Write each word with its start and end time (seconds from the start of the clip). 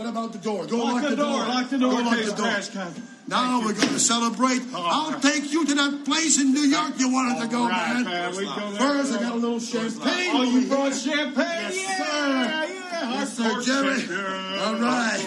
What 0.00 0.08
about 0.08 0.32
the 0.32 0.38
door? 0.38 0.64
Go 0.64 0.78
Lock 0.78 0.94
lock, 0.94 1.10
the 1.10 1.16
door, 1.16 1.26
door. 1.26 1.38
lock 1.46 1.68
the 1.68 1.78
door 1.78 1.90
Go 1.92 1.98
lock 2.00 2.16
the 2.16 2.24
door. 2.32 2.36
crash 2.36 2.68
comes. 2.70 2.98
Now 3.28 3.60
we're 3.60 3.74
going 3.74 3.88
to 3.92 3.98
celebrate. 4.00 4.62
I'll 4.74 5.20
take 5.20 5.52
you 5.52 5.66
to 5.66 5.74
that 5.74 6.04
place 6.06 6.40
in 6.40 6.54
New 6.54 6.64
York 6.72 6.94
you 6.98 7.12
wanted 7.12 7.42
to 7.42 7.48
go, 7.48 7.64
All 7.64 7.68
right, 7.68 7.92
man. 8.00 8.04
man, 8.04 8.34
we 8.34 8.46
go. 8.46 8.70
First, 8.80 9.12
I 9.12 9.20
got 9.20 9.32
a 9.32 9.36
little 9.36 9.60
champagne. 9.60 10.30
Oh, 10.32 10.42
you 10.44 10.66
brought 10.68 10.94
champagne? 10.94 11.68
Yes, 11.68 11.76
yeah, 11.76 11.98
sir. 11.98 12.72
yeah. 12.72 13.10
Yes, 13.12 13.36
sir, 13.36 13.60
Jerry. 13.60 13.98
champion. 14.00 14.58
All 14.60 14.74
right. 14.80 15.20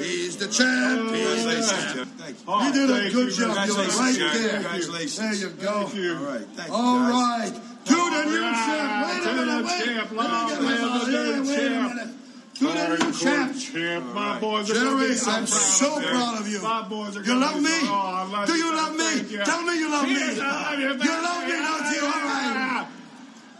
He's 0.00 0.36
the 0.38 0.48
champ. 0.48 1.00
Oh, 1.04 1.12
Congratulations, 1.12 1.92
champ. 1.92 2.10
Thank 2.16 2.38
you. 2.38 2.44
Oh, 2.48 2.66
You 2.66 2.72
did 2.72 2.88
a 2.90 3.10
good 3.12 3.28
you, 3.28 3.44
job. 3.44 3.56
man. 3.56 3.68
You're 3.68 3.76
right 3.76 4.14
Jerry. 4.16 4.38
there. 4.40 4.52
Congratulations. 4.54 5.16
There 5.18 5.34
you 5.34 5.56
go. 5.56 5.84
Thank 5.84 5.94
you. 5.96 6.16
All 6.16 6.24
right. 6.24 6.46
Thank 6.56 6.68
you. 6.68 6.74
All 6.74 6.98
guys. 7.12 7.50
right. 7.52 7.60
To 7.84 7.94
the 7.94 8.24
new 8.24 8.40
right. 8.40 8.64
champ. 8.64 9.04
Wait 9.04 9.30
a 9.30 9.36
minute. 9.36 9.64
Wait. 9.68 9.84
champ. 9.84 10.10
Let 10.12 10.30
me 10.32 10.48
get 10.48 10.62
my 10.62 10.68
live 10.68 10.80
the 10.80 10.86
ball. 10.88 11.06
new 11.06 11.12
Yeah, 11.12 11.40
wait 11.40 11.58
a 11.58 11.68
champ. 11.68 11.94
minute. 11.94 12.14
To 12.58 12.64
the 12.66 12.74
new 12.74 12.80
Hardcore 12.80 13.22
champ. 13.22 13.56
champ. 13.56 14.04
My 14.14 14.40
boys 14.40 14.70
are 14.70 14.74
gonna 14.74 14.98
Jerry, 14.98 15.14
so 15.14 15.30
I'm 15.30 15.46
proud 15.46 15.48
so 15.48 15.96
of 15.98 16.02
proud 16.04 16.40
of 16.40 16.48
you. 16.48 16.60
My 16.60 16.82
boys 16.88 17.16
are 17.16 17.22
You 17.22 17.34
love 17.38 17.62
me? 17.62 17.68
so- 17.70 17.86
Oh, 17.86 18.18
I 18.18 18.24
love 18.26 18.46
Do 18.48 18.54
you 18.54 18.74
love 18.74 18.96
me? 18.98 19.10
You. 19.30 19.44
Tell 19.44 19.62
me 19.62 19.78
you 19.78 19.88
love 19.90 20.08
me. 20.08 20.16
I 20.18 20.34
love 20.34 20.78
you. 20.80 20.88
You 20.88 21.22
love 21.22 21.42
me, 21.46 21.52
don't 21.54 21.86
you? 21.94 22.02
All 22.02 22.10
right. 22.10 22.86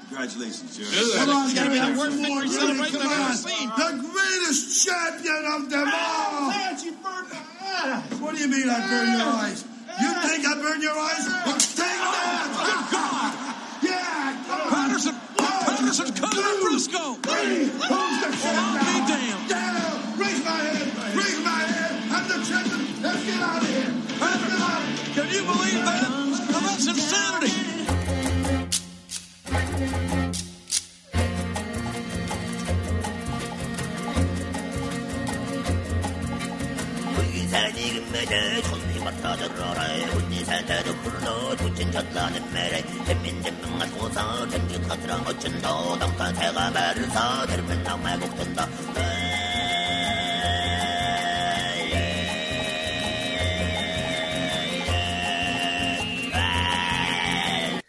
Congratulations, 0.08 0.76
Jerry. 0.76 1.14
Come 1.14 1.30
on, 1.30 1.54
give 1.54 1.68
me 1.68 1.78
That 1.78 1.94
that 1.94 1.98
worst 1.98 2.18
one 2.18 2.28
more. 2.28 2.40
for 2.42 2.46
Jimmy, 2.48 2.58
celebration 2.58 3.00
Come 3.00 3.22
on. 3.22 3.34
seen. 3.36 3.68
The 3.68 3.90
greatest 4.10 4.86
champion 4.86 5.42
of 5.54 5.70
them 5.70 5.84
ah, 5.86 6.42
all. 6.42 6.48
Lance, 6.48 6.84
you 6.84 6.92
burned 6.98 7.28
my 7.30 7.38
eyes. 7.38 8.18
What 8.18 8.34
do 8.34 8.40
you 8.42 8.48
mean 8.48 8.68
I 8.68 8.80
burn 8.88 9.12
your 9.14 9.28
ah, 9.30 9.42
eyes? 9.46 9.62
You 10.00 10.10
ah. 10.10 10.26
think 10.26 10.46
I 10.46 10.54
burn 10.58 10.80
your 10.82 10.98
eyes? 10.98 11.22
Well, 11.46 11.58
take 11.60 12.02
that! 12.02 12.50
Good 12.66 12.82
God! 12.90 13.30
Yeah, 13.84 14.42
come 14.48 15.27
Madison 15.88 16.14
Cody 16.16 16.60
Briscoe. 16.60 17.14
Three. 17.14 17.64
The 17.64 18.28
champ? 18.42 18.78
Be 18.84 18.94
damned. 19.08 19.48
Get. 19.48 19.72
Raise 20.18 20.44
my 20.44 20.50
hand! 20.50 21.16
Raise 21.16 21.40
my 21.42 21.62
hand! 21.64 22.12
I'm 22.12 22.28
the 22.28 22.34
champion. 22.44 23.02
Let's 23.02 23.24
get 23.24 23.40
out 23.40 23.62
of 23.62 23.68
here. 23.70 23.94
Let's 24.20 24.44
get 24.44 24.60
out. 24.60 24.82
Can 25.14 25.28
you 25.30 25.42
believe 25.48 25.84
that? 25.86 26.10
Now 26.50 26.60
that's 26.60 26.86
insanity. 26.88 27.52
Please, 37.14 37.54
I 37.54 37.72
need 37.72 37.96
a. 37.96 38.87
달 39.07 39.07
천리마다 39.07 39.35
들어라 39.37 39.83
운니 40.15 40.43
살다도 40.43 40.95
굴러 41.01 41.55
도친 41.55 41.91
전라는 41.91 42.53
메래 42.53 42.81
잼민잼민가 43.05 43.85
소사 43.87 44.47
잼기 44.49 44.81
타드랑 44.81 45.25
어쩐다 45.25 45.97
담가 45.99 46.33
새가 46.33 46.71
말을 46.71 47.09
사 47.09 47.45
들으면 47.45 47.83
나말 47.83 48.19
곡된다 48.19 48.67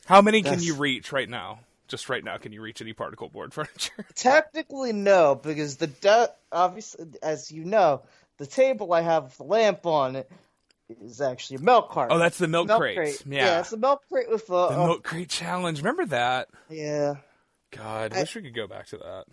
How 0.06 0.20
many 0.20 0.42
can 0.42 0.58
That's- 0.58 0.66
you 0.66 0.74
reach 0.74 1.12
right 1.12 1.28
now? 1.28 1.60
Just 1.88 2.08
right 2.08 2.22
now, 2.24 2.36
can 2.38 2.52
you 2.52 2.60
reach 2.62 2.80
any 2.82 2.92
particle 2.92 3.28
board 3.28 3.52
furniture? 3.54 4.06
Technically, 4.14 4.92
no, 4.92 5.34
because 5.34 5.76
the 5.76 5.86
de- 5.86 6.30
obviously, 6.52 7.06
as 7.22 7.50
you 7.50 7.64
know, 7.64 8.02
the 8.38 8.46
table 8.46 8.92
I 8.92 9.00
have 9.02 9.36
the 9.36 9.44
lamp 9.44 9.84
on 9.86 10.16
it 10.16 10.30
is 11.03 11.21
actually 11.21 11.57
a 11.57 11.61
milk 11.61 11.91
carton. 11.91 12.15
Oh, 12.15 12.19
that's 12.19 12.37
the 12.37 12.47
milk, 12.47 12.67
crate. 12.69 12.97
crate. 12.97 13.23
Yeah, 13.27 13.59
it's 13.59 13.71
a 13.73 13.77
milk 13.77 14.01
crate 14.11 14.29
with 14.29 14.47
the 14.47 14.69
milk 14.71 15.03
crate 15.03 15.29
challenge. 15.29 15.79
Remember 15.79 16.05
that? 16.07 16.49
yeah. 16.69 17.15
God, 17.71 18.13
I- 18.15 18.21
wish 18.21 18.35
we 18.35 18.41
could 18.41 18.55
go 18.55 18.65
back 18.67 18.87
to 18.87 18.97
that. 18.97 19.25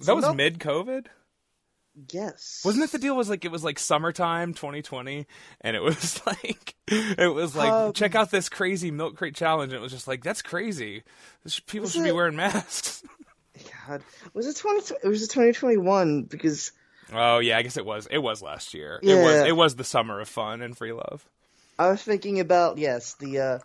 So 0.00 0.06
That 0.06 0.16
was 0.16 0.24
milk- 0.24 0.36
mid 0.36 0.58
COVID. 0.58 1.06
Yes. 2.10 2.62
Wasn't 2.64 2.82
it 2.82 2.90
the 2.90 2.98
deal? 2.98 3.14
Was 3.16 3.30
like 3.30 3.44
it 3.44 3.52
was 3.52 3.62
like 3.62 3.78
summertime 3.78 4.52
2020, 4.52 5.26
and 5.60 5.76
it 5.76 5.80
was 5.82 6.20
like 6.26 6.74
it 6.88 7.32
was 7.32 7.54
like 7.54 7.70
Um, 7.72 7.92
check 7.92 8.16
out 8.16 8.32
this 8.32 8.48
crazy 8.48 8.90
milk 8.90 9.16
crate 9.16 9.36
challenge. 9.36 9.72
And 9.72 9.78
it 9.78 9.82
was 9.82 9.92
just 9.92 10.08
like 10.08 10.24
that's 10.24 10.42
crazy. 10.42 11.04
People 11.66 11.88
should 11.88 12.02
be 12.02 12.10
wearing 12.10 12.34
masks. 12.34 13.04
God. 13.86 14.02
Was 14.32 14.48
it 14.48 14.56
twenty? 14.56 14.80
It 15.04 15.06
was 15.08 15.28
twenty 15.28 15.76
one 15.76 16.24
because 16.24 16.72
Oh 17.12 17.38
yeah, 17.38 17.58
I 17.58 17.62
guess 17.62 17.76
it 17.76 17.84
was. 17.84 18.06
It 18.10 18.18
was 18.18 18.42
last 18.42 18.74
year. 18.74 18.98
It 19.02 19.14
was. 19.14 19.34
Yeah. 19.34 19.46
It 19.46 19.56
was 19.56 19.76
the 19.76 19.84
summer 19.84 20.20
of 20.20 20.28
fun 20.28 20.62
and 20.62 20.76
free 20.76 20.92
love. 20.92 21.26
I 21.78 21.88
was 21.90 22.02
thinking 22.02 22.40
about 22.40 22.78
yes 22.78 23.14
the 23.14 23.40
uh, 23.40 23.58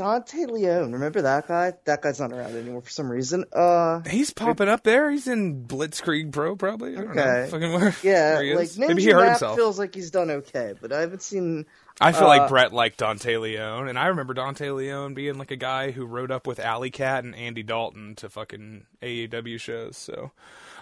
Dante 0.00 0.46
Leon. 0.46 0.92
Remember 0.92 1.20
that 1.20 1.46
guy? 1.46 1.74
That 1.84 2.00
guy's 2.00 2.18
not 2.18 2.32
around 2.32 2.56
anymore 2.56 2.80
for 2.80 2.88
some 2.90 3.10
reason. 3.12 3.44
Uh, 3.52 4.00
He's 4.08 4.32
popping 4.32 4.68
up 4.68 4.82
there. 4.82 5.10
He's 5.10 5.28
in 5.28 5.66
Blitzkrieg 5.66 6.32
Pro, 6.32 6.56
probably. 6.56 6.96
I 6.96 7.02
don't 7.02 7.14
know. 7.14 7.22
Okay. 7.22 7.50
Fucking 7.50 7.72
where? 7.72 7.94
yeah, 8.02 8.34
where 8.34 8.42
he 8.42 8.54
like. 8.54 8.68
Ninja 8.68 8.88
maybe 8.88 9.02
he 9.02 9.10
hurt 9.10 9.28
himself. 9.28 9.56
feels 9.56 9.78
like 9.78 9.94
he's 9.94 10.10
done 10.10 10.30
okay, 10.30 10.72
but 10.80 10.90
I 10.90 11.00
haven't 11.00 11.22
seen. 11.22 11.66
I 12.00 12.12
feel 12.12 12.24
uh, 12.24 12.38
like 12.38 12.48
Brett 12.48 12.72
liked 12.72 12.96
Dante 12.96 13.36
Leon, 13.36 13.88
and 13.88 13.98
I 13.98 14.06
remember 14.06 14.32
Dante 14.32 14.70
Leon 14.70 15.12
being 15.12 15.36
like 15.36 15.50
a 15.50 15.56
guy 15.56 15.90
who 15.90 16.06
rode 16.06 16.30
up 16.30 16.46
with 16.46 16.58
Alley 16.58 16.90
Cat 16.90 17.24
and 17.24 17.34
Andy 17.34 17.62
Dalton 17.62 18.14
to 18.16 18.30
fucking 18.30 18.86
AEW 19.02 19.60
shows. 19.60 19.98
So 19.98 20.30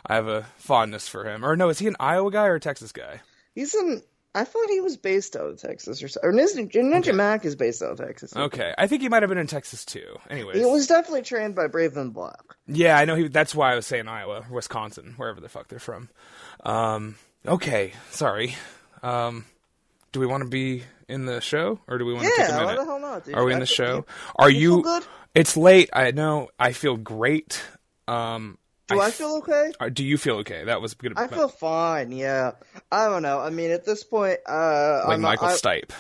I 0.07 0.15
have 0.15 0.29
a 0.29 0.47
fondness 0.57 1.09
for 1.09 1.25
him. 1.25 1.45
Or 1.45 1.57
no, 1.57 1.69
is 1.69 1.79
he 1.79 1.87
an 1.87 1.97
Iowa 2.01 2.31
guy 2.31 2.47
or 2.47 2.55
a 2.57 2.61
Texas 2.61 2.93
guy? 2.93 3.21
He's 3.55 3.75
in. 3.75 4.03
I 4.35 4.45
thought 4.45 4.69
he 4.69 4.81
was 4.81 4.97
based 4.97 5.35
out 5.37 5.47
of 5.51 5.61
Texas 5.61 6.03
or. 6.03 6.07
Or 6.23 6.33
Ninja, 6.33 6.71
Ninja 6.73 7.15
Mack 7.15 7.45
is 7.45 7.57
based 7.57 7.83
out 7.83 7.93
of 7.93 7.99
Texas. 7.99 8.37
Okay, 8.37 8.73
I 8.79 8.87
think 8.87 9.03
he 9.03 9.09
might 9.09 9.23
have 9.23 9.29
been 9.31 9.39
in 9.39 9.47
Texas 9.47 9.85
too. 9.85 10.17
Anyways, 10.31 10.59
He 10.59 10.65
was 10.65 10.87
definitely 10.87 11.23
trained 11.23 11.55
by 11.55 11.67
Brave 11.67 11.97
and 11.97 12.13
Black. 12.13 12.41
yeah, 12.67 12.97
I 12.97 13.05
know. 13.05 13.17
He, 13.17 13.29
that's 13.29 13.55
why 13.55 13.73
I 13.73 13.75
was 13.75 13.87
saying 13.87 14.07
Iowa, 14.07 14.45
Wisconsin, 14.51 15.15
wherever 15.17 15.41
the 15.41 15.49
fuck 15.49 15.69
they're 15.69 15.79
from. 15.81 16.09
Um, 16.65 17.17
okay, 17.47 17.93
sorry. 18.11 18.55
Um, 19.03 19.45
do 20.13 20.21
we 20.21 20.27
want 20.27 20.43
to 20.45 20.49
be 20.49 20.85
in 21.09 21.25
the 21.25 21.41
show, 21.41 21.81
or 21.89 21.99
do 21.99 22.05
we 22.05 22.13
want 22.13 22.27
to 22.27 22.31
take 22.37 22.49
a 22.49 22.53
Yeah, 22.53 22.61
minute? 22.61 22.77
the 22.79 22.85
hell 22.85 23.01
not, 23.01 23.25
dude? 23.25 23.35
Are 23.35 23.45
we 23.45 23.53
in 23.55 23.61
the 23.61 23.67
show? 23.67 24.05
Are 24.37 24.51
you 24.51 24.59
you? 24.61 24.71
feel 24.75 24.83
good? 24.83 25.05
It's 25.35 25.57
late. 25.57 25.89
I 25.93 26.11
know. 26.11 26.51
I 26.61 26.73
feel 26.73 26.97
great. 26.97 27.63
Um, 28.07 28.59
Do 28.89 29.01
I 29.01 29.11
feel 29.11 29.37
okay? 29.39 29.73
uh, 29.81 29.89
Do 29.91 30.03
you 30.05 30.17
feel 30.19 30.37
okay? 30.37 30.65
That 30.65 30.81
was 30.81 30.95
good. 30.95 31.13
I 31.17 31.27
feel 31.29 31.49
fine. 31.49 32.11
Yeah, 32.11 32.53
I 32.91 33.07
don't 33.07 33.23
know. 33.23 33.39
I 33.39 33.51
mean, 33.51 33.71
at 33.71 33.85
this 33.85 34.03
point, 34.03 34.39
uh, 34.49 35.03
like 35.07 35.15
I'm 35.17 35.21
Michael 35.21 35.49
I, 35.49 35.53
Stipe, 35.53 35.91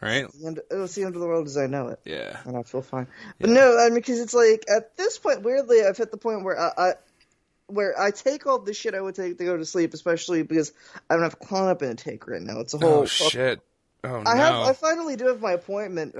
right? 0.00 0.26
end- 0.44 0.60
It 0.70 0.74
was 0.74 0.94
the 0.94 1.04
end 1.04 1.14
of 1.14 1.20
the 1.20 1.26
world 1.26 1.46
as 1.46 1.56
I 1.56 1.66
know 1.66 1.88
it, 1.88 2.00
Yeah. 2.04 2.38
and 2.44 2.56
I 2.56 2.62
feel 2.62 2.82
fine. 2.82 3.06
But 3.38 3.50
no, 3.50 3.78
I 3.78 3.86
mean, 3.86 3.94
because 3.94 4.20
it's 4.20 4.34
like 4.34 4.64
at 4.68 4.96
this 4.96 5.18
point, 5.18 5.42
weirdly, 5.42 5.84
I've 5.84 5.96
hit 5.96 6.10
the 6.10 6.16
point 6.16 6.44
where 6.44 6.58
I, 6.58 6.70
I 6.76 6.92
where 7.68 8.00
I 8.00 8.10
take 8.12 8.46
all 8.46 8.58
the 8.60 8.74
shit 8.74 8.94
I 8.94 9.00
would 9.00 9.14
take 9.14 9.38
to 9.38 9.44
go 9.44 9.56
to 9.56 9.64
sleep, 9.64 9.94
especially 9.94 10.42
because 10.42 10.72
I 11.10 11.14
don't 11.14 11.22
have 11.24 11.38
Klonopin 11.40 11.90
a 11.90 11.94
take 11.94 12.26
right 12.26 12.40
now. 12.42 12.60
It's 12.60 12.74
a 12.74 12.78
whole 12.78 13.02
Oh 13.02 13.04
shit. 13.06 13.60
Oh 14.06 14.22
no. 14.22 14.30
I 14.30 14.36
have. 14.36 14.54
I 14.68 14.72
finally 14.72 15.16
do 15.16 15.26
have 15.26 15.40
my 15.40 15.52
appointment 15.52 16.14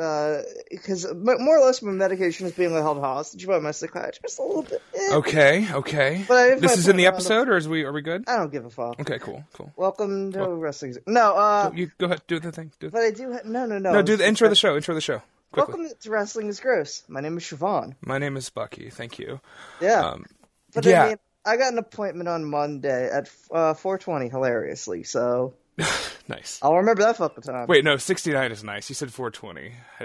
because 0.70 1.06
more 1.14 1.58
or 1.58 1.64
less 1.64 1.82
my 1.82 1.92
medication 1.92 2.46
is 2.46 2.52
being 2.52 2.72
held 2.72 2.98
hostage 2.98 3.46
by 3.46 3.58
my 3.58 3.70
psychiatrist 3.70 4.38
a 4.38 4.42
little 4.42 4.62
bit. 4.62 4.82
Eh, 4.94 5.14
Okay. 5.14 5.66
Okay. 5.72 6.24
But 6.26 6.36
I 6.36 6.54
this 6.56 6.76
is 6.76 6.88
in 6.88 6.96
the 6.96 7.06
episode, 7.06 7.48
or 7.48 7.56
is 7.56 7.68
we? 7.68 7.84
Are 7.84 7.92
we 7.92 8.02
good? 8.02 8.24
I 8.28 8.36
don't 8.36 8.50
give 8.52 8.64
a 8.64 8.70
fuck. 8.70 9.00
Okay. 9.00 9.18
Cool. 9.18 9.44
Cool. 9.52 9.72
Welcome 9.76 10.32
to 10.32 10.46
wrestling. 10.48 10.96
No, 11.06 11.34
uh, 11.36 11.70
you 11.74 11.90
go 11.98 12.06
ahead. 12.06 12.22
Do 12.26 12.40
the 12.40 12.52
thing. 12.52 12.72
Do 12.80 12.90
but 12.90 13.02
I 13.02 13.10
do. 13.10 13.32
Ha- 13.32 13.40
no, 13.44 13.66
no, 13.66 13.78
no. 13.78 13.92
no. 13.92 14.02
Do 14.02 14.16
the 14.16 14.26
intro 14.26 14.46
of 14.46 14.50
the 14.50 14.56
show. 14.56 14.74
Intro 14.76 14.92
of 14.92 14.96
the 14.96 15.00
show. 15.00 15.22
Quickly. 15.52 15.74
Welcome 15.84 15.96
to 16.00 16.10
Wrestling 16.10 16.48
is 16.48 16.60
Gross. 16.60 17.04
My 17.08 17.20
name 17.20 17.36
is 17.38 17.44
Siobhan. 17.44 17.94
My 18.02 18.18
name 18.18 18.36
is 18.36 18.50
Bucky. 18.50 18.90
Thank 18.90 19.18
you. 19.18 19.40
Yeah, 19.80 20.00
Um, 20.10 20.26
but 20.74 20.84
yeah. 20.84 21.04
I 21.04 21.08
mean, 21.08 21.16
I 21.46 21.56
got 21.56 21.72
an 21.72 21.78
appointment 21.78 22.28
on 22.28 22.44
Monday 22.44 23.08
at 23.10 23.30
uh, 23.52 23.72
4:20. 23.74 24.30
Hilariously, 24.30 25.04
so 25.04 25.54
nice. 26.28 26.58
I'll 26.62 26.76
remember 26.76 27.02
that 27.02 27.16
fucking 27.18 27.42
time. 27.42 27.66
Wait, 27.66 27.84
no, 27.84 27.96
69 27.96 28.52
is 28.52 28.64
nice. 28.64 28.88
You 28.88 28.94
said 28.94 29.12
420. 29.12 29.72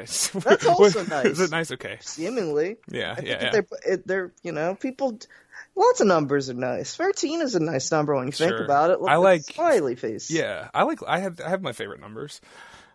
That's 0.50 0.66
also 0.66 1.04
nice. 1.10 1.26
Is 1.26 1.40
it 1.40 1.52
nice? 1.52 1.72
Okay. 1.72 1.98
seemingly. 2.02 2.78
Yeah, 2.90 3.16
I 3.18 3.22
yeah, 3.22 3.44
yeah. 3.44 3.52
They're, 3.52 3.68
it, 3.86 4.08
they're, 4.08 4.32
you 4.44 4.52
know, 4.52 4.76
people. 4.76 5.20
Lots 5.76 6.02
of 6.02 6.08
numbers 6.08 6.50
are 6.50 6.54
nice. 6.54 6.96
Thirteen 6.98 7.42
is 7.42 7.56
a 7.56 7.60
nice 7.62 7.92
number 7.92 8.14
when 8.14 8.26
you 8.26 8.32
think 8.34 8.60
about 8.60 8.90
it. 8.90 9.00
Look 9.00 9.10
I 9.10 9.16
like- 9.16 9.44
smiley 9.44 9.96
face. 9.96 10.30
Yeah, 10.30 10.70
I 10.74 10.84
like. 10.84 11.00
I 11.08 11.20
have. 11.20 11.40
I 11.40 11.48
have 11.50 11.62
my 11.62 11.72
favorite 11.72 12.02
numbers. 12.02 12.42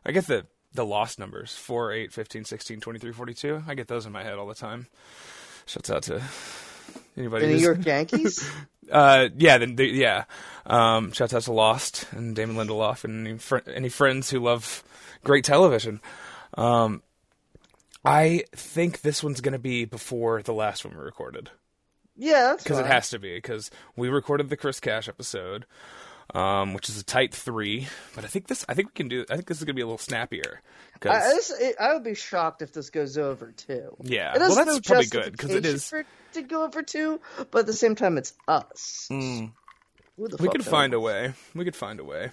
I 0.04 0.12
get 0.12 0.26
the 0.26 0.46
the 0.74 0.84
lost 0.84 1.18
numbers 1.18 1.54
4, 1.54 1.92
8, 1.92 2.12
15, 2.12 2.44
16, 2.44 2.80
23, 2.80 3.12
42. 3.12 3.62
I 3.66 3.74
get 3.74 3.88
those 3.88 4.04
in 4.04 4.12
my 4.12 4.22
head 4.22 4.34
all 4.34 4.46
the 4.46 4.54
time. 4.54 4.88
Shouts 5.64 5.90
out 5.90 6.02
to 6.04 6.22
anybody. 7.16 7.46
The 7.46 7.52
New 7.54 7.58
York 7.60 7.84
Yankees. 7.86 8.46
Uh, 8.90 9.28
yeah, 9.36 9.58
then 9.58 9.76
the, 9.76 9.86
yeah. 9.86 10.24
Um, 10.64 11.12
shouts 11.12 11.32
out 11.32 11.42
to 11.42 11.52
Lost 11.52 12.06
and 12.12 12.34
Damon 12.34 12.56
Lindelof 12.56 13.04
and 13.04 13.26
any, 13.26 13.38
fr- 13.38 13.58
any 13.72 13.88
friends 13.88 14.30
who 14.30 14.40
love 14.40 14.82
great 15.22 15.44
television. 15.44 16.00
Um, 16.54 17.02
I 18.04 18.44
think 18.52 19.02
this 19.02 19.22
one's 19.22 19.40
gonna 19.40 19.58
be 19.58 19.84
before 19.84 20.42
the 20.42 20.52
last 20.52 20.84
one 20.84 20.96
we 20.96 21.02
recorded 21.02 21.50
yeah, 22.16 22.54
because 22.56 22.78
it 22.78 22.86
has 22.86 23.10
to 23.10 23.18
be 23.18 23.34
because 23.36 23.70
we 23.94 24.08
recorded 24.08 24.48
the 24.48 24.56
Chris 24.56 24.80
Cash 24.80 25.08
episode, 25.08 25.66
um, 26.34 26.74
which 26.74 26.88
is 26.88 26.98
a 27.00 27.04
tight 27.04 27.34
three. 27.34 27.88
But 28.14 28.24
I 28.24 28.28
think 28.28 28.46
this, 28.48 28.64
I 28.68 28.74
think 28.74 28.88
we 28.88 28.94
can 28.94 29.08
do. 29.08 29.24
I 29.30 29.34
think 29.36 29.46
this 29.48 29.58
is 29.58 29.64
gonna 29.64 29.74
be 29.74 29.82
a 29.82 29.86
little 29.86 29.98
snappier. 29.98 30.60
'cause- 31.00 31.12
I, 31.12 31.28
this, 31.34 31.50
it, 31.50 31.76
I 31.78 31.92
would 31.94 32.04
be 32.04 32.14
shocked 32.14 32.62
if 32.62 32.72
this 32.72 32.90
goes 32.90 33.18
over 33.18 33.52
two. 33.52 33.96
Yeah. 34.02 34.34
it 34.34 34.38
Well, 34.40 34.54
that's 34.54 34.66
no 34.66 34.80
probably 34.80 35.06
good, 35.06 35.36
'cause 35.38 35.50
it 35.50 35.66
is- 35.66 35.88
for 35.88 36.04
to 36.34 36.42
go 36.42 36.64
over 36.64 36.82
two, 36.82 37.20
but 37.50 37.60
at 37.60 37.66
the 37.66 37.72
same 37.72 37.94
time, 37.94 38.18
it's 38.18 38.32
us. 38.48 39.08
Mm. 39.10 39.52
We 40.18 40.48
could 40.48 40.64
find 40.64 40.94
a 40.94 41.00
way. 41.00 41.34
We 41.54 41.64
could 41.64 41.76
find 41.76 42.00
a 42.00 42.04
way. 42.04 42.30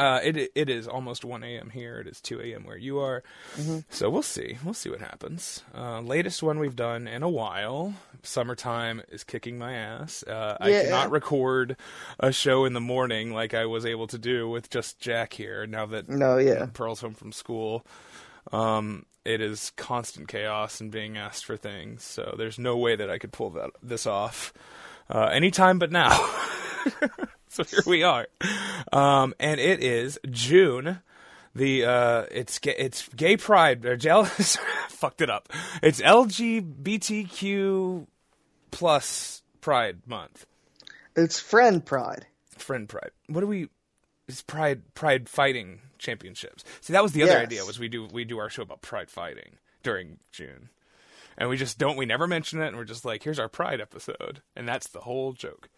Uh, 0.00 0.18
it 0.24 0.50
it 0.54 0.70
is 0.70 0.88
almost 0.88 1.24
1 1.26 1.42
a.m. 1.42 1.68
here. 1.68 1.98
It 2.00 2.06
is 2.06 2.20
2 2.22 2.40
a.m. 2.40 2.64
where 2.64 2.76
you 2.78 2.98
are. 3.00 3.22
Mm-hmm. 3.58 3.80
So 3.90 4.08
we'll 4.08 4.22
see. 4.22 4.56
We'll 4.64 4.72
see 4.72 4.88
what 4.88 5.00
happens. 5.00 5.62
Uh, 5.74 6.00
latest 6.00 6.42
one 6.42 6.58
we've 6.58 6.74
done 6.76 7.06
in 7.06 7.22
a 7.22 7.28
while. 7.28 7.92
Summertime 8.22 9.02
is 9.10 9.24
kicking 9.24 9.58
my 9.58 9.74
ass. 9.74 10.22
Uh, 10.26 10.56
I 10.58 10.70
Yeah. 10.70 10.82
cannot 10.84 11.10
record 11.10 11.76
a 12.18 12.32
show 12.32 12.64
in 12.64 12.72
the 12.72 12.80
morning 12.80 13.34
like 13.34 13.52
I 13.52 13.66
was 13.66 13.84
able 13.84 14.06
to 14.06 14.16
do 14.18 14.48
with 14.48 14.70
just 14.70 14.98
Jack 15.00 15.34
here. 15.34 15.66
Now 15.66 15.84
that 15.86 16.08
No, 16.08 16.38
yeah. 16.38 16.66
Pearl's 16.72 17.00
home 17.02 17.14
from 17.14 17.32
school. 17.32 17.84
Um, 18.52 19.04
it 19.26 19.42
is 19.42 19.70
constant 19.76 20.28
chaos 20.28 20.80
and 20.80 20.90
being 20.90 21.18
asked 21.18 21.44
for 21.44 21.58
things. 21.58 22.04
So 22.04 22.34
there's 22.38 22.58
no 22.58 22.76
way 22.78 22.96
that 22.96 23.10
I 23.10 23.18
could 23.18 23.32
pull 23.32 23.50
that 23.50 23.70
this 23.82 24.06
off 24.06 24.54
uh, 25.10 25.26
anytime 25.26 25.78
but 25.78 25.92
now. 25.92 26.08
so 27.50 27.64
here 27.64 27.80
we 27.86 28.02
are, 28.04 28.28
um, 28.92 29.34
and 29.40 29.58
it 29.60 29.82
is 29.82 30.18
June. 30.30 31.00
The 31.54 31.84
uh, 31.84 32.24
it's 32.30 32.60
it's 32.64 33.08
Gay 33.08 33.36
Pride. 33.36 33.84
Or 33.84 33.96
jealous, 33.96 34.56
fucked 34.88 35.20
it 35.20 35.28
up. 35.30 35.48
It's 35.82 36.00
LGBTQ 36.00 38.06
plus 38.70 39.42
Pride 39.60 39.98
Month. 40.06 40.46
It's 41.16 41.40
friend 41.40 41.84
pride. 41.84 42.26
Friend 42.56 42.88
Pride. 42.88 43.10
What 43.26 43.40
do 43.40 43.48
we? 43.48 43.68
It's 44.28 44.42
Pride 44.42 44.94
Pride 44.94 45.28
Fighting 45.28 45.80
Championships. 45.98 46.62
See, 46.80 46.92
that 46.92 47.02
was 47.02 47.10
the 47.12 47.24
other 47.24 47.32
Yes. 47.32 47.42
idea. 47.42 47.64
Was 47.64 47.80
we 47.80 47.88
do 47.88 48.06
we 48.12 48.24
do 48.24 48.38
our 48.38 48.48
show 48.48 48.62
about 48.62 48.80
Pride 48.80 49.10
fighting 49.10 49.56
during 49.82 50.18
June, 50.30 50.68
and 51.40 51.48
we 51.48 51.56
just 51.56 51.78
don't. 51.78 51.96
We 51.96 52.04
never 52.04 52.26
mention 52.26 52.60
it, 52.60 52.68
and 52.68 52.76
we're 52.76 52.84
just 52.84 53.06
like, 53.06 53.22
here's 53.22 53.38
our 53.38 53.48
Pride 53.48 53.80
episode, 53.80 54.42
and 54.54 54.68
that's 54.68 54.88
the 54.88 55.00
whole 55.00 55.32
joke. 55.32 55.70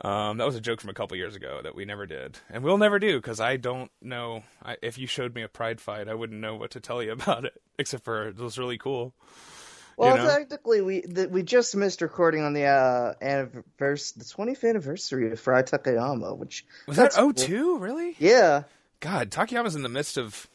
Um, 0.00 0.38
that 0.38 0.46
was 0.46 0.56
a 0.56 0.60
joke 0.60 0.80
from 0.80 0.88
a 0.88 0.94
couple 0.94 1.18
years 1.18 1.36
ago 1.36 1.60
that 1.62 1.74
we 1.74 1.84
never 1.84 2.06
did, 2.06 2.38
and 2.48 2.64
we'll 2.64 2.78
never 2.78 2.98
do 2.98 3.18
because 3.18 3.38
I 3.38 3.58
don't 3.58 3.90
know. 4.00 4.42
I, 4.64 4.78
if 4.80 4.96
you 4.96 5.06
showed 5.06 5.34
me 5.34 5.42
a 5.42 5.48
Pride 5.48 5.82
fight, 5.82 6.08
I 6.08 6.14
wouldn't 6.14 6.40
know 6.40 6.56
what 6.56 6.70
to 6.72 6.80
tell 6.80 7.02
you 7.02 7.12
about 7.12 7.44
it, 7.44 7.60
except 7.78 8.04
for 8.04 8.28
it 8.28 8.38
was 8.38 8.58
really 8.58 8.78
cool. 8.78 9.12
Well, 9.98 10.16
know? 10.16 10.26
technically, 10.26 10.80
we 10.80 11.02
the, 11.02 11.28
we 11.28 11.42
just 11.42 11.76
missed 11.76 12.00
recording 12.00 12.42
on 12.42 12.54
the 12.54 12.64
uh, 12.64 13.12
anniversary, 13.20 14.14
the 14.16 14.24
20th 14.24 14.66
anniversary 14.66 15.30
of 15.30 15.38
Frye 15.38 15.62
Takayama, 15.62 16.38
which 16.38 16.64
Was 16.88 16.96
that 16.96 17.12
oh 17.18 17.24
cool. 17.24 17.32
two? 17.34 17.78
Really? 17.78 18.16
Yeah, 18.18 18.62
God, 19.00 19.30
Takayama's 19.30 19.76
in 19.76 19.82
the 19.82 19.90
midst 19.90 20.16
of 20.16 20.48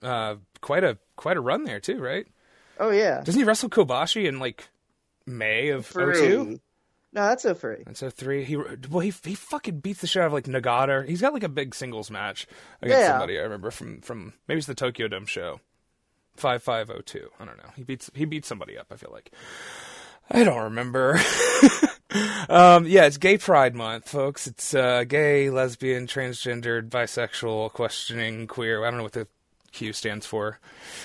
uh, 0.00 0.36
quite 0.60 0.84
a 0.84 0.96
quite 1.16 1.36
a 1.36 1.40
run 1.40 1.64
there 1.64 1.80
too, 1.80 1.98
right? 1.98 2.28
Oh 2.78 2.90
yeah, 2.90 3.22
Doesn't 3.22 3.38
he 3.40 3.44
wrestle 3.44 3.68
Kobashi 3.68 4.26
in 4.26 4.38
like 4.38 4.68
May 5.26 5.68
of 5.70 5.86
Free. 5.86 6.14
02? 6.14 6.60
No, 7.12 7.22
that's 7.22 7.42
so 7.42 7.54
free. 7.54 7.82
And 7.86 7.96
so 7.96 8.10
three, 8.10 8.44
he 8.44 8.56
well 8.56 9.00
he 9.00 9.12
he 9.24 9.34
fucking 9.34 9.80
beats 9.80 10.02
the 10.02 10.06
shit 10.06 10.22
out 10.22 10.26
of 10.26 10.32
like 10.32 10.44
Nagata. 10.44 11.06
He's 11.08 11.20
got 11.22 11.32
like 11.32 11.42
a 11.42 11.48
big 11.48 11.74
singles 11.74 12.10
match 12.10 12.46
against 12.82 13.00
Yeah. 13.00 13.08
somebody. 13.12 13.38
I 13.38 13.42
remember 13.42 13.70
from 13.70 14.00
from 14.02 14.34
maybe 14.46 14.58
it's 14.58 14.66
the 14.66 14.74
Tokyo 14.74 15.08
Dome 15.08 15.24
show, 15.24 15.60
five 16.36 16.62
five 16.62 16.90
oh 16.90 17.00
two. 17.00 17.30
I 17.40 17.46
don't 17.46 17.56
know. 17.56 17.70
He 17.76 17.82
beats 17.82 18.10
he 18.14 18.26
beats 18.26 18.46
somebody 18.46 18.76
up. 18.76 18.88
I 18.90 18.96
feel 18.96 19.10
like. 19.12 19.32
I 20.30 20.44
don't 20.44 20.64
remember. 20.64 21.14
um, 22.50 22.86
yeah, 22.86 23.06
it's 23.06 23.16
Gay 23.16 23.38
Pride 23.38 23.74
Month, 23.74 24.10
folks. 24.10 24.46
It's 24.46 24.74
uh, 24.74 25.04
gay, 25.04 25.48
lesbian, 25.48 26.06
transgendered, 26.06 26.90
bisexual, 26.90 27.72
questioning, 27.72 28.46
queer. 28.46 28.84
I 28.84 28.90
don't 28.90 28.98
know 28.98 29.04
what 29.04 29.12
the 29.12 29.26
Q 29.78 29.92
stands 29.92 30.26
for. 30.26 30.58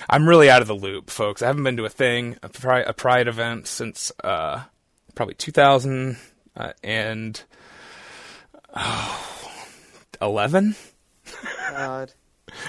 I'm 0.09 0.27
really 0.27 0.49
out 0.49 0.63
of 0.63 0.67
the 0.67 0.75
loop, 0.75 1.11
folks. 1.11 1.43
I 1.43 1.47
haven't 1.47 1.63
been 1.63 1.77
to 1.77 1.85
a 1.85 1.89
thing, 1.89 2.37
a 2.41 2.49
pride, 2.49 2.85
a 2.87 2.93
pride 2.93 3.27
event 3.27 3.67
since 3.67 4.11
uh, 4.23 4.63
probably 5.13 5.35
2000 5.35 6.17
uh, 6.55 6.73
and 6.83 7.43
oh, 8.75 9.51
11. 10.19 10.75
God. 11.69 12.13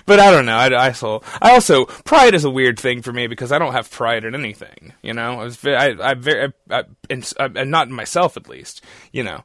But 0.04 0.20
I 0.20 0.30
don't 0.30 0.44
know. 0.44 0.56
I, 0.56 0.68
I 0.68 0.88
also, 0.88 1.22
I 1.40 1.52
also, 1.52 1.86
pride 1.86 2.34
is 2.34 2.44
a 2.44 2.50
weird 2.50 2.78
thing 2.78 3.00
for 3.00 3.12
me 3.12 3.26
because 3.26 3.50
I 3.50 3.58
don't 3.58 3.72
have 3.72 3.90
pride 3.90 4.24
in 4.24 4.34
anything. 4.34 4.92
You 5.02 5.14
know, 5.14 5.40
I 5.40 5.44
was, 5.44 5.64
I, 5.64 5.94
I 6.00 6.14
very, 6.14 6.52
I, 6.68 6.80
I, 6.80 6.84
and, 7.08 7.32
and 7.38 7.70
not 7.70 7.88
in 7.88 7.94
myself 7.94 8.36
at 8.36 8.48
least. 8.48 8.84
You 9.10 9.24
know, 9.24 9.44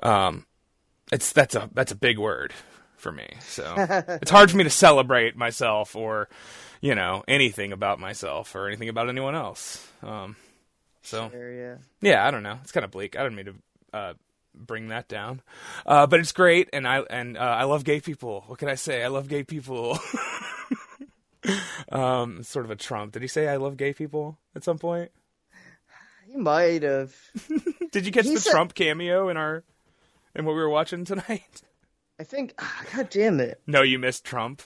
um, 0.00 0.46
it's 1.12 1.32
that's 1.32 1.54
a 1.54 1.70
that's 1.72 1.92
a 1.92 1.96
big 1.96 2.18
word 2.18 2.52
for 3.04 3.12
me. 3.12 3.28
So 3.40 3.74
it's 4.22 4.30
hard 4.32 4.50
for 4.50 4.56
me 4.56 4.64
to 4.64 4.70
celebrate 4.70 5.36
myself 5.36 5.94
or, 5.94 6.28
you 6.80 6.94
know, 6.94 7.22
anything 7.28 7.70
about 7.72 8.00
myself 8.00 8.54
or 8.56 8.66
anything 8.66 8.88
about 8.88 9.08
anyone 9.10 9.34
else. 9.34 9.86
Um, 10.02 10.36
so 11.02 11.28
There, 11.28 11.52
yeah. 11.52 11.76
yeah, 12.10 12.26
I 12.26 12.30
don't 12.30 12.42
know. 12.42 12.58
It's 12.62 12.72
kind 12.72 12.82
of 12.84 12.90
bleak. 12.90 13.16
I 13.18 13.22
don't 13.22 13.34
mean 13.34 13.44
to 13.44 13.54
uh, 13.92 14.14
bring 14.54 14.88
that 14.88 15.06
down, 15.06 15.42
uh, 15.84 16.06
but 16.06 16.18
it's 16.18 16.32
great, 16.32 16.70
and 16.72 16.88
I 16.88 17.00
and 17.00 17.36
uh, 17.36 17.40
I 17.40 17.64
love 17.64 17.84
gay 17.84 18.00
people. 18.00 18.42
What 18.46 18.58
can 18.58 18.68
I 18.70 18.74
say? 18.74 19.04
I 19.04 19.08
love 19.08 19.28
gay 19.28 19.44
people. 19.44 19.98
um, 21.92 22.42
sort 22.42 22.64
of 22.64 22.70
a 22.70 22.76
Trump. 22.76 23.12
Did 23.12 23.22
he 23.22 23.28
say 23.28 23.48
I 23.48 23.56
love 23.56 23.76
gay 23.76 23.92
people 23.92 24.38
at 24.56 24.64
some 24.64 24.78
point? 24.78 25.10
He 26.26 26.38
might 26.40 26.82
have. 26.82 27.14
Did 27.92 28.06
you 28.06 28.10
catch 28.12 28.24
He 28.24 28.34
the 28.34 28.40
said- 28.40 28.50
Trump 28.50 28.74
cameo 28.74 29.28
in 29.28 29.36
our 29.36 29.62
in 30.34 30.44
what 30.44 30.54
we 30.54 30.60
were 30.62 30.68
watching 30.70 31.04
tonight? 31.04 31.62
I 32.18 32.24
think. 32.24 32.54
ah, 32.58 32.82
God 32.94 33.10
damn 33.10 33.40
it. 33.40 33.60
No, 33.66 33.82
you 33.82 33.98
missed 33.98 34.24
Trump. 34.24 34.62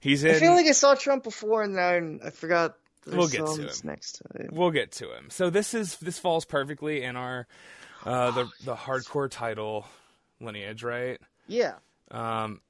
He's 0.00 0.24
in. 0.24 0.34
I 0.34 0.38
feel 0.38 0.52
like 0.52 0.66
I 0.66 0.72
saw 0.72 0.94
Trump 0.94 1.24
before, 1.24 1.62
and 1.62 1.76
then 1.76 2.20
I 2.24 2.30
forgot. 2.30 2.76
We'll 3.06 3.28
get 3.28 3.46
to 3.46 3.52
him 3.54 3.68
him. 3.68 3.74
next 3.84 4.20
time. 4.32 4.48
We'll 4.52 4.70
get 4.70 4.92
to 4.92 5.06
him. 5.16 5.30
So 5.30 5.48
this 5.48 5.72
is 5.72 5.96
this 5.96 6.18
falls 6.18 6.44
perfectly 6.44 7.02
in 7.02 7.16
our 7.16 7.46
uh, 8.04 8.30
the 8.32 8.50
the 8.64 8.74
hardcore 8.74 9.30
title 9.30 9.86
lineage, 10.40 10.82
right? 10.82 11.18
Yeah. 11.46 11.74
Um, 12.10 12.60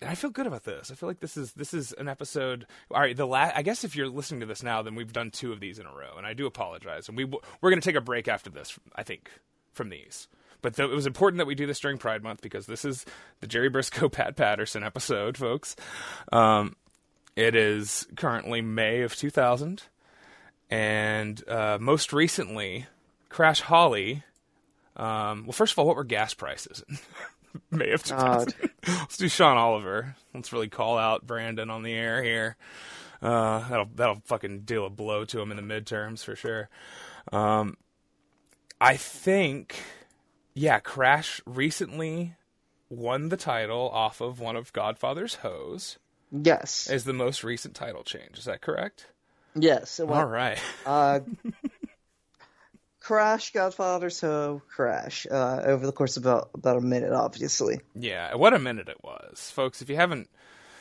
and 0.00 0.10
I 0.10 0.14
feel 0.14 0.30
good 0.30 0.46
about 0.46 0.64
this. 0.64 0.90
I 0.90 0.94
feel 0.94 1.08
like 1.08 1.20
this 1.20 1.36
is 1.36 1.52
this 1.52 1.74
is 1.74 1.92
an 1.92 2.08
episode. 2.08 2.66
All 2.90 3.00
right, 3.00 3.16
the 3.16 3.26
last. 3.26 3.54
I 3.56 3.62
guess 3.62 3.84
if 3.84 3.94
you're 3.94 4.08
listening 4.08 4.40
to 4.40 4.46
this 4.46 4.62
now, 4.62 4.82
then 4.82 4.94
we've 4.94 5.12
done 5.12 5.30
two 5.30 5.52
of 5.52 5.60
these 5.60 5.78
in 5.78 5.86
a 5.86 5.92
row, 5.92 6.14
and 6.16 6.26
I 6.26 6.34
do 6.34 6.46
apologize. 6.46 7.08
And 7.08 7.16
we 7.16 7.24
we're 7.24 7.70
going 7.70 7.80
to 7.80 7.86
take 7.86 7.96
a 7.96 8.00
break 8.00 8.26
after 8.26 8.50
this. 8.50 8.78
I 8.96 9.02
think 9.02 9.30
from 9.72 9.90
these. 9.90 10.28
But 10.64 10.76
th- 10.76 10.88
it 10.90 10.94
was 10.94 11.06
important 11.06 11.36
that 11.40 11.46
we 11.46 11.54
do 11.54 11.66
this 11.66 11.78
during 11.78 11.98
Pride 11.98 12.22
Month 12.22 12.40
because 12.40 12.64
this 12.64 12.86
is 12.86 13.04
the 13.40 13.46
Jerry 13.46 13.68
Brisco 13.68 14.10
Pat 14.12 14.34
Patterson 14.34 14.82
episode, 14.82 15.36
folks. 15.36 15.76
Um, 16.32 16.74
it 17.36 17.54
is 17.54 18.06
currently 18.16 18.62
May 18.62 19.02
of 19.02 19.14
2000, 19.14 19.82
and 20.70 21.46
uh, 21.46 21.76
most 21.78 22.14
recently, 22.14 22.86
Crash 23.28 23.60
Holly. 23.60 24.22
Um, 24.96 25.44
well, 25.44 25.52
first 25.52 25.74
of 25.74 25.78
all, 25.78 25.86
what 25.86 25.96
were 25.96 26.04
gas 26.04 26.32
prices 26.32 26.82
in 26.88 26.98
May 27.78 27.90
of 27.90 28.02
2000? 28.02 28.54
Let's 28.88 29.18
do 29.18 29.28
Sean 29.28 29.58
Oliver. 29.58 30.16
Let's 30.32 30.50
really 30.50 30.68
call 30.68 30.96
out 30.96 31.26
Brandon 31.26 31.68
on 31.68 31.82
the 31.82 31.92
air 31.92 32.22
here. 32.22 32.56
Uh, 33.20 33.68
that'll 33.68 33.90
that'll 33.94 34.22
fucking 34.24 34.60
deal 34.60 34.86
a 34.86 34.90
blow 34.90 35.26
to 35.26 35.42
him 35.42 35.50
in 35.50 35.58
the 35.58 35.62
midterms 35.62 36.24
for 36.24 36.34
sure. 36.34 36.70
Um, 37.32 37.76
I 38.80 38.96
think, 38.96 39.76
yeah, 40.54 40.80
Crash 40.80 41.40
recently 41.46 42.34
won 42.88 43.28
the 43.28 43.36
title 43.36 43.90
off 43.90 44.20
of 44.20 44.40
one 44.40 44.56
of 44.56 44.72
Godfather's 44.72 45.36
hoes. 45.36 45.98
Yes. 46.30 46.88
Is 46.90 47.04
the 47.04 47.12
most 47.12 47.44
recent 47.44 47.74
title 47.74 48.02
change? 48.02 48.38
Is 48.38 48.44
that 48.44 48.60
correct? 48.60 49.06
Yes. 49.54 49.98
Went, 49.98 50.10
All 50.12 50.26
right. 50.26 50.58
Uh, 50.86 51.20
Crash, 53.00 53.52
Godfather, 53.52 54.08
so 54.08 54.62
Crash. 54.68 55.26
Uh, 55.30 55.60
over 55.64 55.84
the 55.84 55.92
course 55.92 56.16
of 56.16 56.24
about 56.24 56.50
about 56.54 56.78
a 56.78 56.80
minute, 56.80 57.12
obviously. 57.12 57.80
Yeah, 57.94 58.34
what 58.34 58.54
a 58.54 58.58
minute 58.58 58.88
it 58.88 58.96
was, 59.04 59.50
folks. 59.50 59.82
If 59.82 59.90
you 59.90 59.96
haven't 59.96 60.30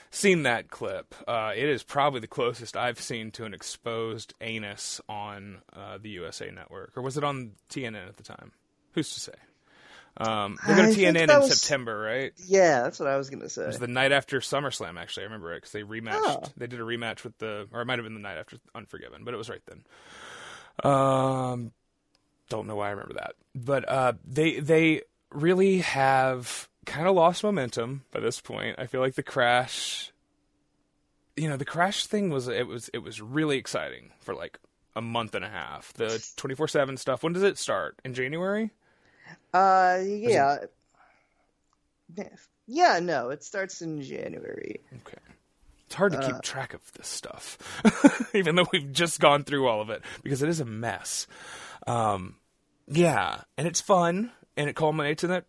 seen 0.10 0.44
that 0.44 0.70
clip, 0.70 1.13
uh, 1.27 1.51
it 1.53 1.68
is 1.68 1.84
probably 1.84 2.22
the 2.22 2.27
closest 2.27 2.77
I've 2.77 3.01
seen 3.01 3.32
to 3.32 3.44
an 3.44 3.53
exposed 3.53 4.34
anus 4.39 5.01
on 5.10 5.63
uh, 5.74 5.98
the 6.01 6.12
USA 6.12 6.50
Network, 6.50 6.94
or 6.96 7.01
was 7.01 7.18
it 7.18 7.25
on 7.25 7.51
TNN 7.70 8.08
at 8.08 8.15
the 8.15 8.24
time? 8.24 8.53
Who's 8.94 9.13
to 9.15 9.20
say? 9.20 9.34
Um, 10.17 10.58
they're 10.65 10.75
going 10.75 10.93
to 10.93 11.00
TNN 11.00 11.15
in 11.24 11.39
was- 11.39 11.60
September, 11.60 11.98
right? 11.98 12.34
Yeah, 12.46 12.84
that's 12.84 13.00
what 13.00 13.10
I 13.10 13.17
was 13.17 13.29
gonna 13.29 13.50
say. 13.50 13.63
It 13.63 13.67
was 13.67 13.79
the 13.79 13.88
night 13.88 14.12
after 14.12 14.39
SummerSlam. 14.39 15.00
Actually, 15.00 15.24
I 15.24 15.25
remember 15.25 15.53
it 15.53 15.58
because 15.58 15.72
they 15.72 15.82
rematched. 15.82 16.12
Oh. 16.24 16.43
They 16.55 16.67
did 16.67 16.79
a 16.79 16.84
rematch 16.84 17.24
with 17.24 17.38
the, 17.39 17.67
or 17.72 17.82
it 17.82 17.86
might 17.86 17.98
have 17.98 18.05
been 18.05 18.13
the 18.13 18.20
night 18.20 18.38
after 18.38 18.58
Unforgiven, 18.75 19.24
but 19.24 19.34
it 19.34 19.38
was 19.38 19.50
right 19.50 19.62
then. 19.65 19.84
Um, 20.84 21.72
don't 22.50 22.67
know 22.67 22.75
why 22.75 22.88
I 22.88 22.91
remember 22.91 23.15
that, 23.15 23.34
but 23.55 23.88
uh, 23.89 24.13
they 24.25 24.60
they 24.60 25.01
really 25.32 25.79
have 25.79 26.70
kind 26.86 27.08
of 27.08 27.15
lost 27.15 27.43
momentum 27.43 28.03
by 28.12 28.20
this 28.20 28.39
point. 28.39 28.77
I 28.77 28.86
feel 28.88 29.01
like 29.01 29.15
the 29.15 29.24
crash, 29.24 30.12
you 31.36 31.50
know, 31.50 31.58
the 31.58 31.65
crash 31.65 32.05
thing 32.05 32.29
was 32.29 32.48
it 32.48 32.67
was 32.67 32.89
it 32.93 33.00
was 33.00 33.22
really 33.22 33.58
exciting 33.58 34.12
for 34.20 34.36
like 34.36 34.60
a 34.96 35.01
month 35.01 35.34
and 35.36 35.46
a 35.46 35.50
half. 35.50 35.93
The 35.93 36.24
twenty 36.36 36.55
four 36.55 36.67
seven 36.67 36.98
stuff. 36.98 37.24
When 37.24 37.34
does 37.34 37.43
it 37.43 37.58
start? 37.58 38.00
In 38.03 38.13
January? 38.13 38.72
Uh, 39.54 40.00
yeah. 40.04 40.58
Yeah, 42.68 43.00
no, 43.00 43.30
it 43.30 43.44
starts 43.44 43.82
in 43.82 44.02
January. 44.02 44.82
Okay. 45.02 45.18
It's 45.86 45.96
hard 45.96 46.14
to 46.14 46.20
keep 46.26 46.42
track 46.42 46.74
of 46.74 46.82
this 46.94 47.08
stuff, 47.08 47.58
even 48.34 48.56
though 48.56 48.66
we've 48.72 48.92
just 48.92 49.20
gone 49.20 49.44
through 49.44 49.68
all 49.68 49.80
of 49.82 49.90
it 49.92 50.02
because 50.24 50.42
it 50.42 50.50
is 50.50 50.60
a 50.60 50.66
mess. 50.66 51.28
Um, 51.86 52.38
yeah, 52.88 53.42
and 53.58 53.68
it's 53.68 53.82
fun, 53.82 54.32
and 54.58 54.70
it 54.70 54.76
culminates 54.76 55.24
in 55.24 55.30
that 55.30 55.46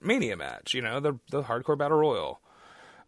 Mania 0.00 0.36
match, 0.36 0.72
you 0.72 0.80
know, 0.80 1.00
the 1.00 1.18
the 1.30 1.42
hardcore 1.42 1.76
battle 1.76 1.98
royal, 1.98 2.40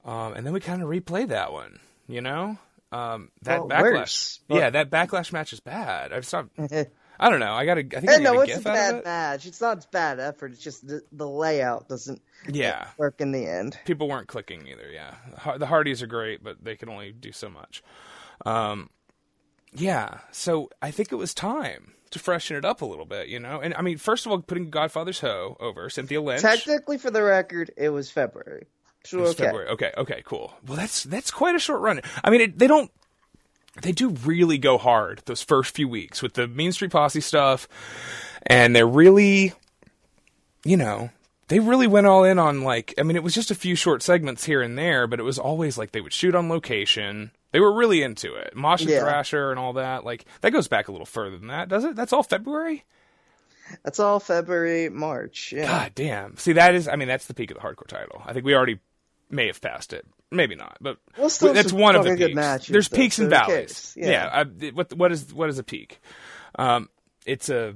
um, 0.04 0.34
and 0.34 0.44
then 0.44 0.52
we 0.52 0.60
kind 0.60 0.82
of 0.82 0.88
replay 0.88 1.26
that 1.28 1.52
one, 1.52 1.78
you 2.06 2.20
know, 2.20 2.58
um, 2.92 3.30
that 3.42 3.60
Well, 3.60 3.68
backlash. 3.70 3.82
worse, 3.94 4.40
but- 4.48 4.56
yeah, 4.58 4.70
that 4.70 4.90
backlash 4.90 5.32
match 5.32 5.52
is 5.54 5.60
bad. 5.60 6.12
I've 6.12 6.30
not. 6.32 6.48
I 7.18 7.30
don't 7.30 7.40
know. 7.40 7.52
I 7.54 7.66
gotta. 7.66 7.80
I 7.96 8.00
think 8.00 8.12
I 8.12 8.18
no, 8.18 8.40
it's 8.40 8.56
a 8.56 8.60
bad 8.60 8.96
it. 8.96 9.04
match. 9.04 9.46
It's 9.46 9.60
not 9.60 9.90
bad 9.90 10.20
effort. 10.20 10.52
It's 10.52 10.62
just 10.62 10.86
the, 10.86 11.02
the 11.12 11.28
layout 11.28 11.88
doesn't 11.88 12.22
Yeah, 12.48 12.88
work 12.98 13.20
in 13.20 13.32
the 13.32 13.46
end. 13.46 13.78
people 13.84 14.08
weren't 14.08 14.28
clicking 14.28 14.66
either. 14.68 14.90
Yeah, 14.90 15.14
the 15.58 15.66
Hardys 15.66 16.02
are 16.02 16.06
great, 16.06 16.42
but 16.44 16.64
they 16.64 16.76
can 16.76 16.88
only 16.88 17.12
do 17.12 17.32
so 17.32 17.48
much. 17.48 17.82
Um, 18.46 18.90
yeah, 19.72 20.20
so 20.32 20.70
I 20.82 20.90
think 20.90 21.12
it 21.12 21.16
was 21.16 21.34
time 21.34 21.94
to 22.10 22.18
freshen 22.18 22.56
it 22.56 22.64
up 22.64 22.82
a 22.82 22.86
little 22.86 23.04
bit, 23.04 23.28
you 23.28 23.38
know. 23.40 23.60
And 23.60 23.74
I 23.74 23.82
mean, 23.82 23.98
first 23.98 24.26
of 24.26 24.32
all, 24.32 24.40
putting 24.40 24.70
Godfather's 24.70 25.20
Hoe 25.20 25.56
over 25.60 25.90
Cynthia 25.90 26.20
Lynch. 26.20 26.42
Technically, 26.42 26.98
for 26.98 27.10
the 27.10 27.22
record, 27.22 27.70
it 27.76 27.90
was 27.90 28.10
February. 28.10 28.66
So 29.04 29.20
It's 29.20 29.30
okay. 29.30 29.44
February. 29.44 29.68
Okay, 29.70 29.92
okay, 29.96 30.22
cool. 30.24 30.52
Well, 30.66 30.76
that's 30.76 31.04
that's 31.04 31.30
quite 31.30 31.54
a 31.54 31.58
short 31.58 31.80
run. 31.80 32.00
I 32.24 32.30
mean, 32.30 32.40
it, 32.42 32.58
they 32.58 32.66
don't. 32.66 32.90
They 33.82 33.92
do 33.92 34.10
really 34.10 34.58
go 34.58 34.78
hard 34.78 35.22
those 35.26 35.42
first 35.42 35.74
few 35.74 35.88
weeks 35.88 36.22
with 36.22 36.34
the 36.34 36.48
Mean 36.48 36.72
Street 36.72 36.90
Posse 36.90 37.20
stuff, 37.20 37.68
and 38.46 38.74
they're 38.74 38.86
really, 38.86 39.52
you 40.64 40.76
know, 40.76 41.10
they 41.48 41.60
really 41.60 41.86
went 41.86 42.06
all 42.06 42.24
in 42.24 42.38
on 42.38 42.62
like. 42.62 42.94
I 42.98 43.02
mean, 43.02 43.16
it 43.16 43.22
was 43.22 43.34
just 43.34 43.50
a 43.50 43.54
few 43.54 43.74
short 43.74 44.02
segments 44.02 44.44
here 44.44 44.62
and 44.62 44.76
there, 44.76 45.06
but 45.06 45.20
it 45.20 45.24
was 45.24 45.38
always 45.38 45.78
like 45.78 45.92
they 45.92 46.00
would 46.00 46.12
shoot 46.12 46.34
on 46.34 46.48
location. 46.48 47.30
They 47.52 47.60
were 47.60 47.72
really 47.72 48.02
into 48.02 48.34
it. 48.34 48.54
Mosh 48.54 48.82
and 48.82 48.90
Yeah. 48.90 49.00
Thrasher 49.00 49.50
and 49.50 49.58
all 49.58 49.72
that. 49.74 50.04
Like 50.04 50.26
that 50.42 50.50
goes 50.52 50.68
back 50.68 50.88
a 50.88 50.92
little 50.92 51.06
further 51.06 51.38
than 51.38 51.48
that, 51.48 51.68
does 51.68 51.84
it? 51.84 51.96
That's 51.96 52.12
all 52.12 52.22
February. 52.22 52.84
That's 53.84 54.00
all 54.00 54.20
February, 54.20 54.88
March. 54.88 55.52
Yeah. 55.56 55.66
God 55.66 55.92
damn. 55.94 56.36
See, 56.36 56.52
that 56.54 56.74
is. 56.74 56.88
I 56.88 56.96
mean, 56.96 57.08
that's 57.08 57.26
the 57.26 57.34
peak 57.34 57.50
of 57.50 57.56
the 57.56 57.62
hardcore 57.62 57.86
title. 57.86 58.22
I 58.26 58.32
think 58.32 58.44
we 58.44 58.54
already 58.54 58.78
may 59.30 59.46
have 59.46 59.60
passed 59.60 59.92
it. 59.92 60.06
Maybe 60.30 60.54
not, 60.56 60.76
but 60.80 60.98
Well, 61.16 61.28
that's 61.30 61.72
one 61.72 61.96
of 61.96 62.04
the 62.04 62.14
peaks. 62.16 62.34
matches, 62.34 62.68
There's 62.68 62.88
though, 62.88 62.96
peaks 62.96 63.18
and 63.18 63.30
valleys. 63.30 63.94
cares? 63.94 63.94
Yeah. 63.96 64.28
I, 64.30 64.44
what 64.72 64.92
what 64.92 65.10
is 65.12 65.32
what 65.32 65.48
is 65.48 65.58
a 65.58 65.62
peak? 65.64 66.00
Um, 66.58 66.88
it's 67.24 67.48
a 67.48 67.74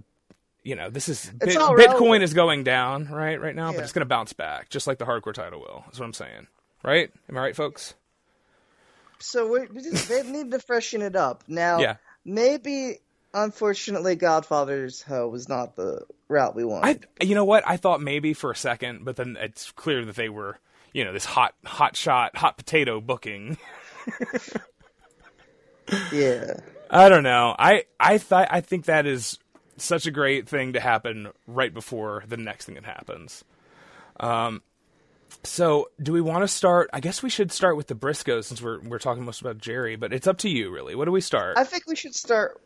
you 0.62 0.76
know 0.76 0.90
this 0.90 1.08
is 1.08 1.30
Bit- 1.30 1.50
Bitcoin 1.56 1.76
relevant. 1.78 2.22
is 2.24 2.34
going 2.34 2.62
down 2.64 3.08
right 3.08 3.40
right 3.40 3.54
now, 3.56 3.72
but 3.72 3.82
it's 3.82 3.92
going 3.92 4.00
to 4.02 4.06
bounce 4.08 4.32
back 4.34 4.68
just 4.68 4.86
like 4.86 4.98
the 4.98 5.06
hardcore 5.06 5.32
title 5.32 5.60
will. 5.60 5.82
That's 5.86 5.98
what 5.98 6.04
I'm 6.06 6.12
saying. 6.12 6.46
Right? 6.84 7.10
Am 7.28 7.36
I 7.38 7.40
right, 7.40 7.56
folks? 7.56 7.94
So 9.18 9.64
just, 9.74 10.08
they 10.08 10.22
need 10.24 10.50
to 10.50 10.58
freshen 10.58 11.00
it 11.00 11.14
up. 11.16 11.44
Now, 11.46 11.78
Yeah. 11.78 11.96
maybe, 12.24 12.98
unfortunately, 13.32 14.16
Godfather's 14.16 15.00
Hoe 15.02 15.28
was 15.28 15.48
not 15.48 15.76
the 15.76 16.02
route 16.28 16.56
we 16.56 16.64
I 16.64 16.66
wanted. 16.66 17.06
you 17.22 17.34
know 17.36 17.44
what 17.44 17.62
I 17.66 17.76
thought 17.76 18.00
maybe 18.00 18.34
for 18.34 18.50
a 18.50 18.56
second, 18.56 19.04
but 19.04 19.16
then 19.16 19.36
it's 19.38 19.70
clear 19.72 20.04
that 20.04 20.16
they 20.16 20.28
were 20.28 20.58
you 20.92 21.04
know 21.04 21.12
this 21.12 21.24
hot 21.24 21.54
hot 21.64 21.96
shot 21.96 22.36
hot 22.36 22.56
potato 22.56 23.00
booking. 23.00 23.58
yeah. 26.12 26.54
I 26.90 27.08
don't 27.08 27.22
know. 27.22 27.54
I 27.58 27.84
I 27.98 28.18
thought 28.18 28.48
I 28.50 28.60
think 28.60 28.84
that 28.86 29.06
is 29.06 29.38
such 29.76 30.06
a 30.06 30.10
great 30.10 30.48
thing 30.48 30.74
to 30.74 30.80
happen 30.80 31.28
right 31.46 31.72
before 31.72 32.24
the 32.28 32.36
next 32.36 32.66
thing 32.66 32.74
that 32.74 32.84
happens. 32.84 33.44
Um, 34.20 34.62
so 35.42 35.90
do 36.00 36.12
we 36.12 36.20
want 36.20 36.42
to 36.44 36.48
start? 36.48 36.90
I 36.92 37.00
guess 37.00 37.22
we 37.22 37.30
should 37.30 37.50
start 37.50 37.76
with 37.76 37.86
the 37.86 37.94
Briscos 37.94 38.44
since 38.44 38.60
we're 38.60 38.80
we're 38.80 38.98
talking 38.98 39.24
most 39.24 39.40
about 39.40 39.58
Jerry, 39.58 39.96
but 39.96 40.12
it's 40.12 40.26
up 40.26 40.38
to 40.38 40.48
you 40.48 40.70
really. 40.70 40.94
What 40.94 41.06
do 41.06 41.12
we 41.12 41.20
start? 41.20 41.56
I 41.56 41.64
think 41.64 41.86
we 41.86 41.96
should 41.96 42.14
start 42.14 42.60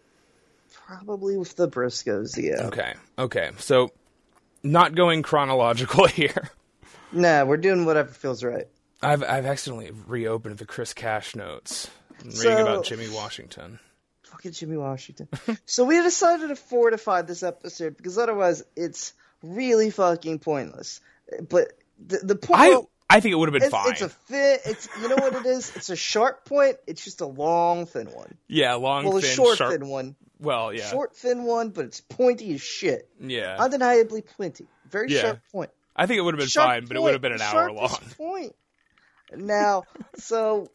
probably 0.73 1.37
with 1.37 1.57
the 1.57 1.69
Briscos, 1.69 2.37
yeah. 2.37 2.67
okay, 2.67 2.95
okay. 3.19 3.51
So 3.59 3.93
not 4.63 4.95
going 4.95 5.23
chronological 5.23 6.07
here. 6.09 6.51
Nah, 7.13 7.45
we're 7.45 7.57
doing 7.57 7.85
whatever 7.85 8.11
feels 8.11 8.43
right. 8.43 8.67
I've 9.03 9.23
I've 9.23 9.47
accidentally 9.47 9.91
reopened 10.07 10.59
the 10.59 10.65
Chris 10.67 10.93
Cash 10.95 11.37
notes. 11.37 11.91
I'm 12.23 12.31
So- 12.31 12.49
reading 12.49 12.63
about 12.67 12.85
Jimmy 12.85 13.09
Washington. 13.09 13.79
Fucking 14.25 14.53
Jimmy 14.53 14.77
Washington. 14.77 15.29
so 15.67 15.85
we 15.85 16.03
decided 16.03 16.49
to 16.49 16.57
fortify 16.57 17.23
this 17.23 17.43
episode 17.43 17.97
because 17.97 18.19
otherwise 18.19 18.63
it's 18.75 19.13
really 19.43 19.91
fucking 19.91 20.41
pointless. 20.41 21.01
But 21.49 21.73
the, 22.05 22.19
the 22.19 22.37
point. 22.37 22.61
I 22.61 22.81
I 23.09 23.21
think 23.21 23.33
it 23.35 23.37
would 23.37 23.49
have 23.49 23.53
been 23.53 23.63
it's, 23.63 23.71
fine. 23.71 23.93
it's 23.93 24.03
a 24.03 24.09
fit. 24.09 24.61
It's 24.67 24.89
you 25.01 25.09
know 25.09 25.15
what 25.17 25.35
it 25.35 25.47
is. 25.47 25.75
It's 25.77 25.91
a 25.91 25.97
sharp 25.97 26.45
point. 26.45 26.77
It's 26.89 27.05
just 27.05 27.21
a 27.21 27.27
long, 27.27 27.87
thin 27.87 28.09
one. 28.09 28.37
yeah, 28.49 28.75
long, 28.75 29.05
Well, 29.05 29.19
a 29.19 29.23
short, 29.23 29.59
sharp. 29.59 29.71
thin 29.73 29.89
one. 29.89 30.17
Well, 30.41 30.73
yeah, 30.75 30.85
Short, 30.91 31.17
thin 31.17 31.45
one, 31.45 31.71
but 31.71 31.85
it's 31.87 32.01
pointy 32.01 32.53
as 32.55 32.61
shit. 32.61 33.09
yeah. 33.21 33.57
Undeniably 33.59 34.21
pointy. 34.23 34.67
Very 34.91 35.11
Yeah. 35.13 35.21
sharp 35.21 35.41
point. 35.53 35.71
I 35.97 36.07
think 36.07 36.19
it 36.19 36.23
would 36.23 36.35
have 36.35 36.39
been 36.39 36.49
Sharp 36.49 36.69
fine, 36.69 36.85
but 36.87 36.97
it 36.97 37.03
would 37.03 37.13
have 37.13 37.23
been 37.23 37.33
an 37.33 37.41
hour 37.41 37.73
long. 37.73 37.99
Point. 38.17 38.55
Now, 39.35 39.85
so 40.17 40.71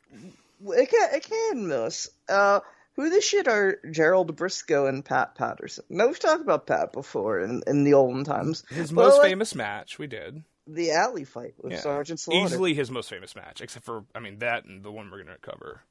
it 0.67 0.89
can 0.89 1.09
it 1.13 1.23
can 1.23 1.67
miss. 1.67 2.09
Uh, 2.27 2.59
who 2.95 3.09
the 3.09 3.21
shit 3.21 3.47
are 3.47 3.79
Gerald 3.89 4.35
Brisco 4.35 4.89
and 4.89 5.05
Pat 5.05 5.35
Patterson? 5.35 5.85
Now 5.89 6.07
we've 6.07 6.19
talked 6.19 6.41
about 6.41 6.67
Pat 6.67 6.91
before 6.91 7.39
in, 7.39 7.63
in 7.65 7.83
the 7.85 7.93
olden 7.93 8.25
times. 8.25 8.63
His 8.69 8.91
But, 8.91 9.03
most 9.05 9.17
like, 9.19 9.29
famous 9.29 9.55
match, 9.55 9.97
we 9.97 10.07
did. 10.07 10.43
the 10.67 10.91
alley 10.91 11.23
fight 11.23 11.53
with 11.57 11.71
Yeah. 11.71 11.79
Sergeant 11.79 12.19
Slaughter. 12.19 12.45
Easily 12.45 12.73
his 12.73 12.91
most 12.91 13.09
famous 13.09 13.33
match, 13.35 13.61
except 13.61 13.85
for, 13.85 14.03
I 14.13 14.19
mean, 14.19 14.39
that 14.39 14.65
and 14.65 14.83
the 14.83 14.91
one 14.91 15.09
we're 15.09 15.23
going 15.23 15.35
to 15.35 15.41
cover. 15.41 15.81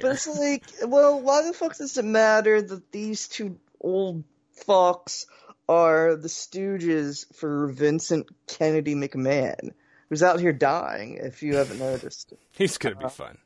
But 0.00 0.12
it's 0.12 0.26
like, 0.28 0.64
well, 0.84 1.20
why 1.20 1.42
the 1.42 1.52
fuck 1.52 1.76
does 1.76 1.96
it 1.98 2.04
matter 2.04 2.62
that 2.62 2.92
these 2.92 3.28
two 3.28 3.58
old 3.80 4.24
fucks 4.66 5.26
are 5.68 6.16
the 6.16 6.28
stooges 6.28 7.32
for 7.34 7.68
Vincent 7.68 8.28
Kennedy 8.46 8.94
McMahon, 8.94 9.72
who's 10.08 10.22
out 10.22 10.40
here 10.40 10.52
dying? 10.52 11.18
If 11.20 11.42
you 11.42 11.56
haven't 11.56 11.78
noticed, 11.78 12.32
He's 12.52 12.78
going 12.78 12.96
to 12.96 13.00
be 13.02 13.08
fun. 13.08 13.38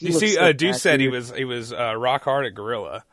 You 0.00 0.12
see, 0.12 0.34
so 0.34 0.40
uh, 0.40 0.52
Deuce 0.52 0.82
said 0.82 1.00
he 1.00 1.08
was 1.08 1.30
he 1.30 1.44
was 1.44 1.72
uh, 1.72 1.94
rock 1.96 2.24
hard 2.24 2.46
at 2.46 2.54
Gorilla, 2.54 3.04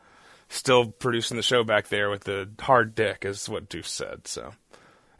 still 0.48 0.86
producing 0.86 1.36
the 1.36 1.42
show 1.42 1.62
back 1.62 1.88
there 1.88 2.10
with 2.10 2.24
the 2.24 2.48
hard 2.60 2.94
dick, 2.94 3.24
is 3.24 3.48
what 3.48 3.68
Deuce 3.68 3.90
said. 3.90 4.26
So, 4.26 4.52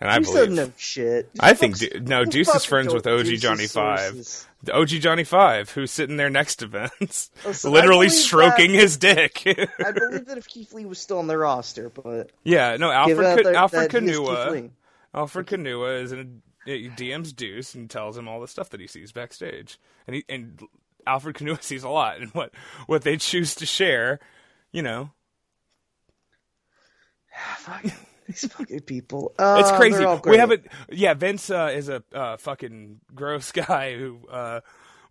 and 0.00 0.10
I 0.10 0.18
Deuce 0.18 0.30
believe. 0.32 0.48
doesn't 0.56 0.78
shit. 0.78 1.30
I 1.40 1.54
think 1.54 1.78
Fuck's- 1.78 2.00
no, 2.08 2.24
Deuce 2.24 2.54
is 2.54 2.64
friends 2.64 2.92
with 2.92 3.06
OG 3.06 3.26
Johnny 3.38 3.66
Five, 3.66 4.46
the 4.62 4.74
OG 4.74 4.88
Johnny 4.88 5.24
Five, 5.24 5.70
who's 5.70 5.90
sitting 5.90 6.16
there 6.16 6.30
next 6.30 6.56
to 6.56 6.66
Vince, 6.66 7.30
Listen, 7.44 7.70
I 7.70 7.72
literally 7.74 8.08
stroking 8.08 8.72
that- 8.72 8.78
his 8.78 8.96
dick. 8.96 9.42
I 9.46 9.92
believe 9.92 10.26
that 10.26 10.38
if 10.38 10.46
Keith 10.48 10.72
Lee 10.72 10.84
was 10.86 10.98
still 10.98 11.18
on 11.18 11.26
the 11.26 11.38
roster, 11.38 11.88
but 11.90 12.30
yeah, 12.44 12.76
no, 12.76 12.90
Alfred 12.90 13.18
that 13.18 13.44
Ca- 13.44 13.52
Alfred 13.54 13.90
that 13.90 14.02
he 14.02 14.08
is 14.10 14.18
Keith 14.18 14.28
Kanua. 14.28 14.70
Alfred 15.14 15.46
Kanua 15.46 16.02
is 16.02 16.12
in 16.12 16.42
a, 16.66 16.70
he 16.70 16.88
DMs 16.90 17.34
Deuce 17.34 17.74
and 17.74 17.88
tells 17.88 18.18
him 18.18 18.26
all 18.28 18.40
the 18.40 18.48
stuff 18.48 18.70
that 18.70 18.80
he 18.80 18.86
sees 18.86 19.12
backstage, 19.12 19.78
and 20.06 20.16
he 20.16 20.24
and 20.28 20.60
Alfred 21.06 21.36
Kanua 21.36 21.62
sees 21.64 21.84
a 21.84 21.88
lot, 21.88 22.20
and 22.20 22.30
what 22.32 22.50
what 22.86 23.02
they 23.02 23.16
choose 23.16 23.54
to 23.56 23.66
share, 23.66 24.18
you 24.72 24.82
know, 24.82 25.10
these 28.26 28.50
fucking 28.52 28.80
people. 28.80 29.32
Uh, 29.38 29.56
it's 29.60 29.72
crazy. 29.72 29.98
they're 29.98 30.20
We 30.24 30.38
haven't, 30.38 30.66
yeah. 30.90 31.14
Vince 31.14 31.50
uh, 31.50 31.70
is 31.74 31.88
a 31.88 32.02
uh, 32.12 32.36
fucking 32.36 33.00
gross 33.14 33.52
guy 33.68 33.96
who 33.96 34.20
uh, 34.30 34.60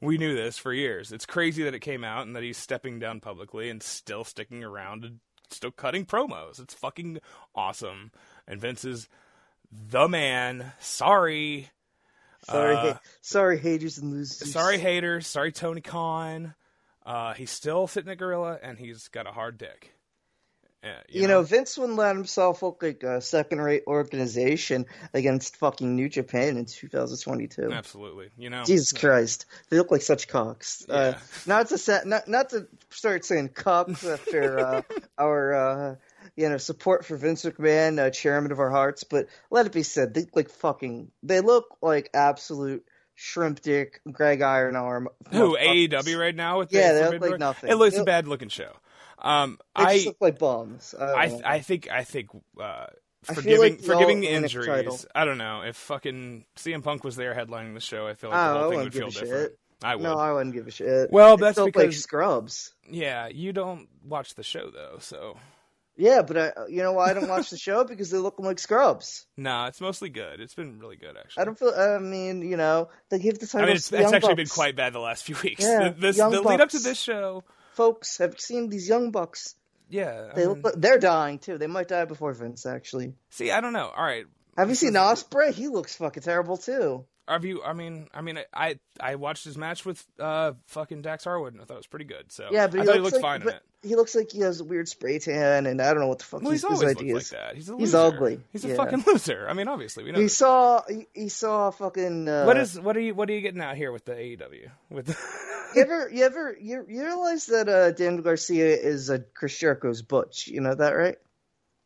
we 0.01 0.17
knew 0.17 0.35
this 0.35 0.57
for 0.57 0.73
years. 0.73 1.11
It's 1.11 1.25
crazy 1.25 1.63
that 1.63 1.73
it 1.73 1.79
came 1.79 2.03
out 2.03 2.25
and 2.25 2.35
that 2.35 2.43
he's 2.43 2.57
stepping 2.57 2.99
down 2.99 3.19
publicly 3.19 3.69
and 3.69 3.81
still 3.81 4.23
sticking 4.23 4.63
around 4.63 5.03
and 5.03 5.19
still 5.49 5.71
cutting 5.71 6.05
promos. 6.05 6.59
It's 6.59 6.73
fucking 6.73 7.19
awesome. 7.53 8.11
And 8.47 8.59
Vince 8.59 8.85
is 8.85 9.07
the 9.71 10.07
man. 10.07 10.73
Sorry. 10.79 11.69
Sorry, 12.43 12.75
uh, 12.75 12.93
ha- 12.93 12.99
sorry, 13.21 13.57
haters 13.57 13.97
and 13.97 14.11
losers. 14.11 14.51
Sorry, 14.51 14.77
haters. 14.77 15.25
Sorry, 15.25 15.51
Tony 15.51 15.81
Khan. 15.81 16.53
Uh, 17.03 17.33
he's 17.33 17.49
still 17.49 17.87
sitting 17.87 18.11
at 18.11 18.19
Gorilla, 18.19 18.59
and 18.61 18.77
he's 18.77 19.07
got 19.07 19.27
a 19.27 19.31
hard 19.31 19.57
dick. 19.57 19.94
Uh, 20.85 20.89
You, 21.09 21.27
know, 21.27 21.41
Vince 21.41 21.77
wouldn't 21.77 21.97
let 21.97 22.15
himself 22.15 22.61
look 22.61 22.83
like 22.83 23.01
a 23.03 23.19
second-rate 23.19 23.83
organization 23.87 24.85
against 25.13 25.57
fucking 25.57 25.95
New 25.95 26.09
Japan 26.09 26.57
in 26.57 26.65
2022. 26.65 27.71
absolutely. 27.71 28.29
You 28.37 28.49
know, 28.49 28.63
Jesus 28.63 28.91
Christ, 28.93 29.45
they 29.69 29.77
look 29.77 29.91
like 29.91 30.01
such 30.01 30.27
cocks. 30.27 30.85
Uh, 30.87 31.17
not 31.45 31.69
to 31.69 31.77
sa- 31.77 32.01
not 32.05 32.27
not 32.27 32.49
to 32.49 32.67
start 32.89 33.25
saying 33.25 33.49
cocks 33.49 34.05
after 34.05 34.59
uh, 34.59 34.81
our 35.17 35.53
uh, 35.53 35.95
you 36.35 36.49
know 36.49 36.57
support 36.57 37.05
for 37.05 37.17
Vince 37.17 37.43
McMahon, 37.45 37.99
uh, 37.99 38.09
chairman 38.11 38.51
of 38.51 38.59
our 38.59 38.69
hearts, 38.69 39.03
but 39.03 39.27
let 39.49 39.65
it 39.65 39.71
be 39.71 39.83
said, 39.83 40.13
they 40.13 40.21
look 40.21 40.35
like 40.35 40.49
fucking. 40.49 41.11
They 41.23 41.41
look 41.41 41.77
like 41.81 42.09
absolute 42.13 42.85
shrimp 43.15 43.61
dick, 43.61 44.01
Greg 44.11 44.41
Iron 44.41 44.75
Arm. 44.75 45.07
who. 45.31 45.57
AEW 45.57 46.19
right 46.19 46.35
now 46.35 46.59
with 46.59 46.71
Yeah, 46.71 46.93
the 46.93 46.99
they 46.99 47.09
look 47.19 47.21
like 47.31 47.39
nothing. 47.39 47.71
It 47.71 47.75
looks 47.75 47.95
They 47.95 48.01
a 48.01 48.05
bad 48.05 48.27
looking 48.27 48.49
show. 48.49 48.71
Um, 49.19 49.57
I 49.75 50.03
look 50.05 50.17
like 50.19 50.39
bums. 50.39 50.93
I, 50.99 51.03
I. 51.05 51.41
I 51.55 51.59
think 51.61 51.89
I 51.89 52.03
think 52.03 52.29
uh, 52.59 52.87
forgiving 53.23 53.59
like 53.59 53.81
forgiving 53.81 54.19
the 54.21 54.27
injuries. 54.27 54.67
title. 54.67 54.99
I 55.13 55.25
don't 55.25 55.37
know 55.37 55.61
if 55.61 55.75
fucking 55.75 56.45
CM 56.57 56.83
Punk 56.83 57.03
was 57.03 57.15
there 57.15 57.33
headlining 57.33 57.73
the 57.73 57.79
show. 57.79 58.07
I 58.07 58.13
feel 58.13 58.29
like 58.29 58.39
Oh, 58.39 58.53
the 58.53 58.57
I 58.57 58.61
whole 58.61 58.69
thing 58.69 58.77
wouldn't 58.77 58.93
feel 58.95 59.07
a 59.07 59.11
different. 59.11 59.29
shit. 59.51 59.59
I 59.83 59.95
would. 59.95 60.03
no, 60.03 60.17
I 60.17 60.31
wouldn't 60.33 60.55
give 60.55 60.67
a 60.67 60.71
shit. 60.71 61.11
Well, 61.11 61.37
that's 61.37 61.57
look 61.57 61.75
like 61.75 61.87
because- 61.89 62.01
scrubs. 62.01 62.73
Yeah, 62.89 63.27
you 63.27 63.51
don't 63.53 63.87
watch 64.03 64.35
the 64.35 64.43
show 64.43 64.69
though, 64.69 64.97
so 64.99 65.37
Yeah, 65.97 66.21
but 66.21 66.37
I, 66.37 66.51
you 66.69 66.81
know 66.83 66.93
why 66.93 67.09
I 67.11 67.13
don't 67.13 67.27
watch 67.27 67.49
the 67.49 67.57
show 67.57 67.83
because 67.87 68.09
they 68.11 68.17
look 68.17 68.35
like 68.39 68.57
scrubs. 68.59 69.25
No, 69.37 69.65
it's 69.65 69.81
mostly 69.81 70.09
good. 70.09 70.39
It's 70.39 70.53
been 70.55 70.79
really 70.79 70.95
good 70.97 71.15
actually. 71.17 71.41
I 71.41 71.45
don't 71.45 71.57
feel. 71.59 71.73
I 71.75 71.97
mean, 71.99 72.41
you 72.41 72.57
know, 72.57 72.89
they 73.09 73.19
give 73.19 73.39
the 73.39 73.47
title. 73.47 73.61
I 73.63 73.65
mean, 73.67 73.75
it's, 73.77 73.91
it's 73.91 74.13
actually 74.13 74.35
been 74.35 74.47
quite 74.47 74.75
bad 74.75 74.93
the 74.93 74.99
last 74.99 75.23
few 75.25 75.35
weeks. 75.43 75.63
Yeah, 75.63 75.89
the, 75.89 75.99
this, 75.99 76.17
the 76.17 76.29
lead 76.41 76.61
up 76.61 76.69
to 76.69 76.79
this 76.79 76.99
show, 76.99 77.43
Folks 77.75 78.17
have 78.19 78.39
seen 78.39 78.69
these 78.69 78.87
young 78.89 79.11
bucks. 79.11 79.55
yeah. 79.89 80.29
I 80.31 80.35
They 80.35 80.47
mean, 80.47 80.61
look. 80.61 80.73
They're 80.77 80.99
dying 80.99 81.39
too. 81.39 81.57
They 81.57 81.67
might 81.67 81.87
die 81.89 82.05
before 82.05 82.33
Vince. 82.33 82.65
Actually, 82.65 83.13
see, 83.29 83.51
I 83.51 83.61
don't 83.61 83.73
know. 83.73 83.91
All 83.95 84.03
right, 84.03 84.25
have 84.57 84.69
you 84.69 84.75
seen 84.75 84.95
Osprey? 84.97 85.51
He 85.51 85.67
looks 85.67 85.95
fucking 85.95 86.23
terrible 86.23 86.57
too. 86.57 87.05
Have 87.27 87.45
you? 87.45 87.63
I 87.63 87.73
mean, 87.73 88.07
I 88.13 88.21
mean, 88.21 88.39
I 88.53 88.79
I 88.99 89.15
watched 89.15 89.43
his 89.45 89.57
match 89.57 89.85
with 89.85 90.05
uh 90.19 90.53
fucking 90.67 91.01
Dax 91.01 91.23
Harwood 91.23 91.53
and 91.53 91.61
I 91.61 91.65
thought 91.65 91.75
it 91.75 91.77
was 91.77 91.87
pretty 91.87 92.05
good. 92.05 92.31
So 92.31 92.49
Yeah, 92.51 92.67
but 92.67 92.79
I 92.79 92.81
he 92.81 92.85
thought 92.85 92.95
he 92.95 93.01
looks 93.01 93.13
looked 93.13 93.23
like, 93.23 93.41
fine 93.41 93.49
in 93.49 93.55
it. 93.55 93.63
he 93.83 93.95
looks 93.95 94.15
like 94.15 94.31
he 94.31 94.39
has 94.41 94.59
a 94.59 94.63
weird 94.63 94.87
spray 94.87 95.19
tan, 95.19 95.65
and 95.65 95.81
I 95.81 95.91
don't 95.93 96.01
know 96.01 96.07
what 96.07 96.19
the 96.19 96.25
fuck 96.25 96.41
Well, 96.41 96.51
his, 96.51 96.61
he's 96.61 96.69
his 96.69 96.81
always 96.81 96.95
looked 96.95 97.01
ideas. 97.01 97.31
like 97.33 97.41
that. 97.41 97.55
He's 97.55 97.69
a 97.69 97.77
He's 97.77 97.95
ugly. 97.95 98.39
He's 98.51 98.65
a 98.65 98.69
Yeah. 98.69 98.75
fucking 98.75 99.03
loser. 99.07 99.47
I 99.49 99.53
mean, 99.53 99.67
obviously, 99.67 100.03
we 100.03 100.11
know. 100.11 100.19
He 100.19 100.25
this. 100.25 100.37
saw 100.37 100.83
he, 100.87 101.07
he 101.13 101.29
saw 101.29 101.71
fucking. 101.71 102.27
Uh, 102.29 102.45
what 102.45 102.57
is 102.57 102.79
what 102.79 102.95
are 102.95 103.01
you 103.01 103.15
what 103.15 103.29
are 103.29 103.33
you 103.33 103.41
getting 103.41 103.61
out 103.61 103.75
here 103.75 103.91
with 103.91 104.05
the 104.05 104.13
AEW 104.13 104.69
with? 104.91 105.07
The... 105.07 105.17
you 105.75 105.81
ever 105.81 106.09
you 106.09 106.25
ever 106.25 106.55
you, 106.59 106.85
you 106.87 107.03
realize 107.03 107.47
that 107.47 107.67
uh, 107.69 107.91
Daniel 107.91 108.21
Garcia 108.23 108.75
is 108.75 109.09
uh, 109.09 109.19
Chris 109.33 109.57
Jericho's 109.57 110.01
Butch? 110.01 110.47
You 110.47 110.61
know 110.61 110.75
that, 110.75 110.91
right? 110.91 111.17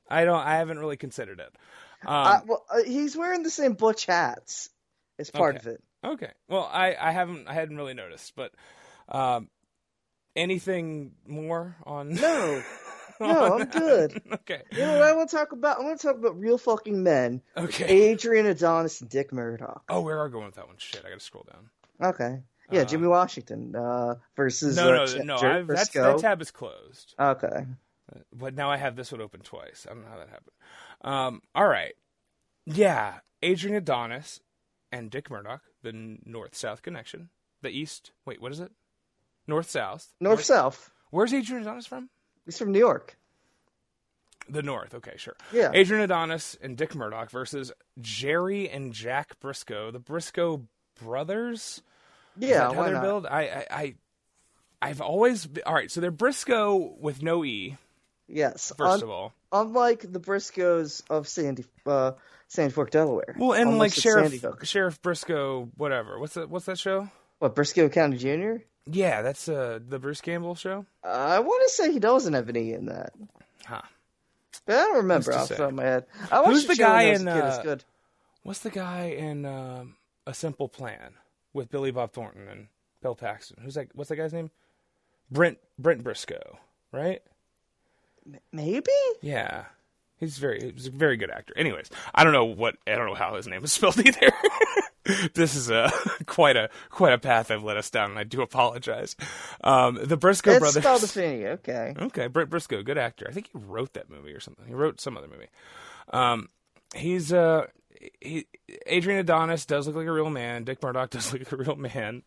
I 0.10 0.26
don't. 0.26 0.40
I 0.40 0.58
haven't 0.58 0.80
really 0.80 0.98
considered 0.98 1.40
it. 1.40 1.56
Um, 2.06 2.14
uh, 2.16 2.40
well, 2.48 2.66
uh, 2.70 2.84
he's 2.84 3.16
wearing 3.16 3.44
the 3.44 3.50
same 3.50 3.74
Butch 3.74 4.06
hats 4.06 4.70
as 5.20 5.30
part 5.30 5.58
Okay. 5.58 5.70
of 5.70 5.76
it. 5.76 5.84
Okay. 6.04 6.32
Well, 6.48 6.70
I, 6.72 6.96
I 7.00 7.12
haven't 7.12 7.48
I 7.48 7.54
hadn't 7.54 7.78
really 7.78 7.94
noticed, 7.94 8.34
but 8.36 8.52
um, 9.10 9.50
anything 10.36 11.12
more 11.28 11.76
on? 11.86 12.14
No, 12.14 12.64
no, 13.20 13.58
I'm 13.60 13.66
good. 13.68 14.22
okay. 14.34 14.62
You 14.72 14.80
know 14.80 14.94
what 14.94 15.04
I 15.04 15.14
want 15.14 15.30
to 15.30 15.36
talk 15.36 15.52
about? 15.52 15.80
I 15.80 15.84
want 15.84 16.00
to 16.00 16.08
talk 16.08 16.16
about 16.18 16.40
real 16.40 16.58
fucking 16.58 17.04
men. 17.04 17.42
Okay. 17.58 17.86
Adrian 18.12 18.46
Adonis 18.46 19.02
and 19.02 19.10
Dick 19.10 19.34
Murdoch. 19.34 19.84
Oh, 19.90 20.02
where 20.02 20.20
are 20.20 20.26
we 20.26 20.32
going 20.32 20.46
with 20.46 20.56
that 20.56 20.68
one? 20.68 20.78
Shit, 20.78 21.04
I 21.06 21.10
gotta 21.10 21.20
scroll 21.20 21.46
down. 21.52 21.70
Okay. 22.12 22.42
Yeah, 22.72 22.84
Jimmy 22.84 23.08
Washington 23.08 23.76
uh, 23.76 24.16
versus 24.36 24.76
No, 24.78 24.90
uh, 24.90 24.98
no, 24.98 25.06
Ch- 25.08 25.24
no. 25.26 25.66
That 25.66 26.18
tab 26.22 26.40
is 26.40 26.52
closed. 26.52 27.16
Okay. 27.20 27.66
But 28.32 28.54
now 28.54 28.70
I 28.70 28.78
have 28.78 28.96
this 28.96 29.12
one 29.12 29.22
open 29.22 29.42
twice. 29.42 29.88
I 29.90 29.94
don't 29.94 30.04
know 30.04 30.10
how 30.10 30.18
that 30.20 30.30
happened. 30.30 30.52
Um, 31.02 31.42
all 31.56 31.68
right. 31.68 31.94
Yeah, 32.68 33.20
Adrian 33.42 33.76
Adonis 33.76 34.40
and 34.92 35.10
Dick 35.12 35.30
Murdoch, 35.30 35.62
the 35.84 36.18
North 36.26 36.56
South 36.56 36.82
connection, 36.82 37.30
the 37.62 37.70
East. 37.70 38.12
Wait, 38.26 38.42
what 38.42 38.52
is 38.52 38.60
it? 38.60 38.72
North 39.48 39.70
South. 39.70 40.14
North 40.20 40.44
South. 40.44 40.92
Where's 41.12 41.34
Adrian 41.34 41.64
Adonis 41.64 41.88
from? 41.88 42.10
He's 42.46 42.58
from 42.58 42.72
New 42.72 42.80
York. 42.80 43.18
The 44.48 44.64
North. 44.64 44.96
Okay, 44.96 45.14
sure. 45.18 45.36
Yeah. 45.54 45.72
Adrian 45.74 46.04
Adonis 46.04 46.58
and 46.62 46.76
Dick 46.78 46.96
Murdoch 46.96 47.30
versus 47.30 47.72
Jerry 48.00 48.70
and 48.70 48.94
Jack 48.94 49.40
Brisco, 49.40 49.92
the 49.92 50.00
Brisco 50.00 50.66
brothers. 51.02 51.82
Yeah, 52.38 52.74
how 52.74 52.84
they're 52.84 53.02
billed? 53.02 53.26
I, 53.26 53.42
I, 53.42 53.66
I, 53.72 53.96
I've 54.82 55.02
always 55.02 55.46
be, 55.46 55.62
all 55.64 55.74
right. 55.74 55.92
So 55.92 56.02
they're 56.02 56.12
Brisco 56.12 56.98
with 57.00 57.22
no 57.22 57.44
e. 57.44 57.78
Yes. 58.28 58.72
First 58.78 59.02
Un- 59.02 59.04
of 59.04 59.10
all, 59.10 59.34
unlike 59.52 60.02
the 60.02 60.20
Briscoes 60.20 61.04
of 61.10 61.28
Sandy, 61.28 61.66
uh, 61.86 62.12
Sandy 62.50 62.74
Fork, 62.74 62.92
Delaware. 62.92 63.36
well, 63.38 63.54
and 63.54 63.78
like 63.78 63.94
Sheriff 63.94 64.44
Sheriff 64.64 65.02
Briscoe, 65.02 65.70
whatever. 65.78 66.20
What's 66.20 66.34
that? 66.34 66.50
What's 66.50 66.66
that 66.66 66.78
show? 66.78 67.10
What 67.38 67.56
Briscoe 67.56 67.88
County 67.90 68.18
Jr. 68.18 68.64
Yeah, 68.92 69.22
that's 69.22 69.48
uh 69.48 69.80
the 69.88 70.00
Bruce 70.00 70.20
Campbell 70.20 70.56
show. 70.56 70.86
Uh, 71.04 71.08
I 71.08 71.40
want 71.40 71.64
to 71.68 71.74
say 71.74 71.92
he 71.94 72.00
doesn't 72.00 72.34
have 72.34 72.50
any 72.50 72.74
in 72.74 72.88
that, 72.88 73.14
Huh. 73.66 73.82
but 74.66 74.76
I 74.76 74.82
don't 74.82 74.96
remember 74.98 75.32
off 75.34 75.48
the 75.50 75.56
top 75.56 75.70
of 75.70 75.76
my 75.76 75.84
head. 75.84 76.06
I 76.32 76.42
watched 76.42 76.52
Who's 76.54 76.66
the 76.66 76.76
guy 76.76 77.04
I 77.04 77.12
was 77.12 77.20
a 77.20 77.22
in, 77.22 77.28
uh, 77.28 77.62
good. 77.64 77.84
What's 78.44 78.60
the 78.60 78.72
guy 78.72 79.06
in 79.18 79.46
um, 79.46 79.96
A 80.26 80.34
Simple 80.34 80.68
Plan 80.70 81.14
with 81.54 81.70
Billy 81.70 81.92
Bob 81.92 82.14
Thornton 82.14 82.48
and 82.48 82.68
Bill 83.04 83.14
Paxton? 83.16 83.58
Who's 83.64 83.76
that? 83.76 83.90
What's 83.94 84.10
that 84.10 84.16
guy's 84.16 84.34
name? 84.34 84.50
Brent 85.30 85.60
Brent 85.78 86.04
Briscoe, 86.04 86.58
right? 86.92 87.22
Maybe. 88.52 88.92
Yeah. 89.22 89.66
He's 90.20 90.38
very 90.38 90.72
he's 90.76 90.88
a 90.88 90.92
very 90.92 91.18
good 91.18 91.30
actor. 91.32 91.54
Anyways, 91.58 91.90
I 92.14 92.24
don't 92.24 92.34
know 92.34 92.46
what 92.46 92.76
I 92.88 92.96
don't 92.96 93.08
know 93.08 93.16
how 93.16 93.36
his 93.36 93.48
name 93.48 93.64
is 93.64 93.72
spelled 93.74 94.00
either. 94.06 94.32
this 95.34 95.56
is 95.56 95.70
a 95.70 95.92
quite 96.26 96.58
a 96.58 96.70
quite 96.90 97.14
a 97.14 97.18
path 97.18 97.52
I've 97.52 97.64
led 97.64 97.78
us 97.78 97.90
down, 97.90 98.12
and 98.12 98.20
I 98.20 98.24
do 98.26 98.42
apologize. 98.42 99.16
Um, 99.64 99.96
the 100.04 100.18
Brisco 100.18 100.60
brothers 100.60 100.76
It's 100.78 100.84
brothers. 100.84 101.12
spelled. 101.12 101.60
Okay. 101.60 101.96
Okay, 102.02 102.28
Brent 102.28 102.50
Briscoe, 102.50 102.84
good 102.84 102.98
actor. 102.98 103.28
I 103.30 103.32
think 103.34 103.48
he 103.52 103.58
wrote 103.58 103.94
that 103.94 104.10
movie 104.10 104.34
or 104.34 104.40
something. 104.40 104.66
He 104.68 104.74
wrote 104.74 105.00
some 105.00 105.16
other 105.18 105.28
movie. 105.28 105.48
Um, 106.12 106.50
he's 106.96 107.32
uh, 107.32 107.68
he, 108.20 108.46
Adrian 108.88 109.20
Adonis 109.20 109.66
does 109.66 109.88
look 109.88 109.96
like 109.96 110.08
a 110.08 110.12
real 110.12 110.30
man. 110.30 110.64
Dick 110.66 110.82
Murdoch 110.84 111.12
does 111.12 111.32
look 111.32 111.42
like 111.42 111.52
a 111.52 111.58
real 111.58 111.76
man. 111.76 112.24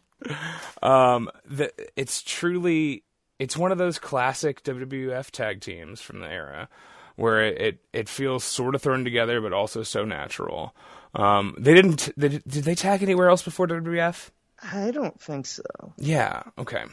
Um, 0.83 1.31
the, 1.45 1.73
it's 1.97 2.23
truly 2.23 3.03
it's 3.39 3.57
one 3.57 3.73
of 3.73 3.79
those 3.79 3.99
classic 3.99 4.63
WWF 4.63 5.31
tag 5.31 5.61
teams 5.61 6.01
from 6.01 6.21
the 6.21 6.29
era 6.29 6.69
where 7.17 7.43
it 7.43 7.79
it, 7.93 8.09
feels 8.09 8.45
sort 8.45 8.75
of 8.75 8.83
thrown 8.83 9.05
together, 9.05 9.41
but 9.41 9.53
also 9.53 9.83
so 9.83 10.05
natural. 10.05 10.75
Um, 11.15 11.55
they 11.59 11.75
didn't. 11.75 12.11
They, 12.17 12.29
did 12.29 12.65
they 12.65 12.75
tag 12.75 13.03
anywhere 13.03 13.29
else 13.29 13.43
before 13.43 13.67
WWF? 13.67 14.31
I 14.63 14.91
don't 14.91 15.21
think 15.21 15.47
so. 15.47 15.63
Yeah. 15.99 16.43
Okay. 16.57 16.85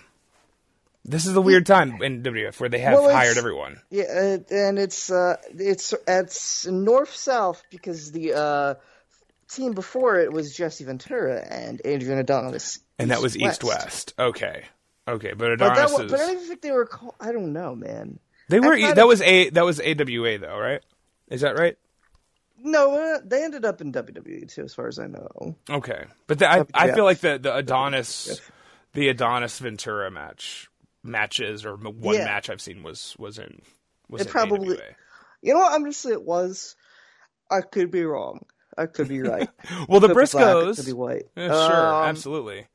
This 1.05 1.25
is 1.25 1.35
a 1.35 1.41
weird 1.41 1.65
time 1.65 2.01
in 2.03 2.23
WWF 2.23 2.59
where 2.59 2.69
they 2.69 2.79
have 2.79 2.93
Well, 2.93 3.09
hired 3.09 3.37
everyone. 3.37 3.79
Yeah, 3.89 4.03
uh, 4.03 4.53
and 4.53 4.77
it's 4.77 5.09
uh, 5.09 5.37
it's 5.53 5.93
it's 6.07 6.65
north 6.67 7.15
south 7.15 7.63
because 7.71 8.11
the 8.11 8.33
uh, 8.33 8.73
team 9.49 9.73
before 9.73 10.19
it 10.19 10.31
was 10.31 10.55
Jesse 10.55 10.83
Ventura 10.83 11.41
and 11.49 11.81
Adrian 11.85 12.19
Adonis, 12.19 12.79
And 12.99 13.11
that 13.11 13.21
was 13.21 13.37
east 13.37 13.63
west. 13.63 14.13
Okay. 14.19 14.65
Okay, 15.07 15.33
but 15.33 15.57
But, 15.57 15.71
Adonis 15.71 15.97
that, 15.97 16.05
is 16.05 16.11
but 16.11 16.19
I 16.19 16.27
don't 16.27 16.47
think 16.47 16.61
they 16.61 16.71
were. 16.71 16.85
Called, 16.85 17.15
I 17.19 17.31
don't 17.31 17.53
know, 17.53 17.75
man. 17.75 18.19
They 18.49 18.59
were 18.59 18.77
that 18.95 19.07
was 19.07 19.21
a 19.21 19.49
that 19.51 19.63
was 19.65 19.79
AWA 19.79 20.37
though, 20.39 20.57
right? 20.59 20.81
Is 21.29 21.41
that 21.41 21.57
right? 21.57 21.77
No, 22.61 22.93
uh, 23.15 23.19
they 23.23 23.43
ended 23.43 23.63
up 23.63 23.79
in 23.79 23.93
WWE 23.93 24.53
too, 24.53 24.63
as 24.63 24.73
far 24.73 24.87
as 24.87 24.99
I 24.99 25.07
know. 25.07 25.55
Okay. 25.69 26.03
But 26.27 26.39
the, 26.39 26.51
I 26.51 26.65
I 26.73 26.91
feel 26.91 27.05
like 27.05 27.19
the 27.19 27.37
the 27.37 27.55
Adonis 27.55 28.41
the 28.93 29.07
Adonis 29.09 29.59
Ventura 29.59 30.11
match 30.11 30.67
matches 31.03 31.65
or 31.65 31.75
one 31.77 32.15
Yeah. 32.15 32.25
match 32.25 32.49
I've 32.49 32.59
seen 32.61 32.83
was 32.83 33.15
was 33.17 33.37
in 33.39 33.61
was 34.09 34.21
It 34.21 34.27
in 34.27 34.31
probably- 34.31 34.75
AWA. 34.75 34.83
You 35.41 35.53
know 35.53 35.59
what? 35.59 35.71
I'm 35.73 35.85
just 35.85 36.01
saying 36.01 36.15
it 36.15 36.23
was. 36.23 36.75
I 37.49 37.61
could 37.61 37.91
be 37.91 38.03
wrong. 38.03 38.45
I 38.77 38.87
could 38.87 39.07
be 39.07 39.21
right. 39.21 39.49
Well, 39.87 39.99
the 40.01 40.07
Could 40.09 40.15
be 40.17 40.31
black, 40.31 40.33
it 40.33 40.37
Briscos 40.37 40.75
could 40.75 40.85
be 40.85 40.93
white. 40.93 41.23
Yeah, 41.37 41.47
sure, 41.47 41.87
Um, 41.95 42.03
absolutely. 42.09 42.67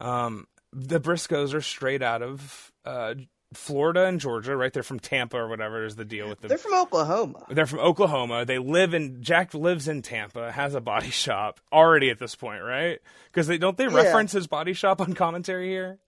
Um, 0.00 0.46
the 0.72 1.00
Briscos 1.00 1.52
are 1.54 1.60
straight 1.60 2.02
out 2.02 2.22
of 2.22 2.72
uh, 2.84 3.14
Florida 3.54 4.04
and 4.04 4.20
Georgia, 4.20 4.54
right? 4.56 4.72
They're 4.72 4.82
from 4.82 5.00
Tampa 5.00 5.36
or 5.38 5.48
whatever 5.48 5.84
is 5.84 5.96
the 5.96 6.04
deal 6.04 6.28
with 6.28 6.40
them. 6.40 6.48
They're 6.48 6.58
from 6.58 6.74
Oklahoma. 6.74 7.46
They're 7.48 7.66
from 7.66 7.78
Oklahoma. 7.80 8.44
They 8.44 8.58
live 8.58 8.92
in 8.94 9.22
Jack 9.22 9.54
lives 9.54 9.88
in 9.88 10.02
Tampa, 10.02 10.52
has 10.52 10.74
a 10.74 10.80
body 10.80 11.10
shop 11.10 11.60
already 11.72 12.10
at 12.10 12.18
this 12.18 12.34
point, 12.34 12.62
right? 12.62 12.98
Because 13.26 13.46
they 13.46 13.56
don't 13.58 13.76
they 13.76 13.84
Yeah. 13.84 13.94
reference 13.94 14.32
his 14.32 14.46
body 14.46 14.74
shop 14.74 15.00
on 15.00 15.14
commentary 15.14 15.68
here. 15.68 15.98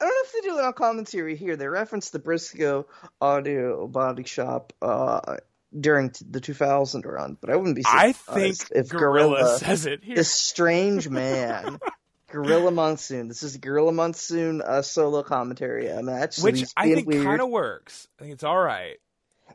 I 0.00 0.04
don't 0.06 0.10
know 0.14 0.20
if 0.24 0.32
they 0.32 0.48
do 0.48 0.58
it 0.58 0.64
on 0.64 0.72
commentary 0.72 1.36
here. 1.36 1.54
They 1.56 1.68
reference 1.68 2.10
the 2.10 2.18
Brisco 2.18 2.86
Audio 3.20 3.86
Body 3.86 4.24
Shop 4.24 4.72
uh, 4.82 5.36
during 5.78 6.10
t- 6.10 6.24
the 6.28 6.40
2000 6.40 7.06
run, 7.06 7.36
but 7.40 7.50
I 7.50 7.56
wouldn't 7.56 7.76
be 7.76 7.84
I 7.86 8.10
think 8.12 8.56
if 8.74 8.88
Gorilla, 8.88 9.36
Gorilla, 9.36 9.58
says 9.58 9.86
it 9.86 10.02
here. 10.02 10.16
this 10.16 10.32
strange 10.32 11.08
man, 11.08 11.78
Gorilla 12.32 12.70
Monsoon. 12.70 13.28
This 13.28 13.42
is 13.42 13.56
Gorilla 13.58 13.92
Monsoon 13.92 14.62
uh, 14.62 14.82
solo 14.82 15.22
commentary 15.22 15.90
uh, 15.90 16.02
match, 16.02 16.34
so 16.36 16.44
which 16.44 16.64
I 16.76 16.92
think 16.92 17.10
kind 17.10 17.40
of 17.40 17.50
works. 17.50 18.08
I 18.18 18.22
think 18.22 18.34
it's 18.34 18.44
all 18.44 18.58
right. 18.58 18.96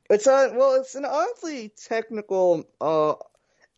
It's 0.09 0.27
a 0.27 0.53
well, 0.55 0.75
it's 0.75 0.95
an 0.95 1.05
oddly 1.05 1.69
technical 1.69 2.65
uh 2.79 3.15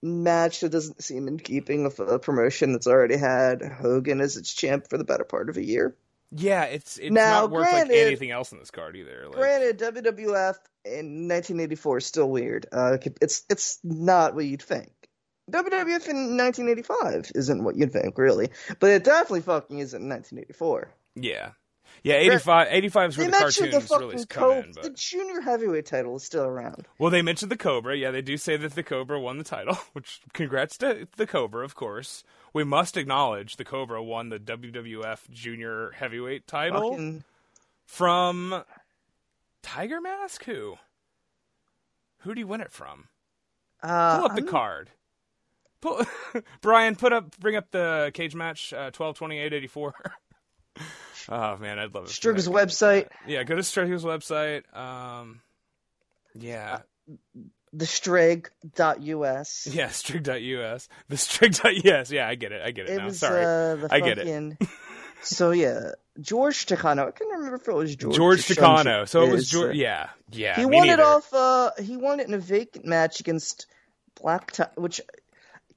match 0.01 0.61
that 0.61 0.71
doesn't 0.71 1.01
seem 1.03 1.27
in 1.27 1.39
keeping 1.39 1.83
with 1.83 1.99
a 1.99 2.19
promotion 2.19 2.71
that's 2.73 2.87
already 2.87 3.17
had 3.17 3.61
Hogan 3.61 4.21
as 4.21 4.37
its 4.37 4.53
champ 4.53 4.87
for 4.89 4.97
the 4.97 5.03
better 5.03 5.23
part 5.23 5.49
of 5.49 5.57
a 5.57 5.63
year. 5.63 5.95
Yeah, 6.31 6.65
it's 6.65 6.97
it's 6.97 7.11
Now, 7.11 7.41
not 7.41 7.51
worth 7.51 7.71
like 7.71 7.89
anything 7.89 8.31
else 8.31 8.51
in 8.51 8.59
this 8.59 8.69
card 8.69 8.95
either. 8.95 9.25
Like, 9.25 9.35
Granted, 9.35 9.79
WWF 9.79 10.57
in 10.85 11.27
1984 11.27 11.97
is 11.97 12.05
still 12.05 12.29
weird. 12.29 12.67
Uh, 12.71 12.97
it's 13.21 13.43
it's 13.49 13.79
not 13.83 14.35
what 14.35 14.45
you'd 14.45 14.61
think. 14.61 14.91
WWF 15.49 16.07
in 16.09 16.37
1985 16.37 17.31
isn't 17.35 17.63
what 17.63 17.75
you'd 17.75 17.91
think, 17.93 18.17
really, 18.17 18.49
but 18.79 18.89
it 18.89 19.03
definitely 19.03 19.41
fucking 19.41 19.79
isn't 19.79 20.01
in 20.03 20.09
1984. 20.09 20.89
yeah, 21.15 21.51
yeah. 22.03 22.15
85, 22.15 22.67
85 22.69 23.09
is 23.09 23.15
They 23.15 23.23
where 23.23 23.31
the 23.31 23.39
mentioned 23.39 23.71
cartoons 23.71 23.89
the 23.89 23.97
really 23.99 24.25
come 24.25 24.43
co- 24.43 24.59
in. 24.59 24.71
the 24.83 24.89
junior 24.91 25.41
heavyweight 25.41 25.85
title 25.85 26.15
is 26.15 26.23
still 26.23 26.45
around. 26.45 26.87
well, 26.97 27.09
they 27.11 27.21
mentioned 27.21 27.51
the 27.51 27.57
Cobra. 27.57 27.95
Yeah, 27.97 28.11
they 28.11 28.21
do 28.21 28.37
say 28.37 28.55
that 28.57 28.75
the 28.75 28.83
Cobra 28.83 29.19
won 29.19 29.37
the 29.37 29.43
title. 29.43 29.75
Which 29.93 30.21
congrats 30.33 30.77
to 30.77 31.07
the 31.17 31.27
Cobra, 31.27 31.63
of 31.65 31.75
course. 31.75 32.23
We 32.53 32.63
must 32.63 32.97
acknowledge 32.97 33.57
the 33.57 33.65
Cobra 33.65 34.01
won 34.03 34.29
the 34.29 34.39
WWF 34.39 35.29
Junior 35.29 35.91
Heavyweight 35.91 36.47
title 36.47 36.91
Fucking, 36.91 37.23
from 37.85 38.63
Tiger 39.61 40.01
Mask. 40.01 40.43
Who? 40.45 40.77
Who 42.19 42.33
do 42.33 42.39
you 42.39 42.47
win 42.47 42.61
it 42.61 42.71
from? 42.71 43.07
Uh, 43.81 44.17
Pull 44.17 44.25
up 44.25 44.35
the 44.35 44.41
I'm- 44.41 44.47
card. 44.49 44.89
Pull, 45.81 46.01
Brian, 46.61 46.95
put 46.95 47.13
up, 47.13 47.37
bring 47.39 47.55
up 47.55 47.71
the 47.71 48.11
cage 48.13 48.35
match, 48.35 48.73
uh, 48.73 48.91
twelve 48.91 49.17
twenty 49.17 49.37
eight 49.39 49.53
eighty 49.53 49.67
four. 49.67 49.93
Oh 51.31 51.57
man, 51.57 51.77
I'd 51.77 51.93
love 51.93 52.05
it. 52.05 52.09
Striga's 52.09 52.47
website, 52.47 53.07
Yeah, 53.27 53.43
go 53.43 53.53
to 53.55 53.61
Striga's 53.61 54.03
website. 54.03 54.63
Um, 54.75 55.41
yeah, 56.33 56.79
the 57.73 57.85
Strig.us. 57.85 59.67
yeah, 59.71 59.87
Strig.us. 59.89 60.87
The 61.09 61.15
Strig.us. 61.15 62.11
Yeah, 62.11 62.27
I 62.27 62.35
get 62.35 62.51
it. 62.51 62.61
I 62.63 62.71
get 62.71 62.89
it, 62.89 62.93
It 62.93 62.97
now. 62.97 63.05
was 63.05 63.19
Sorry, 63.19 63.45
uh, 63.45 63.87
I 63.91 63.99
get 63.99 64.17
it. 64.17 64.57
so 65.21 65.51
yeah, 65.51 65.91
George 66.19 66.65
Takano. 66.65 67.07
I 67.09 67.11
can't 67.11 67.29
remember 67.31 67.55
if 67.57 67.67
it 67.67 67.73
was 67.75 67.95
George. 67.95 68.15
George 68.15 68.47
Takano. 68.47 69.07
So 69.07 69.23
it 69.23 69.31
was 69.31 69.41
Is, 69.43 69.49
George. 69.51 69.69
uh, 69.71 69.73
Yeah, 69.73 70.09
yeah. 70.31 70.55
He 70.55 70.65
won 70.65 70.89
it 70.89 70.99
off. 70.99 71.31
Uh, 71.33 71.71
he 71.79 71.95
won 71.97 72.19
it 72.19 72.27
in 72.27 72.33
a 72.33 72.39
vacant 72.39 72.85
match 72.85 73.19
against 73.19 73.67
Black 74.19 74.51
Ti- 74.53 74.63
which 74.75 74.99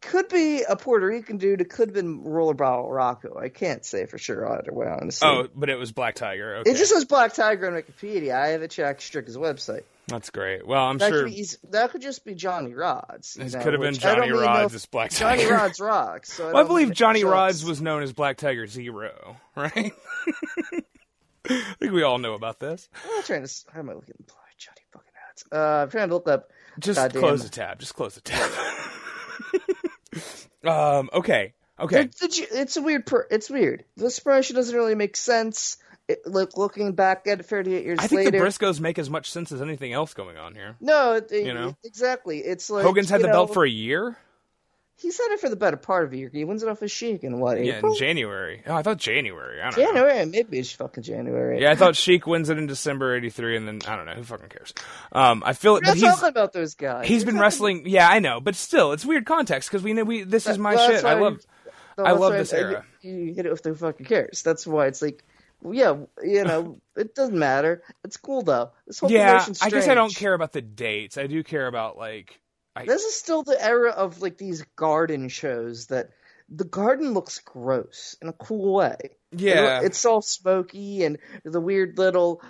could 0.02 0.28
be 0.28 0.62
a 0.62 0.76
Puerto 0.76 1.06
Rican 1.06 1.38
dude. 1.38 1.60
It 1.60 1.70
could 1.70 1.88
have 1.88 1.94
been 1.94 2.22
Rollerball 2.24 2.92
Rocco. 2.92 3.38
I 3.38 3.48
can't 3.48 3.84
say 3.84 4.06
for 4.06 4.18
sure 4.18 4.46
either 4.58 4.72
way. 4.72 4.86
Honestly, 4.88 5.26
Oh, 5.28 5.48
but 5.54 5.70
it 5.70 5.76
was 5.78 5.92
Black 5.92 6.14
Tiger. 6.14 6.56
Okay, 6.56 6.70
it 6.70 6.76
just 6.76 6.92
says 6.92 7.04
Black 7.04 7.32
Tiger 7.34 7.68
on 7.68 7.74
Wikipedia. 7.80 8.34
I 8.34 8.48
haven't 8.48 8.70
checked 8.70 9.02
Strick's 9.02 9.36
website. 9.36 9.82
that's 10.08 10.30
great. 10.30 10.66
Well, 10.66 10.82
I'm 10.84 10.98
That, 10.98 11.10
sure 11.10 11.24
could, 11.24 11.32
be, 11.34 11.46
that 11.70 11.90
could 11.92 12.02
just 12.02 12.24
be 12.24 12.34
Johnny 12.34 12.72
Rodz. 12.72 13.34
this 13.34 13.54
know, 13.54 13.62
could 13.62 13.72
have 13.72 13.82
been 13.82 13.94
Johnny 13.94 14.28
Rodz 14.28 14.74
as 14.74 14.86
Black 14.86 15.10
Johnny 15.12 15.44
Rodz 15.44 15.80
rocks. 15.80 16.32
So 16.32 16.48
I, 16.48 16.52
Well, 16.52 16.64
I 16.64 16.66
believe 16.66 16.92
Johnny 16.92 17.20
it 17.20 17.26
Rods 17.26 17.64
was 17.64 17.80
known 17.80 18.02
as 18.02 18.12
Black 18.12 18.36
Tiger 18.36 18.66
Zero, 18.66 19.36
right? 19.56 19.92
I 21.48 21.74
think 21.80 21.92
we 21.92 22.02
all 22.02 22.18
know 22.18 22.34
about 22.34 22.60
this. 22.60 22.88
I'm 23.16 23.22
trying 23.24 23.44
to. 23.46 23.52
How 23.72 23.80
am 23.80 23.90
I 23.90 23.94
looking? 23.94 24.14
Johnny 24.58 24.80
fucking 24.92 25.10
Rods. 25.26 25.44
Uh, 25.52 25.82
I'm 25.82 25.90
trying 25.90 26.08
to 26.08 26.14
look 26.14 26.28
up. 26.28 26.50
Just 26.78 26.98
Goddamn. 26.98 27.20
close 27.20 27.42
the 27.42 27.48
tab. 27.50 27.78
Just 27.80 27.94
close 27.94 28.14
the 28.14 28.20
tab. 28.20 28.50
um. 30.64 31.10
Okay. 31.12 31.54
Okay. 31.78 32.08
It's 32.20 32.76
a 32.76 32.82
weird. 32.82 33.06
Per, 33.06 33.26
it's 33.30 33.50
weird. 33.50 33.84
This 33.96 34.18
promotion 34.20 34.56
doesn't 34.56 34.74
really 34.76 34.94
make 34.94 35.16
sense. 35.16 35.78
It, 36.08 36.26
look, 36.26 36.56
looking 36.56 36.92
back 36.92 37.26
at 37.26 37.40
it, 37.40 37.46
38 37.46 37.84
years 37.84 37.98
I 38.00 38.06
think 38.08 38.18
later. 38.24 38.38
the 38.38 38.44
Briscoes 38.44 38.80
make 38.80 38.98
as 38.98 39.08
much 39.08 39.30
sense 39.30 39.52
as 39.52 39.62
anything 39.62 39.92
else 39.92 40.14
going 40.14 40.36
on 40.36 40.54
here. 40.54 40.76
no, 40.80 41.12
it, 41.14 41.30
You 41.32 41.54
know? 41.54 41.76
exactly. 41.84 42.38
It's 42.40 42.68
like 42.70 42.84
Hogan's 42.84 43.08
had 43.08 43.22
the 43.22 43.28
belt 43.28 43.54
for 43.54 43.64
a 43.64 43.70
year. 43.70 44.16
He's 44.96 45.18
had 45.18 45.32
it 45.32 45.40
for 45.40 45.48
the 45.48 45.56
better 45.56 45.76
part 45.76 46.04
of 46.04 46.12
a 46.12 46.16
year. 46.16 46.30
He 46.32 46.44
wins 46.44 46.62
it 46.62 46.68
off 46.68 46.78
his 46.80 46.92
Sheik 46.92 47.24
in 47.24 47.40
what 47.40 47.58
Yeah, 47.64 47.78
April? 47.78 47.92
in 47.92 47.98
January. 47.98 48.62
Oh, 48.66 48.74
I 48.74 48.82
thought 48.82 48.98
January. 48.98 49.60
I 49.60 49.70
don't 49.70 49.78
know. 49.78 49.86
January, 49.86 50.26
maybe 50.26 50.58
it's 50.58 50.70
fucking 50.72 51.02
January. 51.02 51.60
Yeah, 51.60 51.72
I 51.72 51.74
thought 51.74 51.96
Sheik 51.96 52.26
wins 52.26 52.50
it 52.50 52.58
in 52.58 52.66
December 52.68 53.16
'83, 53.16 53.56
and 53.56 53.66
then 53.66 53.80
I 53.88 53.96
don't 53.96 54.06
know 54.06 54.12
who 54.14 54.22
fucking 54.22 54.48
cares. 54.50 54.72
Um, 55.10 55.42
I 55.44 55.54
feel 55.54 55.76
it, 55.76 55.82
not 55.84 55.94
he's 55.94 56.04
talking 56.04 56.28
about 56.28 56.52
those 56.52 56.74
guys. 56.74 57.08
he's 57.08 57.24
We're 57.24 57.32
been 57.32 57.40
wrestling. 57.40 57.82
Yeah, 57.86 58.08
I 58.08 58.20
know, 58.20 58.40
but 58.40 58.54
still, 58.54 58.92
it's 58.92 59.04
weird 59.04 59.26
context 59.26 59.70
because 59.70 59.82
we 59.82 59.92
know 59.92 60.04
we 60.04 60.22
this 60.22 60.46
is 60.46 60.56
my 60.58 60.74
Well, 60.76 60.88
shit. 60.88 61.04
I 61.04 61.14
love. 61.14 61.40
No, 61.98 62.04
I 62.04 62.12
love 62.12 62.32
this 62.34 62.52
I- 62.54 62.58
era. 62.58 62.84
You, 63.00 63.12
you 63.16 63.34
hit 63.34 63.46
it 63.46 63.50
with 63.50 63.62
the 63.62 63.74
fucking 63.74 64.06
cares. 64.06 64.42
That's 64.42 64.66
why 64.66 64.86
it's 64.86 65.02
like, 65.02 65.24
yeah, 65.68 65.96
you 66.22 66.44
know, 66.44 66.78
it 66.96 67.14
doesn't 67.16 67.36
matter. 67.38 67.82
It's 68.04 68.18
cool 68.18 68.42
though. 68.42 68.70
This 68.86 69.00
whole 69.00 69.10
Yeah, 69.10 69.44
I 69.62 69.68
guess 69.70 69.88
I 69.88 69.94
don't 69.94 70.14
care 70.14 70.34
about 70.34 70.52
the 70.52 70.62
dates. 70.62 71.18
I 71.18 71.26
do 71.26 71.42
care 71.42 71.66
about 71.66 71.96
like. 71.98 72.38
I, 72.74 72.86
This 72.86 73.02
is 73.04 73.14
still 73.14 73.42
the 73.42 73.62
era 73.62 73.90
of 73.90 74.20
like 74.22 74.38
these 74.38 74.62
garden 74.76 75.28
shows 75.28 75.86
that 75.88 76.10
the 76.48 76.64
garden 76.64 77.12
looks 77.14 77.38
gross 77.40 78.16
in 78.22 78.28
a 78.28 78.32
cool 78.32 78.74
way. 78.74 78.96
yeah, 79.30 79.80
It- 79.80 79.86
it's 79.86 80.04
all 80.04 80.22
smoky 80.22 81.04
and 81.04 81.18
the 81.44 81.60
weird 81.60 81.98
little 81.98 82.42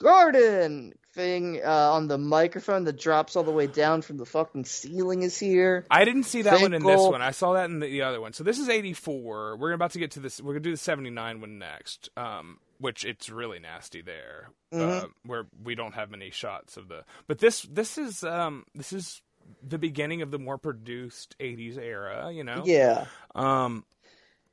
garden 0.00 0.92
thing 1.14 1.60
uh, 1.64 1.92
on 1.92 2.06
the 2.08 2.18
microphone 2.18 2.84
that 2.84 2.98
drops 2.98 3.36
all 3.36 3.42
the 3.42 3.50
way 3.50 3.66
down 3.66 4.02
from 4.02 4.18
the 4.18 4.26
fucking 4.26 4.64
ceiling 4.66 5.22
is 5.22 5.38
here. 5.38 5.86
I 5.90 6.04
didn't 6.04 6.24
see 6.24 6.42
that 6.42 6.60
one 6.60 6.74
in 6.74 6.84
this 6.84 7.00
one. 7.00 7.22
I 7.22 7.30
saw 7.30 7.54
that 7.54 7.70
in 7.70 7.80
the, 7.80 7.86
the 7.86 8.02
other 8.02 8.20
one. 8.20 8.32
So 8.34 8.44
this 8.44 8.58
is 8.58 8.68
'84. 8.68 9.56
We're 9.56 9.72
about 9.72 9.92
to 9.92 9.98
get 9.98 10.10
to 10.12 10.20
this. 10.20 10.40
We're 10.40 10.52
gonna 10.54 10.60
do 10.60 10.70
the 10.72 10.76
'79 10.76 11.40
one 11.40 11.58
next. 11.58 12.10
Um, 12.16 12.58
which 12.78 13.06
it's 13.06 13.30
really 13.30 13.58
nasty 13.58 14.02
there, 14.02 14.50
Mm-hmm. 14.74 15.06
uh, 15.06 15.08
where 15.24 15.46
we 15.64 15.74
don't 15.74 15.94
have 15.94 16.10
many 16.10 16.28
shots 16.30 16.76
of 16.76 16.88
the. 16.88 17.04
But 17.26 17.38
this 17.38 17.62
this 17.62 17.96
is 17.96 18.22
um 18.22 18.64
this 18.74 18.92
is 18.92 19.22
the 19.66 19.78
beginning 19.78 20.22
of 20.22 20.30
the 20.30 20.38
more 20.38 20.58
produced 20.58 21.36
'80s 21.38 21.78
era. 21.78 22.30
You 22.32 22.44
know. 22.44 22.62
Yeah. 22.64 23.06
Um, 23.34 23.84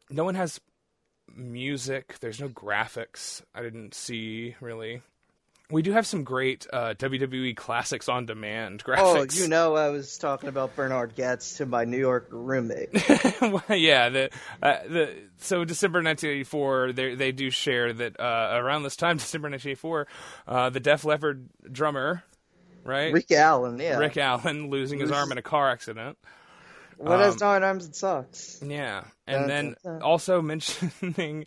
no 0.10 0.23
one 0.23 0.36
has 0.36 0.60
music. 1.36 2.19
There's 2.19 2.39
no 2.39 2.49
graphics. 2.49 3.41
I 3.53 3.62
didn't 3.62 3.93
see 3.93 4.56
really. 4.60 5.01
We 5.71 5.82
do 5.82 5.93
have 5.93 6.06
some 6.06 6.23
great 6.23 6.67
uh, 6.71 6.93
WWE 6.95 7.56
classics 7.56 8.08
on 8.08 8.25
demand 8.25 8.84
graphics. 8.84 9.39
Oh, 9.39 9.41
you 9.41 9.47
know, 9.47 9.75
I 9.75 9.89
was 9.89 10.17
talking 10.19 10.49
about 10.49 10.75
Bernard 10.75 11.15
Goetz 11.15 11.58
to 11.58 11.65
my 11.65 11.86
New 11.86 11.97
York 11.97 12.27
roommate. 12.32 12.89
Well, 13.41 13.77
yeah, 13.77 14.08
the 14.08 14.29
uh, 14.62 14.77
the 14.88 15.15
so 15.39 15.65
December 15.65 15.97
1984, 15.97 16.93
they 16.93 17.15
they 17.15 17.32
do 17.34 17.49
share 17.49 17.91
that 17.91 18.17
uh, 18.17 18.51
around 18.53 18.84
this 18.84 18.95
time, 18.95 19.17
December 19.17 19.49
1984, 19.49 20.08
uh, 20.47 20.69
the 20.69 20.79
Def 20.79 21.03
Leppard 21.03 21.49
drummer, 21.69 22.23
right, 22.84 23.13
Rick 23.13 23.32
Allen, 23.32 23.80
yeah. 23.80 23.98
Rick 23.98 24.17
Allen, 24.17 24.69
losing 24.72 25.00
his 25.00 25.12
arm 25.12 25.32
in 25.32 25.38
a 25.38 25.41
car 25.41 25.69
accident. 25.69 26.17
what 26.98 27.19
has 27.19 27.39
nine 27.39 27.63
arms 27.63 27.86
and 27.86 27.96
socks? 27.96 28.60
Yeah, 28.65 29.04
and 29.28 29.50
then 29.50 29.76
also 30.02 30.41
mentioning 30.43 31.46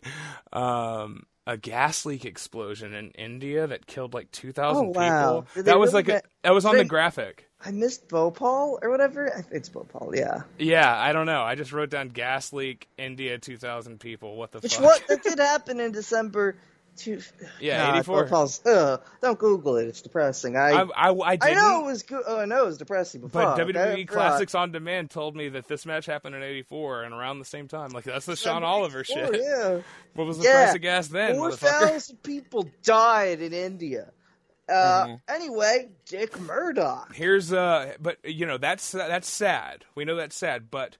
um, 0.53 1.25
a 1.45 1.57
gas 1.57 2.05
leak 2.05 2.25
explosion 2.25 2.93
in 2.93 3.11
India 3.11 3.67
that 3.67 3.85
killed 3.87 4.13
like 4.13 4.31
2,000 4.31 4.85
Oh, 4.85 4.89
wow. 4.89 4.93
people. 5.41 5.47
Did 5.55 5.65
That 5.65 5.79
was 5.79 5.93
really 5.93 6.03
like 6.03 6.23
a, 6.23 6.27
that 6.43 6.53
was 6.53 6.65
on 6.65 6.75
they- 6.75 6.83
the 6.83 6.89
graphic. 6.89 7.43
I 7.65 7.71
missed 7.71 8.07
Bhopal 8.07 8.77
or 8.83 8.91
whatever. 8.91 9.29
I 9.35 9.41
think 9.41 9.47
it's 9.53 9.69
Bhopal, 9.69 10.11
yeah. 10.15 10.43
Yeah, 10.59 10.95
I 10.95 11.11
don't 11.11 11.25
know. 11.25 11.41
I 11.41 11.55
just 11.55 11.71
wrote 11.71 11.89
down 11.89 12.09
gas 12.09 12.53
leak 12.53 12.87
India 12.99 13.39
2,000 13.39 13.99
people. 13.99 14.35
What 14.35 14.51
the 14.51 14.59
Which 14.59 14.75
fuck? 14.75 14.83
what 14.85 15.07
that 15.07 15.23
did 15.23 15.39
happen 15.39 15.79
in 15.79 15.91
December. 15.91 16.55
Two, 16.97 17.21
Yeah, 17.61 17.91
84. 17.95 18.23
Bhopal's, 18.23 18.61
ugh, 18.65 19.01
don't 19.21 19.37
Google 19.39 19.77
it. 19.77 19.87
It's 19.87 20.01
depressing. 20.01 20.57
I 20.57 20.71
I, 20.71 20.81
I, 20.81 21.09
I 21.11 21.13
I 21.31 21.35
didn't. 21.37 21.55
know 21.57 21.83
it 21.83 21.85
was 21.85 22.03
good. 22.03 22.23
Oh, 22.27 22.39
I 22.39 22.45
know 22.45 22.63
it 22.63 22.65
was 22.65 22.77
depressing, 22.77 23.21
but, 23.21 23.31
But 23.31 23.55
fuck, 23.57 23.67
WWE 23.67 23.77
I 23.77 23.95
forgot. 23.97 24.07
Classics 24.13 24.55
on 24.55 24.71
Demand 24.71 25.09
told 25.09 25.35
me 25.35 25.49
that 25.49 25.67
this 25.67 25.85
match 25.85 26.05
happened 26.07 26.35
in 26.35 26.43
'84 26.43 27.03
and 27.03 27.13
around 27.13 27.39
the 27.39 27.45
same 27.45 27.67
time. 27.67 27.91
Like 27.91 28.03
that's 28.05 28.25
the 28.25 28.35
Sean 28.35 28.63
Oliver 28.63 29.03
shit. 29.03 29.29
Oh, 29.33 29.37
yeah. 29.77 29.81
What 30.15 30.25
was 30.25 30.39
the 30.39 30.45
Yeah. 30.45 30.63
price 30.65 30.75
of 30.75 30.81
gas 30.81 31.07
then, 31.09 31.35
Four 31.35 31.51
motherfucker? 31.51 31.57
thousand 31.89 32.23
people 32.23 32.67
died 32.83 33.39
in 33.41 33.53
India. 33.53 34.11
Uh, 34.67 34.73
Mm-hmm. 35.05 35.15
Anyway, 35.29 35.89
Dick 36.07 36.39
Murdoch. 36.41 37.13
Here's 37.13 37.53
uh, 37.53 37.93
but 38.01 38.17
you 38.25 38.45
know 38.47 38.57
that's 38.57 38.91
that's 38.91 39.29
sad. 39.29 39.85
We 39.95 40.03
know 40.05 40.15
that's 40.15 40.35
sad, 40.35 40.69
but 40.71 40.97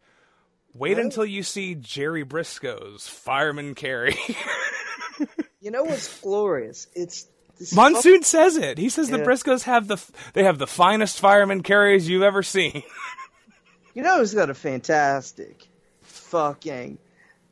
wait 0.74 0.96
What? 0.98 1.04
until 1.06 1.26
you 1.26 1.42
see 1.44 1.74
Jerry 1.76 2.24
Brisco's 2.24 3.08
Fireman 3.08 3.74
Carry. 3.76 4.16
You 5.68 5.72
know 5.72 5.84
what's 5.84 6.22
glorious? 6.22 6.88
It's 6.96 7.28
Monsoon 7.76 8.24
says 8.24 8.56
it. 8.56 8.78
He 8.78 8.88
says 8.88 9.10
the 9.10 9.18
Yeah. 9.18 9.26
Briscos 9.26 9.64
have 9.64 9.90
the 9.90 10.02
they 10.32 10.46
have 10.46 10.60
the 10.60 10.66
finest 10.66 11.20
fireman 11.20 11.62
carries 11.62 12.08
you've 12.08 12.24
ever 12.24 12.42
seen. 12.42 12.84
You 13.94 14.04
know 14.04 14.20
who's 14.20 14.34
got 14.34 14.50
a 14.50 14.54
fantastic 14.54 15.68
fucking 16.04 17.00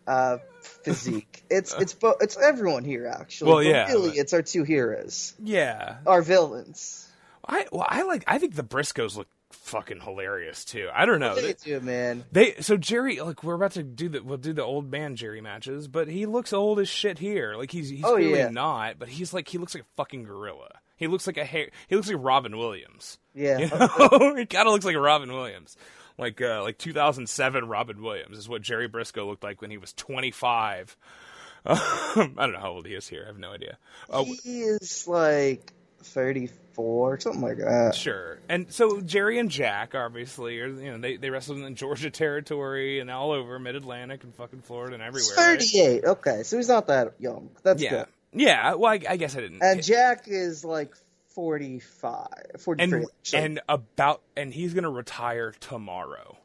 uh, 0.08 0.38
physique? 0.62 1.44
It's 1.50 1.74
it's 1.74 1.94
bo- 1.94 2.16
it's 2.22 2.38
everyone 2.38 2.86
here 2.86 3.06
actually. 3.08 3.50
Well, 3.50 3.58
but 3.58 3.66
yeah, 3.66 3.88
really, 3.88 4.10
but- 4.12 4.18
it's 4.20 4.32
our 4.32 4.44
two 4.44 4.64
heroes, 4.64 5.34
yeah, 5.44 5.98
our 6.06 6.22
villains. 6.22 7.12
I 7.46 7.66
well 7.70 7.86
I 7.90 8.04
like 8.04 8.24
I 8.28 8.38
think 8.38 8.56
the 8.56 8.64
Briscos 8.64 9.18
look 9.18 9.28
fucking 9.56 10.02
hilarious 10.02 10.64
too. 10.66 10.90
I 10.94 11.06
don't 11.06 11.20
know. 11.20 11.36
They 11.36 11.54
do, 11.54 11.80
man. 11.80 12.24
They 12.32 12.56
so 12.62 12.78
Jerry 12.78 13.20
like 13.20 13.44
we're 13.44 13.56
about 13.56 13.72
to 13.74 13.84
do 13.84 14.10
the 14.10 14.22
we'll 14.24 14.38
do 14.38 14.54
the 14.54 14.64
old 14.64 14.90
man 14.92 15.16
Jerry 15.16 15.42
matches, 15.42 15.88
but 15.88 16.08
he 16.08 16.26
looks 16.26 16.54
old 16.54 16.80
as 16.80 16.88
shit 16.90 17.20
here. 17.20 17.56
Like 17.56 17.72
he's 17.72 17.90
he's 17.90 18.04
Oh, 18.04 18.16
clearly 18.16 18.38
yeah. 18.40 18.50
not, 18.50 19.00
but 19.00 19.08
he's 19.10 19.34
like 19.34 19.48
he 19.48 19.58
looks 19.58 19.74
like 19.74 19.84
a 19.84 19.88
fucking 19.98 20.24
gorilla. 20.24 20.70
He 20.98 21.08
looks 21.08 21.28
like 21.28 21.38
a 21.38 21.44
hair. 21.46 21.70
He 21.88 21.96
looks 21.96 22.08
like 22.08 22.18
Robin 22.20 22.58
Williams. 22.58 23.18
Yeah. 23.34 23.58
You 23.60 23.68
know? 23.70 24.36
he 24.38 24.46
kind 24.46 24.68
of 24.68 24.72
looks 24.74 24.86
like 24.86 24.96
a 24.96 25.00
Robin 25.02 25.32
Williams, 25.34 25.76
like 26.18 26.42
uh, 26.42 26.62
like 26.64 26.78
2007 26.78 27.68
Robin 27.68 28.02
Williams 28.02 28.38
is 28.38 28.48
what 28.48 28.62
Jerry 28.62 28.88
Brisco 28.88 29.26
looked 29.28 29.44
like 29.44 29.62
when 29.62 29.72
he 29.72 29.78
was 29.78 29.92
25. 29.94 30.96
Um, 31.66 31.78
I 31.80 32.30
don't 32.38 32.54
know 32.54 32.60
how 32.60 32.72
old 32.72 32.86
he 32.86 32.94
is 32.94 33.08
here. 33.10 33.24
I 33.26 33.28
have 33.28 33.38
no 33.40 33.52
idea. 33.52 33.78
Oh, 34.10 34.24
He 34.44 34.62
is 34.62 35.06
like 35.08 35.74
thirty-four, 36.76 37.20
something 37.20 37.42
like 37.42 37.58
that. 37.58 37.96
Sure. 37.96 38.40
And 38.50 38.72
so 38.72 39.02
Jerry 39.02 39.40
and 39.40 39.50
Jack 39.50 39.96
obviously 39.96 40.60
are 40.60 40.68
you 40.68 40.92
know 40.92 40.98
they 40.98 41.18
they 41.18 41.30
wrestled 41.30 41.58
in 41.60 41.64
the 41.64 41.72
Georgia 41.72 42.10
territory 42.10 43.00
and 43.00 43.10
all 43.10 43.32
over 43.32 43.58
mid 43.60 43.76
Atlantic 43.76 44.24
and 44.24 44.34
fucking 44.36 44.62
Florida 44.62 44.96
and 44.96 45.04
He's 45.04 45.30
everywhere. 45.30 45.48
right? 45.54 45.60
thirty-eight. 45.62 46.06
Okay, 46.06 46.44
so 46.44 46.58
he's 46.58 46.68
not 46.70 46.88
that 46.88 47.14
young. 47.20 47.50
That's 47.64 47.82
Yeah. 47.82 47.90
good. 47.90 48.06
Yeah. 48.34 48.74
Well, 48.76 48.92
I, 48.92 49.00
I 49.10 49.18
guess 49.18 49.36
I 49.36 49.40
didn't. 49.42 49.62
And 49.64 49.82
Jack 49.82 50.24
is 50.28 50.66
like 50.66 50.94
45, 51.30 52.28
43. 52.60 52.84
and 53.00 53.06
actually. 53.20 53.40
and 53.40 53.62
about 53.70 54.22
and 54.36 54.54
he's 54.54 54.74
gonna 54.74 54.90
retire 54.90 55.54
tomorrow. 55.60 56.38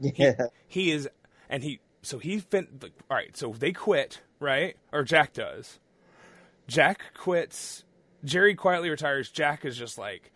yeah, 0.00 0.46
He 0.66 0.90
is, 0.92 1.08
and 1.48 1.62
he 1.62 1.80
so 2.02 2.18
he 2.18 2.38
fin. 2.38 2.68
like, 2.80 2.92
All 3.10 3.16
right, 3.16 3.36
so 3.36 3.52
they 3.52 3.72
quit, 3.72 4.20
right? 4.40 4.76
Or 4.92 5.02
Jack 5.02 5.32
does. 5.32 5.78
Jack 6.68 7.14
quits. 7.16 7.84
Jerry 8.24 8.54
quietly 8.54 8.90
retires. 8.90 9.30
Jack 9.30 9.64
is 9.64 9.76
just 9.76 9.98
like, 9.98 10.30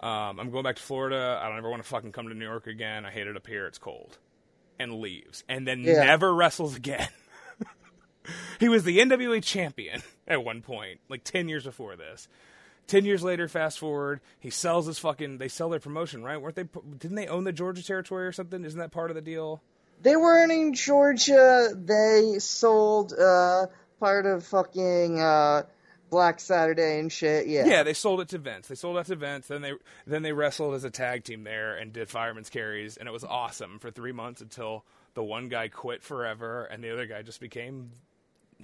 Um, 0.00 0.40
I'm 0.40 0.50
going 0.50 0.64
back 0.64 0.76
to 0.76 0.82
Florida. 0.82 1.38
I 1.42 1.48
don't 1.48 1.58
ever 1.58 1.68
want 1.70 1.82
to 1.82 1.88
fucking 1.88 2.12
come 2.12 2.28
to 2.28 2.34
New 2.34 2.44
York 2.46 2.66
again. 2.66 3.04
I 3.04 3.10
hate 3.10 3.26
it 3.26 3.36
up 3.36 3.46
here. 3.46 3.66
It's 3.66 3.78
cold. 3.78 4.18
And 4.78 4.94
leaves. 4.94 5.44
And 5.48 5.66
then 5.66 5.80
Yeah. 5.80 6.04
never 6.04 6.34
wrestles 6.34 6.74
again. 6.74 7.08
he 8.58 8.68
was 8.68 8.84
the 8.84 8.98
NWA 8.98 9.42
champion 9.42 10.02
at 10.28 10.44
one 10.44 10.62
point, 10.62 11.00
like 11.08 11.24
10 11.24 11.48
years 11.48 11.64
before 11.64 11.96
this. 11.96 12.28
10 12.86 13.04
years 13.04 13.22
later, 13.22 13.46
fast 13.46 13.78
forward, 13.78 14.20
he 14.40 14.50
sells 14.50 14.86
his 14.86 14.98
fucking. 14.98 15.38
They 15.38 15.46
sell 15.48 15.68
their 15.68 15.78
promotion, 15.80 16.24
right? 16.24 16.40
Weren't 16.40 16.56
they? 16.56 16.64
Didn't 16.98 17.14
they 17.16 17.28
own 17.28 17.44
the 17.44 17.52
Georgia 17.52 17.84
territory 17.84 18.26
or 18.26 18.32
something? 18.32 18.64
Isn't 18.64 18.80
that 18.80 18.90
part 18.90 19.10
of 19.10 19.14
the 19.14 19.20
deal? 19.20 19.62
They 20.02 20.16
weren't 20.16 20.50
in 20.50 20.74
Georgia. 20.74 21.68
They 21.72 22.38
sold 22.40 23.12
uh, 23.12 23.66
part 24.00 24.26
of 24.26 24.44
fucking 24.44 25.20
uh, 25.20 25.62
Black 26.10 26.40
Saturday 26.40 26.98
and 26.98 27.10
shit. 27.10 27.46
Yeah. 27.46 27.64
Yeah, 27.66 27.82
they 27.82 27.94
sold 27.94 28.20
it 28.20 28.28
to 28.28 28.38
Vince. 28.38 28.68
They 28.68 28.74
sold 28.74 28.96
it 28.98 29.06
to 29.06 29.16
Vince. 29.16 29.46
Then 29.46 29.62
they 29.62 29.72
then 30.06 30.22
they 30.22 30.32
wrestled 30.32 30.74
as 30.74 30.84
a 30.84 30.90
tag 30.90 31.24
team 31.24 31.44
there 31.44 31.76
and 31.76 31.92
did 31.92 32.08
fireman's 32.08 32.50
carries, 32.50 32.96
and 32.96 33.08
it 33.08 33.12
was 33.12 33.24
awesome 33.24 33.78
for 33.78 33.90
three 33.90 34.12
months 34.12 34.40
until 34.40 34.84
the 35.14 35.22
one 35.24 35.48
guy 35.48 35.68
quit 35.68 36.02
forever, 36.02 36.64
and 36.64 36.82
the 36.84 36.92
other 36.92 37.06
guy 37.06 37.22
just 37.22 37.40
became 37.40 37.90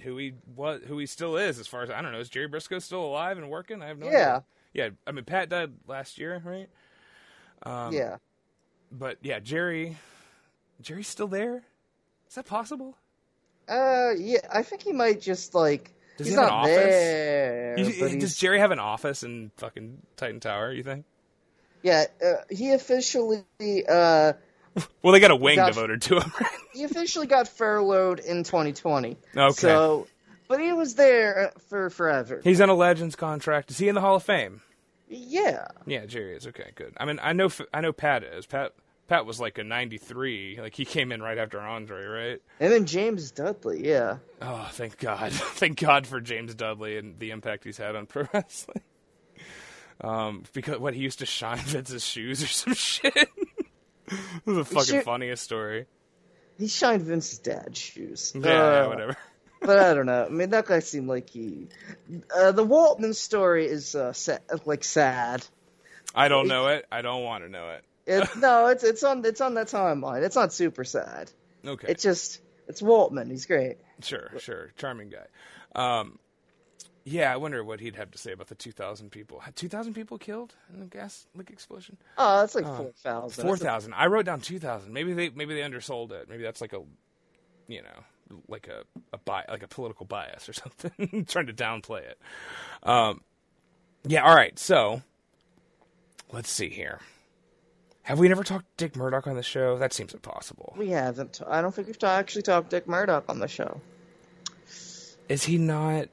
who 0.01 0.17
he 0.17 0.33
was, 0.55 0.81
who 0.87 0.97
he 0.99 1.05
still 1.05 1.37
is. 1.37 1.57
As 1.59 1.67
far 1.67 1.81
as 1.83 1.89
I 1.89 2.01
don't 2.01 2.11
know, 2.11 2.19
is 2.19 2.29
Jerry 2.29 2.47
Brisco 2.49 2.81
still 2.81 3.03
alive 3.03 3.37
and 3.37 3.49
working? 3.49 3.81
I 3.81 3.87
have 3.87 3.97
no 3.97 4.05
Yeah. 4.07 4.11
idea. 4.11 4.43
Yeah, 4.73 4.89
I 5.07 5.11
mean 5.11 5.25
Pat 5.25 5.49
died 5.49 5.71
last 5.87 6.17
year, 6.19 6.41
right? 6.45 6.69
Um, 7.63 7.93
yeah. 7.93 8.17
But 8.91 9.17
yeah, 9.21 9.39
Jerry, 9.39 9.97
Jerry's 10.81 11.07
still 11.07 11.27
there. 11.27 11.63
Is 12.29 12.35
that 12.35 12.45
possible? 12.45 12.95
Uh, 13.67 14.11
yeah. 14.17 14.39
I 14.51 14.63
think 14.63 14.81
he 14.83 14.93
might 14.93 15.19
just 15.21 15.53
like. 15.55 15.93
Does 16.17 16.27
he's 16.27 16.35
he 16.35 16.41
have 16.41 16.47
an 16.49 16.53
office? 16.53 16.75
there. 16.75 17.75
But 17.77 17.85
does 17.85 18.11
he's, 18.13 18.35
Jerry 18.37 18.59
have 18.59 18.71
an 18.71 18.79
office 18.79 19.23
in 19.23 19.51
fucking 19.57 19.99
Titan 20.15 20.39
Tower? 20.39 20.71
You 20.71 20.83
think? 20.83 21.05
yeah. 21.83 22.05
Uh, 22.23 22.33
he 22.49 22.71
officially. 22.71 23.43
Uh, 23.87 24.33
Well, 25.01 25.13
they 25.13 25.19
got 25.19 25.31
a 25.31 25.35
wing 25.35 25.55
Gosh. 25.55 25.73
devoted 25.73 26.01
to 26.03 26.19
him. 26.19 26.31
Right? 26.39 26.51
he 26.73 26.83
officially 26.83 27.25
got 27.25 27.47
furloughed 27.47 28.19
in 28.19 28.43
2020. 28.43 29.17
Okay. 29.35 29.51
So, 29.53 30.05
but 30.47 30.59
he 30.59 30.71
was 30.71 30.93
there 30.95 31.51
for 31.69 31.89
forever. 31.89 32.41
He's 32.43 32.61
on 32.61 32.69
a 32.69 32.75
Legends 32.75 33.15
contract. 33.15 33.71
Is 33.71 33.79
he 33.79 33.89
in 33.89 33.95
the 33.95 34.01
Hall 34.01 34.15
of 34.17 34.23
Fame? 34.23 34.61
Yeah. 35.09 35.67
Yeah, 35.87 36.05
Jerry 36.05 36.35
is. 36.35 36.45
Okay, 36.45 36.71
good. 36.75 36.93
I 36.97 37.05
mean, 37.05 37.19
I 37.23 37.33
know 37.33 37.49
I 37.73 37.81
know 37.81 37.91
Pat 37.93 38.23
is. 38.23 38.45
Pat 38.45 38.73
Pat 39.07 39.25
was 39.25 39.39
like 39.39 39.57
a 39.57 39.63
93. 39.63 40.59
Like 40.61 40.75
he 40.75 40.83
came 40.85 41.11
in 41.11 41.21
right 41.21 41.37
after 41.37 41.59
Andre, 41.61 42.03
right? 42.05 42.41
And 42.59 42.71
then 42.73 42.85
James 42.85 43.31
Dudley. 43.31 43.87
Yeah. 43.87 44.17
Oh, 44.41 44.67
thank 44.71 44.97
God. 44.97 45.31
thank 45.33 45.79
God 45.79 46.05
for 46.05 46.19
James 46.19 46.53
Dudley 46.55 46.97
and 46.97 47.17
the 47.19 47.31
impact 47.31 47.63
he's 47.63 47.77
had 47.77 47.95
on 47.95 48.05
pro 48.05 48.27
wrestling. 48.33 48.81
Um, 50.01 50.43
because 50.53 50.77
what 50.79 50.93
he 50.93 51.01
used 51.01 51.19
to 51.19 51.25
shine 51.25 51.57
Vince's 51.65 52.03
shoes 52.05 52.43
or 52.43 52.47
some 52.47 52.73
shit. 52.73 53.29
is 54.09 54.55
the 54.55 54.65
fucking 54.65 55.01
funniest 55.01 55.43
story. 55.43 55.85
He 56.57 56.67
shined 56.67 57.03
Vince's 57.03 57.39
dad's 57.39 57.77
shoes. 57.79 58.33
Yeah, 58.35 58.41
yeah, 58.45 58.81
Uh, 58.85 58.89
whatever. 58.89 59.17
but 59.61 59.79
I 59.79 59.93
don't 59.93 60.05
know. 60.05 60.25
I 60.25 60.29
mean, 60.29 60.49
that 60.51 60.65
guy 60.65 60.79
seemed 60.79 61.07
like 61.07 61.29
he. 61.29 61.67
Uh, 62.35 62.51
the 62.51 62.65
Waltman 62.65 63.15
story 63.15 63.65
is 63.67 63.95
uh, 63.95 64.13
sa- 64.13 64.37
like 64.65 64.83
sad. 64.83 65.45
I 66.13 66.27
don't 66.29 66.47
know 66.47 66.67
it. 66.67 66.85
I 66.91 67.01
don't 67.01 67.23
want 67.23 67.43
to 67.43 67.49
know 67.49 67.69
it. 67.71 67.83
It, 68.07 68.27
no, 68.37 68.67
it's 68.67 68.83
it's 68.83 69.03
on 69.03 69.23
it's 69.25 69.41
on 69.41 69.53
that 69.55 69.67
timeline. 69.67 70.23
It's 70.23 70.35
not 70.35 70.53
super 70.53 70.83
sad. 70.83 71.29
Okay. 71.65 71.87
It's 71.89 72.01
just 72.01 72.41
it's 72.67 72.81
Waltman. 72.81 73.29
He's 73.29 73.45
great. 73.45 73.77
Sure, 74.01 74.31
sure. 74.39 74.71
Charming 74.77 75.09
guy. 75.09 75.27
Um, 75.75 76.17
yeah, 77.03 77.31
I 77.33 77.37
wonder 77.37 77.63
what 77.63 77.79
he'd 77.79 77.95
have 77.95 78.11
to 78.11 78.17
say 78.17 78.33
about 78.33 78.47
the 78.47 78.55
2,000 78.55 79.11
people. 79.11 79.39
Had 79.39 79.55
2,000 79.55 79.93
people 79.93 80.17
killed 80.17 80.53
in 80.73 80.81
the 80.81 80.87
gas 80.87 81.25
leak 81.35 81.49
explosion? 81.49 81.95
Oh, 82.17 82.41
that's 82.41 82.53
like 82.53 82.65
four 82.65 82.91
thousand. 82.97 83.45
4,000. 83.45 83.93
I 83.93 84.07
wrote 84.07 84.25
down 84.25 84.41
2,000. 84.41 84.91
Maybe 84.91 85.13
they 85.13 85.29
maybe 85.29 85.53
they 85.53 85.63
undersold 85.63 86.11
it. 86.11 86.27
Maybe 86.29 86.43
that's 86.43 86.59
like 86.59 86.73
a, 86.73 86.81
you 87.67 87.81
know, 87.81 88.37
like 88.49 88.67
a, 88.67 88.83
a 89.13 89.17
bi- 89.19 89.45
like 89.47 89.63
a 89.63 89.69
political 89.69 90.05
bias 90.05 90.49
or 90.49 90.53
something, 90.53 91.25
trying 91.29 91.47
to 91.47 91.53
downplay 91.53 92.01
it. 92.01 92.19
Um, 92.83 93.21
yeah, 94.05 94.23
all 94.23 94.35
right. 94.35 94.57
So, 94.59 95.01
let's 96.33 96.51
see 96.51 96.69
here. 96.69 96.99
Have 98.07 98.19
we 98.19 98.29
never 98.29 98.41
talked 98.45 98.65
Dick 98.77 98.95
Murdoch 98.95 99.27
on 99.27 99.35
the 99.35 99.43
show? 99.43 99.77
That 99.77 99.91
seems 99.91 100.13
impossible. 100.13 100.73
We 100.77 100.91
haven't. 100.91 101.41
I 101.45 101.61
don't 101.61 101.75
think 101.75 101.87
we've 101.87 101.99
ta- 101.99 102.15
actually 102.15 102.43
talked 102.43 102.69
Dick 102.69 102.87
Murdoch 102.87 103.25
on 103.27 103.39
the 103.39 103.49
show. 103.49 103.81
Is 105.27 105.43
he 105.43 105.57
not? 105.57 106.07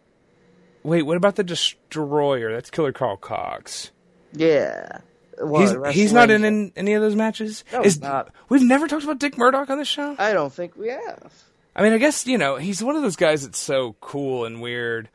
Wait, 0.83 1.03
what 1.03 1.17
about 1.17 1.37
the 1.37 1.45
Destroyer? 1.45 2.53
That's 2.53 2.69
Killer 2.69 2.91
Karl 2.91 3.17
Kox. 3.17 3.93
Yeah. 4.33 4.99
What, 5.39 5.87
he's 5.87 5.95
he's 5.95 6.13
not 6.13 6.31
in, 6.31 6.45
in 6.45 6.73
any 6.75 6.95
of 6.95 7.01
those 7.03 7.15
matches. 7.15 7.63
No, 7.73 7.83
Is- 7.83 7.95
he's 7.95 8.03
not. 8.03 8.33
We've 8.49 8.63
never 8.63 8.89
talked 8.89 9.05
about 9.05 9.21
Dick 9.21 9.39
Murdoch 9.39 9.71
on 9.71 9.79
the 9.79 9.85
show. 9.85 10.17
I 10.19 10.33
don't 10.33 10.53
think 10.53 10.75
we 10.77 10.89
have. 10.89 11.33
I 11.77 11.83
mean, 11.85 11.93
I 11.93 11.99
guess 11.99 12.27
you 12.27 12.39
know 12.39 12.57
he's 12.57 12.83
one 12.83 12.97
of 12.97 13.03
those 13.03 13.15
guys 13.17 13.45
that's 13.45 13.59
so 13.61 13.95
cool 14.01 14.45
and 14.47 14.61
weird, 14.61 15.09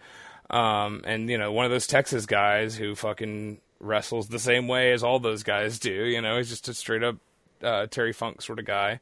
um, 0.49 1.01
and 1.05 1.29
you 1.29 1.37
know 1.37 1.51
one 1.51 1.65
of 1.65 1.71
those 1.71 1.87
Texas 1.87 2.25
guys 2.25 2.77
who 2.77 2.95
fucking 2.95 3.59
wrestles 3.79 4.27
the 4.27 4.39
same 4.39 4.67
way 4.67 4.91
as 4.91 5.03
all 5.03 5.19
those 5.19 5.43
guys 5.43 5.79
do. 5.79 5.91
You 5.91 6.21
know, 6.21 6.37
he's 6.37 6.49
just 6.49 6.67
a 6.67 6.73
straight 6.73 7.03
up 7.03 7.17
uh, 7.63 7.87
Terry 7.87 8.13
Funk 8.13 8.41
sort 8.41 8.59
of 8.59 8.65
guy. 8.65 8.99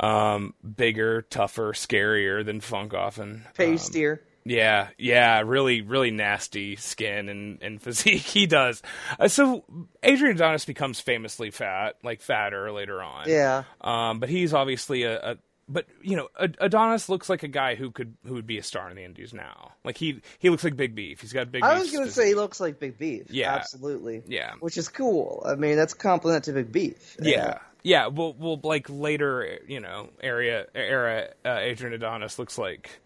Um, 0.00 0.54
bigger, 0.76 1.22
tougher, 1.22 1.72
scarier 1.72 2.44
than 2.44 2.60
Funk 2.60 2.94
often. 2.94 3.44
Um, 3.46 3.52
Pastier. 3.56 4.20
Yeah, 4.44 4.88
yeah, 4.98 5.42
really, 5.44 5.82
really 5.82 6.10
nasty 6.10 6.74
skin 6.76 7.28
and, 7.28 7.62
and 7.62 7.80
physique 7.82 8.22
he 8.22 8.46
does. 8.46 8.82
Uh, 9.18 9.28
so 9.28 9.64
Adrian 10.02 10.36
Adonis 10.36 10.64
becomes 10.64 10.98
famously 10.98 11.50
fat, 11.50 11.96
like 12.02 12.20
fatter 12.20 12.72
later 12.72 13.02
on. 13.02 13.28
yeah. 13.28 13.64
Um, 13.80 14.18
but 14.18 14.28
he's 14.28 14.52
obviously 14.52 15.04
a, 15.04 15.32
a 15.32 15.36
but 15.68 15.86
you 16.02 16.16
know 16.16 16.28
Ad- 16.40 16.56
Adonis 16.60 17.08
looks 17.08 17.28
like 17.28 17.42
a 17.42 17.48
guy 17.48 17.74
who 17.74 17.90
could 17.90 18.14
who 18.26 18.34
would 18.34 18.46
be 18.46 18.58
a 18.58 18.62
star 18.62 18.88
in 18.90 18.96
the 18.96 19.04
Indies 19.04 19.32
now. 19.32 19.72
Like 19.84 19.96
he 19.96 20.20
he 20.38 20.50
looks 20.50 20.64
like 20.64 20.76
Big 20.76 20.94
Beef. 20.94 21.20
He's 21.20 21.32
got 21.32 21.50
big. 21.52 21.62
I 21.62 21.78
was 21.78 21.90
gonna 21.92 22.10
say 22.10 22.28
he 22.28 22.34
looks 22.34 22.60
like 22.60 22.78
Big 22.78 22.98
Beef. 22.98 23.26
Yeah. 23.30 23.54
Absolutely. 23.54 24.22
Yeah. 24.26 24.52
Which 24.60 24.76
is 24.76 24.88
cool. 24.88 25.42
I 25.46 25.54
mean, 25.54 25.76
that's 25.76 25.92
a 25.92 25.96
compliment 25.96 26.44
to 26.44 26.52
Big 26.52 26.72
Beef. 26.72 27.16
Yeah. 27.20 27.58
Yeah, 27.84 28.06
well, 28.06 28.32
well, 28.38 28.60
like 28.62 28.86
later, 28.88 29.58
you 29.66 29.80
know, 29.80 30.08
area 30.20 30.66
era, 30.72 31.30
uh, 31.44 31.56
Adrian 31.60 31.92
Adonis 31.92 32.38
looks 32.38 32.56
like, 32.56 33.00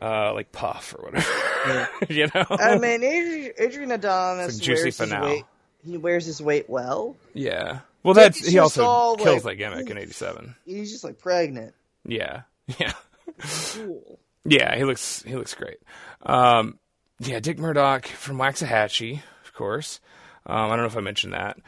uh, 0.00 0.34
like 0.34 0.50
Puff 0.50 0.96
or 0.98 1.04
whatever, 1.04 1.88
you 2.12 2.26
know. 2.34 2.44
I 2.50 2.78
mean, 2.78 3.04
Adrian, 3.04 3.52
Adrian 3.58 3.92
Adonis 3.92 4.58
juicy 4.58 4.72
wears 4.72 4.84
his 4.86 4.96
finale. 4.96 5.30
weight. 5.30 5.44
He 5.84 5.96
wears 5.98 6.26
his 6.26 6.42
weight 6.42 6.68
well. 6.68 7.14
yeah. 7.32 7.80
Well, 8.02 8.14
that's 8.14 8.46
he 8.46 8.58
also 8.58 8.84
all, 8.84 9.16
kills 9.16 9.44
like, 9.44 9.58
that 9.58 9.70
gimmick 9.70 9.88
in 9.90 9.98
'87. 9.98 10.54
He's 10.66 10.90
just 10.90 11.04
like 11.04 11.18
pregnant. 11.18 11.74
Yeah, 12.04 12.42
yeah, 12.78 12.92
Cool. 13.74 14.18
yeah. 14.44 14.76
He 14.76 14.84
looks 14.84 15.22
he 15.22 15.36
looks 15.36 15.54
great. 15.54 15.78
Um, 16.22 16.78
yeah, 17.20 17.38
Dick 17.40 17.58
Murdoch 17.58 18.06
from 18.06 18.38
Waxahachie, 18.38 19.22
of 19.44 19.54
course. 19.54 20.00
Um, 20.46 20.56
I 20.56 20.68
don't 20.70 20.78
know 20.80 20.86
if 20.86 20.96
I 20.96 21.00
mentioned 21.00 21.32
that. 21.34 21.58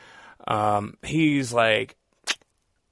Um, 0.46 0.96
he's 1.02 1.52
like. 1.52 1.96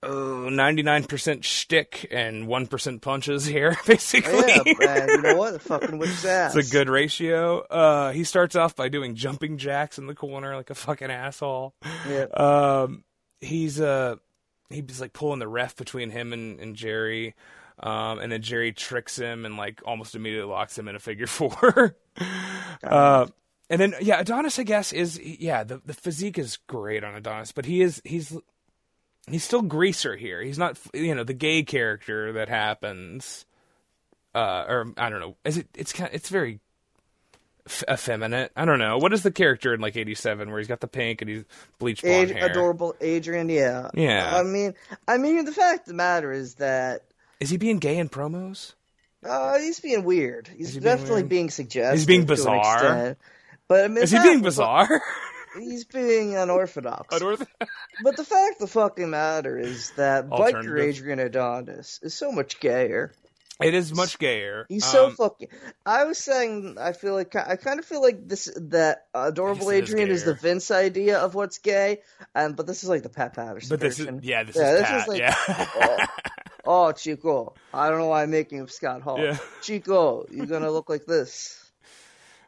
Oh, 0.05 0.49
99% 0.51 1.45
shtick 1.45 2.09
and 2.11 2.49
1% 2.49 3.01
punches 3.03 3.45
here, 3.47 3.77
basically. 3.87 4.33
Oh, 4.35 4.63
Yeah, 4.67 4.73
man. 4.81 5.09
You 5.09 5.23
know 5.23 5.37
what? 5.37 5.53
The 5.53 5.61
fucking 5.61 5.97
whip's 5.97 6.25
ass. 6.25 6.57
It's 6.57 6.69
a 6.69 6.73
good 6.73 6.89
ratio. 6.89 7.61
Uh, 7.61 8.11
he 8.11 8.25
starts 8.25 8.57
off 8.57 8.75
by 8.75 8.89
doing 8.89 9.15
jumping 9.15 9.59
jacks 9.59 9.99
in 9.99 10.09
the 10.09 10.15
corner 10.17 10.57
like 10.57 10.71
a 10.71 10.75
fucking 10.75 11.09
asshole. 11.09 11.77
Yeah. 12.09 12.25
Um, 12.35 13.05
he's 13.43 13.81
uh, 13.81 14.17
he's 14.71 15.01
like 15.01 15.13
pulling 15.13 15.39
the 15.39 15.49
ref 15.49 15.77
between 15.77 16.11
him 16.11 16.33
and, 16.33 16.61
and 16.61 16.77
Jerry. 16.77 17.35
Um, 17.79 18.21
and 18.21 18.31
then 18.31 18.43
Jerry 18.43 18.73
tricks 18.73 19.17
him 19.17 19.45
and 19.45 19.57
like 19.57 19.81
almost 19.85 20.15
immediately 20.15 20.51
locks 20.51 20.79
him 20.79 20.89
in 20.89 20.95
a 20.95 21.01
figure 21.01 21.27
four. 21.27 21.97
uh, 22.85 23.27
and 23.69 23.81
then 23.81 23.95
yeah, 24.01 24.21
Adonis, 24.21 24.59
I 24.59 24.63
guess 24.63 24.93
is 24.93 25.19
yeah 25.21 25.65
the 25.65 25.81
the 25.85 25.95
physique 25.95 26.39
is 26.39 26.59
great 26.67 27.05
on 27.05 27.15
Adonis, 27.15 27.53
but 27.53 27.65
he 27.65 27.83
is 27.83 28.01
he's 28.05 28.37
he's 29.29 29.45
still 29.45 29.63
greaser 29.63 30.17
here. 30.17 30.43
He's 30.43 30.59
not 30.59 30.79
you 30.95 31.15
know 31.15 31.25
the 31.25 31.35
gay 31.35 31.63
character 31.63 32.33
that 32.35 32.49
happens 32.49 33.47
uh, 34.35 34.65
or 34.69 34.93
I 34.97 35.11
don't 35.11 35.21
know. 35.21 35.37
Is 35.45 35.59
it? 35.59 35.69
It's 35.75 35.93
kind. 35.93 36.11
it's 36.13 36.29
very 36.29 36.61
f- 37.67 37.85
effeminate. 37.91 38.53
I 38.57 38.65
don't 38.65 38.79
know. 38.79 38.99
What 38.99 39.13
is 39.13 39.23
the 39.23 39.31
character 39.31 39.73
in 39.75 39.81
like 39.81 39.97
'87 39.97 40.51
where 40.51 40.59
he's 40.59 40.69
got 40.69 40.81
the 40.81 40.89
pink 40.89 41.21
and 41.23 41.31
he's 41.31 41.45
bleached 41.79 42.03
blonde 42.03 42.31
Ad- 42.31 42.37
hair? 42.37 42.51
adorable 42.51 42.95
Adrian, 43.01 43.49
yeah. 43.49 43.91
Yeah. 43.95 44.31
I 44.35 44.43
mean, 44.43 44.75
I 45.09 45.19
mean, 45.19 45.45
the 45.45 45.53
fact 45.53 45.81
of 45.81 45.87
the 45.87 45.95
matter 45.95 46.33
is 46.33 46.55
that 46.57 47.03
Is 47.41 47.51
he 47.51 47.57
being 47.57 47.79
gay 47.79 47.99
in 47.99 48.09
promos? 48.09 48.75
uh, 49.25 49.59
he's 49.59 49.79
being 49.81 50.05
weird. 50.05 50.49
He's 50.49 50.75
he 50.75 50.81
definitely 50.81 51.23
weird? 51.23 51.29
being 51.29 51.51
suggestive. 51.51 51.99
He's 51.99 52.07
being 52.07 52.27
bizarre? 52.27 53.17
But 53.69 53.85
I 53.85 53.89
mean, 53.89 54.03
Is 54.05 54.11
he 54.11 54.19
being 54.19 54.43
bizarre? 54.43 55.01
He's 55.59 55.85
being 55.85 56.35
unorthodox. 56.35 57.15
Unorth- 57.19 57.47
But 58.03 58.17
the 58.17 58.25
fact 58.25 58.53
of 58.55 58.59
the 58.61 58.67
fucking 58.69 59.11
matter 59.11 59.59
is 59.59 59.91
that 59.97 60.31
biker. 60.31 60.81
Adrian 60.83 61.19
Adonis 61.19 62.01
is 62.03 62.15
so 62.15 62.33
much 62.33 62.59
gayer. 62.59 63.13
It 63.61 63.75
is 63.75 63.95
much 63.95 64.19
gayer. 64.19 64.67
He's 64.69 64.85
so 64.85 65.07
Um, 65.07 65.15
fucking. 65.15 65.49
I 65.87 66.05
was 66.05 66.19
saying, 66.19 66.77
I 66.81 66.93
feel 66.93 67.15
like 67.15 67.37
I 67.37 67.57
kind 67.57 67.79
of 67.79 67.85
feel 67.85 68.03
like 68.03 68.27
this 68.27 68.51
that 68.57 69.07
adorable 69.15 69.69
it 69.71 69.85
is 69.85 69.91
Adrian 69.91 70.11
is, 70.11 70.25
the. 70.25 70.35
Vince 70.35 70.71
idea 70.71 71.19
of 71.19 71.35
what's 71.35 71.59
gay, 71.59 72.01
um, 72.35 72.55
but 72.55 72.67
this 72.67 72.83
is 72.83 72.89
like 72.89 73.03
the 73.03 73.09
Pat 73.09 73.35
Patterson 73.35 73.69
But 73.69 73.81
this 73.81 73.99
is 74.01 74.07
version. 74.07 74.21
yeah, 74.25 74.43
this 74.43 74.57
Yeah, 74.57 74.73
is 74.73 74.79
this 74.81 74.89
Pat. 74.89 75.01
is 75.03 75.09
like- 75.09 75.19
yeah. 75.21 75.35
Oh, 76.65 76.87
oh, 76.89 76.93
Chico, 76.93 77.55
I 77.75 77.89
don't 77.91 77.99
know 77.99 78.07
why 78.07 78.23
I'm 78.23 78.31
making 78.31 78.59
him 78.59 78.69
Scott 78.69 79.03
Hall. 79.03 79.19
Yeah. 79.21 79.37
Chico, 79.61 80.27
you're 80.31 80.47
gonna 80.47 80.71
look 80.71 80.89
like 80.89 81.05
this. 81.07 81.59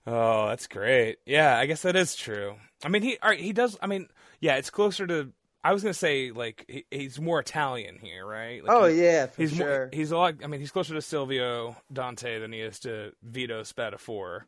Oh, 0.07 0.49
that's 0.49 0.67
great. 0.67 1.19
Yeah, 1.27 1.57
I 1.57 1.67
guess 1.67 1.83
that 1.83 1.97
is 1.97 2.15
true. 2.17 2.57
I 2.85 2.89
mean, 2.89 3.03
he 3.03 3.19
right, 3.23 3.39
he 3.39 3.53
does. 3.53 3.77
I 3.81 3.87
mean, 3.87 4.09
yeah, 4.41 4.57
it's 4.57 4.71
closer 4.71 5.07
to. 5.07 5.31
I 5.65 5.73
was 5.73 5.83
gonna 5.83 5.95
say 5.95 6.31
like 6.31 6.67
he, 6.69 6.85
he's 6.91 7.19
more 7.19 7.41
Italian 7.41 7.99
here, 8.01 8.25
right? 8.27 8.63
Like, 8.63 8.77
oh 8.77 8.87
he- 8.87 9.03
yeah, 9.03 9.27
for 9.27 9.41
he's 9.41 9.53
sure. 9.53 9.67
more, 9.67 9.91
he's 9.93 10.11
a 10.11 10.17
lot. 10.17 10.35
I 10.45 10.47
mean, 10.47 10.61
he's 10.61 10.71
closer 10.71 10.93
to 10.95 11.01
Silvio 11.03 11.75
Dante 11.93 12.39
than 12.39 12.53
he 12.53 12.61
is 12.61 12.79
to 12.81 13.13
Vito 13.23 13.63
Spatafore 13.63 14.43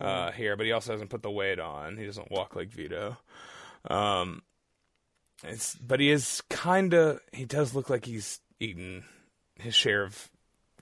uh, 0.00 0.32
here, 0.32 0.56
but 0.56 0.64
he 0.66 0.72
also 0.72 0.92
hasn't 0.92 1.10
put 1.10 1.22
the 1.22 1.30
weight 1.30 1.60
on. 1.60 1.98
He 1.98 2.06
doesn't 2.06 2.30
walk 2.30 2.56
like 2.56 2.70
Vito. 2.70 3.18
Um, 3.88 4.42
it's 5.44 5.74
but 5.76 6.00
he 6.00 6.10
is 6.10 6.42
kind 6.48 6.94
of. 6.94 7.20
He 7.32 7.44
does 7.44 7.74
look 7.74 7.90
like 7.90 8.06
he's 8.06 8.40
eaten 8.58 9.04
his 9.56 9.74
share 9.74 10.02
of 10.04 10.30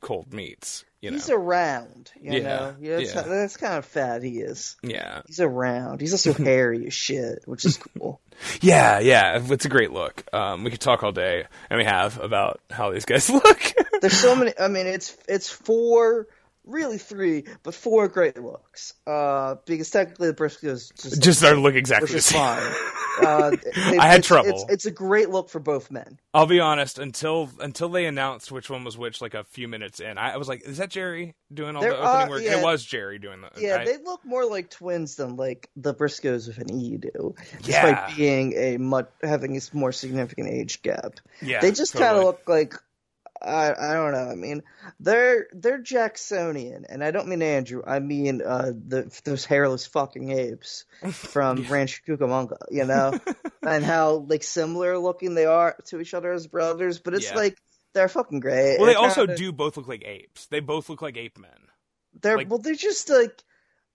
cold 0.04 0.32
meats. 0.32 0.84
You 1.00 1.10
know. 1.10 1.16
He's 1.16 1.28
around, 1.28 2.12
you 2.20 2.32
Yeah, 2.32 2.38
know. 2.42 2.76
Yeah, 2.80 2.96
that's, 2.96 3.14
yeah. 3.14 3.22
that's 3.22 3.56
kind 3.58 3.74
of 3.74 3.84
fat 3.84 4.22
he 4.22 4.38
is. 4.40 4.76
yeah. 4.82 5.20
He's 5.26 5.40
around. 5.40 6.00
He's 6.00 6.12
also 6.12 6.32
hairy 6.44 6.86
as 6.86 6.94
shit, 6.94 7.42
which 7.46 7.64
is 7.64 7.78
cool. 7.78 8.20
Yeah, 8.60 8.98
yeah, 8.98 9.40
it's 9.48 9.64
a 9.64 9.68
great 9.68 9.92
look. 9.92 10.24
Um, 10.34 10.64
we 10.64 10.72
could 10.72 10.80
talk 10.80 11.04
all 11.04 11.12
day, 11.12 11.44
and 11.70 11.78
we 11.78 11.84
have 11.84 12.18
about 12.20 12.60
how 12.68 12.90
these 12.90 13.04
guys 13.04 13.30
look. 13.30 13.72
There's 14.00 14.16
so 14.16 14.34
many. 14.34 14.52
I 14.58 14.66
mean, 14.66 14.88
it's 14.88 15.16
it's 15.28 15.48
four, 15.48 16.26
really 16.64 16.98
three, 16.98 17.44
but 17.62 17.74
four 17.74 18.08
great 18.08 18.38
looks. 18.40 18.94
Uh, 19.06 19.56
because 19.66 19.90
technically 19.90 20.28
the 20.28 20.34
Briscos 20.34 20.92
just 21.00 21.22
Just 21.22 21.38
start 21.40 21.58
look 21.58 21.74
exactly 21.74 22.12
the 22.12 22.20
same. 22.20 22.72
Uh, 23.14 23.52
it- 23.62 23.76
I 24.00 24.08
had 24.08 24.18
it's, 24.18 24.26
trouble. 24.26 24.48
It's, 24.50 24.64
it's 24.68 24.86
a 24.86 24.90
great 24.90 25.30
look 25.30 25.48
for 25.48 25.60
both 25.60 25.88
men. 25.88 26.18
I'll 26.34 26.46
be 26.46 26.58
honest. 26.58 26.98
Until 26.98 27.48
until 27.60 27.88
they 27.88 28.06
announced 28.06 28.50
which 28.50 28.68
one 28.68 28.82
was 28.82 28.98
which, 28.98 29.20
like 29.20 29.34
a 29.34 29.44
few 29.44 29.68
minutes 29.68 30.00
in, 30.00 30.18
I, 30.18 30.32
I 30.32 30.36
was 30.36 30.48
like, 30.48 30.64
"Is 30.64 30.78
that 30.78 30.90
Jerry 30.90 31.36
doing 31.52 31.76
all 31.76 31.82
There 31.82 31.92
the 31.92 31.98
opening 31.98 32.26
are- 32.26 32.30
work?" 32.30 32.42
yeah. 32.42 32.58
It 32.58 32.64
was 32.64 32.84
Jerry 32.84 33.20
doing 33.20 33.40
the. 33.40 33.50
Yeah, 33.62 33.76
I- 33.82 33.84
they 33.84 33.98
look 33.98 34.24
more 34.24 34.44
like 34.44 34.68
twins 34.68 35.14
than 35.14 35.36
like 35.36 35.70
the 35.76 35.94
Briscoes 35.94 36.48
with 36.48 36.58
an 36.58 36.74
E 36.76 36.96
do, 36.96 37.36
Yeah. 37.62 37.86
despite 37.92 38.16
being 38.16 38.52
a 38.56 38.78
much 38.78 39.06
having 39.22 39.56
a 39.56 39.60
more 39.72 39.92
significant 39.92 40.48
age 40.48 40.82
gap. 40.82 41.20
yeah, 41.40 41.60
they 41.60 41.70
just 41.70 41.92
kind 41.94 42.16
of 42.18 42.24
look 42.24 42.48
like 42.48 42.74
I 43.44 43.90
I 43.90 43.94
don't 43.94 44.12
know. 44.12 44.28
I 44.30 44.34
mean, 44.34 44.62
they're 45.00 45.46
they're 45.52 45.78
Jacksonian, 45.78 46.86
and 46.88 47.02
I 47.04 47.10
don't 47.10 47.28
mean 47.28 47.42
Andrew. 47.42 47.82
I 47.86 47.98
mean 47.98 48.40
uh, 48.42 48.72
the 48.74 49.10
those 49.24 49.44
hairless 49.44 49.86
fucking 49.86 50.30
apes 50.30 50.84
from 51.12 51.62
*Ranch 51.68 52.02
Cucamonga, 52.06 52.56
you 52.70 52.84
know, 52.86 53.18
and 53.62 53.84
how 53.84 54.24
like 54.28 54.42
similar 54.42 54.98
looking 54.98 55.34
they 55.34 55.46
are 55.46 55.76
to 55.86 56.00
each 56.00 56.14
other 56.14 56.32
as 56.32 56.46
brothers. 56.46 56.98
But 56.98 57.14
it's 57.14 57.30
Yeah. 57.30 57.36
like 57.36 57.58
they're 57.92 58.08
fucking 58.08 58.40
great. 58.40 58.78
Well, 58.78 58.86
they 58.86 58.94
also 58.94 59.26
kinda- 59.26 59.36
do 59.36 59.52
both 59.52 59.76
look 59.76 59.88
like 59.88 60.04
apes. 60.04 60.46
They 60.46 60.60
both 60.60 60.88
look 60.88 61.02
like 61.02 61.16
ape 61.16 61.38
men. 61.38 61.50
They're 62.20 62.36
like- 62.36 62.48
well, 62.50 62.58
they're 62.58 62.74
just 62.74 63.08
like 63.08 63.42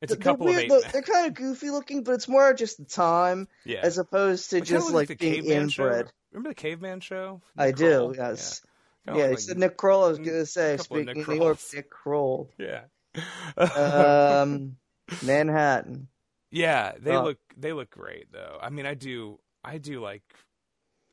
It's 0.01 0.13
a 0.13 0.15
they're 0.15 0.23
couple 0.23 0.45
weird. 0.45 0.71
of 0.71 0.83
ape 0.85 0.91
they're 0.91 1.01
kind 1.01 1.27
of 1.27 1.33
goofy 1.33 1.69
looking, 1.69 2.03
but 2.03 2.13
it's 2.13 2.27
more 2.27 2.53
just 2.53 2.77
the 2.77 2.85
time 2.85 3.47
Yeah, 3.65 3.79
as 3.83 3.97
opposed 3.97 4.51
to 4.51 4.61
just 4.61 4.91
like 4.91 5.07
the 5.09 5.15
being 5.15 5.43
caveman 5.43 5.69
show. 5.69 5.83
inbred. 5.85 6.11
Remember 6.31 6.49
the 6.49 6.55
caveman 6.55 6.99
show? 7.01 7.41
I 7.57 7.71
do, 7.71 8.13
yes. 8.15 8.61
Yeah, 9.09 9.17
Yeah, 9.17 9.23
he 9.25 9.29
like- 9.31 9.39
said 9.39 9.57
Nick 9.57 9.77
Kroll. 9.77 10.05
I 10.05 10.09
was 10.09 10.19
gonna 10.19 10.45
say, 10.45 10.77
speaking 10.77 11.05
Nick 11.07 11.17
of 11.17 11.27
New 11.27 11.35
York, 11.35 11.57
Nick 11.73 11.89
Kroll. 11.89 12.49
yeah. 12.57 12.81
Um, 13.57 14.77
Manhattan. 15.23 16.07
Yeah, 16.51 16.93
they 16.99 17.11
Uh, 17.15 17.23
look 17.23 17.37
they 17.57 17.73
look 17.73 17.89
great 17.91 18.31
though. 18.31 18.57
I 18.61 18.69
mean, 18.69 18.85
I 18.85 18.93
do 18.95 19.39
I 19.63 19.77
do 19.77 20.01
like. 20.01 20.23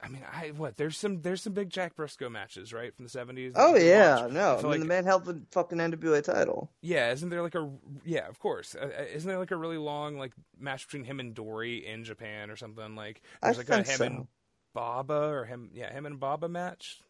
I 0.00 0.08
mean, 0.08 0.22
I 0.30 0.48
what 0.48 0.76
there's 0.76 0.96
some 0.96 1.22
there's 1.22 1.42
some 1.42 1.52
big 1.54 1.70
Jack 1.70 1.96
Brisco 1.96 2.30
matches 2.30 2.72
right 2.72 2.94
from 2.94 3.04
the 3.04 3.08
seventies. 3.10 3.52
Oh 3.56 3.74
yeah, 3.76 4.28
no. 4.30 4.54
I, 4.54 4.60
feel 4.60 4.62
mean, 4.64 4.70
like- 4.72 4.80
the 4.80 4.86
man 4.86 5.04
held 5.04 5.24
the 5.24 5.42
fucking 5.52 5.78
NWA 5.78 6.22
title. 6.22 6.70
Yeah, 6.82 7.12
isn't 7.12 7.28
there 7.30 7.42
like 7.42 7.54
a 7.54 7.70
yeah? 8.04 8.28
Of 8.28 8.38
course, 8.38 8.74
uh, 8.74 8.84
uh, 8.98 9.02
isn't 9.14 9.26
there 9.28 9.38
like 9.38 9.50
a 9.50 9.56
really 9.56 9.78
long 9.78 10.16
like 10.18 10.32
match 10.58 10.86
between 10.86 11.04
him 11.04 11.18
and 11.20 11.34
Dory 11.34 11.86
in 11.86 12.04
Japan 12.04 12.50
or 12.50 12.56
something? 12.56 12.94
Like 12.94 13.22
I 13.42 13.52
there's 13.52 13.58
like 13.58 13.68
a 13.70 13.76
him 13.78 13.84
so. 13.96 14.04
and 14.04 14.26
Baba 14.74 15.14
or 15.30 15.44
him 15.46 15.70
yeah 15.72 15.90
him 15.92 16.04
and 16.06 16.20
Baba 16.20 16.48
match 16.48 17.00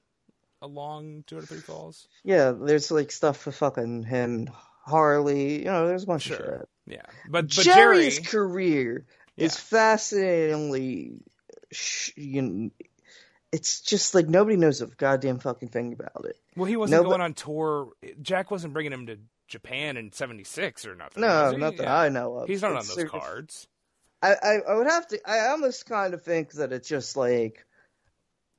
along 0.67 1.25
two 1.27 1.37
out 1.39 1.45
of 1.45 1.49
three 1.49 1.59
falls. 1.61 2.07
Yeah, 2.25 2.53
there's 2.53 2.91
like 2.91 3.11
stuff 3.11 3.39
for 3.39 3.53
fucking 3.53 4.03
him, 4.05 4.51
Harley. 4.85 5.61
You 5.61 5.65
know, 5.67 5.87
there's 5.89 6.05
a 6.05 6.07
bunch 6.07 6.31
of 6.31 6.37
shit. 6.37 6.69
Yeah, 6.87 7.03
but 7.29 7.31
but 7.45 7.49
Jerry's 7.49 8.17
Jerry 8.19 8.25
career 8.27 9.07
is 9.37 9.57
fascinatingly. 9.57 11.13
You 12.15 12.43
know, 12.43 12.71
it's 13.53 13.81
just 13.81 14.15
like 14.15 14.29
nobody 14.29 14.57
knows 14.57 14.81
a 14.83 14.87
goddamn 14.87 15.39
fucking 15.39 15.69
thing 15.69 15.93
about 15.93 16.25
it. 16.27 16.37
well 16.57 16.67
he 16.67 16.77
wasn't 16.77 16.99
No, 17.01 17.05
but- 17.05 17.11
going 17.11 17.23
on 17.23 17.35
tour. 17.35 17.91
Jack 18.23 18.51
wasn't 18.51 18.73
bringing 18.73 18.93
him 18.93 19.07
to 19.07 19.19
Japan 19.49 19.97
in 19.97 20.13
'76 20.13 20.87
or 20.87 20.95
nothing. 20.95 21.21
No, 21.23 21.53
not 21.53 21.77
that 21.77 21.85
Yeah. 21.85 21.97
I 21.99 22.09
know 22.09 22.37
of. 22.39 22.49
He's 22.49 22.63
not 22.63 22.73
on 22.77 22.85
those 22.87 23.05
cards. 23.09 23.67
I, 24.23 24.35
I, 24.43 24.59
I 24.69 24.75
would 24.77 24.87
have 24.87 25.07
to. 25.09 25.21
I 25.31 25.49
almost 25.49 25.87
kind 25.87 26.15
of 26.15 26.23
think 26.23 26.53
that 26.53 26.73
it's 26.73 26.89
just 26.89 27.17
like 27.17 27.65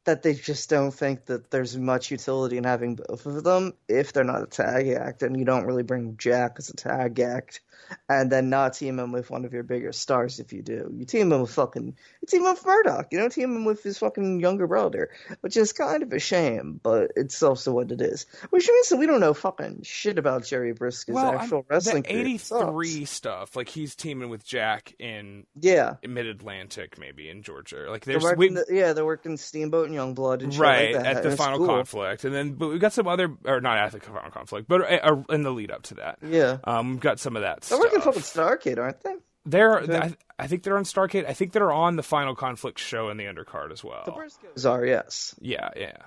that 0.08 0.24
they 0.24 0.34
just 0.34 0.70
don't 0.70 0.92
think 0.92 1.26
that 1.26 1.52
there's 1.52 1.78
much 1.78 2.12
utility 2.12 2.58
in 2.58 2.64
having 2.64 2.96
both 2.96 3.26
of 3.26 3.44
them. 3.44 3.74
If 3.90 4.14
they're 4.14 4.24
not 4.24 4.42
a 4.42 4.48
tag 4.48 4.88
act, 4.88 5.22
and 5.22 5.38
you 5.38 5.46
don't 5.46 5.66
really 5.66 5.84
bring 5.84 6.18
Jack 6.18 6.56
as 6.60 6.70
a 6.70 6.76
tag 6.76 7.20
act, 7.20 7.60
and 8.10 8.32
then 8.32 8.50
not 8.50 8.74
team 8.74 9.00
him 9.00 9.12
with 9.12 9.30
one 9.30 9.46
of 9.46 9.54
your 9.54 9.64
bigger 9.64 9.92
stars 9.92 10.40
if 10.40 10.52
you 10.54 10.62
do. 10.62 10.92
You 10.96 11.06
team 11.06 11.32
him 11.32 11.42
with 11.42 11.52
fucking, 11.52 11.86
you 12.22 12.28
team 12.28 12.42
him 12.46 12.52
with 12.54 12.66
Murdoch. 12.66 13.08
You 13.12 13.20
don't 13.20 13.32
team 13.32 13.56
him 13.56 13.66
with 13.66 13.84
his 13.84 13.98
fucking 13.98 14.40
younger 14.40 14.68
brother, 14.68 15.10
which 15.42 15.58
is 15.58 15.74
kind 15.74 16.04
of 16.04 16.12
a 16.14 16.20
shame, 16.20 16.80
but 16.84 17.12
it's 17.16 17.42
also 17.44 17.72
what 17.74 17.92
it 17.92 18.02
is. 18.02 18.26
Which 18.50 18.68
means 18.68 18.90
that 18.90 18.98
we 18.98 19.06
don't 19.06 19.20
know 19.20 19.34
fucking 19.34 19.82
shit 19.84 20.18
about 20.18 20.46
Jerry 20.46 20.74
Brisco's 20.74 21.16
Well, 21.16 21.28
I'm- 21.32 21.40
actual 21.40 21.66
wrestling 21.70 22.04
the 22.04 22.16
'83 22.16 23.06
stuff, 23.06 23.56
like 23.56 23.70
he's 23.70 23.96
teaming 23.96 24.30
with 24.30 24.46
Jack 24.46 24.94
in 25.00 25.46
Yeah. 25.60 25.96
Mid 26.08 26.26
Atlantic, 26.28 26.98
maybe 27.00 27.30
in 27.30 27.44
Georgia. 27.44 27.86
Like 27.90 28.06
They're 28.06 28.20
working 28.20 28.38
we, 28.40 28.50
the, 28.50 28.66
yeah, 28.70 28.94
they're 28.94 29.06
working 29.06 29.38
Steamboat 29.38 29.90
and 29.90 29.96
Youngblood 29.98 30.44
and 30.44 30.54
shit 30.54 30.62
right 30.62 30.94
like 30.96 31.04
that. 31.04 31.18
at 31.18 31.24
the 31.24 31.30
and 31.30 31.38
final 31.38 31.58
cool. 31.60 31.68
conflict, 31.68 32.24
and 32.26 32.34
then 32.34 32.54
but 32.54 32.68
we've 32.70 32.80
got 32.82 32.94
some 32.94 33.08
other, 33.08 33.32
or 33.46 33.62
not 33.62 33.78
at 33.78 33.92
the 33.92 34.00
final 34.00 34.32
conflict, 34.32 34.68
but 34.68 34.82
uh, 34.82 35.16
in 35.30 35.44
the 35.44 35.52
lead 35.52 35.72
up 35.72 35.84
to 35.84 35.96
that. 35.96 36.20
Yeah, 36.22 36.58
Um, 36.64 36.92
we've 36.92 37.00
got 37.00 37.20
some 37.20 37.36
of 37.36 37.42
that 37.44 37.64
they're 37.70 37.80
working 37.80 38.02
fucking 38.02 38.22
Starcade, 38.22 38.78
aren't 38.80 39.02
they? 39.02 39.16
They're, 39.46 39.80
Okay. 39.80 39.98
I, 39.98 40.16
I 40.40 40.48
think 40.48 40.64
they're 40.64 40.78
on 40.78 40.84
Starcade. 40.84 41.28
I 41.28 41.34
think 41.34 41.54
they're 41.54 41.72
on 41.72 41.96
the 41.96 42.04
final 42.04 42.36
conflict 42.36 42.80
show 42.80 43.10
in 43.10 43.18
the 43.18 43.26
undercard 43.26 43.72
as 43.72 43.84
well. 43.84 44.04
The 44.06 44.12
Briscos 44.12 44.70
are, 44.70 44.86
yes. 44.86 45.34
Yeah, 45.40 45.70
yeah. 45.76 45.98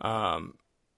Um, 0.00 0.54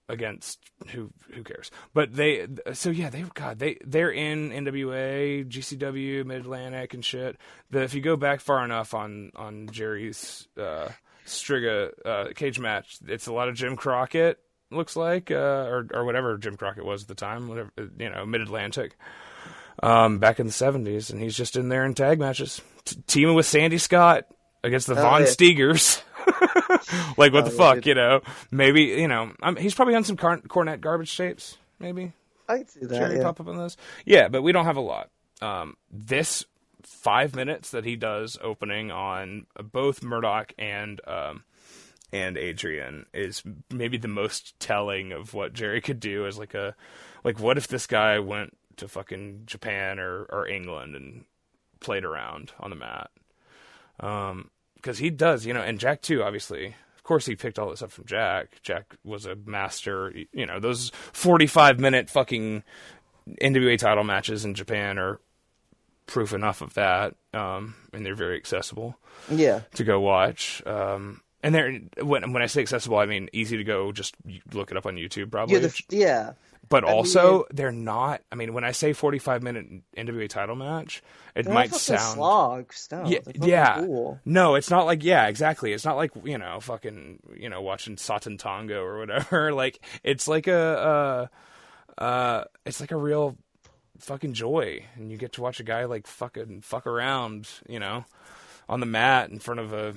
against 0.09 0.59
who? 0.89 1.11
Who 1.33 1.43
cares? 1.43 1.71
But 1.93 2.13
they. 2.13 2.47
So 2.73 2.89
yeah, 2.89 3.09
they. 3.09 3.23
God, 3.33 3.59
they 3.59 3.77
they're 3.85 4.11
in 4.11 4.49
NWA, 4.49 5.47
GCW, 5.47 6.25
Mid 6.25 6.41
Atlantic, 6.41 6.93
and 6.93 7.05
shit. 7.05 7.37
The, 7.69 7.81
if 7.83 7.93
you 7.93 8.01
go 8.01 8.17
back 8.17 8.41
far 8.41 8.65
enough 8.65 8.93
on 8.93 9.31
on 9.35 9.69
Jerry's 9.71 10.47
uh, 10.57 10.89
Striga 11.25 11.91
uh, 12.05 12.33
cage 12.35 12.59
match, 12.59 12.97
it's 13.07 13.27
a 13.27 13.33
lot 13.33 13.47
of 13.47 13.55
Jim 13.55 13.75
Crockett. 13.75 14.39
Looks 14.69 14.95
like, 14.95 15.31
uh, 15.31 15.35
or 15.35 15.87
or 15.93 16.03
whatever 16.05 16.37
Jim 16.37 16.57
Crockett 16.57 16.85
was 16.85 17.03
at 17.03 17.07
the 17.07 17.15
time, 17.15 17.47
whatever 17.47 17.71
you 17.97 18.09
know, 18.09 18.25
Mid 18.25 18.41
Atlantic. 18.41 18.97
Um, 19.81 20.19
back 20.19 20.39
in 20.39 20.45
the 20.45 20.51
'70s, 20.53 21.09
and 21.11 21.19
he's 21.21 21.35
just 21.35 21.55
in 21.55 21.69
there 21.69 21.85
in 21.85 21.93
tag 21.95 22.19
matches, 22.19 22.61
T- 22.85 22.97
teaming 23.07 23.35
with 23.35 23.45
Sandy 23.47 23.77
Scott 23.79 24.25
against 24.63 24.85
the 24.87 24.93
Oh, 24.93 25.01
Von 25.01 25.21
yeah. 25.21 25.27
Steigers. 25.27 26.01
like 27.17 27.33
what 27.33 27.43
Oh, 27.43 27.49
the 27.49 27.51
fuck, 27.51 27.85
you 27.85 27.95
know? 27.95 28.21
Maybe 28.51 28.83
you 28.83 29.07
know. 29.07 29.31
Um, 29.41 29.55
he's 29.55 29.73
probably 29.73 29.95
on 29.95 30.03
some 30.03 30.17
car- 30.17 30.37
Cornette 30.41 30.81
garbage 30.81 31.15
tapes. 31.15 31.57
Maybe 31.79 32.11
I 32.47 32.57
can 32.59 32.67
see 32.67 32.85
that. 32.85 33.11
Yeah. 33.15 33.23
pop 33.23 33.39
up 33.39 33.47
on 33.47 33.57
those. 33.57 33.75
Yeah, 34.05 34.27
but 34.27 34.41
we 34.43 34.51
don't 34.51 34.65
have 34.65 34.77
a 34.77 34.81
lot. 34.81 35.09
Um, 35.41 35.77
this 35.89 36.45
five 36.83 37.35
minutes 37.35 37.71
that 37.71 37.85
he 37.85 37.95
does 37.95 38.37
opening 38.41 38.91
on 38.91 39.47
both 39.71 40.03
Murdoch 40.03 40.53
and 40.59 41.01
um, 41.07 41.43
and 42.13 42.37
Adrian 42.37 43.07
is 43.13 43.41
maybe 43.71 43.97
the 43.97 44.07
most 44.07 44.59
telling 44.59 45.11
of 45.11 45.33
what 45.33 45.53
Jerry 45.53 45.81
could 45.81 45.99
do 45.99 46.27
as 46.27 46.37
like 46.37 46.53
a 46.53 46.75
like 47.23 47.39
what 47.39 47.57
if 47.57 47.67
this 47.67 47.87
guy 47.87 48.19
went 48.19 48.55
to 48.81 48.87
fucking 48.87 49.43
Japan 49.45 49.97
or 49.99 50.23
or 50.29 50.47
England 50.47 50.95
and 50.95 51.25
played 51.79 52.03
around 52.05 52.51
on 52.59 52.69
the 52.69 52.75
mat. 52.75 53.09
Um, 53.99 54.49
because 54.75 54.97
he 54.97 55.09
does, 55.09 55.45
you 55.45 55.53
know, 55.53 55.61
and 55.61 55.79
Jack 55.79 56.01
too, 56.01 56.23
obviously. 56.23 56.75
Of 56.97 57.03
course, 57.03 57.25
he 57.25 57.35
picked 57.35 57.57
all 57.59 57.69
this 57.69 57.81
up 57.81 57.91
from 57.91 58.05
Jack. 58.05 58.59
Jack 58.63 58.95
was 59.03 59.25
a 59.25 59.35
master. 59.35 60.13
You 60.33 60.45
know, 60.45 60.59
those 60.59 60.91
forty-five 61.13 61.79
minute 61.79 62.09
fucking 62.09 62.63
NWA 63.41 63.77
title 63.77 64.03
matches 64.03 64.43
in 64.45 64.53
Japan 64.55 64.97
are 64.97 65.19
proof 66.07 66.33
enough 66.33 66.61
of 66.61 66.73
that, 66.73 67.15
um, 67.33 67.75
and 67.93 68.05
they're 68.05 68.15
very 68.15 68.35
accessible 68.37 68.97
Yeah. 69.29 69.61
to 69.75 69.83
go 69.83 69.99
watch. 69.99 70.61
Um, 70.65 71.21
and 71.43 71.53
they're 71.55 71.79
when 72.03 72.33
when 72.33 72.41
I 72.43 72.47
say 72.47 72.61
accessible, 72.61 72.97
I 72.97 73.05
mean 73.07 73.29
easy 73.33 73.57
to 73.57 73.63
go. 73.63 73.91
Just 73.91 74.15
look 74.53 74.71
it 74.71 74.77
up 74.77 74.85
on 74.85 74.95
YouTube, 74.95 75.31
probably. 75.31 75.55
Yeah, 75.55 75.61
the, 75.67 75.83
yeah. 75.89 76.33
But 76.69 76.85
I 76.85 76.91
also, 76.91 77.33
mean- 77.33 77.43
they're 77.53 77.71
not. 77.71 78.21
I 78.31 78.35
mean, 78.35 78.53
when 78.53 78.63
I 78.63 78.71
say 78.71 78.93
forty-five 78.93 79.43
minute 79.43 79.67
NWA 79.97 80.29
title 80.29 80.55
match, 80.55 81.03
it 81.35 81.47
might 81.47 81.73
sound 81.73 82.15
slogs. 82.15 82.87
No, 82.91 83.05
yeah, 83.05 83.19
yeah. 83.35 83.79
Cool. 83.79 84.19
No, 84.23 84.55
it's 84.55 84.69
not 84.69 84.85
like 84.85 85.03
yeah, 85.03 85.27
exactly. 85.27 85.73
It's 85.73 85.83
not 85.83 85.97
like 85.97 86.11
you 86.23 86.37
know, 86.37 86.59
fucking 86.61 87.19
you 87.35 87.49
know, 87.49 87.61
watching 87.61 87.97
Satan 87.97 88.37
Tango 88.37 88.81
or 88.83 88.99
whatever. 88.99 89.53
like 89.53 89.83
it's 90.03 90.27
like 90.29 90.47
a 90.47 91.29
uh, 91.99 92.01
uh, 92.01 92.43
it's 92.65 92.79
like 92.79 92.91
a 92.91 92.97
real 92.97 93.37
fucking 93.99 94.33
joy, 94.33 94.85
and 94.95 95.11
you 95.11 95.17
get 95.17 95.33
to 95.33 95.41
watch 95.41 95.59
a 95.59 95.63
guy 95.63 95.85
like 95.85 96.07
fucking 96.07 96.61
fuck 96.61 96.87
around, 96.87 97.49
you 97.67 97.79
know, 97.79 98.05
on 98.69 98.79
the 98.79 98.85
mat 98.85 99.29
in 99.29 99.39
front 99.39 99.59
of 99.59 99.73
a 99.73 99.93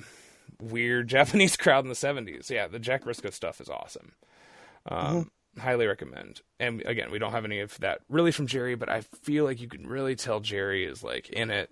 weird 0.59 1.07
Japanese 1.09 1.55
crowd 1.57 1.85
in 1.85 1.89
the 1.89 1.95
seventies. 1.95 2.49
Yeah, 2.49 2.67
the 2.67 2.79
Jack 2.79 3.03
Brisco 3.05 3.31
stuff 3.33 3.61
is 3.61 3.69
awesome. 3.69 4.11
Um, 4.87 5.31
Highly 5.59 5.87
recommend. 5.87 6.41
And 6.59 6.81
again, 6.85 7.11
we 7.11 7.19
don't 7.19 7.31
have 7.31 7.45
any 7.45 7.59
of 7.61 7.79
that 7.79 8.01
really 8.09 8.31
from 8.31 8.47
Jerry, 8.47 8.75
but 8.75 8.89
I 8.89 9.01
feel 9.01 9.45
like 9.45 9.61
you 9.61 9.67
can 9.69 9.87
really 9.87 10.15
tell 10.15 10.39
Jerry 10.41 10.85
is 10.85 11.03
like 11.03 11.29
in 11.29 11.49
it 11.49 11.71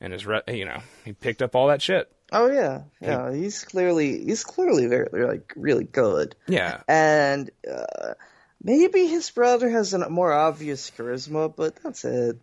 and 0.00 0.14
is 0.14 0.24
re- 0.26 0.42
you 0.48 0.64
know 0.64 0.78
he 1.04 1.12
picked 1.12 1.42
up 1.42 1.54
all 1.56 1.68
that 1.68 1.82
shit. 1.82 2.10
Oh 2.32 2.50
yeah, 2.50 2.82
yeah. 3.00 3.32
He's 3.32 3.64
clearly 3.64 4.24
he's 4.24 4.44
clearly 4.44 4.86
very 4.86 5.08
like 5.26 5.52
really 5.56 5.84
good. 5.84 6.36
Yeah, 6.48 6.80
and 6.88 7.50
uh, 7.70 8.14
maybe 8.62 9.06
his 9.06 9.30
brother 9.30 9.68
has 9.68 9.92
a 9.94 10.08
more 10.08 10.32
obvious 10.32 10.90
charisma, 10.90 11.54
but 11.54 11.76
that's 11.76 12.04
it. 12.04 12.38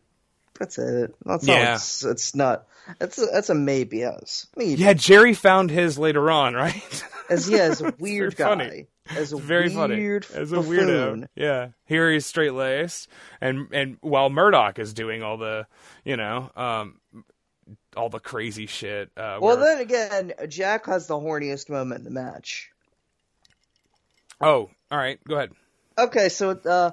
That's 0.60 0.78
it. 0.78 1.16
That's 1.26 1.48
Yeah. 1.48 1.64
not. 1.64 1.76
It's, 1.76 2.04
it's 2.06 2.36
not. 2.36 2.68
That's 3.00 3.18
a, 3.18 3.26
that's 3.28 3.50
a 3.50 3.56
maybe. 3.56 4.00
Yes, 4.00 4.48
maybe. 4.56 4.82
yeah. 4.82 4.94
Jerry 4.94 5.34
found 5.34 5.72
his 5.72 5.98
later 5.98 6.30
on, 6.30 6.54
right? 6.54 7.04
As 7.30 7.50
yeah, 7.50 7.64
as 7.64 7.82
a 7.82 7.94
weird 8.00 8.36
guy, 8.36 8.46
funny. 8.46 8.88
As 9.10 9.34
a 9.34 9.38
very 9.38 9.76
weird 9.76 10.24
funny 10.26 10.40
as 10.42 10.52
a 10.52 10.58
buffoon. 10.58 11.22
weirdo. 11.22 11.28
Yeah, 11.36 11.70
here 11.86 12.12
he's 12.12 12.26
straight 12.26 12.54
laced, 12.54 13.10
and 13.42 13.68
and 13.74 13.98
while 14.02 14.30
Murdoch 14.30 14.80
is 14.80 14.94
doing 14.94 15.24
all 15.24 15.38
the 15.38 15.66
you 16.06 16.18
know 16.18 16.50
um 16.56 17.00
all 17.96 18.10
the 18.10 18.20
crazy 18.20 18.66
shit. 18.68 19.12
Uh, 19.18 19.40
Well, 19.42 19.58
where- 19.58 19.76
then 19.76 19.82
again, 19.82 20.34
Jack 20.50 20.86
has 20.86 21.08
the 21.08 21.16
horniest 21.16 21.70
moment 21.70 22.00
in 22.00 22.06
the 22.06 22.12
match. 22.12 22.70
oh, 24.40 24.70
all 24.90 24.98
right, 24.98 25.20
go 25.28 25.36
ahead. 25.36 25.52
Okay, 25.98 26.30
so 26.30 26.52
uh, 26.52 26.92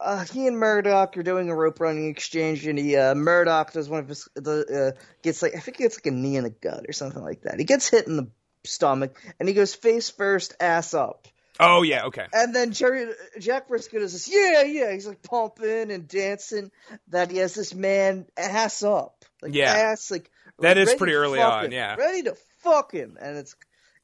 uh, 0.00 0.24
he 0.24 0.46
and 0.46 0.58
Murdoch 0.58 1.16
are 1.16 1.22
doing 1.22 1.50
a 1.50 1.54
rope 1.54 1.78
running 1.78 2.08
exchange, 2.08 2.66
and 2.66 2.78
he 2.78 2.96
uh, 2.96 3.14
Murdoch 3.14 3.72
does 3.72 3.88
one 3.88 4.00
of 4.00 4.08
his 4.08 4.28
the 4.34 4.94
uh, 4.96 5.00
gets 5.22 5.42
like 5.42 5.54
I 5.54 5.60
think 5.60 5.76
he 5.76 5.82
gets 5.84 5.98
like 5.98 6.06
a 6.06 6.10
knee 6.10 6.36
in 6.36 6.44
the 6.44 6.50
gut 6.50 6.86
or 6.88 6.92
something 6.92 7.22
like 7.22 7.42
that. 7.42 7.58
He 7.58 7.64
gets 7.64 7.88
hit 7.88 8.06
in 8.06 8.16
the 8.16 8.28
stomach, 8.66 9.20
and 9.38 9.48
he 9.48 9.54
goes 9.54 9.74
face 9.74 10.10
first, 10.10 10.54
ass 10.60 10.94
up. 10.94 11.26
Oh 11.60 11.82
yeah, 11.82 12.06
okay. 12.06 12.26
And 12.32 12.54
then 12.54 12.72
Jerry 12.72 13.12
Jack 13.38 13.68
Briscoe 13.68 14.00
does 14.00 14.12
this, 14.12 14.28
yeah, 14.28 14.62
yeah. 14.62 14.92
He's 14.92 15.06
like 15.06 15.22
pumping 15.22 15.90
and 15.92 16.08
dancing. 16.08 16.70
That 17.08 17.30
he 17.30 17.38
has 17.38 17.54
this 17.54 17.74
man 17.74 18.26
ass 18.36 18.82
up, 18.82 19.24
like 19.40 19.54
Yeah. 19.54 19.72
ass 19.72 20.10
like 20.10 20.30
That 20.58 20.78
is 20.78 20.94
pretty 20.94 21.14
early 21.14 21.40
on, 21.40 21.70
yeah. 21.70 21.94
ready 21.94 22.22
to 22.22 22.36
fuck 22.62 22.92
him, 22.92 23.16
and 23.20 23.36
it's 23.36 23.54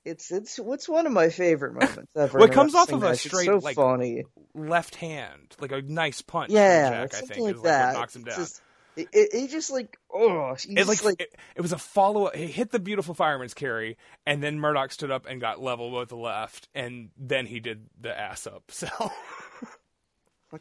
it's 0.04 0.30
it's 0.30 0.58
what's 0.58 0.88
one 0.88 1.06
of 1.06 1.12
my 1.12 1.28
favorite 1.28 1.74
moments 1.74 2.12
ever. 2.16 2.38
Well, 2.38 2.48
it 2.48 2.54
comes 2.54 2.74
off 2.74 2.92
of 2.92 3.02
a 3.02 3.08
match. 3.10 3.18
Straight, 3.18 3.46
so 3.46 3.58
like, 3.58 3.76
funny. 3.76 4.24
Left 4.54 4.94
hand, 4.94 5.54
like 5.60 5.72
a 5.72 5.82
nice 5.82 6.22
punch. 6.22 6.50
Yeah, 6.52 6.88
from 6.88 6.94
Jack, 6.94 7.14
I 7.14 7.18
something 7.18 7.34
think, 7.46 7.56
like 7.56 7.64
that. 7.64 7.84
like 7.86 7.94
what 7.94 8.00
knocks 8.00 8.16
him 8.16 8.24
down. 8.24 8.36
Just, 8.36 8.62
it, 9.00 9.08
it, 9.12 9.28
it 9.34 9.50
just 9.50 9.70
like 9.70 9.98
oh, 10.12 10.54
It 10.68 10.86
like, 10.86 11.04
like 11.04 11.20
it, 11.20 11.34
it 11.56 11.60
was 11.60 11.72
a 11.72 11.78
follow 11.78 12.24
up. 12.26 12.36
He 12.36 12.46
hit 12.46 12.70
the 12.70 12.78
beautiful 12.78 13.14
fireman's 13.14 13.54
carry, 13.54 13.96
and 14.26 14.42
then 14.42 14.58
Murdoch 14.58 14.92
stood 14.92 15.10
up 15.10 15.26
and 15.26 15.40
got 15.40 15.60
level 15.62 15.90
with 15.90 16.08
the 16.10 16.16
left, 16.16 16.68
and 16.74 17.10
then 17.18 17.46
he 17.46 17.60
did 17.60 17.86
the 18.00 18.18
ass 18.18 18.46
up. 18.46 18.64
So 18.70 18.88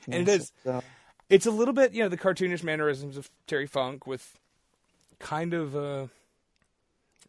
and 0.07 0.27
it 0.27 0.27
is- 0.27 0.51
so- 0.63 0.83
it's 1.29 1.45
a 1.45 1.51
little 1.51 1.75
bit, 1.75 1.93
you 1.93 2.01
know, 2.01 2.09
the 2.09 2.17
cartoonish 2.17 2.63
mannerisms 2.63 3.15
of 3.15 3.29
Terry 3.45 3.67
Funk 3.67 4.07
with 4.07 4.39
kind 5.19 5.53
of 5.53 5.75
uh, 5.75 6.07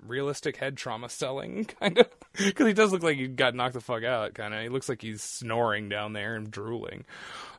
realistic 0.06 0.56
head 0.56 0.76
trauma 0.78 1.08
selling, 1.11 1.64
kind 1.80 1.98
of, 1.98 2.06
because 2.34 2.66
he 2.66 2.72
does 2.72 2.92
look 2.92 3.02
like 3.02 3.18
he 3.18 3.28
got 3.28 3.54
knocked 3.54 3.74
the 3.74 3.80
fuck 3.80 4.02
out. 4.02 4.32
Kind 4.32 4.54
of, 4.54 4.62
he 4.62 4.68
looks 4.70 4.88
like 4.88 5.02
he's 5.02 5.22
snoring 5.22 5.90
down 5.90 6.14
there 6.14 6.34
and 6.34 6.50
drooling. 6.50 7.04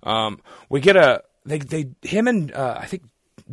Um, 0.01 0.41
we 0.69 0.79
get 0.81 0.95
a 0.95 1.21
they 1.45 1.59
they 1.59 1.89
him 2.01 2.27
and 2.27 2.51
uh, 2.51 2.77
I 2.79 2.85
think 2.87 3.03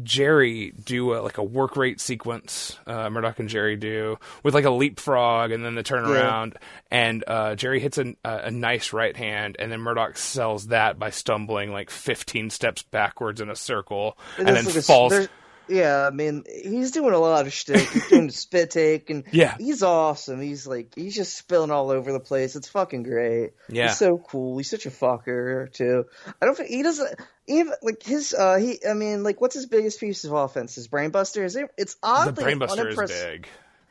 Jerry 0.02 0.70
do 0.84 1.14
a, 1.14 1.18
like 1.22 1.38
a 1.38 1.42
work 1.42 1.76
rate 1.76 2.00
sequence. 2.00 2.78
Uh, 2.86 3.10
Murdoch 3.10 3.38
and 3.40 3.48
Jerry 3.48 3.76
do 3.76 4.18
with 4.42 4.54
like 4.54 4.64
a 4.64 4.70
leapfrog 4.70 5.50
and 5.50 5.64
then 5.64 5.74
the 5.74 5.82
turnaround. 5.82 6.54
And 6.90 7.24
uh, 7.26 7.54
Jerry 7.54 7.80
hits 7.80 7.98
a, 7.98 8.14
a, 8.24 8.36
a 8.44 8.50
nice 8.50 8.92
right 8.92 9.16
hand, 9.16 9.56
and 9.58 9.70
then 9.72 9.80
Murdoch 9.80 10.16
sells 10.16 10.68
that 10.68 10.98
by 10.98 11.10
stumbling 11.10 11.72
like 11.72 11.90
15 11.90 12.50
steps 12.50 12.82
backwards 12.82 13.40
in 13.40 13.50
a 13.50 13.56
circle, 13.56 14.16
and 14.36 14.46
there's 14.46 14.56
then 14.66 14.74
like 14.74 14.84
falls. 14.86 15.12
there- 15.12 15.28
yeah, 15.68 16.06
I 16.06 16.10
mean, 16.10 16.44
he's 16.46 16.90
doing 16.92 17.12
a 17.14 17.18
lot 17.18 17.46
of 17.46 17.52
shit. 17.52 17.80
He's 17.80 18.08
doing 18.08 18.30
spit 18.30 18.70
take, 18.72 19.10
and 19.10 19.24
Yeah. 19.32 19.56
he's 19.58 19.82
awesome. 19.82 20.40
He's 20.40 20.66
like, 20.66 20.92
he's 20.94 21.14
just 21.14 21.36
spilling 21.36 21.70
all 21.70 21.90
over 21.90 22.12
the 22.12 22.20
place. 22.20 22.56
It's 22.56 22.68
fucking 22.68 23.02
great. 23.02 23.52
Yeah. 23.68 23.88
he's 23.88 23.98
so 23.98 24.18
cool. 24.18 24.56
He's 24.58 24.70
such 24.70 24.86
a 24.86 24.90
fucker 24.90 25.72
too. 25.72 26.06
I 26.40 26.46
don't 26.46 26.56
think 26.56 26.70
he 26.70 26.82
doesn't 26.82 27.18
even 27.46 27.72
like 27.82 28.02
his. 28.02 28.34
uh 28.34 28.56
He, 28.56 28.78
I 28.88 28.94
mean, 28.94 29.22
like, 29.22 29.40
what's 29.40 29.54
his 29.54 29.66
biggest 29.66 30.00
piece 30.00 30.24
of 30.24 30.32
offense? 30.32 30.74
His 30.74 30.88
brainbuster. 30.88 31.44
Is 31.44 31.56
it? 31.56 31.70
It's 31.76 31.96
oddly 32.02 32.32
The 32.32 32.42
brainbuster 32.66 33.02
is 33.04 33.10
big. 33.10 33.48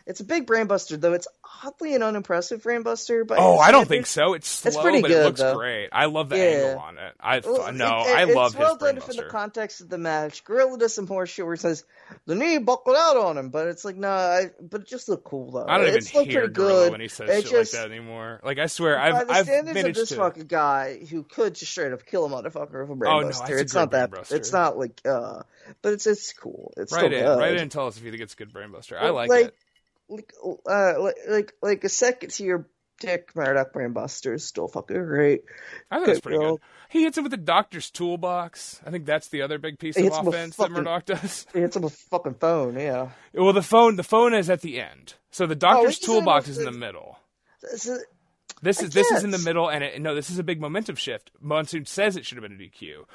It's 0.08 0.22
a 0.22 0.24
big 0.24 0.47
brainbuster, 0.47 0.99
though. 0.99 1.12
It's 1.14 1.28
oddly 1.64 1.93
an 1.93 2.01
unimpressive 2.01 2.64
brainbuster. 2.64 3.28
But 3.28 3.39
Oh, 3.39 3.58
I 3.58 3.72
don't 3.72 3.88
think 3.88 4.05
so. 4.05 4.36
It's 4.36 4.47
slow, 4.47 4.70
It's 4.70 4.78
pretty 4.80 5.01
but 5.01 5.12
it 5.12 5.22
looks 5.24 5.41
though. 5.41 5.55
great. 5.55 5.89
I 5.91 6.05
love 6.05 6.30
the 6.30 6.38
Yeah. 6.38 6.43
angle 6.43 6.80
on 6.80 6.97
it. 6.97 7.14
I 7.20 7.39
Well, 7.39 7.74
no, 7.74 7.99
it- 8.01 8.08
it- 8.10 8.16
I 8.18 8.24
love 8.24 8.51
it's 8.53 8.60
well 8.60 8.76
his 8.76 8.78
done 8.78 8.99
from 9.01 9.16
the 9.18 9.26
context 9.26 9.82
of 9.82 9.89
the 9.89 9.97
match. 9.97 10.45
Gorilla 10.45 10.78
does 10.78 10.93
some 10.93 11.08
horse 11.08 11.30
shit 11.30 11.45
where 11.45 11.55
he 11.55 11.60
says 11.60 11.84
the 12.26 12.36
knee 12.36 12.58
buckled 12.58 12.95
out 12.95 13.18
on 13.18 13.38
him, 13.38 13.49
but 13.49 13.68
it's 13.68 13.84
like 13.84 13.97
no, 13.97 14.10
I, 14.10 14.51
but 14.62 14.82
it 14.82 14.88
just 14.88 15.10
looked 15.10 15.26
cool 15.26 15.51
though. 15.51 15.66
I 15.68 15.78
don't 15.78 15.88
it's 15.88 16.08
still 16.08 16.24
hear 16.24 16.47
Gorilla 16.47 16.84
good. 16.86 16.91
when 16.93 17.01
he 17.01 17.10
says 17.10 17.30
It 17.30 17.41
shit 17.43 17.51
just, 17.51 17.74
like 17.74 17.82
that 17.84 17.91
anymore. 17.91 18.39
Like 18.43 18.60
I 18.60 18.68
swear, 18.68 18.95
By 18.95 19.10
I've 19.12 19.28
the 19.28 19.34
I've 19.34 19.45
standards 19.45 19.86
of 19.89 19.93
this 19.95 20.10
to. 20.10 20.16
fucking 20.16 20.45
guy 20.47 20.99
who 21.10 21.24
could 21.24 21.55
just 21.55 21.72
straight 21.72 21.91
up 21.91 22.05
kill 22.05 22.24
a 22.26 22.30
motherfucker 22.30 22.88
with 22.88 22.89
a 22.89 22.93
Oh, 22.93 22.95
brainbuster. 23.24 23.49
no, 23.49 23.55
it's 23.58 23.74
not 23.74 23.91
that. 23.91 24.12
It's 24.32 24.53
not 24.53 24.78
like 24.78 25.01
uh, 25.05 25.41
but 25.82 25.91
it's 25.93 26.08
it's 26.08 26.32
cool. 26.32 26.74
It's 26.78 26.93
still 26.93 27.05
in, 27.05 27.12
good. 27.12 27.39
write 27.39 27.55
in, 27.55 27.64
and 27.64 27.72
tell 27.72 27.88
us 27.88 27.97
if 27.97 28.03
you 28.03 28.12
think 28.12 28.24
it's 28.24 28.34
a 28.36 28.38
good 28.38 28.53
brainbuster. 28.53 28.97
I 28.97 29.10
like, 29.10 29.30
it. 29.32 29.55
Like, 30.10 30.34
uh, 30.70 30.93
like, 31.28 31.53
like, 31.62 31.84
a 31.84 31.89
second 31.89 32.30
tier 32.32 32.68
Dick 32.99 33.36
Murdoch 33.36 33.74
brainbuster 33.74 34.34
is 34.36 34.43
still 34.45 34.68
fucking 34.68 34.95
great. 35.05 35.43
I 35.91 35.97
think 35.97 36.10
it's 36.10 36.20
pretty 36.22 36.38
girl. 36.39 36.51
good. 36.58 36.62
He 36.89 37.03
hits 37.03 37.18
him 37.18 37.26
with 37.26 37.32
the 37.32 37.38
doctor's 37.38 37.91
toolbox. 37.91 38.80
I 38.86 38.91
think 38.91 39.05
that's 39.05 39.28
the 39.28 39.41
other 39.41 39.58
big 39.60 39.78
piece 39.78 39.97
of 39.97 40.03
hits 40.03 40.18
him 40.18 40.26
with 40.26 40.34
offense 40.36 40.55
fucking- 40.55 40.74
that 40.74 40.80
Murdoch 40.84 41.05
does. 41.05 41.45
He 41.53 41.60
hits 41.60 41.76
him 41.76 41.82
with 41.84 41.93
a 41.93 41.97
fucking 42.10 42.36
phone. 42.36 42.76
Yeah. 42.80 43.10
Well, 43.34 43.53
the 43.53 43.62
phone, 43.62 43.97
the 43.97 44.03
phone 44.03 44.34
is 44.34 44.49
at 44.49 44.62
the 44.62 44.80
end. 44.82 45.16
So 45.30 45.45
the 45.45 45.55
doctor's 45.55 45.97
he's 45.99 46.08
in 46.08 46.16
toolbox 46.16 46.47
is 46.47 46.58
in 46.60 46.66
the 46.66 46.72
the- 46.72 46.78
middle. 46.78 47.20
This 47.62 47.86
is- 47.86 48.05
This 48.64 48.82
is 48.82 48.89
this 48.91 49.12
is 49.12 49.24
in 49.24 49.30
the 49.30 49.38
middle, 49.38 49.70
and 49.70 49.84
it, 49.84 50.01
no, 50.01 50.16
this 50.16 50.32
is 50.32 50.39
a 50.39 50.43
big 50.43 50.60
momentum 50.60 50.95
shift. 50.95 51.30
Monsoon 51.39 51.86
says 51.86 52.16
it 52.18 52.26
should 52.26 52.38
have 52.41 52.49
been 52.49 52.53
a 52.53 52.64
DQ. 52.64 53.05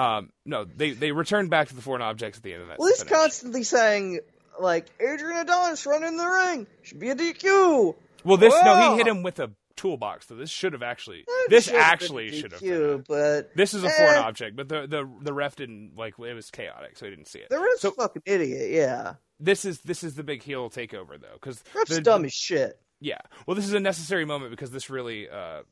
Um, 0.00 0.30
no, 0.44 0.64
they 0.64 0.90
they 0.92 1.10
return 1.10 1.48
back 1.48 1.68
to 1.68 1.74
the 1.74 1.82
foreign 1.82 2.02
objects 2.02 2.38
at 2.38 2.44
the 2.44 2.52
end 2.52 2.62
of 2.62 2.68
that. 2.68 2.78
Well, 2.78 2.88
he's 2.88 3.02
finish. 3.02 3.12
constantly 3.12 3.62
saying 3.64 4.20
like 4.60 4.86
Adrian 5.00 5.38
Adonis 5.38 5.86
running 5.86 6.08
in 6.08 6.16
the 6.16 6.26
ring 6.26 6.66
should 6.82 6.98
be 6.98 7.10
a 7.10 7.16
DQ. 7.16 7.94
Well, 8.24 8.36
this 8.36 8.54
no, 8.64 8.90
he 8.92 8.96
hit 8.98 9.06
him 9.06 9.22
with 9.22 9.38
a 9.40 9.50
toolbox. 9.76 10.28
So 10.28 10.34
this 10.34 10.50
should 10.50 10.72
have 10.72 10.82
actually. 10.82 11.20
Eh, 11.28 11.46
This 11.48 11.64
should 11.64 11.74
have 11.74 11.82
been 11.82 11.92
actually 11.92 12.40
should 12.40 12.52
have. 12.52 12.60
DQ, 12.60 12.90
Been. 12.90 13.04
But 13.08 13.54
This 13.54 13.74
is 13.74 13.84
a 13.84 13.88
eh, 13.88 13.90
foreign 13.90 14.22
object, 14.24 14.56
but 14.56 14.68
the 14.68 14.86
the 14.86 15.10
the 15.22 15.32
ref 15.32 15.56
didn't 15.56 15.92
like 15.96 16.14
it 16.18 16.34
was 16.34 16.50
chaotic, 16.50 16.96
so 16.96 17.06
he 17.06 17.10
didn't 17.10 17.28
see 17.28 17.40
it. 17.40 17.50
The 17.50 17.60
ref's 17.60 17.80
So 17.80 17.90
a 17.90 17.92
fucking 17.92 18.22
idiot. 18.26 18.70
Yeah, 18.70 19.14
this 19.38 19.64
is 19.64 19.80
this 19.80 20.02
is 20.02 20.14
the 20.14 20.22
big 20.22 20.42
heel 20.42 20.70
takeover 20.70 21.20
though, 21.20 21.34
because 21.34 21.62
ref's 21.74 21.90
the, 21.96 22.00
dumb 22.00 22.24
as 22.24 22.32
shit. 22.32 22.78
Yeah. 23.00 23.18
Well, 23.46 23.54
this 23.54 23.66
is 23.66 23.74
a 23.74 23.80
necessary 23.80 24.24
moment 24.24 24.50
because 24.50 24.70
this 24.70 24.88
really, 24.88 25.28
uh, 25.28 25.62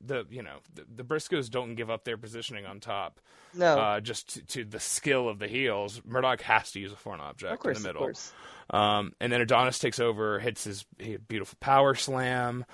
the 0.00 0.26
you 0.30 0.42
know, 0.42 0.58
the, 0.74 0.84
the 0.96 1.04
Briscos 1.04 1.50
don't 1.50 1.74
give 1.74 1.90
up 1.90 2.04
their 2.04 2.16
positioning 2.16 2.66
on 2.66 2.80
top. 2.80 3.20
No, 3.54 3.78
Uh, 3.78 4.00
just 4.00 4.34
to, 4.34 4.46
to 4.46 4.64
the 4.64 4.80
skill 4.80 5.28
of 5.28 5.38
the 5.38 5.48
heels, 5.48 6.00
Murdoch 6.06 6.40
has 6.42 6.70
to 6.72 6.80
use 6.80 6.92
a 6.92 6.96
foreign 6.96 7.20
object 7.20 7.60
course, 7.60 7.76
in 7.78 7.82
the 7.82 7.88
of 7.90 7.94
middle. 7.94 8.06
course. 8.06 8.32
Um, 8.70 9.12
and 9.20 9.32
then 9.32 9.40
Adonis 9.40 9.80
takes 9.80 9.98
over, 9.98 10.38
hits 10.38 10.62
his, 10.64 10.84
his 10.98 11.18
beautiful 11.26 11.56
power 11.60 11.96
slam. 11.96 12.64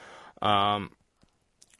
Um, 0.42 0.90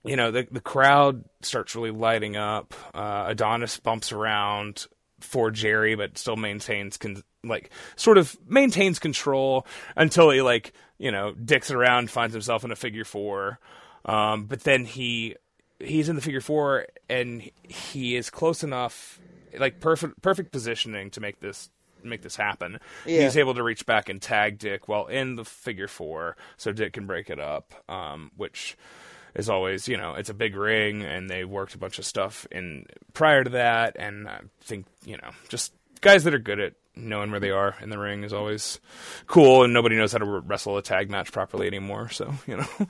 you 0.04 0.16
know, 0.16 0.30
the 0.30 0.46
the 0.50 0.60
crowd 0.60 1.24
starts 1.42 1.74
really 1.74 1.90
lighting 1.90 2.36
up. 2.36 2.74
Uh, 2.94 3.24
Adonis 3.28 3.78
bumps 3.78 4.12
around 4.12 4.86
for 5.20 5.50
Jerry, 5.50 5.94
but 5.96 6.16
still 6.16 6.36
maintains 6.36 6.96
con- 6.96 7.22
like 7.44 7.70
sort 7.96 8.16
of 8.18 8.36
maintains 8.48 8.98
control 8.98 9.66
until 9.96 10.30
he 10.30 10.40
like 10.42 10.72
you 10.98 11.10
know 11.10 11.32
dicks 11.32 11.70
around, 11.70 12.10
finds 12.10 12.32
himself 12.34 12.64
in 12.64 12.70
a 12.70 12.76
figure 12.76 13.04
four. 13.04 13.58
Um, 14.06 14.44
but 14.46 14.60
then 14.60 14.84
he 14.84 15.36
he's 15.78 16.08
in 16.08 16.16
the 16.16 16.22
figure 16.22 16.40
four, 16.40 16.86
and 17.08 17.50
he 17.62 18.16
is 18.16 18.30
close 18.30 18.62
enough, 18.62 19.20
like 19.58 19.80
perfect 19.80 20.22
perfect 20.22 20.52
positioning 20.52 21.10
to 21.10 21.20
make 21.20 21.40
this 21.40 21.68
make 22.02 22.22
this 22.22 22.36
happen. 22.36 22.78
Yeah. 23.04 23.22
He's 23.22 23.36
able 23.36 23.54
to 23.54 23.62
reach 23.62 23.84
back 23.84 24.08
and 24.08 24.22
tag 24.22 24.58
Dick 24.58 24.88
while 24.88 25.06
in 25.06 25.36
the 25.36 25.44
figure 25.44 25.88
four, 25.88 26.36
so 26.56 26.72
Dick 26.72 26.94
can 26.94 27.06
break 27.06 27.30
it 27.30 27.40
up, 27.40 27.74
um, 27.88 28.30
which 28.36 28.76
is 29.34 29.50
always 29.50 29.88
you 29.88 29.96
know 29.96 30.14
it's 30.14 30.30
a 30.30 30.34
big 30.34 30.56
ring, 30.56 31.02
and 31.02 31.28
they 31.28 31.44
worked 31.44 31.74
a 31.74 31.78
bunch 31.78 31.98
of 31.98 32.06
stuff 32.06 32.46
in 32.50 32.86
prior 33.12 33.44
to 33.44 33.50
that, 33.50 33.96
and 33.98 34.28
I 34.28 34.40
think 34.60 34.86
you 35.04 35.16
know 35.16 35.30
just 35.48 35.72
guys 36.00 36.24
that 36.24 36.34
are 36.34 36.38
good 36.38 36.60
at 36.60 36.74
knowing 36.94 37.30
where 37.30 37.40
they 37.40 37.50
are 37.50 37.76
in 37.82 37.90
the 37.90 37.98
ring 37.98 38.22
is 38.24 38.32
always 38.32 38.80
cool, 39.26 39.64
and 39.64 39.74
nobody 39.74 39.96
knows 39.96 40.12
how 40.12 40.18
to 40.18 40.24
wrestle 40.24 40.78
a 40.78 40.82
tag 40.82 41.10
match 41.10 41.32
properly 41.32 41.66
anymore, 41.66 42.08
so 42.08 42.32
you 42.46 42.58
know. 42.58 42.68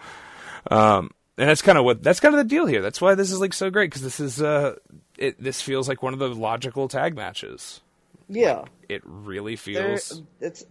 Um, 0.70 1.10
and 1.38 1.48
that's 1.48 1.62
kind 1.62 1.76
of 1.78 1.84
what 1.84 2.02
that's 2.02 2.20
kind 2.20 2.34
of 2.34 2.38
the 2.38 2.48
deal 2.48 2.66
here. 2.66 2.82
That's 2.82 3.00
why 3.00 3.14
this 3.14 3.30
is 3.30 3.40
like 3.40 3.52
so 3.52 3.70
great 3.70 3.90
because 3.90 4.02
this 4.02 4.20
is 4.20 4.40
uh, 4.40 4.76
it. 5.18 5.42
This 5.42 5.60
feels 5.60 5.88
like 5.88 6.02
one 6.02 6.12
of 6.12 6.18
the 6.18 6.28
logical 6.28 6.88
tag 6.88 7.14
matches. 7.14 7.80
Yeah. 8.28 8.64
It 8.88 9.02
really 9.04 9.56
There, 9.56 9.98
feels. 9.98 10.22
it's. 10.40 10.64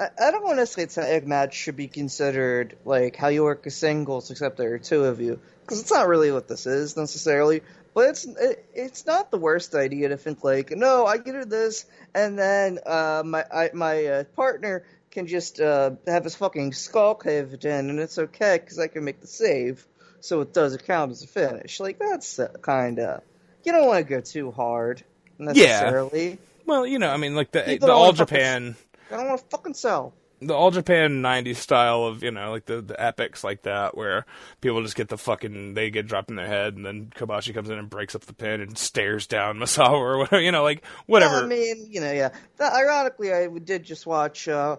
I, 0.00 0.08
I 0.20 0.30
don't 0.30 0.44
want 0.44 0.58
to 0.58 0.66
say 0.66 0.86
tag 0.86 1.26
match 1.26 1.54
should 1.54 1.76
be 1.76 1.88
considered 1.88 2.76
like 2.84 3.16
how 3.16 3.28
you 3.28 3.44
work 3.44 3.66
a 3.66 3.70
singles, 3.70 4.30
except 4.30 4.56
there 4.56 4.74
are 4.74 4.78
two 4.78 5.04
of 5.04 5.20
you, 5.20 5.40
because 5.62 5.80
it's 5.80 5.90
not 5.90 6.08
really 6.08 6.32
what 6.32 6.48
this 6.48 6.66
is 6.66 6.96
necessarily. 6.96 7.62
But 7.94 8.10
it's 8.10 8.24
it, 8.26 8.64
it's 8.74 9.06
not 9.06 9.30
the 9.30 9.38
worst 9.38 9.74
idea 9.74 10.10
to 10.10 10.16
think 10.16 10.44
like, 10.44 10.70
no, 10.70 11.06
I 11.06 11.18
get 11.18 11.32
do 11.32 11.44
this, 11.44 11.86
and 12.14 12.38
then 12.38 12.78
uh, 12.84 13.22
my 13.24 13.44
I, 13.52 13.70
my 13.72 14.04
uh, 14.04 14.24
partner 14.36 14.84
can 15.18 15.26
just 15.26 15.60
uh, 15.60 15.90
have 16.06 16.22
his 16.24 16.36
fucking 16.36 16.72
skull 16.72 17.14
caved 17.16 17.64
in, 17.64 17.90
and 17.90 17.98
it's 17.98 18.18
okay 18.18 18.58
because 18.62 18.78
I 18.78 18.86
can 18.86 19.04
make 19.04 19.20
the 19.20 19.26
save, 19.26 19.84
so 20.20 20.40
it 20.42 20.52
does 20.54 20.76
count 20.78 21.10
as 21.10 21.22
a 21.24 21.26
finish. 21.26 21.80
Like 21.80 21.98
that's 21.98 22.38
uh, 22.38 22.48
kind 22.62 22.98
of 23.00 23.22
you 23.64 23.72
don't 23.72 23.86
want 23.86 24.06
to 24.06 24.08
go 24.14 24.20
too 24.20 24.50
hard 24.52 25.02
necessarily. 25.38 26.38
Well, 26.66 26.86
you 26.86 26.98
know, 26.98 27.08
I 27.10 27.16
mean, 27.16 27.34
like 27.34 27.50
the 27.50 27.62
People 27.62 27.88
the 27.88 27.94
All 27.94 28.04
wanna 28.06 28.16
fucking- 28.18 28.36
Japan, 28.36 28.76
I 29.10 29.16
don't 29.16 29.28
want 29.28 29.40
to 29.40 29.46
fucking 29.48 29.74
sell. 29.74 30.12
the 30.40 30.54
All 30.54 30.70
Japan 30.70 31.22
'90s 31.22 31.56
style 31.56 32.04
of 32.04 32.22
you 32.22 32.30
know, 32.30 32.50
like 32.52 32.66
the 32.66 32.80
the 32.80 33.00
epics 33.02 33.42
like 33.42 33.62
that, 33.62 33.96
where 33.96 34.24
people 34.60 34.82
just 34.82 34.94
get 34.94 35.08
the 35.08 35.18
fucking 35.18 35.74
they 35.74 35.90
get 35.90 36.06
dropped 36.06 36.30
in 36.30 36.36
their 36.36 36.46
head, 36.46 36.76
and 36.76 36.84
then 36.86 37.10
Kobashi 37.14 37.52
comes 37.54 37.70
in 37.70 37.78
and 37.78 37.90
breaks 37.90 38.14
up 38.14 38.22
the 38.26 38.34
pin 38.34 38.60
and 38.60 38.76
stares 38.78 39.26
down 39.26 39.56
Misawa 39.58 39.92
or 39.98 40.18
whatever, 40.18 40.40
you 40.42 40.52
know, 40.52 40.62
like 40.62 40.84
whatever. 41.06 41.42
I 41.42 41.46
mean, 41.46 41.88
you 41.90 42.00
know, 42.00 42.12
yeah. 42.12 42.30
That, 42.58 42.72
ironically, 42.74 43.32
I 43.32 43.48
did 43.48 43.82
just 43.84 44.06
watch, 44.06 44.46
uh, 44.46 44.76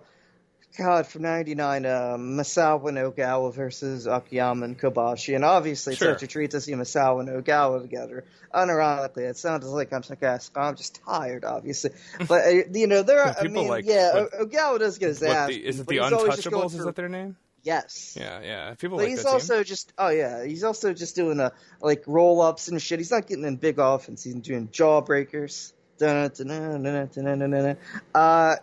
God, 0.78 1.08
from 1.08 1.24
'99, 1.24 1.86
uh, 1.86 1.90
Misawa 2.18 2.90
and 2.90 2.98
Ogawa 2.98 3.54
versus 3.54 4.08
Akiyama 4.08 4.66
and 4.66 4.80
Kobashi, 4.80 5.36
and 5.36 5.44
obviously 5.44 5.94
it's 5.94 6.00
Sure. 6.02 6.14
such 6.14 6.24
a 6.24 6.28
treat 6.28 6.52
to 6.52 6.62
see 6.62 6.72
Misawa 6.74 7.22
and 7.22 7.30
Ogawa 7.44 7.82
together. 7.82 8.24
Unironically, 8.54 9.30
it 9.30 9.38
sounds 9.38 9.66
like 9.66 9.92
I'm 9.92 10.04
sarcastic. 10.04 10.58
I'm 10.58 10.76
just 10.76 11.00
tired, 11.06 11.44
obviously, 11.44 11.92
but 12.28 12.46
uh, 12.46 12.50
you 12.74 12.88
know, 12.88 13.02
there 13.04 13.20
are. 13.22 13.28
Yeah, 13.28 13.36
I 13.38 13.42
people 13.42 13.62
mean, 13.64 13.68
like- 13.70 13.86
yeah, 13.86 14.14
what- 14.14 14.32
Ogawa 14.34 14.80
does 14.80 14.98
get 14.98 15.10
his 15.10 15.24
ass. 15.24 15.50
the, 15.50 15.66
is 15.66 15.80
it 15.80 15.88
the 15.88 15.94
he's 15.96 16.14
always 16.14 16.36
just 16.36 16.50
going 16.50 16.68
Untouchables? 16.68 16.80
Is 16.80 16.86
that 16.86 16.96
their 16.96 17.10
name? 17.10 17.36
Yes. 17.62 18.16
Yeah, 18.18 18.40
yeah. 18.42 18.74
People 18.76 18.98
But 18.98 19.04
like 19.04 19.10
he's 19.10 19.24
that 19.24 19.30
also 19.30 19.56
team. 19.56 19.64
just 19.66 19.92
oh 19.98 20.08
yeah, 20.10 20.46
he's 20.46 20.64
also 20.64 20.94
just 20.94 21.16
doing 21.16 21.40
a 21.42 21.52
like 21.82 22.04
roll 22.08 22.42
ups 22.42 22.70
and 22.70 22.82
shit. 22.82 23.00
He's 23.00 23.12
not 23.12 23.28
getting 23.28 23.44
in 23.44 23.58
big 23.58 23.80
offense. 23.80 24.24
He's 24.24 24.36
doing 24.36 24.70
jawbreakers. 24.70 25.74
Uh, 26.02 26.30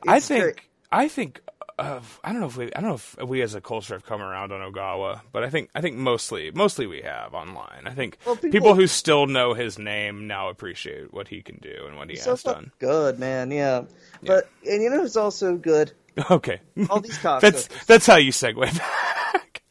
I 0.08 0.20
think 0.20 0.42
great. 0.42 0.60
I 0.90 1.08
think 1.08 1.40
uh, 1.78 2.00
I 2.24 2.32
don't 2.32 2.40
know 2.40 2.46
if 2.46 2.56
we 2.56 2.66
I 2.74 2.80
don't 2.80 2.88
know 2.90 2.94
if 2.94 3.16
we 3.28 3.42
as 3.42 3.54
a 3.54 3.60
culture 3.60 3.94
have 3.94 4.04
come 4.06 4.22
around 4.22 4.50
on 4.52 4.60
Ogawa, 4.72 5.20
but 5.32 5.44
I 5.44 5.50
think 5.50 5.68
I 5.74 5.80
think 5.80 5.96
mostly 5.96 6.50
mostly 6.52 6.86
we 6.86 7.02
have 7.02 7.34
online. 7.34 7.82
I 7.86 7.90
think 7.94 8.18
Well, 8.24 8.34
people, 8.36 8.50
people- 8.50 8.74
who 8.74 8.86
still 8.86 9.26
know 9.26 9.52
his 9.54 9.78
name 9.78 10.26
now 10.26 10.48
appreciate 10.48 11.12
what 11.12 11.28
he 11.28 11.42
can 11.42 11.58
do 11.60 11.84
and 11.86 11.96
what 11.96 12.08
he 12.10 12.16
has 12.18 12.42
done. 12.42 12.72
good, 12.78 13.18
man. 13.18 13.50
Yeah. 13.50 13.82
But 14.22 14.48
and 14.66 14.82
you 14.82 14.90
know 14.90 15.00
who's 15.02 15.16
also 15.16 15.56
good? 15.56 15.92
Okay, 16.30 16.60
All 16.88 17.00
these 17.00 17.18
cocksuckers. 17.18 17.40
that's 17.40 17.84
that's 17.86 18.06
how 18.06 18.16
you 18.16 18.32
segue. 18.32 18.64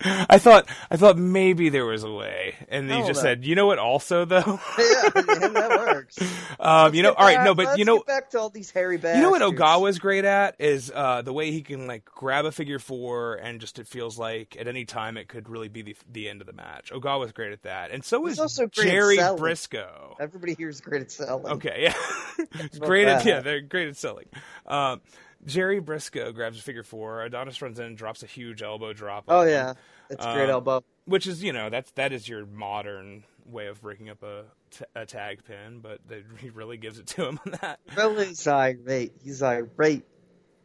I 0.06 0.38
thought 0.38 0.68
I 0.92 0.98
thought 0.98 1.18
maybe 1.18 1.70
there 1.70 1.86
was 1.86 2.04
a 2.04 2.12
way, 2.12 2.56
and 2.70 2.90
you 2.90 3.00
just 3.08 3.24
no. 3.24 3.30
said, 3.30 3.46
you 3.46 3.56
know 3.56 3.66
what? 3.66 3.80
Also, 3.80 4.26
though, 4.26 4.60
yeah, 4.78 5.10
man, 5.16 5.54
that 5.54 5.70
works. 5.88 6.18
um, 6.60 6.94
you 6.94 7.04
know, 7.04 7.14
all 7.14 7.26
right, 7.26 7.38
back- 7.38 7.46
no, 7.46 7.56
but 7.56 7.78
you 7.78 7.86
know, 7.86 8.04
back 8.04 8.30
to 8.32 8.40
all 8.40 8.50
these 8.50 8.72
hairy 8.72 8.98
bastards. 8.98 9.18
You 9.18 9.24
know 9.24 9.32
what 9.32 9.42
Ogawa's 9.42 10.00
great 10.00 10.26
at 10.26 10.56
is 10.60 10.92
uh, 10.94 11.22
the 11.22 11.34
way 11.34 11.52
he 11.52 11.62
can 11.62 11.88
like 11.88 12.06
grab 12.06 12.46
a 12.46 12.52
figure 12.52 12.80
four 12.80 13.36
and 13.36 13.60
just 13.60 13.80
it 13.80 13.88
feels 13.88 14.18
like 14.20 14.56
at 14.60 14.68
any 14.68 14.86
time 14.86 15.18
it 15.18 15.28
could 15.28 15.50
really 15.50 15.70
be 15.70 15.82
the 15.82 15.96
the 16.12 16.30
end 16.30 16.42
of 16.42 16.48
the 16.48 16.54
match. 16.54 16.92
Ogawa's 16.92 17.32
great 17.32 17.52
at 17.52 17.64
that, 17.64 17.92
and 17.92 18.04
so 18.04 18.24
He's 18.26 18.34
is 18.34 18.40
also 18.40 18.68
Jerry. 18.68 19.18
Brisco. 19.18 20.16
Everybody 20.20 20.54
here 20.54 20.70
is 20.70 20.82
great 20.82 21.02
at 21.02 21.12
selling. 21.12 21.54
Okay, 21.54 21.90
yeah, 21.90 22.68
great 22.80 23.08
at 23.08 23.26
yeah, 23.26 23.40
they're 23.42 23.62
great 23.62 23.88
at 23.88 23.98
selling. 23.98 24.26
Um, 24.66 25.02
Jerry 25.46 25.80
Brisco 25.80 26.34
grabs 26.34 26.60
a 26.60 26.62
figure 26.62 26.84
four. 26.84 27.24
Adonis 27.24 27.62
runs 27.62 27.80
in 27.80 27.86
and 27.86 27.98
drops 27.98 28.24
a 28.24 28.26
huge 28.26 28.62
elbow 28.62 28.94
drop. 28.94 29.26
Oh 29.28 29.44
yeah. 29.44 29.72
him, 29.72 29.76
it's 30.10 30.26
a 30.26 30.34
great 30.34 30.46
Um, 30.46 30.50
elbow. 30.52 30.84
which 31.06 31.28
is 31.28 31.44
you 31.44 31.54
know 31.54 31.70
that's 31.70 31.92
that 31.92 32.12
is 32.14 32.28
your 32.28 32.46
modern 32.46 33.24
way 33.46 33.68
of 33.68 33.82
breaking 33.82 34.10
up 34.10 34.24
a, 34.24 34.44
t- 34.72 34.86
a 34.96 35.06
tag 35.06 35.44
pin, 35.46 35.80
but 35.82 36.00
they, 36.08 36.24
he 36.40 36.50
really 36.50 36.78
gives 36.78 36.98
it 37.00 37.08
to 37.08 37.26
him 37.28 37.40
on 37.46 37.54
that. 37.62 37.80
Really, 37.96 38.28
he's 38.28 38.48
irate. 38.48 39.14
He's 39.24 39.44
irate. 39.44 40.04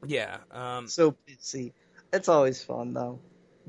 Yeah. 0.06 0.38
Um, 0.50 0.88
So 0.88 1.14
busy. 1.26 1.74
It's 2.12 2.28
always 2.28 2.62
fun 2.62 2.94
though. 2.94 3.20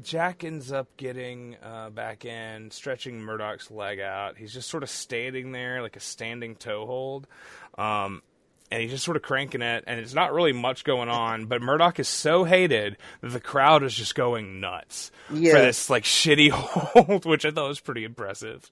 Jack 0.02 0.44
ends 0.46 0.72
up 0.72 0.88
getting 0.98 1.58
uh, 1.62 1.90
back 1.90 2.24
in, 2.26 2.72
stretching 2.72 3.22
Murdoch's 3.22 3.70
leg 3.70 4.00
out. 4.00 4.38
He's 4.38 4.54
just 4.54 4.70
sort 4.70 4.82
of 4.84 4.90
standing 4.90 5.52
there 5.52 5.82
like 5.82 5.96
a 5.98 6.00
standing 6.00 6.56
toe 6.56 6.86
hold. 6.88 7.28
Um, 7.78 8.24
and 8.72 8.82
he's 8.82 8.92
just 8.92 9.04
sort 9.04 9.18
of 9.18 9.24
cranking 9.24 9.62
it, 9.62 9.84
and 9.86 10.00
it's 10.00 10.14
not 10.14 10.34
really 10.34 10.54
much 10.54 10.84
going 10.84 11.10
on. 11.10 11.46
But 11.46 11.62
Murdoch 11.62 12.00
is 12.00 12.08
so 12.08 12.46
hated 12.46 12.98
that 13.22 13.32
the 13.32 13.40
crowd 13.42 13.84
is 13.84 13.94
just 13.94 14.16
going 14.16 14.60
nuts 14.62 15.12
Yeah. 15.32 15.54
for 15.54 15.60
this 15.60 15.90
like 15.90 16.04
shitty 16.06 16.50
hold, 16.52 17.26
which 17.26 17.46
I 17.46 17.52
thought 17.52 17.68
was 17.68 17.80
pretty 17.82 18.06
impressive. 18.06 18.72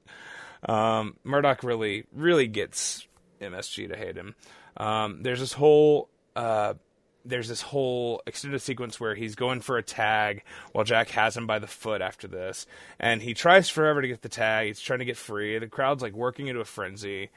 Um, 0.67 1.15
Murdoch 1.23 1.63
really, 1.63 2.05
really 2.13 2.47
gets 2.47 3.07
MSG 3.41 3.89
to 3.89 3.97
hate 3.97 4.15
him. 4.15 4.35
Um, 4.77 5.21
there's 5.23 5.39
this 5.39 5.53
whole 5.53 6.09
uh, 6.35 6.73
there's 7.25 7.49
this 7.49 7.61
whole 7.61 8.21
extended 8.25 8.61
sequence 8.61 8.99
where 8.99 9.13
he's 9.13 9.35
going 9.35 9.59
for 9.59 9.77
a 9.77 9.83
tag 9.83 10.43
while 10.71 10.85
Jack 10.85 11.09
has 11.09 11.35
him 11.35 11.45
by 11.47 11.59
the 11.59 11.67
foot 11.67 12.01
after 12.01 12.27
this, 12.27 12.65
and 12.99 13.21
he 13.21 13.33
tries 13.33 13.69
forever 13.69 14.01
to 14.01 14.07
get 14.07 14.21
the 14.21 14.29
tag. 14.29 14.67
He's 14.67 14.79
trying 14.79 14.99
to 14.99 15.05
get 15.05 15.17
free. 15.17 15.59
The 15.59 15.67
crowd's 15.67 16.01
like 16.01 16.13
working 16.13 16.47
into 16.47 16.61
a 16.61 16.65
frenzy. 16.65 17.29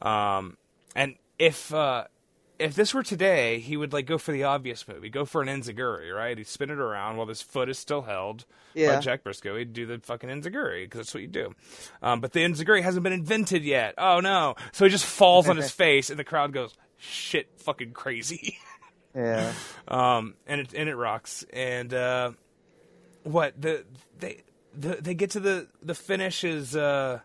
Um, 0.00 0.56
and 0.94 1.16
if 1.38 1.72
uh, 1.72 2.04
if 2.58 2.74
this 2.74 2.94
were 2.94 3.02
today, 3.02 3.58
he 3.58 3.76
would 3.76 3.92
like 3.92 4.06
go 4.06 4.18
for 4.18 4.32
the 4.32 4.44
obvious 4.44 4.86
move. 4.86 5.02
He'd 5.02 5.12
go 5.12 5.24
for 5.24 5.42
an 5.42 5.48
enziguri, 5.48 6.14
right? 6.14 6.36
He'd 6.38 6.46
spin 6.46 6.70
it 6.70 6.78
around 6.78 7.16
while 7.16 7.26
his 7.26 7.42
foot 7.42 7.68
is 7.68 7.78
still 7.78 8.02
held 8.02 8.44
by 8.74 9.00
Jack 9.00 9.24
Brisco. 9.24 9.58
He'd 9.58 9.72
do 9.72 9.86
the 9.86 9.98
fucking 9.98 10.30
enziguri 10.30 10.84
because 10.84 10.98
that's 11.00 11.14
what 11.14 11.22
you 11.22 11.28
do. 11.28 11.54
Um, 12.02 12.20
but 12.20 12.32
the 12.32 12.40
enziguri 12.40 12.82
hasn't 12.82 13.02
been 13.02 13.12
invented 13.12 13.64
yet. 13.64 13.94
Oh 13.98 14.20
no! 14.20 14.54
So 14.72 14.84
he 14.84 14.90
just 14.90 15.06
falls 15.06 15.48
on 15.48 15.56
his 15.56 15.70
face, 15.84 16.10
and 16.10 16.18
the 16.18 16.24
crowd 16.24 16.52
goes 16.52 16.74
shit, 16.98 17.48
fucking 17.58 17.92
crazy. 17.92 18.58
Yeah. 19.16 19.52
um, 19.86 20.34
and 20.44 20.60
it 20.60 20.74
and 20.74 20.88
it 20.88 20.96
rocks. 20.96 21.44
And 21.52 21.94
uh, 21.94 22.32
what 23.22 23.54
the 23.62 23.84
they 24.18 24.42
the, 24.76 24.96
they 25.00 25.14
get 25.14 25.30
to 25.30 25.40
the 25.40 25.68
the 25.82 25.94
finish 25.94 26.42
is 26.42 26.74
uh, 26.74 27.20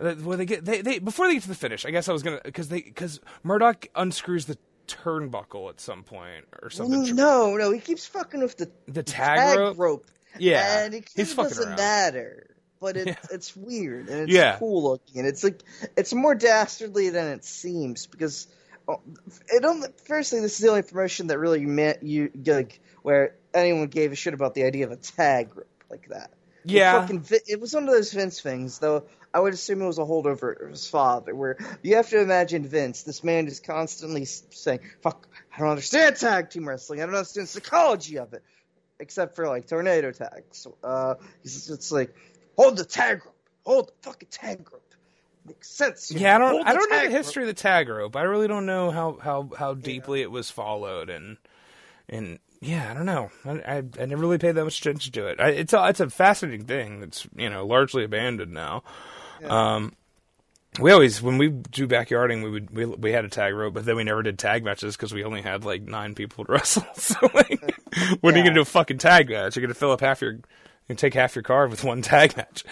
Uh, 0.00 0.14
well 0.22 0.38
they 0.38 0.46
get 0.46 0.64
they, 0.64 0.80
they 0.82 0.98
before 0.98 1.26
they 1.28 1.34
get 1.34 1.42
to 1.42 1.48
the 1.48 1.54
finish. 1.54 1.84
I 1.84 1.90
guess 1.90 2.08
I 2.08 2.12
was 2.12 2.22
gonna 2.22 2.40
because 2.42 2.68
they 2.68 2.80
because 2.80 3.20
Murdoch 3.42 3.86
unscrews 3.94 4.46
the 4.46 4.56
turnbuckle 4.88 5.68
at 5.70 5.80
some 5.80 6.02
point 6.02 6.46
or 6.62 6.70
something. 6.70 7.14
No, 7.14 7.56
no, 7.56 7.70
he 7.70 7.78
keeps 7.80 8.06
fucking 8.06 8.40
with 8.40 8.56
the, 8.56 8.70
The 8.88 9.02
tag 9.02 9.78
rope? 9.78 10.06
Yeah, 10.38 10.84
and 10.84 10.94
it 10.94 11.08
he's 11.14 11.32
fucking 11.32 11.48
doesn't 11.50 11.68
around. 11.68 11.76
matter. 11.76 12.46
But 12.80 12.96
it, 12.96 13.06
Yeah. 13.08 13.16
it's 13.30 13.54
weird 13.54 14.08
and 14.08 14.22
it's 14.22 14.32
Yeah. 14.32 14.56
cool 14.58 14.82
looking, 14.82 15.18
and 15.18 15.28
it's 15.28 15.44
like 15.44 15.62
it's 15.96 16.14
more 16.14 16.34
dastardly 16.34 17.10
than 17.10 17.26
it 17.28 17.44
seems 17.44 18.06
because 18.06 18.46
oh, 18.88 19.00
it 19.48 19.64
only, 19.64 19.88
firstly 20.06 20.40
this 20.40 20.54
is 20.54 20.60
the 20.60 20.68
only 20.70 20.82
promotion 20.82 21.26
that 21.26 21.38
really 21.38 21.66
meant 21.66 22.02
you 22.02 22.30
like 22.46 22.80
where 23.02 23.34
anyone 23.52 23.88
gave 23.88 24.12
a 24.12 24.16
shit 24.16 24.32
about 24.32 24.54
the 24.54 24.64
idea 24.64 24.86
of 24.86 24.92
a 24.92 24.96
tag 24.96 25.54
rope 25.54 25.66
like 25.90 26.08
that. 26.08 26.30
Yeah. 26.64 27.00
fucking 27.00 27.24
it 27.48 27.60
was 27.60 27.74
one 27.74 27.88
of 27.88 27.94
those 27.94 28.12
Vince 28.12 28.40
things, 28.40 28.78
though. 28.78 29.04
I 29.32 29.38
would 29.40 29.54
assume 29.54 29.80
it 29.80 29.86
was 29.86 29.98
a 29.98 30.02
holdover 30.02 30.60
of 30.60 30.70
his 30.70 30.88
father, 30.88 31.34
where 31.34 31.56
you 31.82 31.96
have 31.96 32.08
to 32.10 32.20
imagine 32.20 32.66
Vince. 32.66 33.04
This 33.04 33.22
man 33.22 33.46
is 33.46 33.60
constantly 33.60 34.24
saying, 34.24 34.80
"Fuck, 35.02 35.28
I 35.54 35.60
don't 35.60 35.68
understand 35.68 36.16
tag 36.16 36.50
team 36.50 36.68
wrestling. 36.68 37.00
I 37.00 37.06
don't 37.06 37.14
understand 37.14 37.46
the 37.46 37.52
psychology 37.52 38.18
of 38.18 38.34
it, 38.34 38.42
except 38.98 39.36
for 39.36 39.46
like 39.46 39.68
tornado 39.68 40.10
tags." 40.10 40.66
Uh, 40.82 41.14
he's 41.42 41.70
it's 41.70 41.92
like, 41.92 42.14
hold 42.56 42.76
the 42.76 42.84
tag 42.84 43.24
rope, 43.24 43.36
hold 43.64 43.88
the 43.88 43.92
fucking 44.02 44.28
tag 44.30 44.68
rope. 44.72 44.82
Makes 45.46 45.70
sense. 45.70 46.10
you 46.10 46.18
Yeah, 46.18 46.34
I 46.34 46.38
don't. 46.38 46.66
I 46.66 46.74
don't 46.74 46.90
know 46.90 46.98
the 46.98 47.06
rope." 47.06 47.12
history 47.16 47.44
of 47.44 47.46
the 47.46 47.54
tag 47.54 47.88
rope. 47.88 48.16
I 48.16 48.22
really 48.22 48.48
don't 48.48 48.66
know 48.66 48.90
how 48.90 49.16
how 49.22 49.48
how 49.56 49.74
deeply 49.74 50.22
it 50.22 50.30
was 50.30 50.50
followed, 50.50 51.08
and 51.08 51.38
and 52.08 52.40
yeah, 52.60 52.90
I 52.90 52.94
don't 52.94 53.06
know. 53.06 53.30
I 53.44 53.50
I, 53.50 53.76
I 53.78 54.06
never 54.06 54.16
really 54.20 54.38
paid 54.38 54.52
that 54.52 54.64
much 54.64 54.80
attention 54.80 55.12
to 55.12 55.26
it. 55.26 55.40
I, 55.40 55.48
it's 55.50 55.72
a 55.72 55.88
it's 55.88 56.00
a 56.00 56.10
fascinating 56.10 56.66
thing 56.66 57.00
that's 57.00 57.26
you 57.34 57.48
know 57.48 57.66
largely 57.66 58.04
abandoned 58.04 58.52
now. 58.52 58.82
Um, 59.48 59.94
we 60.80 60.92
always 60.92 61.22
when 61.22 61.38
we 61.38 61.48
do 61.50 61.88
backyarding, 61.88 62.44
we 62.44 62.50
would 62.50 62.70
we, 62.70 62.86
we 62.86 63.12
had 63.12 63.24
a 63.24 63.28
tag 63.28 63.54
rope, 63.54 63.74
but 63.74 63.84
then 63.86 63.96
we 63.96 64.04
never 64.04 64.22
did 64.22 64.38
tag 64.38 64.64
matches 64.64 64.96
because 64.96 65.14
we 65.14 65.24
only 65.24 65.42
had 65.42 65.64
like 65.64 65.82
nine 65.82 66.14
people 66.14 66.44
to 66.44 66.52
wrestle. 66.54 66.86
So 66.94 67.16
like, 67.34 67.76
when 68.22 68.34
are 68.34 68.38
you 68.38 68.44
Yeah. 68.44 68.44
gonna 68.44 68.54
do 68.56 68.62
a 68.62 68.66
fucking 68.66 68.98
tag 68.98 69.30
match? 69.30 69.56
You're 69.56 69.62
gonna 69.66 69.74
fill 69.74 69.92
up 69.92 70.00
half 70.00 70.22
your, 70.22 70.40
you 70.88 70.94
take 70.96 71.14
half 71.14 71.36
your 71.36 71.42
card 71.44 71.70
with 71.70 71.84
one 71.84 72.02
tag 72.02 72.36
match. 72.36 72.64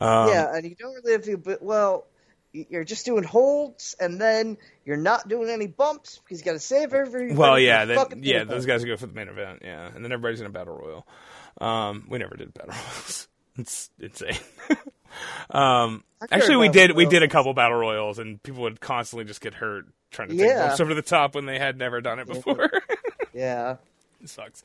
Um, 0.00 0.48
yeah, 0.48 0.54
and 0.54 0.64
you 0.64 0.74
don't 0.76 0.94
really 0.94 1.12
have 1.12 1.24
to. 1.24 1.36
But 1.38 1.62
well, 1.62 2.06
you're 2.52 2.84
just 2.84 3.04
doing 3.04 3.24
holds, 3.24 3.94
and 4.00 4.20
then 4.20 4.56
you're 4.84 4.96
not 4.96 5.28
doing 5.28 5.50
any 5.50 5.66
bumps 5.66 6.18
because 6.24 6.38
you 6.40 6.44
got 6.44 6.52
to 6.52 6.58
save 6.60 6.94
every. 6.94 7.32
Well, 7.34 7.58
yeah, 7.58 8.06
yeah, 8.16 8.44
those 8.44 8.66
guys 8.66 8.84
go 8.84 8.96
for 8.96 9.06
the 9.06 9.14
main 9.14 9.28
event, 9.28 9.60
yeah, 9.64 9.86
and 9.94 10.04
then 10.04 10.12
everybody's 10.12 10.40
in 10.40 10.46
a 10.46 10.50
battle 10.50 10.74
royal. 10.74 11.06
Um, 11.60 12.06
we 12.08 12.18
never 12.18 12.36
did 12.36 12.54
battle 12.54 12.72
royals. 12.74 13.28
It's 13.58 13.90
insane. 13.98 14.38
um, 15.50 16.04
actually, 16.30 16.56
we 16.56 16.68
did 16.68 16.92
we 16.92 17.06
did 17.06 17.22
a 17.22 17.28
couple 17.28 17.52
battle 17.54 17.76
royals, 17.78 18.18
and 18.18 18.42
people 18.42 18.62
would 18.62 18.80
constantly 18.80 19.24
just 19.24 19.40
get 19.40 19.54
hurt 19.54 19.86
trying 20.10 20.28
to 20.28 20.36
take 20.36 20.46
Yeah. 20.46 20.68
bumps 20.68 20.80
over 20.80 20.94
the 20.94 21.02
top 21.02 21.34
when 21.34 21.46
they 21.46 21.58
had 21.58 21.76
never 21.76 22.00
done 22.00 22.18
it 22.18 22.26
before. 22.26 22.70
Yeah, 23.34 23.76
it 24.20 24.28
sucks. 24.30 24.64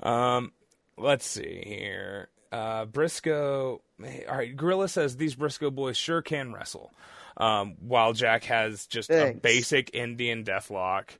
Um, 0.00 0.52
let's 0.98 1.24
see 1.24 1.62
here. 1.64 2.28
Uh, 2.52 2.84
Brisco. 2.84 3.80
All 4.28 4.36
right, 4.36 4.56
Gorilla 4.56 4.88
says 4.88 5.16
these 5.16 5.36
Brisco 5.36 5.74
boys 5.74 5.96
sure 5.96 6.22
can 6.22 6.52
wrestle. 6.52 6.92
Um, 7.36 7.76
while 7.80 8.12
Jack 8.12 8.44
has 8.44 8.86
just 8.86 9.10
a 9.10 9.32
basic 9.32 9.94
Indian 9.94 10.44
deathlock 10.44 11.10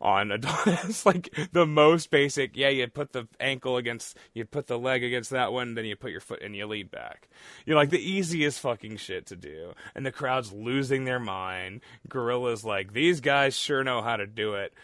on 0.00 0.30
Adonis, 0.32 1.06
like 1.06 1.32
the 1.52 1.64
most 1.66 2.10
basic. 2.10 2.56
Yeah, 2.56 2.68
you 2.68 2.86
put 2.88 3.12
the 3.12 3.28
ankle 3.38 3.76
against, 3.76 4.16
you 4.34 4.44
put 4.44 4.66
the 4.66 4.78
leg 4.78 5.04
against 5.04 5.30
that 5.30 5.52
one, 5.52 5.74
then 5.74 5.84
you 5.84 5.96
put 5.96 6.10
your 6.10 6.20
foot 6.20 6.42
and 6.42 6.56
you 6.56 6.66
lead 6.66 6.90
back. 6.90 7.28
You're 7.64 7.76
like 7.76 7.90
the 7.90 8.02
easiest 8.02 8.60
fucking 8.60 8.96
shit 8.96 9.26
to 9.26 9.36
do, 9.36 9.72
and 9.94 10.04
the 10.04 10.12
crowd's 10.12 10.52
losing 10.52 11.04
their 11.04 11.20
mind. 11.20 11.80
Gorilla's 12.08 12.64
like, 12.64 12.92
these 12.92 13.20
guys 13.20 13.56
sure 13.56 13.84
know 13.84 14.02
how 14.02 14.16
to 14.16 14.26
do 14.26 14.54
it. 14.54 14.74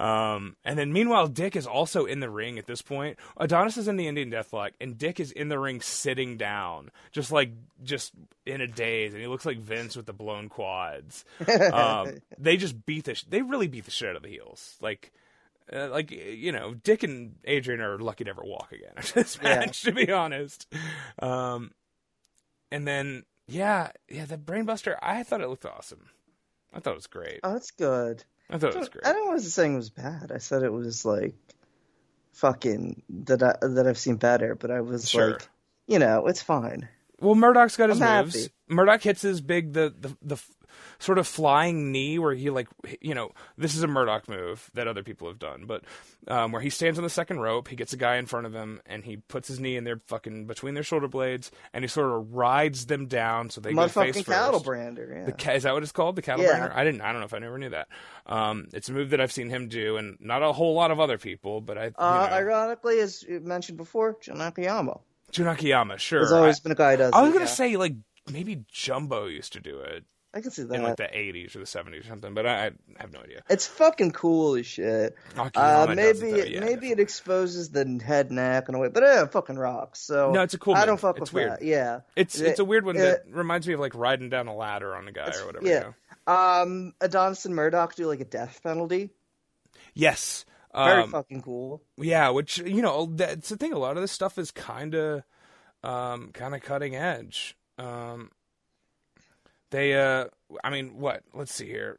Um, 0.00 0.56
and 0.64 0.76
then 0.78 0.92
meanwhile, 0.92 1.28
Dick 1.28 1.54
is 1.54 1.66
also 1.66 2.04
in 2.04 2.18
the 2.20 2.28
ring 2.30 2.58
at 2.58 2.66
this 2.66 2.82
point. 2.82 3.18
Adonis 3.36 3.76
is 3.76 3.86
in 3.86 3.96
the 3.96 4.08
Indian 4.08 4.30
Deathlock, 4.30 4.70
and 4.80 4.98
Dick 4.98 5.20
is 5.20 5.30
in 5.30 5.48
the 5.48 5.58
ring 5.58 5.80
sitting 5.80 6.36
down, 6.36 6.90
just 7.12 7.30
like 7.30 7.50
just 7.84 8.12
in 8.44 8.60
a 8.60 8.66
daze, 8.66 9.12
and 9.12 9.20
he 9.22 9.28
looks 9.28 9.46
like 9.46 9.58
Vince 9.58 9.94
with 9.96 10.06
the 10.06 10.12
blown 10.12 10.48
quads. 10.48 11.24
Um, 11.72 12.18
they 12.38 12.56
just 12.56 12.84
beat 12.86 13.04
the, 13.04 13.14
sh- 13.14 13.24
they 13.28 13.42
really 13.42 13.68
beat 13.68 13.84
the 13.84 13.90
shit 13.90 14.08
out 14.10 14.16
of 14.16 14.22
the 14.22 14.28
heels, 14.30 14.76
like. 14.80 15.12
Uh, 15.72 15.88
like 15.88 16.10
you 16.10 16.52
know, 16.52 16.74
Dick 16.74 17.02
and 17.04 17.36
Adrian 17.46 17.80
are 17.80 17.98
lucky 17.98 18.24
to 18.24 18.28
ever 18.30 18.42
walk 18.44 18.70
again 18.70 18.90
after 18.98 19.22
this 19.22 19.38
Yeah. 19.42 19.60
match, 19.60 19.80
to 19.84 19.92
be 19.92 20.12
honest. 20.12 20.66
Um, 21.22 21.70
and 22.70 22.86
then 22.86 23.24
yeah, 23.48 23.92
yeah, 24.10 24.26
the 24.26 24.36
Brainbuster, 24.36 24.96
I 25.00 25.22
thought 25.22 25.40
it 25.40 25.48
looked 25.48 25.64
awesome. 25.64 26.10
I 26.74 26.80
thought 26.80 26.90
it 26.92 26.96
was 26.96 27.06
great. 27.06 27.40
oh, 27.44 27.52
that's 27.54 27.70
good. 27.70 28.24
I 28.50 28.58
thought 28.58 28.74
it 28.74 28.78
was 28.78 28.88
great. 28.88 29.06
I 29.06 29.12
don't 29.12 29.32
was 29.32 29.52
saying 29.52 29.74
it 29.74 29.76
was 29.76 29.90
bad. 29.90 30.30
I 30.32 30.38
said 30.38 30.62
it 30.62 30.72
was 30.72 31.04
like 31.04 31.34
fucking 32.32 33.02
that 33.26 33.42
I 33.42 33.54
that 33.60 33.86
I've 33.86 33.98
seen 33.98 34.16
better, 34.16 34.54
but 34.54 34.70
I 34.70 34.80
was 34.80 35.08
Sure. 35.08 35.32
like, 35.32 35.48
you 35.86 35.98
know, 35.98 36.26
it's 36.26 36.42
fine. 36.42 36.88
Well, 37.24 37.34
Murdoch's 37.34 37.76
got 37.76 37.88
his 37.88 38.00
I'm 38.00 38.24
moves. 38.24 38.34
happy. 38.44 38.52
Murdoch 38.68 39.02
hits 39.02 39.22
his 39.22 39.40
big 39.40 39.72
the, 39.72 39.94
the 39.98 40.16
the 40.22 40.42
sort 40.98 41.18
of 41.18 41.26
flying 41.26 41.92
knee 41.92 42.18
where 42.18 42.34
he 42.34 42.50
like 42.50 42.66
you 43.00 43.14
know 43.14 43.30
this 43.58 43.74
is 43.74 43.82
a 43.82 43.86
Murdoch 43.86 44.28
move 44.28 44.70
that 44.74 44.88
other 44.88 45.02
people 45.02 45.28
have 45.28 45.38
done, 45.38 45.64
but 45.66 45.82
um, 46.28 46.50
where 46.52 46.62
he 46.62 46.70
stands 46.70 46.98
on 46.98 47.04
the 47.04 47.10
second 47.10 47.40
rope, 47.40 47.68
he 47.68 47.76
gets 47.76 47.92
a 47.92 47.96
guy 47.96 48.16
in 48.16 48.26
front 48.26 48.46
of 48.46 48.54
him, 48.54 48.80
and 48.86 49.04
he 49.04 49.18
puts 49.18 49.48
his 49.48 49.60
knee 49.60 49.76
in 49.76 49.84
their 49.84 50.00
fucking 50.06 50.46
between 50.46 50.74
their 50.74 50.82
shoulder 50.82 51.08
blades, 51.08 51.50
and 51.72 51.84
he 51.84 51.88
sort 51.88 52.10
of 52.10 52.32
rides 52.32 52.86
them 52.86 53.06
down 53.06 53.50
so 53.50 53.60
they 53.60 53.72
go 53.74 53.86
face 53.88 54.14
first. 54.16 54.26
cattle 54.26 54.60
brander. 54.60 55.14
Yeah. 55.18 55.24
The 55.26 55.32
ca- 55.32 55.52
is 55.52 55.62
that 55.64 55.74
what 55.74 55.82
it's 55.82 55.92
called? 55.92 56.16
The 56.16 56.22
cattle 56.22 56.44
Yeah. 56.44 56.58
brander? 56.58 56.72
I 56.76 56.84
didn't. 56.84 57.02
I 57.02 57.12
don't 57.12 57.20
know 57.20 57.26
if 57.26 57.34
I 57.34 57.38
never 57.38 57.58
knew 57.58 57.70
that. 57.70 57.88
Um, 58.26 58.68
it's 58.72 58.88
a 58.88 58.92
move 58.92 59.10
that 59.10 59.20
I've 59.20 59.32
seen 59.32 59.50
him 59.50 59.68
do, 59.68 59.96
and 59.98 60.16
not 60.20 60.42
a 60.42 60.52
whole 60.52 60.74
lot 60.74 60.90
of 60.90 61.00
other 61.00 61.18
people, 61.18 61.60
but 61.60 61.76
I. 61.76 61.84
You 61.86 61.92
uh, 61.98 62.28
know, 62.30 62.34
ironically, 62.36 63.00
as 63.00 63.22
you 63.22 63.40
mentioned 63.40 63.76
before, 63.78 64.16
John 64.22 64.40
Akiyama. 64.40 64.98
Jun 65.34 65.48
Akiyama, 65.48 65.98
sure. 65.98 66.20
There's 66.20 66.32
always 66.32 66.60
I, 66.60 66.62
been 66.62 66.72
a 66.72 66.76
guy 66.76 66.92
who 66.92 66.96
does 66.98 67.12
I 67.12 67.20
was 67.22 67.30
it, 67.30 67.32
gonna 67.34 67.44
yeah. 67.46 67.50
say 67.50 67.76
like 67.76 67.94
maybe 68.32 68.64
Jumbo 68.72 69.26
used 69.26 69.52
to 69.54 69.60
do 69.60 69.80
it. 69.80 70.04
I 70.32 70.40
can 70.40 70.50
see 70.50 70.62
that 70.64 70.74
in 70.74 70.82
like 70.82 70.96
the 70.96 71.04
80s 71.04 71.54
or 71.54 71.60
the 71.60 71.64
70s 71.64 72.00
or 72.00 72.06
something, 72.08 72.34
but 72.34 72.44
I, 72.44 72.66
I 72.66 72.70
have 72.98 73.12
no 73.12 73.20
idea. 73.20 73.42
It's 73.48 73.66
fucking 73.68 74.10
cool 74.12 74.56
as 74.56 74.66
shit. 74.66 75.14
Uh, 75.36 75.92
maybe 75.94 76.26
it, 76.30 76.50
yeah, 76.50 76.58
maybe 76.60 76.90
it 76.90 76.98
exposes 76.98 77.70
the 77.70 78.00
head 78.04 78.32
neck 78.32 78.68
in 78.68 78.74
a 78.74 78.78
way, 78.80 78.88
but 78.88 79.04
it 79.04 79.30
fucking 79.30 79.56
rocks. 79.56 80.00
So 80.00 80.32
No, 80.32 80.42
it's 80.42 80.54
a 80.54 80.58
cool 80.58 80.74
I 80.74 80.86
don't 80.86 80.98
fuck 80.98 81.18
It's 81.18 81.32
with 81.32 81.44
weird. 81.44 81.50
that. 81.52 81.62
Yeah, 81.62 82.00
It's 82.16 82.40
it's 82.40 82.58
a 82.58 82.64
weird 82.64 82.84
one 82.84 82.96
Uh, 82.96 83.00
that 83.00 83.22
reminds 83.30 83.68
me 83.68 83.74
of 83.74 83.80
like 83.80 83.94
riding 83.94 84.28
down 84.28 84.48
a 84.48 84.56
ladder 84.56 84.96
on 84.96 85.06
a 85.06 85.12
guy 85.12 85.30
or 85.40 85.46
whatever. 85.46 85.66
yeah. 85.68 85.74
You 85.74 85.94
know? 86.26 86.32
Um, 86.34 86.94
Adonis 87.00 87.44
and 87.44 87.54
Murdoch 87.54 87.94
do 87.94 88.06
like 88.08 88.20
a 88.20 88.24
death 88.24 88.60
penalty. 88.64 89.10
Yes. 89.94 90.44
Very 90.74 91.02
Um, 91.02 91.10
fucking 91.10 91.42
cool. 91.42 91.82
yeah, 91.96 92.30
which 92.30 92.58
you 92.58 92.82
know 92.82 93.06
that's 93.14 93.48
the 93.48 93.56
thing. 93.56 93.72
A 93.72 93.78
lot 93.78 93.96
of 93.96 94.02
this 94.02 94.12
stuff 94.12 94.38
is 94.38 94.50
kind 94.50 94.94
of 94.94 95.22
um, 95.82 96.30
kind 96.32 96.54
of 96.54 96.62
cutting 96.62 96.96
edge. 96.96 97.56
Um, 97.78 98.30
they, 99.70 99.94
uh, 99.94 100.26
I 100.62 100.70
mean, 100.70 100.98
what? 100.98 101.22
Let's 101.32 101.52
see 101.54 101.66
here. 101.66 101.98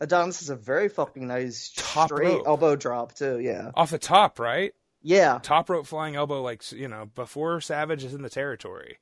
Adonis 0.00 0.42
is 0.42 0.50
a 0.50 0.56
very 0.56 0.88
fucking 0.88 1.26
nice 1.26 1.72
Top 1.76 2.08
straight 2.08 2.28
rope. 2.28 2.46
elbow 2.46 2.76
drop 2.76 3.14
too. 3.14 3.38
Yeah, 3.38 3.70
Off 3.74 3.90
the 3.90 3.98
top, 3.98 4.38
right? 4.38 4.72
yeah. 5.02 5.38
Top 5.42 5.68
rope 5.70 5.86
flying 5.86 6.16
elbow, 6.16 6.42
like 6.42 6.70
you 6.72 6.88
know, 6.88 7.06
before 7.14 7.60
Savage 7.60 8.04
is 8.04 8.14
in 8.14 8.22
the 8.22 8.30
territory. 8.30 8.98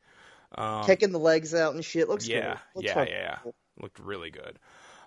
Um, 0.57 0.84
Kicking 0.84 1.12
the 1.12 1.18
legs 1.18 1.55
out 1.55 1.74
and 1.74 1.84
shit 1.84 2.09
looks 2.09 2.26
yeah, 2.26 2.55
cool. 2.74 2.82
Looks 2.82 2.95
yeah, 2.95 3.05
yeah, 3.09 3.36
cool. 3.43 3.55
Looked 3.80 3.99
really 4.01 4.30
good. 4.30 4.59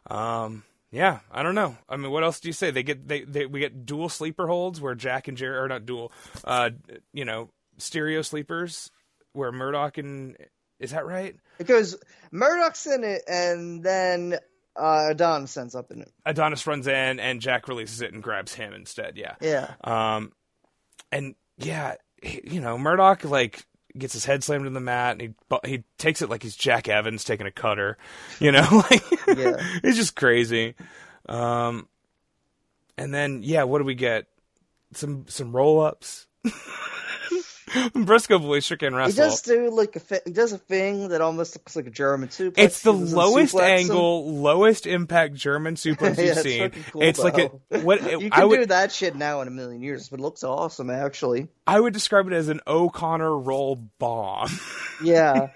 Um, 0.09 0.63
yeah, 0.93 1.19
I 1.31 1.41
don't 1.41 1.55
know. 1.55 1.75
I 1.89 1.97
mean, 1.97 2.11
what 2.11 2.23
else 2.23 2.39
do 2.39 2.47
you 2.47 2.53
say? 2.53 2.69
They 2.69 2.83
get 2.83 3.07
they, 3.07 3.23
they 3.23 3.47
we 3.47 3.59
get 3.59 3.85
dual 3.85 4.09
sleeper 4.09 4.45
holds 4.47 4.79
where 4.79 4.93
Jack 4.93 5.27
and 5.27 5.35
Jerry 5.35 5.57
or 5.57 5.67
not 5.67 5.87
dual, 5.87 6.11
uh, 6.45 6.69
you 7.13 7.25
know, 7.25 7.49
stereo 7.79 8.21
sleepers 8.21 8.91
where 9.33 9.51
Murdoch 9.51 9.97
and 9.97 10.37
is 10.79 10.91
that 10.91 11.05
right? 11.07 11.35
It 11.57 11.65
goes 11.65 11.97
Murdoch's 12.31 12.85
in 12.85 13.03
it, 13.03 13.23
and 13.27 13.83
then 13.83 14.37
uh, 14.79 15.07
Adonis 15.09 15.57
ends 15.57 15.73
up 15.73 15.89
in 15.89 16.01
it. 16.01 16.11
Adonis 16.27 16.67
runs 16.67 16.85
in 16.85 17.19
and 17.19 17.41
Jack 17.41 17.67
releases 17.67 18.01
it 18.01 18.13
and 18.13 18.21
grabs 18.21 18.53
him 18.53 18.73
instead. 18.73 19.17
Yeah. 19.17 19.35
Yeah, 19.41 19.73
Um, 19.83 20.31
and 21.11 21.33
yeah, 21.57 21.95
you 22.21 22.61
know, 22.61 22.77
Murdoch 22.77 23.23
like 23.23 23.65
gets 23.97 24.13
his 24.13 24.25
head 24.25 24.43
slammed 24.43 24.65
in 24.65 24.73
the 24.73 24.79
mat 24.79 25.19
and 25.19 25.21
he 25.21 25.69
he 25.69 25.83
takes 25.97 26.21
it 26.21 26.29
like 26.29 26.43
he's 26.43 26.55
Jack 26.55 26.87
Evans 26.87 27.23
taking 27.23 27.45
a 27.45 27.51
cutter, 27.51 27.97
you 28.39 28.51
know, 28.51 28.67
like 28.89 29.03
Yeah. 29.27 29.57
it's 29.83 29.97
just 29.97 30.15
crazy. 30.15 30.75
Um, 31.29 31.87
and 32.97 33.13
then 33.13 33.41
yeah, 33.43 33.63
what 33.63 33.79
do 33.79 33.85
we 33.85 33.95
get? 33.95 34.27
Some 34.93 35.25
some 35.27 35.55
roll 35.55 35.81
ups. 35.81 36.27
Brisco 37.95 38.39
boys 38.41 38.63
sure 38.65 38.77
can 38.77 38.93
he 39.05 39.11
does 39.11 39.41
do 39.41 39.69
like 39.71 39.95
a 39.95 39.99
fi- 39.99 40.21
he 40.25 40.31
does 40.31 40.53
a 40.53 40.57
thing 40.57 41.09
that 41.09 41.21
almost 41.21 41.55
looks 41.55 41.75
like 41.75 41.87
a 41.87 41.91
German 41.91 42.29
suplex. 42.29 42.53
It's 42.57 42.81
the 42.81 42.93
lowest 42.93 43.53
suplex 43.55 43.59
him. 43.59 43.79
angle, 43.91 44.33
lowest 44.35 44.85
impact 44.87 45.33
German 45.35 45.75
suplex 45.75 46.17
Yeah, 46.17 46.23
you've 46.23 46.37
it's 46.37 46.41
seen. 46.43 46.71
cool, 46.91 47.01
it's 47.01 47.19
like 47.19 47.37
a 47.37 47.51
though. 47.69 47.79
what 47.81 48.01
you 48.21 48.29
I 48.31 48.39
can 48.41 48.49
would 48.49 48.57
do 48.59 48.65
that 48.67 48.91
shit 48.91 49.15
now 49.15 49.41
in 49.41 49.47
a 49.47 49.51
million 49.51 49.81
years, 49.81 50.09
but 50.09 50.19
it 50.19 50.23
looks 50.23 50.43
awesome 50.43 50.89
actually. 50.89 51.47
I 51.65 51.79
would 51.79 51.93
describe 51.93 52.27
it 52.27 52.33
as 52.33 52.49
an 52.49 52.59
O'Connor 52.67 53.37
roll 53.39 53.75
bomb. 53.99 54.49
Yeah, 55.03 55.47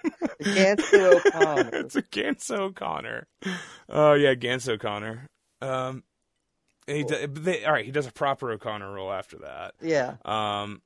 Gantz 0.41 0.93
O'Connor. 0.93 1.69
it's 1.73 1.95
a 1.95 2.01
Ganso 2.01 2.59
O'Connor. 2.59 3.27
Oh 3.89 4.13
yeah, 4.13 4.33
Ganso 4.33 4.69
O'Connor. 4.73 5.27
Um, 5.61 6.03
he 6.87 7.03
they, 7.03 7.65
all 7.65 7.73
right. 7.73 7.85
He 7.85 7.91
does 7.91 8.07
a 8.07 8.11
proper 8.11 8.51
O'Connor 8.51 8.91
roll 8.93 9.11
after 9.11 9.39
that. 9.39 9.75
Yeah, 9.81 10.15
Um, 10.25 10.81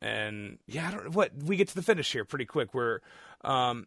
and 0.00 0.58
yeah, 0.66 0.88
I 0.88 0.90
don't 0.92 1.10
what 1.14 1.32
we 1.34 1.56
get 1.56 1.68
to 1.68 1.74
the 1.74 1.82
finish 1.82 2.12
here 2.12 2.24
pretty 2.24 2.46
quick. 2.46 2.74
Where 2.74 3.00
um, 3.42 3.86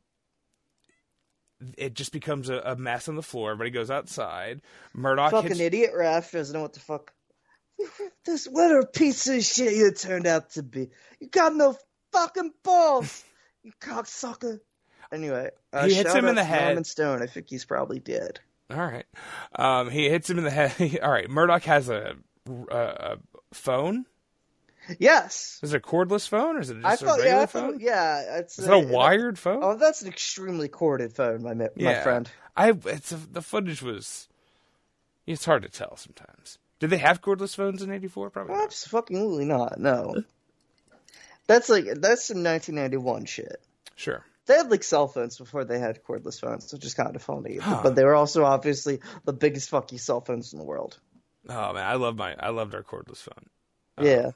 it 1.78 1.93
just 1.93 2.12
becomes 2.12 2.49
a, 2.49 2.62
a 2.66 2.76
mess 2.76 3.07
on 3.07 3.16
the 3.16 3.24
floor. 3.24 3.51
Everybody 3.51 3.72
goes 3.72 3.91
outside. 3.91 4.62
Murdoch 4.93 5.32
fucking 5.32 5.49
hits. 5.49 5.60
idiot 5.60 5.91
ref 5.95 6.32
doesn't 6.32 6.53
know 6.53 6.62
what 6.62 6.74
the 6.74 6.80
fuck. 6.80 7.14
This 8.26 8.45
what 8.45 8.72
a 8.72 8.86
piece 8.86 9.28
of 9.30 9.43
shit 9.43 9.74
you 9.74 9.91
turned 9.91 10.28
out 10.28 10.51
to 10.51 10.64
be. 10.64 10.89
You 11.20 11.30
got 11.30 11.55
no 11.55 11.76
fucking 12.12 12.51
balls, 12.64 13.24
you 13.64 13.72
cocksucker. 13.82 14.60
Anyway, 15.12 15.49
uh, 15.74 15.88
He 15.88 15.95
hits 15.95 16.14
him 16.14 16.26
in 16.26 16.36
the 16.36 16.43
head. 16.43 16.66
Norman 16.66 16.84
Stone. 16.84 17.24
I 17.24 17.26
think 17.26 17.49
he's 17.49 17.66
probably 17.66 17.99
dead. 17.99 18.39
All 18.70 18.78
right. 18.78 19.05
Um, 19.55 19.89
he 19.89 20.10
hits 20.10 20.30
him 20.30 20.38
in 20.38 20.43
the 20.43 20.51
head. 20.51 20.99
all 21.03 21.10
right. 21.12 21.30
Murdoch 21.30 21.64
has 21.64 21.89
a, 21.89 22.16
a, 22.70 22.76
a 22.78 23.18
phone. 23.53 24.05
Yes, 24.97 25.59
Is 25.61 25.73
it 25.73 25.77
a 25.77 25.79
cordless 25.87 26.27
phone 26.27 26.55
or 26.57 26.61
is 26.61 26.69
it 26.69 26.77
a 26.77 26.81
just 26.81 27.03
I 27.03 27.05
a 27.05 27.09
thought. 27.09 27.19
regular 27.19 27.35
Yeah, 27.37 27.41
I 27.41 27.45
phone? 27.45 27.71
thought. 27.73 27.81
Yeah, 27.81 28.37
it's. 28.39 28.59
Is 28.59 28.67
it 28.67 28.73
a 28.73 28.79
wired 28.79 29.37
phone? 29.37 29.59
Oh, 29.61 29.75
that's 29.75 30.01
an 30.01 30.07
extremely 30.07 30.67
corded 30.67 31.13
phone, 31.13 31.43
my 31.43 31.53
my 31.53 31.67
yeah. 31.75 32.01
friend. 32.03 32.29
I 32.57 32.71
it's 32.85 33.09
the 33.09 33.41
footage 33.41 33.81
was. 33.81 34.27
It's 35.27 35.45
hard 35.45 35.61
to 35.63 35.69
tell 35.69 35.95
sometimes. 35.97 36.57
Did 36.79 36.89
they 36.89 36.97
have 36.97 37.21
cordless 37.21 37.55
phones 37.55 37.83
in 37.83 37.91
'84? 37.91 38.29
Probably. 38.31 38.55
not. 38.55 38.63
Absolutely 38.63 39.45
not. 39.45 39.79
No. 39.79 40.23
That's 41.47 41.69
like 41.69 41.85
that's 41.85 42.25
some 42.25 42.43
1991 42.43 43.25
shit. 43.25 43.61
Sure. 43.95 44.23
they 44.45 44.53
had 44.55 44.71
like 44.71 44.83
cell 44.83 45.07
phones 45.07 45.37
before 45.37 45.65
they 45.65 45.77
had 45.79 46.03
cordless 46.03 46.39
phones, 46.39 46.71
which 46.71 46.85
is 46.85 46.93
kind 46.93 47.15
of 47.15 47.21
funny. 47.21 47.59
But 47.59 47.95
they 47.95 48.03
were 48.03 48.15
also 48.15 48.43
obviously 48.45 49.01
the 49.25 49.33
biggest 49.33 49.69
fucking 49.69 49.97
cell 49.97 50.21
phones 50.21 50.53
in 50.53 50.59
the 50.59 50.65
world. 50.65 50.97
Oh 51.47 51.73
man, 51.73 51.85
I 51.85 51.95
love 51.95 52.15
my 52.17 52.35
I 52.39 52.49
loved 52.49 52.73
our 52.75 52.83
cordless 52.83 53.17
phone. 53.17 53.45
yeah. 53.99 54.27
Um, 54.27 54.33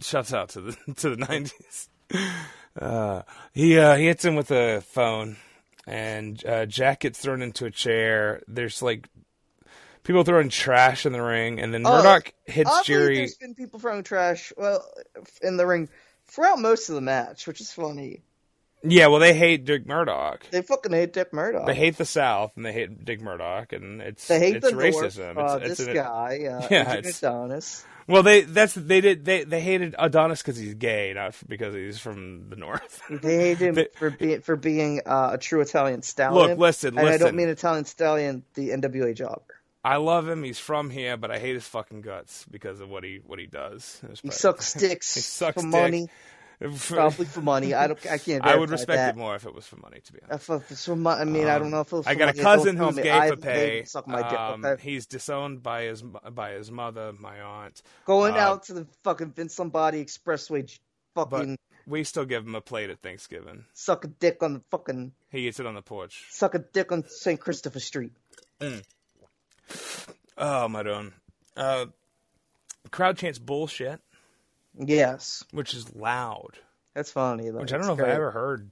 Shouts 0.00 0.32
out 0.32 0.50
to 0.50 0.60
the 0.60 0.76
to 0.98 1.10
the 1.10 1.16
nineties. 1.16 1.88
Uh, 2.80 3.22
he 3.52 3.76
uh, 3.76 3.96
he 3.96 4.06
hits 4.06 4.24
him 4.24 4.36
with 4.36 4.52
a 4.52 4.80
phone, 4.80 5.36
and 5.88 6.42
uh, 6.46 6.66
Jack 6.66 7.00
gets 7.00 7.18
thrown 7.18 7.42
into 7.42 7.66
a 7.66 7.70
chair. 7.70 8.42
There's 8.46 8.80
like 8.80 9.08
people 10.04 10.22
throwing 10.22 10.50
trash 10.50 11.04
in 11.04 11.12
the 11.12 11.20
ring, 11.20 11.58
and 11.60 11.74
then 11.74 11.84
Oh, 11.84 11.90
Murdoch 11.96 12.32
hits 12.46 12.70
Jerry. 12.84 13.16
there's 13.16 13.34
been 13.34 13.56
people 13.56 13.80
throwing 13.80 14.04
trash 14.04 14.52
well 14.56 14.86
in 15.42 15.56
the 15.56 15.66
ring 15.66 15.88
throughout 16.28 16.60
most 16.60 16.88
of 16.90 16.94
the 16.94 17.00
match, 17.00 17.48
which 17.48 17.60
is 17.60 17.72
funny. 17.72 18.22
Yeah, 18.82 19.08
well, 19.08 19.20
they 19.20 19.34
hate 19.34 19.64
Dick 19.66 19.86
Murdoch. 19.86 20.46
They 20.50 20.62
fucking 20.62 20.92
hate 20.92 21.12
Dick 21.12 21.32
Murdoch. 21.32 21.66
They 21.66 21.74
hate 21.74 21.96
the 21.98 22.04
South, 22.06 22.52
and 22.56 22.64
they 22.64 22.72
hate 22.72 23.04
Dick 23.04 23.20
Murdoch, 23.20 23.72
and 23.74 24.00
it's 24.00 24.26
They 24.26 24.38
hate 24.38 24.56
it's 24.56 24.70
the 24.70 24.76
racism. 24.76 25.34
North, 25.34 25.50
uh, 25.52 25.56
it's, 25.56 25.68
this 25.68 25.80
it's 25.80 25.88
an- 25.88 25.94
guy, 25.94 26.40
uh, 26.50 26.66
Yeah, 26.70 26.94
it's- 26.94 27.18
Adonis. 27.18 27.84
Well, 28.06 28.24
they 28.24 28.40
that's 28.40 28.74
they 28.74 29.00
did 29.00 29.24
they 29.24 29.44
they 29.44 29.60
hated 29.60 29.94
Adonis 29.96 30.42
because 30.42 30.56
he's 30.56 30.74
gay, 30.74 31.12
not 31.14 31.36
because 31.46 31.74
he's 31.74 32.00
from 32.00 32.48
the 32.50 32.56
North. 32.56 33.02
They 33.08 33.36
hate 33.36 33.58
him 33.58 33.74
They- 33.76 33.88
for 33.94 34.10
being 34.10 34.40
for 34.40 34.56
being 34.56 35.02
uh, 35.06 35.30
a 35.34 35.38
true 35.38 35.60
Italian 35.60 36.02
stallion. 36.02 36.48
Look, 36.50 36.58
listen, 36.58 36.98
and 36.98 37.08
I 37.08 37.18
don't 37.18 37.36
mean 37.36 37.48
Italian 37.48 37.84
stallion, 37.84 38.42
the 38.54 38.70
NWA 38.70 39.14
jobber. 39.14 39.42
I 39.84 39.96
love 39.96 40.28
him. 40.28 40.42
He's 40.42 40.58
from 40.58 40.90
here, 40.90 41.16
but 41.16 41.30
I 41.30 41.38
hate 41.38 41.54
his 41.54 41.66
fucking 41.68 42.00
guts 42.00 42.44
because 42.50 42.80
of 42.80 42.88
what 42.88 43.04
he 43.04 43.20
what 43.24 43.38
he 43.38 43.46
does. 43.46 44.00
He 44.22 44.30
sucks 44.32 44.72
dicks. 44.74 45.14
He 45.14 45.20
sucks 45.20 45.54
for 45.54 45.62
dick. 45.62 45.70
money, 45.70 46.08
probably 46.60 47.26
for 47.26 47.40
money. 47.40 47.74
I 47.74 47.86
don't. 47.86 48.06
I 48.06 48.18
can't. 48.18 48.44
I 48.46 48.56
would 48.56 48.70
respect 48.70 48.96
that. 48.96 49.14
it 49.14 49.18
more 49.18 49.34
if 49.34 49.46
it 49.46 49.54
was 49.54 49.66
for 49.66 49.76
money, 49.76 50.00
to 50.00 50.12
be 50.12 50.18
honest. 50.28 50.48
If 50.48 50.62
it 50.62 50.70
was 50.70 50.84
for 50.84 50.96
mon- 50.96 51.20
I 51.20 51.24
mean, 51.24 51.46
I 51.46 51.58
don't 51.58 51.70
know 51.70 51.80
if 51.80 51.92
it 51.92 51.96
was. 51.96 52.06
I 52.06 52.14
got 52.14 52.22
a 52.22 52.26
money. 52.26 52.36
Don't 52.36 52.44
cousin 52.44 52.76
who's 52.76 52.96
gay 52.96 53.10
I 53.10 53.28
for 53.30 53.36
pay. 53.36 53.84
Suck 53.84 54.06
my 54.06 54.22
dick. 54.22 54.38
Um, 54.38 54.64
okay? 54.64 54.82
He's 54.82 55.06
disowned 55.06 55.62
by 55.62 55.82
his 55.84 56.02
by 56.02 56.52
his 56.52 56.70
mother, 56.70 57.12
my 57.18 57.40
aunt. 57.40 57.82
Going 58.04 58.34
uh, 58.34 58.38
out 58.38 58.64
to 58.64 58.74
the 58.74 58.86
fucking 59.04 59.32
Vince 59.32 59.58
Lombardi 59.58 60.04
Expressway, 60.04 60.78
fucking 61.14 61.56
we 61.86 62.04
still 62.04 62.24
give 62.24 62.44
him 62.44 62.54
a 62.54 62.60
plate 62.60 62.90
at 62.90 63.00
Thanksgiving. 63.00 63.64
suck 63.72 64.04
a 64.04 64.08
dick 64.08 64.42
on 64.42 64.54
the 64.54 64.62
fucking 64.70 65.12
He 65.30 65.48
eats 65.48 65.58
it 65.60 65.66
on 65.66 65.74
the 65.74 65.82
porch. 65.82 66.24
suck 66.30 66.54
a 66.54 66.58
dick 66.60 66.92
on 66.92 67.04
St. 67.08 67.40
Christopher 67.40 67.80
Street. 67.80 68.12
Oh, 70.36 70.68
my 70.68 70.82
god. 70.82 71.12
Uh, 71.56 71.86
crowd 72.90 73.18
chants 73.18 73.38
bullshit, 73.38 74.00
Yes, 74.78 75.44
which 75.52 75.74
is 75.74 75.94
loud. 75.94 76.58
that's 76.94 77.10
funny. 77.12 77.50
Though. 77.50 77.60
Which 77.60 77.72
I 77.72 77.76
don't 77.78 77.88
It's 77.90 77.98
know 77.98 78.04
if. 78.04 78.10
I 78.10 78.14
ever 78.14 78.30
heard. 78.30 78.70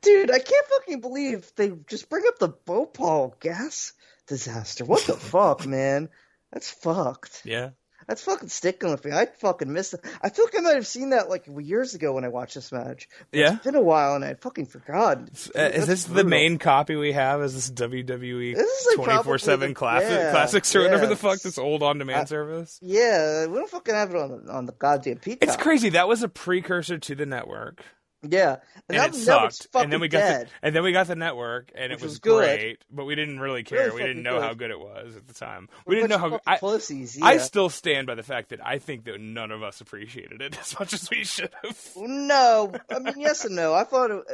Dude, 0.00 0.30
I 0.30 0.38
can't 0.38 0.66
fucking 0.66 1.00
believe 1.00 1.50
they 1.56 1.70
just 1.88 2.08
bring 2.08 2.24
up 2.26 2.38
the 2.38 2.48
Bhopal 2.48 3.36
gas 3.40 3.92
disaster. 4.26 4.84
What 4.84 5.04
the 5.06 5.12
fuck, 5.18 5.66
man? 5.66 6.08
That's 6.52 6.70
fucked. 6.70 7.42
Yeah. 7.44 7.70
That's 8.06 8.22
fucking 8.22 8.48
sticking 8.48 8.90
with 8.90 9.04
me. 9.04 9.12
I 9.12 9.26
fucking 9.26 9.72
missed 9.72 9.94
it. 9.94 10.00
I 10.22 10.28
feel 10.28 10.44
like 10.44 10.58
I 10.58 10.60
might 10.60 10.74
have 10.74 10.86
seen 10.86 11.10
that 11.10 11.28
like 11.28 11.44
years 11.58 11.94
ago 11.94 12.12
when 12.12 12.24
I 12.24 12.28
watched 12.28 12.54
this 12.54 12.72
match. 12.72 13.08
Yeah? 13.32 13.54
It's 13.54 13.64
been 13.64 13.74
a 13.74 13.82
while 13.82 14.14
and 14.14 14.24
I 14.24 14.34
fucking 14.34 14.66
forgot. 14.66 15.18
Uh, 15.54 15.60
is 15.60 15.86
this 15.86 16.04
the 16.04 16.24
main 16.24 16.58
copy 16.58 16.96
we 16.96 17.12
have? 17.12 17.42
Is 17.42 17.54
this 17.54 17.70
WWE 17.70 18.54
This 18.54 18.68
is, 18.68 18.86
like, 18.98 19.06
twenty 19.06 19.22
four 19.22 19.38
seven 19.38 19.74
classic 19.74 20.10
yeah, 20.10 20.30
classics 20.30 20.74
or 20.74 20.82
whatever 20.82 21.06
the 21.06 21.16
fuck 21.16 21.40
this 21.40 21.58
old 21.58 21.82
on 21.82 21.98
demand 21.98 22.28
service? 22.28 22.78
Yeah, 22.82 23.46
we 23.46 23.56
don't 23.56 23.70
fucking 23.70 23.94
have 23.94 24.10
it 24.10 24.16
on 24.16 24.48
on 24.48 24.66
the 24.66 24.72
goddamn 24.72 25.18
Peacock. 25.18 25.48
It's 25.48 25.56
crazy. 25.56 25.90
That 25.90 26.08
was 26.08 26.22
a 26.22 26.28
precursor 26.28 26.98
to 26.98 27.14
the 27.14 27.26
network, 27.26 27.82
Yeah, 28.28 28.56
and, 28.88 28.98
and 28.98 29.14
it 29.14 29.18
sucked. 29.18 29.68
And 29.74 29.92
then 29.92 30.00
we 30.00 30.08
got 30.08 30.18
dead. 30.18 30.46
the 30.46 30.66
and 30.66 30.76
then 30.76 30.82
we 30.82 30.92
got 30.92 31.06
the 31.06 31.16
network, 31.16 31.72
and 31.74 31.90
Which 31.92 32.00
it 32.00 32.02
was, 32.02 32.12
was 32.12 32.18
great. 32.20 32.78
But 32.90 33.04
we 33.04 33.14
didn't 33.14 33.40
really 33.40 33.62
care. 33.62 33.86
Really 33.86 34.02
we 34.02 34.08
didn't 34.08 34.22
know 34.22 34.34
good. 34.34 34.42
how 34.42 34.54
good 34.54 34.70
it 34.70 34.80
was 34.80 35.16
at 35.16 35.26
the 35.26 35.34
time. 35.34 35.68
We're 35.86 35.96
didn't 35.96 36.10
know 36.10 36.18
how. 36.18 36.40
I, 36.46 36.58
pussies. 36.58 37.20
I 37.22 37.38
still 37.38 37.68
stand 37.68 38.06
by 38.06 38.14
the 38.14 38.22
fact 38.22 38.50
that 38.50 38.64
I 38.64 38.78
think 38.78 39.04
that 39.04 39.20
none 39.20 39.50
of 39.50 39.62
us 39.62 39.80
appreciated 39.80 40.40
it 40.40 40.58
as 40.60 40.78
much 40.78 40.92
as 40.92 41.08
we 41.10 41.24
should 41.24 41.50
have. 41.62 41.92
No, 41.96 42.72
I 42.90 42.98
mean 42.98 43.14
yes 43.18 43.44
and 43.44 43.56
no. 43.56 43.74
I 43.74 43.84
thought 43.84 44.10
it, 44.10 44.24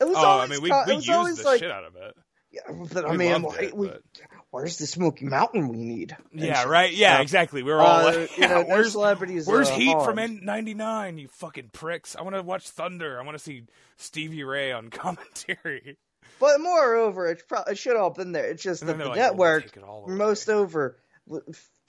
it 0.00 0.04
was 0.04 0.16
Oh, 0.16 0.40
I 0.40 0.46
mean, 0.46 0.62
we, 0.62 0.70
we 0.86 0.94
used 0.94 1.10
always 1.10 1.36
the 1.38 1.44
like, 1.44 1.60
shit 1.60 1.70
out 1.70 1.84
of 1.84 1.96
it. 1.96 2.16
Yeah, 2.54 2.84
but 2.92 3.04
I 3.08 3.16
mean, 3.16 3.42
why- 3.42 3.56
it, 3.58 3.76
we, 3.76 3.88
but- 3.88 4.02
where's 4.50 4.76
the 4.78 4.86
Smoky 4.86 5.24
Mountain 5.24 5.68
we 5.68 5.78
need? 5.78 6.16
Yeah, 6.32 6.60
shit. 6.60 6.68
right. 6.68 6.92
Yeah, 6.92 7.18
Uh, 7.18 7.22
exactly. 7.22 7.62
We 7.62 7.72
were 7.72 7.80
all 7.80 8.06
uh, 8.06 8.14
like, 8.14 8.38
you 8.38 8.46
know, 8.48 8.62
where's 8.64 8.92
celebrities, 8.92 9.46
Where's 9.46 9.68
Heat 9.68 9.92
from 10.04 10.16
harmed. 10.18 10.42
N99? 10.42 11.20
You 11.20 11.28
fucking 11.28 11.70
pricks! 11.72 12.14
I 12.16 12.22
want 12.22 12.36
to 12.36 12.42
watch 12.42 12.68
Thunder. 12.68 13.20
I 13.20 13.24
want 13.24 13.36
to 13.36 13.42
see 13.42 13.64
Stevie 13.96 14.44
Ray 14.44 14.72
on 14.72 14.90
commentary. 14.90 15.96
But 16.40 16.60
moreover, 16.60 17.26
it, 17.28 17.42
pro- 17.48 17.62
it 17.62 17.78
should 17.78 17.96
all 17.96 18.10
been 18.10 18.32
there. 18.32 18.46
It's 18.46 18.62
just 18.62 18.84
that 18.86 18.96
the 18.98 19.04
like, 19.04 19.06
"Oh, 19.06 19.08
we'll 19.10 19.16
network, 19.30 19.64
take 19.64 19.76
it 19.78 19.82
all 19.82 20.04
away." 20.04 20.14
most 20.14 20.48
over, 20.48 20.98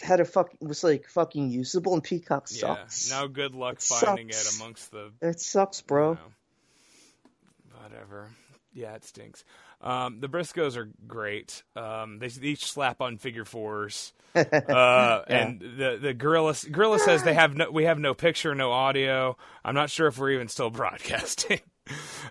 had 0.02 0.20
a 0.20 0.26
fuck 0.26 0.50
was 0.62 0.84
like 0.84 1.08
fucking 1.08 1.50
usable, 1.50 1.94
and 1.94 2.04
Peacock 2.04 2.48
Yeah. 2.52 2.76
sucks. 2.76 3.10
Now, 3.10 3.28
good 3.28 3.56
luck 3.56 3.76
It 3.76 3.82
finding 3.84 4.32
sucks. 4.32 4.56
it 4.56 4.62
amongst 4.62 4.92
the 4.92 5.12
It 5.22 5.40
sucks, 5.40 5.82
bro. 5.82 6.12
you 6.12 6.16
know, 6.16 7.82
whatever. 7.82 8.30
Yeah, 8.74 8.96
it 8.96 9.06
stinks. 9.06 9.44
Um, 9.82 10.20
the 10.20 10.28
Briscos 10.28 10.78
are 10.78 10.90
great. 11.08 11.64
Um, 11.76 12.20
they 12.20 12.30
each 12.42 12.72
slap 12.72 13.02
on 13.02 13.18
figure 13.18 13.46
fours. 13.46 14.14
Uh, 14.36 15.24
and 15.30 15.62
the 15.62 15.98
the 16.02 16.14
gorilla 16.14 16.54
gorilla 16.70 17.00
says 17.00 17.24
they 17.24 17.34
have 17.34 17.56
no 17.56 17.72
we 17.72 17.86
have 17.86 17.98
no 17.98 18.14
picture, 18.14 18.54
no 18.54 18.70
audio. 18.74 19.38
I'm 19.64 19.76
not 19.76 19.90
sure 19.90 20.08
if 20.08 20.18
we're 20.18 20.32
even 20.32 20.50
still 20.50 20.70
broadcasting. 20.72 21.62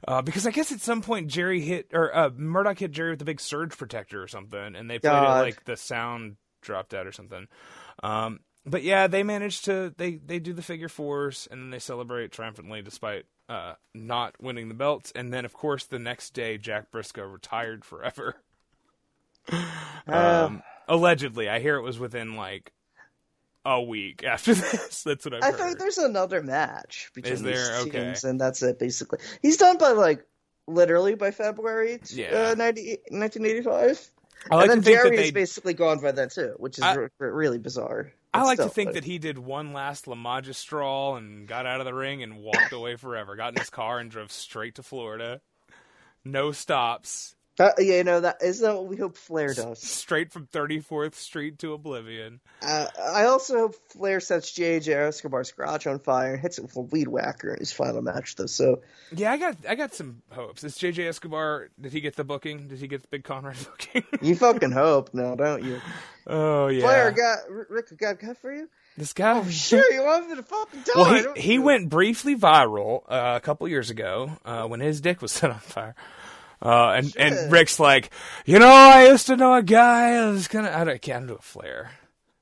Uh, 0.07 0.21
because 0.21 0.47
I 0.47 0.51
guess 0.51 0.71
at 0.71 0.81
some 0.81 1.01
point 1.01 1.29
Jerry 1.29 1.63
hit 1.63 1.89
or 1.95 2.15
uh, 2.15 2.29
Murdoch 2.37 2.79
hit 2.79 2.91
Jerry 2.91 3.11
with 3.11 3.21
the 3.21 3.25
big 3.25 3.41
surge 3.41 3.75
protector 3.79 4.23
or 4.23 4.29
something, 4.29 4.77
and 4.77 4.91
they 4.91 4.99
played 4.99 5.13
God. 5.13 5.39
it 5.39 5.43
like 5.43 5.65
the 5.65 5.79
sound 5.79 6.37
dropped 6.61 6.93
out 6.93 7.07
or 7.07 7.13
something. 7.13 7.49
Um, 8.03 8.41
but 8.67 8.83
yeah, 8.83 9.07
they 9.07 9.23
managed 9.23 9.67
to 9.67 9.95
they 9.97 10.17
they 10.17 10.39
do 10.39 10.53
the 10.53 10.63
figure 10.63 10.89
fours 10.89 11.49
and 11.51 11.61
then 11.61 11.71
they 11.71 11.79
celebrate 11.79 12.33
triumphantly 12.33 12.83
despite 12.83 13.27
uh, 13.55 13.75
not 13.95 14.35
winning 14.41 14.69
the 14.69 14.75
belts. 14.75 15.13
And 15.15 15.33
then 15.33 15.45
of 15.45 15.53
course 15.53 15.85
the 15.87 15.99
next 15.99 16.31
day 16.35 16.59
Jack 16.59 16.91
Brisco 16.91 17.31
retired 17.33 17.85
forever. 17.85 18.37
Uh, 20.07 20.47
Um, 20.49 20.63
allegedly, 20.89 21.49
I 21.49 21.61
hear 21.61 21.77
it 21.77 21.83
was 21.83 21.99
within 21.99 22.37
like 22.37 22.73
a 23.65 23.81
week 23.83 24.25
after 24.25 24.55
this. 24.55 25.03
That's 25.03 25.25
what 25.25 25.35
I've 25.35 25.43
I 25.43 25.51
heard. 25.51 25.59
think 25.61 25.79
there's 25.79 25.99
another 25.99 26.43
match 26.43 27.11
between 27.15 27.33
Is 27.35 27.43
there? 27.43 27.55
these 27.55 27.87
Okay. 27.89 28.05
teams, 28.05 28.25
and 28.25 28.41
that's 28.41 28.63
it 28.63 28.79
basically. 28.79 29.19
He's 29.43 29.57
done 29.57 29.79
by 29.79 29.91
like 29.91 30.25
literally 30.67 31.15
by 31.15 31.31
February 31.31 32.01
Yeah. 32.09 32.51
uh, 32.53 32.55
90, 32.55 32.99
1985. 33.11 34.11
I 34.51 34.57
like 34.57 34.71
and 34.71 34.83
then 34.83 34.93
Jerry 34.95 35.17
is 35.19 35.33
basically 35.33 35.73
gone 35.75 36.01
by 36.01 36.13
then 36.13 36.29
too, 36.29 36.55
which 36.59 36.79
is 36.79 36.85
I- 36.85 36.95
re- 36.95 37.09
really 37.19 37.59
bizarre. 37.59 38.13
I 38.35 38.43
like 38.43 38.59
to 38.59 38.69
think 38.69 38.89
like- 38.89 38.95
that 38.95 39.05
he 39.05 39.19
did 39.19 39.39
one 39.39 39.73
last 39.73 40.07
La 40.07 40.15
Magistral 40.15 41.17
and 41.17 41.47
got 41.47 41.67
out 41.67 41.81
of 41.81 41.87
the 41.87 41.95
ring 41.95 42.23
and 42.23 42.39
walked 42.39 42.73
away 42.73 42.97
forever. 42.97 43.37
Got 43.37 43.55
in 43.55 43.61
his 43.61 43.71
car 43.71 43.99
and 43.99 44.11
drove 44.11 44.33
straight 44.33 44.75
to 44.77 44.83
Florida. 44.83 45.41
No 46.25 46.53
stops. 46.53 47.37
Uh, 47.59 47.71
yeah, 47.79 47.99
you 47.99 48.05
know 48.05 48.21
that 48.21 48.43
is 48.43 48.61
that 48.61 48.75
what 48.75 48.87
we 48.87 48.97
hope 48.97 49.17
Flair 49.17 49.55
does. 49.55 49.81
Straight 49.81 50.33
from 50.33 50.47
34th 50.49 51.15
Street 51.15 51.61
to 51.61 51.73
Oblivion. 51.73 52.41
Uh, 52.61 52.87
I 53.01 53.27
also 53.27 53.59
hope 53.59 53.77
Flair 53.91 54.19
sets 54.19 54.51
JJ 54.53 54.89
Escobar's 54.89 55.53
garage 55.53 55.87
on 55.87 56.01
fire 56.01 56.33
and 56.33 56.43
hits 56.43 56.59
it 56.59 56.63
with 56.63 56.75
a 56.77 56.81
weed 56.81 57.07
whacker 57.07 57.53
in 57.53 57.61
his 57.61 57.73
final 57.73 58.03
match, 58.03 58.35
though. 58.35 58.47
So 58.47 58.81
Yeah, 59.13 59.31
I 59.31 59.37
got 59.37 59.57
I 59.69 59.77
got 59.77 59.95
some 59.95 60.23
hopes. 60.31 60.65
Is 60.65 60.77
JJ 60.77 61.07
Escobar? 61.09 61.69
Did 61.81 61.93
he 61.93 62.01
get 62.01 62.17
the 62.17 62.25
booking? 62.25 62.67
Did 62.67 62.81
he 62.81 62.89
get 62.89 63.03
the 63.03 63.09
big 63.09 63.23
Conrad 63.23 63.57
booking? 63.65 64.05
you 64.21 64.35
fucking 64.35 64.73
hope, 64.73 65.15
now, 65.15 65.37
don't 65.37 65.63
you? 65.63 65.81
oh 66.27 66.67
yeah. 66.67 66.81
Flair 66.81 67.13
got 67.13 67.39
Rick 67.49 67.97
got 67.97 68.19
cut 68.19 68.37
for 68.39 68.53
you. 68.53 68.69
this 68.97 69.13
guy. 69.13 69.39
Oh, 69.39 69.49
Sure, 69.49 69.93
you 69.93 70.03
want 70.03 70.29
me 70.29 70.35
to 70.35 70.43
fucking 70.43 70.81
die? 70.81 70.93
Well, 70.97 71.35
he 71.35 71.41
he 71.41 71.59
went 71.61 71.89
briefly 71.89 72.35
viral 72.35 73.05
uh, 73.09 73.35
a 73.37 73.41
couple 73.41 73.69
years 73.69 73.91
ago 73.91 74.39
uh, 74.45 74.67
when 74.67 74.81
his 74.81 75.01
dick 75.01 75.23
was 75.23 75.31
set 75.31 75.51
on 75.53 75.61
fire. 75.61 75.95
Uh, 76.65 76.95
and 76.97 77.07
Shit. 77.09 77.17
and 77.17 77.53
Rick's 77.53 77.79
like, 77.79 78.11
you 78.47 78.59
know, 78.59 78.69
I 78.69 79.09
used 79.09 79.27
to 79.27 79.37
know 79.37 79.55
a 79.55 79.63
guy 79.63 80.17
who 80.17 80.33
was 80.33 80.49
gonna. 80.49 80.71
I 80.71 80.85
don't, 80.85 81.01
can't 81.03 81.27
do 81.27 81.35
a 81.35 81.43
flare. 81.43 81.91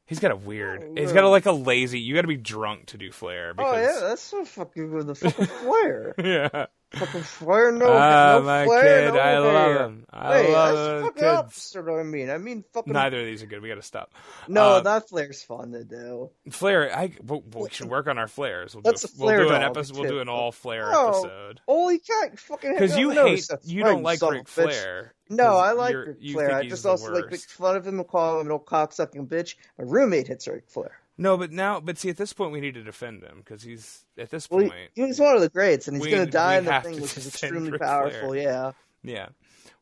He's 0.06 0.20
got 0.20 0.30
a 0.30 0.36
weird. 0.36 0.82
Oh, 0.82 0.94
He's 0.94 1.12
got 1.12 1.24
a, 1.24 1.28
like 1.28 1.46
a 1.46 1.52
lazy. 1.52 1.98
You 1.98 2.14
got 2.14 2.22
to 2.22 2.28
be 2.28 2.36
drunk 2.36 2.86
to 2.86 2.98
do 2.98 3.10
flare. 3.10 3.54
Oh 3.56 3.74
yeah, 3.74 3.98
that's 4.00 4.22
so 4.22 4.44
fucking 4.44 4.92
with 4.92 5.06
the 5.06 5.14
fucking 5.14 5.46
Flair. 5.46 6.14
yeah. 6.22 6.66
Fucking 6.94 7.22
Flair, 7.22 7.72
no, 7.72 7.86
Ah, 7.92 8.36
no 8.38 8.42
my 8.42 8.64
Flair, 8.64 9.06
kid, 9.10 9.14
no 9.14 9.20
I 9.20 9.38
love 9.38 9.52
hair. 9.76 9.82
him. 9.84 10.06
I 10.12 10.42
hey, 10.42 10.52
love 10.52 10.74
that's 10.74 10.76
the 11.00 11.00
fucking 11.06 11.14
kids. 11.22 11.24
opposite 11.38 11.84
what 11.84 12.00
I 12.00 12.02
mean. 12.02 12.30
I 12.30 12.38
mean 12.38 12.64
fucking. 12.72 12.92
Neither 12.92 13.20
of 13.20 13.26
these 13.26 13.42
are 13.42 13.46
good. 13.46 13.62
We 13.62 13.68
got 13.68 13.76
to 13.76 13.82
stop. 13.82 14.12
no, 14.48 14.62
uh, 14.74 14.80
that 14.80 15.08
Flair's 15.08 15.42
fun 15.42 15.72
to 15.72 15.84
do. 15.84 16.30
Flare. 16.50 16.94
I 16.96 17.12
we, 17.24 17.40
we 17.54 17.70
should 17.70 17.88
work 17.88 18.06
on 18.06 18.18
our 18.18 18.28
flares. 18.28 18.74
We'll 18.74 18.82
That's 18.82 19.02
do, 19.02 19.22
a 19.22 19.26
we'll 19.26 19.48
do 19.48 19.54
an 19.54 19.62
episode. 19.62 19.96
We'll 19.98 20.08
do 20.10 20.20
an 20.20 20.28
all 20.28 20.52
flare 20.52 20.88
episode. 20.90 20.98
Oh, 21.02 21.08
episode. 21.24 21.60
Holy 21.66 21.98
cat, 21.98 22.38
fucking 22.38 22.72
Because 22.72 22.96
you 22.96 23.12
no, 23.14 23.26
hate, 23.26 23.46
that's 23.48 23.66
you 23.66 23.82
don't 23.82 24.02
like 24.02 24.18
son 24.18 24.28
of 24.30 24.34
Ric. 24.40 24.48
Flair. 24.48 25.14
No, 25.28 25.56
I 25.56 25.72
like 25.72 25.92
you're- 25.92 26.06
Ric 26.08 26.32
Flair. 26.32 26.54
I 26.54 26.68
just 26.68 26.84
also 26.86 27.12
like 27.12 27.30
make 27.30 27.40
fun 27.40 27.76
of 27.76 27.86
him 27.86 27.98
and 27.98 28.06
call 28.08 28.40
him 28.40 28.46
an 28.46 28.52
old 28.52 28.66
cocksucking 28.66 29.28
bitch. 29.28 29.54
A 29.78 29.84
roommate 29.84 30.28
hits 30.28 30.46
Ric 30.46 30.64
Flair. 30.68 30.98
No, 31.18 31.36
but 31.36 31.52
now, 31.52 31.78
but 31.80 31.98
see, 31.98 32.08
at 32.08 32.16
this 32.16 32.32
point, 32.32 32.52
we 32.52 32.60
need 32.60 32.74
to 32.74 32.82
defend 32.82 33.22
him 33.22 33.38
because 33.38 33.62
he's 33.62 34.04
at 34.18 34.30
this 34.30 34.50
Well, 34.50 34.60
point. 34.68 34.90
he- 34.94 35.06
he's 35.06 35.20
one 35.20 35.34
of 35.34 35.42
the 35.42 35.48
greats, 35.50 35.86
and 35.88 35.96
he's 35.98 36.06
going 36.12 36.24
to 36.24 36.30
die 36.30 36.56
in 36.58 36.64
the 36.64 36.80
thing, 36.80 37.00
which 37.00 37.16
is 37.16 37.26
extremely 37.26 37.70
Ric 37.70 37.80
powerful. 37.82 38.28
Flair. 38.30 38.42
Yeah. 38.42 38.72
yeah, 39.02 39.28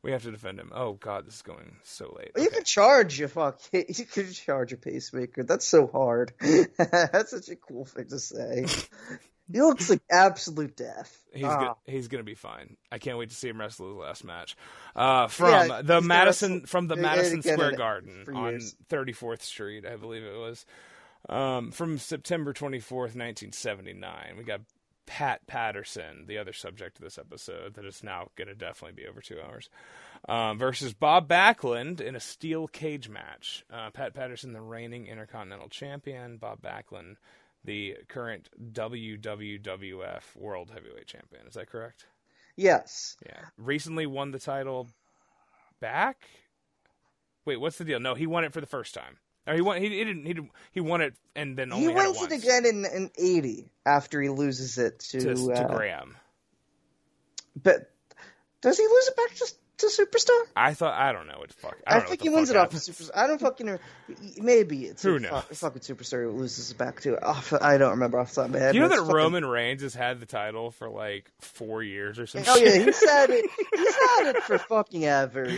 we 0.02 0.10
have 0.10 0.22
to 0.24 0.30
defend 0.32 0.58
him. 0.58 0.72
Oh 0.74 0.94
God, 0.94 1.26
this 1.26 1.36
is 1.36 1.42
going 1.42 1.76
so 1.84 2.12
late. 2.18 2.32
You 2.36 2.48
Okay. 2.48 2.56
could 2.56 2.66
charge 2.66 3.20
a 3.20 3.28
fuck. 3.28 3.60
You 3.72 4.04
could 4.06 4.32
charge 4.32 4.72
a 4.72 4.76
pacemaker. 4.76 5.44
That's 5.44 5.66
so 5.66 5.86
hard. 5.86 6.32
That's 6.78 7.30
such 7.30 7.48
a 7.48 7.56
cool 7.56 7.84
thing 7.84 8.08
to 8.08 8.18
say. 8.18 8.66
he 9.52 9.60
looks 9.62 9.88
like 9.88 10.00
absolute 10.10 10.76
death. 10.76 11.16
He's 11.32 11.44
Ah. 11.44 11.60
go- 11.60 11.78
he's 11.86 12.08
gonna 12.08 12.24
be 12.24 12.34
fine. 12.34 12.76
I 12.90 12.98
can't 12.98 13.18
wait 13.18 13.30
to 13.30 13.36
see 13.36 13.48
him 13.48 13.60
wrestle 13.60 13.88
his 13.88 13.96
last 13.96 14.24
match. 14.24 14.56
Uh, 14.96 15.28
from 15.28 15.48
Yeah, 15.50 15.66
the 15.82 15.82
gonna 15.82 16.00
Madison 16.02 16.66
from 16.66 16.88
the 16.88 16.96
they're 16.96 17.04
gonna 17.04 17.16
Madison 17.16 17.42
Square 17.42 17.76
Garden 17.76 18.24
on 18.34 18.60
34th 18.88 19.42
Street, 19.42 19.86
I 19.86 19.94
believe 19.96 20.24
it 20.24 20.36
was. 20.36 20.66
Um, 21.30 21.70
from 21.70 21.96
September 21.98 22.52
24th, 22.52 23.14
1979, 23.14 24.34
we 24.36 24.42
got 24.42 24.62
Pat 25.06 25.46
Patterson, 25.46 26.24
the 26.26 26.38
other 26.38 26.52
subject 26.52 26.98
of 26.98 27.04
this 27.04 27.18
episode, 27.18 27.74
that 27.74 27.84
is 27.84 28.02
now 28.02 28.28
going 28.36 28.48
to 28.48 28.54
definitely 28.54 29.00
be 29.00 29.08
over 29.08 29.20
two 29.20 29.40
hours, 29.40 29.70
um, 30.28 30.58
versus 30.58 30.92
Bob 30.92 31.28
Backlund 31.28 32.00
in 32.00 32.16
a 32.16 32.20
steel 32.20 32.66
cage 32.66 33.08
match. 33.08 33.64
Uh, 33.72 33.90
Pat 33.90 34.12
Patterson, 34.12 34.52
the 34.52 34.60
reigning 34.60 35.06
Intercontinental 35.06 35.68
Champion, 35.68 36.36
Bob 36.36 36.60
Backlund, 36.62 37.14
the 37.64 37.96
current 38.08 38.48
WWWF 38.72 40.34
World 40.34 40.72
Heavyweight 40.74 41.06
Champion. 41.06 41.46
Is 41.46 41.54
that 41.54 41.70
correct? 41.70 42.06
Yes. 42.56 43.16
Yeah. 43.24 43.42
Recently 43.56 44.06
won 44.06 44.32
the 44.32 44.40
title 44.40 44.88
back. 45.80 46.22
Wait, 47.44 47.58
what's 47.58 47.78
the 47.78 47.84
deal? 47.84 48.00
No, 48.00 48.14
he 48.14 48.26
won 48.26 48.44
it 48.44 48.52
for 48.52 48.60
the 48.60 48.66
first 48.66 48.94
time. 48.94 49.18
Or 49.50 49.54
he 49.54 49.60
won. 49.60 49.82
He, 49.82 49.88
he 49.88 50.04
didn't. 50.04 50.24
He 50.24 50.32
didn't, 50.32 50.50
he 50.70 50.80
won 50.80 51.00
it 51.00 51.14
and 51.34 51.56
then 51.56 51.72
only 51.72 51.88
He 51.88 51.92
wins 51.92 52.22
it, 52.22 52.32
it, 52.32 52.42
again 52.42 52.66
in, 52.66 52.84
in 52.84 53.10
80 53.16 53.68
after 53.84 54.20
he 54.20 54.28
loses 54.28 54.78
it 54.78 55.00
to. 55.00 55.20
to, 55.20 55.34
to 55.34 55.52
uh, 55.52 55.76
Graham. 55.76 56.16
But 57.60 57.90
does 58.60 58.78
he 58.78 58.84
lose 58.84 59.08
it 59.08 59.16
back 59.16 59.34
just 59.34 59.56
to 59.78 59.86
Superstar? 59.86 60.38
I 60.54 60.74
thought. 60.74 60.94
I 60.94 61.12
don't 61.12 61.26
know 61.26 61.38
what 61.38 61.52
fuck. 61.52 61.76
I, 61.86 61.96
I, 61.96 62.00
think 62.00 62.22
he 62.22 62.28
wins 62.28 62.50
it 62.50 62.56
off 62.56 62.72
of. 62.72 62.78
Superstar. 62.78 63.10
I 63.14 63.26
don't 63.26 63.40
fucking 63.40 63.66
know. 63.66 63.78
Maybe 64.36 64.84
it's 64.84 65.02
Who 65.02 65.18
knows? 65.18 65.42
fu- 65.44 65.54
fucking 65.54 65.82
Superstar 65.82 66.24
who 66.24 66.30
loses 66.30 66.70
it 66.70 66.78
back 66.78 67.00
to. 67.02 67.18
Oh, 67.22 67.58
I 67.60 67.78
don't 67.78 67.90
remember 67.90 68.18
off 68.18 68.30
the 68.30 68.42
top 68.42 68.44
of 68.46 68.50
my 68.52 68.58
head. 68.58 68.74
You 68.74 68.82
know 68.82 68.88
that 68.88 68.98
fucking- 68.98 69.12
Roman 69.12 69.44
Reigns 69.44 69.82
has 69.82 69.94
had 69.94 70.20
the 70.20 70.26
title 70.26 70.70
for 70.70 70.88
like 70.88 71.30
four 71.40 71.82
years 71.82 72.18
or 72.18 72.26
something. 72.26 72.52
Oh 72.52 72.56
yeah, 72.56 72.84
he's 72.84 73.08
had 73.08 73.30
it. 73.30 73.50
He's 73.74 73.94
had 73.94 74.36
it 74.36 74.42
for 74.44 74.58
fucking 74.68 75.04
ever. 75.04 75.50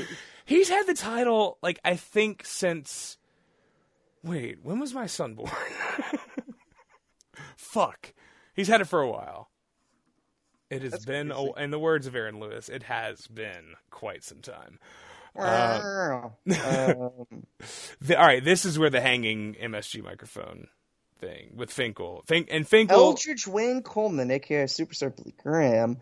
He's 0.45 0.68
had 0.68 0.86
the 0.86 0.95
title 0.95 1.59
like 1.62 1.80
I 1.84 1.97
think 1.97 2.45
since. 2.47 3.18
Wait, 4.22 4.58
when 4.62 4.78
was 4.78 4.94
my 4.94 5.06
son 5.06 5.34
born? 5.34 5.50
Fuck, 7.56 8.14
he's 8.54 8.68
had 8.68 8.80
it 8.80 8.86
for 8.86 9.00
a 9.00 9.10
while. 9.10 9.50
It 10.70 10.82
has 10.82 10.92
That's 10.92 11.04
been, 11.04 11.28
crazy. 11.30 11.52
a, 11.56 11.62
in 11.62 11.70
the 11.70 11.78
words 11.78 12.06
of 12.06 12.14
Aaron 12.14 12.40
Lewis, 12.40 12.68
it 12.68 12.84
has 12.84 13.26
been 13.26 13.74
quite 13.90 14.24
some 14.24 14.40
time. 14.40 14.78
um, 15.36 16.32
The, 18.00 18.16
all 18.18 18.26
right, 18.26 18.44
this 18.44 18.64
is 18.64 18.78
where 18.78 18.90
the 18.90 19.00
hanging 19.00 19.54
MSG 19.54 20.02
microphone 20.02 20.68
thing 21.20 21.52
with 21.56 21.70
Finkel, 21.70 22.22
Fink 22.26 22.48
and 22.50 22.66
Finkel. 22.66 22.96
Eldridge 22.98 23.46
Wayne 23.46 23.82
Coleman, 23.82 24.30
aka 24.30 24.64
Superstar 24.64 25.14
Billy 25.14 25.34
Graham. 25.42 25.98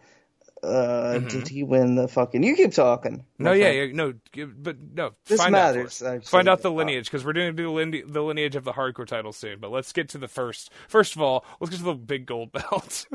Uh, 0.63 1.19
Did 1.21 1.49
he 1.49 1.63
win 1.63 1.95
the 1.95 2.07
fucking? 2.07 2.43
You 2.43 2.55
keep 2.55 2.73
talking. 2.75 3.19
Mm-hmm. 3.19 3.45
no, 3.45 3.53
yeah, 3.53 3.71
yeah, 3.71 3.93
no, 3.95 4.13
but 4.59 4.77
no. 4.93 5.13
This 5.27 5.41
find 5.41 5.53
matters, 5.53 6.03
Out 6.03 6.07
for 6.07 6.13
us. 6.13 6.15
actually. 6.17 6.29
Find 6.31 6.49
out 6.51 6.61
the 6.63 6.71
Uh, 6.71 6.75
lineage 6.75 7.07
because 7.07 7.25
we're 7.25 7.33
doing 7.33 7.57
the, 7.57 7.67
line- 7.67 8.03
the 8.13 8.23
lineage 8.23 8.57
of 8.57 8.65
the 8.65 8.73
hardcore 8.73 9.07
title 9.07 9.33
soon. 9.33 9.59
But 9.59 9.71
let's 9.71 9.93
get 9.93 10.11
to 10.11 10.19
the 10.19 10.29
first. 10.29 10.71
First 10.89 11.17
of 11.17 11.23
all, 11.23 11.45
let's 11.61 11.71
get 11.71 11.79
to 11.79 11.85
the 11.85 11.95
big 11.95 12.27
gold 12.27 12.53
belt 12.53 13.07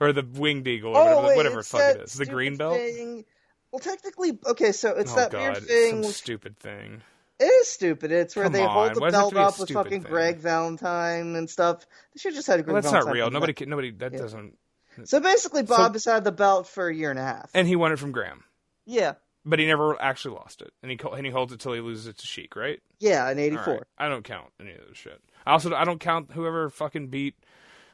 or 0.00 0.12
the 0.12 0.22
winged 0.34 0.68
eagle 0.68 0.96
or 0.96 1.00
Oh 1.00 1.04
whatever, 1.04 1.26
wait, 1.26 1.36
whatever 1.36 1.62
fuck 1.64 1.96
it 1.96 2.00
is. 2.02 2.12
The 2.14 2.26
green 2.26 2.56
belt. 2.56 2.76
Thing. 2.76 3.24
Well, 3.72 3.80
technically, 3.80 4.38
okay, 4.46 4.70
so 4.72 4.90
it's 4.96 5.12
oh 5.12 5.16
that 5.16 5.32
god, 5.32 5.40
weird 5.40 5.56
thing. 5.64 6.02
some 6.04 6.12
stupid 6.12 6.56
thing. 6.60 7.02
it 7.40 7.44
is 7.44 7.68
stupid. 7.68 8.12
It's 8.12 8.36
where 8.36 8.44
Come 8.44 8.52
they 8.52 8.62
on, 8.62 8.70
hold 8.70 8.94
the 8.94 9.00
why 9.00 9.10
does 9.10 9.18
it 9.20 9.22
have 9.24 9.34
belt 9.34 9.54
up 9.54 9.58
with 9.58 9.70
fucking 9.70 10.02
thing? 10.02 10.10
Greg 10.12 10.38
Valentine 10.38 11.34
and 11.34 11.50
stuff. 11.50 11.84
They 12.14 12.18
should 12.20 12.34
just 12.34 12.46
had 12.46 12.60
a 12.60 12.62
Greg 12.62 12.74
Well, 12.74 12.82
that's 12.82 12.92
Valentine. 12.92 13.08
not 13.08 13.14
real. 13.14 13.30
Nobody, 13.32 13.52
that. 13.54 13.68
nobody. 13.68 13.90
That 13.90 14.12
Yeah. 14.12 14.18
doesn't. 14.20 14.56
So 15.04 15.20
basically, 15.20 15.62
Bob 15.62 15.92
has 15.94 16.04
had 16.04 16.24
the 16.24 16.32
belt 16.32 16.66
for 16.68 16.88
a 16.88 16.94
year 16.94 17.10
and 17.10 17.18
a 17.18 17.22
half. 17.22 17.50
And 17.54 17.66
he 17.68 17.76
won 17.76 17.92
it 17.92 17.98
from 17.98 18.12
Graham, 18.12 18.44
yeah, 18.86 19.14
but 19.44 19.58
he 19.58 19.66
never 19.66 20.00
actually 20.00 20.34
lost 20.36 20.62
it, 20.62 20.72
and 20.82 20.90
he 20.90 20.98
and 21.12 21.24
he 21.26 21.30
holds 21.32 21.52
it 21.52 21.60
till 21.60 21.72
he 21.72 21.80
loses 21.80 22.06
it 22.06 22.18
to 22.18 22.26
Sheik, 22.26 22.56
right? 22.56 22.80
yeah, 22.98 23.30
in 23.30 23.38
'84. 23.38 23.74
right. 23.74 23.82
I 23.98 24.08
don't 24.08 24.24
count 24.24 24.46
any 24.60 24.72
of 24.72 24.80
this 24.88 24.96
shit. 24.98 25.20
I 25.46 25.52
also 25.52 25.74
I 25.74 25.84
don't 25.84 26.00
count 26.00 26.32
whoever 26.32 26.70
fucking 26.70 27.08
beat 27.08 27.34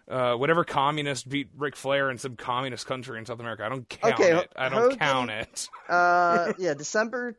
uh, 0.09 0.35
whatever 0.35 0.65
communist 0.65 1.29
beat 1.29 1.49
Ric 1.57 1.77
Flair 1.77 2.11
in 2.11 2.19
some 2.19 2.37
communist 2.37 2.87
country 2.87 3.19
in 3.19 3.27
South 3.27 3.41
America. 3.41 3.65
I 3.65 3.69
don't 3.69 3.89
count 3.89 4.15
Okay, 4.15 4.37
it. 4.37 4.53
I 4.57 4.69
don't 4.69 4.81
Hogan- 4.83 4.99
count 4.99 5.31
it. 5.31 5.69
Uh, 5.89 6.53
yeah, 6.59 6.75
December 6.75 7.37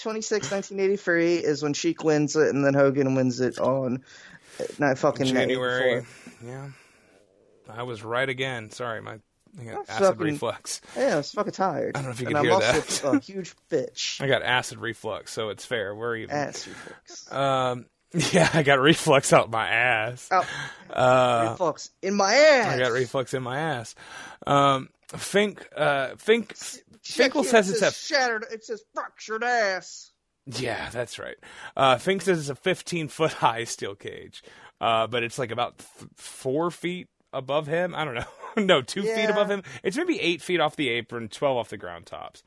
26, 0.00 0.50
1983 0.50 1.36
is 1.36 1.62
when 1.62 1.72
Sheik 1.74 2.02
wins 2.04 2.36
it, 2.36 2.54
and 2.54 2.64
then 2.64 2.74
Hogan 2.74 3.14
wins 3.14 3.40
it 3.40 3.58
on 3.58 4.04
uh, 4.60 4.64
not 4.78 4.98
fucking 4.98 5.26
January. 5.26 5.98
84. 5.98 6.06
Yeah. 6.46 6.68
I 7.68 7.82
was 7.84 8.02
right 8.02 8.28
again. 8.28 8.70
Sorry, 8.70 9.00
my 9.00 9.18
I 9.60 9.64
got 9.64 9.88
acid 9.88 10.06
fucking- 10.06 10.22
reflux. 10.24 10.80
Yeah, 10.96 11.14
I 11.14 11.16
was 11.16 11.30
fucking 11.32 11.52
tired. 11.52 11.96
I 11.96 12.00
don't 12.00 12.06
know 12.06 12.12
if 12.12 12.20
you 12.20 12.26
and 12.28 12.36
I'm 12.38 12.44
hear 12.44 12.52
also 12.54 13.12
a 13.12 13.20
huge 13.20 13.54
bitch. 13.70 14.20
I 14.20 14.26
got 14.26 14.42
acid 14.42 14.78
reflux, 14.78 15.32
so 15.32 15.50
it's 15.50 15.64
fair. 15.64 15.94
We're 15.94 16.16
even. 16.16 16.34
Ass 16.34 16.66
reflux. 16.66 17.32
Um, 17.32 17.86
yeah, 18.32 18.48
I 18.52 18.62
got 18.62 18.80
reflux 18.80 19.32
out 19.32 19.50
my 19.50 19.68
ass. 19.68 20.28
Oh, 20.32 20.46
Uh, 20.90 21.48
reflux 21.52 21.90
in 22.02 22.14
my 22.14 22.34
ass. 22.34 22.74
I 22.74 22.78
got 22.78 22.92
reflux 22.92 23.32
in 23.34 23.42
my 23.42 23.58
ass. 23.58 23.94
Um, 24.46 24.88
Fink, 25.08 25.68
uh, 25.76 26.16
Fink, 26.16 26.54
Finkel 27.02 27.44
says 27.44 27.68
it 27.70 27.74
it's 27.74 27.82
a 27.82 27.92
shattered. 27.92 28.44
It 28.50 28.64
says 28.64 28.82
fractured 28.94 29.44
ass. 29.44 30.10
Yeah, 30.46 30.90
that's 30.90 31.18
right. 31.18 31.36
Uh, 31.76 31.96
Fink 31.98 32.22
says 32.22 32.38
it's 32.40 32.48
a 32.50 32.54
15 32.54 33.08
foot 33.08 33.32
high 33.34 33.64
steel 33.64 33.94
cage, 33.94 34.42
uh, 34.80 35.06
but 35.06 35.22
it's 35.22 35.38
like 35.38 35.50
about 35.50 35.78
th- 35.78 36.10
four 36.16 36.70
feet 36.70 37.08
above 37.34 37.66
him. 37.66 37.94
I 37.94 38.04
don't 38.04 38.14
know. 38.14 38.24
no, 38.56 38.82
two 38.82 39.02
feet 39.02 39.28
above 39.28 39.50
him. 39.50 39.62
It's 39.82 39.96
maybe 39.96 40.20
eight 40.20 40.40
feet 40.40 40.60
off 40.60 40.76
the 40.76 40.88
apron, 40.88 41.28
12 41.28 41.56
off 41.56 41.68
the 41.68 41.76
ground 41.76 42.06
tops. 42.06 42.42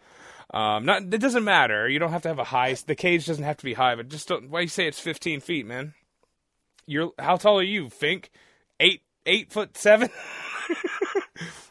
Um, 0.52 0.86
not 0.86 1.04
it 1.04 1.20
doesn't 1.20 1.44
matter. 1.44 1.90
You 1.90 2.00
don't 2.00 2.12
have 2.12 2.22
to 2.22 2.30
have 2.30 2.40
a 2.40 2.46
high. 2.46 2.74
The 2.74 2.96
cage 2.96 3.26
doesn't 3.26 3.44
have 3.44 3.58
to 3.58 3.66
be 3.66 3.74
high, 3.74 3.96
but 3.96 4.08
just 4.08 4.28
don't. 4.30 4.50
Why 4.50 4.62
you 4.62 4.68
say 4.70 4.88
it's 4.88 5.00
15 5.00 5.42
feet, 5.42 5.66
man? 5.66 5.94
You're 6.86 7.12
how 7.20 7.36
tall 7.36 7.60
are 7.60 7.64
you, 7.64 7.90
Fink? 7.90 8.32
Eight 8.80 9.02
eight 9.26 9.52
foot 9.52 9.78
seven. 9.78 10.10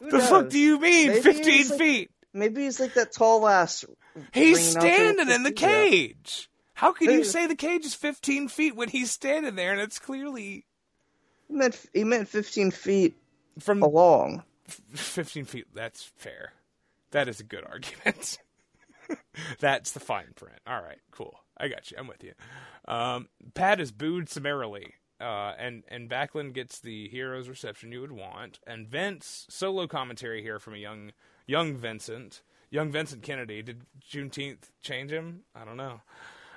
The 0.01 0.21
fuck 0.21 0.49
do 0.51 0.59
you 0.59 0.79
mean? 0.79 1.09
Maybe 1.09 1.21
15 1.21 1.45
he's 1.53 1.71
like- 1.71 1.79
feet. 1.79 2.11
Maybe 2.33 2.65
he's 2.65 2.79
like 2.79 2.95
that 2.95 3.13
tall 3.13 3.49
ass. 3.49 3.85
He's 4.33 4.63
standing 4.71 5.31
in 5.31 5.43
the 5.43 5.55
yeah. 5.57 5.69
cage. 5.69 6.51
How 6.75 6.93
could 6.93 7.11
you 7.11 7.25
say 7.25 7.47
the 7.47 7.57
cage 7.57 7.87
is 7.87 7.95
15 7.95 8.49
feet 8.49 8.77
when 8.77 8.91
he's 8.91 9.11
standing 9.11 9.55
there 9.55 9.73
and 9.73 9.81
it's 9.81 9.99
clearly 9.99 10.66
He 11.49 11.55
meant 11.55 11.87
he 11.93 12.05
meant 12.05 12.29
15 12.29 12.71
feet 12.71 13.17
from 13.59 13.83
along. 13.83 14.43
15 14.95 15.45
feet? 15.45 15.67
That's 15.75 16.03
fair. 16.03 16.53
That 17.13 17.29
is 17.29 17.41
a 17.41 17.45
good 17.45 17.65
argument. 17.65 18.39
That's 19.61 19.93
the 19.93 20.01
fine 20.01 20.33
print. 20.35 20.59
All 20.67 20.83
right, 20.83 20.99
cool. 21.11 21.39
I 21.57 21.69
got 21.69 21.91
you. 21.91 21.97
I'm 21.99 22.09
with 22.09 22.25
you. 22.25 22.33
Um, 22.89 23.29
Pat 23.55 23.81
is 23.81 23.93
booed 23.93 24.29
summarily, 24.29 24.95
uh, 25.21 25.53
and 25.59 25.85
and 25.89 26.11
Backlund 26.11 26.53
gets 26.53 26.81
the 26.81 27.09
hero's 27.09 27.49
reception 27.49 27.93
you 27.93 28.01
would 28.01 28.13
want. 28.13 28.59
And 28.67 28.89
Vince 28.89 29.47
solo 29.49 29.87
commentary 29.87 30.43
here 30.43 30.59
from 30.59 30.75
a 30.75 30.79
young 30.79 31.13
young 31.47 31.77
Vincent, 31.77 32.43
young 32.71 32.91
Vincent 32.91 33.23
Kennedy. 33.23 33.63
Did 33.63 33.83
Juneteenth 34.11 34.71
change 34.83 35.13
him? 35.13 35.43
I 35.55 35.65
don't 35.65 35.77
know. 35.77 36.01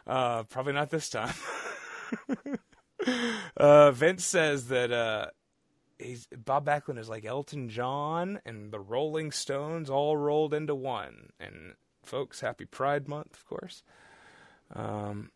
Uh, 0.08 0.44
probably 0.44 0.74
not 0.74 0.90
this 0.90 1.10
time. 1.10 1.36
uh, 3.58 3.92
Vince 3.92 4.26
says 4.26 4.68
that 4.68 4.92
uh, 4.92 5.28
he's 5.98 6.28
Bob 6.46 6.66
Backlund 6.66 7.00
is 7.00 7.10
like 7.10 7.26
Elton 7.26 7.70
John 7.70 8.40
and 8.46 8.72
the 8.72 8.80
Rolling 8.80 9.32
Stones 9.32 9.90
all 9.90 10.18
rolled 10.18 10.54
into 10.54 10.76
one. 10.76 11.30
And 11.40 11.74
folks, 12.04 12.42
happy 12.42 12.66
Pride 12.66 13.08
Month, 13.08 13.34
of 13.34 13.46
course. 13.48 13.84
Um, 14.74 15.32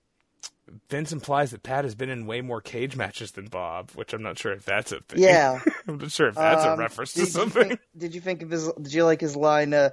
Vince 0.90 1.12
implies 1.12 1.52
that 1.52 1.64
Pat 1.64 1.84
has 1.84 1.94
been 1.96 2.10
in 2.10 2.26
way 2.26 2.42
more 2.42 2.62
cage 2.62 2.96
matches 2.96 3.32
than 3.32 3.48
Bob, 3.48 3.92
which 3.96 4.14
I'm 4.14 4.24
not 4.24 4.38
sure 4.40 4.54
if 4.54 4.64
that's 4.66 4.92
a 4.92 5.02
thing. 5.02 5.22
Yeah. 5.22 5.60
I'm 5.88 5.98
not 5.98 6.12
sure 6.12 6.28
if 6.30 6.36
that's 6.36 6.64
a 6.64 6.74
Um, 6.74 6.80
reference 6.80 7.14
to 7.14 7.26
something. 7.26 7.70
think- 7.70 7.80
did 7.98 8.16
you 8.16 8.22
think 8.22 8.42
of 8.42 8.50
his? 8.50 8.72
Did 8.82 8.94
you 8.94 9.04
like 9.06 9.22
his 9.22 9.36
line? 9.36 9.74
Uh, 9.74 9.90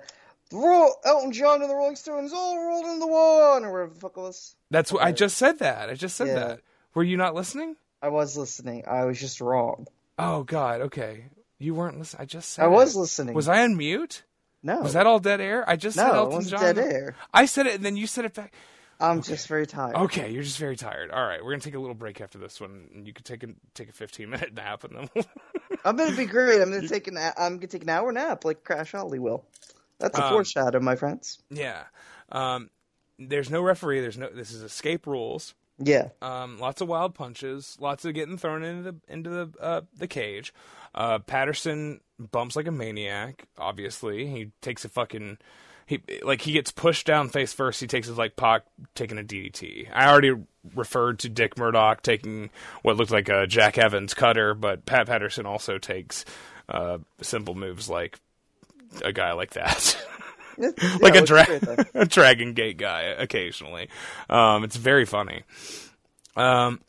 the 0.50 0.56
Ro- 0.56 0.92
Elton 1.04 1.32
John 1.32 1.60
and 1.62 1.70
the 1.70 1.74
Rolling 1.74 1.96
Stones 1.96 2.32
all 2.32 2.58
rolled 2.64 2.86
into 2.86 3.06
one, 3.06 3.64
or 3.64 3.72
whatever 3.72 3.94
the 3.94 4.00
fuck 4.00 4.16
was. 4.16 4.54
That's 4.70 4.92
what 4.92 5.02
I 5.02 5.12
just 5.12 5.36
said. 5.36 5.58
That 5.58 5.90
I 5.90 5.94
just 5.94 6.16
said 6.16 6.28
Yeah. 6.28 6.34
that. 6.34 6.60
Were 6.94 7.02
you 7.02 7.16
not 7.16 7.34
listening? 7.34 7.76
I 8.02 8.08
was 8.08 8.36
listening. 8.36 8.84
I 8.86 9.04
was 9.04 9.18
just 9.20 9.40
wrong. 9.40 9.86
Oh 10.18 10.42
God. 10.44 10.80
Okay, 10.82 11.24
you 11.58 11.74
weren't 11.74 11.98
listening. 11.98 12.22
I 12.22 12.24
just 12.24 12.50
said. 12.50 12.64
I 12.64 12.68
was 12.68 12.96
it. 12.96 12.98
listening. 13.00 13.34
Was 13.34 13.48
I 13.48 13.62
on 13.62 13.76
mute? 13.76 14.22
No. 14.62 14.80
Was 14.80 14.92
that 14.92 15.06
all 15.06 15.18
dead 15.20 15.40
air? 15.40 15.68
I 15.68 15.76
just 15.76 15.96
said 15.96 16.08
no? 16.08 16.12
It 16.12 16.16
Elton 16.34 16.48
John. 16.48 16.60
dead 16.60 16.78
air. 16.78 17.14
I 17.32 17.46
said 17.46 17.66
it, 17.66 17.76
and 17.76 17.84
then 17.84 17.96
you 17.96 18.06
said 18.06 18.24
it 18.26 18.34
back. 18.34 18.52
I'm 19.02 19.22
just 19.22 19.48
very 19.48 19.66
tired. 19.66 19.96
Okay, 19.96 20.30
you're 20.30 20.42
just 20.42 20.58
very 20.58 20.76
tired. 20.76 21.10
All 21.10 21.24
right, 21.24 21.42
we're 21.42 21.52
gonna 21.52 21.62
take 21.62 21.74
a 21.74 21.78
little 21.78 21.94
break 21.94 22.20
after 22.20 22.36
this 22.36 22.60
one. 22.60 22.88
and 22.94 23.06
You 23.06 23.14
could 23.14 23.24
take 23.24 23.42
a 23.42 23.48
take 23.72 23.88
a 23.88 23.92
15 23.92 24.28
minute 24.28 24.52
nap, 24.54 24.84
and 24.84 25.08
then. 25.14 25.24
I'm 25.84 25.96
gonna 25.96 26.14
be 26.14 26.26
great. 26.26 26.60
I'm 26.60 26.70
gonna 26.70 26.86
take 26.86 27.08
an 27.08 27.16
I'm 27.16 27.56
gonna 27.56 27.66
take 27.68 27.82
an 27.84 27.88
hour 27.88 28.12
nap 28.12 28.44
like 28.44 28.62
Crash 28.64 28.92
Holly 28.92 29.18
will. 29.18 29.44
That's 29.98 30.18
a 30.18 30.24
Um, 30.24 30.32
foreshadow, 30.32 30.80
my 30.80 30.96
friends. 30.96 31.38
yeah. 31.50 31.84
Um, 32.30 32.68
there's 33.18 33.50
no 33.50 33.62
referee. 33.62 34.00
There's 34.00 34.18
no. 34.18 34.28
This 34.28 34.50
is 34.52 34.62
escape 34.62 35.06
rules. 35.06 35.54
Yeah. 35.82 36.08
Um, 36.20 36.58
lots 36.58 36.80
of 36.80 36.88
wild 36.88 37.14
punches, 37.14 37.76
lots 37.80 38.04
of 38.04 38.14
getting 38.14 38.36
thrown 38.36 38.62
into 38.62 38.92
the 38.92 38.96
into 39.08 39.30
the 39.30 39.50
uh, 39.60 39.80
the 39.96 40.06
cage. 40.06 40.52
Uh, 40.94 41.20
Patterson 41.20 42.00
bumps 42.18 42.56
like 42.56 42.66
a 42.66 42.72
maniac. 42.72 43.46
Obviously, 43.58 44.26
he 44.26 44.50
takes 44.60 44.84
a 44.84 44.88
fucking 44.88 45.38
he 45.86 46.00
like 46.22 46.42
he 46.42 46.52
gets 46.52 46.70
pushed 46.70 47.06
down 47.06 47.28
face 47.30 47.52
first. 47.52 47.80
He 47.80 47.86
takes 47.86 48.06
his 48.06 48.18
like 48.18 48.36
Pac 48.36 48.62
taking 48.94 49.18
a 49.18 49.22
DDT. 49.22 49.88
I 49.92 50.08
already 50.08 50.34
referred 50.74 51.18
to 51.20 51.28
Dick 51.28 51.58
Murdoch 51.58 52.02
taking 52.02 52.50
what 52.82 52.96
looked 52.96 53.10
like 53.10 53.28
a 53.28 53.46
Jack 53.46 53.78
Evans 53.78 54.14
cutter, 54.14 54.54
but 54.54 54.84
Pat 54.84 55.06
Patterson 55.06 55.46
also 55.46 55.78
takes 55.78 56.24
uh, 56.68 56.98
simple 57.22 57.54
moves 57.54 57.88
like 57.88 58.20
a 59.04 59.12
guy 59.12 59.32
like 59.32 59.54
that. 59.54 59.96
like 61.00 61.14
Yeah, 61.14 61.20
a, 61.20 61.26
dra- 61.26 61.86
a 61.94 62.06
Dragon 62.06 62.52
Gate 62.54 62.76
guy 62.78 63.02
occasionally. 63.02 63.88
Um, 64.28 64.64
it's 64.64 64.76
very 64.76 65.04
funny. 65.04 65.42
Um, 66.36 66.80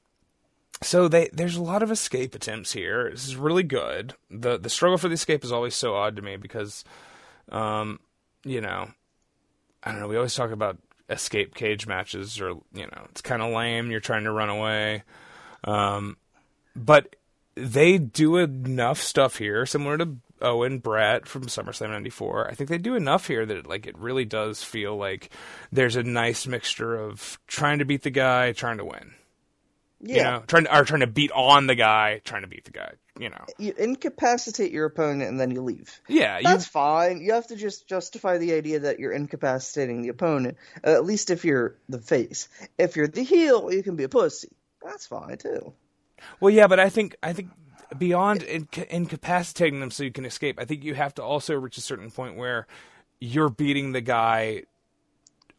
so 0.83 1.07
they 1.07 1.29
there's 1.31 1.55
a 1.55 1.61
lot 1.61 1.83
of 1.83 1.91
escape 1.91 2.35
attempts 2.35 2.71
here. 2.73 3.09
This 3.11 3.27
is 3.27 3.35
really 3.35 3.63
good. 3.63 4.13
the 4.29 4.57
The 4.57 4.69
struggle 4.69 4.97
for 4.97 5.07
the 5.07 5.13
escape 5.13 5.43
is 5.43 5.51
always 5.51 5.75
so 5.75 5.95
odd 5.95 6.15
to 6.15 6.21
me 6.21 6.37
because, 6.37 6.83
um, 7.51 7.99
you 8.43 8.61
know, 8.61 8.89
I 9.83 9.91
don't 9.91 9.99
know. 9.99 10.07
We 10.07 10.15
always 10.17 10.35
talk 10.35 10.51
about 10.51 10.77
escape 11.09 11.55
cage 11.55 11.85
matches, 11.87 12.39
or 12.41 12.49
you 12.73 12.87
know, 12.87 13.07
it's 13.11 13.21
kind 13.21 13.41
of 13.41 13.53
lame. 13.53 13.91
You're 13.91 13.99
trying 13.99 14.23
to 14.23 14.31
run 14.31 14.49
away, 14.49 15.03
um, 15.63 16.17
but 16.75 17.15
they 17.55 17.97
do 17.97 18.37
enough 18.37 18.99
stuff 19.01 19.37
here, 19.37 19.65
similar 19.65 19.97
to 19.97 20.15
Owen 20.41 20.79
Bret 20.79 21.27
from 21.27 21.43
SummerSlam 21.43 21.89
'94. 21.89 22.49
I 22.49 22.53
think 22.53 22.69
they 22.69 22.77
do 22.77 22.95
enough 22.95 23.27
here 23.27 23.45
that 23.45 23.67
like 23.67 23.85
it 23.87 23.97
really 23.97 24.25
does 24.25 24.63
feel 24.63 24.97
like 24.97 25.29
there's 25.71 25.95
a 25.95 26.03
nice 26.03 26.47
mixture 26.47 26.95
of 26.95 27.39
trying 27.47 27.79
to 27.79 27.85
beat 27.85 28.03
the 28.03 28.09
guy, 28.09 28.51
trying 28.53 28.77
to 28.77 28.85
win. 28.85 29.13
Yeah. 30.03 30.15
You 30.15 30.23
know, 30.23 30.43
trying 30.47 30.63
to, 30.65 30.79
or 30.79 30.83
trying 30.83 31.01
to 31.01 31.07
beat 31.07 31.31
on 31.31 31.67
the 31.67 31.75
guy, 31.75 32.21
trying 32.23 32.41
to 32.41 32.47
beat 32.47 32.65
the 32.65 32.71
guy. 32.71 32.93
You 33.19 33.29
know, 33.29 33.45
You 33.59 33.73
incapacitate 33.77 34.71
your 34.71 34.85
opponent 34.85 35.29
and 35.29 35.39
then 35.39 35.51
you 35.51 35.61
leave. 35.61 36.01
yeah, 36.07 36.37
you 36.39 36.43
That's 36.43 36.65
fine. 36.65 37.21
You 37.21 37.33
have 37.33 37.47
to 37.47 37.55
just 37.55 37.87
justify 37.87 38.37
the 38.39 38.53
idea 38.53 38.79
that 38.79 38.99
you're 38.99 39.11
incapacitating 39.11 40.01
the 40.01 40.09
opponent, 40.09 40.57
uh, 40.83 40.91
at 40.91 41.05
least 41.05 41.29
if 41.29 41.45
you're 41.45 41.75
the 41.87 41.99
face. 41.99 42.47
If 42.79 42.95
you're 42.95 43.07
the 43.07 43.23
heel, 43.23 43.71
you 43.71 43.83
can 43.83 43.95
be 43.95 44.05
a 44.05 44.09
pussy. 44.09 44.49
That's 44.83 45.05
fine 45.05 45.37
too. 45.37 45.73
Well, 46.39 46.51
yeah, 46.51 46.67
but 46.67 46.79
I 46.79 46.89
think 46.89 47.15
I 47.21 47.33
think 47.33 47.49
beyond 47.97 48.43
inca- 48.43 48.93
incapacitating 48.93 49.79
them 49.79 49.91
so 49.91 50.03
you 50.03 50.11
can 50.11 50.25
escape, 50.25 50.59
I 50.59 50.65
think 50.65 50.83
you 50.83 50.93
have 50.95 51.13
to 51.15 51.23
also 51.23 51.55
reach 51.55 51.77
a 51.77 51.81
certain 51.81 52.11
point 52.11 52.35
where 52.37 52.67
you're 53.19 53.49
beating 53.49 53.91
the 53.91 54.01
guy 54.01 54.63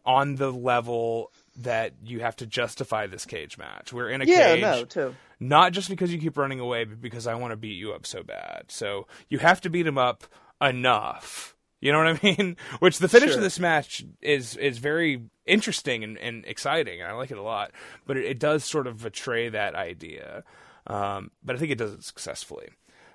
on 0.05 0.37
the 0.37 0.51
level 0.51 1.31
that 1.57 1.93
you 2.05 2.21
have 2.21 2.35
to 2.37 2.47
justify 2.47 3.07
this 3.07 3.25
cage 3.27 3.59
match. 3.59 3.93
We're 3.93 4.09
in 4.09 4.23
a 4.23 4.25
Yeah, 4.25 4.55
cage, 4.55 4.63
no, 4.63 4.85
too. 4.85 5.15
not 5.39 5.73
just 5.73 5.89
because 5.89 6.13
you 6.13 6.19
keep 6.19 6.37
running 6.37 6.61
away, 6.61 6.85
but 6.85 7.01
because 7.01 7.27
I 7.27 7.35
want 7.35 7.53
to 7.53 7.57
beat 7.57 7.77
you 7.77 7.93
up 7.93 8.07
so 8.07 8.23
bad. 8.23 8.65
So 8.69 9.07
you 9.29 9.39
have 9.39 9.61
to 9.61 9.71
beat 9.71 9.87
him 9.87 9.99
up 9.99 10.25
enough. 10.61 11.55
You 11.81 11.93
know 11.93 11.99
what 11.99 12.07
I 12.09 12.21
mean? 12.39 12.57
Which 12.79 12.99
the 12.99 13.09
finish 13.09 13.31
Sure. 13.31 13.39
of 13.39 13.43
this 13.43 13.59
match 13.61 14.05
is 14.23 14.57
is 14.57 14.79
very 14.79 15.23
interesting 15.47 16.03
and, 16.05 16.17
and 16.19 16.45
exciting, 16.47 17.01
and 17.01 17.11
I 17.11 17.13
like 17.15 17.31
it 17.31 17.39
a 17.39 17.43
lot. 17.43 17.73
But 18.07 18.17
it, 18.17 18.25
it 18.25 18.39
does 18.39 18.65
sort 18.65 18.87
of 18.87 19.03
betray 19.03 19.49
that 19.51 19.75
idea. 19.75 20.45
Um, 20.87 21.31
but 21.45 21.57
I 21.57 21.59
think 21.59 21.71
it 21.73 21.79
does 21.79 21.93
it 21.93 22.05
successfully. 22.05 22.69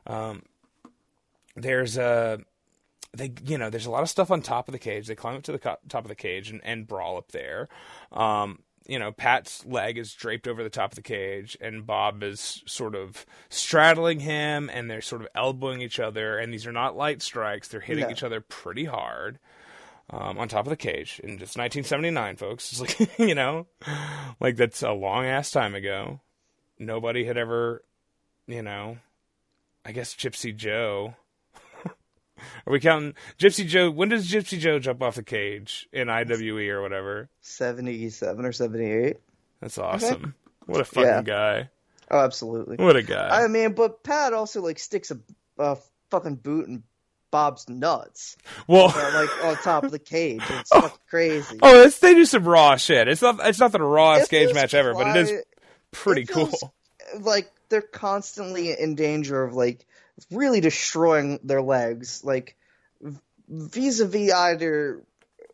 Um, 0.05 0.43
there's 1.55 1.97
a 1.97 2.39
they 3.13 3.33
you 3.45 3.57
know 3.57 3.69
there's 3.69 3.85
a 3.85 3.91
lot 3.91 4.03
of 4.03 4.09
stuff 4.09 4.31
on 4.31 4.41
top 4.41 4.67
of 4.67 4.71
the 4.73 4.79
cage. 4.79 5.07
They 5.07 5.15
climb 5.15 5.35
up 5.35 5.43
to 5.43 5.51
the 5.51 5.59
co- 5.59 5.77
top 5.89 6.03
of 6.03 6.09
the 6.09 6.15
cage 6.15 6.49
and, 6.49 6.61
and 6.63 6.87
brawl 6.87 7.17
up 7.17 7.31
there. 7.31 7.67
Um, 8.11 8.59
you 8.87 8.99
know, 8.99 9.11
Pat's 9.11 9.65
leg 9.65 9.97
is 9.97 10.13
draped 10.13 10.47
over 10.47 10.63
the 10.63 10.69
top 10.69 10.91
of 10.91 10.95
the 10.95 11.01
cage, 11.01 11.57
and 11.59 11.85
Bob 11.85 12.23
is 12.23 12.63
sort 12.65 12.95
of 12.95 13.25
straddling 13.49 14.21
him, 14.21 14.69
and 14.71 14.89
they're 14.89 15.01
sort 15.01 15.21
of 15.21 15.27
elbowing 15.35 15.81
each 15.81 15.99
other. 15.99 16.37
And 16.37 16.53
these 16.53 16.65
are 16.65 16.71
not 16.71 16.95
light 16.95 17.21
strikes; 17.21 17.67
they're 17.67 17.81
hitting 17.81 18.05
No. 18.05 18.11
each 18.11 18.23
other 18.23 18.39
pretty 18.39 18.85
hard 18.85 19.39
um, 20.09 20.37
on 20.37 20.47
top 20.47 20.65
of 20.65 20.69
the 20.69 20.77
cage. 20.77 21.19
And 21.21 21.31
it's 21.41 21.57
1979, 21.57 22.37
folks. 22.37 22.71
It's 22.71 22.79
like 22.99 23.11
you 23.19 23.35
know, 23.35 23.67
like 24.39 24.55
that's 24.55 24.81
a 24.83 24.91
long 24.91 25.25
ass 25.25 25.51
time 25.51 25.75
ago. 25.75 26.21
Nobody 26.79 27.25
had 27.25 27.37
ever, 27.37 27.83
you 28.47 28.61
know, 28.61 28.97
I 29.85 29.91
guess 29.91 30.13
Gypsy 30.15 30.55
Joe. 30.55 31.15
Are 31.85 32.71
we 32.71 32.79
counting 32.79 33.15
Gypsy 33.39 33.65
Joe? 33.65 33.89
When 33.89 34.09
does 34.09 34.29
Gypsy 34.29 34.59
Joe 34.59 34.79
jump 34.79 35.01
off 35.01 35.15
the 35.15 35.23
cage 35.23 35.87
in 35.91 36.07
IWE 36.09 36.69
or 36.69 36.81
whatever? 36.81 37.29
Seventy-seven 37.41 38.45
or 38.45 38.51
seventy-eight. 38.51 39.17
That's 39.61 39.77
awesome. 39.77 40.35
What 40.67 40.81
a 40.81 40.85
fucking 40.85 41.03
Yeah. 41.09 41.21
guy. 41.23 41.69
Oh, 42.11 42.19
absolutely. 42.19 42.77
What 42.77 42.95
a 42.95 43.03
guy. 43.03 43.43
I 43.43 43.47
mean, 43.47 43.73
but 43.73 44.03
Pat 44.03 44.33
also 44.33 44.61
like 44.61 44.79
sticks 44.79 45.11
a, 45.11 45.19
a 45.57 45.77
fucking 46.11 46.35
boot 46.35 46.67
in 46.67 46.83
Bob's 47.31 47.67
nuts, 47.67 48.37
well, 48.67 48.87
uh, 48.95 49.11
like 49.13 49.43
on 49.45 49.55
top 49.63 49.83
of 49.83 49.91
the 49.91 49.99
cage. 49.99 50.41
It's 50.49 50.69
fucking 50.69 50.97
crazy. 51.09 51.57
oh, 51.61 51.81
it's, 51.83 51.99
they 51.99 52.13
do 52.13 52.23
some 52.23 52.47
raw 52.47 52.77
shit. 52.77 53.07
It's 53.09 53.21
not. 53.21 53.45
It's 53.45 53.59
not 53.59 53.71
the 53.73 53.81
rawest 53.81 54.29
cage 54.29 54.53
match 54.53 54.73
ever, 54.73 54.93
but 54.93 55.07
it 55.15 55.21
is. 55.23 55.43
Pretty 56.03 56.25
cool. 56.25 56.73
Like 57.19 57.51
they're 57.69 57.81
constantly 57.81 58.71
in 58.77 58.95
danger 58.95 59.43
of 59.43 59.53
like 59.53 59.85
really 60.31 60.61
destroying 60.61 61.39
their 61.43 61.61
legs, 61.61 62.23
like 62.23 62.55
vis-a-vis 63.49 64.31
either 64.31 65.03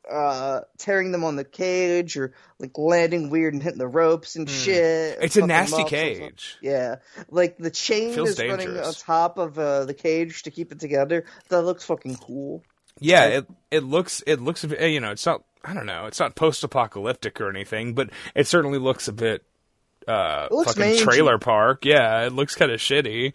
uh 0.09 0.61
tearing 0.77 1.13
them 1.13 1.23
on 1.23 1.37
the 1.37 1.45
cage 1.45 2.17
or 2.17 2.33
like 2.59 2.77
landing 2.77 3.29
weird 3.29 3.53
and 3.53 3.63
hitting 3.63 3.79
the 3.79 3.87
ropes 3.87 4.35
and 4.35 4.49
shit. 4.49 5.17
Hmm. 5.17 5.23
It's 5.23 5.37
a 5.37 5.47
nasty 5.47 5.83
cage. 5.85 6.57
Yeah, 6.61 6.97
like 7.29 7.57
the 7.57 7.71
chain 7.71 8.09
is 8.09 8.39
running 8.39 8.77
on 8.77 8.93
top 8.93 9.37
of 9.37 9.57
uh, 9.57 9.85
the 9.85 9.93
cage 9.93 10.43
to 10.43 10.51
keep 10.51 10.71
it 10.71 10.79
together. 10.79 11.25
That 11.49 11.61
looks 11.61 11.85
fucking 11.85 12.17
cool. 12.17 12.63
Yeah, 12.99 13.25
it 13.25 13.47
it 13.71 13.83
looks 13.83 14.21
it 14.27 14.41
looks 14.41 14.63
you 14.63 14.99
know 14.99 15.11
it's 15.11 15.25
not 15.25 15.43
I 15.63 15.73
don't 15.73 15.85
know 15.85 16.05
it's 16.05 16.19
not 16.19 16.35
post 16.35 16.63
apocalyptic 16.63 17.39
or 17.39 17.49
anything, 17.49 17.93
but 17.93 18.09
it 18.35 18.47
certainly 18.47 18.79
looks 18.79 19.07
a 19.07 19.13
bit 19.13 19.43
uh 20.08 20.47
fucking 20.66 20.80
mangy. 20.80 20.99
trailer 20.99 21.38
park. 21.38 21.86
Yeah, 21.86 22.26
it 22.26 22.34
looks 22.34 22.56
kind 22.56 22.72
of 22.72 22.80
shitty, 22.80 23.34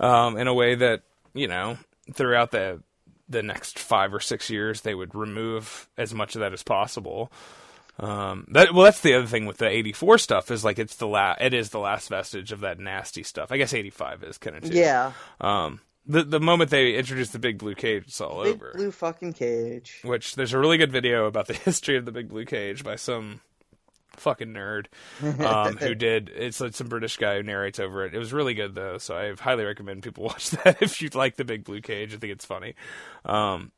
um, 0.00 0.36
in 0.36 0.46
a 0.48 0.54
way 0.54 0.74
that 0.74 1.02
you 1.34 1.48
know 1.48 1.78
throughout 2.12 2.50
the 2.50 2.82
the 3.28 3.42
next 3.42 3.78
five 3.78 4.12
or 4.12 4.20
six 4.20 4.50
years 4.50 4.82
they 4.82 4.94
would 4.94 5.14
remove 5.14 5.88
as 5.96 6.12
much 6.12 6.34
of 6.34 6.40
that 6.40 6.52
as 6.52 6.62
possible. 6.62 7.32
Um, 7.98 8.46
that 8.50 8.72
well, 8.74 8.84
that's 8.84 9.00
the 9.00 9.14
other 9.14 9.26
thing 9.26 9.46
with 9.46 9.58
the 9.58 9.68
'84 9.68 10.18
stuff 10.18 10.50
is 10.50 10.64
like 10.64 10.78
it's 10.78 10.96
the 10.96 11.06
la- 11.06 11.36
it 11.40 11.52
is 11.54 11.70
the 11.70 11.78
last 11.78 12.08
vestige 12.08 12.50
of 12.52 12.60
that 12.60 12.78
nasty 12.80 13.22
stuff. 13.22 13.52
I 13.52 13.58
guess 13.58 13.74
'85 13.74 14.24
is 14.24 14.38
kind 14.38 14.56
of 14.56 14.62
too. 14.64 14.76
Yeah, 14.76 15.12
Um, 15.40 15.80
the 16.06 16.24
the 16.24 16.40
moment 16.40 16.70
they 16.70 16.94
introduced 16.94 17.32
the 17.32 17.38
big 17.38 17.58
blue 17.58 17.74
cage, 17.74 18.04
it's 18.08 18.20
all 18.20 18.42
big 18.42 18.54
over 18.54 18.72
blue 18.74 18.90
fucking 18.90 19.34
cage. 19.34 20.00
which 20.04 20.34
there's 20.34 20.52
a 20.54 20.58
really 20.58 20.78
good 20.78 20.90
video 20.90 21.26
about 21.26 21.46
the 21.46 21.52
history 21.68 21.96
of 21.96 22.06
the 22.06 22.12
big 22.12 22.28
blue 22.30 22.44
cage 22.46 22.82
by 22.82 22.96
some 22.96 23.40
fucking 24.16 24.52
nerd 24.52 24.86
um, 25.44 25.76
who 25.76 25.94
did 25.96 26.30
it's 26.34 26.60
like 26.60 26.74
some 26.74 26.88
british 26.88 27.16
guy 27.16 27.36
who 27.36 27.42
narrates 27.42 27.78
over 27.80 28.04
it. 28.04 28.14
It 28.14 28.18
was 28.18 28.32
really 28.32 28.54
good 28.54 28.74
though 28.74 28.98
so 28.98 29.16
i 29.16 29.32
highly 29.38 29.64
recommend 29.64 30.02
people 30.02 30.24
watch 30.32 30.50
that 30.50 30.82
if 30.82 31.00
you 31.00 31.08
like 31.14 31.36
the 31.36 31.44
big 31.44 31.64
blue 31.64 31.80
cage. 31.80 32.14
I 32.14 32.16
think 32.18 32.32
it's 32.32 32.44
funny. 32.44 32.74
Um, 33.24 33.72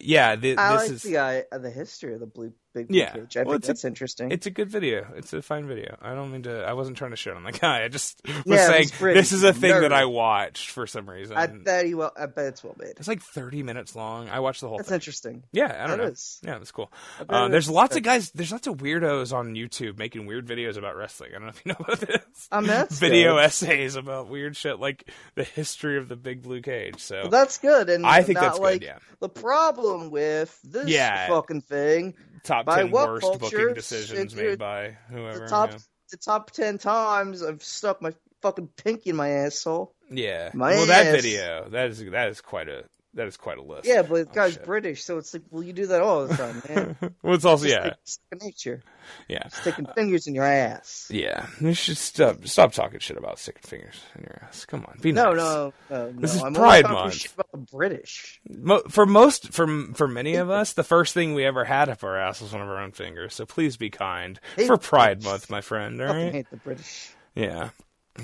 yeah 0.00 0.36
the, 0.36 0.56
I 0.56 0.72
this 0.72 0.82
like 0.82 0.90
is 0.92 1.02
the 1.02 1.16
uh, 1.16 1.58
the 1.58 1.70
history 1.70 2.14
of 2.14 2.20
the 2.20 2.26
blue 2.26 2.52
big 2.74 2.86
Yeah. 2.90 3.12
cage. 3.12 3.36
I 3.36 3.42
Well, 3.42 3.58
think 3.58 3.70
it's 3.70 3.84
a- 3.84 3.86
interesting. 3.86 4.30
it's 4.30 4.46
a 4.46 4.50
good 4.50 4.70
video. 4.70 5.06
It's 5.16 5.32
a 5.32 5.42
fine 5.42 5.66
video. 5.66 5.96
I 6.00 6.14
don't 6.14 6.30
mean 6.30 6.42
to. 6.44 6.64
I 6.64 6.72
wasn't 6.74 6.96
trying 6.96 7.10
to 7.10 7.16
shit 7.16 7.34
on 7.34 7.42
the 7.44 7.52
guy. 7.52 7.84
I 7.84 7.88
just 7.88 8.20
was 8.26 8.42
Yeah, 8.46 8.66
saying 8.66 8.88
pretty 8.90 9.18
this 9.20 9.32
is 9.32 9.42
a 9.44 9.52
thing 9.52 9.80
that. 9.80 9.92
I 9.92 10.04
watched 10.04 10.70
for 10.70 10.86
some 10.86 11.08
reason. 11.08 11.36
I 11.36 11.46
bet 11.46 11.86
he 11.86 11.94
well. 11.94 12.12
I 12.16 12.26
bet 12.26 12.46
it's 12.46 12.62
well 12.64 12.74
made. 12.78 12.94
it's 12.98 13.08
like 13.08 13.22
30 13.22 13.62
minutes 13.62 13.96
long. 13.96 14.28
I 14.28 14.40
watched 14.40 14.60
the 14.60 14.68
whole 14.68 14.76
That's 14.78 14.88
thing. 14.88 14.96
interesting. 14.96 15.42
Yeah, 15.52 15.66
I 15.82 15.86
don't 15.86 15.98
That 15.98 16.04
know. 16.04 16.10
is. 16.10 16.40
Yeah, 16.42 16.58
that's 16.58 16.70
cool. 16.72 16.92
Um, 17.28 17.50
there's 17.50 17.68
lots 17.70 17.96
of 17.96 18.02
guys. 18.02 18.30
There's 18.32 18.52
lots 18.52 18.66
of 18.66 18.76
weirdos 18.76 19.32
on 19.34 19.54
YouTube 19.54 19.98
making 19.98 20.26
weird 20.26 20.46
videos 20.46 20.76
about 20.76 20.96
wrestling. 20.96 21.30
I 21.34 21.38
don't 21.38 21.44
know 21.44 21.48
if 21.50 21.62
you 21.64 21.72
know 21.72 21.76
about 21.80 22.00
this. 22.00 22.48
Mean, 22.52 22.66
that's 22.66 22.98
Video 22.98 23.34
good. 23.36 23.44
essays 23.44 23.96
about 23.96 24.28
weird 24.28 24.56
shit 24.56 24.78
like 24.78 25.08
the 25.34 25.44
history 25.44 25.96
of 25.98 26.08
the 26.08 26.16
big 26.16 26.42
blue 26.42 26.60
cage. 26.62 27.00
So 27.00 27.22
Well, 27.22 27.30
that's 27.30 27.58
good, 27.58 27.88
and 27.90 28.04
I 28.06 28.22
think 28.22 28.38
that's 28.38 28.58
good, 28.58 28.62
like 28.64 28.82
yeah. 28.82 28.98
the 29.20 29.28
problem 29.28 30.10
with 30.10 30.58
this 30.62 30.88
Yeah. 30.88 31.28
fucking 31.28 31.62
thing. 31.62 32.14
Top 32.44 32.66
by 32.66 32.82
ten 32.82 32.90
worst 32.90 33.22
culture, 33.22 33.38
booking 33.38 33.74
decisions 33.74 34.34
made 34.34 34.58
by 34.58 34.96
whoever. 35.10 35.40
The 35.40 35.48
top, 35.48 35.70
yeah. 35.72 35.78
the 36.10 36.16
top 36.16 36.50
ten 36.50 36.78
times 36.78 37.42
I've 37.42 37.62
stuck 37.62 38.02
my 38.02 38.12
fucking 38.42 38.68
pinky 38.76 39.10
in 39.10 39.16
my 39.16 39.28
asshole. 39.28 39.94
Yeah. 40.10 40.50
My 40.54 40.70
well, 40.70 40.86
that 40.86 41.12
video 41.12 41.68
that 41.70 41.90
is 41.90 42.04
that 42.04 42.28
is 42.28 42.40
quite 42.40 42.68
a 42.68 42.84
that 43.18 43.28
is 43.28 43.36
quite 43.36 43.58
a 43.58 43.62
list. 43.62 43.86
Yeah, 43.86 44.02
but 44.02 44.08
the 44.08 44.30
Oh, 44.30 44.34
guy's. 44.34 44.56
British, 44.56 45.04
so 45.04 45.18
it's 45.18 45.32
like, 45.34 45.42
well, 45.50 45.62
you 45.62 45.72
do 45.72 45.86
that 45.88 46.00
all 46.00 46.26
the 46.26 46.34
time, 46.36 46.62
man. 46.68 46.96
Well, 47.22 47.34
it's 47.34 47.44
also 47.44 47.66
Just 47.66 47.76
yeah, 47.76 47.94
second 48.04 48.46
nature. 48.46 48.82
yeah, 49.28 49.46
Sticking 49.48 49.86
fingers 49.94 50.26
in 50.26 50.34
your 50.34 50.44
ass. 50.44 51.08
yeah. 51.12 51.46
You 51.60 51.74
should 51.74 51.96
stop 51.98 52.46
stop 52.46 52.72
talking 52.72 52.98
shit 53.00 53.16
about 53.18 53.38
sticking 53.38 53.62
fingers 53.62 54.00
in 54.16 54.22
your 54.22 54.40
ass. 54.42 54.64
Come 54.64 54.84
on, 54.86 54.98
be 55.00 55.12
No, 55.12 55.32
nice. 55.32 55.36
no, 55.36 55.44
uh, 55.44 55.70
no, 55.98 56.10
no. 56.10 56.20
This 56.20 56.34
is 56.34 56.42
I'm 56.42 56.54
Pride 56.54 56.84
Month. 56.88 57.14
shit 57.14 57.32
about 57.34 57.50
the 57.52 57.58
British. 57.58 58.40
Mo- 58.48 58.82
for 58.88 59.04
most 59.06 59.52
for 59.52 59.66
for 59.94 60.08
many 60.08 60.36
of 60.36 60.48
us, 60.50 60.72
the 60.72 60.84
first 60.84 61.12
thing 61.14 61.34
we 61.34 61.44
ever 61.44 61.64
had 61.64 61.88
up 61.88 62.02
our 62.04 62.16
ass 62.16 62.40
was 62.40 62.52
one 62.52 62.62
of 62.62 62.68
our 62.68 62.78
own 62.78 62.92
fingers. 62.92 63.34
So 63.34 63.44
please 63.46 63.76
be 63.76 63.90
kind 63.90 64.40
for 64.66 64.76
Pride 64.78 65.22
Month, 65.22 65.50
my 65.50 65.60
friend. 65.60 66.00
All 66.00 66.08
right. 66.08 66.32
hate 66.32 66.50
the 66.50 66.56
British. 66.56 67.10
Yeah. 67.34 67.70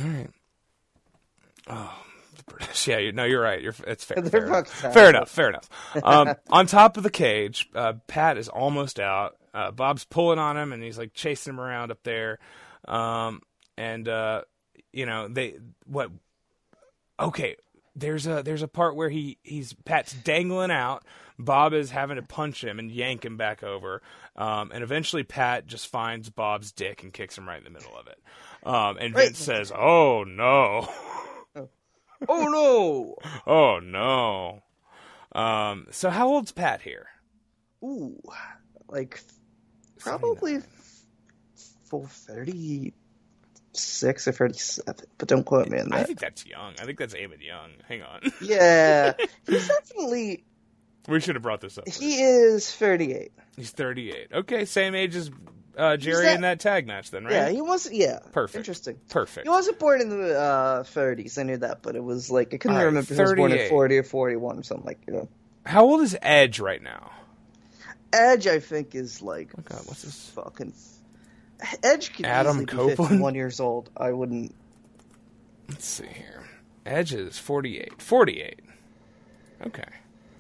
All 0.01 0.07
right. 0.09 0.31
Oh, 1.67 1.99
British. 2.47 2.87
Yeah, 2.89 2.99
you, 2.99 3.13
no, 3.13 3.25
you're 3.25 3.41
right. 3.43 3.61
You're 3.63 3.75
it's 3.87 4.05
fair. 4.05 4.23
Fair 4.23 4.47
enough. 4.47 4.69
Fair 4.69 5.09
enough. 5.11 5.31
Fair 5.31 5.49
enough. 5.49 5.69
Um, 6.03 6.35
on 6.51 6.67
top 6.67 6.97
of 6.97 7.03
the 7.03 7.11
cage, 7.11 7.69
uh, 7.75 7.95
Pat 8.07 8.37
is 8.39 8.49
almost 8.49 9.01
out. 9.01 9.37
Uh, 9.55 9.71
Bob's 9.71 10.05
pulling 10.05 10.39
on 10.39 10.57
him, 10.57 10.73
and 10.73 10.83
he's 10.83 10.99
like 10.99 11.15
chasing 11.15 11.55
him 11.55 11.61
around 11.61 11.91
up 11.93 12.03
there. 12.03 12.39
Um, 12.87 13.41
and 13.79 14.07
uh, 14.09 14.43
you 14.93 15.07
know 15.07 15.29
they 15.29 15.57
what? 15.87 16.11
Okay, 17.19 17.57
there's 17.95 18.27
a 18.27 18.43
there's 18.43 18.63
a 18.63 18.69
part 18.69 18.97
where 18.97 19.09
he 19.09 19.39
he's 19.43 19.73
Pat's 19.85 20.13
dangling 20.13 20.71
out. 20.71 21.05
Bob 21.39 21.73
is 21.73 21.91
having 21.91 22.17
to 22.17 22.23
punch 22.23 22.63
him 22.63 22.79
and 22.79 22.91
yank 22.93 23.25
him 23.25 23.37
back 23.37 23.63
over, 23.65 24.03
um, 24.37 24.71
and 24.73 24.83
eventually 24.85 25.23
Pat 25.25 25.67
just 25.67 25.89
finds 25.89 26.31
Bob's 26.31 26.71
dick 26.73 27.03
and 27.03 27.13
kicks 27.13 27.37
him 27.39 27.49
right 27.49 27.59
in 27.59 27.65
the 27.65 27.71
middle 27.71 27.97
of 27.97 28.07
it. 28.07 28.19
Um, 28.65 28.97
and 29.01 29.15
Right. 29.15 29.27
Vince 29.27 29.39
says, 29.39 29.73
"Oh 29.77 30.25
no, 30.25 30.89
Oh 32.29 32.49
no! 32.49 33.17
oh 33.47 33.81
no." 33.81 34.63
Um, 35.33 35.87
so 35.91 36.11
how 36.11 36.29
old's 36.29 36.53
Pat 36.53 36.81
here? 36.81 37.07
Ooh, 37.83 38.21
like 38.89 39.21
probably 39.99 40.61
full 41.91 42.07
thirty-six 42.07 42.93
or 44.29 44.33
thirty-seven, 44.33 45.07
but 45.19 45.29
don't 45.29 45.45
quote 45.45 45.69
me 45.69 45.81
on 45.81 45.89
that. 45.91 45.99
I 46.01 46.05
think 46.05 46.21
that's 46.21 46.47
young. 46.47 46.75
I 46.81 46.85
think 46.85 46.99
that's 46.99 47.15
David 47.15 47.41
Young. 47.41 47.71
Hang 47.89 48.03
on, 48.03 48.21
Yeah, 48.41 49.15
he's 49.47 49.67
definitely 49.69 50.45
we 51.09 51.21
should 51.21 51.35
have 51.37 51.43
brought 51.43 51.61
this 51.61 51.79
up. 51.79 51.89
he 51.89 52.21
is 52.23 52.71
thirty-eight. 52.75 53.33
He's 53.57 53.71
38. 53.71 54.29
Okay, 54.33 54.65
same 54.65 54.97
age 54.97 55.15
as 55.15 55.31
uh, 55.79 55.97
Jerry 55.97 56.25
that- 56.25 56.35
in 56.35 56.41
that 56.41 56.59
tag 56.61 56.87
match, 56.89 57.11
then, 57.13 57.25
right? 57.25 57.33
Yeah, 57.33 57.49
he 57.51 57.61
was. 57.61 57.89
Yeah, 57.91 58.19
Perfect. 58.33 58.57
Interesting. 58.57 58.99
Perfect. 59.11 59.47
He 59.47 59.51
wasn't 59.51 59.79
born 59.79 60.01
in 60.01 60.09
the 60.09 60.37
uh, 60.39 60.83
30s. 60.83 61.39
I 61.39 61.45
knew 61.45 61.57
that, 61.59 61.83
but 61.83 61.95
it 61.95 62.03
was 62.03 62.31
like 62.31 62.53
I 62.53 62.57
couldn't 62.57 62.77
right, 62.77 62.85
remember 62.85 63.13
if 63.13 63.17
he 63.17 63.23
was 63.23 63.35
born 63.35 63.53
in 63.53 63.69
40 63.69 63.99
or 63.99 64.03
41 64.03 64.59
or 64.59 64.63
something 64.65 64.87
like 64.87 64.99
you 65.07 65.13
know. 65.13 65.29
How 65.65 65.85
old 65.85 66.01
is 66.03 66.17
Edge 66.21 66.59
right 66.59 66.83
now? 66.83 67.13
Edge, 68.13 68.47
I 68.47 68.59
think, 68.61 68.95
is 68.95 69.23
like 69.23 69.51
Oh 69.59 69.63
God, 69.65 69.83
what's 69.87 70.03
this? 70.03 70.31
fucking. 70.31 70.73
Edge 71.83 72.13
could 72.13 72.27
Adam 72.27 72.57
easily 72.57 72.65
be 72.67 72.73
Copeland? 72.73 72.97
51 73.11 73.35
years 73.37 73.61
old. 73.61 73.91
I 73.97 74.11
wouldn't. 74.13 74.55
Let's 75.69 75.87
see 75.87 76.07
here. 76.07 76.43
Edge 76.85 77.15
is 77.15 77.39
48. 77.39 78.03
48. 78.03 78.61
Okay. 79.67 79.83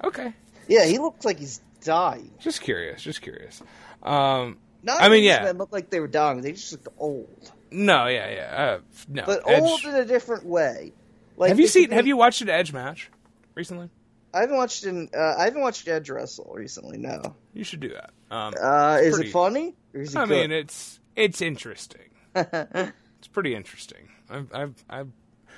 Okay. 0.02 0.34
Yeah, 0.68 0.84
he 0.84 0.98
looks 0.98 1.24
like 1.24 1.38
he's 1.38 1.60
dying. 1.82 2.30
Just 2.40 2.60
curious. 2.60 3.02
Just 3.02 3.22
curious. 3.22 3.62
Um, 4.02 4.58
Not 4.82 5.02
I 5.02 5.08
mean, 5.08 5.24
yeah. 5.24 5.44
men 5.44 5.58
look 5.58 5.72
like 5.72 5.90
they 5.90 6.00
were 6.00 6.08
dying. 6.08 6.40
They 6.42 6.52
just 6.52 6.72
looked 6.72 6.88
old, 6.98 7.52
no, 7.70 8.06
yeah, 8.06 8.30
yeah. 8.30 8.62
Uh, 8.62 8.78
no. 9.08 9.22
but 9.26 9.42
Edge. 9.48 9.62
old 9.62 9.84
in 9.84 9.94
a 9.94 10.04
different 10.04 10.44
way. 10.46 10.92
Like 11.36 11.48
have 11.48 11.58
you 11.58 11.66
seen? 11.66 11.90
Have 11.90 12.06
you 12.06 12.16
watched 12.16 12.40
an 12.42 12.48
Edge 12.48 12.72
match 12.72 13.10
recently? 13.54 13.88
I 14.32 14.40
haven't 14.40 14.56
watched 14.56 14.84
an. 14.84 15.08
Uh, 15.16 15.34
I 15.38 15.44
haven't 15.44 15.60
watched 15.62 15.88
Edge 15.88 16.08
wrestle 16.10 16.52
recently. 16.54 16.98
No. 16.98 17.34
You 17.52 17.64
should 17.64 17.80
do 17.80 17.90
that. 17.90 18.10
Um, 18.30 18.54
Uh, 18.60 18.98
is 19.02 19.14
pretty- 19.14 19.30
it 19.30 19.32
funny 19.32 19.74
or 19.94 20.00
is 20.02 20.14
it 20.14 20.18
I 20.18 20.26
good? 20.26 20.30
mean, 20.50 20.52
it's 20.52 21.00
it's 21.16 21.40
interesting. 21.40 22.10
it's 22.34 23.28
pretty 23.32 23.54
interesting. 23.54 24.08
I've, 24.30 24.52
I've 24.54 24.84
I've 24.88 25.08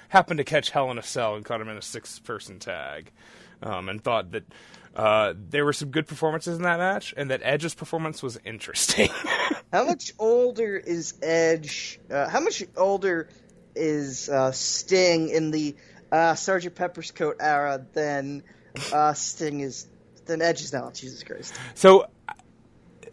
happened 0.09 0.39
to 0.39 0.45
catch 0.45 0.71
Hell 0.71 0.91
in 0.91 0.99
a 0.99 1.03
Cell 1.03 1.35
and 1.37 1.45
caught 1.45 1.61
him 1.61 1.69
in 1.69 1.77
a 1.77 1.83
six 1.83 2.19
person 2.19 2.59
tag, 2.59 3.11
um, 3.63 3.89
and 3.89 4.03
thought 4.03 4.33
that 4.33 4.45
uh, 4.97 5.35
there 5.51 5.65
were 5.65 5.75
some 5.75 5.91
good 5.91 6.07
performances 6.07 6.57
in 6.57 6.63
that 6.63 6.79
match, 6.79 7.13
and 7.17 7.31
that 7.31 7.43
Edge's 7.45 7.75
performance 7.75 8.23
was 8.23 8.39
interesting. 8.45 9.11
How 9.73 9.85
much 9.85 10.15
older 10.19 10.77
is 10.77 11.15
Edge? 11.23 12.01
Uh, 12.11 12.29
how 12.29 12.41
much 12.41 12.63
older 12.77 13.29
is 13.75 14.29
uh, 14.29 14.53
Sting 14.53 15.29
in 15.29 15.51
the 15.51 15.75
uh, 16.11 16.35
Sergeant 16.35 16.77
Pepper's 16.77 17.11
coat 17.11 17.37
era 17.41 17.85
than 17.93 18.43
uh, 18.93 19.13
Sting 19.13 19.61
is 19.61 19.87
than 20.25 20.41
Edge 20.41 20.63
is 20.63 20.73
now? 20.73 20.93
Jesus 20.93 21.25
Christ! 21.25 21.53
so 21.75 22.07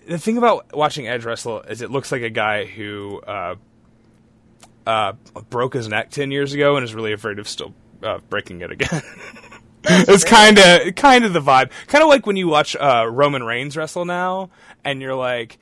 the 0.07 0.19
thing 0.19 0.37
about 0.37 0.73
watching 0.75 1.07
Edge 1.07 1.25
wrestle 1.25 1.61
is 1.61 1.81
it 1.81 1.91
looks 1.91 2.11
like 2.11 2.21
a 2.21 2.29
guy 2.29 2.65
who 2.65 3.19
uh, 3.21 3.55
uh, 4.85 5.13
broke 5.49 5.73
his 5.73 5.87
neck 5.89 6.11
ten 6.11 6.31
years 6.31 6.53
ago 6.53 6.77
and 6.77 6.83
is 6.83 6.93
really 6.93 7.13
afraid 7.13 7.39
of 7.39 7.47
still 7.49 7.73
uh, 8.03 8.19
breaking 8.29 8.61
it 8.61 8.71
again. 8.71 9.01
it's 10.07 10.23
kind 10.23 10.57
of 10.59 10.95
kind 10.95 11.25
of 11.25 11.33
the 11.33 11.41
vibe. 11.41 11.71
Kind 11.87 12.03
of 12.03 12.09
like 12.09 12.25
when 12.25 12.35
you 12.35 12.47
watch 12.47 12.75
uh, 12.75 13.05
Roman 13.09 13.43
Reigns 13.43 13.75
wrestle 13.77 14.05
now, 14.05 14.49
and 14.83 15.01
you're 15.01 15.15
like, 15.15 15.57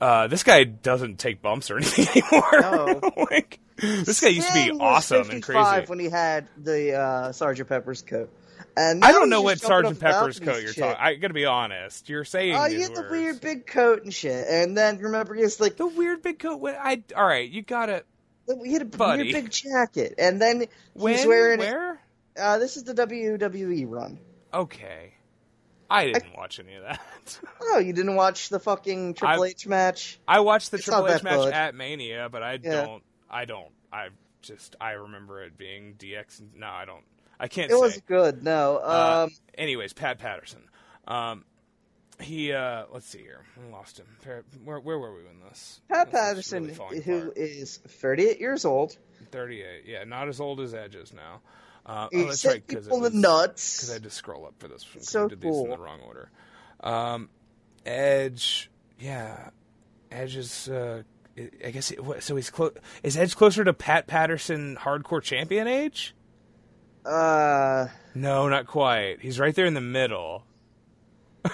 uh, 0.00 0.26
this 0.26 0.42
guy 0.42 0.64
doesn't 0.64 1.18
take 1.18 1.40
bumps 1.42 1.70
or 1.70 1.76
anything 1.78 2.06
anymore. 2.22 2.60
No. 2.60 3.12
like 3.30 3.58
this 3.78 4.20
guy 4.20 4.28
used 4.28 4.48
to 4.48 4.54
be 4.54 4.70
awesome 4.78 5.30
and 5.30 5.42
crazy. 5.42 5.86
when 5.86 5.98
he 5.98 6.08
had 6.10 6.46
the 6.62 6.94
uh, 6.94 7.32
Sergeant 7.32 7.68
Pepper's 7.68 8.02
coat. 8.02 8.30
And 8.78 9.02
I 9.02 9.12
don't 9.12 9.30
know 9.30 9.40
what 9.40 9.58
Sergeant 9.58 9.98
Pepper's 10.00 10.38
coat 10.38 10.62
you're 10.62 10.74
talking. 10.74 10.96
I 11.00 11.14
gotta 11.14 11.32
be 11.32 11.46
honest. 11.46 12.10
You're 12.10 12.24
saying 12.26 12.54
Oh, 12.56 12.64
these 12.64 12.74
you 12.74 12.80
had 12.82 12.94
the 12.94 13.00
words. 13.02 13.10
weird 13.10 13.40
big 13.40 13.66
coat 13.66 14.02
and 14.02 14.12
shit, 14.12 14.46
and 14.48 14.76
then 14.76 14.98
remember 14.98 15.34
he 15.34 15.40
has 15.42 15.58
like 15.60 15.76
the 15.78 15.86
weird 15.86 16.20
big 16.22 16.38
coat. 16.38 16.58
What- 16.60 16.76
I 16.78 17.02
all 17.16 17.26
right. 17.26 17.48
You 17.48 17.62
gotta 17.62 18.04
he 18.64 18.72
had 18.74 18.82
a 18.82 18.84
Buddy. 18.84 19.22
weird 19.32 19.44
big 19.44 19.50
jacket, 19.50 20.14
and 20.18 20.40
then 20.42 20.66
when 20.92 21.14
he's 21.16 21.24
wearing. 21.26 21.58
where? 21.58 22.00
Uh, 22.38 22.58
this 22.58 22.76
is 22.76 22.84
the 22.84 22.94
WWE 22.94 23.88
run. 23.88 24.18
Okay. 24.52 25.14
I 25.88 26.06
didn't 26.06 26.36
watch 26.36 26.58
any 26.58 26.74
of 26.74 26.82
that. 26.82 27.00
Oh, 27.60 27.78
you 27.78 27.92
didn't 27.92 28.14
watch 28.14 28.48
the 28.50 28.60
fucking 28.60 29.14
Triple 29.14 29.42
I- 29.44 29.48
H 29.48 29.66
match? 29.66 30.18
I 30.28 30.40
watched 30.40 30.70
the 30.70 30.76
It's 30.76 30.84
Triple 30.86 31.08
H 31.08 31.22
match 31.24 31.38
good. 31.40 31.52
at 31.52 31.74
Mania, 31.74 32.28
but 32.30 32.42
I 32.42 32.52
Yeah. 32.62 32.84
don't. 32.84 33.02
I 33.28 33.44
don't. 33.46 33.70
I 33.92 34.08
just. 34.42 34.76
I 34.80 34.92
remember 34.92 35.42
it 35.42 35.58
being 35.58 35.94
DX. 35.98 36.40
No, 36.54 36.68
I 36.68 36.84
don't. 36.84 37.02
I 37.40 37.48
can't 37.48 37.70
It 37.70 37.74
say. 37.74 37.80
was 37.80 38.00
good. 38.06 38.44
No, 38.44 38.76
Uh, 38.76 39.26
um, 39.26 39.34
anyways, 39.58 39.92
Pat 39.92 40.18
Patterson. 40.18 40.62
Um, 41.08 41.44
he. 42.20 42.52
uh 42.52 42.84
Let's 42.92 43.06
see 43.08 43.18
here. 43.18 43.44
I 43.68 43.72
lost 43.72 43.98
him. 43.98 44.06
Where, 44.64 44.78
where 44.80 44.98
were 44.98 45.12
we 45.14 45.20
in 45.28 45.40
this? 45.48 45.80
Pat 45.88 46.10
This 46.12 46.20
Patterson, 46.20 46.64
really 46.78 47.00
who 47.00 47.18
apart. 47.18 47.36
is 47.36 47.76
38 47.78 48.40
years 48.40 48.64
old, 48.64 48.96
Thirty-eight. 49.32 49.82
Yeah, 49.86 50.04
not 50.04 50.28
as 50.28 50.40
old 50.40 50.60
as 50.60 50.74
Edge 50.74 50.94
is 50.94 51.12
now. 51.12 51.40
Uh, 51.86 52.08
oh, 52.12 52.24
that's 52.24 52.44
right. 52.44 52.66
Because 52.66 52.86
people 52.86 53.08
nuts. 53.10 53.76
Because 53.76 53.90
I 53.90 53.92
had 53.94 54.02
to 54.02 54.10
scroll 54.10 54.44
up 54.44 54.54
for 54.58 54.66
this. 54.68 54.84
Because 54.84 55.08
So 55.08 55.26
I 55.26 55.28
did 55.28 55.40
these 55.40 55.46
in 55.48 55.52
cool. 55.52 55.76
the 55.76 55.78
wrong 55.82 56.00
order. 56.00 56.30
Um, 56.80 57.28
Edge, 57.84 58.70
yeah, 58.98 59.50
Edge 60.10 60.36
is. 60.36 60.68
Uh, 60.68 61.02
I 61.64 61.70
guess 61.70 61.90
it, 61.92 62.02
what, 62.02 62.22
so. 62.22 62.34
He's 62.34 62.50
close. 62.50 62.72
Is 63.02 63.16
Edge 63.16 63.36
closer 63.36 63.62
to 63.62 63.72
Pat 63.72 64.06
Patterson, 64.08 64.76
hardcore 64.80 65.22
champion 65.22 65.68
age? 65.68 66.14
Uh, 67.04 67.86
No, 68.14 68.48
not 68.48 68.66
quite. 68.66 69.20
He's 69.20 69.38
right 69.38 69.54
there 69.54 69.66
in 69.66 69.74
the 69.74 69.80
middle. 69.80 70.44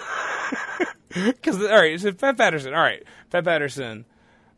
Because 1.15 1.61
all 1.63 1.69
right, 1.69 2.01
so 2.01 2.11
Pat 2.13 2.39
Patterson. 2.39 2.73
All 2.73 2.81
right, 2.81 3.03
Pat 3.29 3.45
Patterson. 3.45 4.07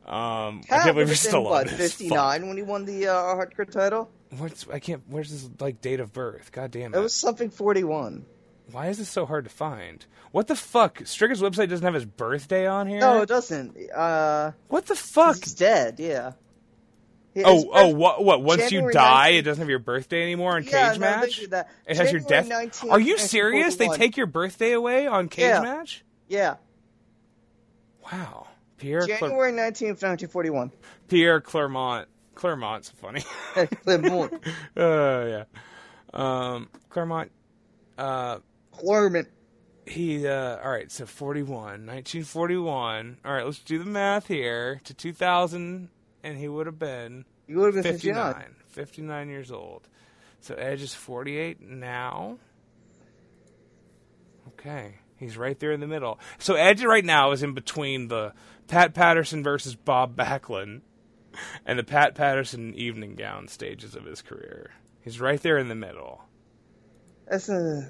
Um, 0.07 0.13
I 0.13 0.63
Pat 0.69 0.83
can't 0.83 0.85
believe 0.95 1.09
we're 1.09 1.13
was 1.13 1.21
still 1.21 1.49
on 1.49 1.67
this. 1.67 1.95
59 1.99 2.47
when 2.47 2.57
he 2.57 2.63
won 2.63 2.85
the 2.85 3.09
uh, 3.09 3.13
hardcore 3.35 3.69
title? 3.69 4.09
What's 4.39 4.67
I 4.69 4.79
can't. 4.79 5.03
Where's 5.09 5.31
his 5.31 5.51
like 5.61 5.81
date 5.81 6.01
of 6.01 6.13
birth? 6.13 6.51
God 6.53 6.71
damn 6.71 6.95
it! 6.95 6.97
It 6.97 7.01
was 7.01 7.15
something 7.15 7.51
41. 7.51 8.25
Why 8.73 8.89
is 8.89 8.99
this 8.99 9.11
so 9.11 9.27
hard 9.27 9.45
to 9.45 9.51
find? 9.51 10.05
What 10.33 10.47
the 10.47 10.57
fuck? 10.57 10.99
Stricker's 11.05 11.43
website 11.43 11.69
doesn't 11.69 11.85
have 11.85 11.95
his 11.95 12.07
birthday 12.07 12.67
on 12.67 12.87
here. 12.87 13.01
No, 13.01 13.21
it 13.21 13.29
doesn't. 13.29 13.77
Uh, 13.91 14.53
what 14.69 14.87
the 14.87 14.95
fuck? 14.97 15.37
he's 15.37 15.53
dead. 15.55 15.97
Yeah. 16.01 16.33
His 17.35 17.45
Oh, 17.47 17.69
oh, 17.73 17.89
what? 17.89 18.25
What? 18.25 18.43
Once 18.43 18.73
you 18.73 18.91
die, 18.91 19.31
19th 19.31 19.39
it 19.39 19.43
doesn't 19.43 19.61
have 19.61 19.69
your 19.69 19.79
birthday 19.81 20.23
anymore 20.23 20.55
on 20.57 20.65
Yeah, 20.65 20.91
cage 20.93 21.01
no, 21.01 21.07
match. 21.07 21.41
It 21.87 21.97
has 21.97 22.11
your 22.11 22.21
death. 22.21 22.49
19th, 22.49 22.91
Are 22.91 23.01
you 23.01 23.19
serious? 23.19 23.77
They 23.77 23.89
take 23.89 24.17
your 24.17 24.27
birthday 24.27 24.73
away 24.73 25.07
on 25.07 25.29
cage 25.29 25.43
Yeah. 25.45 25.61
match? 25.61 26.05
Yeah. 26.29 26.57
Wow, 28.13 28.47
Pierre 28.79 29.07
January 29.07 29.53
19th, 29.53 30.03
1941. 30.03 30.71
Pierre 31.09 31.41
Clermont. 31.41 32.09
Clermont's 32.35 32.91
funny. 32.91 33.25
Clermont. 33.85 34.33
uh, 34.77 35.25
yeah. 35.27 35.45
Um, 36.13 36.69
Clermont. 36.89 37.31
Uh, 37.97 38.39
Clermont. 38.73 39.29
he. 39.87 40.27
Uh, 40.27 40.59
all 40.63 40.71
right. 40.71 40.91
So 40.91 41.07
41, 41.07 41.87
1941. 41.87 43.19
All 43.25 43.33
right. 43.33 43.45
Let's 43.45 43.61
do 43.61 43.79
the 43.79 43.85
math 43.85 44.27
here 44.27 44.81
to 44.85 44.95
2000, 44.95 45.89
and 46.23 46.39
he 46.39 46.49
would 46.49 46.67
have 46.67 46.79
been 46.79 47.25
You 47.47 47.59
would 47.59 47.75
have 47.75 47.83
been 47.83 47.93
59. 47.93 48.35
59. 48.35 48.55
59 48.69 49.29
years 49.29 49.51
old. 49.53 49.89
So 50.41 50.55
Edge 50.55 50.83
is 50.83 50.95
48 50.95 51.61
now. 51.61 52.39
Okay. 54.49 54.97
He's 55.17 55.37
right 55.37 55.59
there 55.59 55.73
in 55.73 55.81
the 55.81 55.87
middle. 55.87 56.19
So 56.39 56.55
Edge 56.55 56.85
right 56.85 57.05
now 57.05 57.31
is 57.33 57.43
in 57.43 57.55
between 57.55 58.09
the 58.09 58.35
Pat 58.67 58.95
Patterson 58.95 59.43
versus 59.43 59.75
Bob 59.75 60.17
Backlund 60.17 60.83
and 61.67 61.79
the 61.79 61.85
Pat 61.85 62.15
Patterson 62.15 62.75
evening 62.75 63.15
gown 63.15 63.49
stages 63.49 63.95
of 63.95 64.05
his 64.05 64.23
career. 64.23 64.71
He's 65.01 65.21
right 65.21 65.41
there 65.41 65.59
in 65.59 65.69
the 65.69 65.75
middle. 65.75 66.25
That's 67.29 67.49
a 67.49 67.89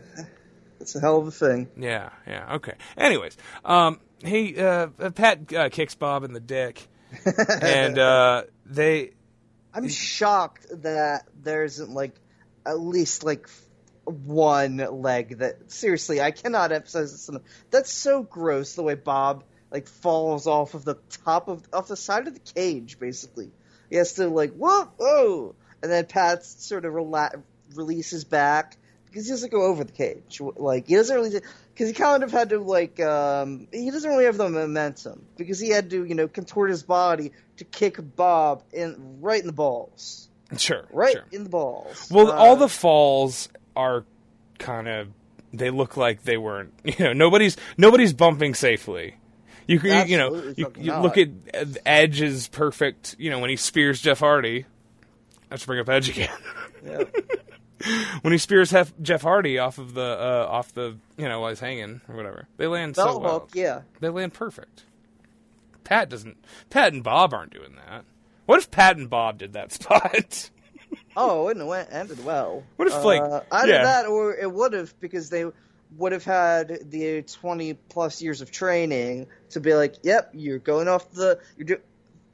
that's 0.78 0.94
a 0.96 1.00
hell 1.00 1.18
of 1.18 1.26
a 1.26 1.30
thing. 1.30 1.68
Yeah, 1.76 2.10
yeah, 2.26 2.54
okay. 2.56 2.74
Anyways, 2.96 3.36
um, 3.64 4.00
he 4.24 4.56
uh, 4.58 4.88
Pat 5.14 5.52
uh, 5.52 5.68
kicks 5.70 5.94
Bob 5.94 6.24
in 6.24 6.32
the 6.32 6.40
dick, 6.40 6.86
and 7.62 7.98
uh, 7.98 8.44
they 8.66 9.12
I'm 9.72 9.88
shocked 9.88 10.66
that 10.82 11.28
there 11.42 11.64
isn't 11.64 11.90
like 11.90 12.14
at 12.64 12.78
least 12.78 13.24
like 13.24 13.48
one 14.04 14.76
leg 14.76 15.38
that 15.38 15.72
seriously 15.72 16.20
I 16.20 16.30
cannot 16.30 16.72
emphasize 16.72 17.12
this 17.12 17.28
enough. 17.28 17.42
That's 17.70 17.92
so 17.92 18.22
gross 18.22 18.74
the 18.74 18.82
way 18.82 18.94
Bob 18.94 19.44
like 19.74 19.88
falls 19.88 20.46
off 20.46 20.72
of 20.74 20.84
the 20.86 20.94
top 21.24 21.48
of 21.48 21.62
off 21.72 21.88
the 21.88 21.96
side 21.96 22.26
of 22.28 22.32
the 22.34 22.52
cage 22.54 22.98
basically. 22.98 23.50
He 23.90 23.96
has 23.96 24.14
to 24.14 24.28
like 24.28 24.52
whoa 24.54 24.84
whoa, 24.96 25.54
and 25.82 25.90
then 25.92 26.06
Pat 26.06 26.44
sort 26.46 26.84
of 26.86 26.94
rela- 26.94 27.42
releases 27.74 28.24
back 28.24 28.76
because 29.06 29.26
he 29.26 29.30
doesn't 29.32 29.50
go 29.52 29.62
over 29.64 29.82
the 29.84 29.92
cage. 29.92 30.40
Like 30.56 30.86
he 30.86 30.94
doesn't 30.94 31.14
really 31.14 31.30
because 31.74 31.88
he 31.88 31.92
kind 31.92 32.22
of 32.22 32.30
had 32.30 32.50
to 32.50 32.58
like 32.60 33.00
um 33.00 33.66
he 33.72 33.90
doesn't 33.90 34.08
really 34.08 34.26
have 34.26 34.36
the 34.36 34.48
momentum 34.48 35.24
because 35.36 35.58
he 35.58 35.70
had 35.70 35.90
to 35.90 36.04
you 36.04 36.14
know 36.14 36.28
contort 36.28 36.70
his 36.70 36.82
body 36.84 37.32
to 37.56 37.64
kick 37.64 37.98
Bob 38.16 38.62
in 38.72 39.18
right 39.20 39.40
in 39.40 39.46
the 39.48 39.52
balls. 39.52 40.28
sure, 40.56 40.86
Right 40.92 41.14
sure. 41.16 41.24
in 41.32 41.42
the 41.44 41.50
balls. 41.50 42.08
Well, 42.12 42.28
Uh, 42.30 42.36
all 42.36 42.56
the 42.56 42.68
falls 42.68 43.48
are 43.74 44.04
kind 44.60 44.86
of 44.88 45.08
they 45.52 45.70
look 45.70 45.96
like 45.96 46.22
they 46.22 46.36
weren't. 46.36 46.72
You 46.84 46.94
know, 47.06 47.12
nobody's 47.12 47.56
nobody's 47.76 48.12
bumping 48.12 48.54
safely. 48.54 49.16
You 49.66 49.80
can, 49.80 50.08
you 50.08 50.18
know, 50.18 50.54
you, 50.56 50.72
you 50.78 50.96
look 50.96 51.16
at 51.18 51.28
Edge 51.86 52.20
is 52.20 52.48
perfect. 52.48 53.16
You 53.18 53.30
know, 53.30 53.38
when 53.38 53.50
he 53.50 53.56
spears 53.56 54.00
Jeff 54.00 54.20
Hardy. 54.20 54.66
Let's 55.50 55.64
bring 55.66 55.78
up 55.78 55.88
Edge 55.88 56.08
again. 56.08 56.36
Yeah. 56.84 57.04
when 58.22 58.32
he 58.32 58.38
spears 58.38 58.70
Hef, 58.70 58.92
Jeff 59.00 59.22
Hardy 59.22 59.58
off 59.58 59.78
of 59.78 59.94
the 59.94 60.02
uh, 60.02 60.46
off 60.48 60.72
the 60.74 60.96
you 61.16 61.28
know 61.28 61.40
while 61.40 61.50
he's 61.50 61.60
hanging 61.60 62.00
or 62.08 62.16
whatever, 62.16 62.48
they 62.56 62.66
land 62.66 62.96
so 62.96 63.04
belt 63.04 63.22
well. 63.22 63.32
hook, 63.40 63.50
yeah. 63.54 63.82
They 64.00 64.08
land 64.08 64.32
perfect. 64.32 64.84
Pat 65.84 66.08
doesn't. 66.08 66.38
Pat 66.70 66.92
and 66.92 67.04
Bob 67.04 67.34
aren't 67.34 67.52
doing 67.52 67.76
that. 67.86 68.04
What 68.46 68.58
if 68.58 68.70
Pat 68.70 68.96
and 68.96 69.08
Bob 69.08 69.38
did 69.38 69.52
that 69.52 69.72
spot? 69.72 70.50
Oh, 71.16 71.48
it 71.48 71.64
went 71.64 71.92
ended 71.92 72.24
well. 72.24 72.64
What 72.76 72.88
if, 72.88 73.04
like, 73.04 73.20
uh, 73.20 73.40
either 73.50 73.72
yeah. 73.72 73.84
that 73.84 74.06
or 74.06 74.34
it 74.34 74.50
would 74.50 74.72
have 74.72 74.98
because 75.00 75.30
they 75.30 75.44
would 75.96 76.12
have 76.12 76.24
had 76.24 76.90
the 76.90 77.22
twenty 77.22 77.74
plus 77.74 78.22
years 78.22 78.40
of 78.40 78.50
training 78.50 79.26
to 79.50 79.60
be 79.60 79.74
like, 79.74 79.96
"Yep, 80.02 80.30
you're 80.34 80.58
going 80.58 80.88
off 80.88 81.10
the 81.12 81.38
you're 81.56 81.66
do, 81.66 81.76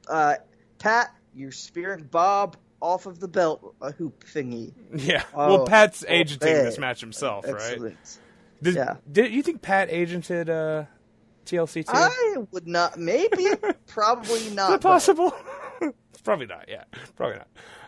uh, 0.07 0.35
Pat, 0.79 1.13
you're 1.33 1.51
spearing 1.51 2.03
Bob 2.03 2.57
off 2.81 3.05
of 3.05 3.19
the 3.19 3.27
belt 3.27 3.75
a 3.81 3.91
hoop 3.91 4.23
thingy." 4.25 4.73
yeah. 4.95 5.23
Oh, 5.33 5.57
well, 5.57 5.65
Pat's 5.65 6.03
oh, 6.07 6.11
agenting 6.11 6.53
man. 6.53 6.65
this 6.65 6.77
match 6.77 7.01
himself, 7.01 7.45
right? 7.45 7.55
Excellent. 7.55 8.19
Did, 8.61 8.75
Yeah. 8.75 8.95
Did 9.11 9.31
you 9.31 9.41
think 9.41 9.61
Pat 9.61 9.89
agented 9.89 10.49
uh, 10.49 10.85
TLC 11.45 11.85
too? 11.85 11.91
I 11.93 12.37
would 12.51 12.67
not. 12.67 12.97
Maybe, 12.97 13.47
probably 13.87 14.33
Is 14.39 14.53
not. 14.53 14.69
that 14.69 14.81
possible? 14.81 15.33
Probably 16.23 16.45
not. 16.45 16.65
Yeah, 16.69 16.83
probably 17.15 17.37
not. 17.37 17.47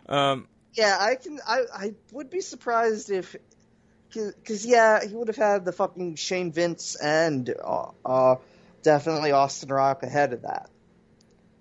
Um, 0.10 0.48
Yeah, 0.74 0.98
I 1.00 1.14
can. 1.16 1.40
I 1.48 1.62
I 1.72 1.94
would 2.12 2.32
be 2.32 2.41
surprised 2.41 3.12
if, 3.12 3.36
because 4.14 4.65
yeah, 4.65 5.06
he 5.06 5.15
would 5.15 5.27
have 5.27 5.38
had 5.38 5.65
the 5.65 5.72
fucking 5.72 6.15
Shane 6.15 6.52
Vince 6.52 6.95
and 6.95 7.53
uh, 7.64 7.88
uh 8.06 8.35
definitely 8.84 9.31
Austin 9.31 9.69
Rock 9.69 10.03
ahead 10.03 10.34
of 10.34 10.44
that. 10.44 10.69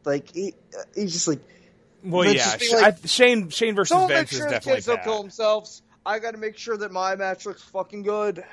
Like 0.04 0.32
he, 0.32 0.54
he's 0.94 1.12
just 1.12 1.28
like 1.28 1.40
well, 2.04 2.22
Vince 2.22 2.36
yeah. 2.36 2.44
just 2.44 2.58
be 2.60 2.66
Sh- 2.66 2.72
like, 2.72 3.04
I, 3.04 3.06
Shane 3.06 3.48
Shane 3.50 3.74
versus 3.74 3.96
don't 3.96 4.08
make 4.08 4.28
sure 4.28 4.38
is 4.38 4.44
the 4.44 4.50
definitely 4.50 4.74
kids 4.74 4.86
don't 4.86 5.02
kill 5.02 5.20
themselves. 5.22 5.82
I 6.04 6.18
got 6.18 6.32
to 6.32 6.38
make 6.38 6.58
sure 6.58 6.76
that 6.76 6.90
my 6.90 7.14
match 7.14 7.46
looks 7.46 7.62
fucking 7.62 8.02
good. 8.02 8.44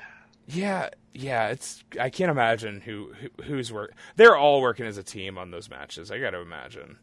Yeah, 0.46 0.90
yeah. 1.12 1.48
It's 1.48 1.82
I 2.00 2.10
can't 2.10 2.30
imagine 2.30 2.80
who, 2.80 3.12
who 3.20 3.42
who's 3.42 3.72
work. 3.72 3.92
They're 4.16 4.36
all 4.36 4.60
working 4.60 4.86
as 4.86 4.98
a 4.98 5.02
team 5.02 5.38
on 5.38 5.50
those 5.50 5.68
matches. 5.68 6.10
I 6.10 6.18
got 6.18 6.30
to 6.30 6.40
imagine. 6.40 6.98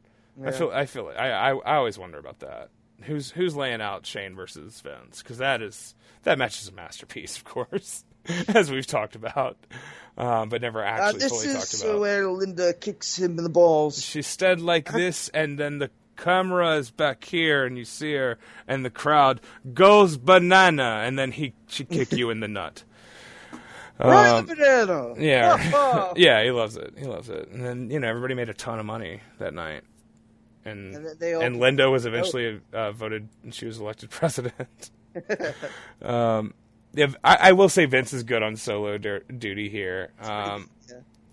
I 0.46 0.52
feel 0.52 0.72
I 0.72 0.86
feel 0.86 1.12
I, 1.18 1.30
I 1.30 1.56
I 1.56 1.76
always 1.76 1.98
wonder 1.98 2.18
about 2.20 2.40
that. 2.40 2.70
Who's 3.04 3.32
who's 3.32 3.56
laying 3.56 3.82
out 3.82 4.06
Shane 4.06 4.36
versus 4.36 4.82
Vince? 4.82 5.22
Because 5.22 5.38
that 5.38 5.62
is 5.62 5.94
that 6.24 6.38
match 6.38 6.62
is 6.62 6.68
a 6.68 6.72
masterpiece, 6.72 7.38
of 7.38 7.44
course, 7.46 8.04
as 8.50 8.72
we've 8.72 8.88
talked 8.88 9.16
about, 9.16 9.58
um, 10.18 10.50
but 10.50 10.62
never 10.62 10.84
Uh, 10.84 10.90
actually 10.90 11.20
this 11.20 11.32
fully 11.32 11.54
talked 11.54 11.74
is 11.74 11.82
about. 11.84 12.00
where 12.00 12.28
Linda 12.28 12.74
kicks 12.74 13.18
him 13.18 13.38
in 13.38 13.44
the 13.44 13.50
balls. 13.50 14.02
she 14.04 14.22
stood 14.22 14.60
like 14.62 14.92
this, 14.92 15.30
and 15.30 15.58
then 15.60 15.78
the 15.80 15.92
camera 16.18 16.76
is 16.78 16.90
back 16.90 17.24
here, 17.24 17.64
and 17.66 17.78
you 17.78 17.86
see 17.86 18.14
her, 18.16 18.40
and 18.68 18.84
the 18.84 18.90
crowd 18.90 19.40
goes 19.74 20.18
banana, 20.18 21.04
and 21.06 21.18
then 21.20 21.32
he 21.32 21.54
she 21.68 21.86
kick 21.86 22.12
you 22.12 22.30
in 22.32 22.40
the 22.40 22.48
nut. 22.48 22.84
Right 24.00 24.30
Um, 24.30 24.46
the 24.46 24.54
banana. 24.56 25.14
Yeah, 25.18 26.14
yeah, 26.16 26.44
he 26.44 26.52
loves 26.52 26.78
it. 26.78 26.94
He 27.00 27.06
loves 27.06 27.30
it. 27.30 27.50
And 27.50 27.66
then 27.66 27.90
you 27.90 28.00
know 28.00 28.08
everybody 28.08 28.36
made 28.36 28.48
a 28.48 28.54
ton 28.54 28.78
of 28.80 28.86
money 28.86 29.22
that 29.40 29.56
night, 29.56 29.82
and 30.68 30.96
And 30.96 31.20
they 31.20 31.34
and 31.34 31.60
Linda 31.60 31.90
was 31.90 32.06
eventually 32.06 32.62
uh, 32.74 32.92
voted, 32.92 33.28
and 33.44 33.54
she 33.54 33.66
was 33.66 33.80
elected 33.80 34.10
president. 34.12 34.92
um, 36.02 36.54
yeah, 36.94 37.08
I, 37.24 37.38
I 37.42 37.52
will 37.52 37.70
say 37.70 37.86
Vince 37.86 38.14
is 38.14 38.24
good 38.24 38.44
on 38.44 38.56
solo 38.56 38.98
dur- 38.98 39.24
duty 39.24 39.70
here. 39.70 40.12
Um, 40.20 40.70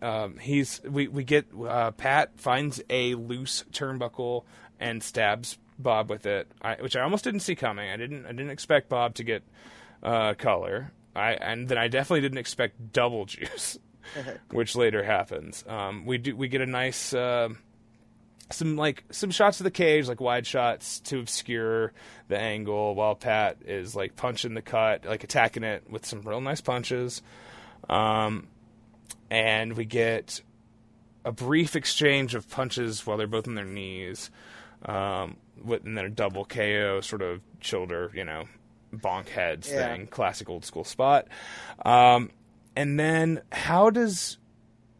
um, 0.02 0.39
he's 0.39 0.82
we 0.82 1.09
we 1.09 1.24
get 1.24 1.47
uh, 1.66 1.90
Pat 1.93 2.32
finds 2.36 2.82
a 2.90 3.15
loose 3.15 3.65
turnbuckle 3.73 4.44
and 4.78 5.02
stabs 5.02 5.59
Bob 5.78 6.11
with 6.11 6.27
it, 6.27 6.51
I, 6.61 6.74
which 6.77 6.97
I 6.97 7.01
almost 7.01 7.24
didn't 7.24 7.40
see 7.40 7.55
coming. 7.55 7.90
I 7.90 7.97
didn't 7.97 8.27
I 8.27 8.31
didn't 8.32 8.51
expect 8.51 8.89
Bob 8.89 9.15
to 9.15 9.24
get 9.24 9.43
uh, 10.02 10.35
color. 10.35 10.93
I 11.16 11.32
and 11.32 11.69
then 11.69 11.78
I 11.78 11.89
definitely 11.89 12.20
didn't 12.20 12.39
expect 12.39 12.93
double 12.93 13.24
juice, 13.27 13.78
which 14.51 14.77
later 14.77 15.02
happens. 15.02 15.65
Um, 15.66 16.05
we 16.05 16.19
do 16.19 16.36
we 16.36 16.48
get 16.48 16.61
a 16.61 16.66
nice. 16.66 17.15
Uh, 17.15 17.51
some 18.51 18.77
like 18.77 19.05
some 19.11 19.31
shots 19.31 19.61
of 19.61 19.65
the 19.65 19.71
cage, 19.71 20.07
like 20.09 20.21
wide 20.21 20.47
shots 20.47 21.01
to 21.01 21.19
obscure 21.19 21.93
the 22.29 22.39
angle, 22.39 22.95
while 22.95 23.15
Pat 23.15 23.59
is 23.65 23.97
like 23.97 24.16
punching 24.16 24.55
the 24.55 24.62
cut, 24.62 25.05
like 25.07 25.25
attacking 25.25 25.65
it 25.65 25.91
with 25.91 26.05
some 26.07 26.23
real 26.23 26.41
nice 26.41 26.61
punches. 26.61 27.23
Um, 27.89 28.47
and 29.31 29.77
we 29.77 29.85
get 29.85 30.43
a 31.25 31.33
brief 31.33 31.75
exchange 31.75 32.35
of 32.35 32.49
punches 32.51 33.07
while 33.07 33.16
they're 33.16 33.27
both 33.27 33.49
on 33.49 33.55
their 33.55 33.65
knees, 33.65 34.31
um, 34.85 35.37
with, 35.62 35.85
and 35.85 35.97
then 35.97 36.05
a 36.05 36.11
double 36.11 36.45
KO 36.45 37.01
sort 37.01 37.23
of 37.23 37.41
shoulder, 37.61 38.11
you 38.15 38.25
know, 38.25 38.45
bonk 38.95 39.29
heads 39.29 39.71
Yeah. 39.71 39.95
thing, 39.95 40.07
classic 40.07 40.49
old 40.51 40.65
school 40.65 40.85
spot. 40.85 41.29
Um, 41.85 42.31
and 42.77 42.99
then 43.01 43.41
how 43.53 43.91
does 43.91 44.39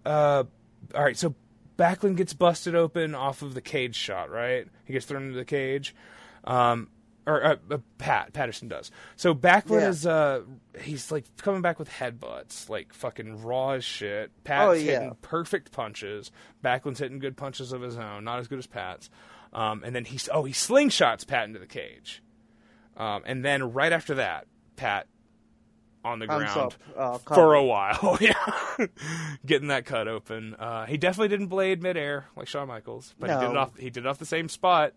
uh, 0.07 0.45
all 0.95 1.03
right, 1.03 1.16
so 1.16 1.35
Backlund 1.79 2.17
gets 2.17 2.33
busted 2.35 2.75
open 2.75 3.15
off 3.15 3.43
of 3.43 3.55
the 3.55 3.61
cage 3.61 3.97
shot, 3.97 4.31
right? 4.31 4.67
He 4.85 4.93
gets 4.93 5.07
thrown 5.07 5.25
into 5.25 5.37
the 5.37 5.45
cage. 5.45 5.95
Um, 6.45 6.89
or 7.27 7.43
uh, 7.43 7.57
uh, 7.71 7.79
Pat 7.97 8.33
Patterson 8.35 8.69
does. 8.69 8.91
So 9.17 9.35
Backlund 9.35 9.81
Yeah. 9.81 9.89
is 9.89 10.07
uh 10.07 10.43
he's 10.81 11.11
like 11.11 11.25
coming 11.39 11.63
back 11.63 11.79
with 11.79 11.89
headbutts, 11.89 12.69
like 12.69 12.93
fucking 12.93 13.43
raw 13.43 13.71
as 13.71 13.85
shit. 13.85 14.31
Pat's 14.45 14.69
Oh, 14.69 14.73
yeah. 14.73 14.93
hitting 14.93 15.17
perfect 15.23 15.73
punches. 15.73 16.31
Backlund's 16.63 16.99
hitting 16.99 17.19
good 17.19 17.37
punches 17.37 17.73
of 17.73 17.81
his 17.81 17.97
own, 17.97 18.25
not 18.25 18.41
as 18.41 18.47
good 18.49 18.59
as 18.59 18.67
Pat's. 18.67 19.09
Um, 19.55 19.83
and 19.85 19.97
then 19.97 20.05
he's 20.05 20.29
oh 20.33 20.45
he 20.45 20.53
slingshots 20.53 21.27
Pat 21.27 21.45
into 21.47 21.59
the 21.59 21.67
cage. 21.67 22.23
Um, 22.97 23.23
and 23.25 23.43
then 23.45 23.73
right 23.73 23.93
after 23.93 24.17
that, 24.17 24.47
Pat 24.77 25.07
on 26.05 26.18
the 26.18 26.26
ground 26.26 26.76
uh, 26.97 27.18
for 27.18 27.55
a 27.55 27.64
while. 27.64 28.18
yeah, 28.20 28.35
getting 29.44 29.68
that 29.68 29.86
cut 29.86 30.06
open. 30.06 30.55
Uh, 30.55 30.86
he 30.86 30.97
definitely 30.97 31.28
didn't 31.28 31.47
blade 31.47 31.82
midair 31.82 32.26
like 32.36 32.48
Shawn 32.48 32.68
Michaels, 32.68 33.14
but 33.18 33.31
he 33.31 33.36
did 33.36 33.51
it 33.51 33.56
off. 33.56 33.76
He 33.78 33.90
did 33.90 34.05
it 34.05 34.06
off 34.06 34.18
the 34.18 34.26
same 34.26 34.48
spot. 34.48 34.93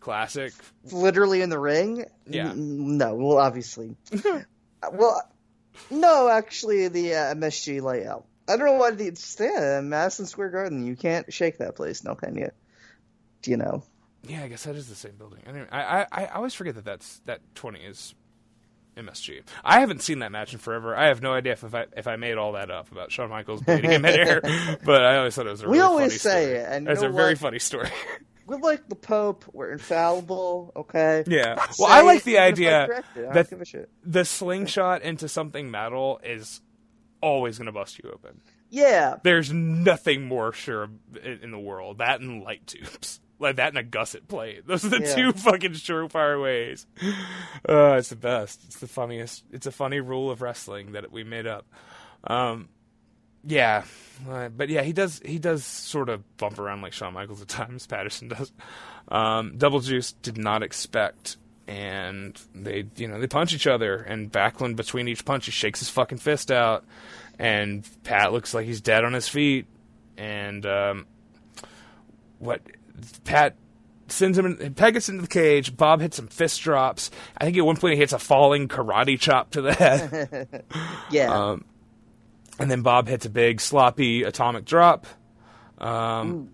Classic. 0.00 0.52
literally 0.92 1.42
in 1.42 1.50
the 1.50 1.58
ring? 1.58 2.04
Yeah. 2.28 2.50
N- 2.50 2.96
no, 2.96 3.16
well, 3.16 3.38
obviously. 3.38 3.96
well, 4.92 5.20
no, 5.90 6.28
actually, 6.28 6.86
the 6.86 7.14
uh, 7.14 7.34
MSG 7.34 7.82
layout. 7.82 8.24
I 8.48 8.56
don't 8.56 8.66
know 8.66 8.72
why 8.74 8.92
the 8.92 9.08
it's 9.08 9.36
yeah, 9.40 9.80
Madison 9.82 10.26
Square 10.26 10.50
Garden. 10.50 10.86
You 10.86 10.94
can't 10.94 11.32
shake 11.32 11.58
that 11.58 11.74
place, 11.74 12.04
no, 12.04 12.14
can 12.14 12.36
you? 12.36 12.50
Do 13.42 13.50
you 13.50 13.56
know? 13.56 13.82
Yeah, 14.28 14.44
I 14.44 14.48
guess 14.48 14.64
that 14.64 14.76
is 14.76 14.88
the 14.88 14.94
same 14.94 15.16
building. 15.16 15.40
Anyway, 15.46 15.66
I, 15.70 16.02
I 16.02 16.06
I 16.12 16.26
always 16.28 16.54
forget 16.54 16.76
that 16.76 16.84
that's 16.84 17.20
that 17.26 17.40
twenty 17.54 17.80
is 17.80 18.14
MSG. 18.96 19.42
I 19.64 19.80
haven't 19.80 20.02
seen 20.02 20.20
that 20.20 20.32
match 20.32 20.52
in 20.52 20.58
forever. 20.58 20.96
I 20.96 21.08
have 21.08 21.20
no 21.22 21.32
idea 21.32 21.52
if, 21.52 21.64
if 21.64 21.74
I 21.74 21.86
if 21.96 22.06
I 22.06 22.16
made 22.16 22.36
all 22.38 22.52
that 22.52 22.70
up 22.70 22.90
about 22.92 23.12
Shawn 23.12 23.28
Michaels 23.30 23.60
bleeding 23.62 23.92
in 23.92 24.02
midair, 24.02 24.40
but 24.84 25.04
I 25.04 25.18
always 25.18 25.34
thought 25.34 25.46
it 25.46 25.50
was 25.50 25.62
a 25.62 25.66
We 25.68 25.78
really 25.78 25.86
always 25.86 26.12
funny 26.12 26.18
say 26.18 26.44
story. 26.46 26.58
it, 26.60 26.66
and 26.70 26.88
it's 26.88 27.02
a 27.02 27.08
very 27.10 27.34
funny 27.34 27.58
story. 27.58 27.90
We're 28.46 28.58
like 28.58 28.88
the 28.88 28.94
Pope. 28.94 29.44
We're 29.52 29.72
infallible, 29.72 30.72
okay? 30.76 31.24
Yeah. 31.26 31.56
Well, 31.78 31.88
I 31.90 32.02
like 32.02 32.22
the 32.22 32.32
even 32.32 32.42
if 32.42 32.44
I 32.44 32.46
idea 32.48 32.86
correct 32.86 33.16
it, 33.16 33.18
I 33.18 33.22
don't 33.24 33.34
that 33.34 33.50
give 33.50 33.60
a 33.60 33.64
shit. 33.64 33.90
the 34.04 34.24
slingshot 34.24 35.02
into 35.02 35.28
something 35.28 35.68
metal 35.70 36.20
is 36.22 36.60
always 37.20 37.58
going 37.58 37.66
to 37.66 37.72
bust 37.72 37.98
you 38.02 38.08
open. 38.14 38.40
Yeah, 38.70 39.16
There's 39.24 39.52
nothing 39.52 40.26
more 40.26 40.52
sure 40.52 40.90
in, 41.24 41.40
in 41.42 41.50
the 41.50 41.58
world. 41.58 41.98
That 41.98 42.20
and 42.20 42.42
light 42.44 42.66
tubes. 42.68 43.20
Like 43.38 43.56
that 43.56 43.68
and 43.68 43.78
a 43.78 43.82
gusset 43.82 44.28
plate. 44.28 44.62
Those 44.66 44.84
are 44.84 44.88
the 44.88 45.00
Yeah. 45.02 45.14
two 45.14 45.32
fucking 45.32 45.72
surefire 45.72 46.42
ways. 46.42 46.86
Uh, 47.68 47.96
it's 47.98 48.08
the 48.08 48.16
best. 48.16 48.62
It's 48.66 48.78
the 48.78 48.86
funniest. 48.88 49.44
It's 49.52 49.66
a 49.66 49.72
funny 49.72 50.00
rule 50.00 50.30
of 50.30 50.40
wrestling 50.40 50.92
that 50.92 51.12
we 51.12 51.22
made 51.24 51.46
up. 51.46 51.66
Um, 52.24 52.68
yeah, 53.44 53.84
uh, 54.28 54.48
but 54.48 54.68
yeah, 54.70 54.82
he 54.82 54.92
does. 54.92 55.20
He 55.24 55.38
does 55.38 55.64
sort 55.64 56.08
of 56.08 56.36
bump 56.38 56.58
around 56.58 56.80
like 56.80 56.92
Shawn 56.94 57.12
Michaels 57.14 57.42
at 57.42 57.48
times. 57.48 57.86
Patterson 57.88 58.28
does. 58.28 58.50
Um, 59.08 59.56
Double 59.58 59.78
Juice 59.80 60.12
did 60.22 60.36
not 60.38 60.62
expect, 60.64 61.36
and 61.68 62.40
they, 62.54 62.86
you 62.96 63.06
know, 63.06 63.20
they 63.20 63.28
punch 63.28 63.52
each 63.52 63.66
other. 63.68 63.96
And 63.98 64.32
Backlund 64.32 64.74
between 64.76 65.06
each 65.06 65.24
punch, 65.24 65.44
he 65.44 65.52
shakes 65.52 65.78
his 65.78 65.90
fucking 65.90 66.18
fist 66.18 66.50
out, 66.50 66.84
and 67.38 67.86
Pat 68.02 68.32
looks 68.32 68.52
like 68.54 68.66
he's 68.66 68.80
dead 68.80 69.04
on 69.04 69.12
his 69.12 69.28
feet. 69.28 69.66
And 70.16 70.64
um, 70.66 71.06
what 72.38 72.62
Pat 73.24 73.56
sends 74.08 74.38
him, 74.38 74.46
in, 74.46 74.72
gets 74.72 75.08
into 75.08 75.22
the 75.22 75.28
cage. 75.28 75.76
Bob 75.76 76.00
hits 76.00 76.16
some 76.16 76.28
fist 76.28 76.60
drops. 76.62 77.10
I 77.38 77.44
think 77.44 77.56
at 77.56 77.64
one 77.64 77.76
point 77.76 77.94
he 77.94 78.00
hits 78.00 78.12
a 78.12 78.18
falling 78.18 78.68
karate 78.68 79.18
chop 79.18 79.50
to 79.52 79.62
the 79.62 79.72
head. 79.74 80.64
yeah. 81.10 81.32
Um, 81.32 81.64
and 82.58 82.70
then 82.70 82.82
Bob 82.82 83.08
hits 83.08 83.26
a 83.26 83.30
big 83.30 83.60
sloppy 83.60 84.22
atomic 84.22 84.64
drop. 84.64 85.06
Um, 85.78 86.50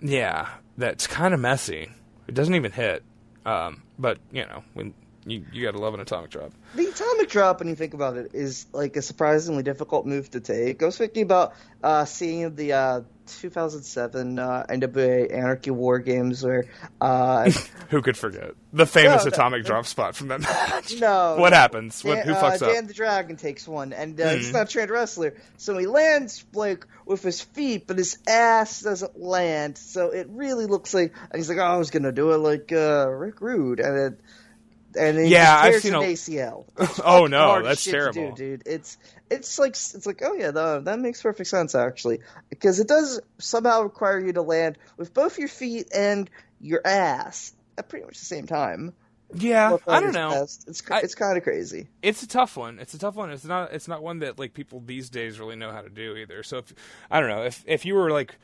yeah, 0.00 0.48
that's 0.78 1.06
kind 1.06 1.34
of 1.34 1.40
messy. 1.40 1.90
It 2.26 2.34
doesn't 2.34 2.54
even 2.54 2.72
hit. 2.72 3.02
Um, 3.44 3.82
but 3.98 4.18
you 4.30 4.46
know, 4.46 4.62
when 4.74 4.94
you 5.26 5.44
you 5.52 5.64
gotta 5.64 5.78
love 5.78 5.94
an 5.94 6.00
atomic 6.00 6.30
drop. 6.30 6.52
The 6.74 6.86
atomic 6.86 7.28
drop, 7.28 7.58
when 7.60 7.68
you 7.68 7.74
think 7.74 7.94
about 7.94 8.16
it, 8.16 8.30
is 8.34 8.66
like 8.72 8.96
a 8.96 9.02
surprisingly 9.02 9.62
difficult 9.62 10.06
move 10.06 10.30
to 10.30 10.40
take. 10.40 10.82
I 10.82 10.86
was 10.86 10.96
thinking 10.96 11.22
about 11.22 11.54
uh, 11.82 12.04
seeing 12.04 12.54
the 12.54 12.72
uh, 12.72 13.00
2007 13.26 14.38
uh, 14.38 14.64
NWA 14.68 15.32
Anarchy 15.32 15.70
War 15.70 15.98
Games 15.98 16.44
where 16.44 16.66
uh, 17.00 17.50
Who 17.90 18.02
could 18.02 18.16
forget 18.16 18.52
the 18.72 18.86
famous 18.86 19.24
No, 19.24 19.30
no, 19.30 19.34
atomic 19.34 19.64
drop 19.64 19.86
spot 19.86 20.16
from 20.16 20.28
that 20.28 20.40
match? 20.42 20.94
no, 21.00 21.36
What 21.38 21.50
no. 21.50 21.56
happens? 21.56 22.02
What, 22.04 22.16
Dan, 22.16 22.26
who 22.26 22.32
uh, 22.34 22.42
fucks 22.52 22.60
Dan 22.60 22.86
the 22.86 22.94
Dragon 22.94 23.36
takes 23.36 23.66
one, 23.68 23.92
and 23.92 24.20
uh, 24.20 24.30
he's 24.30 24.50
Mhm. 24.50 24.54
not 24.54 24.62
a 24.68 24.70
trained 24.72 24.90
wrestler, 24.90 25.34
so 25.56 25.76
he 25.76 25.86
lands 25.86 26.44
like 26.54 26.86
with 27.04 27.22
his 27.22 27.40
feet, 27.40 27.86
but 27.86 27.98
his 27.98 28.18
ass 28.26 28.80
doesn't 28.80 29.20
land, 29.20 29.76
so 29.78 30.10
it 30.10 30.28
really 30.30 30.66
looks 30.66 30.94
like. 30.94 31.14
He's 31.34 31.48
like, 31.48 31.58
"Oh, 31.58 31.62
I 31.62 31.76
was 31.76 31.90
gonna 31.90 32.12
do 32.12 32.32
it 32.32 32.38
like 32.38 32.72
uh, 32.72 33.08
Rick 33.08 33.40
Rude," 33.40 33.80
and 33.80 33.98
then. 33.98 34.16
And 34.96 35.26
Yeah, 35.28 35.56
I've 35.58 35.80
seen 35.82 35.94
an 35.94 36.02
a- 36.02 36.12
ACL. 36.12 36.64
Oh, 37.04 37.26
no, 37.26 37.62
that's 37.62 37.84
to 37.84 37.90
do, 37.90 37.96
terrible. 37.96 38.32
dude. 38.34 38.62
It's 38.66 38.96
it's 39.30 39.58
like 39.58 39.72
it's 39.72 40.06
like 40.06 40.20
oh 40.24 40.34
yeah, 40.34 40.50
that, 40.50 40.84
that 40.84 40.98
makes 40.98 41.22
perfect 41.22 41.48
sense 41.48 41.74
actually, 41.74 42.20
because 42.50 42.80
it 42.80 42.88
does 42.88 43.20
somehow 43.38 43.82
require 43.82 44.18
you 44.20 44.32
to 44.34 44.42
land 44.42 44.78
with 44.96 45.14
both 45.14 45.38
your 45.38 45.48
feet 45.48 45.88
and 45.94 46.28
your 46.60 46.80
ass 46.86 47.52
at 47.78 47.88
pretty 47.88 48.04
much 48.04 48.18
the 48.18 48.24
same 48.26 48.46
time. 48.46 48.92
Yeah, 49.34 49.78
I 49.88 50.00
don't 50.00 50.12
know. 50.12 50.30
chest. 50.32 50.64
It's 50.68 50.82
it's 51.02 51.14
kind 51.14 51.38
of 51.38 51.42
crazy. 51.42 51.88
it's 52.02 52.22
a 52.22 52.28
tough 52.28 52.54
one. 52.58 52.78
It's 52.78 52.92
a 52.92 52.98
tough 52.98 53.14
one. 53.14 53.30
It's 53.30 53.46
not. 53.46 53.72
It's 53.72 53.88
not 53.88 54.02
one 54.02 54.18
that 54.18 54.38
like 54.38 54.52
people 54.52 54.82
these 54.84 55.08
days 55.08 55.40
really 55.40 55.56
know 55.56 55.72
how 55.72 55.80
to 55.80 55.88
do 55.88 56.16
either. 56.16 56.42
So 56.42 56.58
if 56.58 56.74
I 57.10 57.18
don't 57.20 57.30
know 57.30 57.44
if 57.44 57.64
if 57.66 57.86
you 57.86 57.94
were 57.94 58.10
like, 58.10 58.34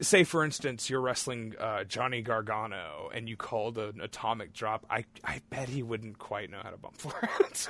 say 0.00 0.24
for 0.24 0.44
instance, 0.44 0.88
you're 0.90 1.00
wrestling 1.00 1.54
uh, 1.58 1.84
Johnny 1.84 2.22
Gargano 2.22 3.10
and 3.12 3.28
you 3.28 3.36
called 3.36 3.78
an 3.78 4.00
atomic 4.00 4.52
drop, 4.52 4.86
I 4.90 5.04
I 5.24 5.40
bet 5.50 5.68
he 5.68 5.82
wouldn't 5.82 6.18
quite 6.18 6.50
know 6.50 6.60
how 6.62 6.70
to 6.70 6.76
bump 6.76 6.96
for 6.98 7.14
it. 7.40 7.68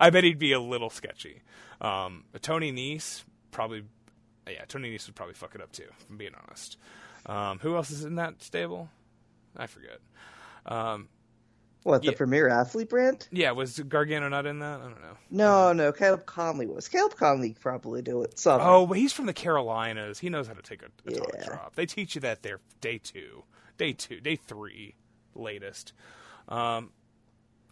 I 0.00 0.10
bet 0.10 0.24
he'd 0.24 0.38
be 0.38 0.52
a 0.52 0.60
little 0.60 0.90
sketchy. 0.90 1.42
Um, 1.80 2.24
Tony 2.40 2.72
Nese 2.72 3.24
probably, 3.50 3.84
yeah, 4.48 4.64
Tony 4.66 4.94
Nese 4.94 5.06
would 5.06 5.16
probably 5.16 5.34
fuck 5.34 5.54
it 5.54 5.60
up 5.60 5.72
too. 5.72 5.84
If 5.88 6.06
I'm 6.10 6.16
being 6.16 6.34
honest. 6.46 6.78
Um, 7.26 7.58
who 7.58 7.74
else 7.74 7.90
is 7.90 8.04
in 8.04 8.14
that 8.16 8.42
stable? 8.42 8.88
I 9.56 9.66
forget. 9.66 9.98
Um, 10.64 11.08
What 11.86 12.02
the 12.02 12.08
Yeah. 12.10 12.16
premier 12.16 12.48
athlete 12.48 12.88
brand? 12.88 13.28
yeah, 13.30 13.52
was 13.52 13.78
Gargano 13.78 14.28
not 14.28 14.44
in 14.44 14.58
that? 14.58 14.80
I 14.80 14.82
don't 14.82 15.00
know. 15.00 15.16
No, 15.30 15.72
no. 15.72 15.92
Caleb 15.92 16.26
Conley 16.26 16.66
was. 16.66 16.88
Caleb 16.88 17.14
Conley 17.14 17.54
probably 17.60 18.02
do 18.02 18.22
it. 18.22 18.38
Somehow. 18.38 18.78
Oh, 18.78 18.86
but 18.88 18.98
he's 18.98 19.12
from 19.12 19.26
the 19.26 19.32
Carolinas. 19.32 20.18
He 20.18 20.28
knows 20.28 20.48
how 20.48 20.54
to 20.54 20.62
take 20.62 20.82
a 20.82 20.86
atomic 21.08 21.34
Yeah. 21.38 21.46
drop. 21.46 21.76
They 21.76 21.86
teach 21.86 22.16
you 22.16 22.20
that 22.22 22.42
there 22.42 22.58
day 22.80 22.98
two, 22.98 23.44
day 23.78 23.92
two, 23.92 24.20
day 24.20 24.34
three, 24.34 24.96
latest. 25.36 25.92
Um, 26.48 26.90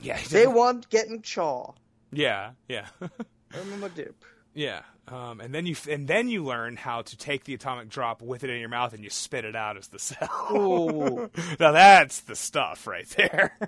yeah, 0.01 0.17
he 0.17 0.29
day 0.29 0.45
doesn't- 0.45 0.89
getting 0.91 1.21
chaw. 1.23 1.73
Yeah, 2.13 2.53
yeah, 2.69 2.87
I'm 3.01 3.83
a 3.83 3.89
dip. 3.89 4.25
yeah. 4.55 4.83
Um, 5.09 5.41
and 5.41 5.53
then 5.53 5.67
you 5.67 5.75
and 5.91 6.07
then 6.09 6.29
you 6.29 6.45
learn 6.45 6.77
how 6.77 7.03
to 7.03 7.17
take 7.17 7.45
the 7.45 7.55
atomic 7.55 7.89
drop 7.89 8.23
with 8.23 8.43
it 8.45 8.51
in 8.51 8.59
your 8.61 8.69
mouth 8.69 8.95
and 8.95 9.03
you 9.05 9.11
spit 9.11 9.45
it 9.45 9.55
out 9.57 9.77
as 9.77 9.89
the 9.89 9.99
cell. 9.99 11.31
Now 11.61 11.73
that's 11.73 12.21
the 12.21 12.37
stuff 12.37 12.87
right 12.87 13.09
there. 13.11 13.59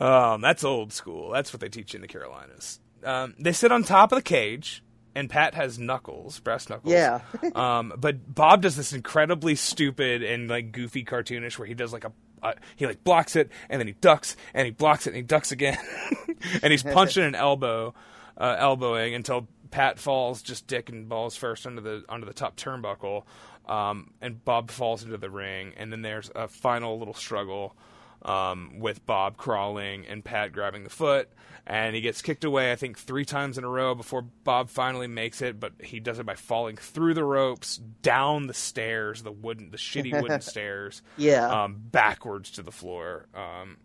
Um, 0.00 0.40
that's 0.40 0.64
old 0.64 0.92
school. 0.92 1.30
That's 1.30 1.52
what 1.52 1.60
they 1.60 1.68
teach 1.68 1.92
you 1.92 1.98
in 1.98 2.02
the 2.02 2.08
Carolinas. 2.08 2.80
Um, 3.04 3.34
they 3.38 3.52
sit 3.52 3.72
on 3.72 3.82
top 3.82 4.12
of 4.12 4.16
the 4.16 4.22
cage, 4.22 4.82
and 5.14 5.28
Pat 5.28 5.54
has 5.54 5.78
knuckles, 5.78 6.40
brass 6.40 6.68
knuckles. 6.68 6.92
Yeah. 6.92 7.20
um, 7.54 7.92
but 7.96 8.34
Bob 8.34 8.62
does 8.62 8.76
this 8.76 8.92
incredibly 8.92 9.54
stupid 9.54 10.22
and 10.22 10.48
like 10.48 10.72
goofy 10.72 11.04
cartoonish 11.04 11.58
where 11.58 11.66
he 11.66 11.74
does 11.74 11.92
like 11.92 12.04
a 12.04 12.12
uh, 12.42 12.54
he 12.74 12.86
like 12.86 13.04
blocks 13.04 13.36
it 13.36 13.50
and 13.70 13.78
then 13.78 13.86
he 13.86 13.92
ducks 13.92 14.36
and 14.52 14.64
he 14.64 14.72
blocks 14.72 15.06
it 15.06 15.10
and 15.10 15.16
he 15.16 15.22
ducks 15.22 15.52
again, 15.52 15.78
and 16.62 16.72
he's 16.72 16.82
punching 16.82 17.22
an 17.22 17.34
elbow, 17.34 17.94
uh, 18.36 18.56
elbowing 18.58 19.14
until 19.14 19.46
Pat 19.70 19.98
falls 19.98 20.42
just 20.42 20.66
dick 20.66 20.88
and 20.88 21.08
balls 21.08 21.36
first 21.36 21.66
under 21.66 21.80
the 21.80 22.04
under 22.08 22.26
the 22.26 22.34
top 22.34 22.56
turnbuckle, 22.56 23.24
um, 23.66 24.10
and 24.20 24.44
Bob 24.44 24.70
falls 24.70 25.04
into 25.04 25.16
the 25.16 25.30
ring, 25.30 25.72
and 25.76 25.92
then 25.92 26.02
there's 26.02 26.30
a 26.34 26.48
final 26.48 26.98
little 26.98 27.14
struggle 27.14 27.76
um, 28.24 28.78
with 28.78 29.04
Bob 29.06 29.36
crawling 29.36 30.06
and 30.06 30.24
Pat 30.24 30.52
grabbing 30.52 30.84
the 30.84 30.90
foot, 30.90 31.28
and 31.66 31.94
he 31.94 32.00
gets 32.00 32.22
kicked 32.22 32.44
away. 32.44 32.72
I 32.72 32.76
think 32.76 32.98
three 32.98 33.24
times 33.24 33.58
in 33.58 33.64
a 33.64 33.68
row 33.68 33.94
before 33.94 34.22
Bob 34.22 34.68
finally 34.70 35.06
makes 35.06 35.42
it, 35.42 35.58
but 35.60 35.72
he 35.82 36.00
does 36.00 36.18
it 36.18 36.26
by 36.26 36.34
falling 36.34 36.76
through 36.76 37.14
the 37.14 37.24
ropes, 37.24 37.76
down 38.02 38.46
the 38.46 38.54
stairs, 38.54 39.22
the 39.22 39.32
wooden, 39.32 39.70
the 39.70 39.76
shitty 39.76 40.20
wooden 40.20 40.40
stairs, 40.52 41.02
Yeah. 41.16 41.64
um, 41.64 41.76
backwards 41.78 42.50
to 42.52 42.62
the 42.62 42.72
floor. 42.72 43.26
Um, 43.34 43.76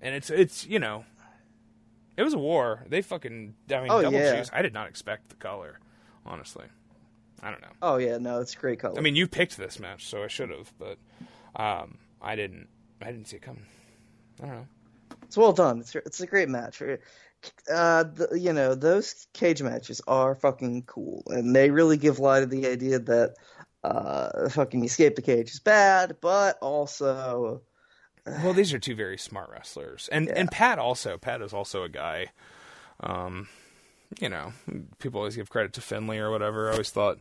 and 0.00 0.14
it's 0.14 0.30
it's 0.30 0.66
you 0.66 0.78
know, 0.78 1.04
it 2.16 2.22
was 2.22 2.34
a 2.34 2.38
war. 2.38 2.84
They 2.88 3.02
fucking 3.02 3.54
I 3.70 3.80
mean, 3.80 3.90
Oh, 3.90 4.02
double 4.02 4.18
yeah. 4.18 4.36
juice. 4.36 4.50
I 4.52 4.62
did 4.62 4.72
not 4.74 4.88
expect 4.88 5.28
the 5.30 5.36
color, 5.36 5.78
honestly. 6.24 6.66
I 7.42 7.50
don't 7.50 7.60
know. 7.60 7.72
Oh 7.82 7.96
yeah, 7.98 8.18
no, 8.18 8.40
it's 8.40 8.54
a 8.54 8.58
great 8.58 8.78
color. 8.78 8.98
I 8.98 9.00
mean, 9.02 9.14
you 9.16 9.26
picked 9.26 9.56
this 9.56 9.78
match, 9.78 10.06
so 10.06 10.22
I 10.24 10.28
should 10.28 10.50
have, 10.50 10.72
but 10.78 10.98
um, 11.54 11.98
I 12.20 12.34
didn't. 12.36 12.68
I 13.02 13.06
didn't 13.06 13.26
see 13.26 13.36
it 13.36 13.42
coming. 13.42 13.66
I 14.42 14.46
don't 14.46 14.54
know. 14.54 14.66
it's 15.24 15.36
well 15.36 15.52
done. 15.52 15.80
It's 15.80 15.94
it's 15.94 16.20
a 16.20 16.26
great 16.26 16.48
match. 16.48 16.82
Uh, 16.82 18.02
the, 18.04 18.38
you 18.38 18.52
know, 18.52 18.74
those 18.74 19.26
cage 19.32 19.62
matches 19.62 20.00
are 20.08 20.34
fucking 20.34 20.82
cool, 20.84 21.22
and 21.28 21.54
they 21.54 21.70
really 21.70 21.96
give 21.96 22.18
light 22.18 22.40
to 22.40 22.46
the 22.46 22.66
idea 22.66 22.98
that 22.98 23.34
uh, 23.84 24.48
fucking 24.48 24.84
escape 24.84 25.16
the 25.16 25.22
cage 25.22 25.50
is 25.52 25.60
bad, 25.60 26.16
but 26.20 26.58
also 26.60 27.62
Well, 28.26 28.52
these 28.54 28.72
are 28.72 28.78
two 28.78 28.96
very 28.96 29.18
smart 29.18 29.50
wrestlers, 29.50 30.08
and 30.10 30.28
and 30.28 30.50
Pat 30.50 30.78
also. 30.78 31.18
Pat 31.18 31.42
is 31.42 31.52
also 31.52 31.82
a 31.84 31.88
guy. 31.88 32.28
Um, 33.00 33.48
you 34.20 34.28
know, 34.28 34.52
people 34.98 35.20
always 35.20 35.36
give 35.36 35.50
credit 35.50 35.72
to 35.74 35.80
Finlay 35.80 36.18
or 36.18 36.30
whatever. 36.30 36.68
I 36.68 36.72
always 36.72 36.90
thought 36.90 37.20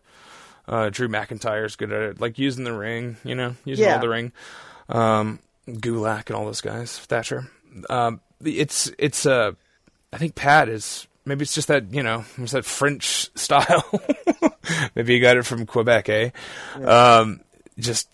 uh, 0.68 0.90
Drew 0.90 1.08
McIntyre's 1.10 1.76
good 1.76 1.92
at 1.92 2.02
it, 2.02 2.22
like 2.22 2.40
using 2.40 2.64
the 2.64 2.74
ring. 2.74 3.18
You 3.24 3.36
know, 3.36 3.56
using 3.66 3.86
Yeah. 3.86 3.96
all 3.96 4.00
the 4.02 4.10
ring. 4.10 4.32
Um, 4.90 5.40
Gulak 5.68 6.28
and 6.28 6.36
all 6.36 6.46
those 6.46 6.62
guys, 6.62 6.98
Thatcher. 7.00 7.50
Um, 7.90 8.22
it's 8.44 8.92
it's 8.98 9.26
uh, 9.26 9.52
I 10.14 10.18
think 10.18 10.36
Pat 10.36 10.70
is 10.70 11.08
maybe 11.26 11.44
it's 11.44 11.56
just 11.56 11.68
that 11.68 11.94
you 11.94 12.04
know 12.04 12.26
it's 12.38 12.52
that 12.54 12.66
French 12.66 13.30
style. 13.36 13.84
maybe 14.96 15.14
he 15.16 15.20
got 15.20 15.38
it 15.38 15.46
from 15.46 15.66
Quebec, 15.66 16.10
eh? 16.10 16.30
Um, 16.84 17.42
just 17.78 18.10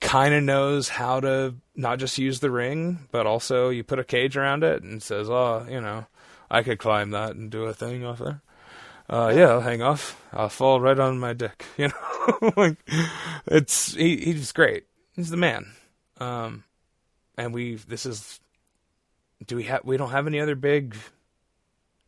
kind 0.00 0.34
of 0.34 0.42
knows 0.42 0.88
how 0.88 1.20
to 1.20 1.54
not 1.76 1.98
just 1.98 2.18
use 2.18 2.40
the 2.40 2.50
ring, 2.50 3.06
but 3.12 3.26
also 3.26 3.68
you 3.68 3.84
put 3.84 3.98
a 3.98 4.04
cage 4.04 4.36
around 4.36 4.64
it 4.64 4.82
and 4.82 5.02
says, 5.02 5.28
"Oh, 5.28 5.66
you 5.68 5.80
know, 5.80 6.06
I 6.50 6.62
could 6.62 6.78
climb 6.78 7.10
that 7.10 7.36
and 7.36 7.50
do 7.50 7.64
a 7.64 7.74
thing 7.74 8.04
off 8.04 8.18
there." 8.18 8.40
Uh, 9.08 9.32
yeah, 9.34 9.48
I'll 9.48 9.60
hang 9.60 9.82
off. 9.82 10.22
I'll 10.32 10.48
fall 10.48 10.80
right 10.80 10.98
on 10.98 11.18
my 11.18 11.32
dick. 11.32 11.66
You 11.76 11.88
know, 11.88 12.52
like 12.56 12.76
it's 13.46 13.94
he. 13.94 14.16
He's 14.18 14.52
great. 14.52 14.84
He's 15.14 15.30
the 15.30 15.36
man. 15.36 15.72
Um, 16.18 16.64
and 17.40 17.54
we. 17.54 17.74
This 17.76 18.06
is. 18.06 18.40
Do 19.46 19.56
we 19.56 19.64
have? 19.64 19.82
We 19.84 19.96
don't 19.96 20.10
have 20.10 20.26
any 20.26 20.40
other 20.40 20.54
big. 20.54 20.96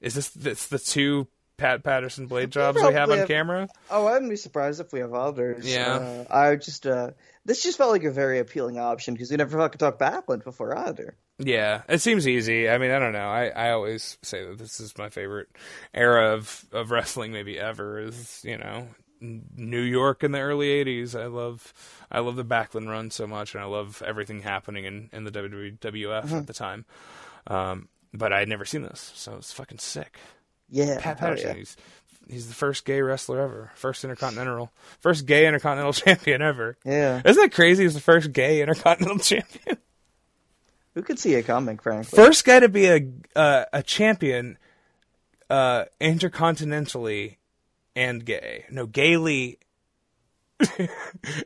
Is 0.01 0.15
this 0.15 0.31
this 0.31 0.67
the 0.67 0.79
two 0.79 1.29
Pat 1.57 1.85
Patterson 1.85 2.27
blade 2.27 2.51
jobs 2.51 2.77
we 2.77 2.83
have 2.83 2.93
probably 2.93 3.13
on 3.15 3.19
have- 3.21 3.29
camera. 3.29 3.69
Oh, 3.91 4.07
I 4.07 4.13
wouldn't 4.15 4.31
be 4.31 4.37
surprised 4.37 4.81
if 4.81 4.93
we 4.93 5.01
have 5.01 5.15
others. 5.15 5.65
Yeah. 5.73 5.95
Uh, 5.95 6.25
I 6.29 6.57
just 6.57 6.87
uh, 6.87 7.13
this 7.45 7.63
just 7.63 7.79
felt 7.79 7.93
like 7.93 8.05
a 8.05 8.11
very 8.11 8.39
appealing 8.41 8.79
option 8.79 9.15
because 9.15 9.31
we 9.31 9.37
never 9.37 9.57
fucking 9.59 9.79
talked 9.79 10.01
Backlund 10.01 10.45
before 10.45 10.77
either. 10.77 11.17
Yeah, 11.39 11.83
it 11.89 12.01
seems 12.01 12.29
easy. 12.29 12.69
I 12.69 12.79
mean, 12.79 12.91
I 12.91 12.99
don't 12.99 13.13
know. 13.13 13.29
I, 13.29 13.47
I 13.47 13.71
always 13.71 14.19
say 14.23 14.45
that 14.45 14.59
this 14.59 14.81
is 14.81 14.97
my 14.99 15.09
favorite 15.09 15.49
era 15.95 16.35
of, 16.35 16.65
of 16.73 16.91
wrestling, 16.91 17.33
maybe 17.33 17.59
ever. 17.59 17.99
Is 18.01 18.43
you 18.45 18.59
know 18.59 18.87
New 19.23 19.81
York 19.81 20.25
in 20.25 20.33
the 20.33 20.41
early 20.41 20.69
'80s. 20.85 21.19
I 21.19 21.27
love 21.27 21.73
I 22.11 22.21
love 22.21 22.37
the 22.37 22.45
Backlund 22.45 22.89
run 22.89 23.11
so 23.11 23.27
much, 23.27 23.55
and 23.55 23.63
I 23.63 23.67
love 23.67 24.03
everything 24.05 24.43
happening 24.43 24.85
in, 24.85 25.11
in 25.13 25.25
the 25.25 25.31
WWF 25.31 26.33
at 26.33 26.47
the 26.47 26.53
time. 26.53 26.85
Um, 27.47 27.89
but 28.13 28.33
I 28.33 28.41
had 28.41 28.49
never 28.49 28.65
seen 28.65 28.83
this, 28.83 29.13
so 29.15 29.37
it's 29.37 29.53
fucking 29.53 29.79
sick. 29.79 30.19
Yeah. 30.69 30.99
Pat 31.01 31.19
hell 31.19 31.29
Patterson, 31.29 31.51
yeah. 31.51 31.55
he's 31.55 31.77
he's 32.29 32.49
the 32.49 32.55
first 32.55 32.85
gay 32.85 33.01
wrestler 33.01 33.41
ever, 33.41 33.71
first 33.75 34.05
intercontinental, 34.05 34.73
first 35.01 35.27
gay 35.27 35.47
intercontinental 35.47 35.93
champion 36.05 36.43
ever. 36.43 36.77
Yeah. 36.85 37.23
Isn't 37.25 37.43
that 37.43 37.53
crazy? 37.53 37.85
He's 37.85 37.95
the 37.95 38.01
first 38.01 38.33
gay 38.33 38.61
intercontinental 38.61 39.19
champion. 39.21 39.79
Who 40.95 41.03
could 41.03 41.19
see 41.19 41.35
it 41.35 41.45
coming, 41.45 41.79
frankly? 41.79 42.17
First 42.17 42.45
guy 42.45 42.61
to 42.61 42.69
be 42.69 42.87
a 42.87 43.09
uh, 43.35 43.65
a 43.73 43.83
champion 43.83 44.59
uh, 45.49 45.85
intercontinentally 46.01 47.37
and 47.97 48.25
gay. 48.25 48.65
No, 48.71 48.87
gaily 48.87 49.59
in 50.79 50.89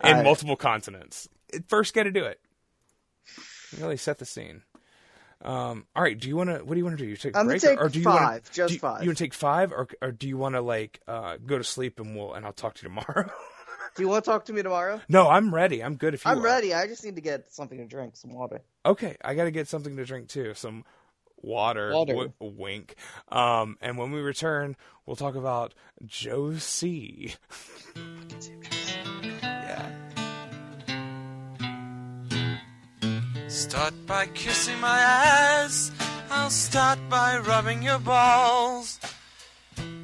I- 0.00 0.22
multiple 0.22 0.56
continents. 0.56 1.28
First 1.68 1.94
guy 1.94 2.02
to 2.02 2.10
do 2.10 2.24
it. 2.24 2.40
Really 3.78 3.96
set 3.96 4.18
the 4.18 4.24
scene. 4.26 4.62
Um, 5.42 5.86
all 5.94 6.02
right. 6.02 6.18
Do 6.18 6.28
you 6.28 6.36
want 6.36 6.50
to? 6.50 6.64
What 6.64 6.74
do 6.74 6.78
you 6.78 6.84
want 6.84 6.98
to 6.98 7.04
do? 7.04 7.08
You 7.08 7.16
take 7.16 7.34
a 7.36 7.38
I'm 7.38 7.46
break, 7.46 7.60
take 7.60 7.80
or 7.80 7.88
do 7.88 7.98
you 7.98 8.04
five, 8.04 8.20
Wanna, 8.22 8.40
just 8.52 8.72
do 8.72 8.78
five. 8.78 9.02
You 9.02 9.08
want 9.10 9.18
to 9.18 9.24
take 9.24 9.34
five, 9.34 9.70
or 9.72 9.86
or 10.00 10.10
do 10.12 10.26
you 10.28 10.38
want 10.38 10.54
to 10.54 10.60
like 10.62 11.00
uh, 11.06 11.36
go 11.44 11.58
to 11.58 11.64
sleep 11.64 12.00
and 12.00 12.16
we'll 12.16 12.32
and 12.32 12.46
I'll 12.46 12.52
talk 12.52 12.74
to 12.74 12.82
you 12.82 12.88
tomorrow? 12.88 13.30
Do 13.94 14.02
you 14.02 14.08
want 14.10 14.24
to 14.26 14.30
talk 14.30 14.44
to 14.46 14.52
me 14.52 14.62
tomorrow? 14.62 15.00
no, 15.08 15.26
I'm 15.30 15.54
ready. 15.54 15.82
I'm 15.82 15.96
good. 15.96 16.12
If 16.12 16.26
you 16.26 16.30
I'm 16.30 16.40
are. 16.40 16.42
ready. 16.42 16.74
I 16.74 16.86
just 16.86 17.02
need 17.02 17.14
to 17.14 17.22
get 17.22 17.50
something 17.50 17.78
to 17.78 17.86
drink, 17.86 18.16
some 18.16 18.30
water. 18.34 18.60
Okay, 18.84 19.16
I 19.24 19.34
got 19.34 19.44
to 19.44 19.50
get 19.50 19.68
something 19.68 19.96
to 19.96 20.04
drink 20.04 20.28
too. 20.28 20.52
Some 20.52 20.84
water. 21.46 21.92
Water. 21.92 22.12
W- 22.12 22.32
wink. 22.40 22.96
Um, 23.28 23.78
and 23.80 23.96
when 23.96 24.10
we 24.12 24.20
return, 24.20 24.76
we'll 25.06 25.16
talk 25.16 25.34
about 25.36 25.72
Joe 26.04 26.54
C. 26.54 27.34
yeah. 29.42 29.92
Start 33.48 33.94
by 34.06 34.26
kissing 34.26 34.78
my 34.80 34.98
ass. 34.98 35.92
I'll 36.30 36.50
start 36.50 36.98
by 37.08 37.38
rubbing 37.38 37.82
your 37.82 37.98
balls. 38.00 38.98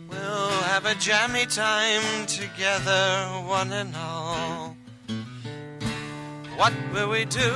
We'll 0.09 0.51
have 0.73 0.87
a 0.87 0.95
jammy 0.95 1.47
time 1.47 2.27
together, 2.27 3.29
one 3.47 3.73
and 3.73 3.95
all. 3.97 4.77
What 6.57 6.73
will 6.93 7.11
we 7.11 7.25
do 7.25 7.53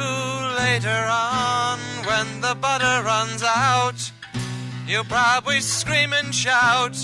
later 0.59 1.07
on 1.11 1.79
when 2.07 2.41
the 2.41 2.57
butter 2.61 3.03
runs 3.05 3.43
out? 3.43 4.13
You'll 4.87 5.05
probably 5.05 5.61
scream 5.61 6.13
and 6.13 6.35
shout. 6.35 6.97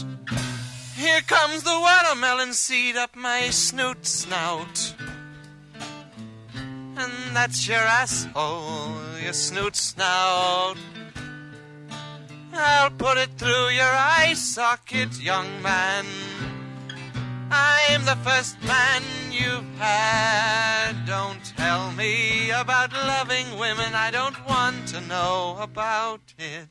Here 0.96 1.20
comes 1.22 1.62
the 1.62 1.78
watermelon 1.80 2.54
seed 2.54 2.96
up 2.96 3.14
my 3.14 3.50
snoot 3.50 4.06
snout. 4.06 4.94
And 6.54 7.36
that's 7.36 7.66
your 7.66 7.78
asshole, 7.78 9.18
your 9.22 9.32
snoot 9.32 9.76
snout. 9.76 10.76
I'll 12.54 12.90
put 12.90 13.18
it 13.18 13.30
through 13.38 13.68
your 13.70 13.84
eye 13.84 14.34
socket, 14.34 15.20
young 15.20 15.62
man. 15.62 16.04
I'm 17.54 18.04
the 18.06 18.16
first 18.24 18.56
man 18.64 19.02
you've 19.30 19.78
had. 19.78 21.04
Don't 21.04 21.44
tell 21.56 21.92
me 21.92 22.50
about 22.50 22.92
loving 22.92 23.58
women, 23.58 23.92
I 23.94 24.10
don't 24.10 24.36
want 24.48 24.88
to 24.88 25.00
know 25.02 25.58
about 25.60 26.20
it. 26.38 26.68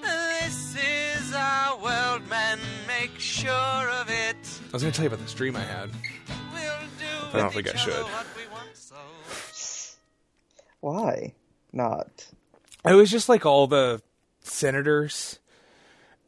This 0.00 0.76
is 0.76 1.34
our 1.34 1.76
world, 1.78 2.26
men, 2.30 2.58
make 2.86 3.18
sure 3.18 3.50
of 3.50 4.08
it. 4.08 4.36
I 4.70 4.72
was 4.72 4.82
going 4.82 4.92
to 4.92 4.96
tell 4.96 5.04
you 5.04 5.08
about 5.08 5.20
this 5.20 5.34
dream 5.34 5.54
I 5.54 5.60
had. 5.60 5.90
We'll 6.54 6.62
do 6.98 7.04
I 7.34 7.36
don't 7.36 7.54
with 7.54 7.66
think 7.66 7.68
I 7.68 7.70
each 7.70 7.82
other 7.82 7.92
should. 7.92 8.02
what 8.04 8.26
we 8.34 8.42
want, 8.50 8.74
so. 8.74 8.96
Why 10.80 11.34
not? 11.72 12.28
It 12.84 12.94
was 12.94 13.10
just 13.10 13.28
like 13.28 13.44
all 13.44 13.66
the 13.66 14.00
senators, 14.40 15.38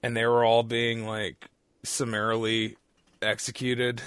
and 0.05 0.17
they 0.17 0.27
were 0.27 0.45
all 0.45 0.63
being 0.63 1.07
like 1.07 1.47
summarily 1.83 2.77
executed 3.23 4.03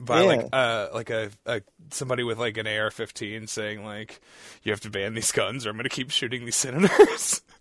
by 0.00 0.22
Yeah. 0.22 0.26
like 0.26 0.48
uh 0.52 0.88
like 0.92 1.10
a, 1.10 1.30
a 1.46 1.62
somebody 1.90 2.22
with 2.24 2.38
like 2.38 2.56
an 2.56 2.66
AR-15 2.66 3.48
saying 3.48 3.84
like 3.84 4.20
you 4.62 4.72
have 4.72 4.80
to 4.80 4.90
ban 4.90 5.14
these 5.14 5.30
guns 5.32 5.66
or 5.66 5.70
I'm 5.70 5.76
going 5.76 5.84
to 5.84 5.88
keep 5.88 6.10
shooting 6.10 6.44
these 6.44 6.56
senators. 6.56 7.42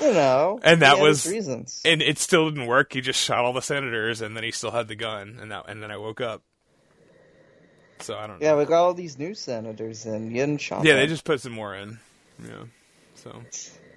You 0.00 0.12
know. 0.12 0.60
And 0.62 0.82
that 0.82 0.98
was- 1.00 1.26
reasons. 1.26 1.80
and 1.84 2.00
it 2.02 2.18
still 2.18 2.48
didn't 2.50 2.66
work. 2.66 2.92
He 2.92 3.00
just 3.00 3.20
shot 3.20 3.44
all 3.44 3.52
the 3.52 3.62
senators, 3.62 4.20
and 4.20 4.36
then 4.36 4.44
he 4.44 4.50
still 4.52 4.70
had 4.70 4.86
the 4.88 4.94
gun, 4.94 5.38
and 5.40 5.50
that, 5.50 5.64
and 5.68 5.82
then 5.82 5.90
I 5.90 5.96
woke 5.96 6.20
up. 6.20 6.42
So 8.00 8.16
I 8.16 8.26
don't 8.26 8.40
know. 8.40 8.46
yeah, 8.46 8.56
we 8.56 8.64
got 8.66 8.82
all 8.84 8.94
these 8.94 9.18
new 9.18 9.34
senators 9.34 10.04
in. 10.06 10.30
You 10.30 10.38
didn't 10.42 10.60
shot 10.60 10.84
Yeah, 10.84 10.92
them. 10.92 11.00
they 11.00 11.06
just 11.06 11.24
put 11.24 11.40
some 11.40 11.52
more 11.52 11.74
in. 11.74 11.98
Yeah. 12.44 12.64
So, 13.14 13.40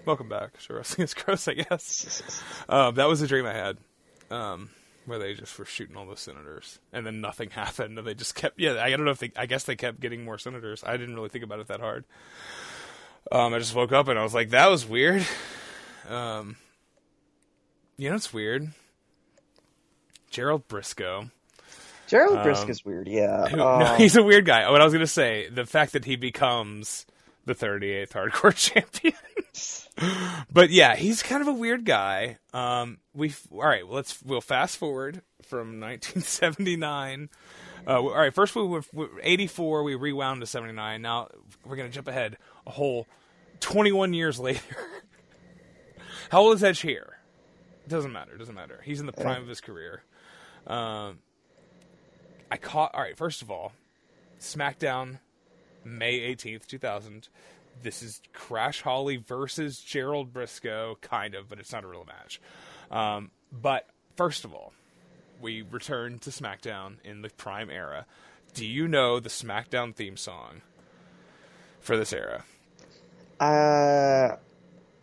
welcome 0.07 0.29
back. 0.29 0.59
Sure, 0.59 0.77
wrestling 0.77 1.03
is 1.03 1.13
gross, 1.13 1.47
I 1.47 1.53
guess. 1.53 2.33
um, 2.67 2.95
that 2.95 3.07
was 3.07 3.21
a 3.21 3.27
dream 3.27 3.45
I 3.45 3.53
had, 3.53 3.77
um, 4.31 4.69
where 5.05 5.19
they 5.19 5.35
just 5.35 5.57
were 5.59 5.65
shooting 5.65 5.95
all 5.95 6.07
the 6.07 6.17
senators, 6.17 6.79
and 6.91 7.05
then 7.05 7.21
nothing 7.21 7.49
happened, 7.51 7.97
and 7.99 8.07
they 8.07 8.13
just 8.15 8.33
kept. 8.33 8.59
Yeah, 8.59 8.81
I 8.81 8.89
don't 8.89 9.05
know 9.05 9.11
if 9.11 9.19
they. 9.19 9.31
I 9.35 9.45
guess 9.45 9.65
they 9.65 9.75
kept 9.75 9.99
getting 9.99 10.25
more 10.25 10.37
senators. 10.39 10.83
I 10.85 10.97
didn't 10.97 11.15
really 11.15 11.29
think 11.29 11.43
about 11.43 11.59
it 11.59 11.67
that 11.67 11.79
hard. 11.81 12.05
Um, 13.31 13.53
I 13.53 13.59
just 13.59 13.75
woke 13.75 13.91
up 13.91 14.07
and 14.07 14.17
I 14.17 14.23
was 14.23 14.33
like, 14.33 14.51
that 14.51 14.69
was 14.69 14.85
weird. 14.87 15.25
Um, 16.07 16.55
you 17.97 18.09
know, 18.09 18.15
it's 18.15 18.31
weird. 18.31 18.69
Gerald 20.29 20.65
Brisco. 20.69 21.29
Gerald 22.07 22.37
Brisco's 22.39 22.85
weird. 22.85 23.07
Yeah. 23.09 23.41
Um, 23.43 23.49
Who, 23.49 23.61
Uh, 23.61 23.79
no, 23.83 23.95
he's 23.95 24.15
a 24.15 24.23
weird 24.23 24.45
guy. 24.45 24.69
What 24.71 24.79
I 24.79 24.85
was 24.85 24.93
gonna 24.93 25.07
say, 25.07 25.49
the 25.49 25.65
fact 25.65 25.91
that 25.91 26.05
he 26.05 26.15
becomes 26.15 27.05
the 27.47 27.55
38th 27.55 28.09
hardcore 28.11 28.55
champion. 28.55 29.13
but 30.51 30.69
yeah, 30.69 30.95
he's 30.95 31.23
kind 31.23 31.41
of 31.41 31.47
a 31.47 31.53
weird 31.53 31.85
guy. 31.85 32.37
Um, 32.53 32.99
we 33.13 33.33
all 33.51 33.61
right. 33.61 33.87
Let's 33.87 34.21
we'll 34.21 34.41
fast 34.41 34.77
forward 34.77 35.21
from 35.41 35.79
1979. 35.79 37.29
Uh, 37.87 38.01
all 38.01 38.09
right, 38.11 38.33
first 38.33 38.55
we 38.55 38.63
were 38.63 38.83
we 38.93 39.05
were 39.05 39.21
84. 39.23 39.83
We 39.83 39.95
rewound 39.95 40.41
to 40.41 40.47
79. 40.47 41.01
Now 41.01 41.29
we're 41.65 41.77
gonna 41.77 41.89
jump 41.89 42.07
ahead 42.07 42.37
a 42.67 42.71
whole 42.71 43.07
21 43.61 44.13
years 44.13 44.39
later. 44.41 44.61
How 46.29 46.41
old 46.41 46.55
is 46.55 46.63
Edge 46.63 46.81
here? 46.81 47.17
Doesn't 47.87 48.11
matter. 48.11 48.37
Doesn't 48.37 48.53
matter. 48.53 48.81
He's 48.83 48.99
in 48.99 49.05
the 49.05 49.13
prime 49.13 49.41
of 49.41 49.47
his 49.47 49.61
career. 49.61 50.03
Um, 50.67 51.19
I 52.51 52.57
caught. 52.57 52.93
All 52.93 53.01
right. 53.01 53.15
First 53.17 53.41
of 53.41 53.49
all, 53.49 53.71
SmackDown, 54.41 55.19
May 55.87 56.15
eighteenth, 56.19 56.67
two 56.67 56.77
thousand. 56.77 57.29
This 57.81 58.01
is 58.01 58.21
Crash 58.33 58.81
Holly 58.81 59.17
versus 59.17 59.79
Gerald 59.79 60.33
Brisco, 60.33 60.99
kind 61.01 61.35
of, 61.35 61.47
but 61.47 61.59
it's 61.59 61.71
not 61.71 61.83
a 61.83 61.87
real 61.87 62.05
match. 62.05 62.41
Um, 62.89 63.29
but 63.51 63.87
first 64.15 64.43
of 64.45 64.53
all, 64.53 64.73
we 65.39 65.61
return 65.61 66.17
to 66.19 66.31
SmackDown 66.31 66.95
in 67.03 67.21
the 67.21 67.29
Prime 67.29 67.69
era. 67.69 68.05
Do 68.55 68.65
you 68.65 68.87
know 68.87 69.19
the 69.19 69.29
SmackDown 69.29 69.93
theme 69.93 70.17
song 70.17 70.61
for 71.79 71.95
this 71.95 72.11
era? 72.13 72.43
uh, 73.39 74.35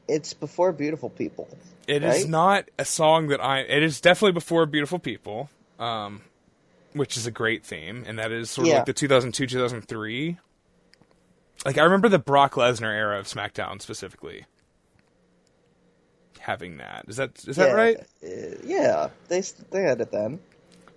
it's 0.09 0.35
before 0.35 0.73
Beautiful 0.73 1.09
People. 1.11 1.49
It 1.87 2.03
is 2.03 2.23
Right? 2.23 2.29
not 2.29 2.69
a 2.79 2.85
song 2.85 3.29
that 3.29 3.41
I. 3.43 3.61
It 3.61 3.83
is 3.83 4.01
definitely 4.01 4.33
before 4.33 4.67
"Beautiful 4.67 4.99
People," 4.99 5.51
um, 5.79 6.23
which 6.93 7.17
is 7.17 7.27
a 7.27 7.31
great 7.31 7.65
theme, 7.65 8.05
and 8.07 8.19
that 8.19 8.33
is 8.33 8.51
sort 8.51 8.67
of 8.67 8.71
Yeah. 8.71 8.77
like 8.79 8.87
the 8.87 8.93
2002, 8.93 9.47
2003. 9.47 10.39
Like 11.65 11.79
I 11.79 11.83
remember 11.83 12.09
the 12.09 12.19
Brock 12.19 12.55
Lesnar 12.55 12.95
era 12.95 13.19
of 13.19 13.27
SmackDown 13.27 13.81
specifically 13.81 14.47
having 16.45 16.77
that. 16.77 17.05
Is 17.09 17.17
that 17.17 17.43
is 17.47 17.57
that 17.57 17.69
yeah, 17.69 17.75
right? 17.75 17.97
uh, 17.99 18.27
yeah, 18.65 19.09
they 19.29 19.43
they 19.71 19.83
had 19.83 20.01
it 20.01 20.11
then. 20.11 20.41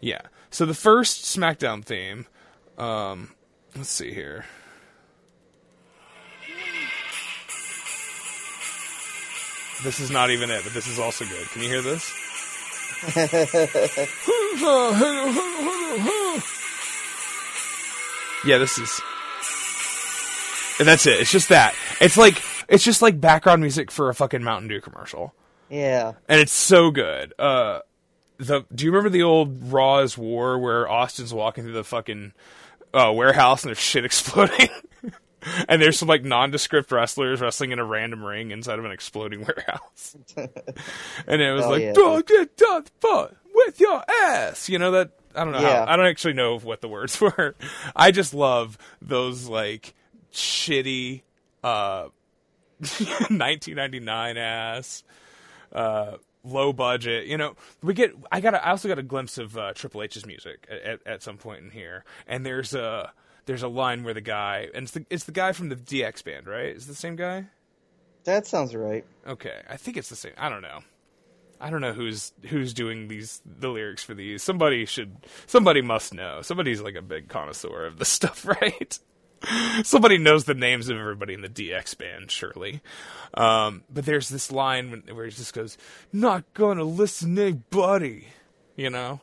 Yeah. 0.01 0.21
So 0.49 0.65
the 0.65 0.73
first 0.73 1.23
SmackDown 1.23 1.83
theme. 1.83 2.25
Um, 2.77 3.31
let's 3.75 3.89
see 3.89 4.13
here. 4.13 4.45
This 9.83 9.99
is 9.99 10.09
not 10.09 10.31
even 10.31 10.49
it, 10.49 10.63
but 10.63 10.73
this 10.73 10.87
is 10.87 10.99
also 10.99 11.25
good. 11.25 11.47
Can 11.49 11.61
you 11.61 11.69
hear 11.69 11.81
this? 11.81 12.11
yeah, 18.45 18.57
this 18.57 18.79
is. 18.79 19.01
And 20.79 20.87
that's 20.87 21.05
it. 21.07 21.19
It's 21.21 21.31
just 21.31 21.49
that. 21.49 21.73
It's 22.01 22.17
like 22.17 22.41
It's 22.69 22.83
just 22.83 23.01
like 23.01 23.19
background 23.19 23.61
music 23.61 23.89
for 23.91 24.09
a 24.09 24.13
fucking 24.15 24.43
Mountain 24.43 24.67
Dew 24.69 24.81
commercial, 24.81 25.33
Yeah. 25.69 26.13
and 26.27 26.39
it's 26.41 26.51
so 26.51 26.91
good. 26.91 27.33
Uh, 27.39 27.79
the 28.37 28.65
do 28.73 28.85
you 28.85 28.91
remember 28.91 29.09
the 29.09 29.23
old 29.23 29.71
Raw 29.71 29.99
is 29.99 30.17
War 30.17 30.59
where 30.59 30.87
Austin's 30.89 31.33
walking 31.33 31.63
through 31.63 31.73
the 31.73 31.83
fucking 31.83 32.33
uh, 32.93 33.11
warehouse 33.13 33.63
and 33.63 33.69
there's 33.69 33.79
shit 33.79 34.05
exploding? 34.11 34.69
and 35.69 35.81
there's 35.81 35.97
some 35.97 36.07
like 36.09 36.23
nondescript 36.23 36.91
wrestlers 36.91 37.39
wrestling 37.41 37.71
in 37.71 37.79
a 37.79 37.85
random 37.85 38.23
ring 38.23 38.51
inside 38.51 38.77
of 38.79 38.85
an 38.85 38.91
exploding 38.91 39.39
warehouse. 39.45 40.15
and 41.27 41.41
it 41.41 41.51
was 41.53 41.65
Oh, 41.65 41.69
like, 41.69 41.81
yeah. 41.81 41.93
don't 41.93 42.27
get 42.27 42.57
done 42.57 42.83
fun 42.99 43.35
with 43.55 43.79
your 43.79 44.03
ass. 44.23 44.67
You 44.69 44.77
know 44.79 44.91
that 44.91 45.11
I 45.35 45.43
don't 45.43 45.53
know 45.53 45.61
Yeah. 45.61 45.85
how 45.85 45.93
I 45.93 45.95
don't 45.95 46.07
actually 46.07 46.33
know 46.33 46.59
what 46.59 46.81
the 46.81 46.87
words 46.89 47.19
were. 47.21 47.55
I 47.95 48.11
just 48.11 48.33
love 48.33 48.77
those 49.01 49.47
like 49.47 49.95
shitty 50.37 51.23
uh 51.63 52.07
1999 52.79 54.37
ass 54.37 55.03
uh 55.73 56.17
low 56.43 56.71
budget. 56.71 57.25
You 57.25 57.37
know 57.37 57.55
we 57.81 57.93
get 57.93 58.13
i 58.31 58.39
got 58.39 58.53
a, 58.53 58.65
i 58.65 58.69
also 58.69 58.87
got 58.87 58.99
a 58.99 59.03
glimpse 59.03 59.37
of 59.37 59.57
uh, 59.57 59.73
triple 59.73 60.01
h's 60.03 60.25
music 60.25 60.67
at, 60.69 60.81
at, 60.81 61.07
at 61.07 61.23
some 61.23 61.37
point 61.37 61.63
in 61.63 61.71
here. 61.71 62.05
And 62.27 62.45
there's 62.45 62.73
a 62.73 63.11
there's 63.45 63.63
a 63.63 63.67
line 63.67 64.03
where 64.03 64.13
the 64.13 64.21
guy 64.21 64.67
and 64.73 64.83
it's 64.83 64.91
the, 64.91 65.05
it's 65.09 65.23
the 65.25 65.31
guy 65.31 65.51
from 65.51 65.69
the 65.69 65.75
dx 65.75 66.23
band 66.23 66.47
right? 66.47 66.75
Is 66.75 66.85
it 66.85 66.87
the 66.87 66.95
same 66.95 67.15
guy? 67.15 67.45
That 68.23 68.45
sounds 68.45 68.75
right. 68.75 69.05
okay 69.25 69.61
i 69.69 69.77
think 69.77 69.95
it's 69.95 70.09
the 70.09 70.15
same 70.15 70.33
i 70.37 70.49
don't 70.49 70.61
know. 70.61 70.79
I 71.59 71.71
don't 71.71 71.81
know 71.81 71.93
who's 71.93 72.33
who's 72.43 72.73
doing 72.73 73.07
these 73.07 73.41
the 73.43 73.69
lyrics 73.69 74.03
for 74.03 74.13
these. 74.13 74.43
Somebody 74.43 74.85
should 74.85 75.17
somebody 75.47 75.81
must 75.81 76.13
know. 76.13 76.43
Somebody's 76.43 76.81
like 76.81 76.93
a 76.93 77.01
big 77.01 77.29
connoisseur 77.29 77.87
of 77.87 77.97
this 77.97 78.09
stuff 78.19 78.45
right 78.45 78.99
somebody 79.83 80.17
knows 80.17 80.45
the 80.45 80.53
names 80.53 80.89
of 80.89 80.97
everybody 80.97 81.33
in 81.33 81.41
the 81.41 81.49
DX 81.49 81.97
band, 81.97 82.31
surely. 82.31 82.81
Um, 83.33 83.83
but 83.89 84.05
there's 84.05 84.29
this 84.29 84.51
line 84.51 85.03
where 85.11 85.25
he 85.25 85.31
just 85.31 85.53
goes, 85.53 85.77
"Not 86.11 86.43
gonna 86.53 86.83
listen 86.83 87.35
to 87.35 87.43
anybody," 87.43 88.27
you 88.75 88.89
know, 88.89 89.21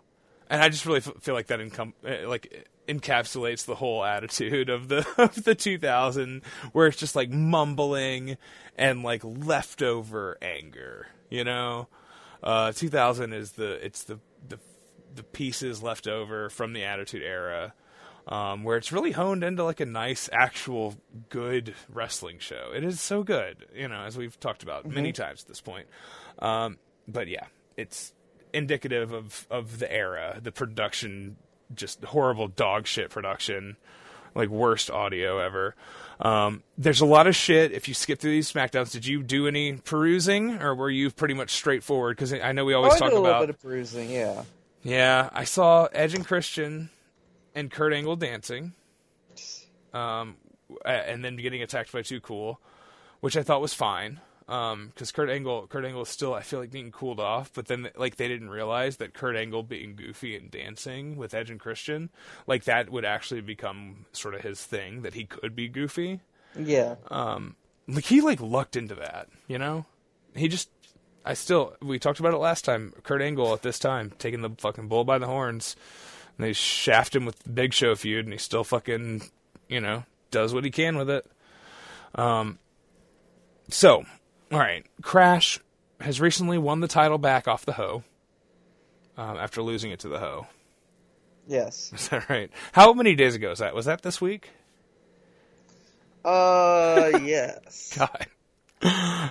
and 0.48 0.62
I 0.62 0.68
just 0.68 0.86
really 0.86 0.98
f- 0.98 1.12
feel 1.20 1.34
like 1.34 1.48
that 1.48 1.60
uh, 1.60 2.28
like 2.28 2.68
encapsulates 2.88 3.64
the 3.64 3.76
whole 3.76 4.04
attitude 4.04 4.68
of 4.68 4.88
the 4.88 5.06
of 5.18 5.44
the 5.44 5.54
2000, 5.54 6.42
where 6.72 6.86
it's 6.86 6.98
just 6.98 7.16
like 7.16 7.30
mumbling 7.30 8.36
and 8.76 9.02
like 9.02 9.22
leftover 9.24 10.38
anger, 10.42 11.08
you 11.30 11.44
know. 11.44 11.88
Uh, 12.42 12.72
2000 12.72 13.32
is 13.32 13.52
the 13.52 13.84
it's 13.84 14.04
the 14.04 14.18
the 14.46 14.58
the 15.14 15.22
pieces 15.22 15.82
left 15.82 16.06
over 16.06 16.50
from 16.50 16.72
the 16.72 16.84
Attitude 16.84 17.22
Era 17.22 17.72
um, 18.28 18.64
where 18.64 18.76
it's 18.76 18.92
really 18.92 19.12
honed 19.12 19.44
into 19.44 19.64
like 19.64 19.80
a 19.80 19.86
nice, 19.86 20.28
actual, 20.32 20.96
good 21.28 21.74
wrestling 21.92 22.38
show. 22.38 22.70
It 22.74 22.84
is 22.84 23.00
so 23.00 23.22
good, 23.22 23.66
you 23.74 23.88
know, 23.88 24.02
as 24.02 24.16
we've 24.16 24.38
talked 24.40 24.62
about 24.62 24.86
many 24.86 25.12
times 25.12 25.42
at 25.42 25.48
this 25.48 25.60
point. 25.60 25.86
Um, 26.38 26.78
but 27.06 27.28
yeah, 27.28 27.46
it's 27.76 28.12
indicative 28.52 29.12
of 29.12 29.46
of 29.50 29.78
the 29.78 29.92
era, 29.92 30.38
the 30.42 30.52
production, 30.52 31.36
just 31.74 32.02
horrible 32.04 32.48
dog 32.48 32.86
shit 32.86 33.10
production, 33.10 33.76
like 34.34 34.48
worst 34.48 34.90
audio 34.90 35.38
ever. 35.38 35.74
Um, 36.20 36.62
there's 36.78 37.00
a 37.00 37.06
lot 37.06 37.26
of 37.26 37.34
shit. 37.34 37.72
If 37.72 37.88
you 37.88 37.94
skip 37.94 38.20
through 38.20 38.30
these 38.30 38.50
Smackdowns, 38.50 38.92
did 38.92 39.04
you 39.04 39.22
do 39.22 39.48
any 39.48 39.74
perusing, 39.74 40.62
or 40.62 40.74
were 40.74 40.88
you 40.88 41.10
pretty 41.10 41.34
much 41.34 41.50
straightforward? 41.50 42.16
Because 42.16 42.32
I 42.32 42.52
know 42.52 42.64
we 42.64 42.72
Oh, 42.72 42.78
always 42.78 42.94
I 42.94 42.98
talk 43.00 43.10
did 43.10 43.16
a 43.16 43.20
little 43.20 43.26
about 43.36 43.40
bit 43.48 43.50
of 43.50 43.60
bruising, 43.60 44.10
yeah. 44.10 44.44
yeah, 44.84 45.28
I 45.32 45.42
saw 45.44 45.86
Edge 45.92 46.14
and 46.14 46.24
Christian 46.24 46.88
and 47.54 47.70
Kurt 47.70 47.92
Angle 47.92 48.16
dancing, 48.16 48.72
um, 49.92 50.36
and 50.84 51.24
then 51.24 51.36
getting 51.36 51.62
attacked 51.62 51.92
by 51.92 52.02
Too 52.02 52.20
Cool, 52.20 52.60
which 53.20 53.36
I 53.36 53.42
thought 53.42 53.60
was 53.60 53.74
fine. 53.74 54.20
Um, 54.46 54.88
because 54.88 55.10
Kurt 55.10 55.30
Angle, 55.30 55.66
Kurt 55.68 55.86
Angle 55.86 56.02
is 56.02 56.10
still, 56.10 56.34
I 56.34 56.42
feel 56.42 56.60
like 56.60 56.70
being 56.70 56.92
cooled 56.92 57.18
off, 57.18 57.50
but 57.54 57.66
then 57.66 57.88
like 57.96 58.16
they 58.16 58.28
didn't 58.28 58.50
realize 58.50 58.98
that 58.98 59.14
Kurt 59.14 59.36
Angle 59.36 59.62
being 59.62 59.96
goofy 59.96 60.36
and 60.36 60.50
dancing 60.50 61.16
with 61.16 61.32
Edge 61.32 61.50
and 61.50 61.58
Christian, 61.58 62.10
like 62.46 62.64
that 62.64 62.90
would 62.90 63.06
actually 63.06 63.40
become 63.40 64.04
sort 64.12 64.34
of 64.34 64.42
his 64.42 64.62
thing 64.62 65.00
that 65.00 65.14
he 65.14 65.24
could 65.24 65.56
be 65.56 65.68
goofy. 65.68 66.20
Yeah. 66.58 66.96
Um, 67.10 67.56
Like 67.88 68.04
he 68.04 68.20
like 68.20 68.40
lucked 68.40 68.76
into 68.76 68.94
that, 68.96 69.28
you 69.46 69.58
know. 69.58 69.86
He 70.34 70.48
just, 70.48 70.68
I 71.24 71.34
still, 71.34 71.74
we 71.80 71.98
talked 71.98 72.20
about 72.20 72.34
it 72.34 72.38
last 72.38 72.64
time. 72.64 72.92
Kurt 73.02 73.22
Angle 73.22 73.54
at 73.54 73.62
this 73.62 73.78
time 73.78 74.12
taking 74.18 74.42
the 74.42 74.50
fucking 74.58 74.88
bull 74.88 75.04
by 75.04 75.18
the 75.18 75.26
horns, 75.26 75.74
and 76.36 76.46
they 76.46 76.52
shaft 76.52 77.14
him 77.14 77.24
with 77.24 77.38
the 77.40 77.50
Big 77.50 77.72
Show 77.72 77.94
feud, 77.94 78.24
and 78.26 78.32
he 78.32 78.38
still 78.38 78.64
fucking, 78.64 79.22
you 79.68 79.80
know, 79.80 80.04
does 80.30 80.52
what 80.54 80.64
he 80.64 80.70
can 80.70 80.96
with 80.96 81.10
it. 81.10 81.26
Um. 82.14 82.58
So, 83.70 84.04
all 84.52 84.58
right, 84.58 84.84
Crash 85.02 85.58
has 86.00 86.20
recently 86.20 86.58
won 86.58 86.80
the 86.80 86.88
title 86.88 87.18
back 87.18 87.48
off 87.48 87.64
the 87.64 87.72
Ho. 87.74 88.04
Um, 89.16 89.36
after 89.38 89.62
losing 89.62 89.90
it 89.92 90.00
to 90.00 90.08
the 90.08 90.18
Ho, 90.18 90.46
Yes. 91.46 91.92
is 91.94 92.08
that 92.08 92.28
right? 92.28 92.50
How 92.72 92.92
many 92.92 93.14
days 93.14 93.34
ago 93.34 93.50
was 93.50 93.60
that? 93.60 93.74
Was 93.74 93.86
that 93.86 94.02
this 94.02 94.20
week? 94.20 94.50
Uh, 96.24 97.18
yes. 97.22 97.96
God. 97.96 98.26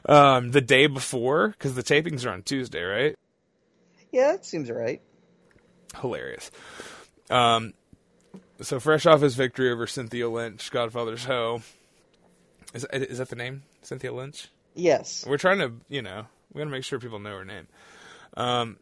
Um, 0.05 0.51
the 0.51 0.61
day 0.61 0.87
before, 0.87 1.49
because 1.49 1.75
the 1.75 1.83
tapings 1.83 2.25
are 2.25 2.31
on 2.31 2.43
Tuesday, 2.43 2.81
right? 2.81 3.15
Yeah, 4.11 4.31
that 4.33 4.45
seems 4.45 4.71
right. 4.71 5.01
Hilarious. 5.99 6.49
Um, 7.33 7.73
so 8.61 8.79
fresh 8.79 9.05
off 9.05 9.21
his 9.21 9.35
victory 9.35 9.71
over 9.71 9.87
Cynthia 9.87 10.29
Lynch, 10.29 10.71
Godfather's 10.71 11.25
Hoe. 11.25 11.61
Is 12.73 12.85
is 12.93 13.17
that 13.17 13.29
the 13.29 13.35
name? 13.35 13.63
Cynthia 13.81 14.13
Lynch. 14.13 14.49
Yes. 14.75 15.25
We're 15.27 15.37
trying 15.37 15.59
to, 15.59 15.73
you 15.89 16.01
know, 16.01 16.25
we 16.53 16.59
got 16.59 16.65
to 16.65 16.71
make 16.71 16.83
sure 16.83 16.99
people 16.99 17.19
know 17.19 17.37
her 17.37 17.45
name. 17.45 17.67
Um, 18.35 18.77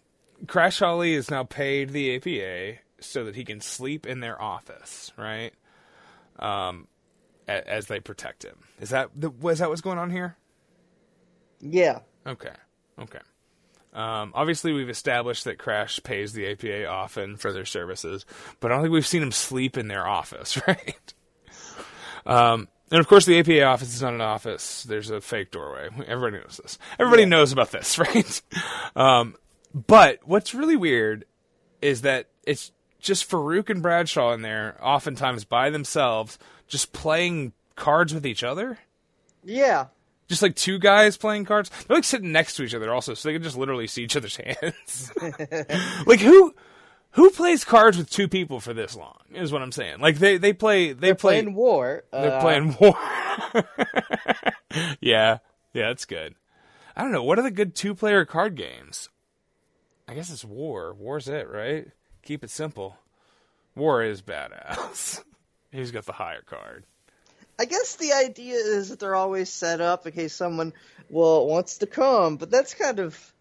Crash 0.48 0.80
Holly 0.80 1.14
is 1.14 1.30
now 1.30 1.44
paid 1.44 1.90
the 1.92 2.16
APA 2.16 2.80
so 3.00 3.26
that 3.26 3.36
he 3.36 3.44
can 3.44 3.60
sleep 3.62 4.06
in 4.06 4.20
their 4.22 4.42
office, 4.42 5.12
right? 5.18 5.52
Um, 6.40 6.88
a- 7.48 7.68
as 7.70 7.88
they 7.88 8.00
protect 8.00 8.44
him. 8.44 8.58
Is 8.80 8.90
that 8.90 9.10
the, 9.16 9.30
was 9.30 9.60
that 9.60 9.70
what's 9.70 9.82
going 9.82 9.98
on 10.00 10.10
here? 10.10 10.36
Yeah. 11.60 12.00
Okay. 12.26 12.54
Okay. 13.00 13.20
Um, 13.94 14.32
obviously, 14.34 14.72
we've 14.72 14.90
established 14.90 15.44
that 15.46 15.58
Crash 15.58 16.00
pays 16.04 16.34
the 16.34 16.48
APA 16.48 16.88
often 16.88 17.36
for 17.36 17.52
their 17.52 17.66
services, 17.66 18.26
but 18.60 18.72
I 18.72 18.76
don't 18.76 18.84
think 18.84 18.94
we've 18.94 19.06
seen 19.06 19.22
him 19.22 19.32
sleep 19.32 19.78
in 19.78 19.88
their 19.88 20.08
office, 20.08 20.60
right? 20.68 21.14
Um, 22.26 22.68
and 22.90 23.00
of 23.00 23.08
course, 23.08 23.26
the 23.26 23.40
APA 23.40 23.64
office 23.64 23.94
is 23.94 24.02
not 24.02 24.14
an 24.14 24.22
office. 24.22 24.84
There's 24.84 25.10
a 25.10 25.22
fake 25.22 25.52
doorway. 25.52 25.90
Everybody 26.08 26.44
knows 26.44 26.60
this. 26.62 26.78
Everybody 27.00 27.26
knows 27.26 27.52
about 27.52 27.72
this, 27.72 27.98
right? 28.00 28.42
Um, 28.96 29.36
but 29.74 30.20
what's 30.24 30.54
really 30.54 30.76
weird 30.76 31.26
is 31.82 32.02
that 32.02 32.28
it's 32.44 32.72
just 33.00 33.30
Faarooq 33.30 33.70
and 33.70 33.82
Bradshaw 33.82 34.34
in 34.34 34.42
there, 34.42 34.78
oftentimes 34.82 35.46
by 35.46 35.70
themselves, 35.70 36.38
just 36.68 36.94
playing 36.94 37.54
cards 37.76 38.14
with 38.14 38.26
each 38.26 38.44
other 38.44 38.78
Yeah. 39.44 39.88
Just 40.32 40.42
like 40.42 40.56
two 40.56 40.80
guys 40.80 41.16
playing 41.18 41.46
cards. 41.46 41.70
They're 41.88 41.98
like 41.98 42.04
sitting 42.04 42.32
next 42.32 42.56
to 42.56 42.64
each 42.64 42.74
other 42.74 42.92
also, 42.92 43.14
so 43.14 43.30
they 43.30 43.34
can 43.34 43.44
just 43.44 43.58
literally 43.58 43.86
see 43.88 44.04
each 44.04 44.16
other's 44.16 44.36
hands. 44.38 45.12
like 46.08 46.20
who 46.20 46.56
who 47.12 47.30
plays 47.30 47.64
cards 47.66 47.98
with 47.98 48.10
two 48.10 48.28
people 48.28 48.60
for 48.60 48.74
this 48.74 48.96
long? 48.96 49.20
Is 49.34 49.52
what 49.52 49.62
I'm 49.62 49.72
saying. 49.72 50.00
Like 50.00 50.18
they 50.18 50.38
they 50.38 50.54
play 50.54 50.94
they 50.94 51.10
They're 51.10 51.16
play 51.16 51.42
playing 51.42 51.54
war. 51.56 52.04
they're 52.12 52.34
Uh, 52.34 52.42
playing 52.42 52.76
war. 52.80 52.96
yeah, 55.02 55.40
yeah, 55.74 55.88
that's 55.88 56.06
good. 56.06 56.36
I 56.96 57.04
don't 57.04 57.12
know 57.12 57.24
what 57.24 57.40
are 57.40 57.44
the 57.44 57.52
good 57.52 57.76
two 57.76 57.96
player 57.96 58.26
card 58.26 58.56
games. 58.56 59.10
I 60.08 60.14
guess 60.14 60.30
it's 60.32 60.44
war. 60.46 60.94
War's 60.94 61.28
it, 61.28 61.48
right? 61.50 61.88
Keep 62.24 62.44
it 62.44 62.50
simple. 62.50 62.98
War 63.76 64.04
is 64.04 64.22
badass. 64.22 65.24
He's 65.72 65.92
got 65.92 66.06
the 66.06 66.12
higher 66.14 66.42
card. 66.42 66.86
I 67.62 67.66
guess 67.66 67.96
the 67.98 68.12
idea 68.14 68.56
is 68.56 68.90
that 68.90 69.00
they're 69.00 69.14
always 69.16 69.52
set 69.52 69.82
up 69.82 70.08
in 70.08 70.14
case 70.14 70.34
someone 70.34 70.74
well 71.12 71.46
wants 71.46 71.78
to 71.78 71.86
come, 71.86 72.38
but 72.38 72.50
that's 72.50 72.74
kind 72.74 72.98
of 73.00 73.34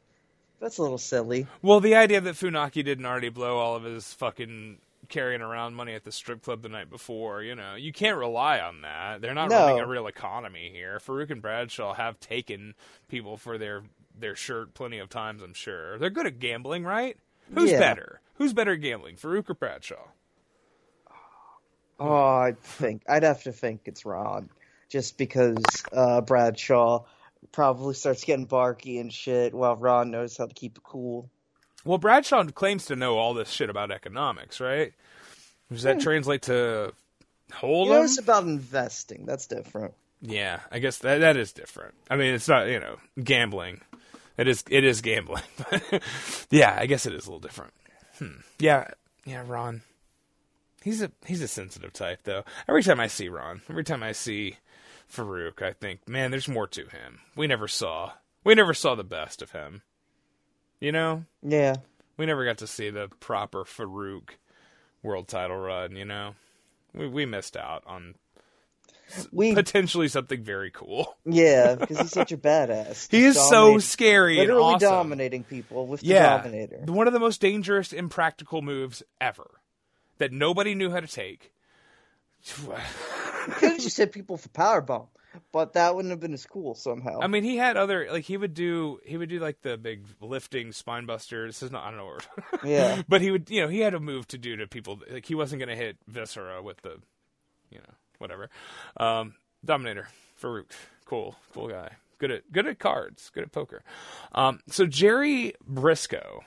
that's 0.61 0.77
a 0.77 0.83
little 0.83 0.99
silly. 0.99 1.47
Well, 1.63 1.81
the 1.81 1.95
idea 1.95 2.21
that 2.21 2.35
Funaki 2.35 2.85
didn't 2.85 3.07
already 3.07 3.31
blow 3.31 3.57
all 3.57 3.77
of 3.77 3.83
his 3.85 4.13
fucking 4.13 4.77
carrying 5.09 5.41
around 5.41 5.75
money 5.75 5.95
at 5.95 6.05
the 6.05 6.13
strip 6.13 6.43
club 6.43 6.61
the 6.61 6.69
night 6.69 6.91
before, 6.91 7.43
you 7.43 7.55
know, 7.55 7.77
you 7.77 7.95
can't 7.95 8.19
rely 8.19 8.61
on 8.61 8.83
that. 8.83 9.23
They're 9.23 9.33
not 9.35 9.49
No. 9.49 9.57
running 9.57 9.81
a 9.81 9.87
real 9.87 10.07
economy 10.07 10.71
here. 10.71 10.99
Faarooq 10.99 11.31
and 11.31 11.41
Bradshaw 11.41 11.95
have 11.95 12.21
taken 12.21 12.75
people 13.09 13.39
for 13.39 13.57
their 13.57 13.85
their 14.19 14.37
shirt 14.37 14.75
plenty 14.75 14.99
of 14.99 15.09
times, 15.09 15.41
I'm 15.41 15.55
sure. 15.55 15.97
They're 15.97 16.11
good 16.11 16.27
at 16.27 16.39
gambling, 16.41 16.85
right? 16.85 17.17
Who's 17.55 17.71
Yeah. 17.71 17.79
better? 17.79 18.21
Who's 18.35 18.53
better 18.53 18.73
at 18.73 18.83
gambling, 18.83 19.17
Faarooq 19.17 19.49
or 19.49 19.55
Bradshaw? 19.55 20.09
Oh, 22.01 22.15
I 22.15 22.55
think 22.63 23.03
I'd 23.09 23.23
have 23.25 23.43
to 23.45 23.53
think 23.53 23.83
it's 23.85 24.05
Ron, 24.07 24.49
just 24.89 25.19
because 25.19 25.59
uh, 25.93 26.23
Bradshaw 26.23 27.05
probably 27.53 27.95
starts 27.95 28.25
getting 28.25 28.47
barky 28.47 28.99
and 28.99 29.13
shit, 29.13 29.53
while 29.55 29.77
Ron 29.77 30.11
knows 30.11 30.37
how 30.37 30.47
to 30.47 30.55
keep 30.55 30.77
it 30.79 30.83
cool. 30.83 31.29
Well, 31.85 31.99
Bradshaw 31.99 32.45
claims 32.45 32.87
to 32.87 32.97
know 32.97 33.19
all 33.19 33.35
this 33.35 33.51
shit 33.51 33.71
about 33.71 33.91
economics, 33.91 34.61
right? 34.61 34.93
Does 35.71 35.83
that 35.85 36.01
translate 36.01 36.43
to 36.43 36.93
He 37.49 37.55
Hold'em? 37.57 37.89
knows 37.91 38.19
about 38.19 38.45
investing. 38.45 39.25
That's 39.27 39.47
different. 39.47 39.95
Yeah, 40.23 40.61
I 40.71 40.79
guess 40.81 40.99
that 40.99 41.19
that 41.21 41.37
is 41.37 41.53
different. 41.53 41.95
I 42.11 42.17
mean, 42.17 42.35
it's 42.35 42.49
not 42.49 42.67
you 42.69 42.81
know 42.81 42.97
gambling. 43.23 43.81
It 44.37 44.49
is 44.49 44.65
it 44.71 44.85
is 44.85 45.01
gambling. 45.01 45.43
Yeah, 46.51 46.77
I 46.79 46.87
guess 46.87 47.07
it 47.07 47.15
is 47.15 47.27
a 47.27 47.31
little 47.31 47.41
different. 47.41 47.73
Hmm. 48.19 48.41
Yeah, 48.59 48.89
yeah, 49.25 49.45
Ron. 49.47 49.83
He's 50.83 51.03
a 51.03 51.11
he's 51.27 51.43
a 51.43 51.49
sensitive 51.49 51.93
type 51.93 52.21
though. 52.25 52.45
Every 52.69 52.83
time 52.83 53.01
I 53.01 53.07
see 53.07 53.29
Ron, 53.29 53.61
every 53.69 53.85
time 53.85 54.03
I 54.03 54.13
see 54.13 54.57
Faarooq, 55.13 55.61
I 55.63 55.73
think, 55.73 56.09
man, 56.09 56.31
there's 56.31 56.49
more 56.49 56.67
to 56.69 56.83
him. 56.87 57.21
We 57.37 57.47
never 57.47 57.69
saw 57.69 58.13
we 58.45 58.55
never 58.55 58.73
saw 58.75 58.95
the 58.95 59.05
best 59.05 59.43
of 59.43 59.53
him. 59.53 59.83
You 60.81 60.93
know, 60.93 61.25
Yeah. 61.43 61.77
we 62.17 62.25
never 62.27 62.45
got 62.47 62.59
to 62.59 62.67
see 62.67 62.89
the 62.91 63.09
proper 63.21 63.65
Faarooq 63.65 64.31
world 65.03 65.29
title 65.29 65.59
run. 65.59 65.97
You 65.97 66.07
know, 66.07 66.35
we 66.95 67.07
we 67.09 67.27
missed 67.27 67.57
out 67.59 67.83
on 67.87 68.15
We 69.33 69.55
potentially 69.55 70.09
something 70.09 70.43
very 70.43 70.71
cool. 70.71 71.19
yeah, 71.27 71.75
because 71.75 71.99
he's 71.99 72.13
such 72.13 72.33
a 72.33 72.37
badass. 72.39 73.11
He 73.11 73.25
is 73.25 73.37
so 73.37 73.79
scary 73.79 74.39
and 74.39 74.47
literally 74.49 74.75
awesome. 74.77 74.89
dominating 74.89 75.45
people 75.45 75.87
with 75.87 76.01
the 76.01 76.07
Yeah, 76.07 76.39
Dominator. 76.39 76.85
one 76.87 77.07
of 77.07 77.13
the 77.13 77.21
most 77.21 77.43
dangerous, 77.43 77.93
impractical 77.93 78.63
moves 78.63 79.03
ever 79.21 79.60
that 80.21 80.33
nobody 80.33 80.75
knew 80.75 80.91
how 80.91 81.01
to 81.01 81.09
take. 81.09 81.53
Could 82.47 83.71
have 83.71 83.81
just 83.81 83.97
hit 83.97 84.13
people 84.13 84.37
for 84.37 84.49
powerbomb, 84.51 85.09
but 85.51 85.73
that 85.73 85.95
wouldn't 85.95 86.11
have 86.11 86.21
been 86.21 86.35
as 86.35 86.47
cool 86.47 86.75
somehow. 86.75 87.19
I 87.21 87.27
mean, 87.27 87.43
he 87.43 87.57
had 87.57 87.77
other 87.77 88.07
like 88.11 88.25
he 88.25 88.37
would 88.37 88.55
do 88.55 89.01
he 89.05 89.17
would 89.17 89.29
do 89.29 89.41
like 89.41 89.63
the 89.63 89.77
big 89.77 90.05
lifting 90.21 90.73
spine 90.73 91.07
buster. 91.07 91.47
This 91.47 91.63
is 91.63 91.71
not 91.71 91.85
I 91.85 91.89
don't 91.89 91.99
know 91.99 92.07
word. 92.07 92.27
Yeah. 92.65 93.03
but 93.09 93.21
he 93.21 93.31
would 93.31 93.51
you 93.51 93.63
know 93.63 93.69
he 93.69 93.81
had 93.81 93.95
a 93.95 94.01
move 94.01 94.29
to 94.29 94.39
do 94.39 94.57
to 94.57 94.67
people 94.67 95.01
like 95.11 95.27
he 95.27 95.35
wasn't 95.35 95.61
going 95.61 95.71
to 95.71 95.77
hit 95.77 95.97
Viscera 96.07 96.63
with 96.63 96.81
the 96.83 96.99
you 97.71 97.79
know 97.79 97.95
whatever. 98.19 98.51
Um, 98.99 99.35
Dominator 99.65 100.09
Faarooq, 100.41 100.71
cool 101.07 101.35
cool 101.53 101.69
guy. 101.69 101.93
Good 102.19 102.31
at 102.31 102.53
good 102.53 102.67
at 102.67 102.79
cards, 102.79 103.31
good 103.31 103.45
at 103.45 103.53
poker. 103.53 103.83
Um, 104.33 104.61
so 104.69 104.87
Jerry 104.87 105.55
Brisco 105.69 106.41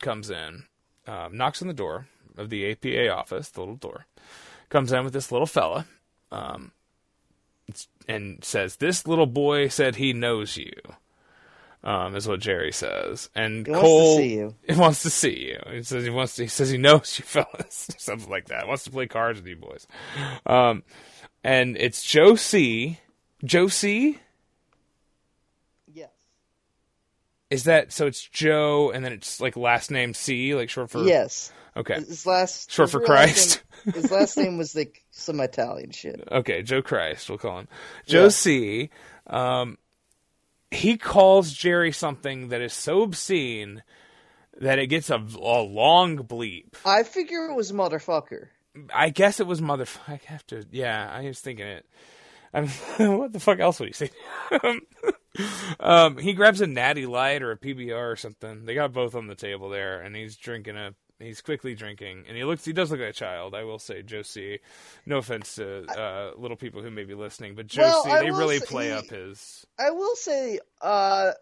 comes 0.00 0.30
in, 0.30 0.64
um, 1.06 1.36
knocks 1.36 1.60
on 1.60 1.68
the 1.68 1.74
door 1.74 2.06
of 2.40 2.50
the 2.50 2.70
APA 2.70 3.08
office, 3.14 3.48
the 3.50 3.60
little 3.60 3.76
door, 3.76 4.06
comes 4.68 4.92
in 4.92 5.04
with 5.04 5.12
this 5.12 5.30
little 5.30 5.46
fella, 5.46 5.86
um, 6.32 6.72
and 8.08 8.42
says, 8.44 8.76
"This 8.76 9.06
little 9.06 9.26
boy 9.26 9.68
said 9.68 9.96
he 9.96 10.12
knows 10.12 10.56
you." 10.56 10.72
Um, 11.82 12.14
is 12.14 12.28
what 12.28 12.40
Jerry 12.40 12.72
says, 12.72 13.30
and 13.34 13.66
He 13.66 13.72
wants 13.72 13.80
to 13.82 13.88
Cole 13.88 14.16
see 14.18 14.34
you. 14.34 14.54
He 14.68 14.74
wants 14.78 15.02
to 15.02 15.10
see 15.10 15.38
you. 15.48 15.60
He 15.72 15.82
says 15.82 16.04
he 16.04 16.10
wants. 16.10 16.36
To, 16.36 16.42
he 16.42 16.48
says 16.48 16.68
he 16.68 16.76
knows 16.76 17.18
you 17.18 17.24
fellas, 17.26 17.88
something 17.96 18.28
like 18.28 18.48
that. 18.48 18.68
Wants 18.68 18.84
to 18.84 18.90
play 18.90 19.06
cards 19.06 19.38
with 19.40 19.46
you 19.48 19.56
boys. 19.56 19.86
Um, 20.44 20.82
and 21.42 21.78
it's 21.78 22.02
Joe 22.04 22.34
C. 22.36 22.98
Joe 23.44 23.68
C. 23.68 24.18
yes. 25.90 26.10
Is 27.48 27.64
that 27.64 27.92
so? 27.92 28.06
It's 28.06 28.22
Joe, 28.28 28.90
and 28.90 29.02
then 29.02 29.12
it's 29.12 29.40
like 29.40 29.56
last 29.56 29.90
name 29.90 30.12
C, 30.12 30.54
like 30.54 30.68
short 30.68 30.90
for 30.90 31.02
Yes. 31.02 31.50
Okay, 31.76 31.94
His 31.94 32.26
last 32.26 32.70
Short 32.72 32.88
his 32.88 32.92
for 32.92 33.00
Christ. 33.00 33.62
name- 33.86 33.94
his 33.94 34.10
last 34.10 34.36
name 34.36 34.58
was 34.58 34.74
like 34.74 35.04
some 35.10 35.40
Italian 35.40 35.90
shit. 35.92 36.22
okay, 36.30 36.62
Joe 36.62 36.82
Christ, 36.82 37.28
we'll 37.28 37.38
call 37.38 37.60
him 37.60 37.68
Joe 38.06 38.24
Yeah. 38.24 38.28
C. 38.30 38.90
Um, 39.26 39.78
he 40.70 40.96
calls 40.96 41.52
Jerry 41.52 41.92
something 41.92 42.48
that 42.48 42.60
is 42.60 42.72
so 42.72 43.02
obscene 43.02 43.82
that 44.60 44.78
it 44.78 44.88
gets 44.88 45.10
a, 45.10 45.16
a 45.16 45.62
long 45.62 46.18
bleep. 46.18 46.74
I 46.84 47.02
figure 47.04 47.46
it 47.46 47.54
was 47.54 47.72
motherfucker. 47.72 48.48
I 48.94 49.10
guess 49.10 49.40
it 49.40 49.46
was 49.46 49.60
motherfucker. 49.60 50.00
I 50.08 50.20
have 50.26 50.46
to. 50.48 50.64
Yeah, 50.70 51.08
I 51.12 51.24
was 51.26 51.40
thinking 51.40 51.66
it. 51.66 51.86
I 52.52 52.60
mean, 52.62 52.70
what 53.18 53.32
the 53.32 53.40
fuck 53.40 53.58
else 53.60 53.80
would 53.80 53.88
he 53.88 53.92
say? 53.94 54.10
um, 55.80 56.18
he 56.18 56.32
grabs 56.32 56.60
a 56.60 56.66
natty 56.66 57.06
light 57.06 57.42
or 57.42 57.52
a 57.52 57.56
PBR 57.58 58.12
or 58.12 58.16
something. 58.16 58.64
They 58.64 58.74
got 58.74 58.92
both 58.92 59.14
on 59.14 59.26
the 59.28 59.34
table 59.34 59.68
there, 59.70 60.00
and 60.00 60.14
he's 60.14 60.36
drinking 60.36 60.76
a. 60.76 60.94
He's 61.20 61.42
quickly 61.42 61.74
drinking, 61.74 62.24
and 62.26 62.36
he 62.36 62.44
looks. 62.44 62.64
He 62.64 62.72
does 62.72 62.90
look 62.90 63.00
like 63.00 63.10
a 63.10 63.12
child. 63.12 63.54
I 63.54 63.64
will 63.64 63.78
say, 63.78 64.02
Joe 64.02 64.22
C. 64.22 64.58
No 65.04 65.18
offense 65.18 65.56
to 65.56 65.84
uh, 65.86 66.32
little 66.38 66.56
people 66.56 66.82
who 66.82 66.90
may 66.90 67.04
be 67.04 67.14
listening, 67.14 67.54
but 67.54 67.66
Joe 67.66 68.02
C, 68.02 68.08
well, 68.08 68.22
they 68.22 68.30
really 68.30 68.58
say 68.58 68.66
play 68.66 68.92
up 68.92 69.04
his. 69.06 69.66
I 69.78 69.90
will 69.90 70.16
say, 70.16 70.60
uh, 70.80 71.32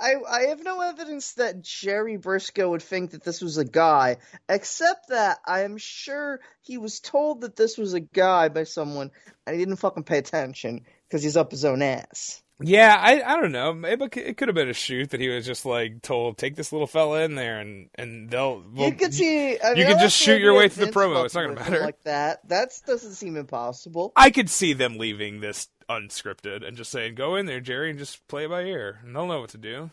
I 0.00 0.14
I 0.28 0.40
have 0.46 0.64
no 0.64 0.80
evidence 0.80 1.34
that 1.34 1.62
Jerry 1.62 2.16
Brisco 2.16 2.70
would 2.70 2.82
think 2.82 3.10
that 3.10 3.22
this 3.22 3.42
was 3.42 3.58
a 3.58 3.64
guy, 3.64 4.16
except 4.48 5.08
that 5.10 5.38
I 5.46 5.60
am 5.60 5.76
sure 5.76 6.40
he 6.62 6.78
was 6.78 7.00
told 7.00 7.42
that 7.42 7.56
this 7.56 7.76
was 7.76 7.92
a 7.94 8.00
guy 8.00 8.48
by 8.48 8.64
someone, 8.64 9.10
and 9.46 9.54
he 9.54 9.62
didn't 9.64 9.76
fucking 9.76 10.04
pay 10.04 10.18
attention 10.18 10.86
because 11.08 11.22
he's 11.22 11.36
up 11.36 11.50
his 11.50 11.64
own 11.64 11.82
ass. 11.82 12.42
Yeah, 12.60 12.96
I 12.98 13.22
I 13.22 13.40
don't 13.40 13.50
know. 13.52 13.72
Maybe 13.72 14.04
it 14.04 14.36
could 14.36 14.48
have 14.48 14.54
been 14.54 14.68
a 14.68 14.72
shoot 14.74 15.10
that 15.10 15.20
he 15.20 15.28
was 15.28 15.44
just 15.44 15.66
like 15.66 16.02
told, 16.02 16.38
take 16.38 16.54
this 16.54 16.70
little 16.72 16.86
fella 16.86 17.22
in 17.22 17.34
there, 17.34 17.58
and 17.60 17.88
and 17.96 18.30
they'll. 18.30 18.62
Well, 18.74 18.88
you 18.88 18.94
could 18.94 19.12
see. 19.14 19.58
I 19.60 19.70
mean, 19.70 19.78
you 19.78 19.86
could 19.86 19.98
just 20.00 20.16
shoot 20.16 20.40
your 20.40 20.54
way 20.54 20.68
through 20.68 20.86
the 20.86 20.92
promo. 20.92 21.24
It's 21.24 21.34
not 21.34 21.42
gonna 21.42 21.54
matter. 21.58 21.80
like 21.80 22.02
that. 22.04 22.46
That 22.48 22.70
doesn't 22.86 23.14
seem 23.14 23.36
impossible. 23.36 24.12
I 24.14 24.30
could 24.30 24.48
see 24.48 24.74
them 24.74 24.96
leaving 24.98 25.40
this 25.40 25.68
unscripted 25.90 26.66
and 26.66 26.76
just 26.76 26.90
saying, 26.92 27.16
"Go 27.16 27.34
in 27.36 27.46
there, 27.46 27.60
Jerry, 27.60 27.90
and 27.90 27.98
just 27.98 28.26
play 28.28 28.46
by 28.46 28.62
ear, 28.62 29.00
and 29.04 29.14
they'll 29.16 29.26
know 29.26 29.40
what 29.40 29.50
to 29.50 29.58
do." 29.58 29.90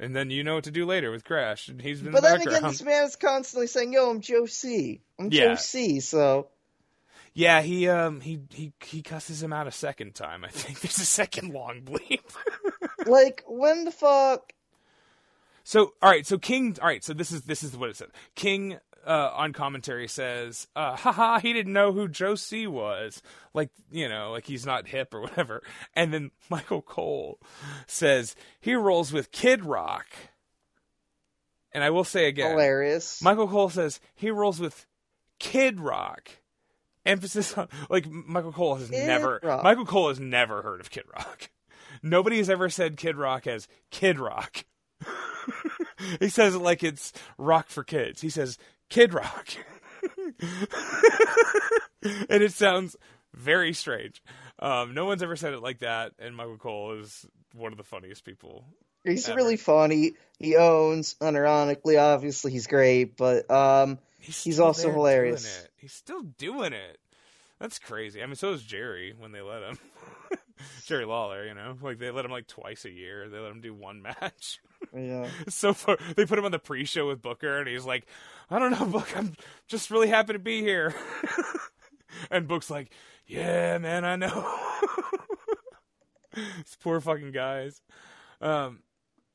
And 0.00 0.14
then 0.14 0.30
you 0.30 0.44
know 0.44 0.54
what 0.56 0.64
to 0.64 0.70
do 0.70 0.86
later 0.86 1.10
with 1.10 1.24
Crash, 1.24 1.68
and 1.68 1.80
he's 1.82 2.00
been 2.00 2.12
But 2.12 2.22
the 2.22 2.28
then 2.28 2.38
background. 2.38 2.58
again, 2.58 2.70
this 2.70 2.82
man 2.82 3.04
is 3.04 3.16
constantly 3.16 3.66
saying, 3.66 3.92
"Yo, 3.92 4.10
I'm 4.10 4.20
Joe 4.20 4.46
C. 4.46 5.02
I'm 5.18 5.28
Yeah. 5.30 5.48
Joe 5.50 5.54
C." 5.56 6.00
So 6.00 6.48
Yeah, 7.38 7.62
he 7.62 7.88
um 7.88 8.20
he 8.20 8.40
he 8.50 8.72
he 8.84 9.00
cusses 9.00 9.40
him 9.40 9.52
out 9.52 9.68
a 9.68 9.70
second 9.70 10.16
time. 10.16 10.44
I 10.44 10.48
think 10.48 10.80
there's 10.80 10.98
a 10.98 11.04
second 11.04 11.54
long 11.54 11.82
bleep. 11.82 12.34
like, 13.06 13.44
when 13.46 13.84
the 13.84 13.92
fuck? 13.92 14.52
So 15.62 15.92
all 16.02 16.10
right, 16.10 16.26
so 16.26 16.36
King. 16.36 16.76
All 16.82 16.88
right, 16.88 17.04
so 17.04 17.14
this 17.14 17.30
is 17.30 17.42
this 17.42 17.62
is 17.62 17.76
what 17.76 17.90
it 17.90 17.96
said. 17.96 18.08
King 18.34 18.78
uh, 19.06 19.30
on 19.36 19.52
commentary 19.52 20.08
says, 20.08 20.66
uh, 20.74 20.96
"Haha, 20.96 21.38
he 21.38 21.52
didn't 21.52 21.72
know 21.72 21.92
who 21.92 22.08
Joe 22.08 22.34
C 22.34 22.66
was. 22.66 23.22
Like 23.54 23.70
you 23.88 24.08
know, 24.08 24.32
like 24.32 24.46
he's 24.46 24.66
not 24.66 24.88
hip 24.88 25.14
or 25.14 25.20
whatever." 25.20 25.62
And 25.94 26.12
then 26.12 26.32
Michael 26.50 26.82
Cole 26.82 27.38
says 27.86 28.34
he 28.58 28.74
rolls 28.74 29.12
with 29.12 29.30
Kid 29.30 29.64
Rock. 29.64 30.08
And 31.70 31.84
I 31.84 31.90
will 31.90 32.02
say 32.02 32.26
again, 32.26 32.50
Hilarious. 32.50 33.22
Michael 33.22 33.46
Cole 33.46 33.70
says 33.70 34.00
he 34.16 34.28
rolls 34.32 34.58
with 34.58 34.86
Kid 35.38 35.78
Rock. 35.78 36.30
Emphasis 37.08 37.56
on 37.56 37.68
like 37.88 38.08
Michael 38.08 38.52
Cole 38.52 38.76
has 38.76 38.88
Kid 38.88 39.06
never 39.06 39.40
Rock. 39.42 39.64
Michael 39.64 39.86
Cole 39.86 40.08
has 40.08 40.20
never 40.20 40.62
heard 40.62 40.80
of 40.80 40.90
Kid 40.90 41.04
Rock. 41.14 41.50
Nobody 42.02 42.38
has 42.38 42.50
ever 42.50 42.68
said 42.68 42.96
Kid 42.96 43.16
Rock 43.16 43.46
as 43.46 43.66
Kid 43.90 44.18
Rock. 44.18 44.64
he 46.20 46.28
says 46.28 46.54
it 46.54 46.60
like 46.60 46.84
it's 46.84 47.12
rock 47.36 47.68
for 47.68 47.82
kids. 47.82 48.20
He 48.20 48.30
says 48.30 48.58
Kid 48.88 49.14
Rock. 49.14 49.48
and 52.02 52.42
it 52.42 52.52
sounds 52.52 52.96
very 53.34 53.72
strange. 53.72 54.22
Um, 54.60 54.94
no 54.94 55.04
one's 55.06 55.22
ever 55.22 55.36
said 55.36 55.54
it 55.54 55.62
like 55.62 55.80
that, 55.80 56.12
and 56.18 56.36
Michael 56.36 56.58
Cole 56.58 56.92
is 57.00 57.26
one 57.54 57.72
of 57.72 57.78
the 57.78 57.84
funniest 57.84 58.24
people. 58.24 58.64
He's 59.04 59.28
ever. 59.28 59.36
really 59.36 59.56
funny. 59.56 60.12
He 60.38 60.56
owns, 60.56 61.14
unironically, 61.20 62.00
obviously 62.00 62.52
he's 62.52 62.66
great, 62.66 63.16
but 63.16 63.50
um, 63.50 63.98
He's, 64.18 64.42
He's 64.42 64.60
also 64.60 64.90
hilarious. 64.90 65.67
He's 65.78 65.92
still 65.92 66.22
doing 66.22 66.72
it. 66.72 66.98
That's 67.60 67.78
crazy. 67.78 68.22
I 68.22 68.26
mean, 68.26 68.36
so 68.36 68.52
is 68.52 68.62
Jerry 68.62 69.14
when 69.18 69.32
they 69.32 69.40
let 69.40 69.62
him. 69.62 69.78
Jerry 70.84 71.04
Lawler, 71.04 71.46
you 71.46 71.54
know, 71.54 71.76
like 71.80 71.98
they 71.98 72.10
let 72.10 72.24
him 72.24 72.30
like 72.30 72.46
twice 72.46 72.84
a 72.84 72.90
year. 72.90 73.28
They 73.28 73.38
let 73.38 73.50
him 73.50 73.60
do 73.60 73.74
one 73.74 74.02
match. 74.02 74.60
yeah. 74.96 75.28
So 75.48 75.72
far. 75.72 75.98
They 76.16 76.26
put 76.26 76.38
him 76.38 76.44
on 76.44 76.52
the 76.52 76.58
pre-show 76.58 77.06
with 77.06 77.22
Booker, 77.22 77.58
and 77.58 77.68
he's 77.68 77.84
like, 77.84 78.06
"I 78.50 78.58
don't 78.58 78.72
know, 78.72 78.86
Book. 78.98 79.08
I'm 79.16 79.34
just 79.68 79.90
really 79.90 80.08
happy 80.08 80.32
to 80.32 80.38
be 80.38 80.60
here." 80.60 80.94
and 82.30 82.48
Book's 82.48 82.70
like, 82.70 82.92
"Yeah, 83.26 83.78
man, 83.78 84.04
I 84.04 84.16
know." 84.16 84.58
These 86.34 86.76
poor 86.80 87.00
fucking 87.00 87.32
guys. 87.32 87.80
Um, 88.40 88.80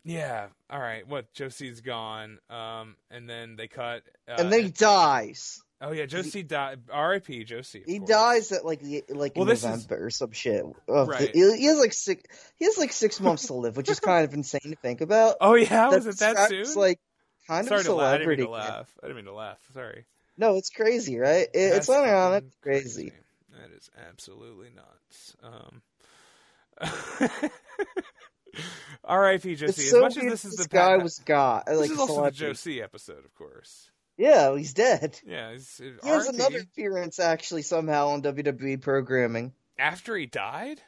yeah. 0.06 0.48
All 0.70 0.80
right. 0.80 1.07
What? 1.07 1.34
Joe 1.34 1.49
C's 1.49 1.82
gone. 1.82 2.40
Um, 2.49 2.95
and 3.10 3.30
then 3.30 3.56
they 3.56 3.68
cut. 3.68 4.03
Uh, 4.28 4.36
and 4.38 4.52
then 4.52 4.64
he 4.64 4.70
dies. 4.70 5.61
Oh 5.85 5.91
yeah, 5.91 6.05
Joe 6.05 6.22
C 6.22 6.43
died. 6.43 6.80
R.I.P. 6.91 7.43
Joe 7.43 7.61
C. 7.61 7.84
He 7.85 7.99
course. 7.99 8.10
dies 8.10 8.51
at 8.53 8.64
like 8.65 8.80
the 8.80 9.03
like 9.10 9.34
Well, 9.35 9.43
in 9.43 9.49
this 9.49 9.60
is- 9.60 9.65
November 9.65 10.05
or 10.05 10.10
some 10.10 10.31
shit. 10.31 10.64
Right. 10.88 11.31
he, 11.35 11.57
he 11.57 11.65
has 11.65 11.77
like 11.77 11.91
six. 11.93 12.23
He 12.55 12.65
has 12.65 12.77
like 12.77 12.93
six 12.93 13.19
months 13.19 13.47
to 13.47 13.53
live, 13.55 13.76
which 13.76 13.89
is 13.89 13.99
kind 14.01 14.23
of 14.26 14.34
insane 14.34 14.61
to 14.72 14.76
think 14.77 15.01
about. 15.01 15.35
Oh 15.41 15.55
yeah, 15.55 15.89
was 15.89 16.07
it 16.07 16.18
that 16.19 16.49
soon? 16.49 16.73
Like 16.76 16.99
kind 17.47 17.68
Sorry 17.68 17.81
of 17.81 17.85
to 17.88 17.93
laugh. 17.95 18.14
I 18.14 18.18
didn't 18.19 18.30
mean 18.30 18.38
celebrity. 18.38 18.43
to 18.45 18.49
laugh. 18.49 18.93
I 19.03 19.07
didn't 19.07 19.15
mean 19.18 19.26
to 19.26 19.34
laugh. 19.34 19.60
Sorry. 19.73 20.05
No, 20.38 20.55
it's 20.55 20.69
crazy, 20.69 21.18
right? 21.19 21.47
It, 21.53 21.57
it's 21.76 21.89
unironic. 21.89 22.34
fucking 22.34 22.51
Crazy. 22.61 23.11
That 23.51 23.72
is 23.76 23.89
absolutely 24.10 24.69
nuts. 24.76 25.35
Um, 25.43 25.81
R.I.P. 29.03 29.55
Joe 29.55 29.68
C. 29.68 29.69
It's 29.69 29.80
as 29.80 29.89
so 29.91 30.01
much 30.01 30.18
as 30.18 30.23
this 30.23 30.45
is 30.45 30.55
this 30.55 30.68
the 30.68 30.76
guy 30.76 30.97
was 30.97 31.19
God. 31.19 31.64
this 31.68 31.77
Like 31.77 31.91
is 31.91 31.97
also 31.99 32.07
the 32.07 32.15
celebrity. 32.15 32.38
Josie 32.39 32.81
episode, 32.81 33.26
of 33.26 33.35
course. 33.35 33.89
Yeah, 34.18 34.56
he's 34.56 34.73
dead. 34.73 35.19
Yeah, 35.26 35.49
it, 35.49 35.61
He 35.77 36.07
has 36.07 36.27
another 36.27 36.60
appearance 36.60 37.19
actually 37.19 37.64
somehow 37.64 38.10
on 38.10 38.22
WWE 38.22 38.81
programming. 38.81 39.53
After 39.77 40.15
he 40.15 40.27
died? 40.27 40.81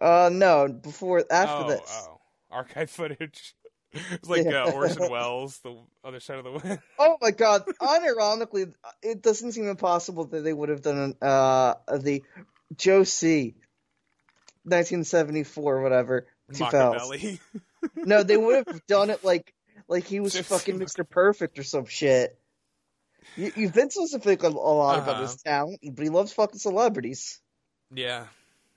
Uh, 0.00 0.30
no, 0.32 0.68
before 0.68 1.24
after 1.30 1.64
oh, 1.64 1.68
this. 1.68 2.06
oh, 2.08 2.20
archive 2.50 2.90
footage. 2.90 3.54
It's 3.92 4.28
like 4.28 4.44
Yeah. 4.44 4.64
uh, 4.64 4.72
Orson 4.72 5.06
Welles, 5.10 5.58
the 5.58 5.76
other 6.04 6.20
side 6.20 6.38
of 6.38 6.44
the 6.44 6.50
wind. 6.50 6.80
Oh 6.98 7.16
my 7.20 7.30
god! 7.30 7.64
Unironically, 7.80 8.74
it 9.02 9.22
doesn't 9.22 9.52
seem 9.52 9.68
impossible 9.68 10.24
that 10.26 10.40
they 10.42 10.52
would 10.52 10.68
have 10.68 10.82
done 10.82 11.14
uh 11.22 11.74
the 11.96 12.22
Joe 12.76 13.04
C. 13.04 13.54
1974, 14.64 15.80
whatever. 15.80 16.26
2000. 16.52 17.08
Machiavelli. 17.08 17.40
No, 17.94 18.24
they 18.24 18.36
would 18.36 18.66
have 18.66 18.86
done 18.86 19.10
it 19.10 19.24
like 19.24 19.54
like 19.88 20.04
he 20.04 20.18
was 20.18 20.36
fucking 20.36 20.78
Mr. 20.80 21.08
Perfect 21.08 21.58
or 21.58 21.62
some 21.62 21.86
shit. 21.86 22.36
You, 23.36 23.52
you 23.56 23.68
Vince 23.68 23.94
doesn't 23.96 24.22
think 24.22 24.42
a, 24.42 24.48
lot 24.48 24.98
about 24.98 25.14
Uh-huh. 25.14 25.22
his 25.22 25.36
talent, 25.42 25.80
but 25.92 26.02
he 26.02 26.08
loves 26.10 26.32
fucking 26.32 26.58
celebrities. 26.58 27.40
Yeah. 27.94 28.26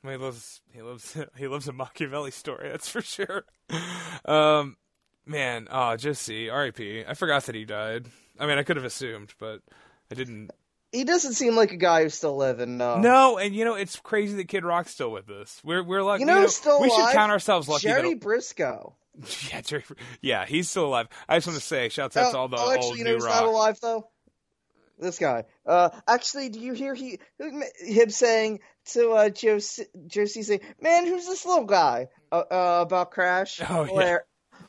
He 0.03 0.15
loves 0.15 0.61
he 0.73 0.81
loves 0.81 1.17
he 1.37 1.47
loves 1.47 1.67
a 1.67 1.73
Machiavelli 1.73 2.31
story, 2.31 2.69
that's 2.69 2.87
for 2.89 3.01
sure. 3.01 3.43
Um 4.25 4.77
man, 5.25 5.67
oh 5.69 5.95
just 5.97 6.21
see, 6.21 6.49
R.I.P. 6.49 7.05
I 7.07 7.13
forgot 7.13 7.43
that 7.45 7.55
he 7.55 7.65
died. 7.65 8.07
I 8.39 8.45
mean 8.47 8.57
I 8.57 8.63
could 8.63 8.77
have 8.77 8.85
assumed, 8.85 9.33
but 9.39 9.59
I 10.11 10.15
didn't 10.15 10.51
He 10.91 11.03
doesn't 11.03 11.33
seem 11.33 11.55
like 11.55 11.71
a 11.71 11.77
guy 11.77 12.03
who's 12.03 12.13
still 12.15 12.35
living. 12.37 12.77
No. 12.77 12.97
No, 12.99 13.37
and 13.37 13.53
you 13.53 13.65
know, 13.65 13.75
it's 13.75 13.97
crazy 13.97 14.35
that 14.37 14.47
Kid 14.47 14.63
Rock's 14.63 14.91
still 14.91 15.11
with 15.11 15.29
us. 15.29 15.61
We're 15.63 15.83
we're 15.83 16.01
lucky 16.03 16.21
You 16.21 16.27
know 16.27 16.41
who's 16.41 16.55
still 16.55 16.81
we 16.81 16.89
should 16.89 17.11
count 17.13 17.31
ourselves 17.31 17.67
lucky 17.67 17.87
Jerry 17.87 18.13
that 18.13 18.21
Brisco. 18.23 18.93
Yeah, 19.51 19.59
Jerry 19.61 19.83
yeah, 20.21 20.45
he's 20.45 20.69
still 20.69 20.85
alive. 20.85 21.07
I 21.27 21.35
just 21.37 21.47
want 21.47 21.59
to 21.59 21.65
say, 21.65 21.89
shouts 21.89 22.15
out 22.15 22.31
to 22.31 22.37
all 22.37 22.47
the 22.47 22.55
oh, 22.57 22.71
actually, 22.71 22.87
old 22.87 22.97
you 22.99 23.03
know 23.03 23.09
new 23.11 23.15
who's 23.17 23.25
rock. 23.25 23.35
not 23.35 23.43
alive 23.45 23.79
though? 23.81 24.07
This 24.99 25.17
guy. 25.17 25.45
Uh, 25.65 25.89
actually, 26.07 26.49
do 26.49 26.59
you 26.59 26.73
hear 26.73 26.93
he 26.93 27.19
him 27.79 28.09
saying 28.09 28.59
to 28.87 29.11
uh, 29.11 29.29
Joe 29.29 29.59
C, 29.59 29.85
Josie 30.07 30.43
saying, 30.43 30.59
"Man, 30.81 31.07
who's 31.07 31.25
this 31.25 31.45
little 31.45 31.65
guy?" 31.65 32.07
Uh, 32.31 32.43
uh, 32.51 32.79
about 32.81 33.11
Crash. 33.11 33.61
Oh, 33.69 33.85
yeah. 33.85 34.17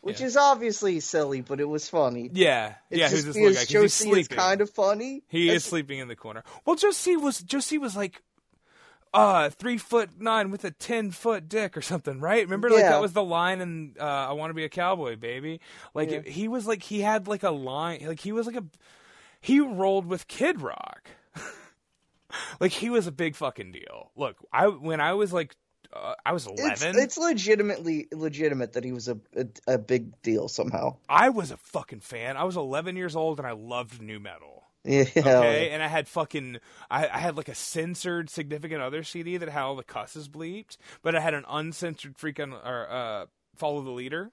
Which 0.02 0.20
Yeah. 0.20 0.27
is 0.27 0.36
obviously 0.36 1.01
silly, 1.01 1.40
but 1.40 1.61
it 1.61 1.65
was 1.69 1.89
funny. 1.89 2.31
Yeah, 2.32 2.74
It's 2.90 2.98
yeah, 3.01 3.09
just 3.09 3.12
who's 3.16 3.24
this 3.24 3.36
little 3.36 3.52
guy? 3.55 3.65
Joe 3.65 3.86
C 3.89 4.11
is 4.12 4.28
kind 4.28 4.61
of 4.61 4.70
funny. 4.70 5.24
He 5.28 5.47
That's- 5.48 5.65
is 5.65 5.69
sleeping 5.69 5.98
in 5.98 6.07
the 6.09 6.15
corner. 6.16 6.44
Well, 6.65 6.77
Joe 6.77 6.93
C 6.93 7.16
was 7.16 7.40
Joe 7.40 7.59
C 7.61 7.77
was 7.78 7.97
like 7.97 8.23
uh 9.12 9.51
three 9.51 9.77
foot 9.77 10.09
nine 10.20 10.52
with 10.52 10.65
a 10.65 10.70
ten 10.70 11.11
foot 11.11 11.48
dick 11.48 11.77
or 11.77 11.82
something, 11.82 12.20
right? 12.20 12.44
Remember, 12.44 12.70
like 12.70 12.85
that 12.85 13.01
was 13.02 13.12
the 13.12 13.24
line 13.24 13.61
in 13.61 13.97
uh, 13.98 14.05
"I 14.05 14.32
Want 14.32 14.51
to 14.51 14.55
Be 14.55 14.65
a 14.65 14.69
Cowboy, 14.69 15.16
Baby." 15.16 15.61
Like 15.93 16.11
Yeah. 16.12 16.19
it- 16.19 16.28
he 16.28 16.47
was 16.47 16.66
like 16.69 16.85
he 16.85 17.01
had 17.01 17.27
like 17.27 17.43
a 17.43 17.51
line, 17.51 18.05
like 18.07 18.20
he 18.20 18.31
was 18.31 18.47
like 18.47 18.57
a 18.57 18.65
he 19.41 19.61
rolled 19.61 20.07
with 20.07 20.29
Kid 20.29 20.61
Rock. 20.61 21.09
like 22.61 22.73
he 22.73 22.91
was 22.91 23.07
a 23.07 23.12
big 23.12 23.35
fucking 23.37 23.73
deal. 23.73 24.11
Look, 24.17 24.37
I 24.53 24.67
when 24.69 25.01
I 25.01 25.15
was 25.15 25.33
like 25.33 25.57
uh, 25.93 26.15
I 26.25 26.33
was 26.33 26.47
It's, 26.47 26.61
eleven. 26.83 26.99
it's 27.03 27.19
legitimately 27.19 28.09
legitimate 28.12 28.75
that 28.75 28.85
he 28.85 28.93
was 28.93 29.09
a, 29.09 29.19
a 29.37 29.75
a 29.75 29.79
big 29.79 30.21
deal 30.23 30.49
somehow. 30.49 30.97
I 31.09 31.31
was 31.31 31.51
a 31.51 31.57
fucking 31.57 32.01
fan. 32.01 32.37
I 32.37 32.45
was 32.45 32.57
eleven 32.57 32.97
years 32.97 33.17
old 33.17 33.39
and 33.39 33.47
I 33.47 33.53
loved 33.53 34.01
new 34.01 34.21
metal. 34.21 34.65
Yeah. 34.83 35.05
Okay, 35.15 35.69
and 35.73 35.83
I 35.83 35.89
had 35.89 36.09
fucking, 36.09 36.57
I, 36.91 37.07
I 37.07 37.19
had 37.19 37.37
like 37.37 37.51
a 37.51 37.55
censored 37.55 38.31
significant 38.31 38.81
other 38.81 39.03
CD 39.03 39.37
that 39.37 39.51
had 39.51 39.62
all 39.62 39.77
the 39.77 39.83
cusses 39.85 40.27
bleeped, 40.27 40.79
but 41.03 41.15
I 41.15 41.21
had 41.21 41.35
an 41.35 41.45
uncensored 41.51 42.17
freaking 42.17 42.55
or 42.65 42.89
uh, 42.91 43.27
follow 43.57 43.83
the 43.83 43.91
leader, 43.91 44.31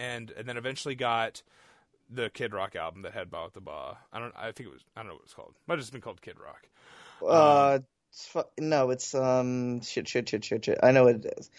and 0.00 0.32
and 0.32 0.48
then 0.48 0.56
eventually 0.56 0.96
got 0.96 1.42
the 2.12 2.30
Kid 2.30 2.52
Rock 2.52 2.76
album 2.76 3.02
that 3.02 3.12
had 3.12 3.30
Bawitdaba. 3.30 3.96
I 4.12 4.18
don't, 4.18 4.34
I 4.36 4.52
think 4.52 4.68
it 4.68 4.72
was, 4.72 4.82
I 4.96 5.00
don't 5.00 5.08
know 5.08 5.14
what 5.14 5.22
it's 5.24 5.34
called. 5.34 5.54
Might 5.66 5.74
have 5.74 5.80
just 5.80 5.92
been 5.92 6.00
called 6.02 6.20
Kid 6.20 6.36
Rock. 6.38 6.66
Uh, 7.26 7.78
it's 8.10 8.26
fu- 8.26 8.42
no, 8.58 8.90
it's 8.90 9.14
um 9.14 9.80
shit, 9.82 10.08
shit, 10.08 10.28
shit, 10.28 10.44
shit, 10.44 10.64
shit. 10.64 10.78
I 10.82 10.90
know 10.92 11.04
what 11.04 11.16
it 11.16 11.34
is. 11.38 11.50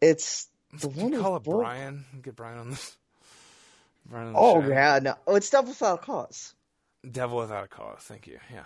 It's 0.00 0.48
the 0.80 0.88
one 0.88 1.12
you 1.12 1.20
call 1.20 1.36
it 1.36 1.44
Brian? 1.44 2.04
Get 2.22 2.36
Brian 2.36 2.58
on 2.58 2.70
this. 2.70 2.96
Brian 4.10 4.28
on 4.28 4.32
the 4.34 4.38
Oh 4.38 4.60
show. 4.60 4.68
yeah, 4.68 4.98
no, 5.02 5.14
oh, 5.26 5.36
it's 5.36 5.48
Devil 5.50 5.68
Without 5.70 5.94
a 6.02 6.02
Cause. 6.04 6.54
Devil 7.10 7.38
Without 7.38 7.64
a 7.64 7.68
Cause. 7.68 8.00
Thank 8.00 8.26
you. 8.26 8.38
Yeah. 8.52 8.64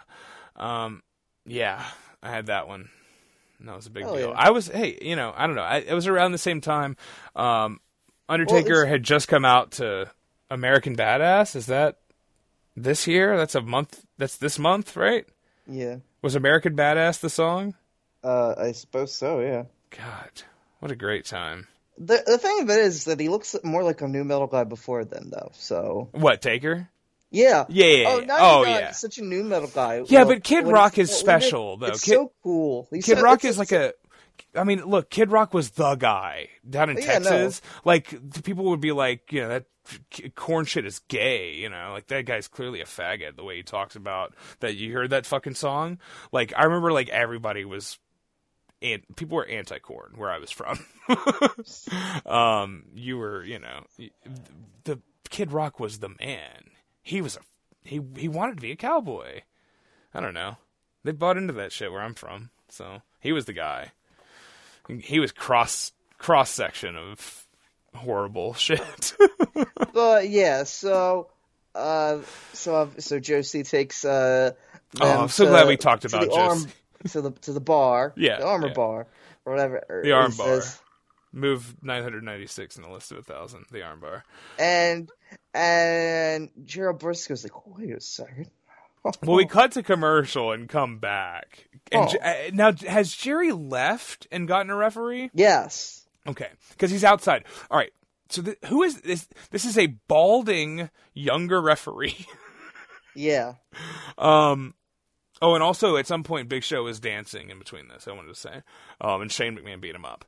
Um, 0.57 1.03
yeah, 1.45 1.85
I 2.23 2.31
had 2.31 2.47
that 2.47 2.67
one. 2.69 2.89
That 3.61 3.77
was 3.77 3.87
a 3.87 3.91
big 3.91 4.05
Hell 4.05 4.17
deal. 4.17 4.29
yeah. 4.31 4.35
I 4.37 4.51
was, 4.51 4.67
hey, 4.69 4.99
you 5.01 5.17
know, 5.17 5.33
I 5.35 5.47
don't 5.47 5.57
know. 5.57 5.63
I, 5.63 5.79
it 5.79 5.95
was 5.95 6.07
around 6.07 6.33
the 6.33 6.39
same 6.39 6.61
time. 6.61 6.97
Um, 7.35 7.81
Undertaker 8.29 8.83
it's- 8.83 8.89
had 8.89 9.03
just 9.03 9.29
come 9.29 9.45
out 9.45 9.73
to 9.73 10.11
American 10.51 10.97
Badass. 10.97 11.57
Is 11.57 11.67
that 11.67 11.99
this 12.77 13.07
year? 13.07 13.37
That's 13.37 13.55
a 13.55 13.61
month. 13.61 14.05
That's 14.19 14.37
this 14.37 14.59
month, 14.59 14.97
right? 14.97 15.27
Yeah, 15.69 15.97
Was 16.23 16.35
American 16.37 16.77
Badass 16.77 17.21
the 17.21 17.31
song? 17.31 17.75
uh, 18.23 18.55
I 18.59 18.73
suppose 18.73 19.13
so. 19.15 19.41
Yeah. 19.41 19.65
God, 19.91 20.31
what 20.81 20.91
a 20.93 20.97
great 20.97 21.25
time. 21.25 21.67
The 21.99 22.23
the 22.27 22.39
thing 22.39 22.61
of 22.61 22.71
it 22.71 22.79
is 22.79 23.05
that 23.05 23.19
he 23.19 23.29
looks 23.29 23.57
more 23.65 23.83
like 23.83 24.01
a 24.03 24.09
new 24.09 24.23
metal 24.25 24.47
guy 24.47 24.65
before 24.65 25.05
then, 25.05 25.31
though. 25.31 25.51
So 25.55 26.09
What 26.13 26.43
Taker? 26.43 26.89
yeah, 27.31 27.65
Yeah, 27.69 27.87
yeah, 27.87 28.05
Oh, 28.09 28.19
yeah. 28.21 28.25
now 28.27 28.37
Oh, 28.41 28.65
yeah. 28.65 28.91
such 28.93 29.19
a 29.19 29.23
new 29.25 29.43
metal 29.43 29.69
guy. 29.75 30.03
Yeah, 30.07 30.21
Well, 30.25 30.35
but 30.35 30.45
Kid 30.45 30.67
Rock 30.67 30.99
is 30.99 31.09
when 31.09 31.17
it- 31.17 31.19
special, 31.19 31.77
though. 31.79 31.87
It's 31.87 32.05
Kid- 32.05 32.15
so 32.15 32.33
cool. 32.43 32.87
He's 32.93 33.05
Kid 33.07 33.17
so- 33.19 33.23
Rock 33.25 33.45
is 33.45 33.59
like 33.59 33.73
a. 33.73 33.95
I 34.57 34.65
mean, 34.65 34.85
look, 34.85 35.11
Kid 35.11 35.31
Rock 35.31 35.53
was 35.55 35.71
the 35.71 35.95
guy 35.97 36.49
down 36.69 36.91
in 36.91 36.97
Yeah, 36.99 37.19
no. 37.19 37.31
Texas. 37.31 37.63
Like 37.85 38.43
people 38.45 38.65
would 38.67 38.81
be 38.81 38.93
like, 38.93 39.33
you 39.33 39.43
know, 39.43 39.49
that 39.49 39.65
Korn 40.35 40.65
shit 40.65 40.85
is 40.87 41.01
gay. 41.09 41.55
You 41.55 41.69
know, 41.69 41.91
like 41.93 42.07
that 42.09 42.27
guy's 42.27 42.49
clearly 42.49 42.81
a 42.81 42.87
faggot. 42.87 43.37
The 43.37 43.45
way 43.45 43.57
he 43.57 43.63
talks 43.63 43.97
about 43.97 44.35
that. 44.61 44.75
You 44.77 44.93
heard 44.93 45.11
that 45.11 45.27
fucking 45.27 45.55
song? 45.55 45.99
Like 46.33 46.53
I 46.57 46.65
remember, 46.65 46.93
like 46.93 47.09
everybody 47.09 47.65
was. 47.65 47.99
And 48.83 49.03
people 49.17 49.37
were 49.37 49.47
anti-Korn 49.47 50.13
where 50.17 50.31
I 50.31 50.39
was 50.39 50.51
from. 50.51 50.79
um, 52.27 52.85
you 52.95 53.17
were, 53.17 53.43
you 53.43 53.59
know, 53.59 53.85
the 54.85 55.01
Kid 55.31 55.51
Rock 55.51 55.81
was 55.81 56.01
the 56.01 56.11
man. 56.11 56.71
He 57.03 57.23
was 57.23 57.37
a 57.37 57.41
he. 57.83 58.03
He 58.17 58.29
wanted 58.29 58.57
to 58.57 58.61
be 58.61 58.73
a 58.73 58.77
cowboy. 58.77 59.41
I 60.13 60.21
don't 60.21 60.35
know. 60.35 60.59
They 61.05 61.13
bought 61.13 61.39
into 61.39 61.55
that 61.55 61.73
shit 61.73 61.91
where 61.91 62.03
I'm 62.03 62.15
from, 62.15 62.51
so 62.69 63.01
he 63.19 63.33
was 63.33 63.47
the 63.47 63.53
guy. 63.55 63.93
He 64.89 65.19
was 65.21 65.33
cross 65.33 65.93
cross 66.19 66.51
section 66.51 66.97
of 66.97 67.47
horrible 67.95 68.55
shit. 68.55 69.17
But 69.93 70.29
yeah, 70.29 70.65
so 70.65 71.29
uh, 71.75 72.19
so 72.53 72.91
so 72.99 73.19
Joe 73.21 73.43
C 73.43 73.63
takes 73.63 74.05
uh. 74.05 74.53
Oh, 75.01 75.23
I'm 75.23 75.29
so 75.29 75.45
to- 75.45 75.51
glad 75.51 75.67
we 75.69 75.77
talked 75.77 76.05
about 76.05 76.23
the 76.29 76.33
arm, 76.33 76.61
Joe 76.61 76.67
C. 76.67 77.09
to 77.11 77.21
the 77.23 77.31
to 77.33 77.53
the 77.53 77.61
bar. 77.61 78.13
Yeah, 78.17 78.39
the 78.39 78.47
armor 78.47 78.69
yeah. 78.69 78.75
bar 78.75 79.07
or 79.45 79.53
whatever. 79.53 79.85
or 79.89 80.03
The 80.03 80.13
arm 80.13 80.33
bar. 80.37 80.61
says. 80.61 80.81
Move 81.33 81.77
996 81.83 82.77
in 82.77 82.83
the 82.83 82.89
list 82.89 83.13
of 83.13 83.19
a 83.19 83.23
thousand. 83.23 83.67
The 83.71 83.81
armbar. 83.81 84.23
And 84.59 85.11
and 85.53 86.51
Gerald 86.65 86.99
Brisco's 86.99 87.43
like, 87.45 87.67
wait 87.67 87.93
a 87.95 88.01
second. 88.01 88.49
Well, 89.23 89.37
we 89.37 89.47
cut 89.47 89.73
to 89.73 89.83
commercial 89.83 90.53
and 90.53 90.69
come 90.69 90.99
back. 90.99 91.69
And 91.93 92.05
Oh. 92.05 92.09
J- 92.09 92.19
uh, 92.49 92.51
now, 92.53 92.73
has 92.89 93.15
Jerry 93.15 93.53
left 93.53 94.27
and 94.31 94.47
gotten 94.49 94.71
a 94.71 94.77
referee? 94.77 95.31
Yes. 95.35 96.07
Okay, 96.27 96.49
because 96.71 96.91
he's 96.91 97.05
outside. 97.05 97.45
All 97.71 97.79
right. 97.79 97.93
So 98.29 98.43
th- 98.43 98.59
who 98.67 98.83
is 98.83 99.01
this? 99.03 99.29
This 99.53 99.65
is 99.65 99.79
a 99.79 99.87
balding 99.87 100.91
younger 101.15 101.61
referee. 101.63 102.27
Yeah. 103.19 103.55
Um, 104.19 104.75
oh, 105.41 105.55
and 105.55 105.63
also 105.63 105.97
at 105.97 106.07
some 106.07 106.23
point, 106.23 106.51
Big 106.51 106.63
Show 106.63 106.87
is 106.87 107.01
dancing 107.01 107.49
in 107.49 107.59
between 107.59 107.89
this. 107.89 108.07
I 108.07 108.13
wanted 108.13 108.29
to 108.29 108.35
say, 108.35 108.61
um, 109.01 109.23
and 109.23 109.33
Shane 109.33 109.57
McMahon 109.57 109.81
beat 109.81 109.95
him 109.95 110.05
up. 110.05 110.27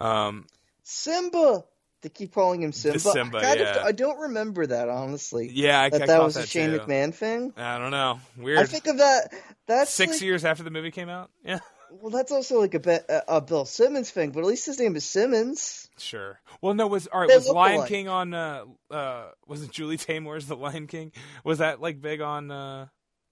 Um, 0.00 0.46
Simba. 0.84 1.64
They 2.02 2.08
keep 2.08 2.32
calling 2.32 2.62
him 2.62 2.72
Simba. 2.72 2.98
Simba, 3.00 3.38
I, 3.38 3.54
yeah. 3.54 3.76
of, 3.80 3.86
I 3.86 3.92
don't 3.92 4.18
remember 4.20 4.66
that 4.66 4.88
honestly. 4.88 5.50
yeah, 5.52 5.80
I, 5.80 5.88
that 5.90 6.02
I 6.02 6.06
that 6.06 6.22
was 6.22 6.36
a 6.36 6.46
Shane 6.46 6.70
too. 6.70 6.78
McMahon 6.78 7.12
thing. 7.12 7.52
I 7.56 7.78
don't 7.78 7.90
know. 7.90 8.20
Weird. 8.36 8.58
I 8.60 8.64
think 8.64 8.86
of 8.86 8.98
that. 8.98 9.32
That's 9.66 9.92
Six 9.92 10.12
like- 10.12 10.20
years 10.22 10.44
after 10.44 10.62
the 10.62 10.70
movie 10.70 10.90
came 10.92 11.08
out. 11.08 11.30
Yeah, 11.44 11.58
Well, 11.90 12.10
that's 12.10 12.30
also 12.30 12.60
like 12.60 12.74
a, 12.74 13.00
a, 13.28 13.36
a 13.36 13.40
Bill 13.40 13.64
Simmons 13.64 14.10
thing, 14.10 14.30
but 14.30 14.40
at 14.40 14.46
least 14.46 14.66
his 14.66 14.78
name 14.78 14.94
is 14.94 15.04
Simmons. 15.04 15.88
sure. 15.98 16.38
Well, 16.60 16.74
no, 16.74 16.86
was 16.86 17.06
all 17.08 17.20
right. 17.20 17.28
They 17.28 17.36
Was 17.36 17.48
Lion 17.48 17.76
alike. 17.78 17.88
King 17.88 18.08
on? 18.08 18.32
Uh, 18.34 18.64
uh, 18.90 19.24
was 19.46 19.62
it 19.62 19.70
Julie 19.72 19.96
Taymor's 19.98 20.46
The 20.46 20.56
Lion 20.56 20.86
King? 20.86 21.10
Was 21.44 21.58
that 21.58 21.80
like 21.80 22.00
big 22.00 22.20
on 22.20 22.50
uh, 22.50 22.86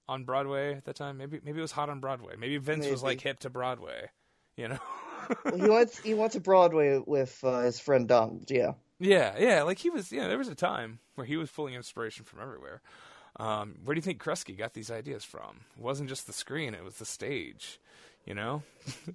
on 0.09 0.24
Broadway 0.24 0.74
at 0.74 0.84
the 0.84 0.93
time? 0.93 1.18
Maybe 1.18 1.38
maybe 1.44 1.59
it 1.59 1.62
was 1.62 1.72
hot 1.72 1.88
on 1.90 2.01
Broadway. 2.01 2.34
Maybe 2.38 2.56
Vince 2.56 2.86
was 2.88 3.02
like 3.02 3.20
hip 3.20 3.38
to 3.40 3.51
Broadway. 3.51 4.09
You 4.56 4.68
know. 4.68 4.78
Well, 5.44 5.57
he 5.57 5.69
went 5.69 6.01
he 6.05 6.15
went 6.15 6.32
to 6.32 6.40
Broadway 6.40 7.01
with 7.05 7.39
uh, 7.44 7.61
his 7.61 7.78
friend 7.81 8.07
Donald. 8.09 8.51
Yeah. 8.51 8.73
Yeah, 8.98 9.35
yeah, 9.39 9.62
like 9.62 9.78
he 9.78 9.90
was. 9.90 10.11
Yeah, 10.11 10.27
there 10.28 10.39
was 10.39 10.48
a 10.48 10.55
time 10.55 11.01
where 11.16 11.27
he 11.27 11.36
was 11.36 11.51
pulling 11.51 11.74
inspiration 11.74 12.24
from 12.24 12.40
everywhere. 12.40 12.81
Um, 13.39 13.74
where 13.85 13.94
do 13.94 13.98
you 13.98 14.03
think 14.03 14.23
Kreski 14.23 14.57
got 14.57 14.73
these 14.73 14.90
ideas 14.90 15.23
from? 15.23 15.61
It 15.77 15.82
wasn't 15.82 16.09
just 16.09 16.27
the 16.27 16.32
screen; 16.32 16.73
it 16.74 16.82
was 16.82 16.94
the 16.94 17.05
stage. 17.05 17.78
You 18.24 18.35
know, 18.35 18.62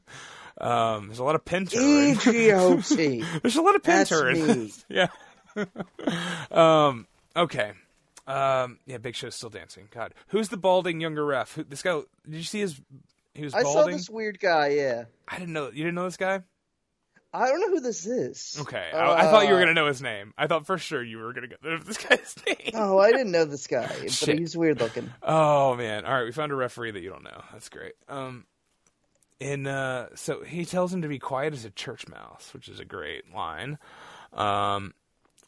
um, 0.61 1.07
there's 1.07 1.19
a 1.19 1.23
lot 1.23 1.33
of 1.35 1.43
Pinter. 1.43 1.79
in- 1.79 2.11
E-G-O-T. 2.15 3.23
there's 3.41 3.55
a 3.55 3.61
lot 3.61 3.75
of 3.75 3.81
That's 3.83 4.09
Pinter. 4.11 4.29
in 4.29 4.47
me. 4.65 4.71
Yeah. 4.89 5.07
um. 6.51 7.07
Okay. 7.35 7.71
Um. 8.27 8.77
Yeah. 8.85 8.97
Big 8.99 9.15
Show's 9.15 9.35
still 9.35 9.49
dancing. 9.49 9.87
God, 9.91 10.13
who's 10.27 10.49
the 10.49 10.57
balding 10.57 11.01
younger 11.01 11.25
ref? 11.25 11.55
Who, 11.55 11.63
this 11.63 11.81
guy? 11.81 12.01
Did 12.25 12.37
you 12.37 12.43
see 12.43 12.59
his 12.59 12.79
He 13.33 13.43
was 13.43 13.53
I 13.53 13.63
saw 13.63 13.85
this 13.85 14.09
weird 14.09 14.39
guy. 14.39 14.69
Yeah, 14.69 15.05
I 15.27 15.39
didn't 15.39 15.53
know. 15.53 15.67
You 15.67 15.83
didn't 15.83 15.95
know 15.95 16.05
this 16.05 16.17
guy? 16.17 16.41
I 17.33 17.47
don't 17.47 17.61
know 17.61 17.69
who 17.69 17.79
this 17.79 18.05
is. 18.05 18.57
Okay, 18.59 18.89
I, 18.93 19.21
I 19.21 19.31
thought 19.31 19.47
you 19.47 19.51
were 19.53 19.57
Uh, 19.59 19.61
gonna 19.61 19.73
know 19.73 19.87
his 19.87 20.01
name. 20.01 20.33
I 20.37 20.47
thought 20.47 20.65
for 20.65 20.77
sure 20.77 21.01
you 21.01 21.17
were 21.17 21.31
gonna 21.31 21.47
know 21.63 21.77
this 21.77 21.97
guy's 21.97 22.35
name. 22.45 22.71
Oh, 22.73 22.97
I 22.99 23.11
didn't 23.11 23.31
know 23.31 23.45
this 23.45 23.67
guy, 23.67 23.87
but 23.87 24.09
he's 24.11 24.57
weird 24.57 24.81
looking. 24.81 25.09
Oh 25.23 25.75
man! 25.75 26.05
All 26.05 26.13
right, 26.13 26.25
we 26.25 26.31
found 26.33 26.51
a 26.51 26.55
referee 26.55 26.91
that 26.91 27.01
you 27.01 27.09
don't 27.09 27.23
know. 27.23 27.41
That's 27.53 27.69
great. 27.69 27.93
Um, 28.09 28.45
and 29.39 29.65
uh, 29.65 30.07
so 30.15 30.43
he 30.43 30.65
tells 30.65 30.93
him 30.93 31.03
to 31.03 31.07
be 31.07 31.19
quiet 31.19 31.53
as 31.53 31.63
a 31.63 31.69
church 31.71 32.07
mouse, 32.09 32.49
which 32.53 32.67
is 32.67 32.79
a 32.81 32.85
great 32.85 33.33
line. 33.33 33.77
Um, 34.33 34.93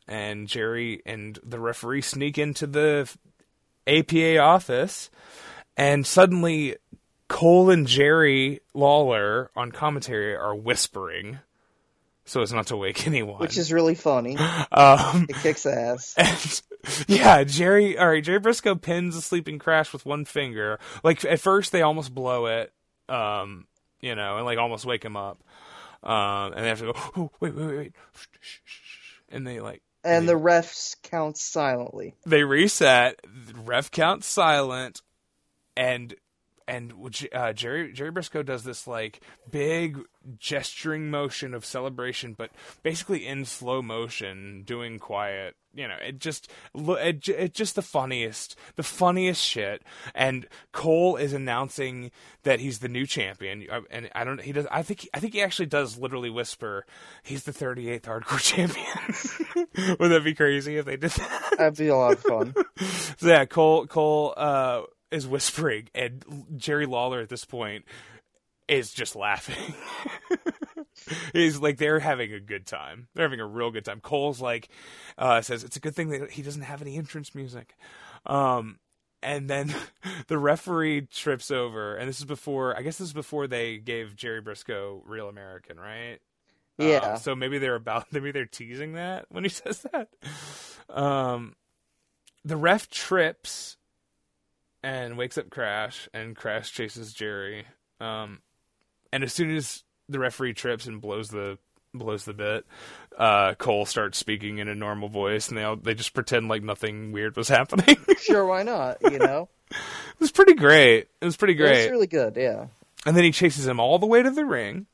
and 0.08 0.48
Jerry 0.48 1.02
and 1.06 1.38
the 1.44 1.60
referee 1.60 2.02
sneak 2.02 2.38
into 2.38 2.66
the 2.66 3.10
APA 3.88 4.40
office, 4.40 5.10
and 5.76 6.08
suddenly 6.08 6.78
Cole 7.34 7.70
and 7.72 7.88
Jerry 7.88 8.62
Lawler 8.74 9.50
on 9.56 9.72
commentary 9.72 10.36
are 10.36 10.56
whispering, 10.56 11.40
so 12.26 12.42
as 12.42 12.54
not 12.54 12.68
to 12.68 12.78
wake 12.78 13.08
anyone. 13.08 13.40
Which 13.40 13.58
is 13.58 13.72
really 13.74 13.96
funny. 13.96 14.38
um, 14.72 15.26
It 15.30 15.36
kicks 15.38 15.66
ass. 15.66 16.14
and 16.18 17.08
yeah, 17.08 17.44
Jerry. 17.44 17.98
All 17.98 18.08
right, 18.08 18.24
Jerry 18.24 18.40
Brisco 18.40 18.80
pins 18.80 19.16
a 19.16 19.22
sleeping 19.22 19.58
Crash 19.58 19.92
with 19.94 20.06
one 20.06 20.26
finger. 20.26 20.80
Like 21.04 21.26
at 21.26 21.40
first, 21.40 21.72
they 21.72 21.82
almost 21.82 22.14
blow 22.14 22.46
it, 22.46 22.72
um, 23.10 23.66
you 24.00 24.16
know, 24.16 24.38
and 24.38 24.46
like 24.46 24.60
almost 24.60 24.86
wake 24.86 25.04
him 25.04 25.18
up. 25.18 25.44
Um, 26.04 26.54
and 26.54 26.64
they 26.64 26.70
have 26.70 26.80
to 26.80 26.86
go. 26.86 26.94
Oh, 27.18 27.32
wait, 27.40 27.56
wait, 27.56 27.66
wait, 27.66 27.78
wait. 27.78 27.96
And 29.30 29.48
they 29.48 29.60
like 29.60 29.82
And 30.04 30.28
the 30.30 30.34
refs 30.34 30.96
count 31.04 31.38
silently. 31.38 32.14
they 32.26 32.44
reset. 32.44 33.20
the 33.24 33.56
Ref 33.62 33.90
count 33.90 34.24
silent, 34.24 35.02
and 35.76 36.14
and 36.68 36.94
uh, 37.34 37.54
Jerry 37.54 37.92
Jerry 37.94 38.12
Brisco 38.12 38.46
does 38.46 38.64
this 38.64 38.88
like 38.88 39.22
big 39.50 40.00
gesturing 40.40 41.10
motion 41.10 41.54
of 41.54 41.66
celebration, 41.66 42.34
but 42.34 42.52
basically 42.82 43.26
in 43.26 43.46
slow 43.46 43.82
motion, 43.82 44.64
doing 44.66 45.00
quiet. 45.00 45.56
You 45.76 45.88
know, 45.88 45.96
it 46.06 46.20
just 46.20 46.52
it, 46.76 47.28
it 47.28 47.54
just 47.56 47.76
the 47.76 47.82
funniest, 47.82 48.56
the 48.76 48.84
funniest 48.84 49.44
shit. 49.44 49.82
And 50.14 50.46
Cole 50.72 51.16
is 51.16 51.34
announcing 51.34 52.12
that 52.44 52.60
he's 52.60 52.78
the 52.80 52.88
new 52.88 53.08
champion, 53.08 53.66
Uh, 53.72 53.82
and 53.90 54.10
I 54.14 54.24
don't. 54.24 54.40
He 54.40 54.52
does. 54.52 54.68
I 54.70 54.84
think. 54.84 55.10
I 55.16 55.20
think 55.20 55.34
he 55.34 55.42
actually 55.42 55.66
does 55.66 55.98
literally 55.98 56.30
whisper, 56.30 56.86
"He's 57.24 57.44
the 57.44 57.52
38th 57.52 58.02
hardcore 58.02 58.40
champion." 58.40 59.98
Would 60.00 60.10
that 60.10 60.24
be 60.24 60.36
crazy 60.36 60.78
if 60.78 60.86
they 60.86 60.98
did 60.98 61.10
that? 61.12 61.56
That'd 61.58 61.78
be 61.78 61.88
a 61.88 61.96
lot 61.96 62.14
of 62.14 62.20
fun. 62.20 62.54
So 63.18 63.28
yeah, 63.30 63.46
Cole 63.46 63.88
Cole 63.88 64.34
uh, 64.36 64.82
is 65.14 65.28
whispering, 65.28 65.90
and 65.94 66.46
Jerry 66.58 66.86
Lawler 66.86 67.22
at 67.22 67.30
this 67.30 67.46
point 67.46 67.86
is 68.68 68.92
just 68.92 69.16
laughing. 69.16 69.76
He's 71.34 71.60
like 71.60 71.78
they're 71.78 72.00
having 72.00 72.34
a 72.34 72.40
good 72.40 72.66
time. 72.66 73.08
They're 73.14 73.26
having 73.26 73.40
a 73.40 73.46
real 73.46 73.72
good 73.72 73.86
time. 73.86 74.00
Cole's 74.00 74.42
like 74.42 74.70
uh, 75.18 75.42
says 75.42 75.64
it's 75.64 75.76
a 75.76 75.80
good 75.80 75.96
thing 75.96 76.10
that 76.10 76.32
he 76.32 76.42
doesn't 76.42 76.62
have 76.64 76.82
any 76.82 76.98
entrance 76.98 77.36
music. 77.36 77.76
Um, 78.26 78.80
and 79.22 79.50
then 79.50 79.74
the 80.28 80.38
referee 80.38 81.08
trips 81.08 81.52
over, 81.52 81.96
and 81.96 82.10
this 82.10 82.20
is 82.20 82.26
before. 82.26 82.78
I 82.78 82.82
guess 82.82 82.98
this 82.98 83.10
is 83.10 83.14
before 83.14 83.48
they 83.48 83.78
gave 83.78 84.16
Jerry 84.16 84.42
Brisco 84.42 85.02
Real 85.06 85.30
American, 85.30 85.80
right? 85.80 86.20
Yeah. 86.78 86.98
Uh, 86.98 87.16
so 87.18 87.36
maybe 87.36 87.60
they're 87.60 87.76
about 87.76 88.12
maybe 88.12 88.32
they're 88.32 88.46
teasing 88.46 88.94
that 88.94 89.26
when 89.30 89.44
he 89.44 89.50
says 89.50 89.86
that. 89.92 90.10
Um, 90.90 91.56
the 92.46 92.58
ref 92.58 92.90
trips 92.90 93.78
and 94.84 95.18
wakes 95.18 95.38
up 95.38 95.50
Crash, 95.50 96.08
and 96.14 96.36
Crash 96.36 96.72
chases 96.72 97.14
Jerry. 97.14 97.66
Um, 98.00 98.40
and 99.12 99.24
as 99.24 99.32
soon 99.34 99.56
as 99.56 99.84
the 100.10 100.20
referee 100.20 100.54
trips 100.54 100.86
and 100.86 101.00
blows 101.02 101.30
the 101.30 101.58
blows 101.94 102.26
the 102.26 102.34
bit, 102.34 102.66
uh, 103.18 103.54
Cole 103.56 103.86
starts 103.86 104.18
speaking 104.18 104.58
in 104.58 104.68
a 104.68 104.76
normal 104.76 105.08
voice, 105.10 105.48
and 105.50 105.58
they 105.58 105.64
all 105.64 105.76
they 105.76 105.94
just 105.94 106.14
pretend 106.14 106.48
like 106.50 106.64
nothing 106.64 107.12
weird 107.12 107.36
was 107.38 107.48
happening. 107.50 107.98
sure, 108.20 108.46
why 108.46 108.64
not? 108.64 108.98
You 109.04 109.20
know, 109.20 109.50
it 109.72 110.20
was 110.20 110.32
pretty 110.32 110.54
great. 110.56 111.08
It 111.22 111.26
was 111.26 111.38
pretty 111.38 111.54
great. 111.54 111.78
it's 111.84 111.92
really 111.92 112.08
good. 112.08 112.36
Yeah. 112.36 112.68
and 113.06 113.16
then 113.16 113.24
he 113.24 113.32
chases 113.32 113.66
him 113.68 113.80
all 113.80 114.00
the 114.00 114.08
way 114.08 114.22
to 114.22 114.32
the 114.32 114.46
ring. 114.46 114.88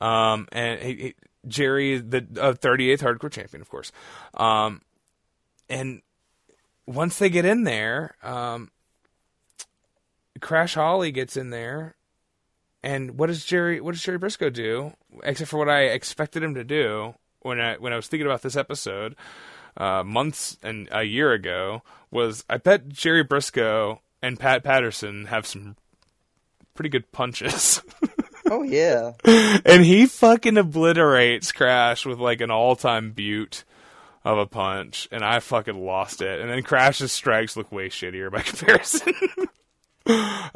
Um, 0.00 0.48
and 0.52 0.80
he, 0.80 0.94
he, 0.94 1.14
Jerry, 1.46 1.98
the 1.98 2.18
uh, 2.40 2.52
38th 2.54 3.00
hardcore 3.00 3.30
champion, 3.30 3.60
of 3.60 3.68
course. 3.68 3.92
Um, 4.34 4.80
and 5.68 6.00
once 6.90 7.18
they 7.18 7.30
get 7.30 7.44
in 7.44 7.64
there, 7.64 8.16
um, 8.22 8.70
Crash 10.40 10.74
Holly 10.74 11.12
gets 11.12 11.36
in 11.36 11.50
there, 11.50 11.94
and 12.82 13.18
what 13.18 13.26
does 13.28 13.44
Jerry? 13.44 13.80
What 13.80 13.92
does 13.92 14.02
Jerry 14.02 14.18
Brisco 14.18 14.52
do? 14.52 14.92
Except 15.22 15.50
for 15.50 15.58
what 15.58 15.68
I 15.68 15.82
expected 15.84 16.42
him 16.42 16.54
to 16.54 16.64
do 16.64 17.14
when 17.40 17.60
I 17.60 17.76
when 17.76 17.92
I 17.92 17.96
was 17.96 18.06
thinking 18.08 18.26
about 18.26 18.42
this 18.42 18.56
episode 18.56 19.16
uh, 19.76 20.02
months 20.04 20.56
and 20.62 20.88
a 20.90 21.02
year 21.04 21.32
ago 21.32 21.82
was 22.10 22.44
I 22.48 22.56
bet 22.56 22.88
Jerry 22.88 23.24
Brisco 23.24 24.00
and 24.22 24.38
Pat 24.38 24.64
Patterson 24.64 25.26
have 25.26 25.46
some 25.46 25.76
pretty 26.74 26.90
good 26.90 27.10
punches. 27.12 27.82
Oh 28.52 28.64
yeah. 28.64 29.12
and 29.64 29.84
he 29.84 30.06
fucking 30.06 30.58
obliterates 30.58 31.52
Crash 31.52 32.04
with 32.04 32.18
like 32.18 32.40
an 32.40 32.50
all 32.50 32.74
time 32.74 33.12
butte 33.12 33.62
of 34.24 34.38
a 34.38 34.46
punch, 34.46 35.08
and 35.10 35.24
I 35.24 35.40
fucking 35.40 35.84
lost 35.84 36.20
it. 36.20 36.40
And 36.40 36.50
then 36.50 36.62
Crash's 36.62 37.12
strikes 37.12 37.56
look 37.56 37.72
way 37.72 37.88
shittier 37.88 38.30
by 38.30 38.40
comparison. 38.42 39.14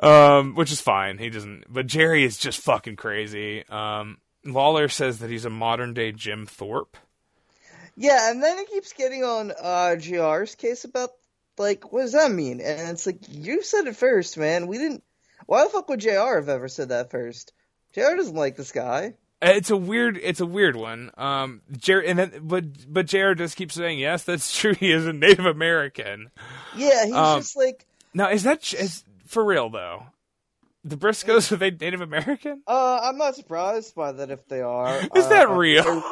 um, 0.00 0.54
which 0.54 0.72
is 0.72 0.80
fine. 0.80 1.18
He 1.18 1.30
doesn't 1.30 1.64
but 1.68 1.86
Jerry 1.86 2.24
is 2.24 2.38
just 2.38 2.60
fucking 2.60 2.96
crazy. 2.96 3.64
Um 3.68 4.18
Lawler 4.44 4.88
says 4.88 5.20
that 5.20 5.30
he's 5.30 5.44
a 5.46 5.50
modern 5.50 5.94
day 5.94 6.12
Jim 6.12 6.46
Thorpe. 6.46 6.96
Yeah, 7.96 8.30
and 8.30 8.42
then 8.42 8.58
it 8.58 8.68
keeps 8.70 8.92
getting 8.92 9.22
on 9.24 9.52
uh 9.52 9.96
JR's 9.96 10.54
case 10.54 10.84
about 10.84 11.10
like 11.58 11.92
what 11.92 12.02
does 12.02 12.12
that 12.12 12.32
mean? 12.32 12.60
And 12.60 12.90
it's 12.90 13.06
like 13.06 13.20
you 13.28 13.62
said 13.62 13.86
it 13.86 13.96
first, 13.96 14.36
man. 14.36 14.66
We 14.66 14.78
didn't. 14.78 15.02
Why 15.46 15.64
the 15.64 15.70
fuck 15.70 15.88
would 15.88 16.00
JR 16.00 16.36
have 16.36 16.48
ever 16.48 16.68
said 16.68 16.88
that 16.88 17.10
first? 17.10 17.52
JR 17.92 18.16
doesn't 18.16 18.34
like 18.34 18.56
this 18.56 18.72
guy. 18.72 19.14
It's 19.43 19.70
a 19.70 19.77
weird. 19.77 20.19
It's 20.23 20.40
a 20.40 20.47
weird 20.47 20.74
one. 20.77 21.11
Um, 21.19 21.61
Jared, 21.77 22.09
and 22.09 22.19
then, 22.19 22.40
but 22.43 22.93
but 22.93 23.06
Jared 23.06 23.39
just 23.39 23.56
keeps 23.56 23.74
saying 23.74 23.98
yes. 23.98 24.24
That's 24.24 24.56
true. 24.59 24.74
He 24.74 24.90
is 24.90 25.06
a 25.06 25.12
Native 25.12 25.44
American. 25.47 26.31
Yeah, 26.77 27.05
he's 27.05 27.15
Um, 27.15 27.40
just 27.40 27.56
like, 27.56 27.85
Now, 28.15 28.31
is 28.31 28.43
that 28.44 28.73
is 28.74 29.05
for 29.27 29.44
real 29.44 29.69
though? 29.69 30.05
The 30.86 30.97
Briscos 30.97 31.51
are 31.52 31.56
they 31.56 31.70
Native 31.70 32.01
American? 32.02 32.62
uh, 32.66 33.01
I'm 33.02 33.16
not 33.19 33.35
surprised 33.36 33.94
by 33.94 34.12
that 34.12 34.31
if 34.31 34.47
they 34.48 34.61
are. 34.61 34.94
Is 35.16 35.24
Uh, 35.24 35.28
that 35.31 35.48
real? 35.51 36.02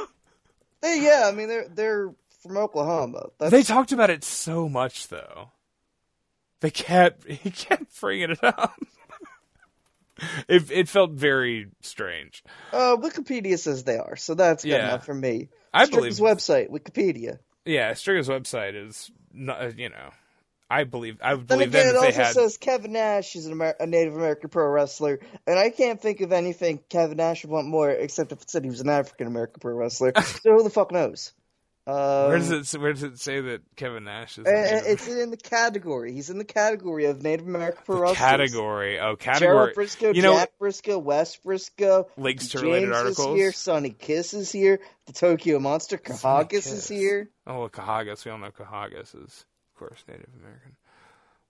they're- 0.80 0.96
yeah, 0.96 1.24
I 1.26 1.32
mean 1.32 1.48
they're 1.48 1.68
they're 1.68 2.14
from 2.42 2.56
Oklahoma. 2.56 3.26
That's, 3.38 3.50
They 3.50 3.62
talked 3.62 3.92
about 3.92 4.08
it 4.10 4.24
so 4.24 4.68
much 4.70 5.08
though. 5.08 5.50
They 6.60 6.70
kept 6.70 7.26
he 7.28 7.50
kept 7.50 7.98
bringing 8.00 8.30
it 8.30 8.42
up. 8.42 8.74
it 10.48 10.70
it 10.70 10.88
felt 10.88 11.12
very 11.12 11.68
strange. 11.80 12.42
uh, 12.72 12.96
Wikipedia 12.96 13.58
says 13.58 13.84
they 13.84 13.96
are, 13.98 14.16
so 14.16 14.34
that's 14.34 14.62
good 14.64 14.70
Yeah. 14.70 14.88
enough 14.88 15.04
for 15.06 15.14
me. 15.14 15.48
I 15.72 15.84
Strickland's 15.86 16.18
believe. 16.20 16.36
website, 16.36 16.68
Wikipedia. 16.70 17.38
Yeah, 17.64 17.92
Striga's 17.92 18.28
website 18.28 18.74
is 18.74 19.10
not. 19.32 19.62
uh, 19.62 19.70
You 19.76 19.88
know, 19.90 20.10
I 20.68 20.84
believe. 20.84 21.18
I 21.22 21.34
would 21.34 21.46
Then 21.48 21.58
believe 21.58 21.68
again, 21.74 21.86
them 21.88 21.96
it 21.96 22.06
also 22.06 22.22
had. 22.22 22.32
says 22.34 22.56
Kevin 22.56 22.92
Nash 22.92 23.36
is 23.36 23.46
an 23.46 23.52
Amer- 23.52 23.76
a 23.78 23.86
Native 23.86 24.16
American 24.16 24.50
pro 24.50 24.66
wrestler, 24.68 25.20
and 25.46 25.58
I 25.58 25.70
can't 25.70 26.00
think 26.00 26.20
of 26.22 26.32
anything 26.32 26.80
Kevin 26.88 27.18
Nash 27.18 27.44
would 27.44 27.50
want 27.52 27.68
more 27.68 27.90
except 27.90 28.32
if 28.32 28.42
it 28.42 28.50
said 28.50 28.64
he 28.64 28.70
was 28.70 28.80
an 28.80 28.88
African 28.88 29.26
American 29.26 29.60
pro 29.60 29.74
wrestler. 29.74 30.12
so 30.22 30.56
who 30.56 30.62
the 30.62 30.70
fuck 30.70 30.90
knows? 30.92 31.32
Um, 31.84 31.94
where 32.28 32.38
does 32.38 32.50
it 32.74 32.80
Where 32.80 32.92
does 32.92 33.02
it 33.02 33.18
say 33.18 33.40
that 33.40 33.62
Kevin 33.74 34.04
Nash 34.04 34.38
is? 34.38 34.46
and- 34.46 34.56
and 34.56 34.86
it's 34.86 35.08
in 35.08 35.30
the 35.30 35.36
category. 35.36 36.12
He's 36.12 36.30
in 36.30 36.38
the 36.38 36.44
category 36.44 37.06
of 37.06 37.22
Native 37.22 37.46
American 37.48 37.82
pro 37.84 38.00
wrestlers. 38.02 38.18
category. 38.18 38.98
Oh, 39.00 39.16
Gerald 39.16 39.18
category. 39.18 39.74
Brisco, 39.74 40.14
You 40.14 40.22
know, 40.22 40.34
Jack 40.36 40.52
Brisco, 40.60 41.02
Wes 41.02 41.36
Brisco, 41.44 42.06
links 42.16 42.48
to 42.50 42.58
James 42.58 42.62
related 42.62 42.92
articles. 42.92 43.36
here, 43.36 43.50
Sonny 43.52 43.90
Kiss 43.90 44.32
is 44.32 44.52
here, 44.52 44.78
the 45.06 45.12
Tokyo 45.12 45.58
Monster, 45.58 45.98
Kahagas 45.98 46.72
is 46.72 46.86
here, 46.86 47.30
Oh, 47.48 47.58
well, 47.60 47.68
Kahagas. 47.68 48.24
We 48.24 48.30
all 48.30 48.38
know 48.38 48.50
Kahagas 48.52 49.16
is, 49.20 49.44
of 49.74 49.78
course, 49.78 50.04
Native 50.06 50.28
American. 50.38 50.76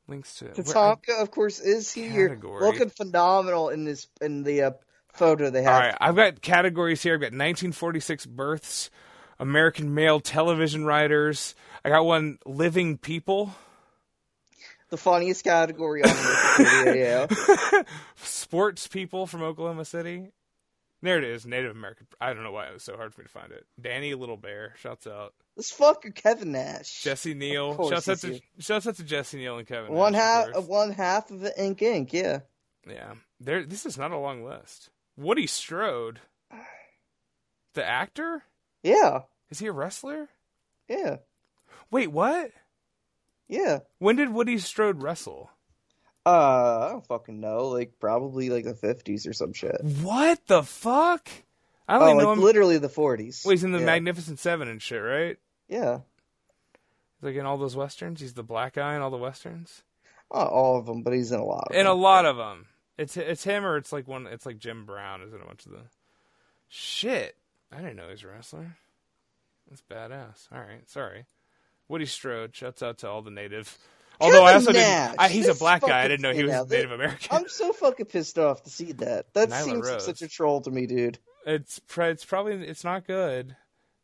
Links 0.09 0.35
to 0.37 0.47
Tatanka, 0.47 1.21
of 1.21 1.31
course, 1.31 1.61
is 1.61 1.93
here, 1.93 2.29
Category. 2.31 2.65
looking 2.65 2.89
phenomenal 2.89 3.69
in 3.69 3.85
this 3.85 4.07
in 4.23 4.43
the 4.45 4.63
uh, 4.63 4.71
photo 5.13 5.51
they 5.51 5.63
have. 5.63 5.75
All 5.75 5.79
right, 5.81 5.97
I've 6.01 6.17
got 6.17 6.41
categories 6.41 7.03
here. 7.03 7.15
I've 7.15 7.21
got 7.21 7.27
1946 7.27 8.27
births, 8.27 8.91
American 9.39 9.95
male 9.95 10.21
television 10.21 10.85
writers. 10.85 11.55
I 11.85 11.89
got 11.91 12.05
one 12.05 12.39
living 12.47 12.99
people, 12.99 13.55
The 14.91 14.97
funniest 14.97 15.45
category 15.45 16.03
on 16.03 16.11
Wikipedia. 16.11 17.31
yeah. 17.73 17.83
sports 18.17 18.87
people 18.87 19.27
from 19.27 19.43
Oklahoma 19.43 19.85
City. 19.85 20.29
There 21.03 21.19
it 21.19 21.25
is, 21.25 21.45
Native 21.45 21.73
American. 21.73 22.07
I 22.21 22.33
don't 22.33 22.45
know 22.45 22.53
why 22.53 22.67
it 22.67 22.75
was 22.75 22.85
so 22.85 22.97
hard 22.97 23.13
for 23.13 23.23
me 23.23 23.25
to 23.25 23.33
find 23.33 23.51
it. 23.51 23.67
Danny 23.81 24.15
Little 24.15 24.37
Bear, 24.37 24.75
shouts 24.79 25.09
out. 25.09 25.35
This 25.57 25.73
fucker 25.73 26.15
Kevin 26.15 26.53
Nash. 26.53 27.03
Jesse 27.03 27.35
Neal, 27.35 27.75
shouts 27.91 28.09
out 28.09 28.19
to 28.21 28.41
shouts 28.61 28.87
out 28.87 28.95
to 28.97 29.03
Jesse 29.05 29.37
Neal 29.37 29.59
and 29.59 29.67
Kevin. 29.67 29.93
one 29.93 30.13
Nash, 30.13 30.21
half 30.21 30.49
of 30.55 30.69
one 30.69 30.93
half 30.93 31.31
of 31.33 31.43
it 31.43 31.55
Ink 31.59 31.81
Inc., 31.81 32.13
yeah. 32.13 32.41
Yeah, 32.89 33.15
there. 33.41 33.65
This 33.65 33.85
is 33.85 33.99
not 33.99 34.13
a 34.13 34.19
long 34.19 34.45
list. 34.45 34.91
Woody 35.17 35.47
Strode, 35.49 36.21
the 37.75 37.85
actor, 37.85 38.45
Yeah, 38.83 39.23
is 39.51 39.59
he 39.59 39.67
a 39.67 39.73
wrestler? 39.73 40.29
yeah, 40.89 41.17
Wait, 41.91 42.09
what? 42.11 42.51
yeah. 43.49 43.81
When 43.99 44.17
did 44.17 44.31
Woody 44.33 44.59
Strode 44.59 45.03
wrestle? 45.03 45.51
Uh, 46.25 46.87
I 46.87 46.89
don't 46.93 47.07
fucking 47.07 47.41
know. 47.41 47.69
Like 47.69 47.95
probably 48.01 48.49
like 48.51 48.65
the 48.65 48.75
fifties 48.75 49.27
or 49.27 49.33
some 49.33 49.53
shit. 49.53 49.77
What 50.03 50.41
the 50.47 50.63
fuck? 50.63 51.29
I 51.89 51.97
Oh, 51.97 51.99
don't 51.99 52.09
even 52.11 52.17
like 52.19 52.25
know 52.27 52.33
him. 52.35 52.41
literally 52.41 52.79
the 52.79 52.89
forties. 52.89 53.43
He's 53.43 53.65
in 53.65 53.73
the 53.73 53.81
yeah. 53.81 53.87
Magnificent 53.87 54.39
Seven 54.39 54.69
and 54.69 54.81
shit, 54.81 55.03
right? 55.03 55.37
Yeah, 55.69 55.99
He's 57.21 57.23
Like 57.29 57.35
in 57.37 57.45
all 57.47 57.59
those 57.59 57.75
westerns, 57.77 58.21
he's 58.21 58.35
the 58.35 58.43
black 58.45 58.75
guy 58.75 58.95
in 58.97 59.03
all 59.03 59.11
the 59.11 59.17
westerns. 59.17 59.83
not 60.33 60.49
all 60.49 60.79
of 60.79 60.87
them, 60.87 61.03
but 61.03 61.13
he's 61.13 61.33
in 61.33 61.41
a 61.41 61.45
lot. 61.45 61.69
Of 61.71 61.77
In 61.77 61.87
a 61.87 61.91
them. 61.91 62.01
lot 62.01 62.25
of 62.25 62.37
them, 62.37 62.67
it's 62.97 63.17
it's 63.17 63.43
him 63.45 63.65
or 63.67 63.77
it's 63.77 63.93
like 63.93 64.07
one. 64.07 64.27
It's 64.29 64.47
like 64.47 64.59
Jim 64.59 64.87
Brown 64.87 65.23
is 65.23 65.33
in 65.35 65.41
a 65.41 65.45
bunch 65.45 65.67
of 65.67 65.73
the. 65.73 65.83
Shit, 66.69 67.37
I 67.73 67.77
didn't 67.81 67.97
know 67.97 68.07
he 68.07 68.13
was 68.13 68.23
a 68.23 68.29
wrestler. 68.29 68.77
That's 69.69 69.83
badass. 69.91 70.49
All 70.53 70.59
right, 70.61 70.89
sorry. 70.89 71.25
Woody 71.89 72.07
Strode. 72.07 72.55
Shouts 72.55 72.83
out 72.83 72.99
to 72.99 73.09
all 73.09 73.23
the 73.23 73.31
native. 73.31 73.77
Although 74.21 74.45
I 74.45 74.55
also 74.55 74.73
Nash, 74.73 75.09
didn't. 75.11 75.21
I, 75.21 75.29
he's 75.29 75.49
a 75.49 75.55
black 75.55 75.81
guy. 75.83 76.05
I 76.05 76.09
didn't 76.09 76.23
know 76.23 76.33
he 76.33 76.45
was. 76.45 76.69
Native 76.71 76.93
American. 76.93 77.37
I'm 77.37 77.49
so 77.49 77.73
fucking 77.73 78.07
pissed 78.07 78.39
off 78.39 78.63
to 78.65 78.71
see 78.71 78.93
that. 78.93 79.33
That 79.35 79.49
Nyla 79.49 79.63
seems 79.63 79.85
like 79.85 79.93
Rose. 79.95 80.05
such 80.05 80.23
a 80.23 80.29
troll 80.29 80.61
to 80.61 80.71
me, 80.71 80.87
dude. 80.87 81.19
It's 81.47 81.81
it's 81.97 82.25
probably 82.25 82.55
it's 82.67 82.85
not 82.85 83.07
good. 83.07 83.57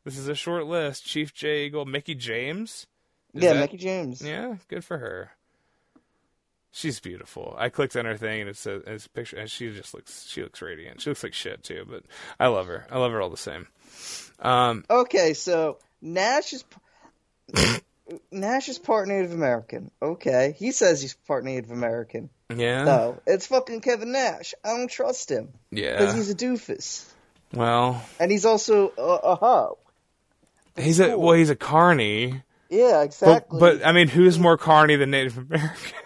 This 0.05 0.19
is 0.19 0.29
a 0.29 0.35
short 0.35 0.67
list. 0.67 1.05
Chief 1.05 1.33
J 1.35 1.67
Eagle, 1.67 1.85
Mickie 1.85 2.15
James. 2.15 2.87
Is 3.35 3.43
yeah, 3.43 3.53
that- 3.53 3.61
Mickie 3.61 3.77
James. 3.77 4.23
Yeah, 4.23 4.57
good 4.69 4.85
for 4.85 4.99
her. 4.99 5.31
She's 6.79 7.01
beautiful. 7.01 7.57
I 7.59 7.71
clicked 7.71 7.97
on 7.97 8.05
her 8.05 8.17
thing 8.17 8.43
and 8.43 8.49
it 8.49 8.57
says 8.57 8.83
it's 8.87 9.07
a 9.07 9.09
picture, 9.11 9.37
and 9.37 9.51
she 9.51 9.71
just 9.75 9.95
looks 9.95 10.27
she 10.29 10.45
looks 10.45 10.63
radiant. 10.63 11.01
She 11.01 11.11
looks 11.11 11.25
like 11.25 11.35
shit 11.35 11.65
too, 11.65 11.85
but 11.91 12.05
I 12.39 12.47
love 12.47 12.69
her. 12.69 12.87
I 12.89 12.99
love 12.99 13.11
her 13.11 13.21
all 13.21 13.31
the 13.31 13.37
same. 13.37 13.67
Um, 14.39 14.85
Okay, 14.89 15.35
so 15.35 15.79
Nash 16.01 16.53
is 16.53 16.65
Nash 18.31 18.69
is 18.69 18.79
part 18.79 19.09
Native 19.09 19.33
American. 19.33 19.91
Okay, 20.01 20.55
he 20.57 20.71
says 20.73 21.03
he's 21.03 21.15
part 21.27 21.45
Native 21.45 21.71
American. 21.73 22.31
yeah, 22.55 22.85
No, 22.85 23.21
it's 23.27 23.47
fucking 23.49 23.81
Kevin 23.81 24.13
Nash. 24.13 24.55
I 24.65 24.69
don't 24.77 24.89
trust 24.91 25.31
him 25.31 25.49
Yeah, 25.73 25.99
because 25.99 26.15
he's 26.15 26.31
a 26.31 26.35
doofus, 26.37 27.05
Well, 27.53 28.01
and 28.21 28.31
he's 28.31 28.45
also 28.45 28.93
a, 28.97 29.03
a 29.03 29.35
hoe. 29.35 29.79
he's 30.77 31.01
a 31.01 31.19
well, 31.19 31.35
he's 31.37 31.51
a 31.51 31.57
carny, 31.57 32.43
Yeah, 32.71 32.93
but 32.93 33.03
exactly. 33.03 33.59
but 33.61 33.85
I 33.85 33.91
mean, 33.93 34.09
who's 34.09 34.39
more 34.39 34.57
carny 34.57 34.95
than 34.97 35.11
Native 35.11 35.37
American? 35.39 35.99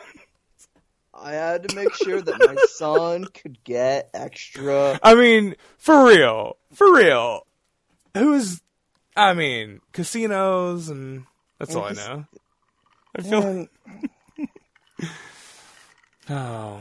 I 1.22 1.32
had 1.32 1.68
to 1.68 1.76
make 1.76 1.94
sure 1.94 2.20
that 2.20 2.38
my 2.38 2.56
son 2.70 3.26
could 3.26 3.62
get 3.64 4.10
extra. 4.12 4.98
I 5.02 5.14
mean, 5.14 5.54
for 5.78 6.06
real, 6.06 6.56
for 6.72 6.92
real. 6.94 7.46
Who's? 8.14 8.60
I 9.16 9.34
mean, 9.34 9.80
casinos 9.92 10.88
and 10.88 11.24
that's 11.58 11.74
all 11.74 11.84
I 11.84 11.92
know. 11.92 12.24
I 13.16 13.22
feel. 13.22 13.68
Oh, 16.30 16.80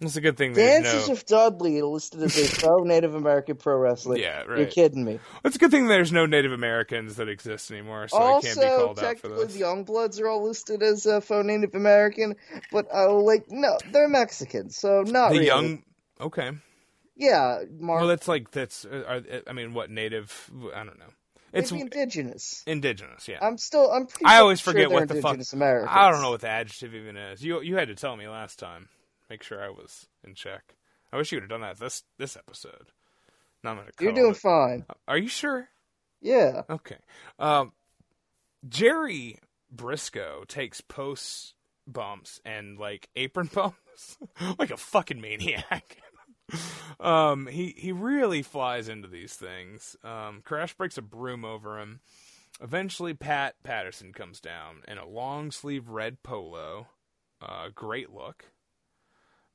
it's 0.00 0.16
a 0.16 0.20
good 0.20 0.36
thing 0.36 0.52
Dances 0.52 1.06
no. 1.08 1.12
with 1.14 1.26
Dudley 1.26 1.80
listed 1.82 2.22
as 2.22 2.36
a 2.36 2.56
pro 2.60 2.84
Native 2.84 3.14
American 3.14 3.56
pro 3.56 3.76
wrestler. 3.78 4.18
Yeah, 4.18 4.42
right. 4.42 4.58
You're 4.58 4.66
kidding 4.66 5.04
me. 5.04 5.18
It's 5.44 5.56
a 5.56 5.58
good 5.58 5.70
thing 5.70 5.86
there's 5.88 6.12
no 6.12 6.26
Native 6.26 6.52
Americans 6.52 7.16
that 7.16 7.28
exist 7.28 7.70
anymore, 7.70 8.08
so 8.08 8.16
I 8.18 8.40
can't 8.40 8.58
be 8.58 8.64
also, 8.66 8.86
called 8.86 8.98
out 9.00 9.18
for 9.18 9.28
this. 9.28 9.54
the 9.54 9.60
Youngbloods 9.60 10.20
are 10.20 10.28
all 10.28 10.46
listed 10.46 10.82
as 10.82 11.06
uh, 11.06 11.20
faux 11.20 11.46
Native 11.46 11.74
American, 11.74 12.36
but 12.70 12.86
uh, 12.94 13.12
like, 13.12 13.46
no, 13.50 13.78
they're 13.92 14.08
Mexican, 14.08 14.70
so 14.70 15.02
not 15.02 15.28
The 15.30 15.34
really. 15.34 15.46
young, 15.46 15.82
okay. 16.20 16.50
yeah, 17.16 17.60
Mark, 17.78 18.00
Well, 18.00 18.08
that's 18.08 18.28
like 18.28 18.50
that's. 18.50 18.84
uh, 18.84 19.20
I 19.46 19.52
mean, 19.52 19.72
what 19.74 19.90
native? 19.90 20.50
I 20.74 20.84
don't 20.84 20.98
know. 20.98 21.06
It's 21.52 21.72
maybe 21.72 21.84
indigenous. 21.84 22.62
indigenous. 22.66 23.28
Yeah. 23.28 23.38
I'm 23.40 23.56
still, 23.56 23.90
I'm 23.90 24.06
pretty 24.06 24.26
I 24.26 24.40
always 24.40 24.60
sure 24.60 24.74
forget 24.74 24.90
what 24.90 25.08
the 25.08 25.14
fuck. 25.14 25.24
indigenous 25.32 25.54
Americans. 25.54 25.90
I 25.94 26.10
don't 26.10 26.20
know 26.20 26.30
what 26.30 26.42
the 26.42 26.48
adjective 26.50 26.94
even 26.94 27.16
is. 27.16 27.42
You 27.42 27.62
you 27.62 27.76
had 27.76 27.88
to 27.88 27.94
tell 27.94 28.14
me 28.14 28.28
last 28.28 28.58
time. 28.58 28.88
Make 29.28 29.42
sure 29.42 29.62
I 29.62 29.70
was 29.70 30.06
in 30.24 30.34
check. 30.34 30.76
I 31.12 31.16
wish 31.16 31.32
you 31.32 31.36
would 31.36 31.44
have 31.44 31.50
done 31.50 31.62
that 31.62 31.78
this 31.78 32.04
this 32.18 32.36
episode. 32.36 32.92
Now 33.62 33.70
I'm 33.70 33.76
gonna. 33.78 33.90
You're 34.00 34.12
doing 34.12 34.32
it. 34.32 34.36
fine. 34.36 34.84
Are 35.08 35.18
you 35.18 35.28
sure? 35.28 35.68
Yeah. 36.20 36.62
Okay. 36.68 36.98
Um, 37.38 37.72
Jerry 38.68 39.38
Brisco 39.74 40.46
takes 40.46 40.80
post 40.80 41.54
bumps 41.86 42.40
and 42.44 42.78
like 42.78 43.08
apron 43.16 43.50
bumps 43.54 44.18
like 44.58 44.70
a 44.70 44.76
fucking 44.76 45.20
maniac. 45.20 45.98
um, 47.00 47.46
he 47.46 47.74
he 47.76 47.92
really 47.92 48.42
flies 48.42 48.88
into 48.88 49.08
these 49.08 49.34
things. 49.34 49.96
Um, 50.04 50.42
Crash 50.44 50.74
breaks 50.74 50.98
a 50.98 51.02
broom 51.02 51.44
over 51.44 51.78
him. 51.78 52.00
Eventually, 52.60 53.14
Pat 53.14 53.56
Patterson 53.62 54.12
comes 54.12 54.40
down 54.40 54.82
in 54.88 54.98
a 54.98 55.06
long 55.06 55.50
sleeve 55.50 55.88
red 55.88 56.22
polo. 56.22 56.88
Uh, 57.40 57.68
great 57.74 58.10
look. 58.10 58.46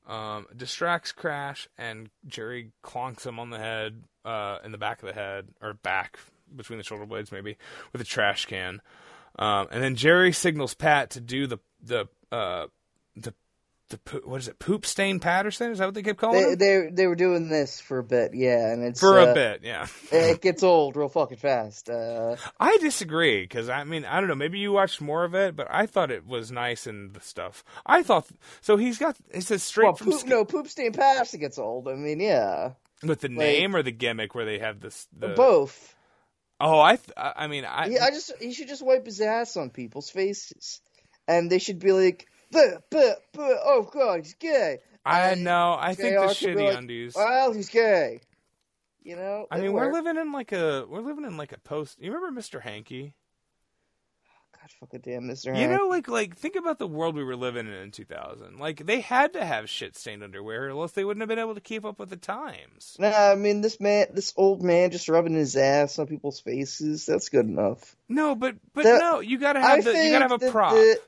Um, 0.06 0.46
distracts 0.56 1.12
Crash 1.12 1.68
and 1.78 2.10
Jerry 2.26 2.72
clonks 2.84 3.24
him 3.24 3.38
on 3.38 3.50
the 3.50 3.58
head, 3.58 4.02
uh, 4.24 4.58
in 4.64 4.72
the 4.72 4.78
back 4.78 5.02
of 5.02 5.06
the 5.06 5.14
head 5.14 5.48
or 5.60 5.74
back 5.74 6.18
between 6.54 6.78
the 6.78 6.84
shoulder 6.84 7.06
blades, 7.06 7.32
maybe 7.32 7.56
with 7.92 8.00
a 8.00 8.04
trash 8.04 8.46
can. 8.46 8.80
Um, 9.38 9.68
and 9.70 9.82
then 9.82 9.96
Jerry 9.96 10.32
signals 10.32 10.74
Pat 10.74 11.10
to 11.10 11.20
do 11.20 11.46
the 11.46 11.58
the 11.82 12.06
uh, 12.30 12.66
the 13.92 14.20
what 14.24 14.40
is 14.40 14.48
it? 14.48 14.58
Poop 14.58 14.84
stain 14.84 15.20
Patterson? 15.20 15.70
Is 15.70 15.78
that 15.78 15.86
what 15.86 15.94
they 15.94 16.02
kept 16.02 16.18
calling 16.18 16.42
They, 16.42 16.54
they 16.54 16.88
they 16.90 17.06
were 17.06 17.14
doing 17.14 17.48
this 17.48 17.80
for 17.80 17.98
a 17.98 18.04
bit, 18.04 18.34
yeah, 18.34 18.72
and 18.72 18.82
it's 18.82 19.00
For 19.00 19.20
uh, 19.20 19.30
a 19.30 19.34
bit, 19.34 19.60
yeah. 19.62 19.86
It 20.10 20.42
gets 20.42 20.62
old 20.62 20.96
real 20.96 21.08
fucking 21.08 21.38
fast. 21.38 21.88
Uh, 21.88 22.36
I 22.58 22.76
disagree 22.78 23.42
because 23.42 23.68
I 23.68 23.84
mean 23.84 24.04
I 24.04 24.20
don't 24.20 24.28
know. 24.28 24.34
Maybe 24.34 24.58
you 24.58 24.72
watched 24.72 25.00
more 25.00 25.24
of 25.24 25.34
it, 25.34 25.54
but 25.54 25.68
I 25.70 25.86
thought 25.86 26.10
it 26.10 26.26
was 26.26 26.50
nice 26.50 26.86
and 26.86 27.14
the 27.14 27.20
stuff. 27.20 27.64
I 27.86 28.02
thought 28.02 28.26
so. 28.60 28.76
He's 28.76 28.98
got 28.98 29.16
it 29.30 29.42
says 29.42 29.62
straight 29.62 29.84
well, 29.84 29.94
from 29.94 30.10
poop, 30.12 30.26
no, 30.26 30.44
poop 30.44 30.68
stain 30.68 30.92
pass 30.92 31.34
gets 31.34 31.58
old. 31.58 31.88
I 31.88 31.94
mean, 31.94 32.20
yeah, 32.20 32.72
with 33.02 33.20
the 33.20 33.28
name 33.28 33.74
or 33.74 33.82
the 33.82 33.92
gimmick 33.92 34.34
where 34.34 34.44
they 34.44 34.58
have 34.58 34.80
this. 34.80 35.06
The, 35.16 35.28
both. 35.28 35.94
Oh, 36.60 36.80
I 36.80 36.96
th- 36.96 37.12
I 37.16 37.48
mean 37.48 37.64
I 37.64 37.88
He, 37.88 37.98
I 37.98 38.10
just 38.10 38.32
he 38.40 38.52
should 38.52 38.68
just 38.68 38.84
wipe 38.84 39.04
his 39.04 39.20
ass 39.20 39.56
on 39.56 39.70
people's 39.70 40.10
faces, 40.10 40.80
and 41.26 41.50
they 41.50 41.58
should 41.58 41.80
be 41.80 41.92
like, 41.92 42.28
"Buh, 42.52 42.78
buh, 42.90 43.14
buh, 43.32 43.56
"Oh 43.64 43.88
God, 43.92 44.20
he's 44.20 44.34
gay." 44.34 44.78
I 45.04 45.34
know. 45.34 45.76
I 45.78 45.94
think 45.94 46.16
the 46.16 46.28
JR 46.28 46.34
should 46.34 46.56
be 46.56 46.62
shitty 46.62 46.68
like, 46.68 46.78
undies. 46.78 47.14
Well, 47.16 47.52
he's 47.52 47.68
gay. 47.68 48.20
You 49.02 49.16
know. 49.16 49.46
I 49.50 49.58
mean, 49.60 49.72
we're 49.72 49.92
living 49.92 50.16
in 50.16 50.30
like 50.30 50.52
a 50.52 50.86
we're 50.88 51.00
living 51.00 51.24
in 51.24 51.36
like 51.36 51.52
a 51.52 51.58
post. 51.58 52.00
You 52.00 52.12
remember 52.12 52.40
Mr. 52.40 52.60
Hanky? 52.60 53.14
Oh, 54.24 54.58
God 54.60 54.70
fucking 54.78 55.00
damn, 55.00 55.26
Mister. 55.26 55.52
Hanky. 55.52 55.62
You 55.72 55.76
know, 55.76 55.88
like 55.88 56.06
like 56.06 56.36
think 56.36 56.54
about 56.54 56.78
the 56.78 56.86
world 56.86 57.16
we 57.16 57.24
were 57.24 57.34
living 57.34 57.66
in 57.66 57.72
in 57.72 57.90
2000. 57.90 58.58
Like 58.60 58.86
they 58.86 59.00
had 59.00 59.32
to 59.32 59.44
have 59.44 59.68
shit 59.68 59.96
stained 59.96 60.22
underwear, 60.22 60.66
or 60.66 60.70
else 60.82 60.92
they 60.92 61.04
wouldn't 61.04 61.22
have 61.22 61.28
been 61.28 61.40
able 61.40 61.56
to 61.56 61.60
keep 61.60 61.84
up 61.84 61.98
with 61.98 62.10
the 62.10 62.16
times. 62.16 62.94
Nah, 63.00 63.08
I 63.08 63.34
mean 63.34 63.60
this 63.60 63.80
man, 63.80 64.06
this 64.14 64.32
old 64.36 64.62
man, 64.62 64.92
just 64.92 65.08
rubbing 65.08 65.34
his 65.34 65.56
ass 65.56 65.98
on 65.98 66.06
people's 66.06 66.38
faces. 66.38 67.06
That's 67.06 67.28
good 67.28 67.46
enough. 67.46 67.96
No, 68.08 68.36
but 68.36 68.54
but 68.72 68.84
The- 68.84 68.98
no, 68.98 69.18
you 69.18 69.38
gotta 69.38 69.58
I 69.58 69.76
have 69.76 69.84
the, 69.84 69.90
you 69.92 70.10
gotta 70.12 70.28
have 70.28 70.42
a 70.42 70.50
prop. 70.52 70.74
the- 70.74 71.00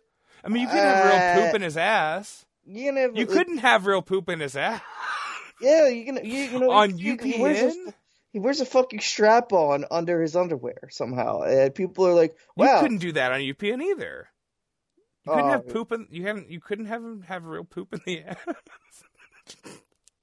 I 0.44 0.48
mean, 0.48 0.62
you 0.62 0.68
couldn't 0.68 0.84
have 0.84 1.04
real 1.06 1.44
poop 1.44 1.52
uh, 1.52 1.56
in 1.56 1.62
his 1.62 1.76
ass. 1.76 2.44
you 2.66 2.84
can 2.84 2.96
have, 2.96 3.16
You 3.16 3.26
couldn't 3.26 3.58
have 3.58 3.86
real 3.86 4.02
poop 4.02 4.28
in 4.28 4.40
his 4.40 4.56
ass. 4.56 4.80
Yeah, 5.60 5.88
you 5.88 6.04
can. 6.04 6.16
You, 6.16 6.22
you 6.42 6.58
know, 6.58 6.70
On 6.70 6.98
you, 6.98 7.16
he 7.22 7.40
wears 7.40 7.60
a- 7.60 7.66
UPN? 7.78 7.94
He 8.32 8.40
wears 8.40 8.60
a 8.60 8.66
fucking 8.66 8.98
strap 9.00 9.52
on 9.52 9.84
under 9.90 10.20
his 10.20 10.34
underwear 10.34 10.88
somehow, 10.90 11.42
and 11.42 11.72
people 11.74 12.04
are 12.06 12.14
like, 12.14 12.36
"Wow." 12.56 12.74
You 12.76 12.80
couldn't 12.82 12.98
do 12.98 13.12
that 13.12 13.30
on 13.32 13.40
UPN 13.40 13.80
either. 13.80 14.28
You 15.24 15.32
couldn't 15.32 15.46
Oh. 15.48 15.50
have 15.52 15.68
poop 15.68 15.92
in. 15.92 16.08
You 16.10 16.26
haven't. 16.26 16.50
You 16.50 16.60
couldn't 16.60 16.86
have 16.86 17.02
him 17.02 17.22
have 17.28 17.44
real 17.46 17.62
poop 17.64 17.94
in 17.94 18.00
the 18.04 18.22
ass. 18.26 18.36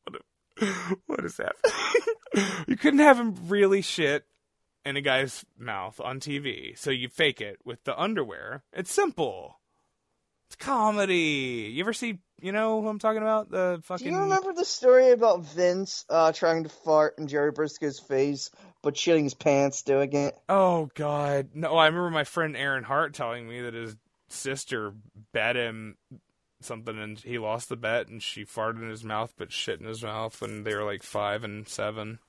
what, 0.03 0.15
a, 0.61 0.65
what 1.07 1.26
is 1.26 1.38
that? 1.38 1.56
you 2.68 2.76
couldn't 2.76 2.99
have 2.99 3.18
him 3.18 3.35
really 3.48 3.81
shit 3.81 4.26
in 4.85 4.98
a 4.98 5.02
guy's 5.02 5.45
mouth 5.57 5.99
on 6.02 6.19
TV. 6.19 6.77
So 6.77 6.91
you 6.91 7.07
fake 7.07 7.39
it 7.39 7.60
with 7.64 7.84
the 7.85 7.98
underwear. 7.99 8.64
It's 8.73 8.91
simple. 8.91 9.60
It's 10.52 10.57
comedy. 10.57 11.72
You 11.73 11.82
ever 11.82 11.94
see? 11.94 12.19
You 12.41 12.52
know 12.52 12.82
who 12.82 12.90
I'm 12.90 12.99
talking 12.99 13.22
about? 13.22 13.49
The 13.49 13.80
fucking. 13.86 14.06
Do 14.06 14.11
you 14.14 14.19
remember 14.19 14.52
the 14.52 14.65
story 14.65 15.11
about 15.11 15.45
Vince 15.45 16.03
uh, 16.10 16.34
trying 16.34 16.64
to 16.64 16.69
fart 16.69 17.18
in 17.18 17.28
Jerry 17.28 17.53
Brisco's 17.53 18.02
face, 18.02 18.49
but 18.82 18.95
shitting 18.95 19.23
his 19.23 19.34
pants 19.34 19.82
doing 19.84 20.11
it? 20.11 20.38
Oh 20.49 20.90
God, 20.94 21.52
no! 21.53 21.78
I 21.78 21.86
remember 21.86 22.10
my 22.10 22.26
friend 22.26 22.57
Aaron 22.57 22.84
Hart 22.84 23.14
telling 23.14 23.48
me 23.48 23.61
that 23.61 23.73
his 23.73 23.95
sister 24.28 24.94
bet 25.32 25.56
him 25.56 25.95
something, 26.60 26.99
and 27.02 27.18
he 27.18 27.38
lost 27.38 27.69
the 27.69 27.78
bet, 27.78 28.10
and 28.10 28.22
she 28.22 28.44
farted 28.44 28.82
in 28.82 28.90
his 28.90 29.06
mouth, 29.06 29.34
but 29.38 29.53
shit 29.53 29.80
in 29.80 29.86
his 29.86 30.03
mouth, 30.03 30.41
when 30.41 30.65
they 30.65 30.76
were 30.76 30.84
like 30.84 31.02
five 31.02 31.45
and 31.45 31.65
seven. 31.65 32.19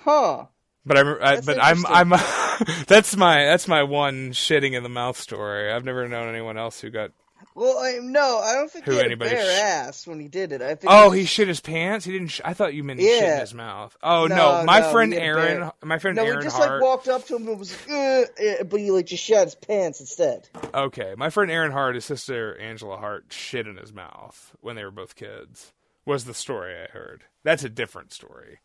Huh? 0.00 0.44
But 0.84 0.98
I, 0.98 1.00
remember- 1.00 1.24
I 1.24 1.40
but 1.40 1.58
I'm. 1.58 1.86
I'm, 1.86 2.10
that's 2.86 3.16
my, 3.16 3.44
that's 3.46 3.66
my 3.66 3.82
one 3.82 4.32
shitting 4.32 4.74
in 4.74 4.82
the 4.82 4.90
mouth 4.90 5.18
story. 5.18 5.72
I've 5.72 5.86
never 5.86 6.06
known 6.06 6.28
anyone 6.28 6.58
else 6.58 6.82
who 6.82 6.90
got 6.90 7.12
Well, 7.54 7.78
I, 7.78 7.98
no, 8.00 8.38
I 8.38 8.54
don't 8.54 8.70
think 8.70 8.84
Who 8.84 8.92
he 8.92 8.96
had 8.98 9.06
a 9.06 9.08
anybody 9.08 9.30
bare 9.32 9.44
sh- 9.44 9.58
ass 9.60 10.06
when 10.06 10.20
he 10.20 10.28
did 10.28 10.52
it. 10.52 10.62
I 10.62 10.76
think. 10.76 10.92
Oh, 10.92 11.12
it 11.12 11.18
he 11.18 11.24
shit 11.24 11.48
his 11.48 11.60
pants. 11.60 12.04
He 12.06 12.12
didn't. 12.12 12.28
Sh- 12.28 12.40
I 12.44 12.54
thought 12.54 12.74
you 12.74 12.84
meant 12.84 13.00
he 13.00 13.06
shit 13.06 13.22
in 13.34 13.40
his 13.40 13.52
mouth. 13.54 13.96
Oh 14.02 14.26
no, 14.28 14.36
No, 14.60 14.64
my 14.64 14.80
no, 14.80 14.92
friend 14.92 15.12
Aaron. 15.12 15.60
bare- 15.60 15.72
My 15.82 15.98
friend 15.98 16.16
No, 16.16 16.24
Aaron 16.24 16.38
he 16.38 16.44
just 16.44 16.56
Hart. 16.56 16.70
like 16.74 16.82
walked 16.82 17.08
up 17.08 17.26
to 17.26 17.36
him 17.36 17.48
and 17.48 17.58
was 17.58 17.72
like, 17.72 17.90
"Uh," 17.90 18.24
eh, 18.38 18.62
but 18.62 18.78
he 18.78 18.90
like 18.92 19.06
just 19.06 19.24
shat 19.24 19.44
his 19.48 19.56
pants 19.56 19.98
instead. 20.00 20.48
Okay, 20.72 21.14
my 21.16 21.28
friend 21.30 21.50
Aaron 21.50 21.72
Hart, 21.72 21.96
his 21.96 22.04
sister 22.04 22.56
Angela 22.58 22.96
Hart, 22.98 23.26
shit 23.30 23.66
in 23.66 23.76
his 23.78 23.92
mouth 23.92 24.52
when 24.60 24.76
they 24.76 24.84
were 24.84 24.90
both 24.92 25.16
kids. 25.16 25.72
Was 26.06 26.24
the 26.26 26.34
story 26.34 26.74
I 26.74 26.86
heard? 26.92 27.24
That's 27.42 27.64
a 27.64 27.68
different 27.68 28.12
story. 28.12 28.60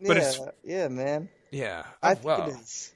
But 0.00 0.16
yeah, 0.16 0.32
yeah, 0.64 0.88
man. 0.88 1.28
Yeah, 1.50 1.84
I 2.02 2.14
think 2.14 2.24
well, 2.26 2.48
it 2.48 2.54
is. 2.54 2.92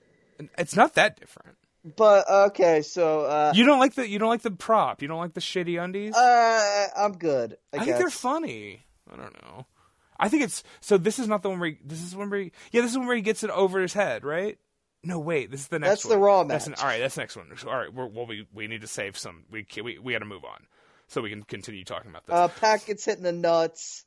it's 0.56 0.77
not 0.77 0.94
that 0.94 1.19
different. 1.19 1.56
But 1.85 2.31
okay, 2.31 2.81
so 2.81 3.23
uh, 3.23 3.52
You 3.55 3.66
don't 3.66 3.78
like 3.78 3.94
the 3.94 4.09
you 4.09 4.19
don't 4.19 4.31
like 4.31 4.43
the 4.43 4.51
prop. 4.51 5.02
You 5.02 5.09
don't 5.09 5.19
like 5.19 5.35
the 5.35 5.40
shitty 5.40 5.82
undies. 5.82 6.16
uh, 6.16 6.86
I'm 6.97 7.12
good. 7.12 7.59
I, 7.73 7.78
I, 7.78 7.85
think 7.85 7.98
they're 7.98 8.09
funny. 8.09 8.86
I 9.12 9.16
don't 9.16 9.43
know. 9.43 9.66
I 10.19 10.28
think 10.28 10.44
it's 10.44 10.62
so. 10.81 10.97
This 10.97 11.19
is 11.19 11.28
not 11.28 11.43
the 11.43 11.51
one 11.51 11.61
where 11.61 11.70
he, 11.70 11.78
this 11.85 12.01
is 12.01 12.12
the 12.12 12.19
one 12.19 12.31
where 12.31 12.40
he, 12.40 12.52
yeah, 12.73 12.81
this 12.81 12.93
is 12.93 12.98
one 12.98 13.06
where 13.06 13.16
he 13.16 13.23
gets 13.23 13.43
it 13.43 13.51
over 13.51 13.81
his 13.81 13.93
head, 13.93 14.24
right? 14.24 14.59
No, 15.02 15.19
wait, 15.19 15.51
this 15.51 15.61
is 15.61 15.69
the 15.69 15.78
next. 15.78 15.86
One. 15.86 15.90
That's 15.90 16.05
one. 16.05 16.12
the 16.12 16.19
Raw 16.24 16.44
That's 16.44 16.66
an, 16.66 16.74
all 16.78 16.86
right, 16.86 17.01
that's 17.01 17.16
the 17.16 17.20
next 17.20 17.36
one. 17.36 17.47
All 17.66 17.77
right, 17.77 17.93
we're, 17.93 18.06
well, 18.06 18.27
we 18.27 18.47
we 18.55 18.66
need 18.66 18.81
to 18.81 18.86
save 18.86 19.19
some. 19.19 19.44
We 19.51 19.66
we 19.82 19.98
we 19.98 20.12
got 20.12 20.20
to 20.20 20.24
move 20.24 20.44
on 20.44 20.66
so 21.09 21.20
we 21.20 21.31
can 21.31 21.43
continue 21.43 21.85
talking 21.85 22.11
about 22.11 22.27
this. 22.27 22.35
Uh, 22.35 22.48
Pat 22.48 22.86
gets 22.86 23.05
hit 23.05 23.19
in 23.19 23.24
the 23.24 23.32
nuts, 23.32 24.06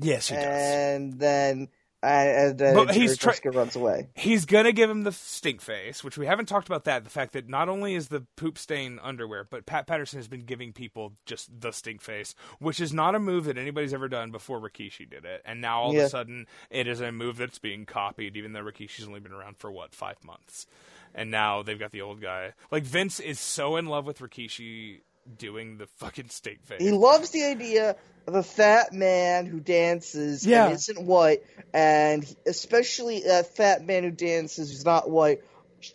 yes, 0.00 0.28
he 0.28 0.36
does. 0.36 0.44
and 0.44 1.18
then 1.18 1.68
and 2.02 2.58
then 2.58 2.74
But 2.74 2.94
he's 2.94 3.18
Brisco 3.18 3.54
runs 3.54 3.76
away. 3.76 4.08
He's 4.14 4.44
gonna 4.46 4.72
give 4.72 4.88
him 4.88 5.02
the 5.02 5.12
stink 5.12 5.60
face, 5.60 6.02
which 6.02 6.16
we 6.16 6.26
haven't 6.26 6.46
talked 6.46 6.66
about. 6.66 6.84
That 6.84 7.04
the 7.04 7.10
fact 7.10 7.32
that 7.32 7.48
not 7.48 7.68
only 7.68 7.94
is 7.94 8.08
the 8.08 8.26
poop 8.36 8.56
stain 8.58 8.98
underwear, 9.02 9.44
but 9.44 9.66
Pat 9.66 9.86
Patterson 9.86 10.18
has 10.18 10.28
been 10.28 10.40
giving 10.40 10.72
people 10.72 11.12
just 11.26 11.60
the 11.60 11.72
stink 11.72 12.00
face, 12.00 12.34
which 12.58 12.80
is 12.80 12.92
not 12.92 13.14
a 13.14 13.18
move 13.18 13.44
that 13.44 13.58
anybody's 13.58 13.92
ever 13.94 14.08
done 14.08 14.30
before. 14.30 14.60
Rikishi 14.60 15.08
did 15.08 15.24
it, 15.24 15.42
and 15.44 15.60
now 15.60 15.82
all 15.82 15.90
of 15.90 15.96
a 15.96 16.08
sudden 16.08 16.46
it 16.70 16.86
is 16.86 17.00
a 17.00 17.12
move 17.12 17.36
that's 17.36 17.58
being 17.58 17.84
copied, 17.84 18.36
even 18.36 18.52
though 18.52 18.62
Rikishi's 18.62 19.06
only 19.06 19.20
been 19.20 19.32
around 19.32 19.58
for 19.58 19.70
what 19.70 19.94
five 19.94 20.22
months, 20.24 20.66
and 21.14 21.30
now 21.30 21.62
they've 21.62 21.78
got 21.78 21.92
the 21.92 22.00
old 22.02 22.22
guy. 22.22 22.54
Like 22.70 22.84
Vince 22.84 23.20
is 23.20 23.38
so 23.38 23.76
in 23.76 23.86
love 23.86 24.06
with 24.06 24.20
Rikishi 24.20 25.00
doing 25.38 25.78
the 25.78 25.86
fucking 25.98 26.28
stink 26.28 26.64
face. 26.64 26.80
He 26.80 26.90
loves 26.90 27.30
the 27.30 27.44
idea 27.44 27.96
of 28.26 28.34
a 28.34 28.42
fat 28.42 28.92
man 28.92 29.46
who 29.46 29.60
dances 29.60 30.46
Yeah. 30.46 30.66
and 30.66 30.74
isn't 30.74 31.02
white, 31.02 31.42
and 31.72 32.24
especially 32.46 33.24
a 33.24 33.42
fat 33.42 33.84
man 33.86 34.04
who 34.04 34.10
dances 34.10 34.70
who's 34.70 34.84
not 34.84 35.10
white, 35.10 35.40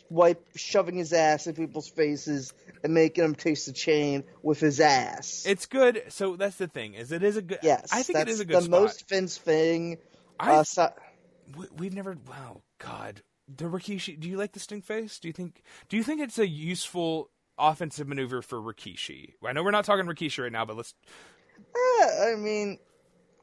white 0.10 0.40
shoving 0.56 0.96
his 0.96 1.14
ass 1.14 1.48
in 1.48 1.54
people's 1.56 1.88
faces 1.88 2.54
and 2.84 2.94
making 2.94 3.24
them 3.24 3.36
taste 3.36 3.68
the 3.68 3.74
chain 3.74 4.24
with 4.42 4.60
his 4.60 4.80
ass. 4.80 5.44
It's 5.48 5.66
good. 5.66 6.04
So 6.10 6.36
that's 6.36 6.56
the 6.58 6.68
thing 6.68 6.94
is 6.96 7.12
it 7.12 7.24
is 7.24 7.38
a 7.38 7.42
good. 7.42 7.60
yes, 7.62 7.90
I 7.92 8.04
think 8.04 8.18
that's 8.18 8.30
it 8.30 8.34
is 8.34 8.40
a 8.40 8.46
good 8.46 8.56
the 8.58 8.62
spot. 8.62 8.82
most 8.82 9.10
Vince 9.10 9.38
thing. 9.38 9.98
I 10.40 10.56
uh, 10.56 10.64
so- 10.64 10.94
we, 11.58 11.68
we've 11.78 11.94
never. 11.94 12.18
Wow, 12.28 12.62
God, 12.80 13.22
the 13.48 13.66
Rikishi. 13.66 14.20
Do 14.20 14.28
you 14.28 14.38
like 14.38 14.54
the 14.54 14.60
stink 14.60 14.84
face? 14.84 15.20
Do 15.20 15.28
you 15.28 15.34
think? 15.34 15.62
Do 15.90 15.98
you 15.98 16.04
think 16.04 16.22
it's 16.22 16.40
a 16.40 16.48
useful 16.48 17.30
offensive 17.58 18.08
maneuver 18.08 18.42
for 18.42 18.60
Rikishi? 18.62 19.34
I 19.44 19.54
know 19.54 19.64
we're 19.64 19.72
not 19.72 19.86
talking 19.86 20.06
Rikishi 20.06 20.44
right 20.44 20.52
now, 20.52 20.66
but 20.66 20.76
let's. 20.78 20.94
eh, 21.58 22.32
I 22.32 22.36
mean, 22.38 22.80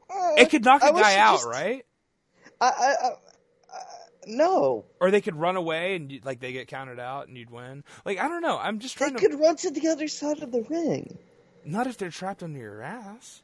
eh, 0.09 0.33
It 0.43 0.49
could 0.49 0.63
knock 0.63 0.83
a 0.83 0.91
guy 0.91 1.15
out, 1.17 1.35
just- 1.37 1.47
right? 1.47 1.85
I, 2.61 2.67
I, 2.67 3.07
I, 3.07 3.09
no, 4.25 4.85
Or 5.01 5.11
they 5.11 5.19
could 5.21 5.35
run 5.35 5.55
away 5.57 5.95
and 5.95 6.11
you, 6.11 6.21
like 6.23 6.39
they 6.39 6.53
get 6.53 6.67
counted 6.67 6.99
out 6.99 7.27
and 7.27 7.35
you'd 7.37 7.49
win. 7.49 7.83
Like 8.05 8.19
I 8.19 8.27
don't 8.29 8.41
know. 8.41 8.57
I'm 8.57 8.79
just 8.79 8.97
they 8.97 9.05
trying 9.05 9.15
to. 9.15 9.21
They 9.21 9.27
could 9.27 9.39
run 9.39 9.55
to 9.57 9.71
the 9.71 9.87
other 9.89 10.07
side 10.07 10.41
of 10.41 10.51
the 10.51 10.61
ring. 10.69 11.17
Not 11.65 11.87
if 11.87 11.97
they're 11.97 12.09
trapped 12.09 12.41
under 12.43 12.59
your 12.59 12.81
ass. 12.81 13.41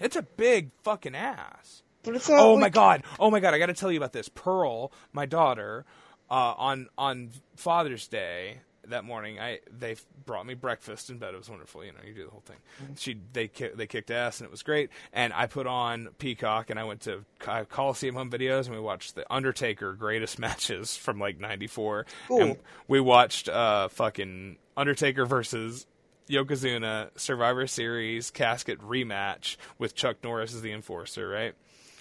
It's 0.00 0.16
a 0.16 0.22
big 0.22 0.70
fucking 0.82 1.14
ass. 1.14 1.82
But 2.04 2.14
it's 2.16 2.28
not. 2.28 2.38
Oh 2.40 2.52
like, 2.54 2.60
my 2.60 2.68
god! 2.70 3.02
Oh 3.18 3.30
my 3.30 3.40
god! 3.40 3.52
I 3.52 3.58
got 3.58 3.66
to 3.66 3.74
tell 3.74 3.90
you 3.92 3.98
about 3.98 4.12
this. 4.12 4.28
Pearl, 4.30 4.92
my 5.12 5.26
daughter, 5.26 5.84
uh, 6.30 6.54
on 6.56 6.88
on 6.96 7.30
Father's 7.56 8.06
Day 8.06 8.60
that 8.90 9.04
morning, 9.04 9.38
I 9.38 9.60
they 9.70 9.96
brought 10.24 10.46
me 10.46 10.54
breakfast 10.54 11.10
in 11.10 11.18
bed. 11.18 11.34
It 11.34 11.38
was 11.38 11.48
wonderful. 11.50 11.84
You 11.84 11.92
know, 11.92 11.98
you 12.06 12.14
do 12.14 12.24
the 12.24 12.30
whole 12.30 12.42
thing. 12.44 12.56
She 12.96 13.20
they 13.32 13.48
ki- 13.48 13.70
they 13.74 13.86
kicked 13.86 14.10
ass 14.10 14.40
and 14.40 14.46
it 14.46 14.50
was 14.50 14.62
great. 14.62 14.90
And 15.12 15.32
I 15.32 15.46
put 15.46 15.66
on 15.66 16.08
Peacock 16.18 16.70
and 16.70 16.78
I 16.78 16.84
went 16.84 17.02
to 17.02 17.24
Coliseum 17.38 18.14
Home 18.14 18.30
Videos 18.30 18.66
and 18.66 18.74
we 18.74 18.80
watched 18.80 19.14
the 19.14 19.24
Undertaker 19.32 19.92
greatest 19.94 20.38
matches 20.38 20.96
from 20.96 21.18
like 21.18 21.38
'94. 21.38 22.06
Cool. 22.28 22.40
And 22.40 22.56
we 22.86 23.00
watched 23.00 23.48
uh 23.48 23.88
fucking 23.88 24.58
Undertaker 24.76 25.26
versus 25.26 25.86
Yokozuna 26.28 27.10
Survivor 27.16 27.66
Series 27.66 28.30
casket 28.30 28.80
rematch 28.80 29.56
with 29.78 29.94
Chuck 29.94 30.16
Norris 30.22 30.54
as 30.54 30.62
the 30.62 30.72
enforcer, 30.72 31.28
right? 31.28 31.54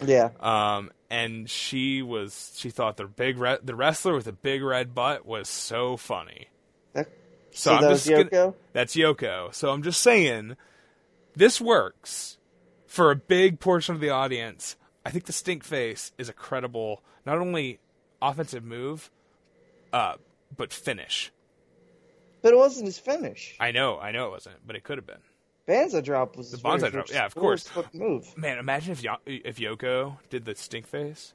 Yeah. 0.05 0.29
Um, 0.39 0.91
and 1.09 1.49
she 1.49 2.01
was 2.01 2.53
she 2.57 2.69
thought 2.69 2.97
the 2.97 3.05
big 3.05 3.37
re- 3.37 3.57
the 3.63 3.75
wrestler 3.75 4.13
with 4.13 4.25
the 4.25 4.33
big 4.33 4.61
red 4.61 4.93
butt 4.93 5.25
was 5.25 5.47
so 5.49 5.97
funny. 5.97 6.47
So, 6.95 7.05
so 7.51 7.73
I'm 7.75 7.81
that 7.81 7.89
just 7.89 8.09
was 8.09 8.29
gonna- 8.29 8.53
that's 8.73 8.95
Yoko. 8.95 9.53
So 9.53 9.69
I'm 9.71 9.81
just 9.83 10.01
saying, 10.01 10.55
this 11.35 11.59
works 11.59 12.37
for 12.85 13.09
a 13.11 13.15
big 13.15 13.59
portion 13.59 13.95
of 13.95 14.01
the 14.01 14.09
audience. 14.09 14.75
I 15.05 15.09
think 15.09 15.25
the 15.25 15.33
stink 15.33 15.63
face 15.63 16.11
is 16.17 16.29
a 16.29 16.33
credible 16.33 17.01
not 17.25 17.37
only 17.39 17.79
offensive 18.21 18.63
move, 18.63 19.09
uh, 19.93 20.15
but 20.55 20.71
finish. 20.73 21.31
But 22.41 22.53
it 22.53 22.57
wasn't 22.57 22.85
his 22.85 22.99
finish. 22.99 23.55
I 23.59 23.71
know, 23.71 23.97
I 23.99 24.11
know 24.11 24.27
it 24.27 24.31
wasn't, 24.31 24.57
but 24.65 24.75
it 24.75 24.83
could 24.83 24.97
have 24.97 25.07
been. 25.07 25.21
Banzai 25.65 26.01
drop 26.01 26.37
was 26.37 26.51
The 26.51 26.57
Banzai 26.59 26.89
drop, 26.89 27.09
yeah, 27.09 27.25
of 27.25 27.35
course. 27.35 27.69
move. 27.93 28.37
Man, 28.37 28.57
imagine 28.57 28.93
if 28.93 29.03
Yo- 29.03 29.17
if 29.25 29.57
Yoko 29.57 30.17
did 30.29 30.45
the 30.45 30.55
stink 30.55 30.87
face. 30.87 31.33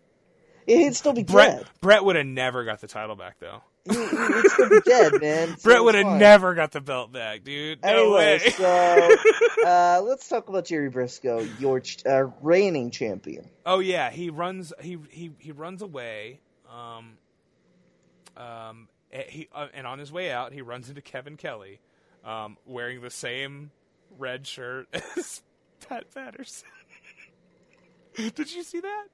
He'd 0.66 0.94
still 0.94 1.12
be 1.12 1.24
Bret 1.24 1.58
dead. 1.58 1.66
Bret 1.80 2.04
would 2.04 2.16
have 2.16 2.24
never 2.26 2.64
got 2.64 2.80
the 2.80 2.86
title 2.86 3.16
back 3.16 3.36
though. 3.40 3.62
He'd 3.88 4.50
still 4.50 4.68
be 4.68 4.80
dead, 4.84 5.20
man. 5.20 5.48
So 5.58 5.62
Bret 5.70 5.82
would 5.82 5.94
have 5.96 6.18
never 6.18 6.54
got 6.54 6.70
the 6.72 6.80
belt 6.80 7.12
back, 7.12 7.42
dude. 7.44 7.82
No 7.82 7.88
Anyway, 7.88 8.38
way. 8.44 8.50
so 8.50 9.10
uh, 9.66 10.00
let's 10.04 10.28
talk 10.28 10.48
about 10.48 10.64
Jerry 10.66 10.90
Brisco, 10.90 11.48
your 11.60 11.80
ch- 11.80 12.04
uh, 12.06 12.26
reigning 12.42 12.90
champion. 12.90 13.48
Oh 13.66 13.80
yeah, 13.80 14.10
he 14.10 14.30
runs. 14.30 14.72
He 14.80 14.98
he 15.10 15.32
he 15.38 15.52
runs 15.52 15.82
away. 15.82 16.40
Um. 16.72 17.14
Um. 18.36 18.88
eh, 19.12 19.24
He 19.28 19.48
uh, 19.54 19.66
and 19.74 19.86
on 19.86 19.98
his 19.98 20.12
way 20.12 20.30
out, 20.30 20.52
he 20.52 20.62
runs 20.62 20.88
into 20.88 21.02
Kevin 21.02 21.36
Kelly, 21.36 21.80
um, 22.24 22.56
wearing 22.66 23.00
the 23.00 23.10
same 23.10 23.70
red 24.18 24.46
shirt 24.46 24.86
as 25.16 25.42
Pat 25.88 26.04
Patterson. 26.14 26.68
Did 28.16 28.52
you 28.54 28.62
see 28.62 28.80
that? 28.80 29.06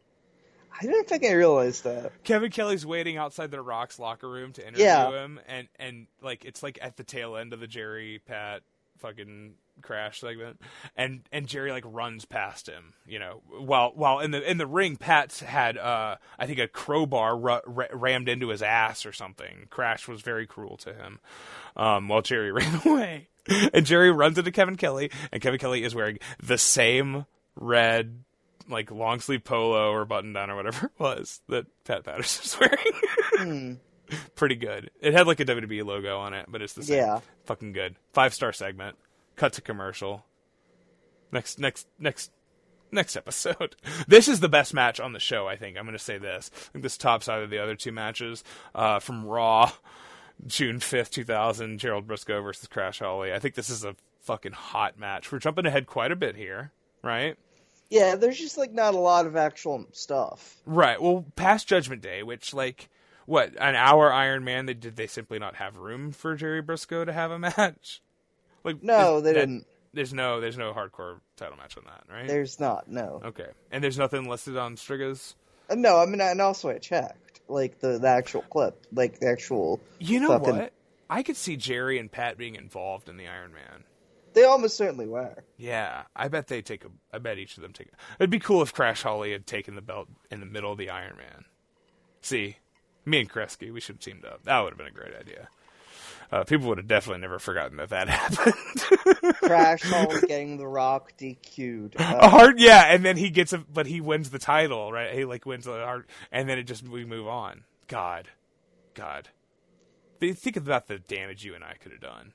I 0.81 0.85
didn't 0.85 1.09
think 1.09 1.25
I 1.25 1.33
realized 1.33 1.85
that. 1.85 2.13
Kevin 2.25 2.51
Kelly's 2.51 2.87
waiting 2.87 3.17
outside 3.17 3.51
the 3.51 3.61
Rock's 3.61 3.99
locker 3.99 4.29
room 4.29 4.53
to 4.55 4.63
interview 4.67 4.85
Yeah. 4.87 5.11
him, 5.25 5.41
and 5.49 5.69
and 5.79 6.07
like 6.23 6.45
it's 6.45 6.63
like 6.63 6.79
at 6.83 6.97
the 6.97 7.05
tail 7.05 7.37
end 7.37 7.53
of 7.53 7.61
the 7.61 7.67
Jerry 7.67 8.21
Pat 8.27 8.63
fucking 8.99 9.55
crash 9.83 10.21
segment, 10.21 10.61
and 10.97 11.21
and 11.33 11.47
Jerry 11.47 11.71
like 11.71 11.85
runs 11.87 12.25
past 12.25 12.69
him, 12.69 12.95
you 13.07 13.19
know, 13.19 13.43
while 13.49 13.93
while 13.95 14.19
in 14.21 14.31
the 14.33 14.49
in 14.49 14.59
the 14.59 14.67
ring, 14.67 14.97
Pat's 14.97 15.41
had 15.41 15.79
uh 15.79 16.17
I 16.39 16.47
think 16.47 16.59
a 16.59 16.67
crowbar 16.69 17.37
ru- 17.39 17.61
ra- 17.67 17.87
rammed 17.93 18.29
into 18.29 18.49
his 18.49 18.63
ass 18.63 19.07
or 19.07 19.13
something. 19.13 19.67
Crash 19.71 20.07
was 20.09 20.21
very 20.23 20.47
cruel 20.47 20.77
to 20.79 20.93
him, 20.95 21.21
um, 21.77 22.09
while 22.09 22.23
Jerry 22.23 22.51
ran 22.53 22.81
away, 22.85 23.29
and 23.73 23.87
Jerry 23.87 24.11
runs 24.11 24.37
into 24.39 24.51
Kevin 24.51 24.77
Kelly, 24.77 25.11
and 25.33 25.41
Kevin 25.41 25.59
Kelly 25.61 25.85
is 25.85 25.95
wearing 25.95 26.19
the 26.43 26.59
same 26.59 27.27
red 27.55 28.25
like 28.69 28.91
long 28.91 29.21
sleeve 29.21 29.45
polo 29.45 29.91
or 29.93 30.05
button 30.05 30.33
down 30.33 30.51
or 30.51 30.57
whatever 30.57 30.87
it 30.87 30.93
was 30.99 31.41
that 31.49 31.67
Pat 31.85 32.05
Patterson 32.05 32.43
was 32.61 32.71
wearing. 33.41 33.81
Pretty 34.37 34.55
good. 34.57 34.91
It 35.01 35.13
had 35.15 35.27
like 35.27 35.41
a 35.41 35.45
WWE 35.45 35.85
logo 35.85 36.19
on 36.19 36.33
it, 36.35 36.47
but 36.49 36.63
it's 36.63 36.73
the 36.73 36.83
same. 36.83 36.99
Yeah. 36.99 37.21
Fucking 37.45 37.73
good. 37.73 37.97
Five 38.13 38.33
star 38.35 38.53
segment. 38.53 38.97
Cut 39.37 39.53
to 39.55 39.61
commercial. 39.61 40.25
Next 41.31 41.59
next 41.59 41.87
next 41.99 42.31
next 42.91 43.17
episode. 43.17 43.77
This 44.09 44.29
is 44.29 44.41
the 44.41 44.49
best 44.49 44.73
match 44.73 44.99
on 45.01 45.13
the 45.13 45.21
show, 45.21 45.47
I 45.47 45.57
think. 45.57 45.77
I'm 45.77 45.85
gonna 45.85 45.99
say 45.99 46.17
this. 46.19 46.51
I 46.55 46.73
think 46.73 46.83
this 46.83 46.97
tops 46.97 47.29
either 47.29 47.47
the 47.47 47.63
other 47.63 47.75
two 47.75 47.93
matches. 47.93 48.43
Uh, 48.75 48.99
from 48.99 49.27
Raw, 49.27 49.71
June 50.47 50.81
fifth, 50.81 51.11
two 51.11 51.25
thousand, 51.25 51.79
Gerald 51.79 52.07
Brisco 52.09 52.43
versus 52.43 52.67
Crash 52.69 53.01
Holly. 53.01 53.33
I 53.33 53.39
think 53.39 53.55
this 53.55 53.69
is 53.69 53.85
a 53.85 53.95
fucking 54.23 54.53
hot 54.53 54.99
match. 54.99 55.31
We're 55.31 55.39
jumping 55.39 55.67
ahead 55.67 55.87
quite 55.87 56.13
a 56.13 56.17
bit 56.17 56.35
here, 56.37 56.73
right? 57.03 57.37
Yeah, 57.91 58.17
there's 58.17 58.39
just 58.39 58.59
like 58.59 58.73
not 58.73 58.95
a 58.95 58.99
lot 58.99 59.27
of 59.27 59.37
actual 59.37 59.87
stuff. 59.93 60.57
Right. 60.67 61.01
Well, 61.01 61.25
past 61.37 61.67
Judgment 61.69 62.03
Day, 62.03 62.23
which 62.23 62.53
like 62.53 62.89
what 63.27 63.51
an 63.61 63.75
hour 63.77 64.13
Iron 64.13 64.45
Man, 64.45 64.67
they 64.67 64.75
did 64.75 64.97
they 64.97 65.07
simply 65.07 65.39
not 65.39 65.57
have 65.57 65.77
room 65.79 66.13
for 66.13 66.35
Jerry 66.35 66.63
Brisco 66.63 67.05
to 67.07 67.13
have 67.13 67.31
a 67.31 67.39
match? 67.39 68.03
Like 68.65 68.83
No, 68.83 69.21
they 69.21 69.33
that- 69.33 69.41
didn't. 69.41 69.67
There's 69.95 70.13
no 70.13 70.39
there's 70.41 70.59
no 70.59 70.75
hardcore 70.75 71.19
title 71.37 71.57
match 71.57 71.77
on 71.79 71.85
that, 71.87 72.05
right? 72.15 72.29
There's 72.29 72.61
not. 72.61 72.89
No. 72.89 73.23
okay, 73.25 73.49
and 73.73 73.83
there's 73.83 73.97
nothing 73.99 74.29
listed 74.29 74.57
on 74.59 74.77
Striga's. 74.77 75.35
Uh, 75.71 75.77
No, 75.77 75.99
I 75.99 76.05
mean, 76.05 76.21
and 76.21 76.43
also 76.43 76.69
I 76.69 76.77
checked 76.79 77.41
like 77.49 77.81
the, 77.81 77.99
the 77.99 78.07
actual 78.09 78.43
clip, 78.43 78.87
like 78.93 79.19
the 79.19 79.29
actual. 79.29 79.81
You 79.99 80.21
know 80.21 80.29
fucking- 80.39 80.57
what? 80.59 80.73
I 81.09 81.23
could 81.23 81.37
see 81.39 81.57
Jerry 81.57 81.99
and 81.99 82.13
Pat 82.13 82.37
being 82.37 82.55
involved 82.55 83.09
in 83.09 83.17
the 83.17 83.27
Iron 83.29 83.55
Man. 83.55 83.85
They 84.39 84.45
almost 84.45 84.77
certainly 84.77 85.09
were. 85.09 85.43
Yeah, 85.57 86.03
I 86.15 86.29
bet 86.29 86.47
they 86.47 86.63
take 86.63 86.85
a. 86.85 86.89
I 87.13 87.19
bet 87.19 87.39
each 87.39 87.57
of 87.57 87.63
them 87.65 87.73
take. 87.73 87.89
A, 87.89 87.91
it'd 88.21 88.31
be 88.31 88.39
cool 88.39 88.63
if 88.63 88.73
Crash 88.73 89.03
Holly 89.03 89.33
had 89.33 89.49
taken 89.49 89.75
the 89.75 89.83
belt 89.83 90.07
in 90.31 90.39
the 90.39 90.47
middle 90.47 90.71
of 90.71 90.79
the 90.79 90.91
Iron 90.91 91.17
Man. 91.17 91.45
See, 92.23 92.59
me 93.05 93.19
and 93.19 93.29
Kreski, 93.29 93.73
we 93.73 93.81
should 93.81 93.97
have 93.97 94.01
teamed 94.01 94.25
up. 94.25 94.45
That 94.45 94.61
would 94.61 94.71
have 94.71 94.79
been 94.79 94.87
a 94.87 94.93
great 94.93 95.13
idea. 95.19 95.49
Uh, 96.31 96.45
people 96.45 96.69
would 96.69 96.79
have 96.79 96.87
definitely 96.87 97.21
never 97.21 97.41
forgotten 97.41 97.79
that 97.79 97.89
that 97.89 98.09
happened. 98.09 99.35
Crash 99.39 99.83
Holly 99.83 100.21
getting 100.29 100.57
the 100.57 100.69
Rock 100.69 101.15
DQ'd. 101.19 101.97
a 101.99 102.03
Uh, 102.03 102.29
hard, 102.29 102.61
yeah, 102.61 102.85
and 102.95 103.05
then 103.05 103.17
he 103.17 103.31
gets 103.31 103.53
a, 103.53 103.59
but 103.59 103.87
he 103.89 104.01
wins 104.01 104.31
the 104.31 104.39
title, 104.39 104.93
right? 104.93 105.15
He 105.15 105.25
like 105.25 105.47
wins 105.47 105.65
the 105.65 105.73
hard, 105.73 106.07
and 106.31 106.49
then 106.49 106.59
it 106.61 106.65
just 106.65 106.87
we 106.87 107.05
move 107.05 107.27
on. 107.27 107.65
God, 107.89 108.29
God, 108.95 109.31
think 110.21 110.57
about 110.57 110.87
the 110.87 111.01
damage 111.01 111.45
you 111.45 111.57
and 111.57 111.65
I 111.65 111.75
could 111.75 111.91
have 111.91 112.01
done. 112.01 112.35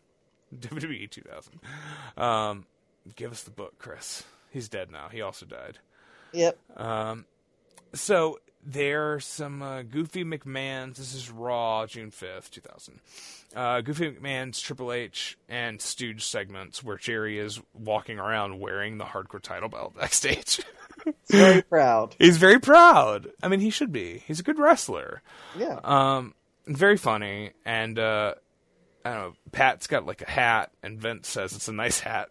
WWE 0.59 1.09
2000. 1.09 1.59
Um, 2.17 2.65
give 3.15 3.31
us 3.31 3.43
the 3.43 3.51
book, 3.51 3.77
Chris. 3.79 4.23
He's 4.51 4.69
dead 4.69 4.91
now. 4.91 5.09
He 5.09 5.21
also 5.21 5.45
died. 5.45 5.79
yep. 6.31 6.57
So 7.95 8.39
there's 8.65 9.25
some 9.25 9.61
uh, 9.61 9.81
Goofy 9.83 10.23
McMahon's. 10.23 10.97
This 10.97 11.13
is 11.13 11.29
Raw, 11.29 11.85
June 11.85 12.11
5th, 12.11 12.49
2000. 12.49 12.99
Uh, 13.55 13.81
Goofy 13.81 14.11
McMahon's 14.11 14.59
Triple 14.61 14.91
H 14.91 15.37
and 15.49 15.79
Stooge 15.81 16.23
segments 16.25 16.83
where 16.83 16.97
Jerry 16.97 17.37
is 17.39 17.61
walking 17.73 18.19
around 18.19 18.59
wearing 18.59 18.97
the 18.97 19.05
hardcore 19.05 19.41
title 19.41 19.69
belt 19.69 19.95
backstage. 19.95 20.61
Very 21.29 21.61
proud. 21.69 22.15
He's 22.17 22.37
very 22.37 22.59
proud. 22.59 23.29
I 23.43 23.47
mean, 23.47 23.59
he 23.59 23.69
should 23.69 23.91
be. 23.91 24.23
He's 24.25 24.39
a 24.39 24.43
good 24.43 24.57
wrestler. 24.57 25.21
Yeah. 25.57 25.79
Um, 25.83 26.33
very 26.65 26.97
funny. 26.97 27.51
And, 27.65 27.99
uh, 27.99 28.35
I 29.05 29.13
don't 29.13 29.21
know, 29.21 29.33
Pat's 29.51 29.87
got 29.87 30.05
like 30.05 30.21
a 30.21 30.29
hat, 30.29 30.71
and 30.81 30.99
Vince 30.99 31.27
says 31.27 31.53
it's 31.53 31.67
a 31.67 31.73
nice 31.73 31.99
hat. 31.99 32.29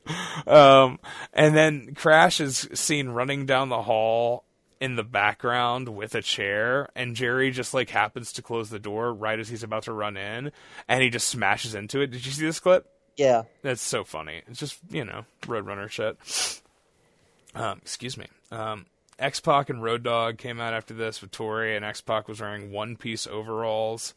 um, 0.46 0.98
and 1.32 1.56
then 1.56 1.94
Crash 1.94 2.40
is 2.40 2.68
seen 2.74 3.08
running 3.08 3.46
down 3.46 3.68
the 3.68 3.82
hall 3.82 4.44
in 4.80 4.96
the 4.96 5.04
background 5.04 5.88
with 5.88 6.14
a 6.14 6.22
chair, 6.22 6.88
and 6.96 7.14
Jerry 7.14 7.50
just 7.50 7.72
like 7.72 7.90
happens 7.90 8.32
to 8.32 8.42
close 8.42 8.68
the 8.70 8.78
door 8.78 9.14
right 9.14 9.38
as 9.38 9.48
he's 9.48 9.62
about 9.62 9.84
to 9.84 9.92
run 9.92 10.16
in, 10.16 10.52
and 10.88 11.02
he 11.02 11.08
just 11.08 11.28
smashes 11.28 11.74
into 11.74 12.00
it. 12.00 12.08
Did 12.08 12.26
you 12.26 12.32
see 12.32 12.44
this 12.44 12.60
clip? 12.60 12.88
yeah. 13.16 13.42
That's 13.62 13.82
so 13.82 14.04
funny. 14.04 14.42
It's 14.48 14.58
just 14.58 14.78
you 14.90 15.04
know 15.04 15.24
Roadrunner 15.42 15.88
shit. 15.90 16.18
Um, 17.54 17.78
excuse 17.78 18.16
me. 18.16 18.26
Um, 18.50 18.86
X 19.18 19.40
Pac 19.40 19.70
and 19.70 19.82
Road 19.82 20.02
Dogg 20.02 20.38
came 20.38 20.60
out 20.60 20.74
after 20.74 20.94
this 20.94 21.20
with 21.20 21.30
Tori, 21.30 21.76
and 21.76 21.84
X 21.84 22.00
Pac 22.00 22.28
was 22.28 22.40
wearing 22.40 22.72
one 22.72 22.96
piece 22.96 23.26
overalls. 23.26 24.14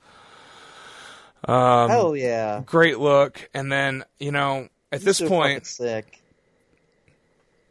Um, 1.48 1.90
Hell 1.90 2.16
yeah. 2.16 2.62
Great 2.66 3.00
look, 3.00 3.50
and 3.54 3.72
then 3.72 4.04
you 4.20 4.32
know 4.32 4.68
at 4.92 5.02
this 5.02 5.18
So 5.20 5.28
point, 5.28 5.66
sick. 5.68 6.22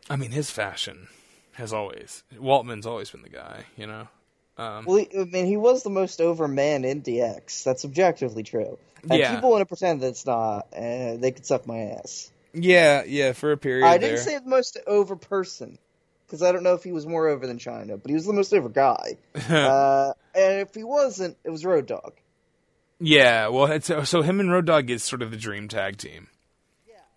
I 0.09 0.17
mean 0.17 0.31
his 0.31 0.51
fashion 0.51 1.09
has 1.53 1.73
always 1.73 2.23
Waltman's 2.37 2.87
always 2.87 3.11
been 3.11 3.23
the 3.23 3.29
guy. 3.29 3.65
You 3.77 3.87
know. 3.87 4.09
Um, 4.57 4.85
Well, 4.85 4.99
I 5.19 5.25
mean, 5.25 5.47
he 5.47 5.57
was 5.57 5.83
the 5.83 5.91
most 5.91 6.21
over 6.21 6.47
man 6.47 6.85
in 6.85 7.03
DX. 7.03 7.65
That's 7.65 7.85
objectively 7.85 8.45
true. 8.45 8.79
And 9.11 9.19
Yeah. 9.19 9.35
people 9.35 9.51
want 9.51 9.63
to 9.63 9.67
pretend 9.67 10.01
that 10.03 10.09
it's 10.09 10.25
not, 10.27 10.69
and 10.73 11.21
they 11.21 11.33
could 11.33 11.45
suck 11.45 11.67
my 11.67 11.79
ass. 11.99 12.31
yeah, 12.53 13.03
yeah, 13.05 13.33
for 13.33 13.51
a 13.51 13.57
period 13.57 13.85
I 13.85 13.99
didn't 13.99 14.15
there. 14.15 14.25
say 14.25 14.39
the 14.39 14.49
most 14.49 14.79
over 14.87 15.17
person, 15.17 15.77
because 16.25 16.41
I 16.41 16.53
don't 16.53 16.63
know 16.63 16.75
if 16.75 16.85
he 16.85 16.93
was 16.93 17.05
more 17.05 17.27
over 17.27 17.49
than 17.49 17.59
Chyna, 17.59 18.01
but 18.01 18.09
he 18.09 18.15
was 18.15 18.27
the 18.27 18.33
most 18.33 18.55
over 18.55 18.69
guy. 18.69 19.17
uh, 19.51 20.13
and 20.37 20.61
if 20.61 20.73
he 20.73 20.85
wasn't, 20.85 21.37
it 21.43 21.51
was 21.51 21.65
Road 21.65 21.87
Dogg. 21.87 22.13
Yeah, 23.01 23.49
well, 23.49 23.67
it's, 23.67 23.91
so 24.09 24.23
him 24.23 24.41
and 24.41 24.51
Road 24.51 24.67
Dogg 24.67 24.89
is 24.91 25.03
sort 25.03 25.23
of 25.23 25.31
the 25.31 25.37
dream 25.37 25.69
tag 25.69 25.97
team. 25.99 26.29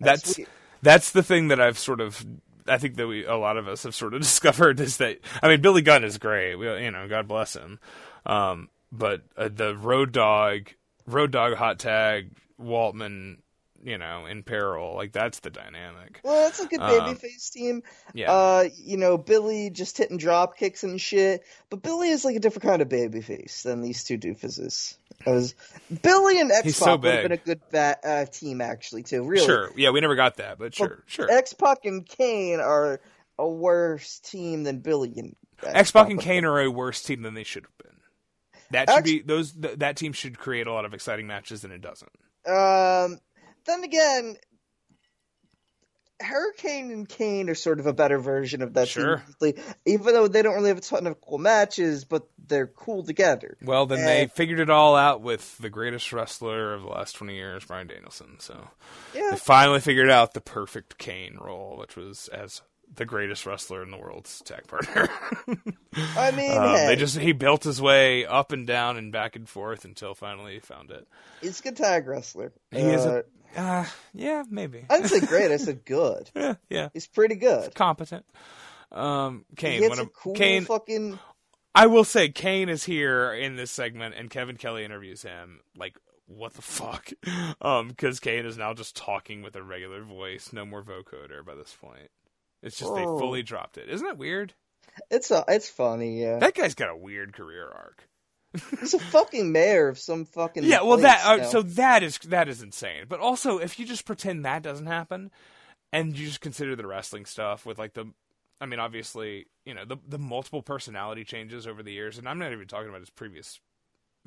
that's 0.00 0.34
that's 0.34 0.48
that's 0.82 1.10
the 1.12 1.22
thing 1.22 1.48
that 1.48 1.60
I've 1.60 1.78
sort 1.78 2.00
of 2.00 2.24
I 2.66 2.78
think 2.78 2.96
that 2.96 3.06
we 3.06 3.24
a 3.24 3.36
lot 3.36 3.56
of 3.56 3.68
us 3.68 3.84
have 3.84 3.94
sort 3.94 4.14
of 4.14 4.20
discovered 4.22 4.80
is 4.80 4.98
that 4.98 5.18
I 5.42 5.48
mean 5.48 5.60
Billy 5.60 5.82
Gunn 5.82 6.04
is 6.04 6.18
great, 6.18 6.56
we, 6.56 6.66
you 6.84 6.90
know, 6.90 7.08
God 7.08 7.26
bless 7.28 7.54
him, 7.54 7.78
um, 8.26 8.68
but 8.92 9.22
uh, 9.36 9.48
the 9.52 9.76
Road 9.76 10.12
Dogg, 10.12 10.68
Road 11.06 11.30
Dogg 11.30 11.54
hot 11.54 11.78
tag, 11.78 12.30
Waltman, 12.60 13.38
you 13.82 13.98
know, 13.98 14.26
in 14.26 14.42
peril, 14.42 14.94
like 14.94 15.12
that's 15.12 15.40
the 15.40 15.50
dynamic. 15.50 16.20
Well, 16.24 16.44
that's 16.44 16.60
a 16.60 16.66
good 16.66 16.80
Um, 16.80 16.90
babyface 16.90 17.52
team. 17.52 17.82
Yeah, 18.14 18.32
Uh, 18.32 18.68
you 18.76 18.96
know, 18.96 19.16
Billy 19.16 19.70
just 19.70 19.96
hitting 19.96 20.18
drop 20.18 20.58
kicks 20.58 20.82
and 20.84 21.00
shit. 21.00 21.44
But 21.70 21.82
Billy 21.82 22.08
is 22.08 22.24
like 22.24 22.36
a 22.36 22.40
different 22.40 22.64
kind 22.64 22.82
of 22.82 22.88
babyface 22.88 23.62
than 23.62 23.80
these 23.80 24.02
two 24.04 24.18
doofuses. 24.18 24.96
Because 25.18 25.54
Billy 26.02 26.40
and 26.40 26.50
X 26.52 26.64
He's 26.64 26.76
so 26.76 26.96
Pac 26.96 27.02
would 27.02 27.12
have 27.12 27.22
been 27.22 27.32
a 27.32 27.36
good 27.36 27.60
ba- 27.70 27.98
uh, 28.04 28.24
team, 28.26 28.60
actually, 28.60 29.02
too. 29.02 29.24
Really. 29.24 29.44
sure, 29.44 29.70
yeah, 29.76 29.90
we 29.90 30.00
never 30.00 30.14
got 30.14 30.36
that, 30.36 30.58
but 30.58 30.74
sure, 30.74 31.02
sure. 31.06 31.30
X 31.30 31.52
Pac 31.52 31.84
and 31.84 32.06
Kane 32.06 32.60
are 32.60 33.00
a 33.38 33.48
worse 33.48 34.20
team 34.20 34.62
than 34.62 34.78
Billy 34.78 35.12
and 35.16 35.36
X 35.62 35.90
Pac 35.90 36.08
and 36.10 36.20
Kane 36.20 36.44
are 36.44 36.60
a 36.60 36.70
worse 36.70 37.02
team 37.02 37.22
than 37.22 37.34
they 37.34 37.44
should 37.44 37.64
have 37.64 37.78
been. 37.78 37.96
That 38.70 38.90
should 38.90 38.98
Actu- 38.98 39.18
be 39.18 39.22
those. 39.22 39.52
Th- 39.52 39.78
that 39.78 39.96
team 39.96 40.12
should 40.12 40.38
create 40.38 40.66
a 40.66 40.72
lot 40.72 40.84
of 40.84 40.94
exciting 40.94 41.26
matches, 41.26 41.64
and 41.64 41.72
it 41.72 41.80
doesn't. 41.80 42.12
Um, 42.46 43.18
then 43.66 43.82
again, 43.82 44.36
Hurricane 46.20 46.90
and 46.90 47.08
Kane 47.08 47.48
are 47.48 47.54
sort 47.54 47.78
of 47.80 47.86
a 47.86 47.92
better 47.92 48.18
version 48.18 48.60
of 48.62 48.74
that 48.74 48.88
Sure. 48.88 49.22
team, 49.40 49.54
even 49.86 50.14
though 50.14 50.26
they 50.28 50.42
don't 50.42 50.54
really 50.54 50.68
have 50.68 50.78
a 50.78 50.80
ton 50.80 51.06
of 51.06 51.20
cool 51.20 51.38
matches, 51.38 52.04
but 52.04 52.26
they're 52.46 52.66
cool 52.66 53.04
together. 53.04 53.56
Well, 53.62 53.86
then 53.86 54.04
they 54.04 54.26
figured 54.26 54.58
it 54.58 54.70
all 54.70 54.96
out 54.96 55.20
with 55.20 55.56
the 55.58 55.70
greatest 55.70 56.12
wrestler 56.12 56.74
of 56.74 56.82
the 56.82 56.88
last 56.88 57.12
20 57.14 57.34
years, 57.34 57.64
Bryan 57.64 57.86
Danielson. 57.86 58.36
So 58.40 58.68
Yeah. 59.14 59.30
they 59.30 59.36
finally 59.36 59.80
figured 59.80 60.10
out 60.10 60.34
the 60.34 60.40
perfect 60.40 60.98
Kane 60.98 61.36
role, 61.40 61.76
which 61.78 61.94
was 61.96 62.28
as 62.28 62.62
the 62.94 63.04
greatest 63.04 63.46
wrestler 63.46 63.82
in 63.82 63.90
the 63.90 63.96
world's 63.96 64.40
tag 64.42 64.66
partner. 64.66 65.08
I 66.16 66.30
mean, 66.32 66.56
Um, 66.56 66.68
hey, 66.76 66.86
They 66.88 66.96
just 66.96 67.18
he 67.18 67.32
built 67.32 67.64
his 67.64 67.80
way 67.80 68.24
up 68.26 68.52
and 68.52 68.66
down 68.66 68.96
and 68.96 69.12
back 69.12 69.36
and 69.36 69.48
forth 69.48 69.84
until 69.84 70.14
finally 70.14 70.54
he 70.54 70.60
found 70.60 70.90
it. 70.90 71.06
he's 71.40 71.60
a 71.60 71.62
good 71.62 71.76
tag 71.76 72.06
wrestler. 72.06 72.52
He 72.70 72.78
is 72.80 73.04
Uh, 73.06 73.22
a, 73.56 73.60
uh, 73.60 73.86
yeah, 74.14 74.42
maybe. 74.50 74.84
I 74.90 74.96
didn't 75.00 75.10
say 75.10 75.20
great. 75.26 75.50
I 75.50 75.56
said 75.58 75.84
good. 75.84 76.30
yeah, 76.34 76.54
yeah, 76.68 76.88
He's 76.92 77.06
pretty 77.06 77.36
good. 77.36 77.74
competent. 77.74 78.24
Um, 78.92 79.44
Kane, 79.56 79.88
one 79.88 79.98
a 79.98 80.06
cool 80.06 80.34
Kane. 80.34 80.64
fucking. 80.64 81.18
I 81.74 81.86
will 81.86 82.04
say 82.04 82.28
Kane 82.30 82.68
is 82.68 82.84
here 82.84 83.32
in 83.32 83.56
this 83.56 83.70
segment, 83.70 84.14
and 84.16 84.30
Kevin 84.30 84.56
Kelly 84.56 84.84
interviews 84.84 85.22
him. 85.22 85.60
Like, 85.76 85.96
what 86.26 86.54
the 86.54 86.62
fuck? 86.62 87.10
Um, 87.60 87.88
because 87.88 88.20
Kane 88.20 88.46
is 88.46 88.56
now 88.56 88.72
just 88.72 88.96
talking 88.96 89.42
with 89.42 89.56
a 89.56 89.62
regular 89.62 90.02
voice, 90.02 90.52
no 90.52 90.64
more 90.64 90.82
vocoder 90.82 91.44
by 91.44 91.54
this 91.56 91.74
point. 91.80 92.08
It's 92.62 92.76
just 92.78 92.94
they 92.94 93.04
fully 93.04 93.42
dropped 93.42 93.78
it. 93.78 93.88
Isn't 93.88 94.06
that 94.06 94.18
weird? 94.18 94.54
It's 95.10 95.30
a, 95.30 95.44
it's 95.48 95.68
funny. 95.68 96.20
Yeah, 96.20 96.38
That 96.38 96.54
guy's 96.54 96.74
got 96.74 96.90
a 96.90 96.96
weird 96.96 97.32
career 97.32 97.68
arc. 97.68 98.08
he's 98.80 98.94
a 98.94 98.98
fucking 98.98 99.52
mayor 99.52 99.88
of 99.88 99.98
some 99.98 100.24
fucking. 100.24 100.64
Yeah, 100.64 100.82
well, 100.82 100.96
that 100.98 101.24
uh, 101.24 101.44
so 101.44 101.62
that 101.62 102.02
is 102.02 102.18
that 102.18 102.48
is 102.48 102.62
insane. 102.62 103.04
But 103.08 103.20
also, 103.20 103.58
if 103.58 103.78
you 103.78 103.86
just 103.86 104.06
pretend 104.06 104.44
that 104.44 104.62
doesn't 104.62 104.86
happen, 104.86 105.30
and 105.92 106.18
you 106.18 106.26
just 106.26 106.40
consider 106.40 106.74
the 106.74 106.86
wrestling 106.86 107.26
stuff 107.26 107.66
with 107.66 107.78
like 107.78 107.92
the, 107.92 108.06
I 108.60 108.66
mean, 108.66 108.80
obviously, 108.80 109.46
you 109.66 109.74
know, 109.74 109.84
the 109.84 109.98
the 110.08 110.18
multiple 110.18 110.62
personality 110.62 111.24
changes 111.24 111.66
over 111.66 111.82
the 111.82 111.92
years, 111.92 112.18
and 112.18 112.28
I'm 112.28 112.38
not 112.38 112.52
even 112.52 112.66
talking 112.66 112.88
about 112.88 113.00
his 113.00 113.10
previous 113.10 113.60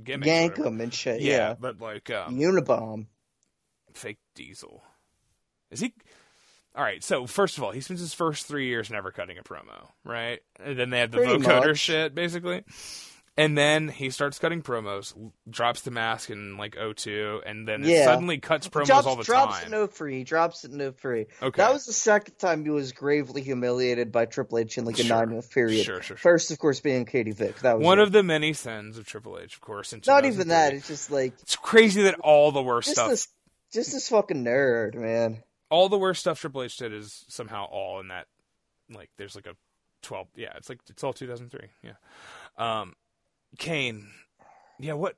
gimmicks. 0.02 0.28
or 0.28 0.32
yank 0.32 0.58
him 0.58 0.82
and 0.82 0.94
shit. 0.94 1.22
Yeah, 1.22 1.32
Yeah, 1.32 1.56
but 1.60 1.82
like 1.82 2.10
um, 2.12 2.38
Unibomb. 2.38 3.08
fake 3.94 4.20
Diesel. 4.36 4.84
Is 5.72 5.80
he? 5.80 5.94
All 6.76 6.84
right. 6.84 7.04
So 7.04 7.28
first 7.28 7.58
of 7.58 7.64
all, 7.64 7.72
he 7.72 7.82
spends 7.82 8.00
his 8.02 8.14
first 8.14 8.48
three 8.48 8.68
years 8.68 8.90
never 8.90 9.12
cutting 9.12 9.38
a 9.38 9.44
promo, 9.44 9.90
right? 10.06 10.40
And 10.64 10.78
then 10.80 10.90
they 10.90 11.00
have 11.00 11.12
the 11.12 11.18
Pretty 11.18 11.34
vocoder 11.38 11.68
much. 11.70 11.78
shit, 11.80 12.16
basically. 12.16 12.64
And 13.38 13.58
then 13.58 13.88
he 13.88 14.10
starts 14.10 14.40
cutting 14.40 14.62
promos, 14.62 15.14
drops 15.50 15.82
the 15.82 15.92
mask 15.92 16.30
in 16.30 16.58
like 16.58 16.76
02, 16.76 17.42
and 17.46 17.66
then 17.66 17.82
Yeah. 17.84 18.04
suddenly 18.04 18.38
cuts 18.40 18.68
promos 18.68 18.86
drops, 18.88 19.08
all 19.08 19.16
the 19.16 19.24
drops 19.24 19.60
time. 19.60 19.68
it 19.68 19.70
no 19.72 19.88
free. 19.88 20.24
Drops 20.26 20.66
it 20.66 20.72
no 20.72 20.92
free. 20.92 21.28
Okay. 21.42 21.58
That 21.62 21.72
was 21.72 21.86
the 21.86 21.94
second 21.94 22.36
time 22.40 22.66
he 22.66 22.70
was 22.72 22.92
gravely 22.92 23.42
humiliated 23.42 24.12
by 24.12 24.26
Triple 24.26 24.58
H 24.60 24.78
in 24.78 24.84
like 24.86 25.00
a 25.00 25.04
Sure. 25.04 25.18
nine 25.18 25.30
month 25.34 25.50
period. 25.50 25.84
Sure, 25.86 25.96
sure, 26.02 26.04
sure. 26.04 26.18
First, 26.18 26.52
of 26.52 26.60
course, 26.60 26.82
being 26.82 27.06
Katie 27.06 27.32
Vick. 27.32 27.60
That 27.60 27.78
was 27.80 27.86
One 27.86 28.00
it. 28.00 28.04
of 28.04 28.12
the 28.12 28.22
many 28.22 28.52
sins 28.52 28.98
of 28.98 29.06
Triple 29.08 29.40
H, 29.40 29.56
of 29.56 29.62
course. 29.62 29.94
Not 30.06 30.26
even 30.26 30.50
that. 30.50 30.74
It's 30.74 30.88
just 30.88 31.10
like 31.10 31.34
It's 31.42 31.56
crazy 31.56 32.04
that 32.04 32.16
all 32.20 32.52
the 32.52 32.62
worst 32.64 32.92
stuff, 32.92 33.10
this, 33.10 33.30
just 33.74 33.94
this 33.94 34.10
fucking 34.10 34.44
nerd, 34.44 34.96
man. 34.96 35.42
All 35.72 35.90
the 35.90 35.98
worst 35.98 36.20
stuff 36.20 36.40
Triple 36.40 36.62
H 36.62 36.78
did 36.78 36.94
is 36.94 37.26
somehow 37.30 37.66
all 37.66 38.00
in 38.00 38.10
that. 38.10 38.28
Like, 38.94 39.10
there's 39.18 39.36
like 39.36 39.48
a 39.48 39.56
12. 40.04 40.28
Yeah, 40.36 40.52
it's 40.58 40.70
like 40.70 40.80
it's 40.90 41.04
all 41.04 41.14
2003. 41.14 41.70
Yeah. 41.82 41.94
Um, 42.58 42.94
Kane. 43.58 44.08
Yeah, 44.80 44.94
what? 44.94 45.16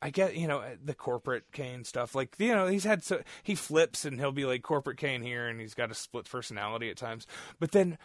I 0.00 0.10
get 0.10 0.36
you 0.36 0.46
know 0.46 0.62
the 0.82 0.94
corporate 0.94 1.44
Kane 1.52 1.84
stuff. 1.84 2.14
Like 2.14 2.36
you 2.38 2.54
know 2.54 2.68
he's 2.68 2.84
had 2.84 3.02
so 3.02 3.20
he 3.42 3.56
flips 3.56 4.04
and 4.04 4.18
he'll 4.20 4.30
be 4.30 4.44
like 4.44 4.62
corporate 4.62 4.96
Kane 4.96 5.22
here, 5.22 5.48
and 5.48 5.60
he's 5.60 5.74
got 5.74 5.90
a 5.90 5.94
split 5.94 6.28
personality 6.30 6.88
at 6.88 6.96
times. 6.96 7.26
But 7.58 7.72
then, 7.72 7.98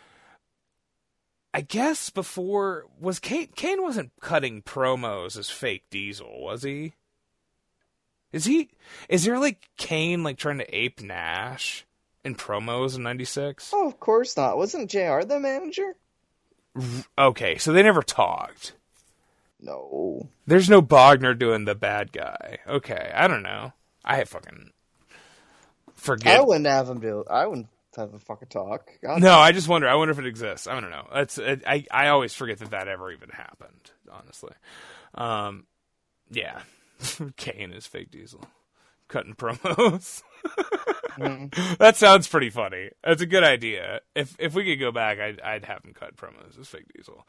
I 1.53 1.61
guess 1.61 2.09
before 2.09 2.85
was 2.99 3.19
Kane 3.19 3.49
Kane 3.55 3.83
wasn't 3.83 4.11
cutting 4.21 4.63
promos 4.63 5.37
as 5.37 5.51
fake 5.51 5.83
Diesel, 5.91 6.41
was 6.41 6.63
he? 6.63 6.93
Is 8.33 8.45
he? 8.45 8.69
Is 9.07 9.23
there 9.23 9.39
like 9.39 9.69
Kane 9.77 10.23
like 10.23 10.37
trying 10.37 10.57
to 10.57 10.75
ape 10.75 11.01
Nash 11.01 11.85
in 12.25 12.35
promos 12.35 12.97
in 12.97 13.03
'96? 13.03 13.71
Oh, 13.73 13.87
of 13.87 13.99
course 13.99 14.35
not. 14.35 14.57
Wasn't 14.57 14.89
Jr. 14.89 15.21
the 15.21 15.39
manager? 15.39 15.95
Okay, 17.17 17.59
so 17.59 17.71
they 17.71 17.83
never 17.83 18.01
talked. 18.01 18.73
No. 19.61 20.27
There's 20.47 20.69
no 20.69 20.81
Bogner 20.81 21.37
doing 21.37 21.65
the 21.65 21.75
bad 21.75 22.11
guy. 22.11 22.57
Okay, 22.67 23.11
I 23.15 23.27
don't 23.27 23.43
know. 23.43 23.71
I 24.03 24.23
fucking 24.23 24.71
forget. 25.95 26.39
I 26.39 26.41
wouldn't 26.41 26.65
have 26.65 26.89
him 26.89 26.99
do. 26.99 27.23
I 27.29 27.45
wouldn't 27.45 27.67
have 27.95 28.13
a 28.15 28.19
fucking 28.19 28.49
talk. 28.49 28.89
God. 29.01 29.21
No, 29.21 29.35
I 29.35 29.51
just 29.51 29.67
wonder. 29.67 29.87
I 29.87 29.95
wonder 29.95 30.11
if 30.11 30.19
it 30.19 30.25
exists. 30.25 30.65
I 30.67 30.79
don't 30.79 30.89
know. 30.89 31.07
That's 31.13 31.39
I. 31.39 31.85
I 31.91 32.07
always 32.07 32.33
forget 32.33 32.57
that 32.59 32.71
that 32.71 32.87
ever 32.87 33.11
even 33.11 33.29
happened. 33.29 33.91
Honestly, 34.11 34.53
um, 35.13 35.65
yeah. 36.31 36.61
Kane 37.37 37.71
is 37.71 37.87
fake 37.87 38.11
Diesel, 38.11 38.45
cutting 39.07 39.35
promos. 39.35 40.23
That 41.77 41.95
sounds 41.95 42.27
pretty 42.27 42.49
funny. 42.49 42.89
That's 43.03 43.21
a 43.21 43.27
good 43.27 43.43
idea. 43.43 44.01
If 44.15 44.35
if 44.39 44.55
we 44.55 44.65
could 44.65 44.79
go 44.79 44.91
back, 44.91 45.19
I'd 45.19 45.39
I'd 45.41 45.65
have 45.65 45.85
him 45.85 45.93
cut 45.93 46.15
promos 46.15 46.59
as 46.59 46.67
fake 46.67 46.91
Diesel. 46.95 47.27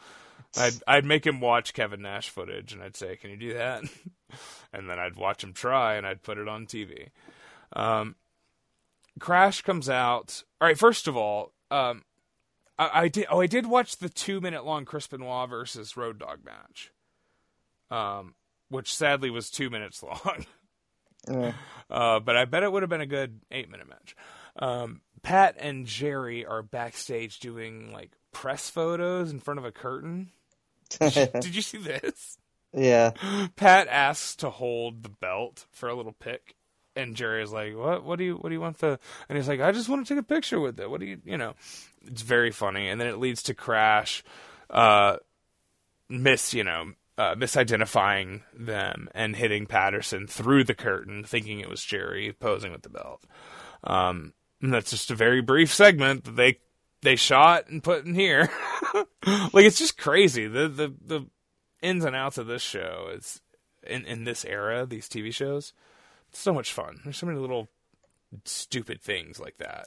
I'd 0.57 0.75
I'd 0.87 1.05
make 1.05 1.27
him 1.27 1.41
watch 1.41 1.75
Kevin 1.75 2.03
Nash 2.03 2.31
footage, 2.31 2.73
and 2.73 2.83
I'd 2.83 2.97
say, 2.97 3.17
"Can 3.17 3.31
you 3.31 3.37
do 3.37 3.55
that?" 3.55 3.83
and 4.73 4.89
then 4.89 4.99
I'd 4.99 5.17
watch 5.17 5.45
him 5.45 5.53
try, 5.53 5.97
and 5.97 6.07
I'd 6.07 6.23
put 6.23 6.39
it 6.39 6.49
on 6.49 6.67
TV. 6.67 7.09
Um, 7.75 8.17
Crash 9.19 9.63
comes 9.63 9.89
out. 9.89 10.43
All 10.61 10.69
right, 10.69 10.79
first 10.79 11.07
of 11.07 11.17
all, 11.17 11.53
um, 11.71 12.05
I, 12.79 13.03
I 13.03 13.09
did. 13.09 13.27
Oh, 13.31 13.41
I 13.41 13.47
did 13.47 13.67
watch 13.67 13.99
the 13.99 14.09
two 14.09 14.41
minute 14.41 14.65
long 14.65 14.85
Chris 14.85 15.07
Benoit 15.07 15.49
versus 15.49 15.97
Road 15.97 16.19
Dogg 16.19 16.45
match, 16.45 16.93
um, 17.91 18.35
which 18.75 18.95
sadly 18.95 19.31
was 19.31 19.49
two 19.51 19.71
minutes 19.71 20.03
long. 20.03 20.45
Yeah. 21.27 21.53
Uh, 21.89 22.21
but 22.21 22.37
I 22.37 22.45
bet 22.45 22.65
it 22.65 22.71
would 22.71 22.83
have 22.83 22.91
been 22.91 23.01
a 23.01 23.07
good 23.07 23.41
eight 23.51 23.71
minute 23.71 23.89
match. 23.89 24.15
Um, 24.59 25.01
Pat 25.23 25.57
and 25.59 25.87
Jerry 25.87 26.45
are 26.45 26.63
backstage 26.63 27.39
doing 27.41 27.95
like 27.95 28.11
press 28.31 28.69
photos 28.69 29.31
in 29.31 29.41
front 29.41 29.57
of 29.59 29.65
a 29.65 29.73
curtain. 29.73 30.29
Did 31.01 31.55
you 31.55 31.63
see 31.63 31.79
this? 31.79 32.37
yeah. 32.75 33.13
Pat 33.57 33.89
asks 33.89 34.37
to 34.37 34.51
hold 34.51 35.03
the 35.03 35.09
belt 35.09 35.65
for 35.73 35.89
a 35.89 35.95
little 35.95 36.13
pic, 36.13 36.57
and 36.95 37.17
Jerry 37.17 37.43
is 37.43 37.53
like, 37.53 37.75
"What? 37.75 38.05
What 38.05 38.19
do 38.19 38.25
you? 38.25 38.35
What 38.35 38.51
do 38.51 38.55
you 38.55 38.61
want 38.61 38.77
the?" 38.81 38.99
And 39.31 39.39
he's 39.39 39.49
like, 39.49 39.61
"I 39.63 39.73
just 39.73 39.89
want 39.89 40.07
to 40.07 40.15
take 40.15 40.21
a 40.21 40.27
picture 40.27 40.61
with 40.61 40.79
it. 40.79 40.91
What 40.91 41.01
do 41.01 41.07
you? 41.07 41.23
You 41.25 41.39
know?" 41.39 41.55
It's 42.07 42.21
very 42.21 42.51
funny, 42.51 42.91
and 42.91 43.01
then 43.01 43.09
it 43.09 43.17
leads 43.19 43.43
to 43.45 43.55
Crash, 43.55 44.23
uh, 44.69 45.17
miss 46.11 46.53
you 46.53 46.65
know, 46.65 46.93
uh, 47.17 47.35
misidentifying 47.35 48.43
them 48.57 49.09
and 49.15 49.37
hitting 49.37 49.67
Patterson 49.67 50.27
through 50.27 50.65
the 50.65 50.75
curtain, 50.75 51.25
thinking 51.25 51.61
it 51.61 51.69
was 51.69 51.85
Jerry 51.85 52.33
posing 52.33 52.73
with 52.73 52.83
the 52.83 52.89
belt. 52.89 53.25
Um, 53.85 54.33
and 54.61 54.73
that's 54.73 54.91
just 54.91 55.11
a 55.11 55.15
very 55.15 55.41
brief 55.41 55.73
segment 55.73 56.25
that 56.25 56.37
they 56.37 56.59
they 57.03 57.17
shot 57.17 57.69
and 57.69 57.83
put 57.83 58.07
in 58.07 58.15
here. 58.15 58.51
like 59.27 59.65
it's 59.65 59.79
just 59.79 59.99
crazy. 59.99 60.47
The 60.47 60.69
the 60.69 60.95
the 61.05 61.27
ins 61.83 62.05
and 62.05 62.17
outs 62.17 62.39
of 62.39 62.47
this 62.47 62.63
show 62.63 63.11
is 63.15 63.41
in 63.87 64.05
in 64.07 64.25
this 64.25 64.45
era, 64.45 64.87
these 64.87 65.09
TV 65.09 65.33
shows. 65.33 65.73
It's 66.31 66.41
so 66.41 66.55
much 66.55 66.73
fun. 66.73 67.01
There's 67.05 67.19
so 67.19 67.27
many 67.27 67.39
little 67.39 67.69
stupid 68.45 69.01
things 69.01 69.39
like 69.39 69.59
that. 69.59 69.87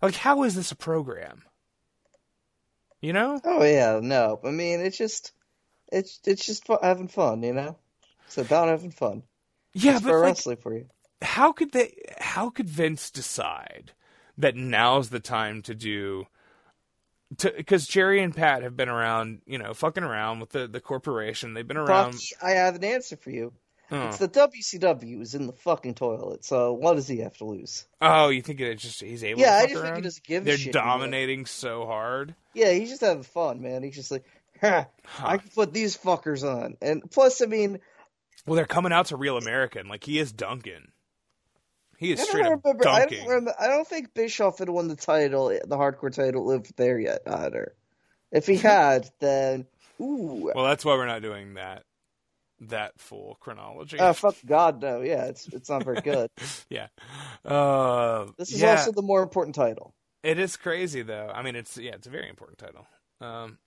Like 0.00 0.14
how 0.14 0.42
is 0.42 0.54
this 0.54 0.70
a 0.70 0.76
program? 0.76 1.42
You 3.00 3.12
know? 3.12 3.40
Oh 3.44 3.64
yeah. 3.64 3.98
No. 4.02 4.38
I 4.44 4.50
mean, 4.50 4.80
it's 4.80 4.96
just, 4.96 5.32
it's 5.92 6.18
it's 6.24 6.44
just 6.44 6.66
fu- 6.66 6.78
having 6.82 7.08
fun, 7.08 7.42
you 7.42 7.52
know. 7.52 7.76
It's 8.26 8.38
about 8.38 8.68
having 8.68 8.90
fun. 8.90 9.22
Yeah, 9.74 9.96
It's 9.96 10.02
but 10.04 10.14
like, 10.14 10.22
wrestling 10.22 10.56
for 10.56 10.74
you. 10.74 10.86
how 11.22 11.52
could 11.52 11.72
they 11.72 11.94
how 12.18 12.50
could 12.50 12.68
Vince 12.68 13.10
decide 13.10 13.92
that 14.38 14.56
now's 14.56 15.10
the 15.10 15.20
time 15.20 15.62
to 15.62 15.74
do 15.74 16.26
because 17.56 17.86
Jerry 17.86 18.22
and 18.22 18.34
Pat 18.34 18.62
have 18.62 18.76
been 18.76 18.88
around, 18.90 19.40
you 19.46 19.58
know, 19.58 19.72
fucking 19.72 20.02
around 20.04 20.40
with 20.40 20.50
the, 20.50 20.68
the 20.68 20.80
corporation. 20.80 21.54
They've 21.54 21.66
been 21.66 21.76
around. 21.78 22.12
Bucky, 22.12 22.26
I 22.42 22.50
have 22.50 22.74
an 22.74 22.84
answer 22.84 23.16
for 23.16 23.30
you. 23.30 23.52
Oh. 23.90 24.08
It's 24.08 24.18
the 24.18 24.28
WCW 24.28 25.20
is 25.20 25.34
in 25.34 25.46
the 25.46 25.52
fucking 25.52 25.94
toilet. 25.94 26.44
So 26.44 26.72
what 26.72 26.94
does 26.94 27.08
he 27.08 27.18
have 27.18 27.36
to 27.38 27.44
lose? 27.44 27.86
Oh, 28.00 28.28
you 28.30 28.40
think 28.40 28.60
it 28.60 28.78
just 28.78 29.00
he's 29.02 29.22
able? 29.22 29.40
Yeah, 29.40 29.58
to 29.60 29.64
I 29.64 29.66
just 29.66 29.82
think 29.82 29.96
he 29.96 30.02
just 30.02 30.22
doesn't 30.22 30.26
give 30.26 30.42
a 30.46 30.56
They're 30.56 30.72
dominating 30.72 31.44
so 31.46 31.84
hard. 31.86 32.34
Yeah, 32.54 32.72
he's 32.72 32.88
just 32.88 33.02
having 33.02 33.22
fun, 33.22 33.60
man. 33.60 33.82
He's 33.82 33.94
just 33.94 34.10
like, 34.10 34.24
ha, 34.62 34.86
I 35.22 35.36
can 35.36 35.50
put 35.54 35.72
these 35.74 35.96
fuckers 35.96 36.42
on. 36.42 36.76
And 36.80 37.02
plus, 37.10 37.42
I 37.42 37.46
mean, 37.46 37.80
Well, 38.46 38.56
they're 38.56 38.64
coming 38.64 38.92
out 38.92 39.06
to 39.06 39.16
Real 39.16 39.36
American. 39.36 39.88
Like 39.88 40.04
he 40.04 40.18
is 40.18 40.32
Duncan. 40.32 40.92
He 41.98 42.12
is 42.12 42.20
I 42.20 42.24
straight 42.24 42.42
don't 42.44 42.54
up 42.54 42.60
remember. 42.64 42.88
I 42.88 43.06
don't 43.06 43.26
remember. 43.28 43.54
I 43.60 43.66
don't 43.68 43.86
think 43.86 44.14
Bischoff 44.14 44.58
had 44.58 44.68
won 44.68 44.88
the 44.88 44.96
title, 44.96 45.48
the 45.48 45.76
hardcore 45.76 46.12
title, 46.12 46.44
lived 46.46 46.76
there 46.76 46.98
yet 46.98 47.20
either. 47.26 47.74
If 48.32 48.46
he 48.46 48.56
had, 48.56 49.08
then 49.20 49.66
ooh, 50.00 50.50
Well, 50.54 50.64
that's 50.64 50.84
why 50.84 50.94
we're 50.94 51.06
not 51.06 51.22
doing 51.22 51.54
that 51.54 51.84
that 52.68 52.92
full 52.98 53.36
chronology. 53.40 53.98
oh 54.00 54.12
fuck 54.12 54.36
God, 54.46 54.80
no. 54.82 55.00
Yeah, 55.02 55.24
it's 55.26 55.46
it's 55.48 55.68
not 55.68 55.84
very 55.84 56.00
good. 56.00 56.30
yeah. 56.70 56.88
Uh, 57.44 58.26
This 58.38 58.52
is 58.52 58.62
yeah. 58.62 58.72
also 58.72 58.92
the 58.92 59.02
more 59.02 59.22
important 59.22 59.54
title. 59.54 59.94
It 60.24 60.38
is 60.38 60.56
crazy 60.56 61.02
though. 61.02 61.30
I 61.32 61.42
mean, 61.42 61.54
it's 61.56 61.76
yeah, 61.76 61.94
it's 61.94 62.06
a 62.06 62.10
very 62.10 62.28
important 62.28 62.58
title. 62.58 62.86
Um, 63.20 63.58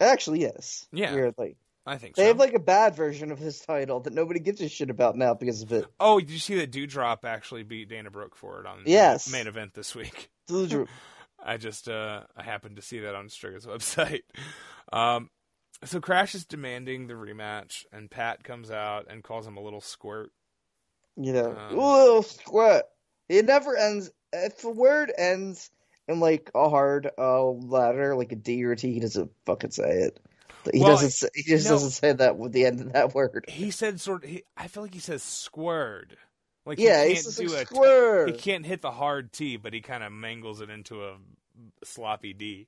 Actually, 0.00 0.40
yes. 0.40 0.86
Yeah. 0.92 1.14
weirdly, 1.14 1.56
I 1.86 1.96
think 1.98 2.16
they 2.16 2.22
so. 2.24 2.28
have 2.28 2.38
like 2.38 2.54
a 2.54 2.58
bad 2.58 2.94
version 2.96 3.30
of 3.32 3.38
his 3.38 3.60
title 3.60 4.00
that 4.00 4.12
nobody 4.12 4.40
gives 4.40 4.60
a 4.60 4.68
shit 4.68 4.90
about 4.90 5.16
now 5.16 5.34
because 5.34 5.62
of 5.62 5.72
it. 5.72 5.86
oh, 6.00 6.18
did 6.20 6.30
you 6.30 6.38
see 6.38 6.56
that 6.56 6.70
Doudrop 6.72 7.24
actually 7.24 7.62
beat 7.62 7.88
Dana 7.88 8.10
Brooke 8.10 8.34
for 8.36 8.60
it 8.60 8.66
on 8.66 8.82
Yes. 8.86 9.26
the 9.26 9.32
main 9.32 9.46
event 9.46 9.74
this 9.74 9.94
week? 9.94 10.28
Doudrop. 10.48 10.88
I 11.42 11.56
just 11.58 11.88
uh, 11.88 12.22
I 12.36 12.42
happened 12.42 12.76
to 12.76 12.82
see 12.82 13.00
that 13.00 13.14
on 13.14 13.28
Striga's 13.28 13.66
website. 13.66 14.22
Um, 14.92 15.30
so 15.84 16.00
Crash 16.00 16.34
is 16.34 16.44
demanding 16.46 17.06
the 17.06 17.14
rematch, 17.14 17.84
and 17.92 18.10
Pat 18.10 18.42
comes 18.42 18.70
out 18.70 19.06
and 19.10 19.22
calls 19.22 19.46
him 19.46 19.56
a 19.56 19.60
little 19.62 19.80
squirt. 19.82 20.32
You 21.16 21.32
know, 21.32 21.56
Um, 21.56 21.78
ooh, 21.78 22.22
squirt. 22.22 22.84
It 23.28 23.44
never 23.46 23.76
ends. 23.76 24.10
If 24.32 24.64
a 24.64 24.70
word 24.70 25.12
ends 25.16 25.70
in 26.08 26.20
like 26.20 26.50
a 26.54 26.68
hard 26.68 27.10
uh, 27.18 27.44
letter, 27.44 28.14
like 28.16 28.32
a 28.32 28.36
D 28.36 28.64
or 28.64 28.72
a 28.72 28.76
T, 28.76 28.92
he 28.92 29.00
doesn't 29.00 29.30
fucking 29.44 29.70
say 29.72 29.90
it. 29.90 30.20
He 30.72 30.80
Well, 30.80 30.90
doesn't. 30.90 31.10
Say, 31.10 31.28
he 31.34 31.42
just 31.44 31.64
no. 31.66 31.72
doesn't 31.72 31.90
say 31.90 32.12
that 32.12 32.36
with 32.38 32.52
the 32.52 32.66
end 32.66 32.80
of 32.80 32.92
that 32.92 33.14
word. 33.14 33.44
He 33.48 33.70
said 33.70 34.00
sort. 34.00 34.24
of. 34.24 34.30
He, 34.30 34.42
I 34.56 34.66
feel 34.68 34.82
like 34.82 34.94
he 34.94 35.00
says 35.00 35.22
squared. 35.22 36.16
Like 36.64 36.78
Yeah, 36.80 37.02
he 37.04 37.10
he 37.10 37.14
can't 37.14 37.24
says 37.26 37.36
do 37.36 37.46
like, 37.46 37.70
a 37.70 38.26
he 38.26 38.32
can't 38.32 38.66
hit 38.66 38.82
the 38.82 38.90
hard 38.90 39.32
T, 39.32 39.56
but 39.56 39.72
he 39.72 39.80
kind 39.80 40.02
of 40.02 40.10
mangles 40.12 40.60
it 40.60 40.68
into 40.70 41.04
a 41.04 41.16
sloppy 41.84 42.32
D. 42.32 42.66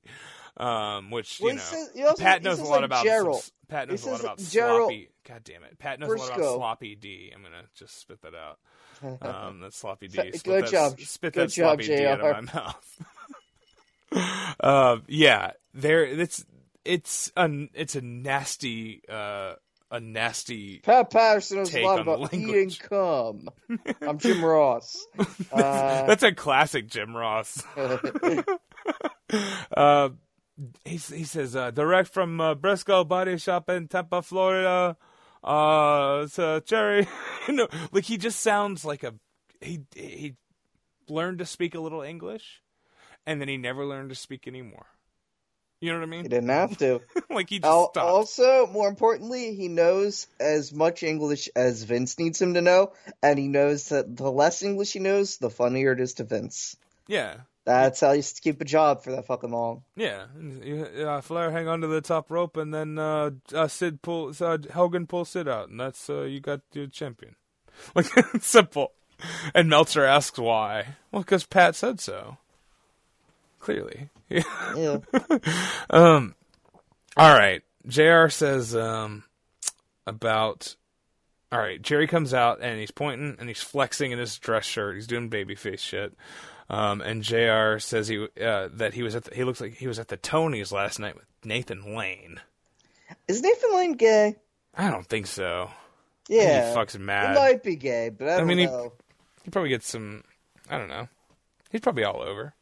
Um, 0.55 1.11
which 1.11 1.39
Well, 1.41 1.51
you 1.51 1.57
know, 1.57 1.61
says- 1.63 1.91
also- 2.07 2.23
Pat 2.23 2.41
knows 2.43 2.59
a 2.59 2.63
lot 2.63 2.75
like, 2.77 2.85
about. 2.85 3.03
Gerald. 3.05 3.41
some- 3.41 3.51
Pat 3.67 3.89
knows 3.89 4.05
a 4.05 4.09
lot 4.09 4.19
about 4.21 4.37
Gerald 4.39 4.89
sloppy. 4.91 5.09
God 5.27 5.43
damn 5.43 5.63
it, 5.63 5.77
Pat 5.77 5.99
knows 5.99 6.09
a 6.11 6.15
lot 6.15 6.37
about 6.37 6.55
sloppy 6.55 6.95
D. 6.95 7.31
I'm 7.35 7.43
gonna 7.43 7.63
just 7.75 7.99
spit 7.99 8.21
that 8.21 8.33
out. 8.35 8.59
Um, 9.21 9.59
that's 9.61 9.77
sloppy 9.77 10.07
D. 10.09 10.15
Fa- 10.17 10.37
Spit 10.37 10.43
good 10.43 10.63
that, 10.65 10.71
job. 10.71 10.99
Spit 10.99 11.33
Good 11.33 11.49
that 11.49 11.53
job, 11.53 11.81
sloppy 11.81 11.87
D 11.97 12.05
out 12.05 12.19
of 12.21 12.43
my 12.45 12.53
mouth. 12.53 13.05
um, 14.59 15.03
yeah, 15.07 15.51
there. 15.73 16.05
It's 16.05 16.45
it's 16.85 17.31
a 17.35 17.67
it's 17.73 17.95
a 17.95 18.01
nasty 18.01 19.01
uh 19.09 19.53
a 19.91 19.99
nasty 19.99 20.79
Pat 20.79 21.09
Patterson 21.09 21.57
knows 21.57 21.73
a 21.73 21.81
lot 21.83 21.99
about 21.99 22.33
eating 22.33 22.69
cum. 22.71 23.49
I'm 24.01 24.17
Jim 24.19 24.43
Ross. 24.43 25.05
Uh, 25.51 26.05
That's 26.05 26.21
a 26.21 26.31
classic 26.31 26.87
Jim 26.87 27.15
Ross. 27.15 27.63
uh, 29.75 30.09
he 30.85 30.91
he 30.91 31.23
says 31.23 31.55
uh, 31.55 31.71
direct 31.71 32.09
from 32.13 32.39
uh, 32.39 32.53
Brisco 32.55 33.07
Body 33.07 33.37
Shop 33.37 33.67
in 33.69 33.87
Tampa, 33.87 34.21
Florida. 34.21 34.95
Uh, 35.43 36.21
it's 36.25 36.37
uh, 36.37 36.59
Jerry. 36.65 37.07
know, 37.49 37.67
like 37.91 38.05
he 38.05 38.17
just 38.17 38.41
sounds 38.41 38.85
like 38.85 39.03
a 39.03 39.15
he 39.61 39.81
he 39.95 40.35
learned 41.07 41.39
to 41.39 41.45
speak 41.45 41.73
a 41.75 41.79
little 41.79 42.01
English, 42.01 42.61
and 43.25 43.39
then 43.41 43.47
he 43.47 43.57
never 43.57 43.85
learned 43.85 44.09
to 44.09 44.15
speak 44.15 44.47
anymore. 44.47 44.85
You 45.81 45.93
know 45.93 45.99
what 45.99 46.07
I 46.07 46.09
mean? 46.09 46.23
he 46.23 46.27
didn't 46.29 46.49
have 46.49 46.77
to. 46.79 46.99
like 47.29 47.49
he 47.49 47.59
just 47.59 47.69
Al- 47.69 47.91
stopped. 47.91 48.05
Also, 48.05 48.67
more 48.67 48.89
importantly, 48.89 49.55
he 49.55 49.69
knows 49.69 50.27
as 50.39 50.73
much 50.73 51.03
English 51.03 51.47
as 51.55 51.83
Vince 51.83 52.19
needs 52.19 52.41
him 52.41 52.53
to 52.55 52.61
know, 52.61 52.91
and 53.23 53.39
he 53.39 53.47
knows 53.47 53.89
that 53.89 54.17
the 54.17 54.29
less 54.29 54.61
English 54.61 54.91
he 54.93 54.99
knows, 54.99 55.37
the 55.37 55.49
funnier 55.49 55.93
it 55.93 56.01
is 56.01 56.15
to 56.15 56.23
Vince. 56.23 56.75
yeah. 57.07 57.35
That's 57.65 57.99
how 57.99 58.13
you 58.13 58.23
keep 58.41 58.59
a 58.61 58.65
job 58.65 59.03
for 59.03 59.11
that 59.11 59.27
fucking 59.27 59.51
long. 59.51 59.83
Yeah, 59.95 60.23
uh, 61.05 61.21
Flair 61.21 61.51
hang 61.51 61.67
onto 61.67 61.87
the 61.87 62.01
top 62.01 62.31
rope, 62.31 62.57
and 62.57 62.73
then 62.73 62.97
uh, 62.97 63.29
uh, 63.53 63.67
Sid 63.67 64.01
pulls 64.01 64.41
uh, 64.41 64.57
Hogan 64.73 65.05
pulls 65.05 65.29
Sid 65.29 65.47
out, 65.47 65.69
and 65.69 65.79
that's 65.79 66.09
uh, 66.09 66.21
you 66.23 66.39
got 66.39 66.61
your 66.73 66.87
champion. 66.87 67.35
Like 67.95 68.07
simple. 68.41 68.93
And 69.53 69.69
Meltzer 69.69 70.03
asks 70.03 70.39
why. 70.39 70.95
Well, 71.11 71.21
because 71.21 71.45
Pat 71.45 71.75
said 71.75 71.99
so. 71.99 72.37
Clearly. 73.59 74.09
Yeah. 74.29 74.43
Yeah. 74.77 74.99
All 77.17 77.37
right. 77.37 77.61
Jr. 77.87 78.27
says 78.29 78.75
um, 78.75 79.23
about 80.05 80.75
all 81.51 81.59
right, 81.59 81.81
Jerry 81.81 82.05
comes 82.07 82.33
out 82.33 82.59
and 82.61 82.79
he's 82.79 82.91
pointing 82.91 83.35
and 83.39 83.47
he's 83.49 83.61
flexing 83.61 84.11
in 84.11 84.19
his 84.19 84.37
dress 84.37 84.65
shirt. 84.65 84.95
He's 84.95 85.07
doing 85.07 85.29
babyface 85.29 85.79
shit. 85.79 86.13
Um, 86.69 87.01
and 87.01 87.23
Jr. 87.23 87.79
says 87.79 88.07
he 88.07 88.27
uh, 88.39 88.69
that 88.73 88.93
he 88.93 89.01
was 89.01 89.15
at 89.15 89.23
the, 89.23 89.35
he 89.35 89.43
looks 89.43 89.59
like 89.59 89.73
he 89.73 89.87
was 89.87 89.97
at 89.97 90.07
the 90.09 90.17
Tonys 90.17 90.71
last 90.71 90.99
night 90.99 91.15
with 91.15 91.25
Nathan 91.43 91.95
Lane. 91.95 92.39
Is 93.27 93.41
Nathan 93.41 93.75
Lane 93.75 93.93
gay? 93.93 94.35
I 94.75 94.91
don't 94.91 95.07
think 95.07 95.25
so. 95.25 95.71
Yeah. 96.27 96.69
he 96.69 96.77
fucks 96.77 96.97
mad. 96.99 97.35
He 97.35 97.41
might 97.41 97.63
be 97.63 97.75
gay, 97.75 98.09
but 98.09 98.29
I 98.29 98.37
don't 98.37 98.45
mean, 98.47 98.59
he- 98.59 98.65
know. 98.67 98.93
He 99.43 99.49
probably 99.49 99.69
gets 99.69 99.87
some. 99.89 100.23
I 100.69 100.77
don't 100.77 100.89
know. 100.89 101.07
He's 101.71 101.81
probably 101.81 102.03
all 102.03 102.21
over. 102.21 102.53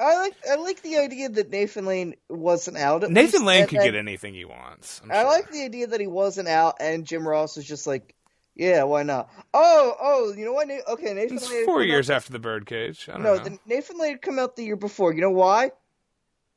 I 0.00 0.16
like 0.18 0.34
I 0.50 0.54
like 0.56 0.80
the 0.82 0.96
idea 0.96 1.28
that 1.28 1.50
Nathan 1.50 1.84
Lane 1.84 2.14
wasn't 2.28 2.78
out. 2.78 3.04
at 3.04 3.10
Nathan 3.10 3.40
least, 3.40 3.44
Lane 3.44 3.66
could 3.66 3.80
get 3.82 3.94
anything 3.94 4.34
he 4.34 4.44
wants. 4.46 5.00
I'm 5.04 5.10
I 5.12 5.16
sure. 5.16 5.24
like 5.26 5.50
the 5.50 5.62
idea 5.64 5.86
that 5.88 6.00
he 6.00 6.06
wasn't 6.06 6.48
out, 6.48 6.76
and 6.80 7.04
Jim 7.06 7.28
Ross 7.28 7.56
was 7.56 7.66
just 7.66 7.86
like, 7.86 8.14
"Yeah, 8.56 8.84
why 8.84 9.02
not?" 9.02 9.28
Oh, 9.52 9.94
oh, 10.00 10.32
you 10.34 10.44
know 10.46 10.52
what? 10.54 10.68
Okay, 10.88 11.12
Nathan 11.12 11.36
It's 11.36 11.50
Lane. 11.50 11.66
four 11.66 11.82
years 11.82 12.08
out- 12.10 12.16
after 12.16 12.32
the 12.32 12.38
Birdcage. 12.38 13.08
I 13.08 13.12
don't 13.12 13.22
No, 13.24 13.34
know. 13.34 13.44
the, 13.44 13.58
Nathan 13.66 13.98
Lane 13.98 14.12
had 14.12 14.22
come 14.22 14.38
out 14.38 14.56
the 14.56 14.64
year 14.64 14.76
before. 14.76 15.12
You 15.12 15.20
know 15.20 15.30
why? 15.30 15.72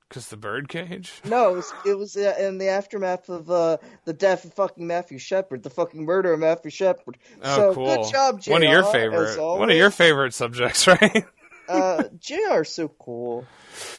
Because 0.07 0.27
the 0.29 0.37
Birdcage. 0.37 1.11
No, 1.25 1.49
it 1.53 1.55
was, 1.55 1.73
it 1.87 1.97
was 1.97 2.15
uh, 2.15 2.35
in 2.39 2.59
the 2.59 2.67
aftermath 2.67 3.29
of 3.29 3.49
uh, 3.49 3.77
the 4.05 4.13
death 4.13 4.45
of 4.45 4.53
fucking 4.53 4.85
Matthew 4.85 5.17
Shepard, 5.17 5.63
the 5.63 5.71
fucking 5.71 6.05
murder 6.05 6.31
of 6.33 6.39
Matthew 6.39 6.69
Shepard. 6.69 7.17
Oh, 7.41 7.55
so 7.55 7.73
cool. 7.73 7.85
good 8.03 8.11
job, 8.11 8.39
JR. 8.39 8.51
One 8.51 8.63
of 8.63 8.69
your 8.71 8.83
favorite. 8.83 9.39
One 9.41 9.71
of 9.71 9.75
your 9.77 9.89
favorite 9.89 10.35
subjects, 10.35 10.85
right? 10.87 11.25
Uh, 11.69 12.03
JR's 12.19 12.69
so 12.69 12.87
cool. 12.87 13.45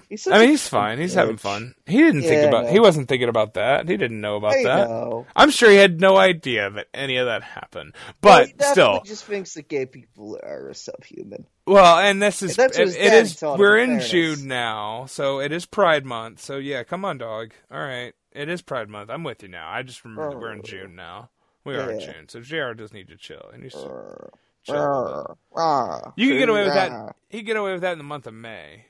He's 0.09 0.27
I 0.29 0.39
mean, 0.39 0.51
he's 0.51 0.69
fine. 0.69 0.99
He's 0.99 1.13
bitch. 1.13 1.17
having 1.17 1.37
fun. 1.37 1.75
He 1.87 1.99
didn't 1.99 2.23
Yeah, 2.23 2.29
think 2.29 2.47
about. 2.49 2.71
He 2.71 2.79
wasn't 2.79 3.09
thinking 3.09 3.29
about 3.29 3.55
that. 3.55 3.89
He 3.89 3.97
didn't 3.97 4.21
know 4.21 4.37
about 4.37 4.55
I 4.55 4.63
that. 4.65 4.89
know. 4.89 5.27
I'm 5.35 5.51
sure 5.51 5.71
he 5.71 5.77
had 5.77 6.01
no 6.01 6.17
idea 6.17 6.71
that 6.71 6.87
any 6.95 7.17
of 7.17 7.27
that 7.27 7.43
happened. 7.43 7.95
But 8.21 8.49
he 8.49 8.55
still, 8.61 9.03
just 9.05 9.25
thinks 9.25 9.55
that 9.55 9.69
gay 9.69 9.87
people 9.87 10.39
are 10.43 10.73
subhuman. 10.75 11.47
well, 11.67 11.99
and 11.99 12.23
this 12.23 12.43
is 12.43 12.55
That's 12.57 12.79
what 12.79 12.89
it, 12.89 12.97
it 12.97 13.13
is. 13.13 13.43
We're 13.43 13.79
in 13.79 14.01
fairness. 14.01 14.11
June 14.11 14.47
now, 14.49 15.07
so 15.07 15.41
it 15.41 15.51
is 15.53 15.67
Pride 15.67 16.05
Month. 16.05 16.41
So 16.41 16.59
yeah, 16.59 16.85
come 16.85 17.05
on, 17.05 17.19
dog. 17.19 17.53
All 17.71 17.81
right, 17.81 18.13
it 18.33 18.49
is 18.49 18.63
Pride 18.63 18.89
Month. 18.89 19.11
I'm 19.11 19.25
with 19.25 19.43
you 19.43 19.49
now. 19.49 19.69
I 19.69 19.83
just 19.83 20.05
remember 20.05 20.31
that 20.31 20.39
we're 20.39 20.53
in 20.53 20.63
June 20.63 20.95
now. 20.95 21.31
We 21.65 21.75
are 21.77 21.91
in 21.91 21.99
June, 22.01 22.29
so 22.29 22.41
Jr. 22.41 22.75
does 22.75 22.93
need 22.93 23.09
to 23.09 23.17
chill. 23.17 23.51
and 23.53 23.65
Uh, 23.75 24.29
chill. 24.65 24.77
a 24.77 25.39
little. 25.57 26.13
You 26.17 26.29
can 26.31 26.39
get 26.39 26.49
away 26.49 26.65
with 26.65 26.75
that. 26.75 27.17
He 27.29 27.39
can 27.39 27.47
get 27.47 27.57
away 27.57 27.73
with 27.73 27.83
that 27.83 27.93
in 27.93 27.99
the 27.99 28.05
month 28.05 28.27
of 28.27 28.35
May, 28.35 28.87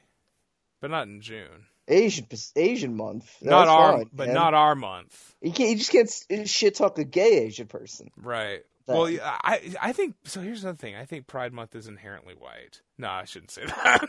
but 0.80 0.90
not 0.90 1.06
in 1.06 1.20
June. 1.20 1.66
Asian 1.86 2.26
Asian 2.56 2.96
month. 2.96 3.30
not 3.42 3.68
our, 3.68 3.98
fine, 3.98 4.10
but 4.12 4.26
man. 4.28 4.34
not 4.34 4.54
our 4.54 4.74
month. 4.74 5.34
You 5.42 5.52
can't. 5.52 5.70
You 5.70 5.76
just 5.76 5.92
can't 6.28 6.48
shit 6.48 6.74
talk 6.76 6.98
a 6.98 7.04
gay 7.04 7.44
Asian 7.44 7.66
person. 7.66 8.10
Right. 8.16 8.62
That- 8.86 8.96
Well, 8.96 9.06
I 9.22 9.60
I 9.80 9.92
think 9.92 10.14
so. 10.24 10.40
Here's 10.40 10.62
the 10.62 10.74
thing. 10.74 10.94
I 10.96 11.04
think 11.04 11.26
Pride 11.26 11.52
Month 11.52 11.74
is 11.74 11.86
inherently 11.86 12.34
white. 12.34 12.80
No, 12.98 13.08
I 13.08 13.24
shouldn't 13.24 13.50
say 13.50 13.64
that. 13.66 14.06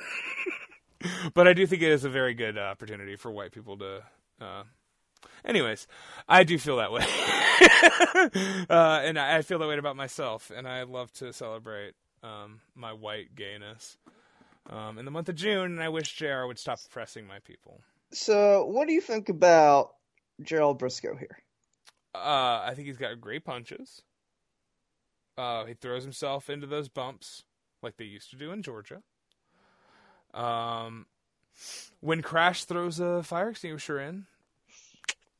but 1.34 1.48
I 1.48 1.54
do 1.54 1.66
think 1.68 1.82
it 1.82 1.92
is 1.92 2.04
a 2.06 2.10
very 2.10 2.34
good 2.34 2.58
uh, 2.58 2.62
opportunity 2.62 3.16
for 3.16 3.32
white 3.32 3.52
people 3.52 3.78
to. 3.80 4.04
Uh... 4.40 4.64
Anyways, 5.46 5.88
I 6.28 6.44
do 6.44 6.58
feel 6.58 6.78
that 6.78 6.92
way, 6.92 7.06
uh, 8.70 9.02
and 9.04 9.20
I 9.20 9.38
I 9.38 9.42
feel 9.44 9.60
that 9.60 9.68
way 9.68 9.78
about 9.78 9.96
myself, 9.96 10.52
and 10.56 10.68
I 10.68 10.84
love 10.84 11.12
to 11.14 11.32
celebrate 11.34 11.94
um, 12.24 12.62
my 12.74 12.94
white 12.94 13.36
gayness 13.36 13.98
um, 14.70 14.98
in 14.98 15.06
the 15.06 15.12
month 15.12 15.30
of 15.30 15.36
June. 15.36 15.74
And 15.74 15.84
I 15.84 15.90
wish 15.90 16.16
Jr. 16.16 16.46
would 16.48 16.58
stop 16.60 16.80
oppressing 16.86 17.28
my 17.28 17.40
people. 17.40 17.82
So, 18.12 18.66
what 18.66 18.88
do 18.88 18.94
you 18.94 19.02
think 19.02 19.30
about 19.30 19.92
Gerald 20.42 20.80
Brisco 20.80 21.18
here? 21.18 21.38
Uh, 22.14 22.64
I 22.66 22.74
think 22.76 22.88
he's 22.88 22.98
got 22.98 23.20
great 23.20 23.44
punches. 23.46 24.02
Uh, 25.38 25.66
he 25.66 25.74
throws 25.74 26.04
himself 26.04 26.50
into 26.50 26.66
those 26.66 26.88
bumps 26.88 27.44
like 27.84 27.98
they 27.98 28.06
used 28.06 28.30
to 28.30 28.38
do 28.38 28.52
in 28.52 28.64
Georgia. 28.64 29.02
Um, 30.34 31.08
when 32.00 32.22
Crash 32.22 32.66
throws 32.66 33.00
a 33.00 33.22
fire 33.24 33.50
extinguisher 33.50 34.00
in, 34.00 34.28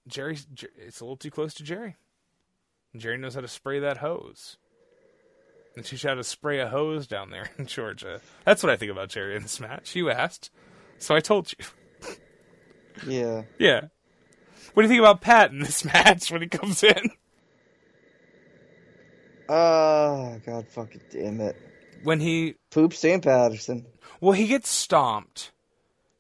Jerry's 0.08 0.46
Jer- 0.46 0.70
it's 0.78 1.00
a 1.00 1.04
little 1.04 1.18
too 1.18 1.32
close 1.32 1.54
to 1.56 1.64
Jerry. 1.64 1.96
Jerry 2.96 3.18
knows 3.18 3.36
how 3.36 3.42
to 3.42 3.48
spray 3.48 3.80
that 3.80 3.98
hose. 3.98 4.58
And 5.76 5.92
you 5.92 5.98
how 6.08 6.16
to 6.16 6.24
spray 6.24 6.60
a 6.60 6.70
hose 6.70 7.06
down 7.06 7.32
there 7.32 7.50
in 7.58 7.66
Georgia. 7.66 8.22
That's 8.46 8.64
what 8.64 8.70
I 8.72 8.78
think 8.78 8.92
about 8.92 9.10
Jerry 9.10 9.36
in 9.36 9.42
this 9.44 9.60
match. 9.60 9.96
You 9.96 10.10
asked, 10.10 10.50
so 11.00 11.16
I 11.16 11.20
told 11.20 11.52
you. 11.52 11.66
Yeah. 13.06 13.44
Yeah. 13.60 13.82
What 14.74 14.84
do 14.84 14.88
you 14.88 14.88
think 14.88 15.00
about 15.02 15.20
Pat 15.22 15.52
in 15.52 15.60
this 15.60 15.84
match 15.94 16.32
when 16.32 16.42
he 16.42 16.48
comes 16.48 16.82
in? 16.82 17.10
Oh, 19.50 20.40
God 20.46 20.68
fucking 20.70 21.02
damn 21.12 21.42
it. 21.42 21.56
When 22.04 22.20
he 22.20 22.56
poops 22.72 23.00
Sam 23.00 23.22
Patterson. 23.22 23.86
well, 24.22 24.32
he 24.34 24.48
gets 24.48 24.70
stomped. 24.70 25.52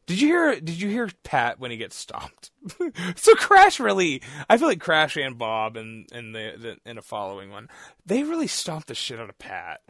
Did 0.05 0.21
you 0.21 0.27
hear? 0.27 0.59
Did 0.59 0.79
you 0.81 0.89
hear 0.89 1.09
Pat 1.23 1.59
when 1.59 1.71
he 1.71 1.77
gets 1.77 1.95
stomped? 1.95 2.51
so 3.15 3.33
Crash 3.35 3.79
really, 3.79 4.21
I 4.49 4.57
feel 4.57 4.67
like 4.67 4.79
Crash 4.79 5.17
and 5.17 5.37
Bob 5.37 5.77
and 5.77 6.07
and 6.11 6.35
the, 6.35 6.53
the 6.83 6.89
in 6.89 6.97
a 6.97 7.01
following 7.01 7.49
one, 7.49 7.69
they 8.05 8.23
really 8.23 8.47
stomped 8.47 8.87
the 8.87 8.95
shit 8.95 9.19
out 9.19 9.29
of 9.29 9.37
Pat. 9.39 9.81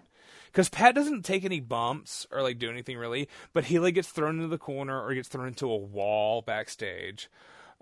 Because 0.46 0.70
Pat 0.70 0.96
doesn't 0.96 1.26
take 1.26 1.44
any 1.44 1.60
bumps 1.60 2.26
or 2.32 2.42
like 2.42 2.60
do 2.60 2.70
anything 2.70 2.98
really, 2.98 3.28
but 3.52 3.66
he 3.66 3.78
like 3.78 3.96
gets 3.96 4.08
thrown 4.08 4.36
into 4.38 4.48
the 4.48 4.58
corner 4.58 5.02
or 5.04 5.14
gets 5.14 5.28
thrown 5.28 5.48
into 5.48 5.70
a 5.70 5.76
wall 5.76 6.42
backstage, 6.42 7.30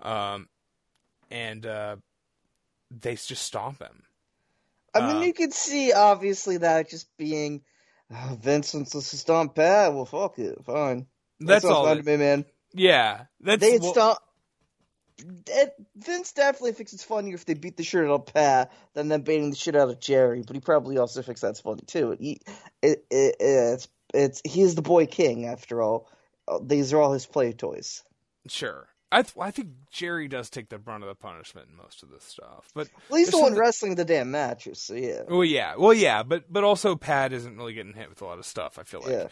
um, 0.00 0.48
and 1.30 1.64
uh, 1.64 1.96
they 2.90 3.14
just 3.14 3.42
stomp 3.42 3.80
him. 3.80 4.02
I 4.92 5.00
mean, 5.00 5.18
Uh, 5.18 5.20
you 5.22 5.32
could 5.32 5.52
see 5.54 5.92
obviously 5.92 6.56
that 6.58 6.90
just 6.90 7.08
being 7.16 7.62
oh, 8.10 8.38
Vince 8.40 8.74
wants 8.74 8.94
us 8.96 9.10
to 9.10 9.18
stomp 9.18 9.54
Pat. 9.54 9.94
Well, 9.94 10.04
fuck 10.04 10.38
it, 10.40 10.64
fine. 10.64 11.06
That's 11.40 11.62
sounds 11.62 11.74
all. 11.74 11.96
to 11.96 12.02
me, 12.02 12.16
man. 12.16 12.44
yeah, 12.72 13.24
that's 13.40 13.60
They 13.60 13.72
had 13.72 13.82
well- 13.82 14.18
Vince 15.96 16.32
definitely 16.32 16.72
thinks 16.72 16.92
it's 16.92 17.04
funnier 17.04 17.34
if 17.34 17.44
they 17.44 17.54
beat 17.54 17.76
the 17.76 17.84
shit 17.84 18.04
out 18.04 18.10
of 18.10 18.26
Pat 18.26 18.72
than 18.94 19.08
them 19.08 19.22
beating 19.22 19.50
the 19.50 19.56
shit 19.56 19.76
out 19.76 19.88
of 19.88 20.00
Jerry, 20.00 20.42
but 20.46 20.56
he 20.56 20.60
probably 20.60 20.98
also 20.98 21.22
thinks 21.22 21.40
that's 21.40 21.60
funny 21.60 21.82
too. 21.86 22.16
He, 22.18 22.40
it, 22.82 23.04
it, 23.10 23.36
it's 23.40 23.88
it's 24.12 24.42
he's 24.44 24.74
the 24.74 24.82
boy 24.82 25.06
king 25.06 25.46
after 25.46 25.82
all. 25.82 26.08
These 26.62 26.92
are 26.92 27.00
all 27.00 27.12
his 27.12 27.26
play 27.26 27.52
toys. 27.52 28.02
Sure. 28.48 28.86
I 29.18 29.22
th- 29.22 29.34
I 29.40 29.50
think 29.50 29.68
Jerry 29.90 30.28
does 30.28 30.50
take 30.50 30.68
the 30.68 30.78
brunt 30.78 31.02
of 31.04 31.08
the 31.08 31.14
punishment 31.14 31.68
in 31.70 31.76
most 31.76 32.02
of 32.02 32.10
this 32.10 32.24
stuff, 32.24 32.68
but 32.74 32.88
Well, 33.08 33.18
he's 33.18 33.30
the 33.30 33.38
one 33.40 33.54
wrestling 33.54 33.94
the 33.94 34.04
damn 34.04 34.30
matches, 34.30 34.80
so 34.80 34.94
yeah. 34.94 35.22
Well, 35.28 35.44
yeah, 35.44 35.76
well, 35.76 35.94
yeah, 35.94 36.22
but 36.22 36.44
but 36.52 36.64
also 36.64 36.96
Pat 36.96 37.32
isn't 37.32 37.56
really 37.56 37.74
getting 37.74 37.92
hit 37.94 38.08
with 38.10 38.20
a 38.22 38.24
lot 38.24 38.38
of 38.38 38.46
stuff. 38.46 38.78
I 38.78 38.82
feel 38.82 39.00
like, 39.00 39.10
Yeah. 39.10 39.28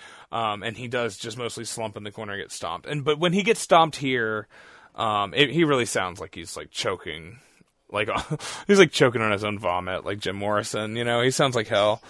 um, 0.52 0.62
and 0.62 0.76
he 0.76 0.88
does 0.88 1.16
just 1.16 1.36
mostly 1.36 1.64
slump 1.64 1.96
in 1.96 2.04
the 2.04 2.10
corner, 2.12 2.32
and 2.34 2.42
get 2.42 2.52
stomped, 2.52 2.86
and 2.86 3.04
but 3.04 3.18
when 3.18 3.32
he 3.32 3.42
gets 3.42 3.60
stomped 3.60 3.96
here, 3.96 4.46
um, 4.94 5.34
it, 5.34 5.50
he 5.50 5.64
really 5.64 5.86
sounds 5.86 6.20
like 6.20 6.34
he's 6.34 6.56
like 6.56 6.70
choking, 6.70 7.38
like 7.90 8.08
he's 8.66 8.78
like 8.78 8.92
choking 8.92 9.20
on 9.22 9.32
his 9.32 9.42
own 9.44 9.58
vomit, 9.58 10.04
like 10.04 10.18
Jim 10.20 10.36
Morrison. 10.36 10.96
You 10.96 11.04
know, 11.04 11.22
he 11.22 11.30
sounds 11.30 11.56
like 11.56 11.68
hell. 11.68 12.02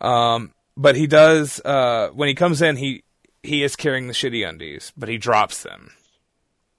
Um, 0.00 0.52
but 0.76 0.94
he 0.96 1.06
does 1.06 1.60
uh, 1.64 2.08
when 2.14 2.28
he 2.28 2.34
comes 2.34 2.62
in, 2.62 2.76
he 2.76 3.02
he 3.42 3.62
is 3.62 3.76
carrying 3.76 4.06
the 4.06 4.12
shitty 4.14 4.48
undies, 4.48 4.92
but 4.96 5.08
he 5.08 5.18
drops 5.18 5.62
them. 5.62 5.90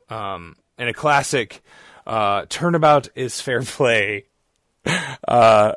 Um, 0.09 0.55
in 0.77 0.87
a 0.87 0.93
classic 0.93 1.61
uh, 2.07 2.45
turnabout 2.49 3.09
is 3.15 3.41
fair 3.41 3.61
play. 3.61 4.25
Uh, 5.27 5.73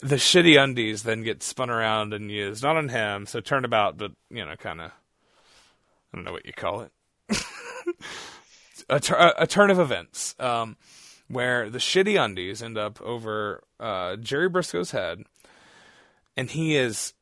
the 0.00 0.16
shitty 0.16 0.62
undies 0.62 1.02
then 1.02 1.22
get 1.22 1.42
spun 1.42 1.70
around 1.70 2.12
and 2.12 2.30
used 2.30 2.62
not 2.62 2.76
on 2.76 2.90
him, 2.90 3.24
so 3.26 3.40
turnabout, 3.40 3.96
but 3.96 4.12
you 4.30 4.44
know, 4.44 4.54
kind 4.54 4.82
of. 4.82 4.90
I 4.90 6.16
don't 6.16 6.24
know 6.24 6.32
what 6.32 6.46
you 6.46 6.52
call 6.52 6.82
it. 6.82 6.92
a, 8.88 9.00
tur- 9.00 9.34
a 9.36 9.46
turn 9.46 9.70
of 9.70 9.80
events, 9.80 10.36
um, 10.38 10.76
where 11.28 11.70
the 11.70 11.78
shitty 11.78 12.22
undies 12.22 12.62
end 12.62 12.76
up 12.76 13.00
over 13.00 13.64
uh, 13.80 14.16
Jerry 14.16 14.48
Brisco's 14.48 14.90
head, 14.90 15.24
and 16.36 16.50
he 16.50 16.76
is 16.76 17.14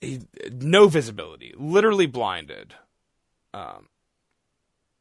he, 0.00 0.20
no 0.50 0.88
visibility, 0.88 1.52
literally 1.58 2.06
blinded. 2.06 2.74
Um, 3.52 3.88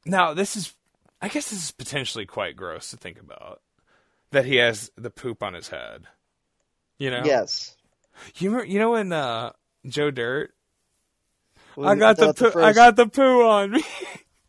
now 0.05 0.33
this 0.33 0.55
is, 0.55 0.73
I 1.21 1.27
guess, 1.27 1.49
this 1.49 1.63
is 1.63 1.71
potentially 1.71 2.25
quite 2.25 2.55
gross 2.55 2.89
to 2.91 2.97
think 2.97 3.19
about 3.19 3.61
that 4.31 4.45
he 4.45 4.55
has 4.57 4.91
the 4.95 5.09
poop 5.09 5.43
on 5.43 5.53
his 5.53 5.69
head. 5.69 6.03
You 6.97 7.11
know, 7.11 7.23
Yes. 7.25 7.75
You 8.35 8.49
remember, 8.51 8.71
you 8.71 8.79
know 8.79 8.91
when 8.91 9.11
uh, 9.11 9.51
Joe 9.87 10.11
Dirt, 10.11 10.53
When 11.75 11.87
I 11.89 11.95
got 11.95 12.17
the 12.17 12.33
poo, 12.33 12.59
I 12.59 12.73
got 12.73 12.95
the 12.95 13.07
poo 13.07 13.43
on 13.47 13.71
me. 13.71 13.83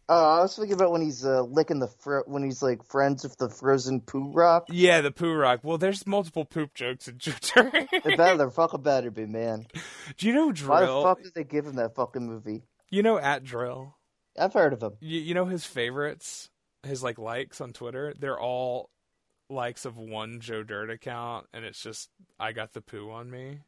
Oh, 0.09 0.39
I 0.39 0.41
was 0.43 0.55
thinking 0.57 0.75
about 0.75 0.91
when 0.91 1.01
he's 1.01 1.25
uh, 1.25 1.43
licking 1.45 1.79
the 1.79 1.87
fro- 1.87 2.25
when 2.27 2.43
he's 2.43 2.61
like 2.61 2.85
friends 2.85 3.23
with 3.23 3.39
the 3.39 3.49
frozen 3.49 4.01
poo 4.01 4.31
rock. 4.33 4.67
yeah, 4.69 5.01
the 5.01 5.13
poo 5.13 5.33
rock. 5.33 5.61
Well, 5.63 5.79
there's 5.79 6.07
multiple 6.07 6.45
poop 6.45 6.75
jokes 6.75 7.09
in 7.09 7.17
Joe 7.17 7.33
Dirt. 7.41 7.73
It 7.93 8.19
better 8.19 8.51
fucking 8.51 8.83
better 8.83 9.11
be 9.11 9.25
man. 9.25 9.65
Do 10.19 10.27
you 10.27 10.35
know 10.35 10.51
Dril? 10.51 10.69
Why 10.69 10.81
the 10.81 11.03
fuck 11.03 11.23
did 11.23 11.35
they 11.35 11.45
give 11.45 11.65
him 11.67 11.77
that 11.77 11.95
fucking 11.95 12.27
movie? 12.27 12.63
You 12.91 13.03
know 13.03 13.17
at 13.17 13.43
Dril. 13.45 13.95
I've 14.39 14.53
heard 14.55 14.73
of 14.73 14.83
him. 14.83 14.93
You, 15.01 15.21
you 15.21 15.35
know 15.35 15.47
his 15.47 15.65
favorites, 15.65 16.49
his 16.83 17.03
like 17.03 17.19
likes 17.19 17.61
on 17.61 17.73
Twitter. 17.73 18.15
They're 18.19 18.41
all 18.41 18.91
likes 19.51 19.85
of 19.85 19.97
one 19.97 20.41
Joe 20.41 20.63
Dirt 20.63 20.91
account, 20.91 21.47
and 21.53 21.65
it's 21.65 21.83
just 21.83 22.09
I 22.41 22.53
got 22.53 22.73
the 22.73 22.81
poo 22.81 23.11
on 23.11 23.31
me. 23.31 23.61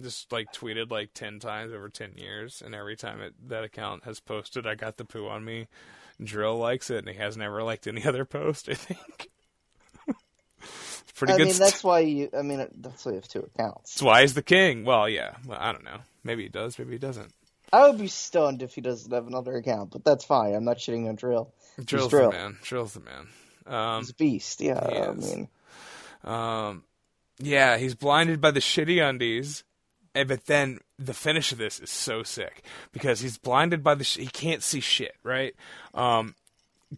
Just 0.00 0.32
like 0.32 0.52
tweeted 0.52 0.90
like 0.90 1.10
ten 1.14 1.38
times 1.38 1.72
over 1.72 1.88
ten 1.88 2.14
years, 2.16 2.62
and 2.64 2.74
every 2.74 2.96
time 2.96 3.20
it, 3.20 3.34
that 3.48 3.64
account 3.64 4.04
has 4.04 4.18
posted, 4.20 4.66
I 4.66 4.74
got 4.74 4.96
the 4.96 5.04
poo 5.04 5.28
on 5.28 5.44
me. 5.44 5.68
Dril 6.20 6.58
likes 6.58 6.90
it, 6.90 6.98
and 6.98 7.08
he 7.08 7.14
has 7.14 7.36
never 7.36 7.62
liked 7.62 7.86
any 7.86 8.04
other 8.06 8.24
post. 8.24 8.68
I 8.68 8.74
think. 8.74 9.28
Pretty 11.14 11.34
I 11.34 11.36
good. 11.36 11.44
mean, 11.44 11.54
st- 11.54 11.70
that's 11.70 11.84
why 11.84 12.00
you. 12.00 12.28
I 12.36 12.42
mean, 12.42 12.66
that's 12.74 13.04
why 13.04 13.12
you 13.12 13.16
have 13.16 13.28
two 13.28 13.48
accounts. 13.54 13.94
That's 13.94 14.02
why 14.02 14.22
he's 14.22 14.34
the 14.34 14.42
king. 14.42 14.84
Well, 14.84 15.08
yeah. 15.08 15.36
Well, 15.46 15.58
I 15.60 15.70
don't 15.70 15.84
know. 15.84 15.98
Maybe 16.24 16.42
he 16.42 16.48
does. 16.48 16.76
Maybe 16.76 16.92
he 16.92 16.98
doesn't. 16.98 17.32
I 17.74 17.88
would 17.88 17.98
be 17.98 18.06
stunned 18.08 18.62
if 18.62 18.74
he 18.74 18.80
doesn't 18.80 19.12
have 19.12 19.26
another 19.26 19.54
account, 19.56 19.90
but 19.90 20.04
that's 20.04 20.24
fine. 20.24 20.54
I'm 20.54 20.64
not 20.64 20.78
shitting 20.78 21.08
on 21.08 21.16
Dril. 21.16 21.48
Dril's 21.84 22.12
Dril. 22.12 22.30
the 22.30 22.36
man. 22.36 22.58
Dril's 22.62 22.94
the 22.94 23.00
man. 23.00 23.26
Um, 23.66 24.00
He's 24.02 24.10
a 24.10 24.14
beast. 24.14 24.60
Yeah, 24.60 24.78
I 24.78 25.12
mean, 25.12 25.48
Um, 26.22 26.84
yeah, 27.38 27.76
he's 27.78 27.94
blinded 27.94 28.40
by 28.40 28.50
the 28.52 28.60
shitty 28.60 29.02
undies, 29.06 29.64
and, 30.14 30.28
but 30.28 30.46
then 30.46 30.78
the 30.98 31.14
finish 31.14 31.50
of 31.50 31.58
this 31.58 31.80
is 31.80 31.90
so 31.90 32.22
sick 32.22 32.62
because 32.92 33.20
he's 33.20 33.38
blinded 33.38 33.82
by 33.82 33.94
the 33.96 34.04
sh- 34.04 34.18
he 34.18 34.26
can't 34.28 34.62
see 34.62 34.80
shit. 34.80 35.16
Right? 35.24 35.54
Um, 35.94 36.34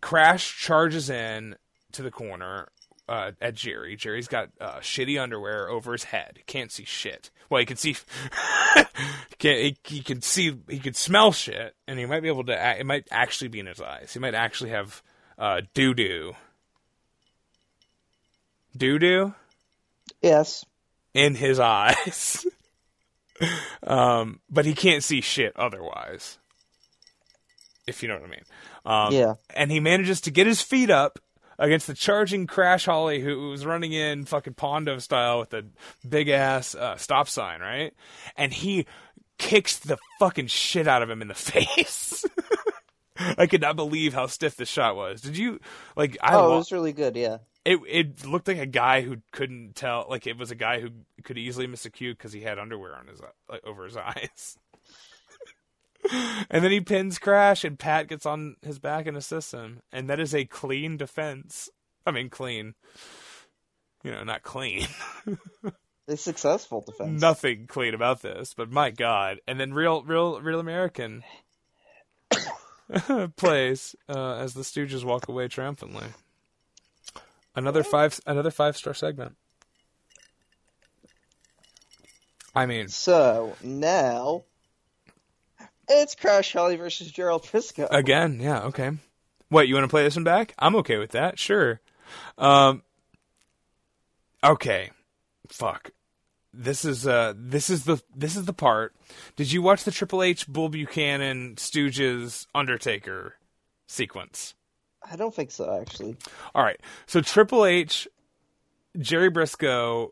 Crash 0.02 0.58
charges 0.58 1.08
in 1.08 1.56
to 1.92 2.02
the 2.02 2.10
corner 2.10 2.68
uh, 3.08 3.32
at 3.40 3.54
Jerry. 3.54 3.96
Jerry's 3.96 4.28
got 4.28 4.50
uh, 4.60 4.78
shitty 4.78 5.20
underwear 5.20 5.68
over 5.68 5.92
his 5.92 6.04
head. 6.04 6.40
Can't 6.46 6.72
see 6.72 6.84
shit. 6.84 7.30
Well, 7.48 7.60
he 7.60 7.66
can 7.66 7.76
see. 7.76 7.92
he, 8.74 9.36
can, 9.38 9.56
he, 9.56 9.76
he 9.84 10.02
can 10.02 10.22
see. 10.22 10.58
He 10.68 10.78
can 10.78 10.94
smell 10.94 11.32
shit, 11.32 11.74
and 11.86 11.98
he 11.98 12.06
might 12.06 12.20
be 12.20 12.28
able 12.28 12.44
to. 12.44 12.78
It 12.78 12.86
might 12.86 13.06
actually 13.10 13.48
be 13.48 13.60
in 13.60 13.66
his 13.66 13.80
eyes. 13.80 14.12
He 14.12 14.18
might 14.18 14.34
actually 14.34 14.70
have 14.70 15.02
uh, 15.38 15.62
doo 15.74 15.94
doo. 15.94 16.34
Doo 18.76 18.98
doo 18.98 19.34
yes. 20.22 20.64
in 21.14 21.34
his 21.34 21.60
eyes. 21.60 22.46
um, 23.82 24.40
but 24.50 24.64
he 24.64 24.74
can't 24.74 25.04
see 25.04 25.20
shit 25.20 25.52
otherwise. 25.56 26.38
If 27.86 28.02
you 28.02 28.08
know 28.08 28.16
what 28.16 28.24
I 28.24 28.28
mean. 28.28 28.44
Um, 28.84 29.12
Yeah. 29.12 29.34
And 29.54 29.70
he 29.70 29.80
manages 29.80 30.20
to 30.22 30.30
get 30.30 30.46
his 30.46 30.60
feet 30.60 30.90
up 30.90 31.18
against 31.58 31.86
the 31.86 31.94
charging 31.94 32.46
Crash 32.46 32.84
Holly, 32.86 33.20
who 33.20 33.50
was 33.50 33.64
running 33.66 33.92
in 33.92 34.24
fucking 34.24 34.54
Pondo 34.54 34.98
style 34.98 35.40
with 35.40 35.54
a 35.54 35.64
big 36.08 36.28
ass 36.28 36.74
uh, 36.74 36.96
stop 36.96 37.28
sign, 37.28 37.60
right? 37.60 37.94
And 38.36 38.52
he 38.52 38.86
kicks 39.38 39.78
the 39.78 39.98
fucking 40.18 40.46
shit 40.48 40.88
out 40.88 41.02
of 41.02 41.10
him 41.10 41.22
in 41.22 41.28
the 41.28 41.34
face. 41.34 42.24
I 43.38 43.46
could 43.46 43.62
not 43.62 43.76
believe 43.76 44.12
how 44.12 44.26
stiff 44.26 44.56
this 44.56 44.68
shot 44.68 44.94
was. 44.96 45.22
Did 45.22 45.38
you 45.38 45.60
like? 45.96 46.18
I 46.20 46.34
oh, 46.34 46.52
it 46.52 46.56
was 46.56 46.72
really 46.72 46.92
good. 46.92 47.16
Yeah. 47.16 47.38
it 47.64 47.78
it 47.88 48.26
looked 48.26 48.46
like 48.46 48.58
a 48.58 48.66
guy 48.66 49.00
who 49.00 49.16
couldn't 49.32 49.74
tell 49.74 50.06
like 50.10 50.26
it 50.26 50.36
was 50.36 50.50
a 50.50 50.54
guy 50.54 50.80
who 50.80 50.90
could 51.24 51.38
easily 51.38 51.66
miss 51.66 51.86
a 51.86 51.90
cue 51.90 52.12
because 52.12 52.32
he 52.32 52.42
had 52.42 52.58
underwear 52.58 52.94
on 52.94 53.06
his 53.06 53.20
like, 53.50 53.64
over 53.64 53.84
his 53.84 53.96
eyes 53.96 54.58
and 56.12 56.64
then 56.64 56.70
he 56.70 56.80
pins 56.80 57.18
crash 57.18 57.64
and 57.64 57.78
pat 57.78 58.08
gets 58.08 58.26
on 58.26 58.56
his 58.62 58.78
back 58.78 59.06
and 59.06 59.16
assists 59.16 59.52
him 59.52 59.80
and 59.92 60.08
that 60.08 60.20
is 60.20 60.34
a 60.34 60.44
clean 60.44 60.96
defense. 60.96 61.68
I 62.06 62.10
mean 62.10 62.30
clean. 62.30 62.74
You 64.02 64.12
know 64.12 64.24
not 64.24 64.42
clean. 64.42 64.86
A 66.08 66.16
successful 66.16 66.82
defense. 66.82 67.20
nothing 67.20 67.66
clean 67.66 67.92
about 67.92 68.22
this 68.22 68.54
but 68.54 68.70
my 68.70 68.90
god. 68.90 69.38
And 69.48 69.58
then 69.58 69.74
real 69.74 70.02
real 70.04 70.40
real 70.40 70.60
american 70.60 71.24
plays 73.36 73.96
uh, 74.08 74.34
as 74.36 74.54
the 74.54 74.62
stooges 74.62 75.04
walk 75.04 75.28
away 75.28 75.48
triumphantly. 75.48 76.06
Another 77.54 77.82
five 77.82 78.20
another 78.26 78.50
five 78.50 78.76
star 78.76 78.94
segment. 78.94 79.36
I 82.54 82.66
mean 82.66 82.88
So 82.88 83.56
now 83.62 84.44
it's 85.88 86.14
Crash 86.14 86.52
Holly 86.52 86.76
versus 86.76 87.10
Gerald 87.10 87.42
Brisco. 87.44 87.88
again 87.90 88.38
yeah 88.40 88.62
okay 88.64 88.90
what 89.48 89.68
you 89.68 89.74
want 89.74 89.84
to 89.84 89.88
play 89.88 90.02
this 90.02 90.16
one 90.16 90.24
back 90.24 90.54
i'm 90.58 90.76
okay 90.76 90.96
with 90.98 91.10
that 91.12 91.38
sure 91.38 91.80
um 92.38 92.82
okay 94.42 94.90
fuck 95.48 95.90
this 96.52 96.84
is 96.84 97.06
uh 97.06 97.32
this 97.36 97.70
is 97.70 97.84
the 97.84 98.00
this 98.14 98.36
is 98.36 98.44
the 98.46 98.52
part 98.52 98.94
did 99.36 99.52
you 99.52 99.62
watch 99.62 99.84
the 99.84 99.90
triple 99.90 100.22
h 100.22 100.46
bull 100.48 100.68
buchanan 100.68 101.54
stooges 101.56 102.46
undertaker 102.54 103.34
sequence 103.86 104.54
I 105.08 105.14
don't 105.14 105.32
think 105.32 105.52
so, 105.52 105.72
actually. 105.80 106.16
All 106.52 106.64
right. 106.64 106.80
So 107.06 107.20
Triple 107.20 107.64
H, 107.64 108.08
Jerry 108.98 109.30
Brisco, 109.30 110.10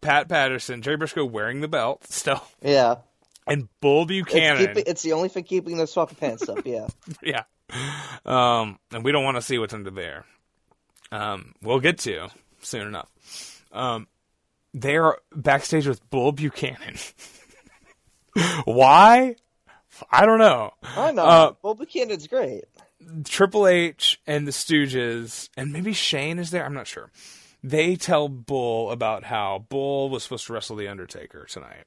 Pat 0.00 0.28
Patterson, 0.28 0.82
Jerry 0.82 0.96
Brisco 0.96 1.28
wearing 1.28 1.62
the 1.62 1.66
belt 1.68 2.06
still, 2.06 2.40
Yeah. 2.62 2.96
And 3.50 3.68
Bull 3.80 4.02
It's, 4.02 4.08
Buchanan. 4.08 4.66
keeping, 4.66 4.84
it's 4.86 5.02
the 5.02 5.12
only 5.12 5.28
thing 5.28 5.44
keeping 5.44 5.76
those 5.76 5.92
fucking 5.94 6.16
pants 6.16 6.48
up. 6.48 6.64
Yeah. 6.64 6.88
yeah. 7.22 7.42
Um, 8.24 8.78
and 8.92 9.04
we 9.04 9.12
don't 9.12 9.24
want 9.24 9.36
to 9.36 9.42
see 9.42 9.58
what's 9.58 9.74
under 9.74 9.90
there. 9.90 10.24
Um, 11.10 11.54
we'll 11.62 11.80
get 11.80 11.98
to 12.00 12.28
soon 12.60 12.86
enough. 12.86 13.08
Um, 13.72 14.06
they 14.74 14.96
are 14.96 15.18
backstage 15.34 15.86
with 15.86 16.08
Bull 16.10 16.32
Buchanan. 16.32 16.96
Why? 18.64 19.36
I 20.10 20.26
don't 20.26 20.38
know. 20.38 20.72
I 20.82 21.12
know. 21.12 21.24
Uh, 21.24 21.52
Bull 21.62 21.74
Buchanan's 21.74 22.26
great. 22.26 22.64
Triple 23.24 23.66
H 23.66 24.20
and 24.26 24.46
the 24.46 24.50
Stooges, 24.50 25.48
and 25.56 25.72
maybe 25.72 25.92
Shane 25.92 26.38
is 26.38 26.50
there. 26.50 26.64
I'm 26.64 26.74
not 26.74 26.86
sure. 26.86 27.10
They 27.62 27.96
tell 27.96 28.28
Bull 28.28 28.90
about 28.90 29.24
how 29.24 29.64
Bull 29.68 30.10
was 30.10 30.22
supposed 30.22 30.46
to 30.46 30.52
wrestle 30.52 30.76
the 30.76 30.88
Undertaker 30.88 31.44
tonight, 31.46 31.84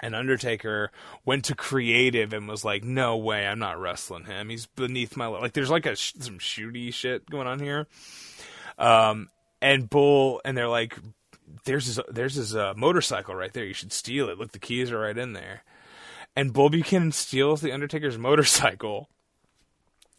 and 0.00 0.14
Undertaker 0.14 0.90
went 1.24 1.44
to 1.46 1.54
creative 1.54 2.32
and 2.32 2.48
was 2.48 2.64
like, 2.64 2.84
"No 2.84 3.16
way, 3.16 3.46
I'm 3.46 3.58
not 3.58 3.80
wrestling 3.80 4.24
him. 4.24 4.48
He's 4.48 4.66
beneath 4.66 5.16
my 5.16 5.26
le-" 5.26 5.38
like." 5.38 5.52
There's 5.52 5.70
like 5.70 5.86
a 5.86 5.96
some 5.96 6.38
shooty 6.38 6.92
shit 6.92 7.28
going 7.30 7.46
on 7.46 7.60
here. 7.60 7.86
Um, 8.78 9.30
and 9.62 9.88
Bull 9.88 10.40
and 10.44 10.56
they're 10.56 10.68
like, 10.68 10.96
"There's 11.64 11.86
his 11.86 12.00
there's 12.08 12.34
his 12.34 12.54
uh, 12.54 12.74
motorcycle 12.76 13.34
right 13.34 13.52
there. 13.52 13.64
You 13.64 13.74
should 13.74 13.92
steal 13.92 14.28
it. 14.28 14.38
Look, 14.38 14.52
the 14.52 14.58
keys 14.58 14.92
are 14.92 15.00
right 15.00 15.16
in 15.16 15.32
there." 15.32 15.62
And 16.34 16.52
Bull 16.52 16.68
Buchanan 16.68 17.12
steals 17.12 17.62
the 17.62 17.72
Undertaker's 17.72 18.18
motorcycle. 18.18 19.08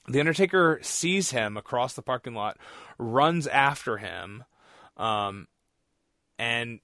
The 0.07 0.19
Undertaker 0.19 0.79
sees 0.81 1.31
him 1.31 1.57
across 1.57 1.93
the 1.93 2.01
parking 2.01 2.33
lot, 2.33 2.57
runs 2.97 3.45
after 3.45 3.97
him, 3.97 4.45
um, 4.95 5.47
and 6.39 6.79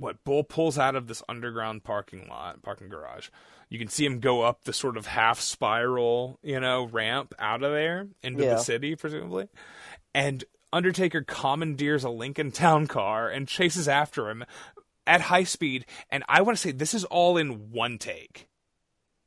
what 0.00 0.24
Bull 0.24 0.42
pulls 0.42 0.78
out 0.78 0.96
of 0.96 1.06
this 1.06 1.22
underground 1.28 1.84
parking 1.84 2.26
lot, 2.28 2.62
parking 2.62 2.88
garage. 2.88 3.28
You 3.68 3.78
can 3.78 3.88
see 3.88 4.04
him 4.04 4.18
go 4.18 4.40
up 4.42 4.64
the 4.64 4.72
sort 4.72 4.96
of 4.96 5.06
half 5.06 5.38
spiral, 5.40 6.38
you 6.42 6.58
know, 6.58 6.84
ramp 6.84 7.34
out 7.38 7.62
of 7.62 7.70
there 7.72 8.08
into 8.22 8.42
Yeah. 8.42 8.54
the 8.54 8.60
city, 8.62 8.96
presumably. 8.96 9.48
And 10.14 10.42
Undertaker 10.72 11.22
commandeers 11.22 12.02
a 12.04 12.10
Lincoln 12.10 12.50
Town 12.50 12.86
car 12.86 13.28
and 13.28 13.46
chases 13.46 13.86
after 13.88 14.30
him 14.30 14.44
at 15.06 15.20
high 15.20 15.44
speed. 15.44 15.84
And 16.10 16.24
I 16.28 16.42
want 16.42 16.56
to 16.56 16.62
say 16.62 16.72
this 16.72 16.94
is 16.94 17.04
all 17.04 17.36
in 17.36 17.70
one 17.70 17.98
take. 17.98 18.46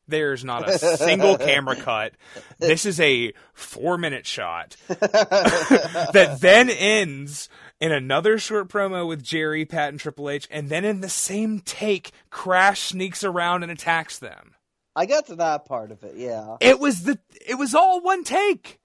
There's 0.07 0.43
not 0.43 0.67
a 0.67 0.77
single 0.97 1.37
camera 1.37 1.75
cut. 1.77 2.13
This 2.59 2.85
is 2.85 2.99
a 2.99 3.33
four 3.53 3.97
minute 3.97 4.25
shot 4.25 4.75
that 4.87 6.37
then 6.41 6.69
ends 6.69 7.47
in 7.83 7.91
another 7.91 8.37
short 8.39 8.69
promo 8.69 9.05
with 9.05 9.21
Jerry, 9.21 9.65
Pat, 9.65 9.89
and 9.89 9.99
Triple 9.99 10.29
H. 10.29 10.47
And 10.49 10.69
then 10.69 10.85
in 10.85 11.01
the 11.01 11.09
same 11.09 11.59
take, 11.59 12.11
Crash 12.29 12.79
sneaks 12.89 13.23
around 13.25 13.63
and 13.63 13.71
attacks 13.71 14.17
them. 14.19 14.55
I 14.95 15.05
got 15.05 15.27
to 15.27 15.35
that 15.35 15.65
part 15.65 15.91
of 15.91 16.01
it. 16.03 16.15
Yeah. 16.15 16.55
It 16.61 16.79
was 16.79 17.03
the, 17.03 17.19
it 17.45 17.55
was 17.55 17.75
all 17.75 17.99
one 18.01 18.23
take. 18.23 18.79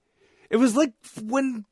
It 0.49 0.57
was 0.57 0.75
like 0.75 0.93
when, 1.23 1.63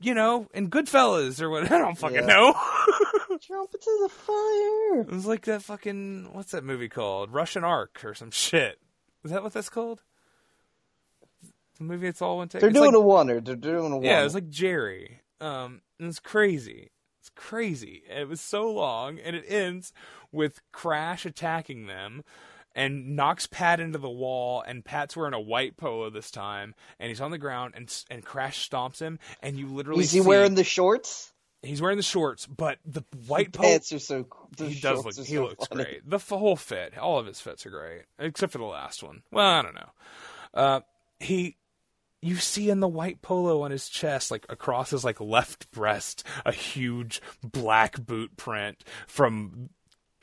you 0.00 0.14
know, 0.14 0.48
in 0.54 0.70
Goodfellas 0.70 1.40
or 1.40 1.48
what, 1.50 1.64
I 1.70 1.78
don't 1.78 1.96
fucking 1.96 2.16
Yeah. 2.16 2.26
know. 2.26 2.52
Jump 3.40 3.70
into 3.72 3.98
the 4.02 4.08
fire. 4.08 5.00
It 5.02 5.08
was 5.12 5.26
like 5.26 5.42
that 5.46 5.62
fucking 5.62 6.30
what's 6.32 6.50
that 6.52 6.64
movie 6.64 6.88
called? 6.88 7.32
Russian 7.32 7.62
Ark 7.64 8.00
or 8.04 8.14
some 8.14 8.30
shit. 8.32 8.78
Is 9.24 9.30
that 9.30 9.42
what 9.44 9.52
that's 9.52 9.68
called? 9.68 10.02
The 11.78 11.84
movie 11.84 12.08
it's 12.08 12.20
all 12.22 12.38
one 12.38 12.48
take. 12.48 12.60
They're 12.60 12.70
It's 12.70 12.78
doing 12.78 12.92
like, 12.92 12.96
a 12.96 13.00
wonder. 13.00 13.40
They're 13.40 13.56
doing 13.56 13.92
a 13.92 13.96
wonder. 13.96 14.06
yeah, 14.06 14.24
it's 14.24 14.34
like 14.34 14.48
Jerry. 14.50 15.20
Um, 15.40 15.80
and 16.02 16.10
it's 16.10 16.20
crazy. 16.20 16.90
It's 17.20 17.30
crazy. 17.34 18.02
And 18.10 18.18
it 18.18 18.28
was 18.28 18.40
so 18.40 18.70
long, 18.70 19.18
and 19.18 19.34
it 19.36 19.44
ends 19.48 19.92
with 20.32 20.60
Crash 20.72 21.24
attacking 21.24 21.86
them. 21.86 22.24
And 22.74 23.16
knocks 23.16 23.46
Pat 23.46 23.80
into 23.80 23.98
the 23.98 24.08
wall, 24.08 24.62
and 24.66 24.82
Pat's 24.82 25.14
wearing 25.14 25.34
a 25.34 25.40
white 25.40 25.76
polo 25.76 26.08
this 26.08 26.30
time, 26.30 26.74
and 26.98 27.10
he's 27.10 27.20
on 27.20 27.30
the 27.30 27.36
ground, 27.36 27.74
and 27.76 27.94
and 28.10 28.24
Crash 28.24 28.66
stomps 28.66 28.98
him, 28.98 29.18
and 29.42 29.58
you 29.58 29.66
literally 29.66 30.04
Is 30.04 30.10
he 30.12 30.20
see- 30.20 30.26
wearing 30.26 30.54
the 30.54 30.64
shorts? 30.64 31.34
He's 31.60 31.82
wearing 31.82 31.98
the 31.98 32.02
shorts, 32.02 32.46
but 32.46 32.78
the 32.86 33.02
white 33.26 33.52
The 33.52 33.58
polo 33.58 33.68
pants 33.68 33.92
are 33.92 33.98
so. 33.98 34.26
The 34.56 34.70
he 34.70 34.80
does 34.80 35.04
look. 35.04 35.14
He 35.14 35.34
so 35.34 35.42
looks 35.44 35.66
funny. 35.66 35.84
great. 35.84 36.08
The 36.08 36.16
whole 36.18 36.56
fit, 36.56 36.96
all 36.96 37.18
of 37.18 37.26
his 37.26 37.42
fits 37.42 37.66
are 37.66 37.70
great, 37.70 38.04
except 38.18 38.52
for 38.52 38.58
the 38.58 38.64
last 38.64 39.02
one. 39.02 39.22
Well, 39.30 39.46
I 39.46 39.60
don't 39.60 39.74
know. 39.74 39.90
Uh, 40.54 40.80
he 41.20 41.56
you 42.22 42.36
see 42.36 42.70
in 42.70 42.80
the 42.80 42.88
white 42.88 43.20
polo 43.20 43.62
on 43.62 43.72
his 43.72 43.88
chest, 43.88 44.30
like 44.30 44.46
across 44.48 44.90
his 44.90 45.04
like 45.04 45.20
left 45.20 45.70
breast, 45.72 46.24
a 46.46 46.52
huge 46.52 47.20
black 47.42 48.00
boot 48.04 48.36
print 48.36 48.82
from 49.08 49.70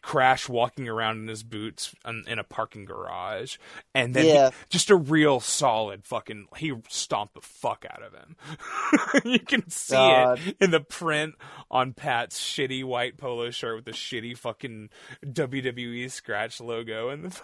Crash 0.02 0.48
walking 0.48 0.88
around 0.88 1.18
in 1.20 1.28
his 1.28 1.44
boots 1.44 1.94
in, 2.08 2.40
a 2.40 2.44
parking 2.46 2.86
garage, 2.86 3.58
and 3.94 4.14
then 4.14 4.24
he- 4.50 4.56
just 4.70 4.90
a 4.90 4.96
real 4.96 5.42
solid 5.42 6.06
fucking. 6.06 6.48
He 6.56 6.74
stomped 6.88 7.34
the 7.34 7.42
fuck 7.42 7.86
out 7.90 8.02
of 8.02 8.14
him. 8.14 8.38
you 9.32 9.40
can 9.40 9.70
see 9.70 9.96
God. 9.96 10.40
it 10.46 10.56
in 10.62 10.72
the 10.72 10.80
print 10.80 11.36
on 11.70 11.92
Pat's 11.92 12.40
shitty 12.40 12.84
white 12.86 13.18
polo 13.18 13.52
shirt 13.52 13.76
with 13.76 13.86
the 13.86 13.92
shitty 13.92 14.38
fucking 14.38 14.90
WWE 15.26 16.10
scratch 16.10 16.62
logo 16.62 17.10
and 17.10 17.26
the. 17.26 17.42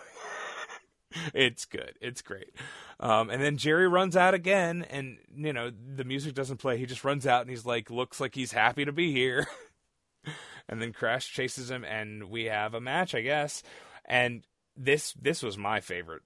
it's 1.34 1.66
good. 1.66 1.94
It's 2.02 2.22
great. 2.22 2.54
Um, 3.00 3.30
and 3.30 3.42
then 3.42 3.58
Jerry 3.58 3.88
runs 3.88 4.16
out 4.16 4.34
again, 4.34 4.86
and 4.90 5.18
you 5.36 5.54
know 5.54 5.72
the 5.72 6.04
music 6.04 6.34
doesn't 6.34 6.58
play. 6.58 6.78
He 6.78 6.86
just 6.86 7.04
runs 7.04 7.26
out, 7.28 7.42
and 7.42 7.50
he's 7.50 7.66
like, 7.66 7.90
looks 7.90 8.20
like 8.20 8.36
he's 8.36 8.52
happy 8.52 8.86
to 8.86 8.92
be 8.92 9.12
here. 9.12 9.48
and 10.70 10.82
then 10.82 10.94
Crash 10.94 11.32
chases 11.32 11.70
him, 11.72 11.84
and 11.84 12.26
we 12.30 12.46
have 12.46 12.74
a 12.74 12.82
match, 12.82 13.14
I 13.14 13.22
guess. 13.22 13.64
And 14.06 14.44
this 14.78 15.14
this 15.14 15.42
was 15.44 15.58
my 15.58 15.80
favorite, 15.82 16.22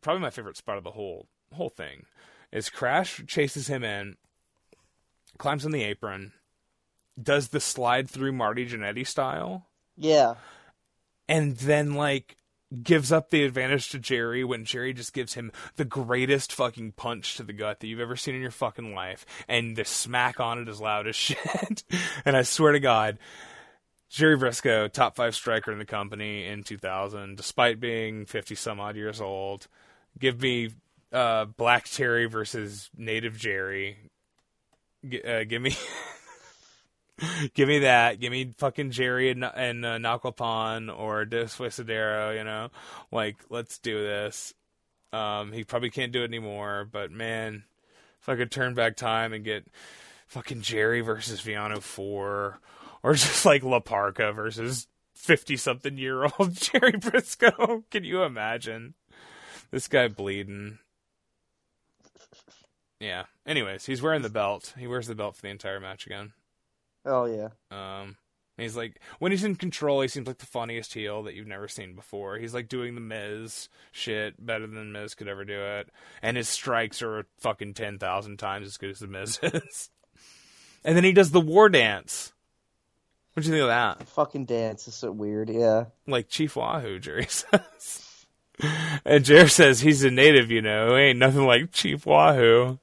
probably 0.00 0.22
my 0.22 0.30
favorite 0.30 0.56
spot 0.56 0.78
of 0.78 0.84
the 0.84 0.90
whole 0.92 1.26
whole 1.54 1.68
thing, 1.70 2.06
is 2.52 2.70
Crash 2.70 3.22
chases 3.26 3.68
him 3.68 3.82
in, 3.84 4.16
climbs 5.38 5.64
on 5.64 5.72
the 5.72 5.82
apron, 5.84 6.32
does 7.20 7.48
the 7.48 7.60
slide 7.60 8.08
through 8.08 8.32
Marty 8.32 8.66
Jannetty 8.66 9.06
style 9.06 9.66
Yeah. 9.96 10.34
and 11.28 11.56
then 11.56 11.94
like 11.94 12.36
gives 12.82 13.10
up 13.10 13.30
the 13.30 13.44
advantage 13.44 13.88
to 13.90 13.98
Jerry 13.98 14.44
when 14.44 14.64
Jerry 14.64 14.92
just 14.92 15.12
gives 15.12 15.34
him 15.34 15.50
the 15.76 15.84
greatest 15.84 16.52
fucking 16.52 16.92
punch 16.92 17.36
to 17.36 17.42
the 17.42 17.52
gut 17.52 17.80
that 17.80 17.86
you've 17.86 18.00
ever 18.00 18.16
seen 18.16 18.34
in 18.34 18.42
your 18.42 18.50
fucking 18.50 18.94
life 18.94 19.26
and 19.48 19.74
the 19.76 19.84
smack 19.84 20.38
on 20.38 20.58
it 20.58 20.68
is 20.68 20.80
loud 20.80 21.06
as 21.08 21.16
shit. 21.16 21.82
and 22.24 22.36
I 22.36 22.42
swear 22.42 22.72
to 22.72 22.80
God, 22.80 23.18
Jerry 24.08 24.36
Brisco, 24.36 24.90
top 24.90 25.16
five 25.16 25.34
striker 25.34 25.72
in 25.72 25.78
the 25.78 25.84
company 25.84 26.46
in 26.46 26.62
2000, 26.62 27.36
despite 27.36 27.80
being 27.80 28.26
50 28.26 28.54
some 28.54 28.80
odd 28.80 28.96
years 28.96 29.20
old. 29.20 29.68
Give 30.18 30.40
me 30.40 30.70
uh, 31.12 31.44
Black 31.44 31.84
Terry 31.88 32.26
versus 32.26 32.90
Native 32.96 33.36
Jerry. 33.36 33.98
G- 35.08 35.22
uh, 35.22 35.44
give 35.44 35.62
me. 35.62 35.76
Give 37.54 37.68
me 37.68 37.80
that. 37.80 38.20
Give 38.20 38.30
me 38.30 38.54
fucking 38.58 38.90
Jerry 38.90 39.30
and, 39.30 39.44
and 39.44 39.84
uh, 39.84 39.98
Naquapan 39.98 40.96
or 40.96 41.24
Dos 41.24 41.56
Suicidero, 41.56 42.36
you 42.36 42.44
know? 42.44 42.68
Like, 43.10 43.36
let's 43.48 43.78
do 43.78 43.98
this. 44.02 44.54
Um, 45.12 45.52
he 45.52 45.64
probably 45.64 45.90
can't 45.90 46.12
do 46.12 46.22
it 46.22 46.28
anymore, 46.28 46.88
but 46.90 47.10
man, 47.10 47.64
if 48.20 48.28
I 48.28 48.36
could 48.36 48.50
turn 48.50 48.74
back 48.74 48.96
time 48.96 49.32
and 49.32 49.44
get 49.44 49.66
fucking 50.26 50.60
Jerry 50.62 51.00
versus 51.00 51.40
Villano 51.40 51.80
4, 51.80 52.60
or 53.02 53.12
just 53.14 53.44
like 53.44 53.62
La 53.62 53.80
Parca 53.80 54.34
versus 54.34 54.86
50 55.14 55.56
something 55.56 55.98
year 55.98 56.24
old 56.24 56.54
Jerry 56.54 56.92
Brisco, 56.92 57.84
can 57.90 58.04
you 58.04 58.22
imagine? 58.22 58.94
This 59.70 59.88
guy 59.88 60.08
bleeding. 60.08 60.78
Yeah. 62.98 63.24
Anyways, 63.46 63.86
he's 63.86 64.02
wearing 64.02 64.22
the 64.22 64.28
belt. 64.28 64.74
He 64.78 64.86
wears 64.86 65.06
the 65.06 65.14
belt 65.14 65.36
for 65.36 65.42
the 65.42 65.48
entire 65.48 65.80
match 65.80 66.06
again. 66.06 66.32
Oh 67.04 67.24
yeah. 67.24 67.48
Um, 67.70 68.16
he's 68.56 68.76
like 68.76 69.00
when 69.18 69.32
he's 69.32 69.44
in 69.44 69.56
control, 69.56 70.00
he 70.00 70.08
seems 70.08 70.26
like 70.26 70.38
the 70.38 70.46
funniest 70.46 70.94
heel 70.94 71.22
that 71.24 71.34
you've 71.34 71.46
never 71.46 71.68
seen 71.68 71.94
before. 71.94 72.36
He's 72.38 72.54
like 72.54 72.68
doing 72.68 72.94
the 72.94 73.00
Miz 73.00 73.68
shit 73.92 74.44
better 74.44 74.66
than 74.66 74.92
Miz 74.92 75.14
could 75.14 75.28
ever 75.28 75.44
do 75.44 75.60
it, 75.60 75.88
and 76.22 76.36
his 76.36 76.48
strikes 76.48 77.02
are 77.02 77.26
fucking 77.38 77.74
ten 77.74 77.98
thousand 77.98 78.38
times 78.38 78.66
as 78.66 78.76
good 78.76 78.90
as 78.90 78.98
the 78.98 79.06
Miz 79.06 79.38
is. 79.42 79.90
and 80.84 80.96
then 80.96 81.04
he 81.04 81.12
does 81.12 81.30
the 81.30 81.40
war 81.40 81.68
dance. 81.68 82.32
What 83.32 83.44
do 83.44 83.48
you 83.48 83.54
think 83.54 83.62
of 83.62 83.68
that? 83.68 84.08
Fucking 84.08 84.44
dance 84.46 84.88
is 84.88 84.94
so 84.94 85.12
weird. 85.12 85.50
Yeah. 85.50 85.84
Like 86.06 86.28
Chief 86.28 86.56
Wahoo, 86.56 86.98
Jerry 86.98 87.26
says. 87.28 88.26
and 89.04 89.24
Jerry 89.24 89.48
says 89.48 89.80
he's 89.80 90.02
a 90.02 90.10
native, 90.10 90.50
you 90.50 90.60
know. 90.60 90.96
Ain't 90.96 91.18
nothing 91.18 91.46
like 91.46 91.70
Chief 91.70 92.04
Wahoo. 92.04 92.78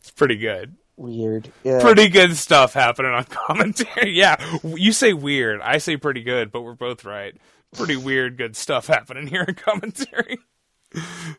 It's 0.00 0.10
pretty 0.10 0.36
good. 0.36 0.74
Weird. 1.00 1.50
Yeah. 1.64 1.80
pretty 1.80 2.08
good 2.10 2.36
stuff 2.36 2.74
happening 2.74 3.12
on 3.12 3.24
commentary. 3.30 4.10
Yeah, 4.12 4.36
you 4.62 4.92
say 4.92 5.14
weird, 5.14 5.62
I 5.62 5.78
say 5.78 5.96
pretty 5.96 6.22
good, 6.22 6.52
but 6.52 6.60
we're 6.60 6.74
both 6.74 7.06
right. 7.06 7.34
Pretty 7.74 7.96
weird, 7.96 8.36
good 8.36 8.54
stuff 8.54 8.86
happening 8.86 9.26
here 9.26 9.42
in 9.48 9.54
commentary. 9.56 10.38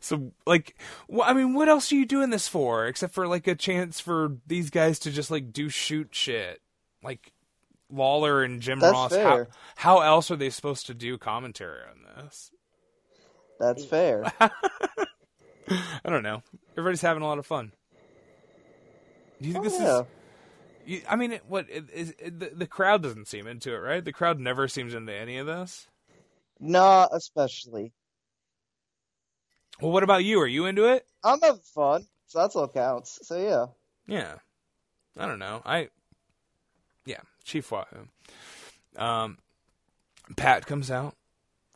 So, 0.00 0.32
like, 0.46 0.76
wh- 1.08 1.20
I 1.28 1.32
mean, 1.32 1.54
what 1.54 1.68
else 1.68 1.92
are 1.92 1.94
you 1.94 2.06
doing 2.06 2.30
this 2.30 2.48
for, 2.48 2.86
except 2.86 3.14
for 3.14 3.28
like 3.28 3.46
a 3.46 3.54
chance 3.54 4.00
for 4.00 4.36
these 4.48 4.68
guys 4.70 4.98
to 5.00 5.12
just 5.12 5.30
like 5.30 5.52
do 5.52 5.68
shoot 5.68 6.08
shit, 6.10 6.60
like 7.04 7.32
Lawler 7.88 8.42
and 8.42 8.60
Jim 8.60 8.80
That's 8.80 8.92
Ross? 8.92 9.14
How, 9.14 9.46
how 9.76 10.00
else 10.00 10.30
are 10.32 10.36
they 10.36 10.50
supposed 10.50 10.86
to 10.86 10.94
do 10.94 11.18
commentary 11.18 11.82
on 11.88 12.24
this? 12.24 12.50
That's 13.60 13.84
fair. 13.84 14.24
I 14.40 14.50
don't 16.08 16.24
know. 16.24 16.42
Everybody's 16.72 17.02
having 17.02 17.22
a 17.22 17.26
lot 17.26 17.38
of 17.38 17.46
fun. 17.46 17.70
Do 19.42 19.48
you 19.48 19.54
think 19.54 19.66
Oh, 19.66 19.68
this 19.68 19.80
yeah. 19.80 20.00
is? 20.00 20.06
You, 20.84 21.00
I 21.08 21.16
mean, 21.16 21.32
it, 21.32 21.42
what 21.46 21.66
it, 21.70 21.90
is 21.92 22.14
it, 22.18 22.40
the, 22.40 22.50
the 22.54 22.66
crowd 22.66 23.02
doesn't 23.02 23.28
seem 23.28 23.46
into 23.46 23.72
it, 23.74 23.78
right? 23.78 24.04
The 24.04 24.12
crowd 24.12 24.40
never 24.40 24.66
seems 24.68 24.94
into 24.94 25.14
any 25.14 25.36
of 25.38 25.46
this. 25.46 25.86
Not 26.58 27.10
especially. 27.12 27.92
Well, 29.80 29.92
what 29.92 30.02
about 30.02 30.24
you? 30.24 30.40
Are 30.40 30.46
you 30.46 30.66
into 30.66 30.84
it? 30.92 31.06
I'm 31.24 31.40
having 31.40 31.60
fun, 31.74 32.06
so 32.26 32.38
that's 32.40 32.56
all 32.56 32.68
counts. 32.68 33.20
So 33.22 33.36
yeah. 33.38 33.66
Yeah, 34.06 34.34
I 35.16 35.26
don't 35.26 35.38
know. 35.38 35.62
I 35.64 35.88
yeah, 37.04 37.20
Chief 37.44 37.70
Wahoo. 37.70 38.08
Um, 38.96 39.38
Pat 40.36 40.66
comes 40.66 40.90
out. 40.90 41.14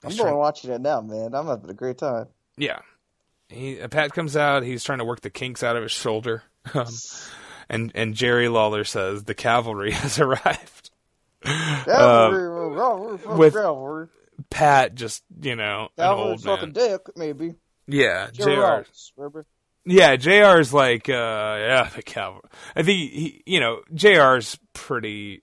I'm 0.04 0.10
going 0.10 0.20
trying- 0.22 0.36
watching 0.36 0.70
it 0.70 0.80
now, 0.80 1.00
man. 1.00 1.34
I'm 1.34 1.46
having 1.46 1.70
a 1.70 1.74
great 1.74 1.98
time. 1.98 2.26
Yeah, 2.56 2.80
he 3.48 3.80
uh, 3.80 3.88
Pat 3.88 4.12
comes 4.12 4.36
out. 4.36 4.62
He's 4.62 4.84
trying 4.84 4.98
to 4.98 5.04
work 5.04 5.20
the 5.20 5.30
kinks 5.30 5.62
out 5.62 5.76
of 5.76 5.82
his 5.82 5.92
shoulder. 5.92 6.42
And 7.68 7.90
and 7.94 8.14
Jerry 8.14 8.48
Lawler 8.48 8.84
says 8.84 9.24
the 9.24 9.34
cavalry 9.34 9.90
has 9.92 10.18
arrived. 10.20 10.90
Cavalry, 11.42 12.78
Um, 12.80 13.38
with- 13.38 13.54
Cavalry. 13.54 14.08
Pat 14.50 14.94
just 14.94 15.24
you 15.40 15.56
know 15.56 15.84
an 15.96 16.04
Cavalry 16.04 16.30
old 16.30 16.42
fucking 16.42 16.72
man. 16.72 16.90
dick, 16.90 17.00
maybe. 17.16 17.54
Yeah, 17.88 18.28
Jr. 18.32 18.82
Yeah, 19.88 20.16
JR's 20.16 20.74
like, 20.74 21.08
uh, 21.08 21.12
yeah, 21.12 21.88
the 21.94 22.02
cavalry. 22.02 22.42
I 22.74 22.82
think 22.82 22.98
he, 23.12 23.42
you 23.46 23.60
know, 23.60 23.80
JR's 23.94 24.58
pretty 24.74 25.42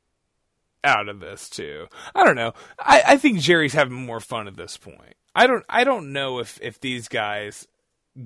out 0.83 1.07
of 1.09 1.19
this 1.21 1.49
too. 1.49 1.87
I 2.13 2.23
don't 2.25 2.35
know. 2.35 2.53
I, 2.77 3.01
I 3.07 3.17
think 3.17 3.39
Jerry's 3.39 3.73
having 3.73 4.05
more 4.05 4.19
fun 4.19 4.47
at 4.47 4.55
this 4.57 4.75
point. 4.77 5.15
I 5.33 5.47
don't, 5.47 5.63
I 5.69 5.85
don't 5.85 6.11
know 6.11 6.39
if, 6.39 6.59
if 6.61 6.79
these 6.81 7.07
guys 7.07 7.65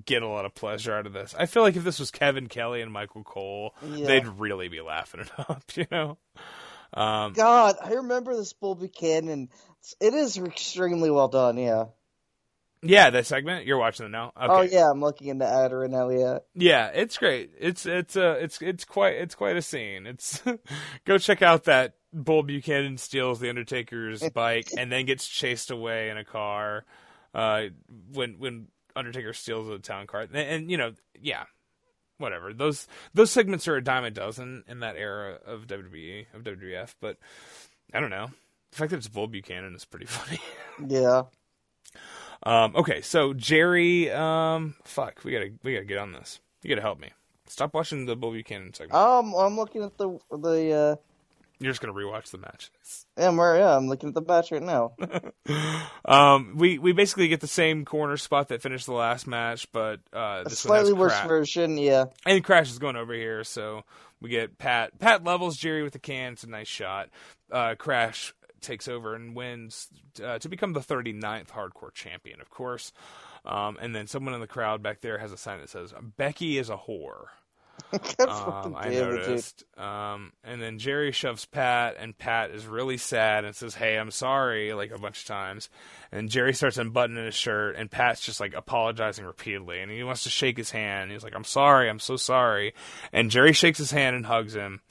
get 0.06 0.22
a 0.24 0.28
lot 0.28 0.46
of 0.46 0.54
pleasure 0.54 0.94
out 0.94 1.06
of 1.08 1.14
this. 1.14 1.34
I 1.38 1.46
feel 1.46 1.64
like 1.64 1.76
if 1.76 1.84
this 1.84 2.00
was 2.00 2.12
Kevin 2.12 2.48
Kelly 2.48 2.82
and 2.82 2.92
Michael 2.92 3.24
Cole, 3.24 3.74
Yeah. 3.86 4.06
they'd 4.08 4.28
really 4.28 4.68
be 4.68 4.82
laughing 4.82 5.22
it 5.22 5.32
up, 5.38 5.64
you 5.76 5.86
know? 5.92 6.18
Um, 6.94 7.34
God, 7.34 7.76
I 7.84 7.94
remember 7.94 8.36
this 8.36 8.54
Bull 8.54 8.76
Buchanan. 8.76 9.50
It 10.00 10.14
is 10.14 10.38
extremely 10.38 11.10
well 11.12 11.28
done, 11.28 11.58
yeah. 11.58 11.86
yeah, 12.82 13.10
that 13.10 13.26
segment, 13.26 13.66
you're 13.66 13.78
watching 13.78 14.06
it 14.06 14.10
now? 14.10 14.32
Okay. 14.38 14.46
Oh 14.54 14.62
yeah, 14.62 14.90
I'm 14.92 15.02
looking 15.02 15.28
into 15.28 15.46
that 15.46 15.74
right 15.74 15.90
now, 15.90 16.10
yeah. 16.10 16.40
Yeah, 16.56 16.88
it's 16.88 17.18
great. 17.18 17.52
It's 17.60 17.86
it's 17.86 18.16
uh 18.16 18.38
it's 18.40 18.62
it's 18.62 18.86
quite 18.86 19.16
it's 19.16 19.36
quite 19.36 19.58
a 19.58 19.62
scene. 19.62 20.06
It's 20.06 20.42
go 21.06 21.18
check 21.18 21.42
out 21.42 21.66
that 21.66 21.96
Bull 22.14 22.44
Buchanan 22.44 22.98
steals 22.98 23.40
the 23.40 23.50
Undertaker's 23.50 24.28
bike 24.34 24.70
and 24.78 24.92
then 24.92 25.06
gets 25.06 25.28
chased 25.28 25.72
away 25.72 26.10
in 26.10 26.18
a 26.18 26.24
car. 26.26 26.86
Uh, 27.34 27.64
when 28.14 28.40
when 28.40 28.68
Undertaker 28.98 29.34
steals 29.34 29.68
the 29.68 29.80
town 29.80 30.08
car, 30.08 30.22
and, 30.22 30.36
and 30.36 30.72
you 30.72 30.78
know, 30.78 30.94
yeah, 31.20 31.44
whatever. 32.18 32.54
Those 32.54 32.88
those 33.14 33.32
segments 33.32 33.68
are 33.68 33.76
a 33.76 33.84
dime 33.84 34.04
a 34.04 34.12
dozen 34.12 34.64
in 34.68 34.80
that 34.82 34.96
era 34.98 35.40
of 35.46 35.68
WWE 35.68 36.26
of 36.34 36.44
WWF. 36.44 36.96
But 37.00 37.18
I 37.94 38.00
don't 38.00 38.10
know. 38.10 38.32
The 38.72 38.78
fact 38.78 38.92
that 38.92 38.98
it's 38.98 39.08
Bull 39.08 39.28
Buchanan 39.28 39.76
is 39.76 39.86
pretty 39.86 40.06
funny. 40.08 40.40
Yeah. 40.88 41.24
Um, 42.44 42.76
okay, 42.76 43.02
so 43.02 43.34
Jerry, 43.34 44.12
um, 44.12 44.76
fuck, 44.84 45.24
we 45.24 45.32
gotta 45.32 45.52
we 45.64 45.74
gotta 45.74 45.86
get 45.86 45.98
on 45.98 46.12
this. 46.12 46.40
You 46.64 46.70
gotta 46.70 46.82
help 46.82 47.00
me. 47.00 47.12
Stop 47.48 47.74
watching 47.74 48.06
the 48.06 48.16
Bull 48.16 48.32
Buchanan 48.32 48.74
segment. 48.74 48.94
Um, 48.94 49.34
I'm 49.34 49.56
looking 49.56 49.84
at 49.84 49.98
the 49.98 50.20
the 50.32 50.72
uh, 50.74 50.96
You're 51.60 51.72
just 51.72 51.82
gonna 51.82 51.94
rewatch 51.94 52.30
the 52.32 52.38
match. 52.38 52.70
yeah, 53.18 53.30
I'm, 53.30 53.38
yeah, 53.38 53.76
I'm 53.76 53.88
looking 53.88 54.10
at 54.10 54.16
the 54.16 54.22
match 54.22 54.52
right 54.52 54.62
now. 54.62 54.94
Um, 56.06 56.54
we 56.56 56.78
we 56.78 56.94
basically 56.94 57.28
get 57.28 57.42
the 57.42 57.48
same 57.48 57.84
corner 57.84 58.16
spot 58.16 58.48
that 58.48 58.62
finished 58.62 58.86
the 58.86 58.94
last 58.94 59.28
match, 59.28 59.70
but 59.74 60.00
uh, 60.14 60.44
A 60.46 60.50
slightly 60.50 60.94
worse 60.94 61.18
Cra- 61.20 61.28
version, 61.28 61.78
yeah. 61.78 62.06
And 62.26 62.42
Crash 62.44 62.70
is 62.72 62.80
going 62.80 62.96
over 62.96 63.14
here, 63.14 63.44
so 63.44 63.84
we 64.22 64.30
get 64.30 64.58
Pat. 64.58 64.98
Pat 65.00 65.26
levels 65.26 65.58
Jerry 65.58 65.84
with 65.84 65.92
the 65.94 66.00
can. 66.00 66.34
It's 66.34 66.46
a 66.46 66.50
nice 66.50 66.70
shot. 66.70 67.10
Uh, 67.52 67.76
Crash 67.76 68.34
takes 68.62 68.88
over 68.88 69.16
and 69.16 69.36
wins 69.36 69.88
uh, 70.24 70.40
to 70.40 70.50
become 70.50 70.72
the 70.74 70.80
39th 70.80 71.50
hardcore 71.50 71.94
champion, 71.94 72.40
of 72.40 72.50
course. 72.50 72.94
Um, 73.46 73.78
and 73.82 73.96
then 73.96 74.08
someone 74.08 74.34
in 74.34 74.42
the 74.42 74.48
crowd 74.48 74.82
back 74.82 75.02
there 75.02 75.18
has 75.18 75.32
a 75.32 75.38
sign 75.38 75.60
that 75.60 75.70
says 75.70 75.94
Becky 76.18 76.58
is 76.58 76.70
a 76.70 76.78
whore. 76.78 77.26
Um, 78.20 78.76
I 78.76 78.90
damn 78.90 79.14
it, 79.14 79.18
dude. 79.18 79.28
noticed. 79.28 79.64
Um, 79.78 80.34
and 80.44 80.62
then 80.62 80.78
Jerry 80.78 81.12
shoves 81.12 81.46
Pat, 81.46 81.96
and 81.98 82.18
Pat 82.18 82.52
is 82.52 82.66
really 82.66 82.98
sad 82.98 83.46
and 83.46 83.56
says, 83.56 83.76
"Hey, 83.76 83.98
I'm 83.98 84.12
sorry," 84.12 84.74
like 84.74 84.92
a 84.92 84.98
bunch 85.00 85.22
of 85.22 85.28
times. 85.28 85.70
And 86.12 86.30
Jerry 86.30 86.54
starts 86.54 86.78
unbuttoning 86.78 87.26
his 87.26 87.36
shirt, 87.36 87.76
and 87.78 87.90
Pat's 87.90 88.22
just 88.22 88.40
like 88.40 88.54
apologizing 88.54 89.26
repeatedly, 89.26 89.80
and 89.80 89.90
he 89.90 90.04
wants 90.04 90.24
to 90.24 90.30
shake 90.30 90.58
his 90.58 90.72
hand. 90.72 91.12
He's 91.12 91.24
like, 91.24 91.36
"I'm 91.36 91.46
sorry, 91.46 91.90
I'm 91.90 92.00
so 92.00 92.18
sorry." 92.18 92.74
And 93.14 93.32
Jerry 93.32 93.54
shakes 93.54 93.78
his 93.78 93.92
hand 93.92 94.16
and 94.16 94.26
hugs 94.26 94.54
him, 94.54 94.82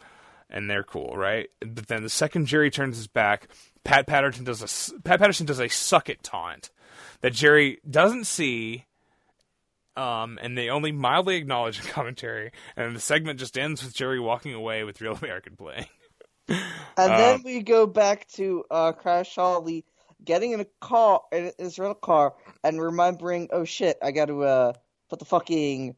and 0.48 0.70
they're 0.70 0.82
cool, 0.82 1.16
right? 1.16 1.48
But 1.60 1.88
then 1.88 2.02
the 2.02 2.08
second 2.08 2.46
Jerry 2.46 2.70
turns 2.70 2.96
his 2.96 3.08
back, 3.08 3.48
Pat 3.84 4.06
Patterson 4.06 4.44
does 4.44 4.62
a 4.62 5.00
Pat 5.02 5.20
Patterson 5.20 5.46
does 5.46 5.60
a 5.60 5.68
suck 5.68 6.08
it 6.08 6.22
taunt 6.22 6.70
that 7.20 7.34
Jerry 7.34 7.78
doesn't 7.88 8.24
see 8.24 8.85
um, 9.96 10.38
and 10.42 10.56
they 10.56 10.68
only 10.68 10.92
mildly 10.92 11.36
acknowledge 11.36 11.78
in 11.80 11.86
commentary, 11.86 12.52
and 12.76 12.94
the 12.94 13.00
segment 13.00 13.38
just 13.38 13.56
ends 13.58 13.82
with 13.84 13.94
Jerry 13.94 14.20
walking 14.20 14.54
away 14.54 14.84
with 14.84 15.00
Real 15.00 15.14
American 15.14 15.56
playing. 15.56 15.86
And 16.48 17.10
Um, 17.12 17.18
then 17.18 17.42
we 17.44 17.62
go 17.62 17.86
back 17.88 18.28
to 18.34 18.64
uh, 18.70 18.92
Crash 18.92 19.34
Holly 19.34 19.84
getting 20.24 20.52
in 20.52 20.60
a 20.60 20.66
car, 20.80 21.22
in 21.32 21.50
his 21.58 21.76
rental 21.78 21.96
car, 21.96 22.34
and 22.62 22.80
remembering, 22.80 23.48
oh 23.52 23.64
shit, 23.64 23.98
I 24.00 24.12
got 24.12 24.26
to 24.26 24.44
uh, 24.44 24.72
put 25.10 25.18
the 25.18 25.24
fucking. 25.24 25.96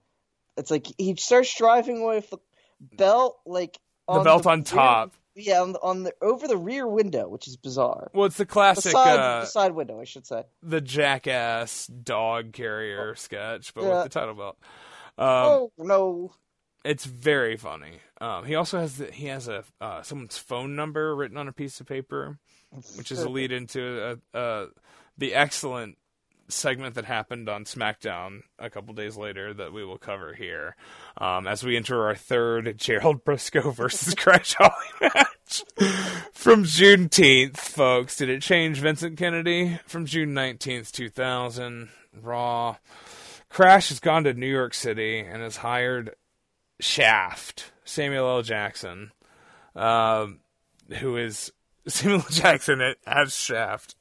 It's 0.57 0.71
like 0.71 0.87
he 0.97 1.15
starts 1.17 1.55
driving 1.55 1.99
away 2.03 2.17
with 2.17 2.31
the 2.31 2.39
belt, 2.81 3.39
like 3.45 3.79
The 4.11 4.21
belt 4.21 4.47
on 4.47 4.61
rear- 4.61 4.65
top. 4.65 5.13
Yeah, 5.41 5.63
on 5.63 5.73
the, 5.73 5.79
on 5.81 6.03
the 6.03 6.13
over 6.21 6.49
the 6.49 6.57
rear 6.57 6.87
window, 6.89 7.29
which 7.29 7.47
is 7.47 7.57
bizarre. 7.57 8.11
Well, 8.13 8.27
it's 8.27 8.37
the 8.37 8.45
The 8.45 8.51
classic, 8.51 8.91
side, 8.93 9.19
uh, 9.19 9.41
the 9.41 9.47
side 9.47 9.73
window, 9.73 10.01
I 10.01 10.05
should 10.05 10.27
say. 10.27 10.43
the 10.63 10.81
jackass 10.81 11.87
dog 11.87 12.53
carrier 12.53 13.15
sketch, 13.15 13.73
but 13.75 13.85
Yeah. 13.85 13.89
with 14.03 14.13
the 14.13 14.19
title 14.21 14.35
belt. 14.35 14.57
Um, 15.17 15.27
oh 15.27 15.73
no! 15.79 16.33
It's 16.85 17.05
very 17.05 17.57
funny. 17.57 18.01
Um, 18.21 18.45
he 18.47 18.55
also 18.55 18.79
has 18.81 18.97
the, 18.99 19.11
he 19.13 19.27
has 19.27 19.47
a 19.49 19.65
uh, 19.81 20.03
someone's 20.03 20.39
phone 20.39 20.75
number 20.77 21.15
written 21.15 21.37
on 21.37 21.47
a 21.49 21.53
piece 21.53 21.81
of 21.81 21.87
paper, 21.87 22.39
which 22.97 23.11
is 23.13 23.23
a 23.23 23.29
lead 23.29 23.53
into 23.53 24.19
uh, 24.35 24.37
uh, 24.37 24.67
the 25.17 25.35
excellent 25.35 25.99
segment 26.49 26.95
that 26.95 27.05
happened 27.05 27.49
on 27.49 27.65
SmackDown 27.65 28.41
a 28.59 28.71
couple 28.71 28.95
days 28.95 29.17
later 29.17 29.53
that 29.55 29.73
we 29.73 29.85
will 29.85 29.99
cover 29.99 30.35
here 30.35 30.77
um, 31.19 31.47
as 31.47 31.63
we 31.63 31.77
enter 31.77 32.07
our 32.07 32.15
third 32.15 32.79
Gerald 32.79 33.25
Brisco 33.25 33.75
versus 33.75 34.15
Crash 34.15 34.55
Holly 34.55 34.73
match 35.01 35.65
from 36.33 36.65
Juneteenth, 36.65 37.57
folks. 37.57 38.17
Did 38.17 38.29
it 38.29 38.43
change 38.43 38.81
Vincent 38.81 39.17
Kennedy 39.17 39.79
from 39.87 40.07
June 40.07 40.35
nineteenth, 40.35 40.93
two 40.93 41.09
thousand? 41.11 41.91
Raw. 42.21 42.77
Crash 43.49 43.89
has 43.89 44.01
gone 44.01 44.25
to 44.25 44.35
New 44.35 44.51
York 44.51 44.75
City 44.75 45.21
and 45.21 45.43
has 45.43 45.57
hired 45.57 46.15
Shaft, 46.81 47.73
Samuel 47.85 48.29
L. 48.29 48.43
Jackson, 48.43 49.13
um, 49.75 50.41
who 50.99 51.17
is 51.17 51.53
Samuel 51.87 52.21
L. 52.21 52.27
Jackson 52.31 52.95
as 53.07 53.35
Shaft, 53.35 53.95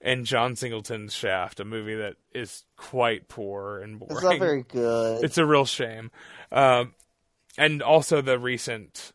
and 0.00 0.24
John 0.24 0.56
Singleton's 0.56 1.14
Shaft, 1.14 1.60
a 1.60 1.64
movie 1.64 1.96
that 1.96 2.16
is 2.32 2.64
quite 2.76 3.28
poor 3.28 3.78
and 3.78 3.98
boring. 3.98 4.14
It's 4.14 4.22
not 4.22 4.38
very 4.38 4.62
good. 4.62 5.24
It's 5.24 5.38
a 5.38 5.46
real 5.46 5.64
shame. 5.64 6.10
Um, 6.52 6.94
and 7.56 7.82
also 7.82 8.20
the 8.20 8.38
recent 8.38 9.12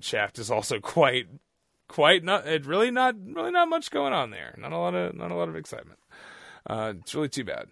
Shaft 0.00 0.38
is 0.38 0.50
also 0.50 0.78
quite, 0.78 1.26
quite 1.88 2.22
not. 2.22 2.46
It 2.46 2.66
really 2.66 2.90
not 2.90 3.16
really 3.24 3.50
not 3.50 3.68
much 3.68 3.90
going 3.90 4.12
on 4.12 4.30
there. 4.30 4.54
Not 4.58 4.72
a 4.72 4.78
lot 4.78 4.94
of 4.94 5.14
not 5.14 5.30
a 5.30 5.34
lot 5.34 5.48
of 5.48 5.56
excitement. 5.56 5.98
Uh, 6.66 6.94
it's 7.00 7.14
really 7.14 7.28
too 7.28 7.44
bad. 7.44 7.66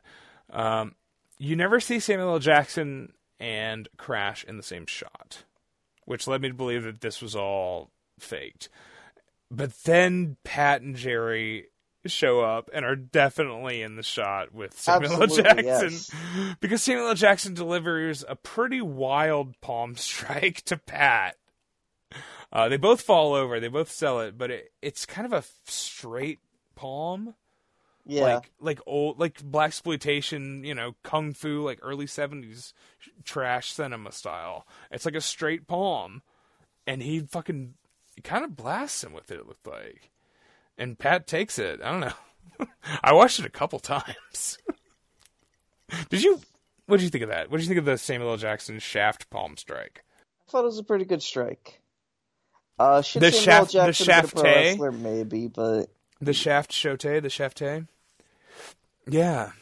Um, 0.52 0.94
you 1.38 1.56
never 1.56 1.80
see 1.80 2.00
Samuel 2.00 2.32
L. 2.32 2.38
Jackson 2.38 3.12
and 3.38 3.88
Crash 3.96 4.44
in 4.44 4.56
the 4.56 4.62
same 4.62 4.86
shot, 4.86 5.44
which 6.04 6.26
led 6.26 6.42
me 6.42 6.48
to 6.48 6.54
believe 6.54 6.82
that 6.82 7.00
this 7.00 7.22
was 7.22 7.36
all 7.36 7.90
faked. 8.18 8.68
But 9.50 9.72
then 9.84 10.36
Pat 10.44 10.82
and 10.82 10.94
Jerry 10.94 11.69
show 12.08 12.40
up 12.40 12.70
and 12.72 12.84
are 12.84 12.96
definitely 12.96 13.82
in 13.82 13.96
the 13.96 14.02
shot 14.02 14.54
with 14.54 14.78
Samuel 14.78 15.12
L. 15.12 15.22
Absolutely, 15.24 15.62
Jackson 15.62 15.90
yes. 15.90 16.10
because 16.60 16.82
Samuel 16.82 17.08
L. 17.08 17.14
Jackson 17.14 17.54
delivers 17.54 18.24
a 18.28 18.36
pretty 18.36 18.80
wild 18.80 19.60
palm 19.60 19.96
strike 19.96 20.62
to 20.62 20.76
Pat. 20.76 21.36
Uh, 22.52 22.68
they 22.68 22.76
both 22.76 23.02
fall 23.02 23.34
over, 23.34 23.60
they 23.60 23.68
both 23.68 23.90
sell 23.92 24.20
it, 24.20 24.36
but 24.36 24.50
it, 24.50 24.72
it's 24.82 25.06
kind 25.06 25.24
of 25.24 25.32
a 25.32 25.44
straight 25.66 26.40
palm 26.74 27.34
Yeah, 28.06 28.22
like 28.22 28.50
like 28.60 28.80
old 28.86 29.20
like 29.20 29.40
black 29.42 29.68
exploitation, 29.68 30.64
you 30.64 30.74
know, 30.74 30.96
kung 31.04 31.32
fu 31.32 31.62
like 31.62 31.78
early 31.82 32.06
seventies 32.08 32.74
trash 33.24 33.72
cinema 33.72 34.10
style. 34.10 34.66
It's 34.90 35.04
like 35.04 35.14
a 35.14 35.20
straight 35.20 35.68
palm, 35.68 36.22
and 36.86 37.02
he 37.02 37.20
fucking 37.20 37.74
kind 38.24 38.44
of 38.44 38.56
blasts 38.56 39.04
him 39.04 39.12
with 39.12 39.30
it. 39.30 39.38
It 39.38 39.46
looked 39.46 39.66
like, 39.66 40.10
and 40.80 40.98
Pat 40.98 41.26
takes 41.28 41.58
it. 41.58 41.80
I 41.82 41.90
don't 41.92 42.00
know. 42.00 42.66
I 43.04 43.12
watched 43.12 43.38
it 43.38 43.46
a 43.46 43.50
couple 43.50 43.78
times. 43.78 44.58
Did 46.08 46.22
you? 46.24 46.40
What 46.86 46.96
did 46.96 47.04
you 47.04 47.10
think 47.10 47.22
of 47.22 47.28
that? 47.30 47.50
What 47.50 47.58
did 47.58 47.64
you 47.64 47.68
think 47.68 47.78
of 47.78 47.84
the 47.84 47.96
Samuel 47.96 48.30
L. 48.32 48.36
Jackson 48.36 48.80
shaft 48.80 49.30
palm 49.30 49.56
strike? 49.56 50.02
I 50.48 50.50
thought 50.50 50.62
it 50.62 50.64
was 50.64 50.78
a 50.78 50.82
pretty 50.84 51.04
good 51.04 51.22
strike. 51.22 51.80
Uh, 52.80 53.00
should 53.02 53.22
The 53.22 53.30
Samuel 53.30 53.66
shaft- 53.66 53.72
the 53.98 54.04
Jackson 54.04 54.06
been 54.06 54.24
a 54.24 54.42
pro 54.42 54.42
wrestler, 54.62 54.92
maybe, 54.92 55.46
but 55.48 55.86
The 56.20 56.32
shaft 56.32 56.72
shote, 56.72 57.00
the 57.02 57.22
shafte. 57.28 57.86
Yeah, 59.08 59.52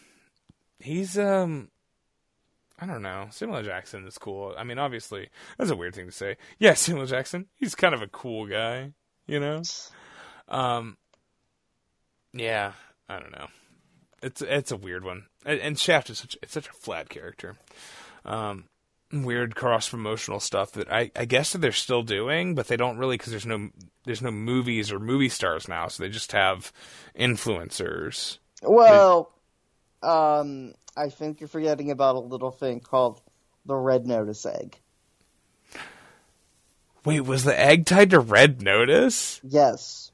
he's 0.80 1.18
um, 1.18 1.68
I 2.78 2.86
don't 2.86 3.02
know. 3.02 3.26
Samuel 3.30 3.58
L. 3.58 3.64
Jackson 3.64 4.06
is 4.06 4.16
cool. 4.18 4.54
I 4.56 4.64
mean, 4.64 4.78
obviously, 4.78 5.28
that's 5.58 5.70
a 5.70 5.76
weird 5.76 5.94
thing 5.94 6.06
to 6.06 6.12
say. 6.12 6.36
Yeah, 6.58 6.74
Samuel 6.74 7.02
L. 7.02 7.08
Jackson. 7.08 7.46
He's 7.56 7.74
kind 7.74 7.94
of 7.94 8.00
a 8.02 8.08
cool 8.08 8.46
guy, 8.46 8.92
you 9.26 9.40
know. 9.40 9.62
Um, 10.48 10.96
yeah, 12.32 12.72
I 13.08 13.18
don't 13.18 13.32
know. 13.32 13.48
It's 14.22 14.42
it's 14.42 14.72
a 14.72 14.76
weird 14.76 15.04
one, 15.04 15.26
and, 15.44 15.78
Shaft 15.78 16.10
is 16.10 16.18
such 16.18 16.36
it's 16.42 16.52
such 16.52 16.68
a 16.68 16.72
flat 16.72 17.08
character. 17.08 17.56
Um, 18.24 18.64
weird 19.12 19.54
cross 19.54 19.88
promotional 19.88 20.40
stuff 20.40 20.72
that 20.72 20.92
I 20.92 21.10
I 21.14 21.24
guess 21.24 21.52
that 21.52 21.58
they're 21.58 21.72
still 21.72 22.02
doing, 22.02 22.54
but 22.54 22.66
they 22.66 22.76
don't 22.76 22.98
really 22.98 23.16
because 23.16 23.30
there's 23.30 23.46
no 23.46 23.70
there's 24.04 24.22
no 24.22 24.32
movies 24.32 24.90
or 24.90 24.98
movie 24.98 25.28
stars 25.28 25.68
now, 25.68 25.88
so 25.88 26.02
they 26.02 26.08
just 26.08 26.32
have 26.32 26.72
influencers. 27.18 28.38
well, 28.62 29.30
um, 30.02 30.74
I 30.96 31.10
think 31.10 31.40
you're 31.40 31.48
forgetting 31.48 31.90
about 31.90 32.16
a 32.16 32.20
little 32.20 32.50
thing 32.50 32.80
called 32.80 33.20
the 33.66 33.76
Red 33.76 34.06
Notice 34.06 34.44
egg. 34.46 34.78
Wait, 37.04 37.20
was 37.20 37.44
the 37.44 37.58
egg 37.58 37.86
tied 37.86 38.10
to 38.10 38.20
Red 38.20 38.62
Notice? 38.62 39.40
Yes, 39.44 40.07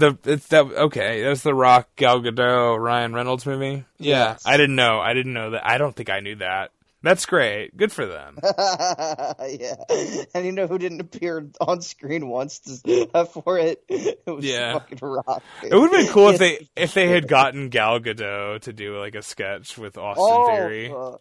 The 0.00 0.18
it's 0.24 0.46
that 0.48 0.64
okay? 0.64 1.22
That's 1.22 1.42
the 1.42 1.54
Rock 1.54 1.88
Gal 1.96 2.20
Gadot 2.20 2.78
Ryan 2.80 3.12
Reynolds 3.14 3.44
movie. 3.46 3.84
Yeah, 3.98 4.30
Yes. 4.30 4.42
I 4.46 4.56
didn't 4.56 4.76
know. 4.76 4.98
I 5.00 5.14
didn't 5.14 5.32
know 5.34 5.50
that. 5.50 5.66
I 5.66 5.78
don't 5.78 5.94
think 5.94 6.10
I 6.10 6.20
knew 6.20 6.36
that. 6.36 6.72
That's 7.02 7.24
great. 7.24 7.74
Good 7.76 7.92
for 7.92 8.04
them. 8.06 8.38
yeah. 9.48 9.74
And 10.34 10.44
you 10.44 10.52
know 10.52 10.66
who 10.66 10.76
didn't 10.76 11.00
appear 11.00 11.46
on 11.60 11.80
screen 11.80 12.28
once 12.28 12.58
to, 12.60 13.08
uh, 13.14 13.24
for 13.24 13.58
it? 13.58 13.82
It 13.88 14.22
was 14.26 14.44
Yeah. 14.44 14.74
fucking 14.74 14.98
Rock. 15.00 15.42
It 15.62 15.74
would 15.74 15.90
have 15.92 16.04
been 16.06 16.12
cool 16.12 16.28
if 16.30 16.38
they 16.38 16.68
if 16.76 16.92
they 16.94 17.08
had 17.08 17.26
gotten 17.26 17.70
Gal 17.70 18.00
Gadot 18.00 18.60
to 18.62 18.72
do 18.74 18.98
like 18.98 19.14
a 19.14 19.22
sketch 19.22 19.78
with 19.78 19.96
Austin 19.96 20.24
oh, 20.28 20.46
Theory. 20.54 20.90
uh, 20.90 21.16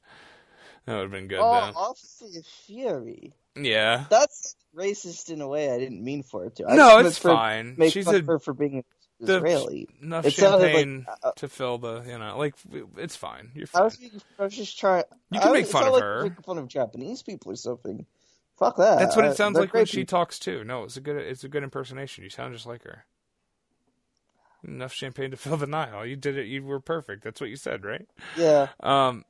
That 0.86 0.96
would 0.96 1.02
have 1.04 1.12
been 1.12 1.28
good 1.28 1.40
oh, 1.40 1.72
though. 1.74 1.80
Austin 1.80 2.44
Fury. 2.66 3.34
Yeah. 3.56 4.06
That's 4.10 4.56
racist 4.76 5.30
in 5.30 5.42
a 5.42 5.48
way 5.48 5.72
I 5.72 5.78
didn't 5.78 6.04
mean 6.04 6.24
for 6.24 6.46
it 6.46 6.56
to. 6.58 6.68
I 6.68 6.76
No, 6.76 7.00
it's 7.00 7.18
fine. 7.18 7.76
Make 7.78 7.94
She's 7.94 8.06
fun 8.06 8.16
a 8.16 8.18
of 8.20 8.28
her 8.28 8.40
for 8.40 8.54
being 8.54 8.84
Israeli. 9.20 9.88
enough 10.02 10.26
It 10.26 10.34
sounded 10.34 10.66
like- 10.66 10.76
champagne 10.76 11.06
uh, 11.24 11.32
to 11.38 11.48
fill 11.48 11.78
the 11.78 12.04
you 12.08 12.18
know 12.18 12.38
like 12.38 12.56
it's 12.98 13.16
fine. 13.16 13.52
You're 13.54 13.66
I 13.74 13.78
fine. 13.78 13.84
was, 13.84 14.00
making, 14.02 14.22
I 14.40 14.44
was 14.44 14.56
just 14.56 14.80
trying. 14.80 15.04
You 15.32 15.40
can 15.40 15.50
I, 15.50 15.54
make 15.54 15.68
fun 15.68 15.86
of 15.88 15.94
like 15.94 16.04
her. 16.04 16.24
Making 16.24 16.44
fun 16.44 16.58
of 16.58 16.68
Japanese 16.68 17.22
people 17.24 17.52
or 17.52 17.56
something. 17.56 18.06
Fuck 18.58 18.78
that. 18.78 19.00
That's 19.00 19.16
what 19.16 19.26
Uh, 19.26 19.30
it 19.30 19.38
sounds 19.38 19.54
they're 19.56 19.64
like 19.64 19.74
when 19.74 19.82
great 19.82 19.90
she 19.90 20.06
talks 20.06 20.38
too. 20.40 20.64
No, 20.64 20.84
it's 20.84 20.98
a 20.98 21.02
good 21.02 21.18
it's 21.18 21.44
a 21.44 21.50
good 21.50 21.64
impersonation. 21.64 22.24
You 22.24 22.30
sound 22.30 22.54
just 22.54 22.66
like 22.66 22.84
her. 22.84 23.06
Enough 24.68 24.94
champagne 24.94 25.32
to 25.32 25.38
fill 25.38 25.56
the 25.58 25.68
Nile. 25.68 26.06
You 26.06 26.18
did 26.18 26.38
it. 26.38 26.48
You 26.48 26.64
were 26.64 26.82
perfect. 26.82 27.24
That's 27.24 27.40
what 27.40 27.50
you 27.50 27.56
said, 27.56 27.86
right? 27.86 28.06
Yeah. 28.38 28.68
Um, 28.82 29.24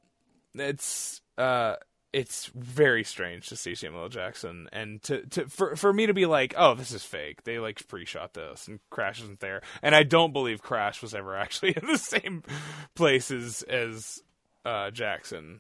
it's 0.56 1.22
uh, 1.38 1.76
it's 2.12 2.48
very 2.56 3.04
strange 3.04 3.48
to 3.50 3.56
see 3.56 3.76
Samuel 3.76 4.04
L. 4.04 4.10
Jackson 4.10 4.68
and 4.72 5.02
to, 5.04 5.26
to 5.28 5.48
for 5.48 5.76
for 5.76 5.94
me 5.94 6.08
to 6.08 6.14
be 6.14 6.26
like, 6.26 6.54
oh, 6.58 6.74
this 6.76 6.92
is 6.92 7.04
fake. 7.04 7.44
They 7.44 7.60
like 7.60 7.88
pre-shot 7.88 8.34
this 8.34 8.68
and 8.68 8.80
Crash 8.90 9.22
isn't 9.22 9.40
there, 9.42 9.62
and 9.82 9.94
I 9.94 10.04
don't 10.04 10.34
believe 10.34 10.62
Crash 10.62 11.02
was 11.02 11.14
ever 11.14 11.36
actually 11.38 11.76
in 11.80 11.86
the 11.88 11.98
same 11.98 12.44
places 12.96 13.62
as 13.64 14.24
uh, 14.66 14.92
Jackson. 14.92 15.60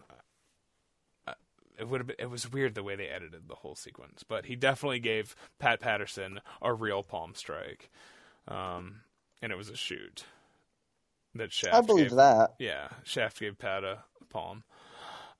Uh, 1.27 1.33
It 1.79 1.87
would 1.87 2.01
have 2.01 2.07
been, 2.07 2.15
it 2.19 2.29
was 2.29 2.51
weird 2.51 2.75
the 2.75 2.83
way 2.83 2.95
they 2.95 3.07
edited 3.07 3.47
the 3.47 3.55
whole 3.55 3.75
sequence, 3.75 4.23
but 4.27 4.45
he 4.45 4.55
definitely 4.55 4.99
gave 4.99 5.35
Pat 5.59 5.79
Patterson 5.79 6.41
a 6.61 6.73
real 6.73 7.03
palm 7.03 7.33
strike, 7.35 7.89
um, 8.47 9.01
and 9.41 9.51
it 9.51 9.57
was 9.57 9.69
a 9.69 9.77
shoot. 9.77 10.25
that 11.35 11.53
Shaft. 11.53 11.75
I 11.75 11.81
believe 11.81 12.09
gave, 12.09 12.17
that. 12.17 12.55
Yeah, 12.59 12.89
Shaft 13.03 13.39
gave 13.39 13.57
Pat 13.57 13.83
a 13.83 13.99
palm. 14.29 14.63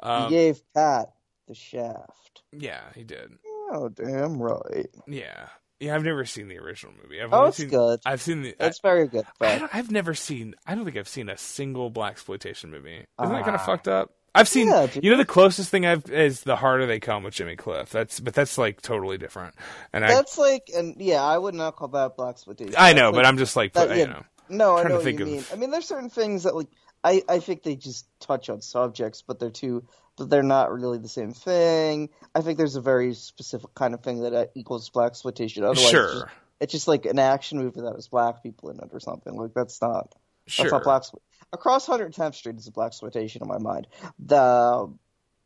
He 0.01 0.07
Um, 0.09 0.29
gave 0.29 0.61
Pat 0.73 1.09
the 1.47 1.55
shaft. 1.55 2.41
yeah, 2.51 2.81
he 2.95 3.03
did. 3.03 3.31
Oh, 3.71 3.89
damn 3.89 4.41
right. 4.41 4.89
Yeah, 5.07 5.47
yeah. 5.79 5.95
I've 5.95 6.03
never 6.03 6.25
seen 6.25 6.47
the 6.47 6.57
original 6.57 6.93
movie. 7.01 7.21
I've 7.21 7.31
Oh, 7.33 7.45
it's 7.45 7.57
seen, 7.57 7.69
good. 7.69 7.99
I've 8.05 8.21
seen 8.21 8.41
the. 8.41 8.55
I, 8.59 8.67
It's 8.67 8.79
very 8.79 9.07
good. 9.07 9.25
I 9.25 9.31
But 9.39 9.59
don't, 9.59 9.75
I've 9.75 9.91
never 9.91 10.13
seen. 10.15 10.55
I 10.65 10.73
don't 10.75 10.85
think 10.85 10.97
I've 10.97 11.07
seen 11.07 11.29
a 11.29 11.37
single 11.37 11.89
black 11.89 12.13
exploitation 12.13 12.71
movie. 12.71 13.05
Isn't 13.21 13.33
that 13.33 13.43
kind 13.43 13.55
of 13.55 13.61
Ah. 13.61 13.65
fucked 13.65 13.87
up? 13.87 14.11
I've 14.35 14.47
seen. 14.47 14.67
Yeah, 14.69 14.87
you 15.01 15.09
know, 15.11 15.17
the 15.17 15.25
closest 15.25 15.69
thing 15.71 15.85
I've 15.85 16.05
is 16.09 16.41
the 16.41 16.55
harder 16.55 16.85
they 16.85 16.99
come 16.99 17.23
with 17.23 17.33
Jimmy 17.33 17.55
Cliff. 17.55 17.89
That's 17.91 18.19
but 18.19 18.33
that's 18.33 18.57
like 18.57 18.81
totally 18.81 19.17
different. 19.17 19.55
And 19.93 20.05
I, 20.05 20.07
that's 20.07 20.37
like, 20.37 20.69
and 20.75 20.95
yeah, 20.99 21.21
I 21.23 21.37
would 21.37 21.55
not 21.55 21.75
call 21.75 21.87
that 21.89 22.15
black 22.15 22.35
exploitation. 22.35 22.75
I 22.77 22.93
know, 22.93 23.07
like- 23.09 23.15
but 23.15 23.25
I'm 23.25 23.37
just 23.37 23.55
like, 23.55 23.73
that- 23.73 23.89
yeah, 23.89 23.95
you 23.95 24.07
know, 24.07 24.23
No, 24.49 24.77
I 24.77 24.83
know 24.87 24.95
what 24.95 25.03
think 25.03 25.19
you 25.19 25.25
of- 25.25 25.31
mean. 25.31 25.43
I 25.51 25.55
mean, 25.55 25.71
there's 25.71 25.87
certain 25.87 26.09
things 26.11 26.43
that 26.43 26.55
like 26.55 26.67
I 27.03 27.23
I 27.27 27.39
think 27.39 27.63
they 27.63 27.75
just 27.75 28.07
touch 28.19 28.49
on 28.49 28.61
subjects, 28.61 29.23
but 29.25 29.39
they're 29.39 29.49
too, 29.49 29.85
but 30.17 30.29
they're 30.29 30.43
not 30.43 30.71
really 30.71 30.97
the 30.97 31.09
same 31.09 31.33
thing. 31.33 32.09
I 32.35 32.41
think 32.41 32.57
there's 32.57 32.75
a 32.75 32.81
very 32.81 33.13
specific 33.13 33.73
kind 33.73 33.93
of 33.93 34.01
thing 34.01 34.21
that 34.21 34.33
uh, 34.33 34.45
equals 34.55 34.89
black 34.89 35.11
exploitation. 35.11 35.63
Otherwise, 35.63 35.93
it's 35.93 36.13
just, 36.13 36.25
it's 36.59 36.71
just 36.71 36.87
like 36.87 37.05
an 37.05 37.19
action 37.19 37.59
movie 37.59 37.81
that 37.81 37.95
has 37.95 38.07
black 38.07 38.43
people 38.43 38.69
in 38.69 38.77
it 38.77 38.89
or 38.91 38.99
something. 38.99 39.35
Like 39.35 39.53
that's 39.53 39.81
not 39.81 40.13
sure. 40.47 40.65
that's 40.65 40.71
not 40.73 40.83
black. 40.83 41.03
Across 41.51 41.87
110th 41.87 42.35
Street 42.35 42.57
is 42.57 42.67
a 42.67 42.71
black 42.71 42.87
exploitation 42.87 43.41
in 43.41 43.47
my 43.47 43.57
mind. 43.57 43.87
The 44.19 44.93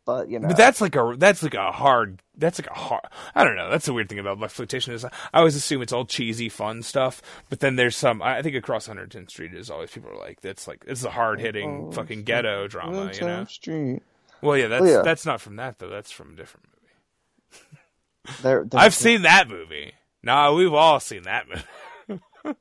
but 0.06 0.30
you 0.30 0.40
know, 0.40 0.48
But 0.49 0.57
that's 0.57 0.82
like 0.82 0.95
a 0.95 1.15
that's 1.17 1.41
like 1.43 1.53
a 1.53 1.72
hard 1.72 2.22
that's 2.38 2.59
like 2.59 2.69
a 2.69 2.73
hard 2.77 3.01
I 3.35 3.43
don't 3.43 3.56
know 3.56 3.69
that's 3.69 3.85
the 3.85 3.93
weird 3.93 4.09
thing 4.09 4.19
about 4.19 4.41
exploitation 4.43 4.93
is 4.93 5.06
I 5.06 5.09
always 5.33 5.56
assume 5.56 5.82
it's 5.82 5.93
all 5.93 6.06
cheesy 6.06 6.49
fun 6.49 6.83
stuff 6.83 7.22
but 7.49 7.59
then 7.59 7.75
there's 7.75 7.95
some 7.95 8.22
I 8.22 8.41
think 8.41 8.56
across 8.56 8.88
110th 8.88 9.30
Street 9.30 9.53
is 9.53 9.69
always 9.69 9.91
people 9.91 10.09
are 10.11 10.17
like 10.17 10.41
that's 10.41 10.67
like 10.67 10.83
it's 10.88 11.03
a 11.03 11.09
hard 11.11 11.40
hitting 11.40 11.85
Oh, 11.88 11.91
fucking 11.91 12.23
ghetto 12.23 12.67
drama 12.67 13.11
you 13.14 13.22
know 13.22 13.45
Street. 13.45 14.01
well 14.41 14.57
yeah 14.57 14.67
that's 14.67 14.85
yeah. 14.85 15.01
that's 15.03 15.25
not 15.25 15.40
from 15.41 15.56
that 15.57 15.80
though 15.80 15.90
that's 15.90 16.11
from 16.11 16.33
a 16.33 16.35
different 16.35 16.65
movie 16.67 18.38
They're, 18.41 18.65
they're- 18.69 18.80
I've 18.80 18.93
seen 18.93 19.22
that 19.23 19.48
movie 19.48 19.93
nah 20.22 20.53
we've 20.53 20.73
all 20.73 20.99
seen 20.99 21.23
that 21.23 21.45
movie 21.48 22.22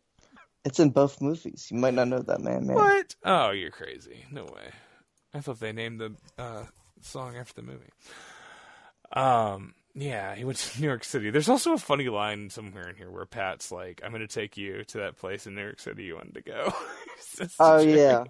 It's 0.64 0.78
in 0.78 0.90
both 0.90 1.20
movies. 1.20 1.66
You 1.72 1.78
might 1.78 1.92
not 1.94 2.06
know 2.06 2.20
that, 2.20 2.40
man. 2.40 2.68
Man, 2.68 2.76
what 2.76 3.16
oh 3.24 3.50
you're 3.50 3.72
crazy 3.72 4.26
no 4.30 4.44
way 4.44 4.70
I 5.34 5.40
thought 5.40 5.58
they 5.58 5.72
named 5.72 5.98
the 6.00 6.14
uh, 6.38 6.66
song 7.04 7.36
after 7.36 7.60
the 7.60 7.66
movie 7.66 7.90
Um, 9.12 9.74
yeah, 9.94 10.34
he 10.34 10.44
went 10.44 10.58
to 10.58 10.80
New 10.80 10.86
York 10.86 11.04
City. 11.04 11.30
There's 11.30 11.48
also 11.48 11.72
a 11.74 11.78
funny 11.78 12.08
line 12.08 12.48
somewhere 12.50 12.88
in 12.88 12.96
here 12.96 13.10
where 13.10 13.26
Pat's 13.26 13.70
like, 13.70 14.00
"I'm 14.04 14.10
going 14.10 14.26
to 14.26 14.32
take 14.32 14.56
you 14.56 14.84
to 14.84 14.98
that 14.98 15.16
place 15.18 15.46
in 15.46 15.54
New 15.54 15.62
York 15.62 15.80
City 15.80 16.04
you 16.04 16.14
wanted 16.16 16.34
to 16.34 16.42
go." 16.42 16.72
Oh 17.60 17.78
yeah. 17.80 18.24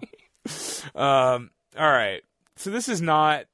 Um. 0.95 1.51
All 1.77 1.89
right. 1.91 2.21
So 2.57 2.69
this 2.69 2.87
is 2.89 3.01
not 3.01 3.45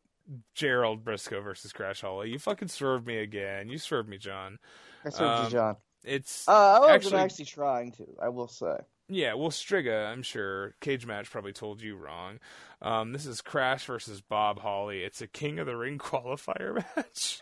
Gerald 0.55 1.03
Brisco 1.03 1.43
versus 1.43 1.71
Crash 1.71 2.01
Holly. 2.01 2.29
You 2.29 2.39
fucking 2.39 2.67
swerved 2.67 3.05
me 3.07 3.17
again. 3.17 3.69
You 3.69 3.77
swerved 3.77 4.09
me, 4.09 4.17
John. 4.17 4.57
I 5.05 5.09
served 5.09 5.21
Um, 5.31 5.45
you, 5.45 5.51
John. 5.51 5.75
It's 6.03 6.47
Uh, 6.47 6.51
I 6.51 6.79
wasn't 6.79 6.95
actually, 6.95 7.17
actually 7.21 7.45
trying 7.45 7.91
to. 7.93 8.05
I 8.21 8.29
will 8.29 8.47
say. 8.47 8.77
yeah. 9.07 9.33
Well, 9.35 9.49
Striga, 9.49 10.07
I'm 10.07 10.23
sure 10.23 10.75
Cage 10.81 11.05
Match 11.05 11.29
probably 11.31 11.53
told 11.53 11.81
you 11.81 11.95
wrong. 11.95 12.39
Um, 12.81 13.11
this 13.11 13.25
is 13.25 13.41
Crash 13.41 13.85
versus 13.85 14.21
Bob 14.21 14.59
Holly. 14.59 15.03
It's 15.03 15.21
a 15.21 15.27
King 15.27 15.59
of 15.59 15.65
the 15.65 15.75
Ring 15.75 15.97
qualifier 15.99 16.75
match. 16.95 17.41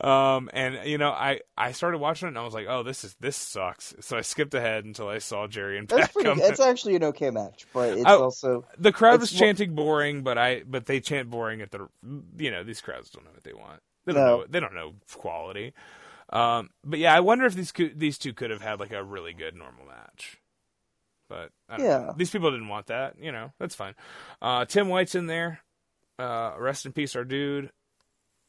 Um, 0.00 0.50
and 0.52 0.78
you 0.84 0.98
know, 0.98 1.10
I 1.10 1.40
I 1.56 1.72
started 1.72 1.98
watching 1.98 2.26
it 2.26 2.30
and 2.30 2.38
I 2.38 2.44
was 2.44 2.52
like, 2.52 2.66
oh, 2.68 2.82
this 2.82 3.02
is 3.02 3.16
this 3.18 3.36
sucks. 3.36 3.94
So 4.00 4.18
I 4.18 4.20
skipped 4.20 4.52
ahead 4.52 4.84
until 4.84 5.08
I 5.08 5.18
saw 5.18 5.46
Jerry 5.46 5.78
and 5.78 5.88
That's 5.88 6.06
Pat 6.06 6.12
pretty. 6.12 6.28
come. 6.28 6.38
It's 6.38 6.60
actually 6.60 6.96
an 6.96 7.04
okay 7.04 7.30
match, 7.30 7.66
but 7.72 7.96
it's 7.96 8.04
Oh, 8.04 8.18
also 8.18 8.66
the 8.76 8.92
crowd 8.92 9.20
was 9.20 9.32
chanting 9.32 9.74
boring, 9.74 10.22
but 10.22 10.36
I 10.36 10.64
but 10.66 10.84
they 10.86 11.00
chant 11.00 11.30
boring 11.30 11.62
at 11.62 11.70
the 11.70 11.88
you 12.36 12.50
know 12.50 12.62
these 12.62 12.80
crowds 12.82 13.08
don't 13.10 13.24
know 13.24 13.30
what 13.32 13.44
they 13.44 13.54
want. 13.54 13.80
They 14.04 14.12
don't 14.12 14.24
No. 14.24 14.36
know 14.38 14.44
they 14.48 14.60
don't 14.60 14.74
know 14.74 14.94
quality. 15.16 15.72
Um, 16.30 16.68
but 16.84 16.98
yeah, 16.98 17.14
I 17.14 17.20
wonder 17.20 17.46
if 17.46 17.54
these 17.54 17.72
could, 17.72 17.98
these 17.98 18.18
two 18.18 18.34
could 18.34 18.50
have 18.50 18.60
had 18.60 18.80
like 18.80 18.92
a 18.92 19.02
really 19.02 19.32
good 19.32 19.54
normal 19.56 19.86
match. 19.86 20.36
But 21.28 21.50
Yeah. 21.70 21.76
know. 21.78 22.14
these 22.16 22.30
people 22.30 22.50
didn't 22.50 22.68
want 22.68 22.86
that. 22.86 23.18
You 23.20 23.32
know, 23.32 23.52
that's 23.58 23.74
fine. 23.74 23.94
Uh, 24.40 24.64
Tim 24.64 24.88
White's 24.88 25.14
in 25.14 25.26
there. 25.26 25.60
Uh, 26.18 26.54
rest 26.58 26.86
in 26.86 26.92
peace, 26.92 27.14
our 27.14 27.24
dude. 27.24 27.70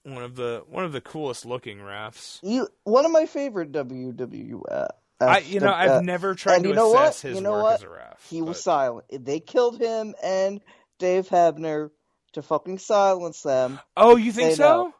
One 0.04 0.24
of 0.24 0.36
the 0.36 0.64
one 0.68 0.86
of 0.86 0.92
the 0.94 1.02
coolest 1.02 1.46
looking 1.46 1.80
refs. 1.80 2.40
you. 2.42 2.68
One 2.86 3.06
of 3.06 3.12
my 3.12 3.26
favorite 3.26 3.72
WWF. 3.72 4.88
I 5.22 5.40
you 5.40 5.60
know 5.60 5.74
I've 5.74 6.04
never 6.04 6.34
tried 6.34 6.56
and 6.56 6.64
to 6.64 6.70
you 6.70 6.76
know 6.76 6.94
assess 6.96 7.24
what? 7.24 7.30
his 7.30 7.38
You 7.38 7.44
know 7.44 7.52
work 7.52 7.64
what? 7.64 7.74
as 7.76 7.84
a 7.84 7.90
ref. 7.90 8.28
He 8.30 8.42
was 8.42 8.64
silent. 8.64 9.06
They 9.12 9.42
killed 9.42 9.78
him 9.80 10.16
and 10.24 10.62
Dave 10.98 11.28
Hebner 11.28 11.92
to 12.34 12.42
fucking 12.42 12.78
silence 12.78 13.42
them. 13.42 13.80
Oh, 13.98 14.16
you 14.16 14.32
think 14.32 14.56
so? 14.56 14.64
know. 14.64 14.94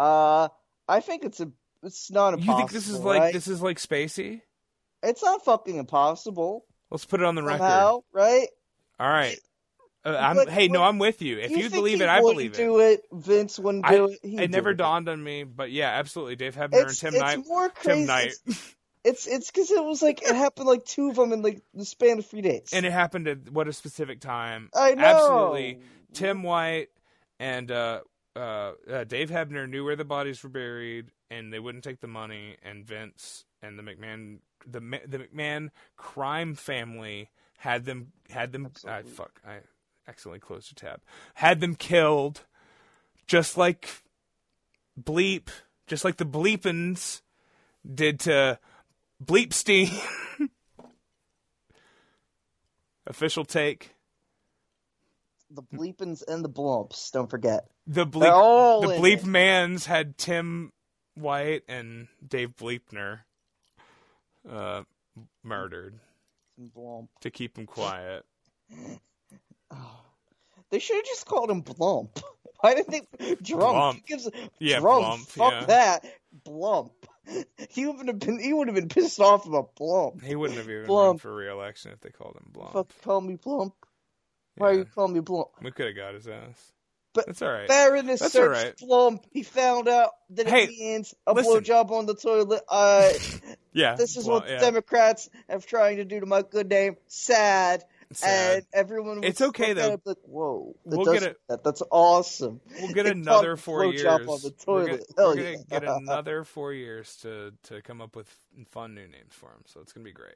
Uh, 0.00 0.48
I 0.86 1.00
think 1.00 1.24
it's 1.24 1.40
a. 1.40 1.50
It's 1.82 2.10
not 2.10 2.34
impossible. 2.34 2.52
You 2.54 2.58
think 2.60 2.70
this 2.72 2.88
is 2.88 3.00
like 3.00 3.20
right? 3.20 3.32
this 3.32 3.48
is 3.48 3.62
like 3.62 3.78
Spacey? 3.78 4.42
It's 5.02 5.22
not 5.22 5.44
fucking 5.44 5.76
impossible. 5.76 6.66
Let's 6.92 7.04
put 7.06 7.20
it 7.20 7.26
on 7.26 7.34
the 7.34 7.42
record. 7.42 7.58
Somehow, 7.58 8.02
right? 8.12 8.46
All 9.00 9.08
right. 9.08 9.36
Uh, 10.04 10.16
I'm, 10.18 10.36
But- 10.36 10.48
hey, 10.50 10.68
no, 10.68 10.82
I'm 10.82 10.98
with 10.98 11.22
you. 11.22 11.38
If 11.38 11.50
you, 11.52 11.62
think 11.62 11.72
believe 11.72 12.00
it, 12.02 12.08
I 12.08 12.20
believe 12.20 12.52
it. 12.52 12.56
do 12.56 12.80
it. 12.80 13.02
Vince 13.12 13.58
wouldn't 13.58 13.86
I, 13.86 13.96
do 13.96 14.08
it. 14.08 14.18
He'd 14.22 14.40
it 14.40 14.50
never 14.50 14.70
it. 14.70 14.76
dawned 14.76 15.08
on 15.08 15.22
me, 15.22 15.44
but 15.44 15.70
yeah, 15.72 15.88
absolutely. 15.90 16.36
Dave 16.36 16.54
Hebner 16.54 16.82
It's, 16.82 17.02
and 17.02 17.12
Tim 17.12 17.14
it's 17.14 17.36
Knight. 17.36 17.46
more 17.46 17.68
crazy. 17.70 18.00
Tim 18.00 18.06
Knight, 18.06 18.32
It's 19.04 19.26
it's 19.26 19.50
because 19.50 19.70
it 19.72 19.82
was 19.84 20.00
like 20.02 20.22
it 20.22 20.34
happened 20.36 20.66
like 20.68 20.84
two 20.84 21.08
of 21.10 21.16
them 21.16 21.32
in 21.32 21.42
like 21.42 21.60
the 21.74 21.84
span 21.84 22.18
of 22.18 22.26
three 22.26 22.40
days. 22.42 22.70
and 22.72 22.84
it 22.86 22.92
happened 22.92 23.26
at 23.26 23.50
what 23.50 23.66
a 23.68 23.72
specific 23.72 24.20
time. 24.20 24.68
I 24.74 24.94
know. 24.94 25.04
Absolutely. 25.04 25.78
Tim 26.12 26.42
White 26.44 26.88
and 27.40 27.70
uh, 27.70 28.00
uh, 28.36 28.72
uh, 28.90 29.04
Dave 29.04 29.30
Hebner 29.30 29.68
knew 29.68 29.84
where 29.84 29.96
the 29.96 30.04
bodies 30.04 30.42
were 30.44 30.50
buried, 30.50 31.10
and 31.30 31.52
they 31.52 31.58
wouldn't 31.58 31.82
take 31.84 32.00
the 32.00 32.06
money. 32.06 32.56
And 32.62 32.84
Vince 32.84 33.44
and 33.62 33.76
the 33.78 33.82
McMahon, 33.82 34.38
the 34.66 34.80
the 35.06 35.18
McMahon 35.18 35.70
crime 35.96 36.54
family 36.54 37.30
had 37.58 37.84
them 37.84 38.12
had 38.30 38.52
them. 38.52 38.70
I 38.86 39.00
uh, 39.00 39.02
fuck. 39.04 39.40
I 39.46 39.58
accidentally 40.08 40.40
closed 40.40 40.72
a 40.72 40.74
tab. 40.74 41.00
Had 41.34 41.60
them 41.60 41.74
killed, 41.74 42.44
just 43.26 43.56
like 43.56 44.02
Bleep, 45.00 45.48
just 45.86 46.04
like 46.04 46.16
the 46.16 46.26
Bleepins 46.26 47.22
did 47.94 48.20
to 48.20 48.58
Bleepstein. 49.24 49.90
Official 53.06 53.44
take. 53.44 53.94
the 55.50 55.62
bleepins 55.62 56.22
and 56.26 56.44
the 56.44 56.48
blumps. 56.48 57.10
Don't 57.12 57.28
forget. 57.28 57.66
The 57.86 58.06
They're 58.06 58.32
all 58.32 58.82
bleep, 58.82 58.88
the 58.88 58.90
in 58.94 59.02
bleep 59.02 59.18
it. 59.18 59.24
mans 59.26 59.86
had 59.86 60.16
Tim 60.16 60.72
White 61.14 61.62
and 61.68 62.08
Dave 62.26 62.56
Bleepner 62.56 63.20
uh, 64.50 64.82
murdered 65.42 65.98
Blump. 66.76 67.08
to 67.20 67.30
keep 67.30 67.58
him 67.58 67.66
quiet. 67.66 68.24
They 70.70 70.78
should 70.78 70.96
have 70.96 71.04
just 71.04 71.26
called 71.26 71.50
him 71.50 71.62
Blump. 71.62 72.22
Why 72.60 72.74
did 72.74 72.86
they 72.86 73.00
Drump? 73.42 73.98
Blump. 73.98 74.06
Gives 74.06 74.26
Yeah, 74.58 74.78
Drump? 74.80 75.04
Blump, 75.04 75.26
Fuck 75.26 75.52
yeah. 75.52 75.64
that. 75.66 76.04
Blump. 76.46 76.90
He 77.70 77.86
would 77.86 78.08
have 78.08 78.18
been. 78.18 78.40
He 78.40 78.52
would 78.52 78.68
have 78.68 78.74
been 78.74 78.88
pissed 78.88 79.20
off 79.20 79.46
about 79.46 79.76
Blump. 79.76 80.24
He 80.24 80.34
wouldn't 80.34 80.58
have 80.58 80.68
even 80.68 80.82
run 80.82 80.88
Blump. 80.88 81.20
for 81.20 81.32
re-election 81.34 81.92
if 81.92 82.00
they 82.00 82.08
called 82.10 82.36
him 82.36 82.50
Blump. 82.52 82.72
Fuck, 82.72 82.88
call 83.02 83.20
me 83.20 83.36
Blump. 83.36 83.72
Why 84.56 84.70
are 84.70 84.74
you 84.74 84.84
calling 84.86 85.12
me 85.12 85.20
Blump? 85.20 85.48
We 85.60 85.70
could 85.72 85.86
have 85.86 85.94
got 85.96 86.14
his 86.14 86.26
ass. 86.26 86.72
But 87.14 87.26
That's 87.26 87.42
all 87.42 87.50
right. 87.50 87.68
Baroness 87.68 88.20
That's 88.20 88.32
searched 88.32 88.56
alright. 88.56 88.76
Blump. 89.18 89.24
He 89.32 89.42
found 89.42 89.86
out 89.88 90.10
that 90.30 90.46
Hey, 90.48 90.64
it 90.64 90.70
means 90.70 91.14
a 91.26 91.32
listen. 91.34 91.52
blowjob 91.62 91.90
on 91.90 92.06
the 92.06 92.14
toilet. 92.14 92.62
Uh, 92.68 93.10
Yeah, 93.74 93.94
this 93.96 94.18
is 94.18 94.26
well, 94.26 94.40
what 94.40 94.48
yeah. 94.50 94.58
the 94.58 94.66
Democrats 94.66 95.30
have 95.48 95.64
trying 95.64 95.96
to 95.96 96.04
do 96.04 96.20
to 96.20 96.26
my 96.26 96.42
good 96.42 96.68
name. 96.68 96.96
Sad. 97.08 97.82
Sad. 98.12 98.56
And 98.56 98.66
everyone 98.74 99.20
was 99.22 99.30
It's 99.30 99.40
okay, 99.40 99.72
though. 99.72 99.98
Like, 100.04 100.18
whoa, 100.24 100.76
We'll 100.84 101.10
get 101.10 101.22
it- 101.22 101.40
that. 101.48 101.64
That's 101.64 101.82
awesome. 101.90 102.60
We'll 102.78 102.92
get 102.92 103.04
They 103.04 103.12
another 103.12 103.56
four 103.56 103.86
years. 103.86 104.04
on 104.04 104.26
the 104.26 104.52
We're 104.66 104.84
toilet. 104.84 105.04
gonna, 105.16 105.28
we're 105.30 105.34
gonna 105.36 105.50
yeah. 105.52 105.56
get 105.80 105.84
another 105.88 106.44
four 106.44 106.74
years 106.74 107.16
to 107.22 107.54
to 107.64 107.80
come 107.80 108.02
up 108.02 108.14
with 108.14 108.28
fun 108.72 108.94
new 108.94 109.08
names 109.08 109.32
for 109.32 109.46
him. 109.46 109.62
So 109.64 109.80
it's 109.80 109.94
gonna 109.94 110.04
be 110.04 110.12
great. 110.12 110.34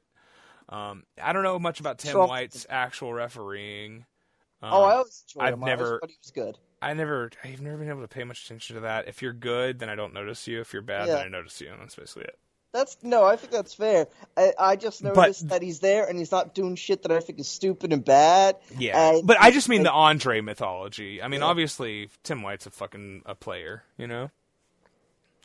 Um, 0.69 1.03
I 1.21 1.31
don't 1.31 1.43
know 1.43 1.59
much 1.59 1.79
about 1.79 1.99
Tim 1.99 2.13
Trump- 2.13 2.29
White's 2.29 2.65
actual 2.71 3.13
refereeing. 3.13 4.05
Um, 4.63 4.73
oh, 4.73 4.83
I 4.83 4.93
always 4.95 5.23
enjoyed 5.27 5.43
I've 5.47 5.53
him. 5.53 5.63
I 5.63 5.67
always 5.73 5.79
never- 5.79 5.99
thought 5.99 6.09
he 6.09 6.17
was 6.23 6.31
good. 6.31 6.57
I 6.81 6.93
never, 6.93 7.31
I've 7.43 7.61
never 7.61 7.77
been 7.77 7.89
able 7.89 8.01
to 8.01 8.07
pay 8.07 8.23
much 8.23 8.45
attention 8.45 8.75
to 8.75 8.81
that. 8.81 9.07
If 9.07 9.21
you're 9.21 9.33
good, 9.33 9.79
then 9.79 9.89
I 9.89 9.95
don't 9.95 10.13
notice 10.13 10.47
you. 10.47 10.61
If 10.61 10.73
you're 10.73 10.81
bad, 10.83 11.07
Yeah. 11.07 11.15
then 11.15 11.25
I 11.25 11.29
notice 11.29 11.59
you. 11.59 11.71
And 11.71 11.81
that's 11.81 11.95
basically 11.95 12.23
it. 12.25 12.37
That's 12.73 12.97
no, 13.01 13.23
I 13.25 13.35
think 13.37 13.51
that's 13.51 13.73
fair. 13.73 14.07
I, 14.35 14.53
I 14.59 14.75
just 14.75 15.01
But- 15.01 15.15
noticed 15.15 15.47
that 15.49 15.61
he's 15.63 15.79
there 15.79 16.05
and 16.05 16.19
he's 16.19 16.31
not 16.31 16.53
doing 16.53 16.75
shit 16.75 17.01
that 17.03 17.11
I 17.11 17.19
think 17.21 17.39
is 17.39 17.47
stupid 17.47 17.91
and 17.93 18.05
bad. 18.05 18.57
Yeah, 18.77 19.13
And- 19.15 19.25
but 19.25 19.37
I 19.39 19.49
just 19.51 19.69
mean 19.69 19.83
the 19.83 19.91
Andre 19.91 20.41
mythology. 20.41 21.21
I 21.21 21.27
mean, 21.29 21.39
Yeah. 21.39 21.47
obviously 21.47 22.09
Tim 22.23 22.43
White's 22.43 22.67
a 22.67 22.69
fucking 22.71 23.23
a 23.25 23.33
player, 23.33 23.83
you 23.97 24.05
know. 24.05 24.29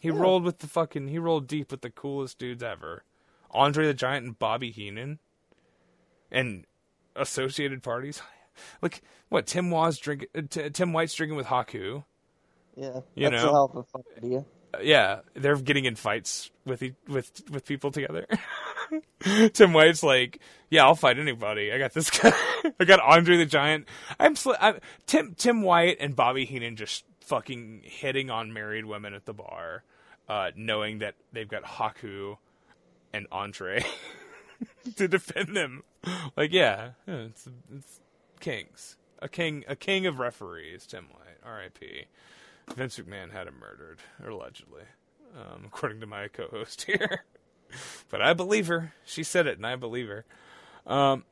He 0.01 0.09
Yeah. 0.09 0.15
rolled 0.19 0.43
with 0.45 0.59
the 0.59 0.67
fucking. 0.67 1.09
He 1.09 1.19
rolled 1.19 1.47
deep 1.47 1.71
with 1.71 1.81
the 1.81 1.91
coolest 1.91 2.39
dudes 2.39 2.63
ever, 2.63 3.05
Andre 3.53 3.87
the 3.87 3.95
Giant 3.95 4.27
and 4.27 4.39
Bobby 4.39 4.71
Heenan, 4.73 5.21
and 6.31 6.67
associated 7.17 7.83
parties. 7.83 8.21
Like 8.81 9.03
what? 9.29 9.47
Tim 9.47 9.71
Wa's 9.71 9.99
drinking. 9.99 10.29
Uh, 10.37 10.43
T- 10.49 10.71
Tim 10.71 10.93
White's 10.93 11.15
drinking 11.15 11.37
with 11.37 11.47
Haku. 11.47 12.05
Yeah, 12.77 13.01
You 13.15 13.29
that's 13.31 13.43
know? 13.43 13.49
a 13.49 13.53
hell 13.53 13.71
of 13.73 13.77
a 13.77 13.83
fun 13.85 14.03
idea. 14.17 14.45
Uh, 14.75 14.79
yeah, 14.83 15.21
they're 15.35 15.57
getting 15.57 15.85
in 15.85 15.95
fights 15.97 16.51
with 16.65 16.83
e- 16.83 16.95
with 17.07 17.43
with 17.51 17.67
people 17.67 17.91
together. 17.91 18.27
Tim 19.53 19.73
White's 19.73 20.03
like, 20.03 20.39
yeah, 20.71 20.85
I'll 20.85 20.95
fight 20.95 21.19
anybody. 21.19 21.73
I 21.73 21.79
got 21.79 21.93
this 21.93 22.11
guy. 22.11 22.33
I 22.81 22.85
got 22.85 23.01
Andre 23.01 23.37
the 23.37 23.47
Giant. 23.47 23.87
I'm, 24.19 24.37
sl- 24.37 24.53
I'm 24.61 24.79
Tim 25.07 25.35
Tim 25.37 25.63
White 25.63 25.99
and 26.01 26.17
Bobby 26.17 26.45
Heenan 26.45 26.77
just 26.77 27.05
fucking 27.21 27.83
hitting 27.85 28.31
on 28.31 28.53
married 28.53 28.85
women 28.85 29.15
at 29.15 29.25
the 29.27 29.33
bar, 29.35 29.85
uh, 30.29 30.51
knowing 30.57 30.99
that 30.99 31.15
they've 31.33 31.49
got 31.49 31.63
Haku 31.65 32.37
and 33.13 33.27
Andre 33.31 33.85
to 34.97 35.09
defend 35.09 35.57
them. 35.57 35.83
Like, 36.37 36.53
yeah, 36.53 36.91
yeah, 37.07 37.15
it's, 37.27 37.49
it's 37.75 38.01
kings. 38.43 38.99
A 39.21 39.29
king, 39.29 39.65
a 39.69 39.75
king 39.77 40.05
of 40.05 40.19
referees. 40.19 40.87
Tim 40.87 41.07
White, 41.11 41.39
R.I.P. 41.45 42.05
Vince 42.77 42.99
McMahon 42.99 43.33
had 43.33 43.47
him 43.47 43.55
murdered, 43.61 43.99
allegedly, 44.27 44.83
um, 45.35 45.63
according 45.67 46.01
to 46.01 46.07
my 46.07 46.29
co-host 46.29 46.83
here. 46.87 47.25
but 48.11 48.21
I 48.21 48.35
believe 48.35 48.67
her. 48.67 48.93
She 49.07 49.23
said 49.23 49.47
it, 49.47 49.57
and 49.57 49.67
I 49.67 49.77
believe 49.77 50.09
her. 50.09 50.25
Um, 50.87 51.25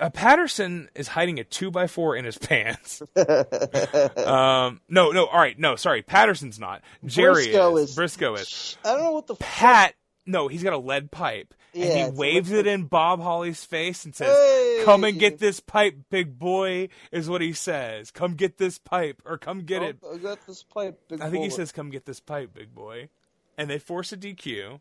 uh, 0.00 0.10
Patterson 0.10 0.88
is 0.94 1.08
hiding 1.08 1.38
a 1.38 1.44
two 1.44 1.70
by 1.70 1.86
four 1.86 2.16
in 2.16 2.24
his 2.24 2.36
pants. 2.38 3.00
um, 3.16 4.80
no, 4.88 5.10
no, 5.10 5.26
all 5.26 5.38
right, 5.40 5.58
no, 5.58 5.76
sorry, 5.76 6.02
Patterson's 6.02 6.58
not. 6.58 6.82
Jerry 7.04 7.46
Brisco 7.48 7.80
is. 7.82 7.90
is- 7.90 7.96
Brisco 7.96 8.38
is. 8.38 8.76
I 8.84 8.94
don't 8.94 9.02
know 9.04 9.12
what 9.12 9.26
the 9.26 9.36
Pat, 9.36 9.94
no, 10.28 10.46
he's 10.46 10.62
got 10.62 10.74
a 10.74 10.78
lead 10.78 11.10
pipe, 11.10 11.54
Yeah, 11.72 11.86
and 11.86 12.14
he 12.14 12.18
waves 12.18 12.52
it 12.52 12.66
in 12.66 12.84
Bob 12.84 13.20
Holly's 13.20 13.64
face 13.64 14.04
and 14.04 14.14
says, 14.14 14.28
Hey! 14.28 14.82
"Come 14.84 15.02
and 15.04 15.18
get 15.18 15.38
this 15.38 15.58
pipe, 15.58 15.96
big 16.10 16.38
boy," 16.38 16.90
is 17.10 17.28
what 17.28 17.40
he 17.40 17.52
says. 17.52 18.10
Come 18.10 18.34
get 18.34 18.58
this 18.58 18.78
pipe, 18.78 19.22
or 19.24 19.38
come 19.38 19.62
get 19.62 19.82
it. 19.82 19.98
I 20.08 20.18
got 20.18 20.46
this 20.46 20.62
pipe. 20.62 21.00
Big 21.08 21.20
I 21.20 21.30
think 21.30 21.44
he 21.44 21.50
says, 21.50 21.72
"Come 21.72 21.90
get 21.90 22.04
this 22.04 22.20
pipe, 22.20 22.52
big 22.54 22.74
boy," 22.74 23.08
and 23.56 23.68
they 23.68 23.78
force 23.78 24.12
a 24.12 24.16
DQ. 24.16 24.80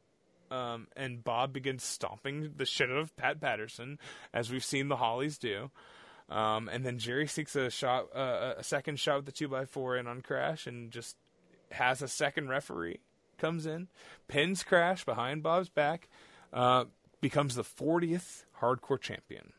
Um, 0.50 0.88
and 0.96 1.24
Bob 1.24 1.52
begins 1.52 1.84
stomping 1.84 2.54
the 2.56 2.66
shit 2.66 2.90
out 2.90 2.98
of 2.98 3.16
Pat 3.18 3.42
Patterson, 3.42 4.00
as 4.34 4.50
we've 4.50 4.64
seen 4.64 4.88
the 4.88 4.96
Hollies 4.96 5.38
do. 5.38 5.72
Um, 6.30 6.70
and 6.70 6.86
then 6.86 7.00
Jerry 7.00 7.28
seeks 7.28 7.56
a 7.56 7.70
shot, 7.70 8.08
uh, 8.16 8.54
a 8.58 8.64
second 8.64 9.00
shot 9.00 9.18
with 9.18 9.26
the 9.26 9.32
two 9.32 9.56
x 9.58 9.70
four 9.70 9.98
in 9.98 10.08
on 10.08 10.22
Crash, 10.22 10.68
and 10.68 10.92
just 10.92 11.16
has 11.72 12.02
a 12.02 12.08
second 12.08 12.50
referee 12.50 13.00
comes 13.38 13.66
in, 13.66 13.88
pins 14.28 14.64
Crash 14.64 15.06
behind 15.06 15.44
Bob's 15.44 15.70
back, 15.70 16.10
uh, 16.54 16.86
becomes 17.22 17.56
the 17.56 17.64
40th 17.64 18.44
hardcore 18.62 19.00
champion. 19.00 19.54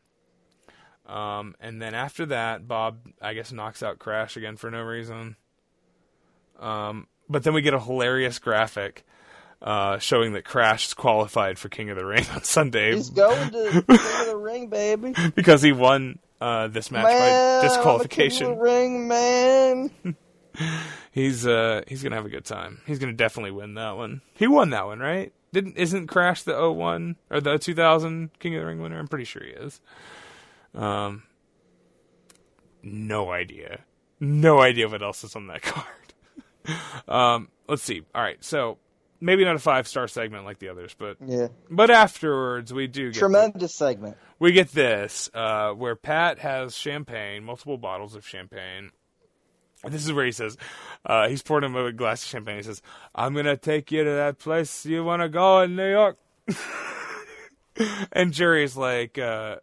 Um, 1.05 1.55
and 1.59 1.81
then 1.81 1.95
after 1.95 2.25
that, 2.27 2.67
Bob, 2.67 2.99
I 3.21 3.33
guess, 3.33 3.51
knocks 3.51 3.81
out 3.81 3.97
Crash 3.99 4.37
again 4.37 4.57
for 4.57 4.69
no 4.69 4.81
reason. 4.83 5.35
Um, 6.59 7.07
but 7.27 7.43
then 7.43 7.53
we 7.53 7.61
get 7.61 7.73
a 7.73 7.79
hilarious 7.79 8.37
graphic 8.37 9.05
uh, 9.61 9.97
showing 9.97 10.33
that 10.33 10.45
Crash 10.45 10.87
is 10.87 10.93
qualified 10.93 11.57
for 11.57 11.69
King 11.69 11.89
of 11.89 11.97
the 11.97 12.05
Ring 12.05 12.25
on 12.33 12.43
Sunday 12.43 12.95
He's 12.95 13.09
going 13.09 13.49
to 13.51 13.71
King 13.87 13.99
of 14.21 14.27
the 14.27 14.37
Ring, 14.37 14.67
baby. 14.67 15.13
because 15.35 15.61
he 15.61 15.71
won 15.71 16.19
uh, 16.39 16.67
this 16.67 16.91
match 16.91 17.05
man, 17.05 17.61
by 17.61 17.67
disqualification. 17.67 18.47
King 18.47 18.51
of 18.53 18.57
the 18.57 18.63
Ring, 18.63 19.07
man. 19.07 19.91
He's 21.19 21.45
uh 21.45 21.81
he's 21.87 22.01
gonna 22.01 22.15
have 22.15 22.25
a 22.25 22.29
good 22.29 22.45
time. 22.45 22.79
He's 22.87 22.97
gonna 22.97 23.11
definitely 23.13 23.51
win 23.51 23.73
that 23.73 23.97
one. 23.97 24.21
He 24.35 24.47
won 24.47 24.69
that 24.69 24.85
one, 24.85 24.99
right? 24.99 25.33
Didn't 25.51 25.75
isn't 25.77 26.07
Crash 26.07 26.43
the 26.43 26.53
01 26.71 27.17
or 27.29 27.41
the 27.41 27.57
2000 27.57 28.29
King 28.39 28.55
of 28.55 28.61
the 28.61 28.67
Ring 28.67 28.79
winner? 28.81 28.97
I'm 28.97 29.07
pretty 29.09 29.25
sure 29.25 29.43
he 29.43 29.49
is. 29.51 29.81
Um, 30.73 31.23
no 32.83 33.31
idea, 33.31 33.81
no 34.19 34.61
idea 34.61 34.87
what 34.87 35.01
else 35.01 35.23
is 35.23 35.35
on 35.35 35.47
that 35.47 35.61
card. 35.63 35.85
um, 37.07 37.49
let's 37.67 37.83
see. 37.83 38.03
All 38.15 38.21
right, 38.21 38.41
so 38.43 38.77
maybe 39.19 39.43
not 39.43 39.55
a 39.55 39.59
five 39.59 39.87
star 39.87 40.07
segment 40.07 40.45
like 40.45 40.59
the 40.59 40.69
others, 40.69 40.95
but 40.97 41.17
Yeah, 41.25 41.47
but 41.69 41.89
afterwards 41.89 42.71
we 42.73 42.87
do 42.87 43.11
get 43.11 43.19
tremendous 43.19 43.75
segment. 43.75 44.15
we 44.39 44.51
get 44.53 44.71
this 44.71 45.29
uh, 45.33 45.71
where 45.71 45.95
Pat 45.95 46.39
has 46.39 46.75
champagne, 46.77 47.43
multiple 47.43 47.77
bottles 47.77 48.15
of 48.15 48.25
champagne. 48.25 48.91
And 49.83 49.93
this 49.93 50.05
is 50.05 50.13
where 50.13 50.25
he 50.25 50.31
says, 50.31 50.57
uh, 51.05 51.27
he's 51.27 51.41
pouring 51.41 51.65
him 51.65 51.75
a 51.75 51.91
glass 51.91 52.23
of 52.23 52.29
champagne. 52.29 52.57
He 52.57 52.63
says, 52.63 52.81
I'm 53.15 53.33
going 53.33 53.45
to 53.45 53.57
take 53.57 53.91
you 53.91 54.03
to 54.03 54.11
that 54.11 54.39
place 54.39 54.85
you 54.85 55.03
want 55.03 55.21
to 55.21 55.29
go 55.29 55.61
in 55.61 55.75
New 55.75 55.89
York. 55.89 56.17
and 58.11 58.33
Jerry's 58.33 58.75
like, 58.75 59.17
uh, 59.17 59.57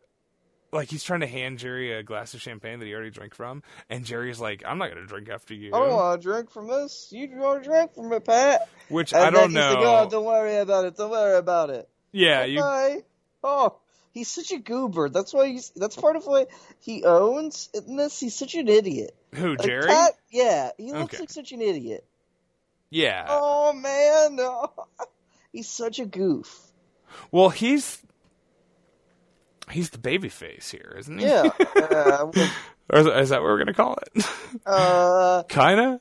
like 0.72 0.88
he's 0.88 1.02
trying 1.02 1.20
to 1.20 1.26
hand 1.26 1.58
Jerry 1.58 1.92
a 1.92 2.02
glass 2.02 2.34
of 2.34 2.40
champagne 2.40 2.78
that 2.78 2.86
he 2.86 2.94
already 2.94 3.10
drank 3.10 3.34
from. 3.34 3.62
And 3.88 4.04
Jerry's 4.04 4.40
like, 4.40 4.62
I'm 4.66 4.78
not 4.78 4.90
going 4.90 5.02
to 5.02 5.06
drink 5.06 5.28
after 5.28 5.54
you. 5.54 5.74
I 5.74 5.78
don't 5.78 5.92
want 5.92 6.20
to 6.20 6.28
drink 6.28 6.50
from 6.50 6.68
this. 6.68 7.08
You 7.10 7.28
want 7.34 7.62
to 7.62 7.68
drink 7.68 7.94
from 7.94 8.12
it, 8.12 8.24
Pat? 8.24 8.68
Which 8.88 9.12
And 9.12 9.22
I 9.22 9.30
don't 9.30 9.50
he's 9.50 9.54
know. 9.54 9.74
Like, 9.74 10.06
oh, 10.06 10.08
don't 10.10 10.24
worry 10.24 10.56
about 10.56 10.84
it. 10.84 10.96
Don't 10.96 11.10
worry 11.10 11.36
about 11.36 11.70
it. 11.70 11.88
yeah, 12.12 12.44
you, 12.44 12.60
Oh, 13.42 13.76
he's 14.16 14.28
such 14.28 14.50
a 14.50 14.58
goober. 14.58 15.08
That's 15.10 15.32
why 15.34 15.48
he's. 15.48 15.70
That's 15.76 15.94
part 15.96 16.16
of 16.16 16.26
why 16.26 16.46
he 16.80 17.04
owns 17.04 17.68
in 17.74 17.96
this. 17.96 18.18
He's 18.18 18.34
such 18.34 18.54
an 18.54 18.66
idiot. 18.68 19.14
who, 19.34 19.50
Like, 19.50 19.60
Jerry? 19.66 19.86
Pat, 19.86 20.12
yeah, 20.30 20.70
he 20.78 20.92
looks 20.92 21.14
Okay. 21.14 21.18
like 21.22 21.30
such 21.30 21.52
an 21.52 21.60
idiot. 21.60 22.04
yeah. 22.90 23.26
Oh 23.28 23.72
man, 23.74 24.36
no. 24.36 24.72
he's 25.52 25.68
such 25.68 25.98
a 25.98 26.06
goof. 26.06 26.60
Well, 27.30 27.50
he's, 27.50 28.02
he's 29.70 29.90
the 29.90 29.98
baby 29.98 30.28
face 30.28 30.70
here, 30.70 30.94
isn't 30.98 31.18
he? 31.18 31.26
Yeah. 31.26 31.50
uh, 31.76 32.26
Or 32.90 32.98
is, 33.00 33.06
is 33.06 33.28
that 33.30 33.40
what 33.42 33.48
we're 33.50 33.56
going 33.56 33.66
to 33.68 33.74
call 33.74 33.96
it? 34.14 34.24
uh, 34.64 35.42
Kinda. 35.48 36.00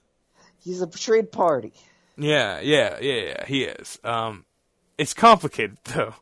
he's 0.63 0.81
a 0.81 0.87
betrayed 0.87 1.31
party. 1.31 1.73
Yeah, 2.17 2.59
yeah, 2.61 2.97
yeah, 3.01 3.13
yeah. 3.21 3.45
He 3.45 3.63
is. 3.63 3.99
Um, 4.03 4.45
it's 4.97 5.13
complicated 5.13 5.77
though. 5.85 6.13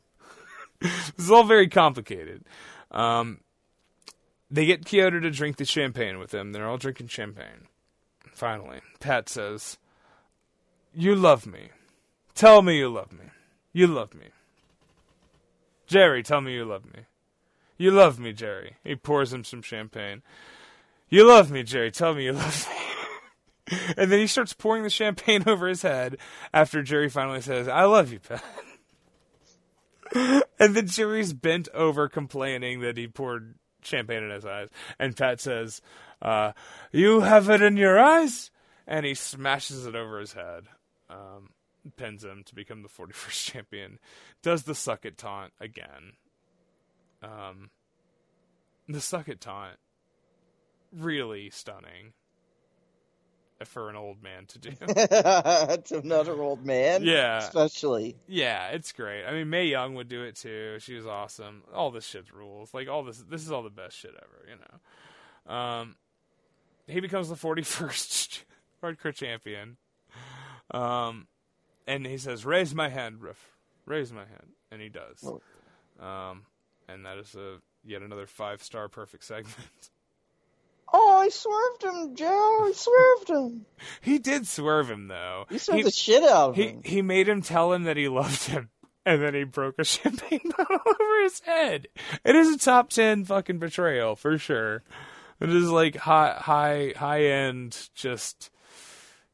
this 1.15 1.25
is 1.25 1.31
all 1.31 1.43
very 1.43 1.67
complicated. 1.67 2.43
Um, 2.91 3.39
they 4.51 4.65
get 4.65 4.85
Kyoto 4.85 5.19
to 5.19 5.31
drink 5.31 5.57
the 5.57 5.65
champagne 5.65 6.19
with 6.19 6.31
them. 6.31 6.51
They're 6.51 6.67
all 6.67 6.77
drinking 6.77 7.07
champagne. 7.07 7.67
Finally, 8.33 8.81
Pat 8.99 9.29
says, 9.29 9.77
"You 10.93 11.15
love 11.15 11.45
me. 11.45 11.69
Tell 12.35 12.61
me 12.61 12.77
you 12.77 12.89
love 12.89 13.11
me. 13.11 13.25
You 13.71 13.87
love 13.87 14.13
me." 14.13 14.27
Jerry, 15.87 16.23
tell 16.23 16.41
me 16.41 16.53
you 16.53 16.65
love 16.65 16.85
me. 16.85 17.05
You 17.77 17.91
love 17.91 18.19
me, 18.19 18.33
Jerry. 18.33 18.77
He 18.83 18.95
pours 18.95 19.33
him 19.33 19.43
some 19.43 19.61
champagne. 19.61 20.21
You 21.09 21.27
love 21.27 21.51
me, 21.51 21.63
Jerry. 21.63 21.91
Tell 21.91 22.13
me 22.13 22.25
you 22.25 22.33
love 22.33 22.67
me. 22.69 22.75
And 23.95 24.11
then 24.11 24.19
he 24.19 24.27
starts 24.27 24.51
pouring 24.51 24.83
the 24.83 24.89
champagne 24.89 25.43
over 25.47 25.67
his 25.67 25.83
head 25.83 26.17
after 26.53 26.83
Jerry 26.83 27.09
finally 27.09 27.39
says, 27.39 27.67
I 27.69 27.85
love 27.85 28.11
you, 28.11 28.19
Pat. 28.19 28.43
and 30.59 30.75
the 30.75 30.83
jury's 30.83 31.33
bent 31.33 31.69
over 31.73 32.07
complaining 32.07 32.81
that 32.81 32.97
he 32.97 33.07
poured 33.07 33.55
champagne 33.81 34.23
in 34.23 34.29
his 34.29 34.45
eyes. 34.45 34.69
And 34.99 35.15
Pat 35.15 35.41
says, 35.41 35.81
uh, 36.21 36.53
You 36.91 37.21
have 37.21 37.49
it 37.49 37.61
in 37.61 37.77
your 37.77 37.99
eyes? 37.99 38.51
And 38.85 39.05
he 39.05 39.13
smashes 39.13 39.85
it 39.85 39.95
over 39.95 40.19
his 40.19 40.33
head. 40.33 40.63
Um, 41.09 41.49
pins 41.97 42.23
him 42.23 42.43
to 42.45 42.55
become 42.55 42.81
the 42.81 42.89
41st 42.89 43.45
champion. 43.53 43.99
Does 44.41 44.63
the 44.63 44.75
suck 44.75 45.05
it 45.05 45.17
taunt 45.17 45.53
again. 45.59 46.13
Um, 47.21 47.69
the 48.87 48.99
suck 48.99 49.29
it 49.29 49.39
taunt, 49.39 49.77
really 50.91 51.49
stunning 51.49 52.13
for 53.67 53.89
an 53.89 53.95
old 53.95 54.21
man 54.21 54.45
to 54.47 54.59
do. 54.59 54.71
to 54.85 56.01
another 56.03 56.41
old 56.41 56.65
man. 56.65 57.03
Yeah. 57.03 57.39
Especially. 57.39 58.15
yeah, 58.27 58.69
it's 58.69 58.91
great. 58.91 59.25
I 59.25 59.31
mean, 59.31 59.49
Mae 59.49 59.65
Young 59.65 59.95
would 59.95 60.09
do 60.09 60.23
it 60.23 60.35
too. 60.35 60.77
She 60.79 60.95
was 60.95 61.05
awesome. 61.05 61.63
All 61.73 61.91
this 61.91 62.05
shit 62.05 62.31
rules. 62.33 62.73
Like 62.73 62.87
all 62.87 63.03
this, 63.03 63.17
this 63.29 63.41
is 63.41 63.51
all 63.51 63.63
the 63.63 63.69
best 63.69 63.97
shit 63.97 64.15
ever. 64.15 64.49
You 64.49 64.55
know. 64.55 65.55
Um, 65.55 65.95
he 66.87 66.99
becomes 66.99 67.29
the 67.29 67.35
41st 67.35 68.43
hardcore 68.83 69.13
champion. 69.13 69.77
Um, 70.71 71.27
and 71.87 72.05
he 72.05 72.17
says, 72.17 72.45
"Raise 72.45 72.73
my 72.73 72.89
hand, 72.89 73.21
Riff. 73.21 73.51
Raise 73.85 74.11
my 74.13 74.25
hand," 74.25 74.53
and 74.71 74.81
he 74.81 74.89
does. 74.89 75.23
Um, 75.99 76.45
and 76.87 77.05
that 77.05 77.17
is 77.17 77.35
a 77.35 77.57
yet 77.83 78.01
another 78.01 78.27
five 78.27 78.63
star 78.63 78.87
perfect 78.87 79.25
segment. 79.25 79.89
Oh, 80.95 81.17
I 81.19 81.29
swerved 81.29 81.83
him, 81.83 82.15
Joe. 82.15 82.65
I 82.67 82.71
swerved 82.75 83.29
him. 83.29 83.65
he 84.01 84.19
did 84.19 84.47
swerve 84.47 84.89
him 84.91 85.07
though. 85.07 85.45
You 85.49 85.57
swerved 85.57 85.77
He- 85.79 85.83
the 85.83 85.91
shit 85.91 86.23
out 86.23 86.49
of 86.51 86.55
He 86.55 86.67
him. 86.67 86.81
he 86.83 87.01
made 87.01 87.27
him 87.27 87.41
tell 87.41 87.73
him 87.73 87.83
that 87.83 87.97
he 87.97 88.07
loved 88.07 88.43
him, 88.45 88.69
and 89.05 89.21
then 89.21 89.33
he 89.33 89.43
broke 89.43 89.79
a 89.79 89.83
champagne 89.85 90.51
bottle 90.55 90.77
over 90.85 91.23
his 91.23 91.39
head. 91.41 91.87
It 92.23 92.35
is 92.35 92.53
a 92.53 92.57
top 92.59 92.89
ten 92.91 93.25
fucking 93.25 93.57
betrayal 93.59 94.15
for 94.15 94.37
sure. 94.37 94.83
It 95.39 95.49
is 95.49 95.69
like 95.69 95.95
high 95.97 96.35
high 96.39 96.93
high 96.95 97.23
end, 97.23 97.89
just 97.95 98.51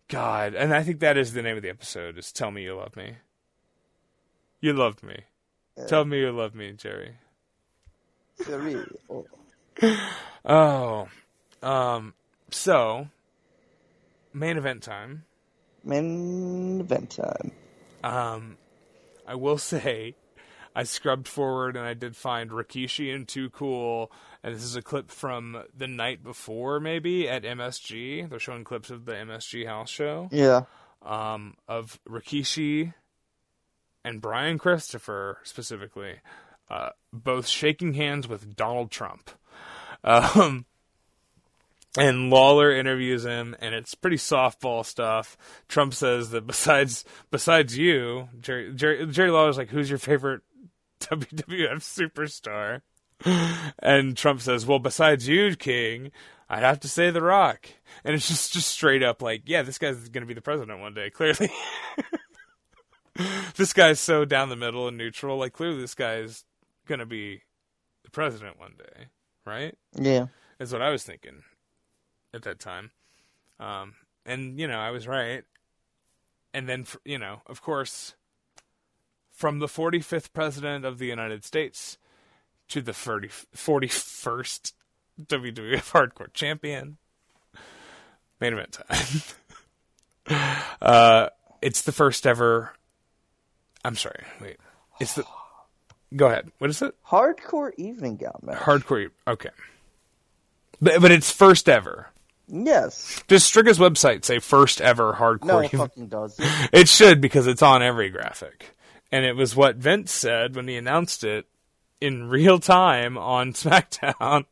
God, 0.07 0.55
and 0.55 0.73
I 0.73 0.81
think 0.81 1.01
that 1.01 1.17
is 1.17 1.33
the 1.33 1.41
name 1.41 1.57
of 1.57 1.61
the 1.63 1.69
episode. 1.69 2.17
Is 2.17 2.31
tell 2.31 2.51
me 2.51 2.63
you 2.63 2.75
love 2.75 2.95
me. 2.95 3.17
You 4.61 4.73
loved 4.73 5.03
me. 5.03 5.23
Tell 5.87 6.03
me 6.05 6.19
you 6.19 6.31
love 6.31 6.55
me, 6.55 6.71
Jerry. 6.73 7.15
Jerry. 8.45 8.77
Oh, 10.45 11.07
um, 11.63 12.13
so 12.51 13.07
main 14.33 14.57
event 14.57 14.83
time. 14.83 15.25
Main 15.83 16.81
event 16.81 17.11
time. 17.11 17.51
Um, 18.03 18.57
I 19.27 19.35
will 19.35 19.57
say, 19.73 20.15
I 20.75 20.83
scrubbed 20.83 21.27
forward 21.27 21.75
and 21.75 21.85
I 21.85 21.93
did 21.93 22.15
find 22.15 22.51
Rikishi 22.51 23.13
and 23.13 23.27
Too 23.27 23.49
Cool, 23.49 24.11
and 24.43 24.55
this 24.55 24.63
is 24.63 24.75
a 24.75 24.81
clip 24.81 25.11
from 25.11 25.63
the 25.75 25.87
night 25.87 26.23
before, 26.23 26.79
maybe 26.79 27.27
at 27.27 27.43
MSG. 27.43 28.29
They're 28.29 28.39
showing 28.39 28.63
clips 28.63 28.89
of 28.89 29.05
the 29.05 29.13
MSG 29.13 29.65
house 29.67 29.89
show. 29.89 30.29
Yeah. 30.31 30.63
um, 31.01 31.55
of 31.67 31.99
Rikishi 32.07 32.93
and 34.03 34.21
Brian 34.21 34.57
Christopher 34.57 35.39
specifically, 35.43 36.15
uh, 36.69 36.89
both 37.11 37.47
shaking 37.47 37.93
hands 37.95 38.27
with 38.27 38.55
Donald 38.55 38.91
Trump. 38.91 39.31
Um, 40.01 40.65
and 41.97 42.29
Lawler 42.29 42.71
interviews 42.71 43.25
him, 43.25 43.55
and 43.59 43.73
it's 43.73 43.95
pretty 43.95 44.17
softball 44.17 44.85
stuff. 44.85 45.37
Trump 45.67 45.93
says 45.93 46.29
that 46.31 46.45
besides 46.45 47.03
besides 47.31 47.77
you, 47.77 48.29
Jerry 48.39 48.73
Jerry, 48.73 49.07
Jerry 49.07 49.31
Lawler's 49.31 49.57
like, 49.57 49.69
"Who's 49.69 49.89
your 49.89 49.99
favorite 49.99 50.41
WWF 50.99 51.81
superstar?" 51.81 52.81
And 53.79 54.15
Trump 54.15 54.41
says, 54.41 54.65
"Well, 54.65 54.79
besides 54.79 55.27
you, 55.27 55.55
King, 55.55 56.11
I'd 56.47 56.63
have 56.63 56.79
to 56.81 56.87
say 56.87 57.09
The 57.09 57.21
Rock." 57.21 57.67
And 58.03 58.15
it's 58.15 58.27
just 58.27 58.53
just 58.53 58.69
straight 58.69 59.03
up 59.03 59.21
like, 59.21 59.43
"Yeah, 59.45 59.63
this 59.63 59.79
guy's 59.79 60.09
going 60.09 60.21
to 60.21 60.27
be 60.27 60.35
the 60.35 60.41
president 60.41 60.79
one 60.79 60.93
day." 60.93 61.09
Clearly, 61.19 61.49
this 63.55 63.73
guy's 63.73 63.99
so 63.99 64.25
down 64.25 64.49
the 64.49 64.55
middle 64.55 64.87
and 64.87 64.97
neutral. 64.97 65.37
Like, 65.37 65.53
clearly, 65.53 65.81
this 65.81 65.95
guy's 65.95 66.45
going 66.87 66.99
to 66.99 67.07
be 67.07 67.41
the 68.03 68.11
president 68.11 68.59
one 68.59 68.75
day, 68.77 69.07
right? 69.45 69.75
Yeah. 69.95 70.27
Is 70.59 70.71
what 70.71 70.81
I 70.81 70.89
was 70.89 71.03
thinking 71.03 71.43
at 72.33 72.43
that 72.43 72.59
time. 72.59 72.91
Um, 73.59 73.95
and 74.25 74.59
you 74.59 74.67
know, 74.67 74.79
I 74.79 74.91
was 74.91 75.07
right. 75.07 75.43
And 76.53 76.67
then, 76.67 76.85
you 77.05 77.17
know, 77.19 77.41
of 77.45 77.61
course, 77.61 78.15
from 79.31 79.59
the 79.59 79.67
45th 79.67 80.33
president 80.33 80.83
of 80.83 80.97
the 80.97 81.05
United 81.05 81.45
States 81.45 81.97
to 82.69 82.81
the 82.81 82.93
30, 82.93 83.29
41st 83.55 84.73
WWF 85.21 85.91
Hardcore 85.91 86.33
Champion, 86.33 86.97
main 88.39 88.53
event 88.53 88.79
time. 88.87 90.57
uh, 90.81 91.29
it's 91.61 91.81
the 91.81 91.91
first 91.91 92.25
ever. 92.25 92.73
I'm 93.83 93.95
sorry. 93.95 94.23
Wait. 94.41 94.57
It's 94.99 95.15
the. 95.15 95.23
Go 96.15 96.27
ahead. 96.27 96.51
What 96.57 96.69
is 96.69 96.81
it? 96.81 96.95
Hardcore 97.07 97.71
evening 97.77 98.17
gown 98.17 98.39
match. 98.41 98.57
Hardcore. 98.57 99.11
Okay. 99.27 99.49
But 100.81 101.01
but 101.01 101.11
it's 101.11 101.31
first 101.31 101.69
ever. 101.69 102.09
Yes. 102.51 103.23
Does 103.27 103.43
Striga's 103.43 103.79
website 103.79 104.25
say 104.25 104.39
first 104.39 104.81
ever 104.81 105.13
hardcore? 105.13 105.45
No, 105.45 105.59
it 105.59 105.71
fucking 105.71 106.07
does. 106.07 106.39
It 106.73 106.89
should 106.89 107.21
because 107.21 107.47
it's 107.47 107.61
on 107.61 107.81
every 107.81 108.09
graphic. 108.09 108.75
And 109.11 109.25
it 109.25 109.35
was 109.35 109.55
what 109.55 109.77
Vince 109.77 110.11
said 110.11 110.55
when 110.55 110.67
he 110.67 110.75
announced 110.75 111.23
it 111.23 111.47
in 112.01 112.29
real 112.29 112.59
time 112.59 113.17
on 113.17 113.53
SmackDown. 113.53 114.45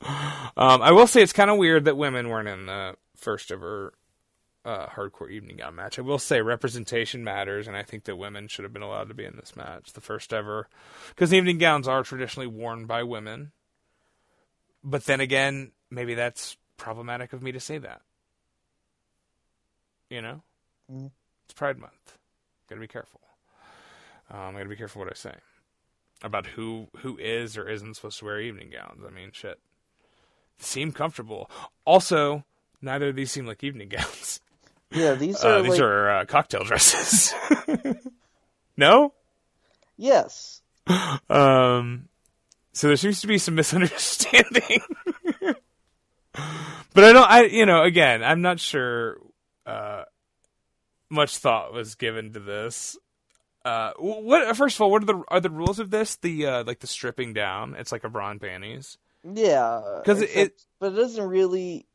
Um, 0.00 0.82
I 0.82 0.92
will 0.92 1.06
say 1.06 1.22
it's 1.22 1.32
kind 1.32 1.50
of 1.50 1.58
weird 1.58 1.86
that 1.86 1.96
women 1.96 2.28
weren't 2.28 2.48
in 2.48 2.66
the 2.66 2.94
first 3.16 3.50
ever 3.50 3.92
uh, 4.64 4.86
hardcore 4.86 5.30
evening 5.30 5.56
gown 5.56 5.74
match. 5.74 5.98
I 5.98 6.02
will 6.02 6.18
say 6.18 6.40
representation 6.40 7.24
matters, 7.24 7.66
and 7.66 7.76
I 7.76 7.82
think 7.82 8.04
that 8.04 8.16
women 8.16 8.48
should 8.48 8.64
have 8.64 8.72
been 8.72 8.82
allowed 8.82 9.08
to 9.08 9.14
be 9.14 9.24
in 9.24 9.36
this 9.36 9.56
match, 9.56 9.92
the 9.92 10.00
first 10.00 10.32
ever, 10.32 10.68
because 11.08 11.32
evening 11.32 11.58
gowns 11.58 11.88
are 11.88 12.02
traditionally 12.02 12.46
worn 12.46 12.86
by 12.86 13.02
women. 13.02 13.52
But 14.84 15.06
then 15.06 15.20
again, 15.20 15.72
maybe 15.90 16.14
that's 16.14 16.56
problematic 16.78 17.34
of 17.34 17.42
me 17.42 17.52
to 17.52 17.60
say 17.60 17.76
that. 17.78 18.00
You 20.08 20.22
know, 20.22 20.42
it's 20.88 21.54
Pride 21.54 21.76
Month. 21.78 22.16
Got 22.70 22.76
to 22.76 22.80
be 22.80 22.86
careful. 22.88 23.20
Um, 24.30 24.38
I 24.40 24.52
got 24.52 24.62
to 24.62 24.68
be 24.70 24.76
careful 24.76 25.00
what 25.00 25.10
I 25.10 25.14
say 25.14 25.34
about 26.22 26.46
who 26.46 26.88
who 26.98 27.18
is 27.18 27.56
or 27.58 27.68
isn't 27.68 27.94
supposed 27.94 28.18
to 28.20 28.24
wear 28.24 28.40
evening 28.40 28.70
gowns. 28.70 29.02
I 29.06 29.10
mean, 29.10 29.30
shit. 29.32 29.58
They 30.58 30.64
Seem 30.64 30.92
comfortable. 30.92 31.50
Also, 31.84 32.44
neither 32.80 33.08
of 33.10 33.16
these 33.16 33.30
seem 33.30 33.46
like 33.46 33.62
evening 33.62 33.88
gowns. 33.90 34.40
Yeah, 34.90 35.12
these 35.14 35.44
are 35.44 35.56
Uh, 35.58 35.62
these 35.62 35.72
like 35.72 35.80
are 35.80 36.10
uh, 36.10 36.24
cocktail 36.24 36.64
dresses. 36.64 37.34
no. 38.76 39.12
yes. 39.96 40.62
Um, 41.28 42.08
so 42.72 42.86
there 42.86 42.96
seems 42.96 43.20
to 43.20 43.26
be 43.26 43.36
some 43.36 43.54
misunderstanding. 43.56 44.80
But 46.94 47.04
I 47.04 47.12
don't. 47.12 47.30
I 47.30 47.42
you 47.44 47.66
know 47.66 47.82
again, 47.82 48.22
I'm 48.22 48.40
not 48.42 48.60
sure. 48.60 49.18
Uh, 49.66 50.04
much 51.10 51.36
thought 51.38 51.72
was 51.72 51.94
given 51.94 52.32
to 52.34 52.40
this. 52.40 52.96
Uh, 53.64 53.92
what? 53.98 54.56
First 54.56 54.76
of 54.76 54.82
all, 54.82 54.90
what 54.90 55.02
are 55.02 55.06
the 55.06 55.22
are 55.28 55.40
the 55.40 55.50
rules 55.50 55.78
of 55.78 55.90
this? 55.90 56.16
The 56.16 56.46
uh, 56.46 56.64
like 56.64 56.80
the 56.80 56.86
stripping 56.86 57.32
down. 57.34 57.74
It's 57.78 57.92
like 57.92 58.04
a 58.04 58.08
bra 58.08 58.30
and 58.30 58.40
panties. 58.40 58.98
Yeah, 59.24 59.82
because 60.02 60.22
it- 60.22 60.62
but 60.78 60.92
it 60.92 60.96
doesn't 60.96 61.28
really 61.28 61.86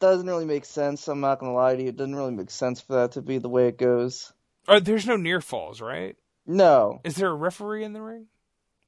doesn't 0.00 0.26
really 0.26 0.44
make 0.44 0.64
sense. 0.64 1.08
I'm 1.08 1.20
not 1.20 1.38
gonna 1.38 1.54
lie 1.54 1.74
to 1.76 1.82
you. 1.82 1.88
It 1.88 1.96
doesn't 1.96 2.14
really 2.14 2.32
make 2.32 2.50
sense 2.50 2.80
for 2.80 2.94
that 2.94 3.12
to 3.12 3.22
be 3.22 3.38
the 3.38 3.48
way 3.48 3.68
it 3.68 3.78
goes. 3.78 4.32
Or 4.68 4.78
there's 4.80 5.06
no 5.06 5.16
near 5.16 5.40
falls, 5.40 5.80
right? 5.80 6.16
No. 6.46 7.00
Is 7.04 7.16
there 7.16 7.30
a 7.30 7.34
referee 7.34 7.84
in 7.84 7.92
the 7.92 8.02
ring? 8.02 8.26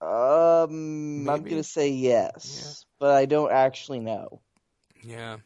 Um, 0.01 1.29
I'm 1.29 1.43
gonna 1.45 1.63
say 1.65 1.89
yes, 1.89 2.85
but 2.99 3.11
I 3.13 3.27
don't 3.27 3.51
actually 3.53 4.01
know. 4.01 4.41
Yeah, 5.05 5.39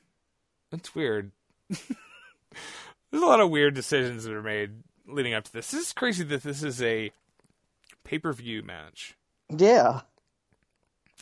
that's 0.71 0.95
weird. 0.95 1.33
There's 1.69 3.23
a 3.23 3.27
lot 3.27 3.41
of 3.41 3.51
weird 3.51 3.75
decisions 3.75 4.25
that 4.25 4.33
are 4.33 4.43
made 4.43 4.83
leading 5.07 5.35
up 5.35 5.45
to 5.45 5.53
this. 5.53 5.71
This 5.71 5.89
is 5.89 5.93
crazy 5.93 6.25
that 6.25 6.43
this 6.43 6.63
is 6.63 6.83
a 6.83 7.11
pay 8.05 8.19
per 8.19 8.33
view 8.33 8.63
match. 8.63 9.17
Yeah. 9.51 10.03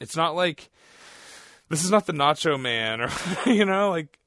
It's 0.01 0.17
not 0.17 0.35
like 0.35 0.71
this 1.69 1.85
is 1.85 1.91
not 1.91 2.07
the 2.07 2.13
Nacho 2.13 2.61
Man 2.61 3.01
or 3.01 3.11
you 3.47 3.65
know 3.65 3.91
like 3.91 4.19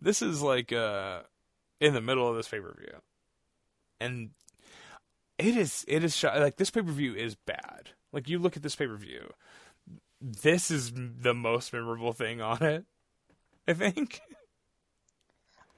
this 0.00 0.22
is 0.22 0.40
like 0.42 0.72
uh 0.72 1.20
in 1.80 1.94
the 1.94 2.00
middle 2.00 2.28
of 2.28 2.36
this 2.36 2.48
pay 2.48 2.60
per 2.60 2.74
view, 2.78 3.00
and 4.00 4.30
it 5.38 5.56
is 5.56 5.84
it 5.88 6.04
is 6.04 6.22
like 6.22 6.56
this 6.56 6.70
pay 6.70 6.82
per 6.82 6.92
view 6.92 7.14
is 7.14 7.34
bad. 7.34 7.90
Like 8.12 8.28
you 8.28 8.38
look 8.38 8.56
at 8.56 8.62
this 8.62 8.76
pay 8.76 8.86
per 8.86 8.96
view, 8.96 9.32
this 10.20 10.70
is 10.70 10.92
the 10.94 11.34
most 11.34 11.72
memorable 11.72 12.12
thing 12.12 12.40
on 12.40 12.62
it. 12.62 12.84
I 13.70 13.72
think. 13.72 14.20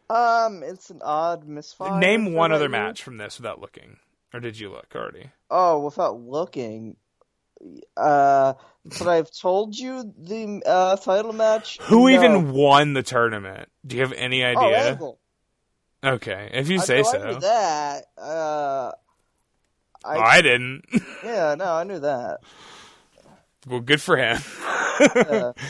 Um, 0.09 0.63
it's 0.63 0.89
an 0.91 1.01
odd 1.05 1.47
misfire. 1.47 1.99
Name 1.99 2.33
one 2.33 2.53
other 2.53 2.69
match 2.69 3.03
from 3.03 3.19
this 3.19 3.39
without 3.39 3.61
looking, 3.61 3.97
or 4.33 4.41
did 4.41 4.59
you 4.59 4.71
look 4.71 4.95
already? 4.95 5.31
Oh, 5.51 5.81
without 5.81 6.19
looking. 6.21 6.97
Uh, 7.97 8.55
but 8.85 9.09
I've 9.09 9.31
told 9.31 9.77
you 9.79 10.13
the 10.19 10.63
uh, 10.67 10.97
title 10.97 11.33
match. 11.33 11.79
Who 11.83 12.05
No. 12.05 12.09
even 12.11 12.53
won 12.53 12.95
the 12.95 13.03
tournament? 13.03 13.69
Do 13.87 13.97
you 13.97 14.03
have 14.03 14.13
any 14.15 14.43
Oh, 14.43 14.49
idea? 14.59 14.91
Angle. 14.91 15.19
okay, 16.03 16.51
if 16.55 16.69
you 16.71 16.79
I 16.81 16.85
say 16.85 17.03
so. 17.03 17.39
that. 17.41 18.07
Uh, 18.19 18.93
I, 20.05 20.17
Oh, 20.17 20.21
I 20.21 20.41
didn't. 20.43 20.85
yeah, 21.25 21.55
no, 21.57 21.73
I 21.75 21.85
knew 21.85 22.01
that. 22.01 22.41
well, 23.67 23.81
good 23.81 24.01
for 24.03 24.17
him. 24.17 24.41
Yeah. 25.15 25.53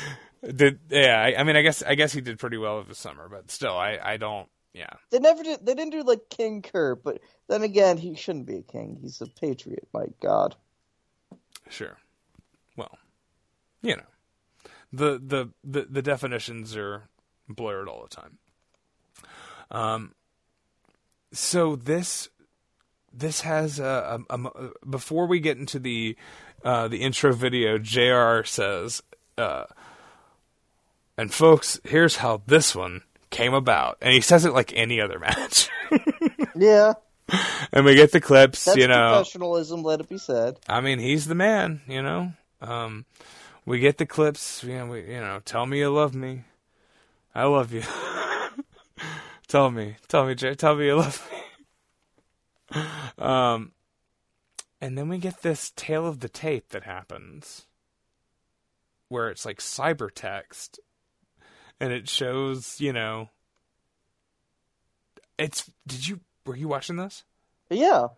Did 0.44 0.80
yeah? 0.90 1.20
I, 1.20 1.40
I 1.40 1.44
mean, 1.44 1.56
I 1.56 1.62
guess 1.62 1.82
I 1.82 1.94
guess 1.94 2.12
he 2.12 2.20
did 2.20 2.38
pretty 2.38 2.58
well 2.58 2.76
over 2.76 2.88
the 2.88 2.94
summer, 2.94 3.28
but 3.28 3.50
still, 3.50 3.76
I 3.76 3.98
I 4.02 4.16
don't. 4.16 4.48
Yeah, 4.74 4.94
They 5.10 5.18
never 5.18 5.42
did. 5.42 5.66
They 5.66 5.74
didn't 5.74 5.92
do 5.92 6.02
like 6.02 6.30
King 6.30 6.62
Kurt, 6.62 7.04
but 7.04 7.20
then 7.48 7.62
again, 7.62 7.98
he 7.98 8.14
shouldn't 8.14 8.46
be 8.46 8.56
a 8.56 8.62
king. 8.62 8.98
He's 9.02 9.20
a 9.20 9.26
patriot. 9.26 9.86
My 9.92 10.06
God. 10.22 10.56
sure. 11.68 11.98
Well, 12.76 12.96
you 13.82 13.96
know, 13.96 14.02
the 14.92 15.20
the 15.24 15.50
the, 15.62 15.86
the 15.90 16.02
definitions 16.02 16.74
are 16.76 17.04
blurred 17.48 17.88
all 17.88 18.02
the 18.08 18.16
time. 18.16 18.38
Um. 19.70 20.14
So 21.32 21.76
this 21.76 22.28
this 23.12 23.42
has 23.42 23.78
a, 23.78 24.22
a, 24.30 24.34
a 24.34 24.70
before 24.88 25.26
we 25.26 25.40
get 25.40 25.58
into 25.58 25.78
the 25.78 26.16
uh, 26.64 26.88
the 26.88 26.98
intro 27.02 27.32
video, 27.32 27.78
Jr. 27.78 28.44
says, 28.44 29.02
uh, 29.36 29.64
and 31.18 31.32
folks, 31.32 31.80
here's 31.84 32.16
how 32.16 32.42
this 32.46 32.74
one 32.74 33.02
came 33.30 33.54
about, 33.54 33.98
and 34.02 34.12
he 34.12 34.20
says 34.20 34.44
it 34.44 34.52
like 34.52 34.72
any 34.76 35.00
other 35.00 35.18
match, 35.20 35.68
Yeah, 36.56 36.94
and 37.72 37.84
we 37.84 37.94
get 37.94 38.12
the 38.12 38.20
clips, 38.20 38.64
that's 38.64 38.76
you 38.76 38.88
know. 38.88 39.12
professionalism. 39.12 39.82
Let 39.82 40.00
it 40.00 40.08
be 40.08 40.18
said. 40.18 40.58
I 40.68 40.80
mean, 40.80 40.98
he's 40.98 41.26
the 41.26 41.34
man, 41.34 41.80
you 41.86 42.02
know. 42.02 42.32
Um, 42.60 43.04
we 43.64 43.78
get 43.78 43.98
the 43.98 44.06
clips, 44.06 44.62
you 44.64 44.76
know. 44.78 44.86
We, 44.86 45.00
you 45.02 45.20
know, 45.20 45.40
tell 45.44 45.66
me 45.66 45.78
you 45.78 45.90
love 45.90 46.14
me. 46.14 46.44
I 47.34 47.44
love 47.44 47.72
you. 47.72 47.82
tell 49.48 49.70
me, 49.70 49.96
tell 50.08 50.26
me, 50.26 50.34
Jay, 50.34 50.54
tell 50.54 50.74
me 50.76 50.86
you 50.86 50.96
love 50.96 51.28
me. 51.32 51.38
Um, 53.18 53.72
and 54.80 54.96
then 54.96 55.08
we 55.10 55.18
get 55.18 55.42
this 55.42 55.70
tale 55.76 56.06
of 56.06 56.20
the 56.20 56.28
tape 56.30 56.70
that 56.70 56.84
happens. 56.84 57.66
where 59.08 59.28
it's 59.28 59.44
like 59.44 59.58
cyber 59.58 60.08
text, 60.12 60.80
and 61.82 61.92
it 61.92 62.08
shows 62.08 62.80
you 62.80 62.92
know. 62.94 63.28
It's 65.36 65.70
did 65.86 66.06
you 66.06 66.20
were 66.46 66.56
you 66.56 66.68
watching 66.68 66.96
this? 66.96 67.24
Yeah. 67.68 68.08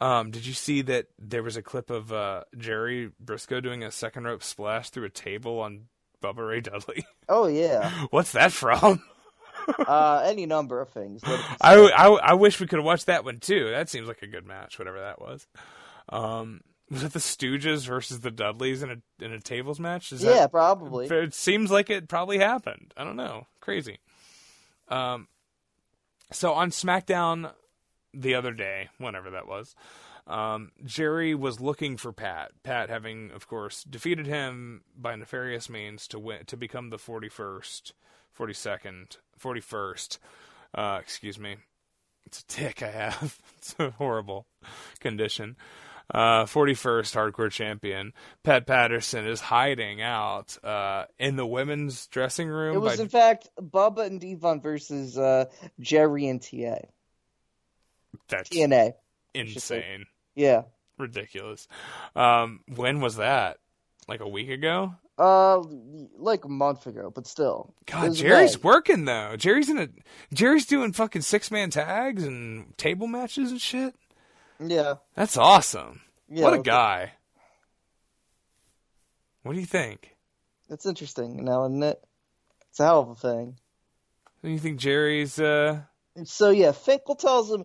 Um, 0.00 0.30
did 0.30 0.44
you 0.44 0.52
see 0.52 0.82
that 0.82 1.06
there 1.18 1.42
was 1.42 1.56
a 1.56 1.62
clip 1.62 1.88
of 1.88 2.12
uh, 2.12 2.44
Jerry 2.58 3.10
Brisco 3.24 3.62
doing 3.62 3.82
a 3.82 3.90
second 3.90 4.24
rope 4.24 4.42
splash 4.42 4.90
through 4.90 5.06
a 5.06 5.10
table 5.10 5.60
on 5.60 5.86
Bubba 6.22 6.46
Ray 6.46 6.60
Dudley? 6.60 7.06
Oh 7.26 7.46
yeah. 7.46 7.90
What's 8.10 8.32
that 8.32 8.52
from? 8.52 9.02
uh, 9.88 10.22
any 10.26 10.44
number 10.44 10.82
of 10.82 10.90
things. 10.90 11.22
I, 11.24 11.74
I, 11.74 12.08
I 12.08 12.34
wish 12.34 12.60
we 12.60 12.66
could 12.66 12.80
have 12.80 12.84
watched 12.84 13.06
that 13.06 13.24
one 13.24 13.38
too. 13.38 13.70
That 13.70 13.88
seems 13.88 14.08
like 14.08 14.20
a 14.20 14.26
good 14.26 14.44
match, 14.44 14.78
whatever 14.78 15.00
that 15.00 15.22
was. 15.22 15.46
Um, 16.10 16.60
was 16.90 17.02
it 17.02 17.12
the 17.12 17.18
Stooges 17.18 17.86
versus 17.86 18.20
the 18.20 18.30
Dudleys 18.30 18.82
in 18.82 18.90
a 18.90 19.24
in 19.24 19.32
a 19.32 19.40
tables 19.40 19.80
match? 19.80 20.12
Is 20.12 20.22
yeah, 20.22 20.32
that, 20.32 20.50
probably. 20.50 21.06
It 21.06 21.34
seems 21.34 21.70
like 21.70 21.90
it 21.90 22.08
probably 22.08 22.38
happened. 22.38 22.92
I 22.96 23.04
don't 23.04 23.16
know. 23.16 23.46
Crazy. 23.60 23.98
Um, 24.88 25.28
so 26.30 26.52
on 26.52 26.70
SmackDown 26.70 27.52
the 28.12 28.34
other 28.34 28.52
day, 28.52 28.90
whenever 28.98 29.30
that 29.30 29.48
was, 29.48 29.74
um, 30.26 30.72
Jerry 30.84 31.34
was 31.34 31.60
looking 31.60 31.96
for 31.96 32.12
Pat. 32.12 32.52
Pat 32.62 32.90
having, 32.90 33.30
of 33.30 33.48
course, 33.48 33.82
defeated 33.84 34.26
him 34.26 34.82
by 34.96 35.16
nefarious 35.16 35.68
means 35.70 36.06
to 36.08 36.18
win 36.18 36.44
to 36.46 36.56
become 36.56 36.90
the 36.90 36.98
forty 36.98 37.28
first, 37.28 37.94
forty 38.32 38.54
second, 38.54 39.16
forty 39.36 39.60
first. 39.60 40.18
Uh, 40.74 40.98
excuse 41.00 41.38
me. 41.38 41.56
It's 42.26 42.40
a 42.40 42.46
tick 42.46 42.82
I 42.82 42.90
have. 42.90 43.38
It's 43.58 43.74
a 43.78 43.90
horrible 43.92 44.46
condition. 45.00 45.56
Uh, 46.12 46.44
41st 46.44 47.14
hardcore 47.32 47.50
champion 47.50 48.12
Pat 48.42 48.66
Patterson 48.66 49.26
is 49.26 49.40
hiding 49.40 50.02
out 50.02 50.62
uh, 50.62 51.06
in 51.18 51.36
the 51.36 51.46
women's 51.46 52.06
dressing 52.08 52.46
room. 52.48 52.76
It 52.76 52.78
was, 52.80 52.96
by- 52.98 53.02
in 53.04 53.08
fact, 53.08 53.48
Bubba 53.58 54.04
and 54.06 54.20
Devon 54.20 54.60
versus 54.60 55.16
uh, 55.16 55.46
Jerry 55.80 56.28
and 56.28 56.42
TA. 56.42 56.76
That's 58.28 58.48
TNA. 58.50 58.92
insane, 59.34 60.04
Yeah. 60.34 60.62
ridiculous. 60.98 61.66
Um, 62.14 62.60
when 62.74 63.00
was 63.00 63.16
that? 63.16 63.58
Like 64.06 64.20
a 64.20 64.28
week 64.28 64.50
ago? 64.50 64.94
Uh, 65.18 65.62
like 66.18 66.44
a 66.44 66.48
month 66.48 66.86
ago, 66.86 67.10
but 67.14 67.26
still. 67.26 67.72
God, 67.86 68.14
Jerry's 68.14 68.62
working 68.62 69.04
though. 69.06 69.36
Jerry's 69.36 69.70
in 69.70 69.78
a 69.78 69.88
Jerry's 70.34 70.66
doing 70.66 70.92
fucking 70.92 71.22
six 71.22 71.50
man 71.50 71.70
tags 71.70 72.24
and 72.24 72.76
table 72.76 73.06
matches 73.06 73.50
and 73.52 73.60
shit. 73.60 73.94
Yeah. 74.60 74.94
That's 75.14 75.36
awesome. 75.36 76.00
Yeah, 76.28 76.44
what 76.44 76.54
a 76.54 76.62
guy. 76.62 77.12
What 79.42 79.54
do 79.54 79.60
you 79.60 79.66
think? 79.66 80.16
It's 80.70 80.86
interesting 80.86 81.44
now, 81.44 81.66
isn't 81.66 81.82
it? 81.82 82.02
It's 82.70 82.80
a 82.80 82.84
hell 82.84 83.00
of 83.00 83.10
a 83.10 83.14
thing. 83.14 83.56
Do 84.42 84.50
you 84.50 84.58
think 84.58 84.78
Jerry's 84.78 85.38
uh 85.38 85.82
So 86.24 86.50
yeah, 86.50 86.72
Finkel 86.72 87.14
tells 87.14 87.52
him, 87.52 87.64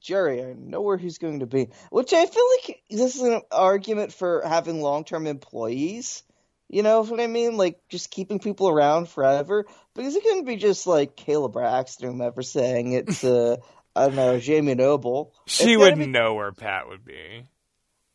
Jerry, 0.00 0.42
I 0.42 0.54
know 0.54 0.80
where 0.80 0.96
he's 0.96 1.18
going 1.18 1.40
to 1.40 1.46
be. 1.46 1.68
Which 1.90 2.12
I 2.12 2.24
feel 2.26 2.44
like 2.56 2.82
this 2.90 3.16
is 3.16 3.22
an 3.22 3.42
argument 3.50 4.12
for 4.12 4.42
having 4.46 4.80
long 4.80 5.04
term 5.04 5.26
employees. 5.26 6.22
You 6.68 6.82
know 6.82 7.00
what 7.00 7.20
I 7.20 7.26
mean? 7.26 7.56
Like 7.56 7.80
just 7.88 8.10
keeping 8.10 8.38
people 8.38 8.68
around 8.68 9.08
forever. 9.08 9.66
Because 9.94 10.14
it 10.14 10.22
couldn't 10.22 10.44
be 10.44 10.56
just 10.56 10.86
like 10.86 11.16
Caleb 11.16 11.52
Braxton 11.52 12.08
or 12.08 12.12
whomever 12.12 12.42
saying 12.42 12.92
it 12.92 13.08
to 13.20 13.58
I 13.96 14.06
don't 14.06 14.16
know, 14.16 14.38
Jamie 14.38 14.74
Noble. 14.74 15.34
she 15.46 15.72
It's 15.72 15.78
wouldn't 15.78 15.98
be- 15.98 16.06
know 16.06 16.34
where 16.34 16.52
Pat 16.52 16.88
would 16.88 17.04
be. 17.04 17.44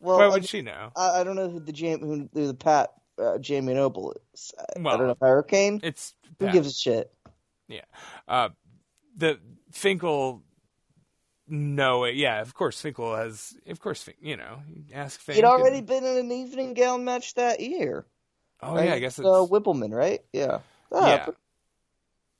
Well, 0.00 0.18
Why 0.18 0.24
I 0.24 0.28
would 0.28 0.34
mean, 0.42 0.46
she 0.46 0.62
know? 0.62 0.90
I, 0.96 1.20
I 1.20 1.24
don't 1.24 1.36
know 1.36 1.48
who 1.48 1.60
the 1.60 1.72
Jam 1.72 2.00
who, 2.00 2.28
the 2.32 2.54
Pat 2.54 2.92
uh, 3.18 3.38
Jamie 3.38 3.74
Noble 3.74 4.14
is. 4.34 4.52
I, 4.58 4.78
I 4.80 4.96
don't 4.96 5.06
know 5.08 5.16
Hurricane. 5.20 5.80
It's 5.82 6.14
Who 6.40 6.50
gives 6.50 6.68
a 6.68 6.74
shit? 6.74 7.12
Yeah. 7.68 7.84
Uh, 8.28 8.50
the 9.16 9.38
Finkel. 9.72 10.42
No, 11.46 12.04
yeah, 12.06 12.40
of 12.40 12.54
course 12.54 12.80
Finkel 12.80 13.14
has. 13.16 13.54
Of 13.66 13.78
course, 13.80 14.08
you 14.20 14.36
know, 14.36 14.58
ask 14.94 15.20
Finkel. 15.20 15.42
He'd 15.42 15.48
already 15.48 15.80
been 15.82 16.04
in 16.04 16.16
an 16.16 16.32
evening 16.32 16.74
gown 16.74 17.04
match 17.04 17.34
that 17.34 17.60
year. 17.60 18.06
Oh 18.62 18.74
right? 18.74 18.88
yeah, 18.88 18.94
I 18.94 18.98
guess 18.98 19.18
it's 19.18 19.26
uh, 19.26 19.46
Wippleman, 19.50 19.92
right? 19.92 20.20
Yeah. 20.32 20.60
Ah, 20.92 21.08
yeah. 21.08 21.22
but- 21.26 21.36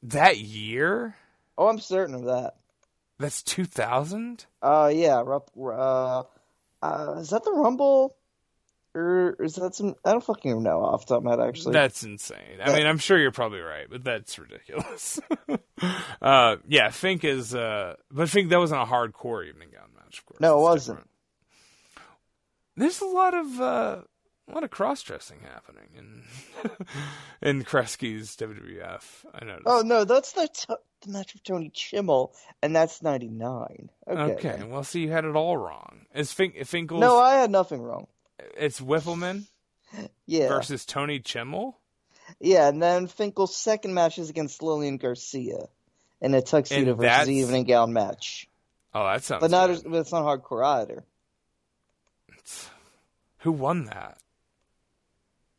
That 0.04 0.38
year. 0.38 1.14
oh, 1.58 1.68
I'm 1.68 1.78
certain 1.80 2.14
of 2.14 2.24
that. 2.24 2.56
That's 3.18 3.42
two 3.42 3.64
thousand. 3.64 4.46
Uh, 4.62 4.90
yeah. 4.94 5.22
Rup, 5.24 5.50
uh, 5.56 6.22
uh, 6.82 7.14
is 7.18 7.30
that 7.30 7.44
the 7.44 7.52
Rumble? 7.52 8.16
Or 8.96 9.36
is 9.42 9.56
that 9.56 9.74
some? 9.74 9.96
I 10.04 10.12
don't 10.12 10.22
fucking 10.22 10.62
know 10.62 10.80
off 10.84 11.04
the 11.06 11.14
top 11.14 11.18
of 11.18 11.24
my 11.24 11.30
head, 11.32 11.40
actually. 11.40 11.72
That's 11.72 12.04
insane. 12.04 12.60
I 12.64 12.72
mean, 12.72 12.86
I'm 12.86 12.98
sure 12.98 13.18
you're 13.18 13.32
probably 13.32 13.58
right, 13.58 13.86
but 13.90 14.04
that's 14.04 14.38
ridiculous. 14.38 15.18
uh, 16.22 16.56
yeah, 16.68 16.90
Fink 16.90 17.24
is. 17.24 17.54
Uh, 17.56 17.94
but 18.12 18.28
Fink 18.28 18.50
that 18.50 18.58
wasn't 18.60 18.82
a 18.82 18.84
hardcore 18.84 19.48
evening 19.48 19.70
gown 19.72 19.88
match, 19.96 20.18
of 20.18 20.26
course. 20.26 20.40
No, 20.40 20.54
it 20.54 20.60
It's 20.60 20.62
wasn't. 20.62 20.98
different. 20.98 21.10
There's 22.76 23.00
a 23.00 23.06
lot 23.06 23.34
of 23.34 23.60
uh, 23.60 23.96
a 24.48 24.52
lot 24.54 24.62
of 24.62 24.70
cross 24.70 25.02
dressing 25.02 25.40
happening 25.40 25.88
in 25.98 26.22
in 27.42 27.64
Kreski's 27.64 28.36
WWF. 28.36 29.24
I 29.34 29.44
noticed. 29.44 29.66
oh 29.66 29.82
no, 29.84 30.04
that's 30.04 30.32
the, 30.32 30.48
t- 30.52 30.74
the 31.04 31.12
match 31.12 31.32
with 31.34 31.42
Tony 31.44 31.70
Chimel, 31.70 32.32
and 32.62 32.74
that's 32.74 33.02
'99. 33.02 33.90
Okay. 34.08 34.20
okay. 34.48 34.62
Well, 34.64 34.84
see, 34.84 35.00
you 35.00 35.10
had 35.12 35.24
it 35.24 35.36
all 35.36 35.56
wrong. 35.56 36.06
Is 36.14 36.32
Fink 36.32 36.56
Finkel's? 36.66 37.00
No, 37.00 37.18
I 37.18 37.34
had 37.36 37.50
nothing 37.50 37.80
wrong. 37.80 38.06
it's 38.56 38.80
Wippleman 38.80 39.44
Yeah. 40.26 40.48
versus 40.48 40.84
Tony 40.84 41.20
Chimel. 41.20 41.74
Yeah, 42.40 42.68
and 42.68 42.82
then 42.82 43.06
Finkel's 43.06 43.56
second 43.56 43.94
match 43.94 44.18
is 44.18 44.30
against 44.30 44.62
Lillian 44.62 44.96
Garcia 44.96 45.68
in 46.20 46.34
a 46.34 46.40
tuxedo 46.42 46.92
And 46.92 46.96
versus 46.96 47.00
that's- 47.10 47.28
evening 47.28 47.64
gown 47.64 47.92
match. 47.92 48.48
Oh, 48.94 49.04
that 49.04 49.22
sounds. 49.24 49.40
But 49.40 49.50
not, 49.50 49.66
good. 49.68 49.82
but 49.84 49.98
it's 49.98 50.12
not 50.12 50.24
hardcore 50.24 50.64
either. 50.64 51.04
Who 53.38 53.52
won 53.52 53.84
that? 53.86 54.18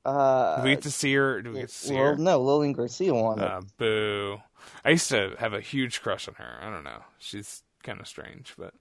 Uh, 0.03 0.57
Do 0.57 0.63
we 0.63 0.69
get 0.71 0.83
to 0.83 0.91
see 0.91 1.13
her? 1.15 1.41
Do 1.41 1.51
we 1.51 1.59
get 1.61 1.69
to 1.69 1.75
see 1.75 1.95
well, 1.95 2.03
her? 2.11 2.15
no, 2.17 2.41
Lillian 2.41 2.73
Garcia 2.73 3.13
won 3.13 3.39
it. 3.39 3.43
Uh, 3.43 3.61
boo. 3.77 4.37
I 4.83 4.91
used 4.91 5.09
to 5.09 5.35
have 5.39 5.53
a 5.53 5.61
huge 5.61 6.01
crush 6.01 6.27
on 6.27 6.35
her. 6.35 6.57
I 6.61 6.69
don't 6.69 6.83
know. 6.83 7.03
She's 7.19 7.63
kind 7.83 7.99
of 7.99 8.07
strange, 8.07 8.53
but 8.57 8.73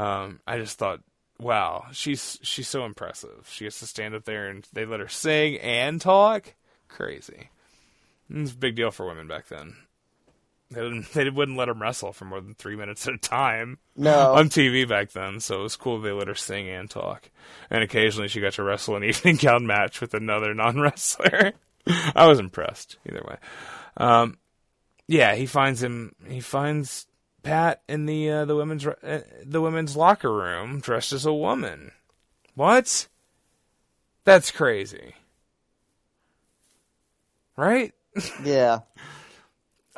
um, 0.00 0.40
I 0.46 0.58
just 0.58 0.78
thought, 0.78 1.00
wow, 1.40 1.86
she's 1.92 2.38
she's 2.42 2.68
so 2.68 2.84
impressive. 2.84 3.48
She 3.50 3.64
gets 3.64 3.78
to 3.80 3.86
stand 3.86 4.14
up 4.14 4.24
there 4.24 4.48
and 4.48 4.66
they 4.72 4.84
let 4.86 5.00
her 5.00 5.08
sing 5.08 5.58
and 5.58 6.00
talk. 6.00 6.54
Crazy. 6.88 7.50
It 8.30 8.36
was 8.36 8.52
a 8.52 8.56
big 8.56 8.74
deal 8.76 8.90
for 8.90 9.06
women 9.06 9.28
back 9.28 9.48
then. 9.48 9.76
They 10.70 10.80
didn't, 10.80 11.10
they 11.14 11.30
wouldn't 11.30 11.56
let 11.58 11.66
them 11.66 11.80
wrestle 11.80 12.12
for 12.12 12.24
more 12.24 12.40
than 12.40 12.54
three 12.54 12.74
minutes 12.76 13.06
at 13.06 13.14
a 13.14 13.18
time 13.18 13.78
No. 13.96 14.34
on 14.34 14.48
TV 14.48 14.88
back 14.88 15.12
then, 15.12 15.38
so 15.40 15.60
it 15.60 15.62
was 15.62 15.76
cool 15.76 16.00
they 16.00 16.10
let 16.10 16.26
her 16.28 16.34
sing 16.34 16.68
and 16.68 16.90
talk. 16.90 17.30
And 17.70 17.82
occasionally 17.84 18.26
she 18.28 18.40
got 18.40 18.54
to 18.54 18.62
wrestle 18.64 18.96
an 18.96 19.04
evening 19.04 19.36
gown 19.36 19.66
match 19.66 20.00
with 20.00 20.14
another 20.14 20.54
non 20.54 20.80
wrestler. 20.80 21.52
I 22.16 22.26
was 22.26 22.40
impressed 22.40 22.96
either 23.08 23.22
way. 23.28 23.36
Um, 23.96 24.38
yeah, 25.08 25.34
he 25.34 25.46
finds 25.46 25.82
him. 25.82 26.14
He 26.28 26.40
finds 26.40 27.06
Pat 27.42 27.82
in 27.88 28.06
the 28.06 28.30
uh, 28.30 28.44
the 28.44 28.56
women's 28.56 28.86
uh, 28.86 29.22
the 29.44 29.60
women's 29.60 29.96
locker 29.96 30.32
room 30.32 30.80
dressed 30.80 31.12
as 31.12 31.24
a 31.24 31.32
woman. 31.32 31.92
What? 32.54 33.06
That's 34.24 34.50
crazy, 34.50 35.14
right? 37.56 37.92
Yeah. 38.42 38.80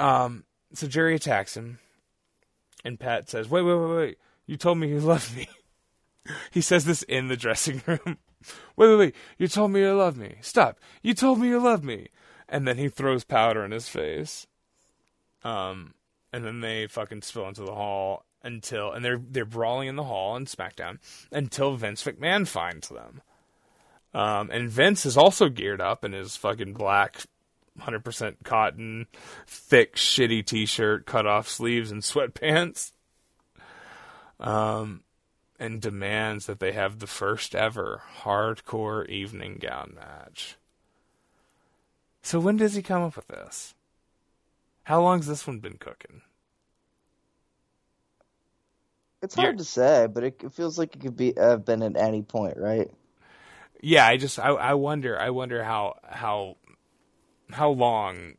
Um, 0.01 0.45
so 0.75 0.87
Jerry 0.87 1.17
attacks 1.17 1.57
him, 1.57 1.81
and 2.85 3.01
Pat 3.01 3.29
says, 3.29 3.49
"Wait, 3.49 3.63
wait, 3.63 3.75
wait, 3.75 3.97
wait! 3.97 4.19
You 4.47 4.57
told 4.57 4.79
me 4.79 4.87
you 4.87 5.01
loved 5.01 5.37
me." 5.37 5.49
he 6.53 6.61
says 6.61 6.85
this 6.85 7.03
in 7.03 7.27
the 7.27 7.37
dressing 7.37 7.83
room. 7.85 7.99
wait, 8.77 8.89
wait, 8.89 8.97
wait! 8.97 9.15
You 9.39 9.49
told 9.49 9.73
me 9.73 9.81
you 9.81 9.93
loved 9.95 10.17
me. 10.17 10.37
Stop! 10.41 10.79
You 11.03 11.15
told 11.15 11.41
me 11.41 11.49
you 11.49 11.59
loved 11.59 11.85
me. 11.85 12.11
And 12.49 12.69
then 12.69 12.79
he 12.79 12.89
throws 12.89 13.25
powder 13.25 13.65
in 13.65 13.73
his 13.73 13.89
face. 13.89 14.47
Um, 15.45 15.95
and 16.33 16.45
then 16.45 16.61
they 16.61 16.87
fucking 16.87 17.23
spill 17.23 17.49
into 17.49 17.63
the 17.63 17.75
hall 17.75 18.25
until, 18.43 18.93
and 18.93 19.05
they're 19.05 19.21
they're 19.31 19.45
brawling 19.45 19.89
in 19.89 19.97
the 19.97 20.05
hall 20.05 20.33
on 20.33 20.47
SmackDown 20.47 20.99
until 21.33 21.77
Vince 21.77 22.05
McMahon 22.05 22.47
finds 22.47 22.89
them. 22.89 23.23
Um, 24.15 24.51
and 24.51 24.71
Vince 24.71 25.05
is 25.07 25.17
also 25.17 25.49
geared 25.49 25.81
up 25.81 26.05
in 26.05 26.13
his 26.13 26.37
fucking 26.37 26.73
black 26.73 27.23
100% 27.81 28.37
cotton, 28.45 29.07
thick, 29.47 29.97
shitty 29.97 30.45
t 30.45 30.67
shirt, 30.67 31.07
cut 31.07 31.27
off 31.27 31.49
sleeves, 31.49 31.91
and 31.91 32.03
sweatpants. 32.03 32.93
Um, 34.41 35.03
and 35.59 35.81
demands 35.81 36.47
that 36.47 36.61
they 36.61 36.73
have 36.73 37.01
the 37.01 37.07
first 37.09 37.55
ever 37.55 38.03
hardcore 38.23 39.09
evening 39.09 39.59
gown 39.61 39.95
match. 39.97 40.57
So, 42.23 42.39
when 42.39 42.57
does 42.57 42.75
he 42.75 42.83
come 42.83 43.03
up 43.03 43.17
with 43.17 43.27
this? 43.27 43.75
How 44.89 45.03
long's 45.03 45.27
this 45.27 45.47
one 45.47 45.61
been 45.61 45.77
cooking? 45.79 46.23
It's 49.23 49.35
hard 49.37 49.57
You're- 49.57 49.59
to 49.59 49.65
say, 49.65 50.09
but 50.09 50.25
it, 50.25 50.43
it 50.45 50.53
feels 50.53 50.79
like 50.79 50.97
it 50.97 51.01
could 51.01 51.17
be 51.17 51.35
have 51.37 51.65
been 51.65 51.83
at 51.83 51.97
any 51.97 52.23
point, 52.23 52.57
right? 52.59 52.91
yeah, 53.83 54.07
I 54.07 54.17
just 54.17 54.39
I, 54.39 54.49
I 54.51 54.75
wonder 54.75 55.19
I 55.19 55.31
wonder 55.31 55.65
how 55.65 55.97
how 56.09 56.57
how 57.53 57.71
long 57.71 58.35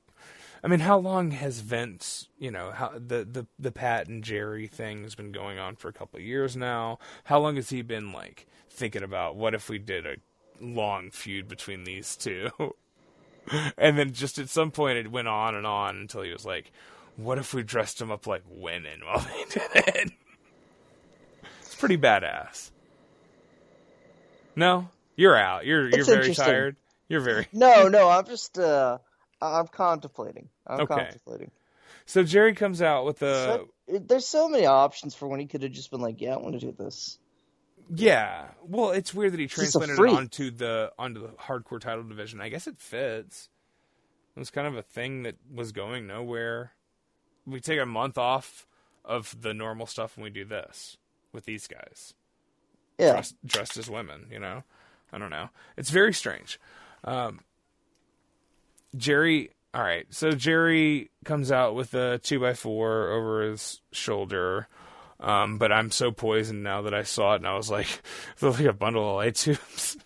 I 0.64 0.68
mean 0.68 0.82
how 0.82 0.98
long 1.00 1.32
has 1.32 1.60
Vince 1.62 2.30
you 2.40 2.52
know 2.52 2.72
how 2.72 2.90
the 2.94 3.26
the 3.26 3.48
the 3.60 3.72
Pat 3.72 4.08
and 4.08 4.24
Jerry 4.24 4.68
thing 4.68 5.04
has 5.04 5.16
been 5.16 5.32
going 5.32 5.60
on 5.60 5.76
for 5.78 5.90
a 5.90 5.94
couple 5.94 6.20
of 6.20 6.26
years 6.26 6.58
now. 6.58 7.00
How 7.26 7.40
long 7.40 7.58
has 7.58 7.70
he 7.70 7.82
been 7.84 8.12
like 8.14 8.48
thinking 8.70 9.04
about 9.04 9.36
what 9.38 9.56
if 9.56 9.70
we 9.70 9.80
did 9.80 10.06
a 10.08 10.18
long 10.62 11.12
feud 11.12 11.48
between 11.48 11.86
these 11.86 12.16
two? 12.18 12.52
and 13.78 13.98
then 13.98 14.14
just 14.14 14.40
at 14.40 14.50
some 14.50 14.72
point 14.72 14.98
it 14.98 15.12
went 15.12 15.28
on 15.28 15.56
and 15.56 15.66
on 15.66 15.98
until 15.98 16.22
he 16.22 16.32
was 16.32 16.46
like, 16.46 16.72
what 17.16 17.38
if 17.38 17.54
we 17.54 17.64
dressed 17.64 18.02
him 18.02 18.12
up 18.12 18.26
like 18.28 18.44
women 18.50 19.02
while 19.06 19.20
they 19.20 19.44
did 19.50 19.70
it? 19.76 20.12
it's 21.62 21.76
pretty 21.76 21.98
badass. 21.98 22.72
No, 24.56 24.90
you're 25.16 25.38
out. 25.38 25.66
You're 25.66 25.88
you're 25.88 26.00
It's 26.00 26.08
very 26.08 26.34
tired. 26.34 26.76
You're 27.08 27.22
very 27.22 27.48
No, 27.54 27.88
no, 27.88 28.10
I'm 28.10 28.26
just 28.26 28.58
uh, 28.58 28.98
I'm 29.42 29.68
contemplating. 29.68 30.50
I'm 30.68 30.80
Okay. 30.82 30.96
contemplating. 30.96 31.52
so. 32.06 32.24
Jerry 32.24 32.54
comes 32.56 32.82
out 32.82 33.06
with 33.06 33.20
the 33.20 33.68
So, 33.88 34.00
there's 34.00 34.28
so 34.28 34.50
many 34.50 34.66
options 34.66 35.16
for 35.16 35.28
when 35.28 35.40
he 35.40 35.46
could 35.46 35.62
have 35.64 35.72
just 35.72 35.92
been 35.92 36.02
like, 36.02 36.20
"Yeah, 36.22 36.34
I 36.34 36.38
want 36.38 36.60
to 36.60 36.66
do 36.66 36.72
this." 36.78 37.19
Yeah. 37.94 38.46
Well, 38.64 38.92
it's 38.92 39.14
weird 39.14 39.34
that 39.34 39.40
he 39.40 39.48
transplanted 39.48 40.00
it 40.00 40.10
onto 40.10 40.52
the 40.52 40.92
onto 40.98 41.22
the 41.22 41.30
hardcore 41.30 41.80
title 41.80 42.04
division. 42.04 42.42
I 42.42 42.50
guess 42.50 42.68
it 42.68 42.80
fits. 42.80 43.50
It 44.36 44.40
was 44.40 44.52
kind 44.52 44.68
of 44.68 44.76
a 44.76 44.82
thing 44.82 45.24
that 45.24 45.36
was 45.54 45.72
going 45.72 46.08
nowhere. 46.08 46.72
We 47.46 47.60
take 47.60 47.80
a 47.80 47.86
month 47.86 48.18
off 48.18 48.68
of 49.04 49.42
the 49.42 49.54
normal 49.54 49.88
stuff 49.88 50.16
and 50.16 50.24
we 50.24 50.30
do 50.30 50.46
this 50.46 50.98
with 51.34 51.46
these 51.46 51.68
guys. 51.68 52.14
Yeah, 52.98 53.14
dressed, 53.14 53.36
dressed 53.46 53.78
as 53.78 53.90
women. 53.90 54.28
You 54.32 54.40
know, 54.40 54.64
I 55.12 55.18
don't 55.18 55.32
know. 55.32 55.50
It's 55.78 55.90
very 55.90 56.14
strange. 56.14 56.60
Um, 57.04 57.42
Jerry. 58.96 59.52
All 59.72 59.84
right, 59.84 60.08
so 60.10 60.32
Jerry 60.32 61.12
comes 61.26 61.52
out 61.52 61.76
with 61.76 61.94
a 61.94 62.18
two 62.18 62.40
by 62.40 62.56
four 62.56 63.12
over 63.12 63.44
his 63.44 63.82
shoulder. 63.92 64.68
Um, 65.20 65.58
but 65.58 65.72
I'm 65.72 65.92
so 65.92 66.12
poisoned 66.12 66.64
now 66.64 66.84
that 66.84 66.94
I 66.94 67.04
saw 67.04 67.34
it 67.34 67.38
and 67.38 67.48
I 67.48 67.56
was 67.56 67.70
like, 67.70 67.88
it 68.38 68.42
looked 68.42 68.60
like 68.60 68.68
a 68.68 68.74
bundle 68.74 69.10
of 69.10 69.16
light 69.18 69.36
tubes. 69.36 69.98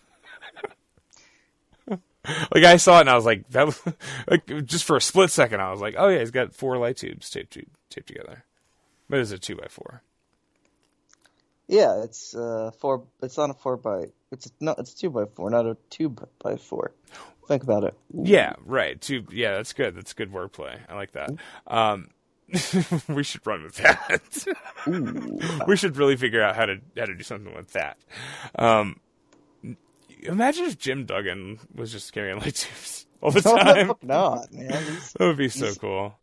like 1.89 2.63
I 2.63 2.77
saw 2.77 2.97
it 2.97 3.01
and 3.01 3.09
I 3.09 3.15
was 3.15 3.25
like, 3.25 3.47
that 3.49 3.65
was 3.65 3.81
like 4.27 4.65
just 4.65 4.85
for 4.85 4.95
a 4.95 5.01
split 5.01 5.29
second 5.29 5.61
I 5.61 5.71
was 5.71 5.81
like, 5.81 5.95
oh 5.97 6.07
yeah, 6.07 6.19
he's 6.19 6.31
got 6.31 6.55
four 6.55 6.77
light 6.77 6.97
tubes 6.97 7.29
taped 7.29 7.57
taped 7.89 8.07
together. 8.07 8.43
But 9.09 9.19
it's 9.19 9.31
a 9.31 9.37
two 9.37 9.55
by 9.55 9.67
four. 9.69 10.01
yeah. 11.67 12.03
It's 12.03 12.33
uh 12.35 12.71
four. 12.79 13.03
It's 13.21 13.37
not 13.37 13.49
a 13.49 13.53
four 13.53 13.77
by. 13.77 14.05
It's 14.31 14.51
not. 14.59 14.79
It's 14.79 14.93
two 14.93 15.09
by 15.11 15.25
four, 15.25 15.49
not 15.51 15.65
a 15.67 15.77
two 15.89 16.09
by 16.09 16.55
four. 16.55 16.93
Think 17.47 17.63
about 17.63 17.83
it. 17.83 17.93
Yeah, 18.13 18.53
right. 18.65 18.99
Two. 18.99 19.25
Yeah, 19.31 19.51
that's 19.55 19.73
good. 19.73 19.95
That's 19.95 20.13
good 20.13 20.31
wordplay. 20.31 20.79
I 20.89 20.95
like 20.95 21.11
that. 21.11 21.29
Um, 21.67 22.09
we 23.07 23.23
should 23.23 23.45
run 23.47 23.63
with 23.63 23.75
that. 23.75 24.45
we 25.67 25.75
should 25.75 25.97
really 25.97 26.15
figure 26.15 26.41
out 26.43 26.55
how 26.55 26.65
to 26.65 26.77
how 26.97 27.05
to 27.05 27.15
do 27.15 27.23
something 27.23 27.53
with 27.55 27.71
that. 27.73 27.97
Um, 28.55 28.99
imagine 30.21 30.65
if 30.65 30.77
Jim 30.77 31.05
Duggan 31.05 31.59
was 31.73 31.91
just 31.91 32.13
carrying 32.13 32.39
light 32.39 32.55
tubes 32.55 33.05
all 33.21 33.31
the 33.31 33.41
No, 33.45 33.57
time. 33.57 33.93
not, 34.03 34.53
man. 34.53 34.67
These- 34.85 35.13
That 35.13 35.25
would 35.25 35.37
be 35.37 35.49
so 35.49 35.73
cool. 35.75 36.15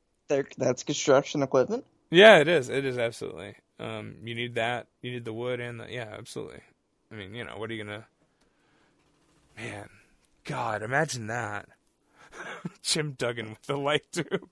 That's 0.56 0.84
construction 0.84 1.42
equipment. 1.42 1.84
Yeah, 2.10 2.38
it 2.38 2.46
is. 2.48 2.68
It 2.68 2.84
is 2.84 2.98
absolutely. 2.98 3.56
Um, 3.80 4.16
you 4.22 4.34
need 4.34 4.54
that. 4.56 4.86
You 5.02 5.10
need 5.12 5.24
the 5.24 5.32
wood 5.32 5.58
and 5.60 5.80
the 5.80 5.86
yeah, 5.90 6.14
absolutely. 6.16 6.60
I 7.10 7.16
mean, 7.16 7.34
you 7.34 7.44
know, 7.44 7.56
what 7.56 7.70
are 7.70 7.74
you 7.74 7.82
gonna? 7.84 8.06
Man, 9.56 9.88
God, 10.44 10.82
imagine 10.82 11.26
that. 11.26 11.68
Jim 12.82 13.12
Duggan 13.18 13.50
with 13.50 13.62
the 13.62 13.76
light 13.76 14.04
tube. 14.12 14.48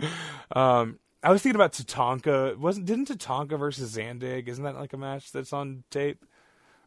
Um, 0.54 0.98
I 1.22 1.32
was 1.32 1.42
thinking 1.42 1.56
about 1.56 1.72
Tatanka. 1.72 2.56
Wasn't 2.56 2.86
didn't 2.86 3.08
Tatanka 3.08 3.58
versus 3.58 3.96
Zandig? 3.96 4.46
Isn't 4.46 4.62
that 4.64 4.76
like 4.76 4.92
a 4.92 4.96
match 4.96 5.32
that's 5.32 5.52
on 5.52 5.82
tape 5.90 6.24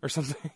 or 0.02 0.08
something? 0.10 0.52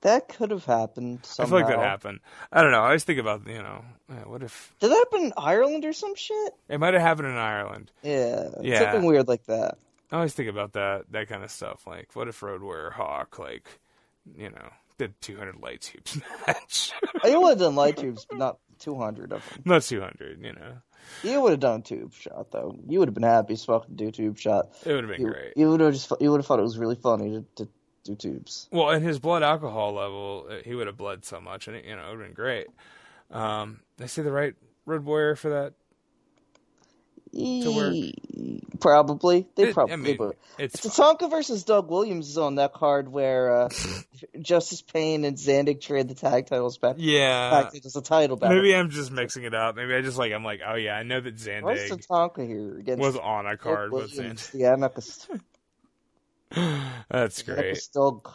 That 0.00 0.28
could 0.28 0.50
have 0.50 0.64
happened. 0.64 1.20
I 1.38 1.44
feel 1.46 1.54
like 1.54 1.68
that 1.68 1.78
happened. 1.78 2.20
I 2.52 2.62
don't 2.62 2.72
know. 2.72 2.80
I 2.80 2.86
always 2.86 3.04
think 3.04 3.20
about 3.20 3.46
you 3.46 3.62
know, 3.62 3.84
what 4.24 4.42
if 4.42 4.74
Did 4.80 4.90
that 4.90 5.06
happen 5.10 5.26
in 5.26 5.32
Ireland 5.36 5.84
or 5.84 5.92
some 5.92 6.14
shit? 6.16 6.52
it 6.68 6.78
might 6.78 6.94
have 6.94 7.02
happened 7.02 7.28
in 7.28 7.34
Ireland. 7.36 7.92
Yeah, 8.02 8.48
Yeah. 8.60 8.80
something 8.80 9.04
weird 9.04 9.28
like 9.28 9.44
that. 9.46 9.78
I 10.12 10.16
always 10.16 10.34
think 10.34 10.48
about 10.50 10.72
that 10.72 11.04
that 11.12 11.28
kind 11.28 11.44
of 11.44 11.50
stuff. 11.50 11.86
Like, 11.86 12.10
what 12.14 12.26
if 12.28 12.42
Road 12.42 12.62
Warrior 12.62 12.90
Hawk, 12.90 13.38
like, 13.38 13.68
you 14.36 14.50
know, 14.50 14.68
did 14.98 15.20
200 15.20 15.60
light 15.60 15.80
tubes 15.80 16.20
match? 16.46 16.92
You 17.24 17.40
would 17.40 17.50
have 17.50 17.58
done 17.60 17.76
light 17.76 17.96
tubes, 17.96 18.26
but 18.28 18.38
not 18.38 18.58
200 18.78 19.32
of 19.32 19.48
them. 19.50 19.62
Not 19.64 19.82
200, 19.82 20.42
you 20.42 20.52
know. 20.52 20.72
You 21.22 21.40
would 21.40 21.52
have 21.52 21.60
done 21.60 21.82
tube 21.82 22.12
shot 22.14 22.50
though. 22.50 22.76
You 22.88 22.98
would 22.98 23.08
have 23.08 23.14
been 23.14 23.22
happy 23.22 23.52
as 23.54 23.64
fuck 23.64 23.86
to 23.86 23.92
do 23.92 24.10
tube 24.10 24.38
shot. 24.38 24.70
It 24.84 24.92
would 24.92 25.04
have 25.04 25.16
been 25.16 25.20
You, 25.26 25.32
great. 25.32 25.52
you 25.56 25.70
would 25.70 25.80
have 25.80 25.92
just 25.92 26.12
you 26.20 26.30
would 26.30 26.38
have 26.38 26.46
thought 26.46 26.58
it 26.58 26.62
was 26.62 26.78
really 26.78 26.96
funny 26.96 27.44
to, 27.56 27.64
to 27.64 27.68
do 28.04 28.14
tubes. 28.16 28.68
Well, 28.72 28.90
and 28.90 29.04
his 29.04 29.18
blood 29.18 29.42
alcohol 29.42 29.92
level, 29.92 30.46
uh, 30.50 30.54
he 30.64 30.74
would 30.74 30.86
have 30.88 30.96
bled 30.96 31.24
so 31.24 31.40
much, 31.40 31.68
and 31.68 31.76
it, 31.76 31.84
you 31.84 31.94
know, 31.94 32.02
it 32.06 32.10
would 32.10 32.18
have 32.20 32.28
been 32.28 32.34
great. 32.34 32.66
Um, 33.30 33.80
did 33.96 34.04
I 34.04 34.06
say 34.08 34.22
the 34.22 34.32
right 34.32 34.54
Road 34.84 35.04
Warrior 35.04 35.36
for 35.36 35.50
that? 35.50 35.74
Work? 37.36 37.92
E- 37.94 38.62
Probably 38.80 39.46
they 39.54 39.68
It- 39.68 39.74
probably 39.74 39.92
I 39.94 39.96
mean, 39.96 40.16
would. 40.18 40.36
it's 40.58 40.76
Tatanka 40.80 41.30
versus 41.30 41.64
Doug 41.64 41.90
Williams 41.90 42.28
is 42.28 42.36
on 42.38 42.56
that 42.56 42.72
card 42.74 43.08
where 43.08 43.62
uh, 43.62 43.68
Justice 44.40 44.82
Pain 44.82 45.24
and 45.24 45.36
Zandig 45.36 45.80
trade 45.80 46.08
the 46.08 46.14
tag 46.14 46.46
titles 46.46 46.76
back. 46.78 46.96
yeah. 46.98 47.50
back 47.62 47.72
to 47.72 47.80
the 47.80 48.00
title 48.02 48.36
battle. 48.36 48.56
Maybe 48.56 48.74
I'm 48.74 48.90
just 48.90 49.10
mixing 49.10 49.44
it 49.44 49.54
up. 49.54 49.76
Maybe 49.76 49.94
I 49.94 50.02
just 50.02 50.18
like 50.18 50.32
I'm 50.32 50.44
like, 50.44 50.60
oh 50.66 50.74
yeah, 50.74 50.94
I 50.96 51.02
know 51.04 51.20
that 51.20 51.36
Zandig 51.36 51.88
Tatanka 51.88 52.46
here 52.46 52.78
against 52.78 53.00
was 53.00 53.16
on 53.16 53.46
a 53.46 53.50
Doug 53.50 53.60
card 53.60 53.92
with 53.92 54.14
Williams, 54.16 54.48
Zandig. 54.48 54.52
the 54.52 54.64
anarchist? 54.66 55.28
That's 57.10 57.42
great. 57.42 57.80
Doug. 57.92 58.30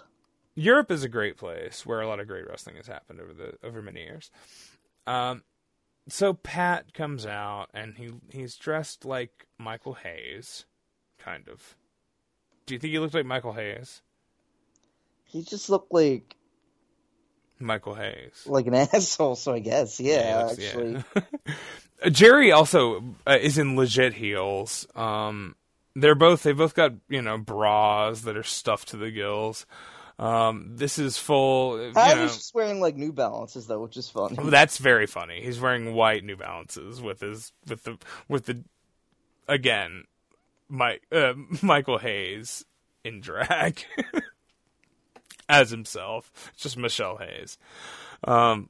Europe 0.56 0.92
is 0.92 1.04
a 1.04 1.10
great 1.10 1.38
place 1.38 1.86
where 1.86 2.02
a 2.02 2.08
lot 2.08 2.20
of 2.20 2.28
great 2.28 2.48
wrestling 2.48 2.76
has 2.76 2.88
happened 2.88 3.20
over 3.22 3.34
the 3.34 3.54
over 3.66 3.82
many 3.82 4.02
years. 4.02 4.32
Um, 5.08 5.44
so 6.08 6.34
Pat 6.34 6.94
comes 6.94 7.26
out 7.26 7.68
and 7.74 7.96
he 7.98 8.12
he's 8.32 8.56
dressed 8.56 9.06
like 9.06 9.48
Michael 9.58 9.94
Hayes, 9.96 10.66
kind 11.20 11.48
of. 11.48 11.76
Do 12.66 12.74
you 12.76 12.80
think 12.80 12.92
he 12.92 13.00
looked 13.00 13.14
like 13.14 13.26
Michael 13.26 13.54
Hayes? 13.54 14.02
He 15.26 15.44
just 15.44 15.70
looked 15.70 15.94
like 15.94 16.36
Michael 17.60 17.96
Hayes. 17.96 18.44
like 18.46 18.68
an 18.68 18.74
asshole. 18.94 19.36
So 19.36 19.54
I 19.54 19.60
guess, 19.60 20.00
yeah, 20.00 20.46
looks- 20.50 20.64
actually. 20.66 21.04
Uh, 22.04 22.10
Jerry 22.10 22.52
also 22.52 23.04
uh, 23.28 23.38
is 23.40 23.60
in 23.60 23.76
legit 23.76 24.16
heels. 24.16 24.88
Um, 24.96 25.56
they're 25.96 26.16
both 26.16 26.42
they 26.42 26.52
both 26.52 26.74
got 26.74 26.94
you 27.10 27.22
know 27.22 27.38
bras 27.38 28.22
that 28.22 28.36
are 28.36 28.42
stuffed 28.42 28.88
to 28.88 28.98
the 28.98 29.12
gills. 29.12 29.68
Um, 30.22 30.78
this 30.78 31.00
is 31.00 31.18
full. 31.18 31.82
You 31.82 31.94
I 31.96 32.14
know, 32.14 32.22
was 32.24 32.38
just 32.38 32.54
wearing 32.54 32.80
like 32.80 32.96
New 32.96 33.12
Balances 33.12 33.66
though, 33.66 33.82
which 33.82 33.98
is 33.98 34.08
funny. 34.08 34.38
That's 34.40 34.78
very 34.78 35.08
funny. 35.08 35.42
He's 35.42 35.60
wearing 35.60 35.96
white 35.96 36.24
New 36.24 36.36
Balances 36.38 37.02
with 37.02 37.22
his 37.22 37.52
with 37.68 37.84
the 37.84 37.98
with 38.30 38.46
the 38.46 38.64
again, 39.48 40.04
Mike 40.70 41.02
uh, 41.12 41.34
Michael 41.64 41.98
Hayes 41.98 42.64
in 43.04 43.20
drag 43.20 43.84
as 45.50 45.72
himself, 45.72 46.32
It's 46.54 46.62
just 46.62 46.78
Michelle 46.78 47.18
Hayes. 47.18 47.58
Um, 48.24 48.70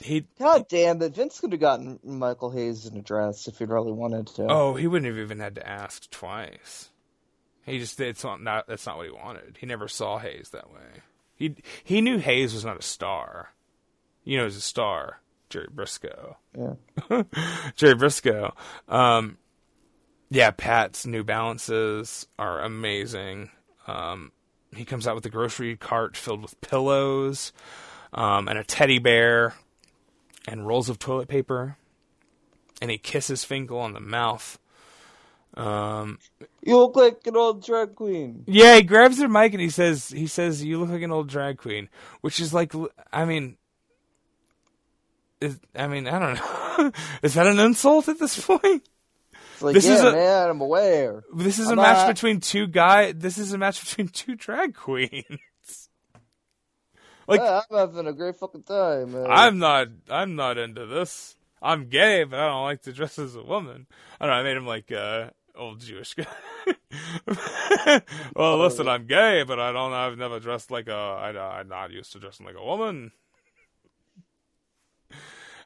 he 0.00 0.26
God 0.38 0.66
damn 0.68 1.02
it, 1.02 1.16
Vince 1.16 1.40
could 1.40 1.50
have 1.50 1.60
gotten 1.60 1.98
Michael 2.04 2.50
Hayes 2.50 2.86
in 2.86 2.96
a 2.96 3.02
dress 3.02 3.48
if 3.48 3.58
he'd 3.58 3.70
really 3.70 3.90
wanted 3.92 4.28
to. 4.28 4.46
oh 4.48 4.74
he 4.74 4.86
wouldn't 4.86 5.12
have 5.12 5.18
even 5.22 5.40
had 5.40 5.56
to 5.56 5.68
ask 5.68 6.08
twice. 6.10 6.89
He 7.70 7.78
just 7.78 8.00
it's 8.00 8.24
not, 8.24 8.42
not 8.42 8.66
that's 8.66 8.86
not 8.86 8.96
what 8.96 9.06
he 9.06 9.12
wanted. 9.12 9.56
He 9.58 9.66
never 9.66 9.88
saw 9.88 10.18
Hayes 10.18 10.50
that 10.52 10.70
way. 10.72 11.02
He 11.34 11.56
he 11.82 12.00
knew 12.00 12.18
Hayes 12.18 12.54
was 12.54 12.64
not 12.64 12.78
a 12.78 12.82
star. 12.82 13.50
You 14.24 14.38
know, 14.38 14.44
he's 14.44 14.56
a 14.56 14.60
star, 14.60 15.20
Jerry 15.48 15.68
Brisco. 15.74 16.36
Yeah. 16.56 16.74
Jerry 17.74 17.94
Brisco. 17.94 18.52
Um, 18.88 19.38
yeah, 20.30 20.50
Pat's 20.52 21.06
New 21.06 21.24
Balances 21.24 22.26
are 22.38 22.60
amazing. 22.60 23.50
Um, 23.86 24.32
he 24.74 24.84
comes 24.84 25.06
out 25.08 25.16
with 25.16 25.26
a 25.26 25.30
grocery 25.30 25.76
cart 25.76 26.16
filled 26.16 26.42
with 26.42 26.60
pillows 26.60 27.52
um, 28.12 28.48
and 28.48 28.58
a 28.58 28.64
teddy 28.64 28.98
bear 28.98 29.54
and 30.46 30.66
rolls 30.66 30.88
of 30.88 30.98
toilet 30.98 31.28
paper. 31.28 31.76
And 32.80 32.90
he 32.90 32.98
kisses 32.98 33.44
Finkel 33.44 33.78
on 33.78 33.92
the 33.92 34.00
mouth. 34.00 34.58
Um, 35.60 36.18
You 36.62 36.76
look 36.78 36.96
like 36.96 37.26
an 37.26 37.36
old 37.36 37.64
drag 37.64 37.94
queen. 37.94 38.44
yeah, 38.46 38.76
he 38.76 38.82
grabs 38.82 39.18
their 39.18 39.28
mic 39.28 39.52
and 39.52 39.60
he 39.60 39.68
says, 39.70 40.08
"He 40.08 40.26
says 40.26 40.64
you 40.64 40.78
look 40.78 40.88
like 40.90 41.02
an 41.02 41.10
old 41.12 41.28
drag 41.28 41.58
queen," 41.58 41.88
which 42.22 42.40
is 42.40 42.54
like, 42.54 42.72
I 43.12 43.24
mean, 43.24 43.56
is, 45.40 45.58
I 45.74 45.86
mean, 45.86 46.06
I 46.06 46.18
don't 46.18 46.34
know. 46.36 46.92
is 47.22 47.34
that 47.34 47.46
an 47.46 47.58
insult 47.58 48.08
at 48.08 48.18
this 48.18 48.38
point? 48.46 48.86
It's 49.54 49.62
like, 49.62 49.74
This 49.74 49.86
yeah, 49.86 49.94
is 49.94 50.00
a- 50.04 50.12
man, 50.12 50.50
I'm 50.50 50.60
aware. 50.60 51.24
This 51.34 51.58
is 51.58 51.68
a 51.68 51.72
I'm 51.72 51.76
match 51.76 52.06
not- 52.06 52.14
between 52.14 52.40
two 52.40 52.66
guy. 52.66 53.12
This 53.12 53.38
is 53.38 53.52
a 53.52 53.58
match 53.58 53.80
between 53.84 54.08
two 54.20 54.34
drag 54.36 54.74
queens. 54.74 55.24
Like 57.26 57.40
"Ah, 57.42 57.64
I'm 57.70 57.76
having 57.76 58.06
a 58.08 58.12
great 58.12 58.36
fucking 58.36 58.64
time. 58.64 59.14
Uh, 59.14 59.24
I'm 59.28 59.58
not 59.58 59.88
I'm 60.08 60.34
not 60.36 60.58
into 60.58 60.86
this. 60.86 61.36
I'm 61.62 61.88
gay, 61.88 62.24
but 62.24 62.38
I 62.40 62.46
don't 62.48 62.64
like 62.64 62.82
to 62.82 62.92
dress 62.92 63.18
as 63.18 63.36
a 63.36 63.42
woman. 63.42 63.86
I 64.20 64.26
don't 64.26 64.34
know, 64.34 64.40
I 64.40 64.42
made 64.42 64.56
him 64.56 64.66
like 64.66 64.90
uh 64.90 65.28
old 65.54 65.80
Jewish 65.80 66.14
guy. 66.14 66.26
well, 68.34 68.58
listen, 68.58 68.88
I'm 68.88 69.06
gay, 69.06 69.42
but 69.46 69.58
I 69.58 69.72
don't 69.72 69.92
I've 69.92 70.18
never 70.18 70.40
dressed 70.40 70.70
like 70.70 70.88
a 70.88 70.92
I 70.92 71.60
I'm 71.60 71.68
not 71.68 71.90
used 71.90 72.12
to 72.12 72.18
dressing 72.18 72.46
like 72.46 72.56
a 72.56 72.64
woman. 72.64 73.12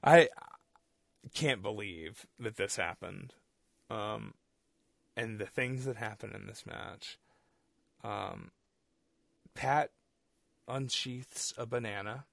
I 0.02 0.28
can't 1.32 1.62
believe 1.62 2.26
that 2.38 2.56
this 2.56 2.76
happened. 2.76 3.34
Um 3.90 4.34
and 5.16 5.38
the 5.38 5.46
things 5.46 5.84
that 5.84 5.96
happened 5.96 6.34
in 6.34 6.46
this 6.46 6.64
match. 6.66 7.18
Um 8.02 8.50
Pat 9.54 9.90
unsheaths 10.66 11.52
a 11.56 11.66
banana 11.66 12.24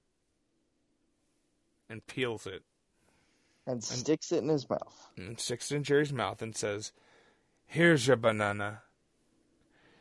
and 1.88 2.06
peels 2.06 2.46
it 2.46 2.62
and 3.66 3.82
sticks 3.82 4.32
it 4.32 4.42
in 4.42 4.48
his 4.48 4.68
mouth. 4.68 5.08
and 5.16 5.38
sticks 5.38 5.70
it 5.70 5.76
in 5.76 5.84
Jerry's 5.84 6.12
mouth 6.12 6.42
and 6.42 6.56
says, 6.56 6.92
"Here's 7.72 8.06
your 8.06 8.18
banana. 8.18 8.82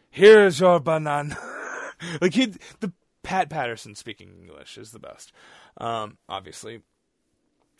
Here's 0.09 0.59
your 0.59 0.81
banana." 0.81 1.37
like 2.21 2.33
he, 2.33 2.53
the 2.81 2.91
Pat 3.23 3.49
Patterson 3.49 3.95
speaking 3.95 4.33
English 4.41 4.77
is 4.77 4.91
the 4.91 4.99
best. 4.99 5.31
Um, 5.77 6.17
obviously, 6.27 6.81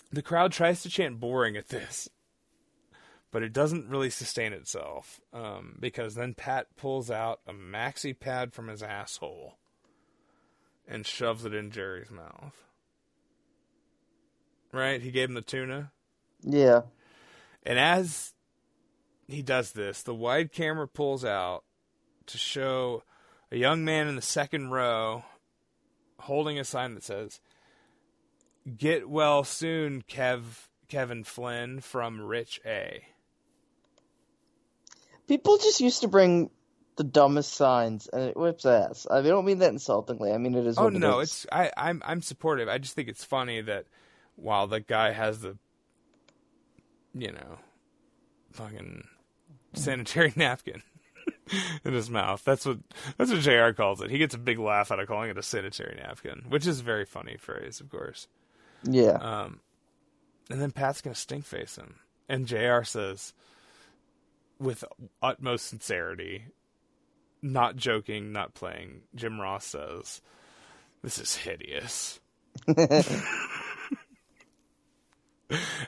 the 0.10 0.22
crowd 0.22 0.54
tries 0.54 0.82
to 0.84 0.90
chant 0.90 1.20
"boring" 1.20 1.58
at 1.58 1.68
this, 1.68 2.08
but 3.32 3.44
it 3.44 3.52
doesn't 3.52 3.90
really 3.90 4.10
sustain 4.10 4.54
itself 4.54 5.20
um, 5.34 5.76
because 5.78 6.16
then 6.16 6.36
Pat 6.36 6.68
pulls 6.78 7.12
out 7.12 7.42
a 7.46 7.52
maxi 7.52 8.18
pad 8.18 8.54
from 8.54 8.70
his 8.70 8.82
asshole 8.82 9.58
and 10.88 11.06
shoves 11.06 11.44
it 11.44 11.54
in 11.54 11.70
Jerry's 11.70 12.12
mouth. 12.12 12.56
Right? 14.72 15.02
He 15.02 15.12
gave 15.12 15.28
him 15.28 15.36
the 15.36 15.42
tuna. 15.42 15.92
Yeah. 16.44 16.84
And 17.64 17.78
as 17.78 18.34
he 19.34 19.42
does 19.42 19.72
this, 19.72 20.02
the 20.02 20.16
wide 20.16 20.52
camera 20.52 20.88
pulls 20.88 21.26
out 21.26 21.64
to 22.28 22.38
show 22.38 23.04
a 23.52 23.58
young 23.58 23.84
man 23.84 24.08
in 24.08 24.16
the 24.16 24.22
second 24.22 24.72
row 24.72 25.24
holding 26.20 26.60
a 26.60 26.64
sign 26.64 26.96
that 26.96 27.04
says, 27.04 27.40
Get 28.78 29.10
well 29.10 29.44
soon, 29.44 30.04
Kev 30.04 30.68
Kevin 30.88 31.24
Flynn 31.24 31.80
from 31.80 32.22
Rich 32.22 32.62
A. 32.66 33.06
People 35.28 35.58
just 35.58 35.82
used 35.82 36.02
to 36.02 36.08
bring 36.08 36.52
the 36.98 37.04
dumbest 37.04 37.54
signs, 37.54 38.08
and 38.08 38.24
it 38.24 38.38
whips 38.38 38.66
ass. 38.66 39.08
Uh, 39.10 39.16
I 39.16 39.22
don't 39.22 39.46
mean 39.46 39.60
that 39.60 39.72
insultingly. 39.72 40.32
I 40.32 40.38
mean 40.38 40.54
it 40.54 40.68
is. 40.68 40.78
Oh 40.78 40.84
what 40.84 40.96
it 40.96 41.00
no, 41.00 41.20
is. 41.20 41.30
it's 41.30 41.48
I, 41.52 41.72
I'm 41.76 42.04
I'm 42.06 42.22
supportive. 42.22 42.68
I 42.68 42.78
just 42.78 42.94
think 42.94 43.08
it's 43.08 43.24
funny 43.24 43.62
that 43.62 43.86
while 44.36 44.68
the 44.68 44.80
guy 44.80 45.12
has 45.12 45.40
the 45.40 45.58
you 47.14 47.32
know 47.32 47.58
fucking 48.52 49.08
sanitary 49.74 50.34
napkin 50.38 50.82
in 51.84 51.94
his 51.94 52.10
mouth. 52.10 52.44
That's 52.44 52.66
what 52.66 52.80
that's 53.18 53.32
what 53.32 53.42
JR 53.42 53.72
calls 53.72 54.02
it. 54.02 54.10
He 54.10 54.18
gets 54.18 54.36
a 54.36 54.40
big 54.40 54.60
laugh 54.60 54.92
out 54.92 55.00
of 55.00 55.08
calling 55.08 55.30
it 55.30 55.38
a 55.38 55.44
sanitary 55.44 55.98
napkin, 56.02 56.46
which 56.50 56.68
is 56.68 56.80
a 56.80 56.84
very 56.84 57.06
funny 57.06 57.38
phrase, 57.38 57.80
of 57.80 57.90
course. 57.90 58.28
yeah. 58.84 59.12
Um, 59.14 59.60
and 60.50 60.62
then 60.62 60.72
Pat's 60.72 61.02
gonna 61.02 61.16
stink 61.16 61.46
face 61.46 61.78
him, 61.78 61.96
and 62.28 62.48
JR 62.48 62.84
says, 62.84 63.34
with 64.60 64.84
utmost 65.22 65.68
sincerity, 65.68 66.46
not 67.42 67.76
joking, 67.76 68.32
not 68.32 68.54
playing. 68.54 69.02
Jim 69.16 69.40
Ross 69.40 69.66
says, 69.66 70.22
"This 71.02 71.18
is 71.18 71.36
hideous." 71.36 72.20
and 72.68 72.84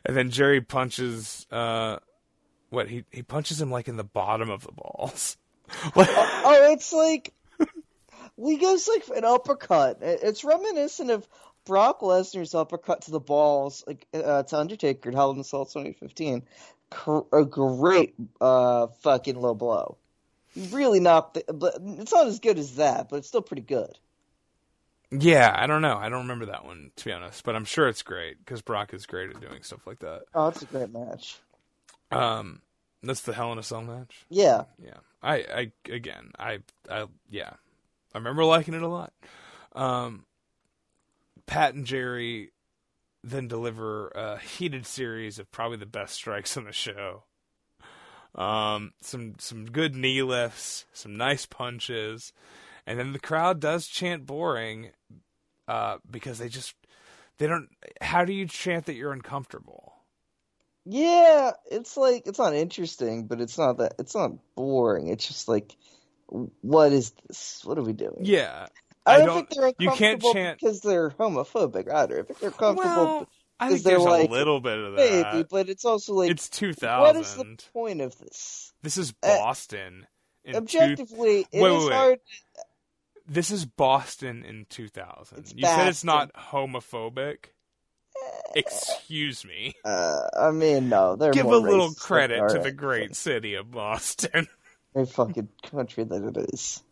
then 0.06 0.30
Jerry 0.32 0.62
punches. 0.62 1.46
Uh, 1.52 1.98
what 2.74 2.90
he 2.90 3.06
he 3.12 3.22
punches 3.22 3.62
him 3.62 3.72
like 3.72 3.88
in 3.88 3.98
the 3.98 4.04
bottom 4.04 4.50
of 4.50 4.64
the 4.64 4.72
balls. 4.72 5.38
oh, 5.96 6.72
it's 6.72 6.92
like 6.92 7.34
he 8.38 8.58
goes 8.58 8.88
like 8.88 9.08
an 9.16 9.26
uppercut. 9.26 10.00
It's 10.02 10.44
reminiscent 10.44 11.12
of 11.12 11.28
Brock 11.66 12.02
Lesnar's 12.02 12.56
uppercut 12.56 13.04
to 13.04 13.12
the 13.12 13.20
balls, 13.20 13.84
like 13.88 14.08
uh, 14.14 14.44
to 14.44 14.58
Undertaker 14.58 15.10
at 15.10 15.16
Hell 15.16 15.32
in 15.32 15.40
a 15.40 15.44
Cell 15.44 15.66
2015. 15.66 16.44
A 17.32 17.46
great 17.46 18.14
uh, 18.40 18.88
fucking 19.02 19.36
low 19.40 19.56
blow. 19.56 19.98
Really 20.70 21.00
not. 21.00 21.38
but 21.48 21.78
it's 21.82 22.12
not 22.12 22.28
as 22.28 22.40
good 22.40 22.60
as 22.60 22.76
that, 22.76 23.10
but 23.10 23.18
it's 23.18 23.28
still 23.28 23.42
pretty 23.42 23.64
good. 23.64 23.98
Yeah, 25.10 25.54
I 25.56 25.68
don't 25.68 25.82
know. 25.82 25.96
I 25.96 26.10
don't 26.10 26.24
remember 26.24 26.48
that 26.48 26.66
one 26.66 26.92
to 26.96 27.06
be 27.06 27.12
honest, 27.12 27.44
but 27.44 27.56
I'm 27.56 27.66
sure 27.66 27.88
it's 27.88 28.02
great 28.02 28.40
because 28.40 28.62
Brock 28.62 28.94
is 28.94 29.06
great 29.06 29.30
at 29.30 29.40
doing 29.42 29.62
stuff 29.62 29.86
like 29.86 30.00
that. 30.00 30.24
Oh, 30.34 30.48
it's 30.48 30.62
a 30.64 30.66
great 30.66 30.92
match. 30.92 31.40
Um, 32.16 32.62
that's 33.02 33.22
the 33.22 33.34
Hell 33.34 33.52
in 33.52 33.58
a 33.58 33.64
Cell 33.64 33.82
match. 33.82 34.26
Yeah, 34.30 34.64
Yeah, 34.82 34.98
I, 35.22 35.36
I 35.36 35.72
again, 35.92 36.32
I, 36.40 36.60
I, 36.90 37.06
yeah, 37.30 37.54
I 38.14 38.18
remember 38.18 38.46
liking 38.46 38.74
it 38.74 38.82
a 38.82 38.88
lot. 38.88 39.14
Um, 39.74 40.26
Pat 41.46 41.74
and 41.74 41.86
Jerry 41.86 42.52
then 43.24 43.48
deliver 43.48 44.10
a 44.10 44.38
heated 44.38 44.86
series 44.86 45.40
of 45.40 45.52
probably 45.52 45.78
the 45.78 45.86
best 45.86 46.14
strikes 46.16 46.58
on 46.58 46.66
the 46.66 46.72
show. 46.72 47.24
Um, 48.36 48.94
some 49.02 49.36
some 49.38 49.66
good 49.66 49.96
knee 49.96 50.24
lifts, 50.24 50.86
some 50.94 51.16
nice 51.16 51.46
punches, 51.46 52.34
and 52.86 53.00
then 53.00 53.14
the 53.14 53.20
crowd 53.20 53.60
does 53.60 53.88
chant 53.88 54.26
boring, 54.26 54.90
uh, 55.68 55.98
because 56.10 56.40
they 56.40 56.50
just 56.50 56.74
they 57.38 57.48
don't. 57.48 57.70
How 58.02 58.26
do 58.26 58.34
you 58.34 58.48
chant 58.48 58.86
that 58.86 58.96
you're 58.96 59.14
uncomfortable? 59.14 59.93
Yeah. 60.86 61.52
It's 61.72 61.96
like 61.98 62.24
it's 62.28 62.40
not 62.40 62.54
interesting, 62.54 63.28
but 63.28 63.42
it's 63.42 63.58
not 63.58 63.78
that. 63.78 63.94
It's 64.00 64.16
not 64.16 64.32
boring. 64.56 65.08
It's 65.08 65.28
just 65.28 65.48
like, 65.48 65.76
what 66.28 66.92
is 66.92 67.12
this? 67.28 67.62
What 67.64 67.78
are 67.78 67.84
we 67.84 67.94
doing? 67.94 68.20
Yeah, 68.22 68.68
I 69.06 69.16
I 69.16 69.18
don't, 69.20 69.26
don't- 69.28 69.36
think 69.36 69.50
they're 69.50 69.68
you 69.80 69.90
can't 69.92 70.02
uncomfortable 70.24 70.34
chant- 70.34 70.60
because 70.60 70.82
they're 70.82 71.10
homophobic 71.12 71.92
either. 71.94 72.20
I 72.20 72.24
think 72.24 72.40
they're 72.40 72.52
comfortable, 72.52 72.96
well, 73.06 73.30
I 73.60 73.70
think 73.70 73.84
there's 73.84 74.04
like- 74.04 74.30
a 74.30 74.32
little 74.32 74.60
bit 74.60 74.78
of 74.78 74.96
that. 74.96 75.34
maybe, 75.34 75.48
but 75.50 75.70
it's 75.70 75.86
also 75.86 76.14
like, 76.14 76.32
it's 76.32 76.50
2000. 76.50 77.02
what 77.02 77.16
is 77.16 77.36
the 77.36 77.58
point 77.74 78.02
of 78.02 78.18
this? 78.18 78.74
This 78.82 78.98
is 78.98 79.14
Uh, 79.24 79.38
Boston. 79.38 80.08
two- 80.46 80.58
Objectively, 80.58 81.42
it 81.42 81.48
is 81.54 81.62
Wait, 81.62 81.72
wait, 81.72 81.86
wait. 81.86 81.94
hard. 81.94 82.20
this 83.28 83.52
is 83.52 83.66
Boston 83.66 84.44
in 84.44 84.66
2000. 84.70 85.38
It's 85.40 85.54
you 85.56 85.66
said 85.66 85.88
it's 85.88 86.04
not 86.04 86.34
homophobic. 86.34 87.46
Excuse 88.56 89.46
me. 89.46 89.76
Uh, 89.84 90.28
I 90.38 90.52
mean, 90.52 90.90
no, 90.90 91.16
they're 91.16 91.32
Give 91.32 91.46
a 91.46 91.58
little 91.58 91.94
credit 91.94 92.50
to 92.50 92.60
the 92.60 92.72
great 92.72 93.16
city 93.16 93.56
of 93.56 93.72
Boston. 93.72 94.48
Great 94.94 95.10
fucking 95.10 95.50
country 95.72 96.04
that 96.04 96.24
it 96.24 96.54
is. 96.54 96.84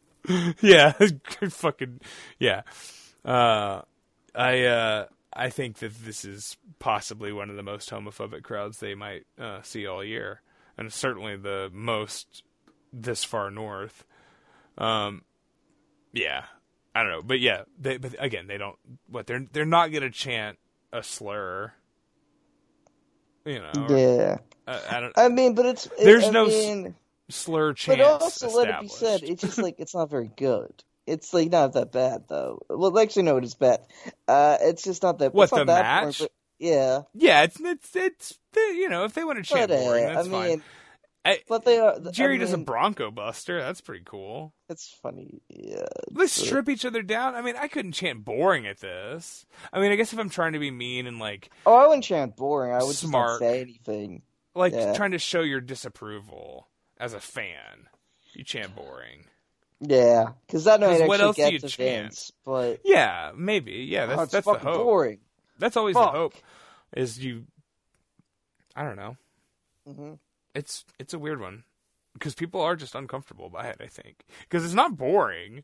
yeah, 0.60 0.92
fucking 1.50 2.00
yeah. 2.40 2.64
Uh, 3.24 3.82
I 4.34 4.64
uh, 4.64 5.06
I 5.32 5.50
think 5.52 5.78
that 5.80 5.94
this 6.04 6.26
is 6.26 6.58
possibly 6.80 7.32
one 7.32 7.52
of 7.52 7.56
the 7.56 7.64
most 7.64 7.92
homophobic 7.92 8.42
crowds 8.42 8.80
they 8.80 8.96
might 8.96 9.28
uh, 9.40 9.62
see 9.62 9.86
all 9.86 10.04
year, 10.04 10.42
and 10.80 10.92
certainly 10.92 11.36
the 11.36 11.70
most 11.72 12.42
this 12.92 13.24
far 13.24 13.52
north. 13.52 14.04
Um, 14.80 15.22
yeah, 16.12 16.46
I 16.96 17.04
don't 17.04 17.12
know, 17.12 17.22
but 17.22 17.40
yeah, 17.40 17.64
they, 17.80 17.98
but 17.98 18.16
again, 18.18 18.48
they 18.48 18.58
don't. 18.58 18.78
What 19.08 19.28
they're 19.28 19.46
they're 19.52 19.66
not 19.66 19.92
gonna 19.92 20.10
chant 20.10 20.58
a 20.94 21.04
slur. 21.04 21.74
You 23.46 23.60
know, 23.60 23.88
Yeah, 23.90 24.38
uh, 24.68 24.80
I 24.90 25.00
don't. 25.00 25.14
I 25.18 25.30
mean, 25.30 25.56
but 25.56 25.66
it's 25.66 25.88
it- 25.88 26.04
There's 26.04 26.26
I 26.26 26.30
no 26.30 26.46
mean, 26.48 26.96
slur 27.30 27.74
chants. 27.74 27.98
but 28.00 28.06
also 28.06 28.50
let 28.52 28.70
it 28.70 28.82
be 28.82 28.88
said, 28.88 29.24
it's 29.24 29.42
just 29.42 29.58
like 29.58 29.76
it's 29.80 29.96
not 29.96 30.10
very 30.12 30.30
good. 30.36 30.72
It's 31.08 31.34
like 31.34 31.50
not 31.52 31.74
that 31.74 31.92
bad 31.92 32.26
though. 32.30 32.64
Well, 32.70 32.98
actually, 33.00 33.24
no, 33.24 33.38
it 33.38 33.44
is 33.44 33.56
bad. 33.56 33.80
Uh, 34.28 34.58
it's 34.62 34.84
just 34.84 35.02
not 35.02 35.18
that. 35.20 35.34
What, 35.34 35.50
the 35.50 35.66
match? 35.66 36.20
boring, 36.20 36.30
yeah, 36.60 37.02
Yeah, 37.16 37.42
it's 37.44 37.60
it's 37.60 37.96
it's 37.96 38.40
you 38.56 38.88
know 38.90 39.06
if 39.06 39.14
they 39.16 39.24
want 39.24 39.40
to 39.40 39.44
chant 39.44 39.70
but 39.70 39.80
uh, 39.80 39.84
boring, 39.84 40.06
I 40.06 40.14
that's 40.14 40.28
mean, 40.28 40.60
fine. 40.60 40.64
I, 41.24 41.40
but 41.48 41.66
they 41.66 41.78
are. 41.78 42.00
Jerry 42.12 42.36
I 42.36 42.40
does 42.40 42.54
a 42.54 42.58
Bronco 42.58 43.12
Buster. 43.12 43.60
That's 43.60 43.80
pretty 43.82 44.04
cool. 44.06 44.54
It's 44.70 44.90
funny. 45.04 45.42
Yeah, 45.50 45.86
They 46.12 46.26
strip 46.26 46.68
each 46.68 46.84
other 46.84 47.04
down. 47.04 47.36
I 47.36 47.42
mean, 47.42 47.56
I 47.56 47.68
couldn't 47.68 47.92
chant 47.92 48.26
boring 48.26 48.66
at 48.66 48.80
this. 48.80 49.46
I 49.72 49.80
mean, 49.80 49.92
I 49.92 49.96
guess 49.98 50.14
if 50.14 50.20
I'm 50.20 50.30
trying 50.32 50.54
to 50.54 50.60
be 50.60 50.72
mean 50.72 51.06
and 51.06 51.20
like 51.20 51.52
Oh, 51.66 51.76
I 51.76 51.86
wouldn't 51.88 52.06
chant 52.06 52.36
boring. 52.36 52.74
I 52.74 52.80
would 52.80 52.92
just 52.92 53.04
not 53.04 53.10
Smart. 53.12 53.40
say 53.40 53.62
anything. 53.62 54.24
like 54.56 54.74
Yeah. 54.74 54.94
trying 54.94 55.12
to 55.12 55.20
show 55.20 55.42
your 55.42 55.62
disapproval 55.62 56.68
as 56.98 57.14
a 57.14 57.20
fan, 57.20 57.88
you 58.34 58.44
chant 58.44 58.76
boring. 58.76 59.26
Yeah, 59.80 60.34
because 60.48 60.64
that 60.66 60.80
might 60.80 61.00
'Cause 61.00 61.08
what 61.08 61.22
else 61.22 61.36
do 61.36 61.44
you 61.52 61.60
chant? 61.60 61.74
Vince. 61.78 62.32
But 62.44 62.82
Yeah, 62.84 63.32
maybe. 63.36 63.74
Yeah, 63.90 64.04
oh, 64.04 64.08
that's 64.08 64.24
it's 64.24 64.32
that's 64.32 64.46
the 64.46 64.54
hope. 64.58 64.84
boring. 64.86 65.20
That's 65.60 65.78
always 65.78 65.96
Fuck. 65.96 66.14
the 66.14 66.18
hope. 66.18 66.34
Is 66.96 67.24
you? 67.24 67.46
I 68.76 68.84
don't 68.84 68.96
know. 68.96 69.18
hmm 69.88 70.14
It's 70.54 70.86
it's 71.00 71.14
a 71.14 71.20
weird 71.20 71.40
one 71.40 71.64
because 72.14 72.36
people 72.36 72.62
are 72.62 72.76
just 72.76 72.96
uncomfortable 72.96 73.50
by 73.50 73.68
it. 73.68 73.78
I 73.80 73.88
think 73.88 74.26
because 74.42 74.66
it's 74.66 74.74
not 74.74 74.98
boring. 74.98 75.64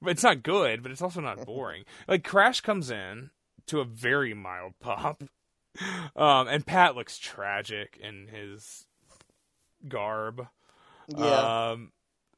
but 0.00 0.10
it's 0.12 0.22
not 0.22 0.42
good, 0.42 0.82
but 0.82 0.90
it's 0.92 1.02
also 1.02 1.20
not 1.20 1.44
boring. 1.46 1.84
like 2.08 2.24
Crash 2.24 2.60
comes 2.60 2.90
in 2.90 3.30
to 3.66 3.80
a 3.80 3.84
very 3.84 4.34
mild 4.34 4.72
pop, 4.80 5.22
um, 6.16 6.48
and 6.48 6.66
Pat 6.66 6.96
looks 6.96 7.18
tragic 7.18 7.98
in 8.02 8.28
his 8.28 8.86
garb. 9.88 10.46
Yeah. 11.08 11.70
Um, 11.72 11.92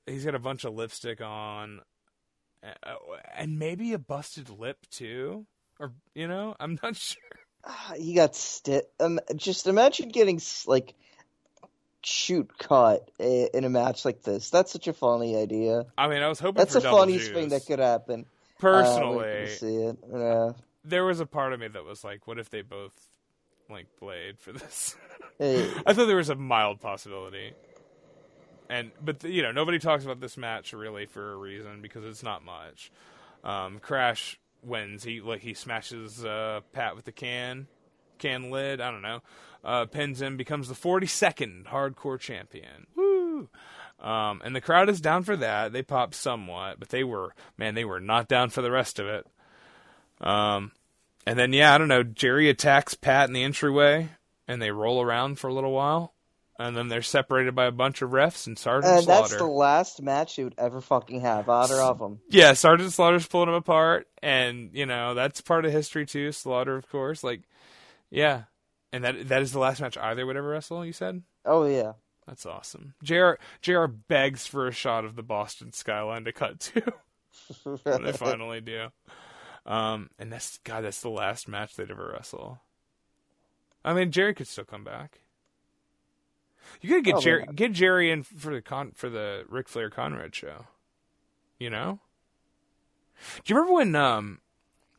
he's 0.07 0.24
got 0.24 0.34
a 0.34 0.39
bunch 0.41 0.65
of 0.65 0.74
lipstick 0.74 1.20
on, 1.20 1.81
and 3.36 3.58
maybe 3.58 3.92
a 3.92 3.99
busted 3.99 4.50
lip 4.50 4.78
too, 4.91 5.47
or 5.78 5.92
you 6.15 6.26
know, 6.26 6.55
I'm 6.58 6.78
not 6.83 6.97
sure. 6.97 7.23
he 7.97 8.15
got 8.15 8.34
sti- 8.34 8.83
um, 9.00 9.20
just 9.36 9.66
imagine 9.66 10.08
getting 10.08 10.41
like 10.66 10.94
shoot 12.07 12.58
cut 12.58 13.10
in 13.18 13.65
a 13.65 13.68
match 13.68 14.05
like 14.05 14.23
this. 14.23 14.50
That's 14.50 14.73
such 14.73 14.89
a 14.89 14.92
funny 14.92 15.36
idea. 15.36 15.84
I 15.97 16.08
mean, 16.08 16.23
I 16.23 16.28
was 16.28 16.41
hoping 16.41 16.58
That's 16.58 16.74
for 16.74 16.81
the 16.81 16.91
funniest 16.91 17.33
thing 17.33 17.49
that 17.50 17.66
could 17.66 17.78
happen. 17.78 18.20
Uh, 18.20 18.60
Personally, 18.60 19.33
people 19.33 19.55
see 19.57 19.76
it. 19.76 19.99
Yeah. 20.12 20.52
there 20.84 21.05
was 21.05 21.20
a 21.20 21.26
part 21.26 21.52
of 21.52 21.60
me 21.60 21.68
that 21.68 21.84
was 21.84 22.05
like, 22.05 22.26
what 22.26 22.39
if 22.39 22.50
they 22.50 22.62
both 22.62 22.92
like 23.68 23.86
blade 24.00 24.39
for 24.39 24.52
this? 24.52 24.97
Hey, 25.39 25.70
I 25.86 25.92
thought 25.92 26.07
there 26.07 26.16
was 26.16 26.31
a 26.31 26.34
mild 26.34 26.81
possibility. 26.81 27.52
And 28.70 28.92
but 29.02 29.24
you 29.24 29.42
know, 29.42 29.52
nobody 29.52 29.78
talks 29.78 30.05
about 30.05 30.20
this 30.20 30.36
match 30.36 30.73
really 30.73 31.07
for 31.07 31.33
a 31.33 31.36
reason 31.36 31.83
because 31.83 32.05
it's 32.05 32.23
not 32.23 32.44
much. 32.44 32.91
Um, 33.42 33.78
Crash 33.78 34.39
wins. 34.62 35.05
He 35.05 35.20
like 35.20 35.41
he 35.41 35.52
smashes 35.55 36.24
uh, 36.24 36.60
Pat 36.73 36.97
with 36.97 37.05
the 37.05 37.12
can 37.12 37.66
can 38.18 38.51
lid. 38.51 38.81
I 38.81 38.91
don't 38.91 39.02
know. 39.02 39.23
Uh, 39.65 39.86
pins 39.86 40.20
him, 40.20 40.36
becomes 40.36 40.68
the 40.68 40.75
42nd 40.75 41.65
hardcore 41.67 42.20
champion. 42.20 42.86
Woo! 42.94 43.49
Um, 43.99 44.43
and 44.44 44.55
the 44.55 44.60
crowd 44.60 44.91
is 44.91 45.01
down 45.01 45.23
for 45.23 45.36
that. 45.36 45.73
They 45.73 45.83
popped 45.83 46.15
somewhat, 46.15 46.78
but 46.78 46.91
they 46.91 47.05
were 47.05 47.34
man, 47.57 47.75
they 47.75 47.86
were 47.86 48.01
not 48.01 48.28
down 48.28 48.51
for 48.51 48.60
the 48.60 48.70
rest 48.70 48.99
of 48.99 49.07
it. 49.07 49.26
Um, 50.20 50.73
and 51.26 51.39
then 51.39 51.52
yeah, 51.52 51.75
I 51.75 51.78
don't 51.78 51.89
know. 51.89 52.02
Jerry 52.02 52.51
attacks 52.51 52.94
Pat 52.94 53.28
in 53.28 53.33
the 53.33 53.43
entryway, 53.43 54.10
and 54.47 54.60
they 54.60 54.70
roll 54.70 55.01
around 55.01 55.39
for 55.39 55.49
a 55.49 55.55
little 55.55 55.73
while, 55.73 56.12
and 56.59 56.76
then 56.76 56.89
they're 56.89 57.01
separated 57.01 57.55
by 57.55 57.65
a 57.65 57.73
bunch 57.73 58.02
of 58.02 58.10
refs 58.10 58.47
and 58.47 58.59
Sergeant 58.59 58.93
and 58.93 59.05
Slaughter. 59.05 59.28
that's 59.28 59.36
the 59.39 59.47
last 59.47 60.02
match 60.02 60.36
you 60.36 60.44
would 60.44 60.55
ever 60.59 60.83
fucking 60.83 61.23
have. 61.23 61.49
Either 61.49 61.81
of 61.81 61.99
them. 61.99 62.20
Yeah, 62.28 62.52
Sergeant 62.52 62.93
Slaughter's 62.93 63.26
pulling 63.26 63.49
him 63.49 63.55
apart, 63.55 64.07
and 64.23 64.70
you 64.75 64.84
know 64.84 65.15
that's 65.15 65.41
part 65.41 65.65
of 65.65 65.73
history 65.73 66.05
too. 66.05 66.31
Slaughter, 66.33 66.76
of 66.76 66.89
course, 66.91 67.25
like 67.25 67.43
yeah, 68.15 68.44
and 68.93 69.05
that 69.05 69.28
that 69.28 69.43
is 69.43 69.52
the 69.52 69.59
last 69.59 69.81
match 69.81 69.97
either 69.99 70.25
would 70.26 70.36
ever 70.36 70.49
wrestle. 70.49 70.84
You 70.86 70.93
said 70.93 71.23
Oh 71.44 71.65
yeah. 71.67 71.93
that's 72.26 72.47
awesome. 72.47 72.94
Jr. 73.02 73.33
Jr. 73.60 73.86
begs 73.86 74.47
for 74.47 74.67
a 74.67 74.73
shot 74.73 75.05
of 75.05 75.17
the 75.17 75.23
Boston 75.23 75.73
skyline 75.73 76.25
to 76.25 76.33
cut 76.33 76.60
to 76.60 76.93
when 77.83 78.02
they 78.05 78.12
finally 78.12 78.60
do. 78.60 78.86
Um, 79.67 80.10
and 80.18 80.33
that's 80.33 80.59
God, 80.65 80.83
that's 80.84 81.01
the 81.01 81.09
last 81.10 81.49
match 81.49 81.75
they'd 81.75 81.91
ever 81.91 82.12
wrestle. 82.12 82.60
I 83.84 83.93
mean, 83.94 84.10
Jerry 84.12 84.34
could 84.34 84.49
still 84.49 84.65
come 84.65 84.84
back. 84.84 85.20
You 86.81 86.89
gotta 86.91 87.02
get 87.02 87.17
Oh, 87.17 87.20
Jerry, 87.20 87.44
yeah. 87.47 87.52
get 87.55 87.73
Jerry 87.73 88.10
in 88.10 88.23
for 88.23 88.55
the 88.55 88.62
con 88.62 88.93
for 88.94 89.10
the 89.10 89.44
Ric 89.49 89.68
Flair 89.68 89.91
Conrad 89.91 90.34
show. 90.34 90.67
You 91.59 91.70
know. 91.70 92.01
Do 93.44 93.52
you 93.52 93.57
remember 93.60 93.75
when 93.75 93.94
um 93.94 94.41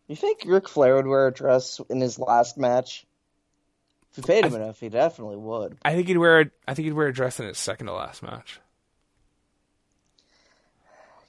You 0.08 0.16
think 0.16 0.44
Ric 0.46 0.70
Flair 0.70 0.96
would 0.96 1.08
wear 1.08 1.28
a 1.28 1.34
dress 1.34 1.82
in 1.90 2.00
his 2.00 2.20
last 2.20 2.58
match? 2.58 3.06
If 4.12 4.18
you 4.20 4.24
paid 4.24 4.46
him 4.46 4.56
enough, 4.56 4.80
he 4.80 4.90
definitely 4.90 5.38
would. 5.38 5.78
I 5.84 5.94
think 5.94 6.08
he'd 6.08 6.18
wear 6.18 6.42
a, 6.42 6.46
I 6.68 6.74
think 6.74 6.86
he'd 6.86 6.94
wear 6.94 7.08
a 7.08 7.14
dress 7.14 7.40
in 7.40 7.48
his 7.48 7.58
second 7.58 7.88
to 7.88 7.94
last 7.94 8.24
match. 8.24 8.60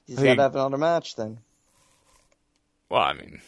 He's 0.05 0.17
got 0.17 0.35
to 0.35 0.41
have 0.41 0.55
another 0.55 0.77
match 0.77 1.15
then. 1.15 1.39
Well, 2.89 3.01
I 3.01 3.11
mean, 3.13 3.41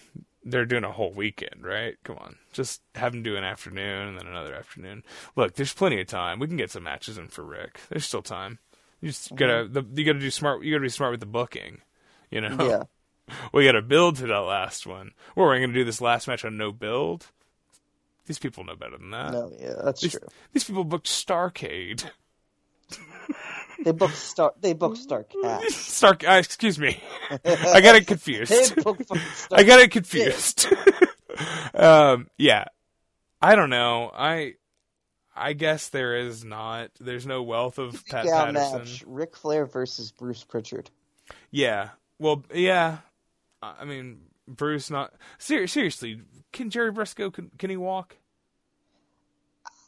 they're 0.44 0.66
doing 0.66 0.84
a 0.84 0.92
whole 0.92 1.14
weekend, 1.14 1.64
right? 1.64 1.96
Come 2.04 2.18
on, 2.18 2.36
just 2.52 2.82
have 2.96 3.14
him 3.14 3.24
do 3.24 3.38
an 3.38 3.46
afternoon 3.46 4.10
and 4.10 4.20
then 4.20 4.28
another 4.28 4.54
afternoon. 4.54 5.04
Look, 5.38 5.56
there's 5.56 5.74
plenty 5.74 6.02
of 6.02 6.08
time. 6.08 6.40
We 6.40 6.48
can 6.48 6.58
get 6.58 6.72
some 6.72 6.84
matches 6.84 7.18
in 7.18 7.30
for 7.30 7.44
Ric. 7.44 7.80
There's 7.90 8.06
still 8.06 8.22
time. 8.22 8.60
You 9.00 9.10
just 9.10 9.34
gotta 9.34 9.66
mm-hmm. 9.66 9.74
the, 9.74 10.02
you 10.02 10.06
gotta 10.06 10.20
do 10.20 10.32
smart. 10.32 10.64
You 10.64 10.74
gotta 10.74 10.82
be 10.82 10.90
smart 10.90 11.12
with 11.12 11.22
the 11.22 11.26
booking. 11.26 11.80
You 12.30 12.42
know. 12.42 12.58
Yeah. 12.60 12.84
We 13.54 13.66
gotta 13.66 13.82
build 13.82 14.18
to 14.18 14.28
that 14.28 14.38
last 14.40 14.86
one. 14.88 15.12
Or 15.36 15.48
we're 15.48 15.60
gonna 15.60 15.74
do 15.74 15.84
this 15.86 16.02
last 16.02 16.28
match 16.28 16.46
on 16.46 16.58
no 16.58 16.72
build. 16.72 17.28
These 18.26 18.40
people 18.40 18.64
know 18.64 18.76
better 18.76 18.98
than 18.98 19.12
that. 19.12 19.32
No, 19.34 19.52
yeah, 19.60 19.74
that's 19.84 20.02
These, 20.02 20.12
true. 20.12 20.28
these 20.54 20.64
people 20.64 20.84
booked 20.84 21.08
Starcade. 21.08 22.04
They 23.84 23.92
booked 23.94 24.16
Star. 24.18 24.54
They 24.60 24.74
booked 24.74 24.98
Star 24.98 25.24
Cat. 25.24 25.64
Star. 25.72 26.18
Uh, 26.28 26.34
excuse 26.34 26.78
me. 26.78 27.02
I 27.46 27.80
got 27.82 27.96
it 27.96 28.08
confused. 28.08 28.52
They 28.52 28.82
booked 28.82 29.10
I 29.54 29.64
got 29.64 29.80
it 29.80 29.92
confused. 29.92 30.68
um, 31.74 32.28
yeah, 32.38 32.66
I 33.42 33.56
don't 33.56 33.70
know. 33.70 34.12
I 34.14 34.56
I 35.34 35.54
guess 35.54 35.88
there 35.90 36.18
is 36.18 36.44
not. 36.44 36.92
There's 37.00 37.26
no 37.26 37.44
wealth 37.44 37.78
of 37.80 38.06
Pat 38.06 38.26
Patterson. 38.26 38.80
match. 38.80 39.04
Ric 39.08 39.38
Flair 39.38 39.66
versus 39.66 40.12
Bruce 40.12 40.44
Pritchard. 40.44 40.90
Yeah. 41.50 41.90
Well, 42.18 42.44
yeah. 42.54 42.98
I 43.62 43.76
I 43.82 43.86
mean, 43.86 44.22
Bruce. 44.48 44.90
Not 44.90 45.14
ser- 45.38 45.68
seriously. 45.68 46.22
Can 46.52 46.70
Jerry 46.70 46.92
Brisco? 46.92 47.32
Can, 47.32 47.52
can 47.58 47.70
he 47.70 47.78
walk? 47.78 48.18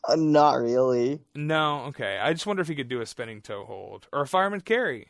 Uh, 0.07 0.15
not 0.15 0.53
really. 0.55 1.21
No. 1.35 1.85
Okay. 1.85 2.17
I 2.19 2.33
just 2.33 2.47
wonder 2.47 2.61
if 2.61 2.67
he 2.67 2.75
could 2.75 2.89
do 2.89 3.01
a 3.01 3.05
spinning 3.05 3.41
toe 3.41 3.65
hold 3.65 4.07
or 4.11 4.21
a 4.21 4.27
fireman 4.27 4.61
carry. 4.61 5.07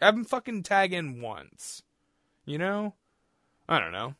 Have 0.00 0.14
him 0.14 0.24
fucking 0.24 0.62
tag 0.62 0.92
in 0.92 1.20
once. 1.20 1.82
You 2.46 2.58
know. 2.58 2.94
I 3.68 3.78
don't 3.78 3.92
know. 3.92 4.14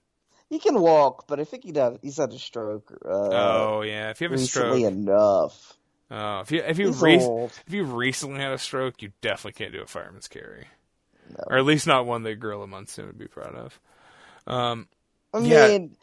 He 0.49 0.59
can 0.59 0.79
walk, 0.81 1.27
but 1.27 1.41
I 1.41 1.45
think 1.45 1.65
he'd 1.65 1.77
have, 1.77 1.99
he's 2.03 2.19
had 2.19 2.31
a 2.33 2.39
stroke. 2.39 2.93
Uh, 3.05 3.09
oh 3.09 3.83
yeah. 3.83 4.11
If 4.11 4.21
you 4.21 4.29
have 4.29 4.39
a 4.39 4.43
stroke. 4.43 4.79
enough. 4.81 5.79
Oh, 6.11 6.41
if 6.41 6.53
you 6.53 6.61
if 6.61 6.79
you 6.79 6.91
re- 6.91 7.17
if 7.17 7.73
you 7.73 7.85
recently 7.85 8.39
had 8.39 8.53
a 8.53 8.59
stroke, 8.59 9.01
you 9.01 9.13
definitely 9.23 9.53
can't 9.53 9.73
do 9.73 9.81
a 9.81 9.87
fireman's 9.87 10.29
carry, 10.29 10.67
No. 11.29 11.45
or 11.47 11.59
at 11.59 11.65
least 11.65 11.87
not 11.87 12.07
one 12.07 12.23
that 12.25 12.37
Gorilla 12.41 12.67
Monsoon 12.67 13.07
would 13.07 13.19
be 13.19 13.29
proud 13.29 13.55
of. 13.55 13.81
Um, 14.47 14.89
I 15.35 15.41
Yeah. 15.41 15.73
mean, 15.73 15.97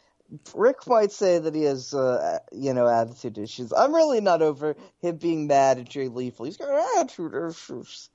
Ric 0.54 0.86
might 0.86 1.12
say 1.12 1.38
that 1.38 1.54
he 1.54 1.62
has, 1.64 1.94
uh, 1.94 2.38
you 2.52 2.74
know, 2.74 2.86
attitude 2.88 3.38
issues. 3.38 3.72
I'm 3.72 3.94
really 3.94 4.20
not 4.20 4.42
over 4.42 4.76
him 5.00 5.16
being 5.16 5.46
mad 5.46 5.78
at 5.78 5.88
Jay 5.88 6.08
Lethal. 6.08 6.46
He's 6.46 6.56
got 6.56 6.98
attitude 6.98 7.34
issues. 7.34 8.10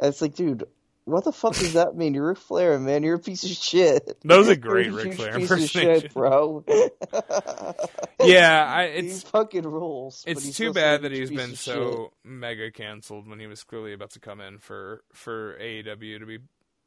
It's 0.00 0.22
like, 0.22 0.34
dude, 0.34 0.64
what 1.06 1.24
the 1.24 1.32
fuck 1.32 1.54
does 1.54 1.74
that 1.74 1.94
mean? 1.94 2.14
You're 2.14 2.28
Ric 2.28 2.38
Flair, 2.38 2.78
man. 2.80 3.04
You're 3.04 3.14
a 3.14 3.20
piece 3.20 3.44
of 3.44 3.50
shit. 3.50 4.18
That 4.24 4.36
was 4.36 4.48
a 4.48 4.56
great 4.56 4.92
Ric 4.92 5.14
Flair 5.14 5.38
piece 5.38 5.50
of 5.50 5.58
impersonation. 5.58 6.00
shit, 6.02 6.14
bro. 6.14 6.64
yeah, 8.20 8.66
I, 8.68 8.88
he 8.88 9.06
it's 9.06 9.22
fucking 9.22 9.62
rules. 9.62 10.24
it's 10.26 10.56
too 10.56 10.72
bad 10.72 11.02
that 11.02 11.12
he's 11.12 11.30
been 11.30 11.54
so 11.54 12.10
shit. 12.24 12.30
mega 12.30 12.72
canceled 12.72 13.28
when 13.28 13.38
he 13.38 13.46
was 13.46 13.62
clearly 13.62 13.92
about 13.92 14.10
to 14.10 14.20
come 14.20 14.40
in 14.40 14.58
for 14.58 15.04
for 15.12 15.56
AEW 15.60 16.18
to 16.18 16.26
be 16.26 16.38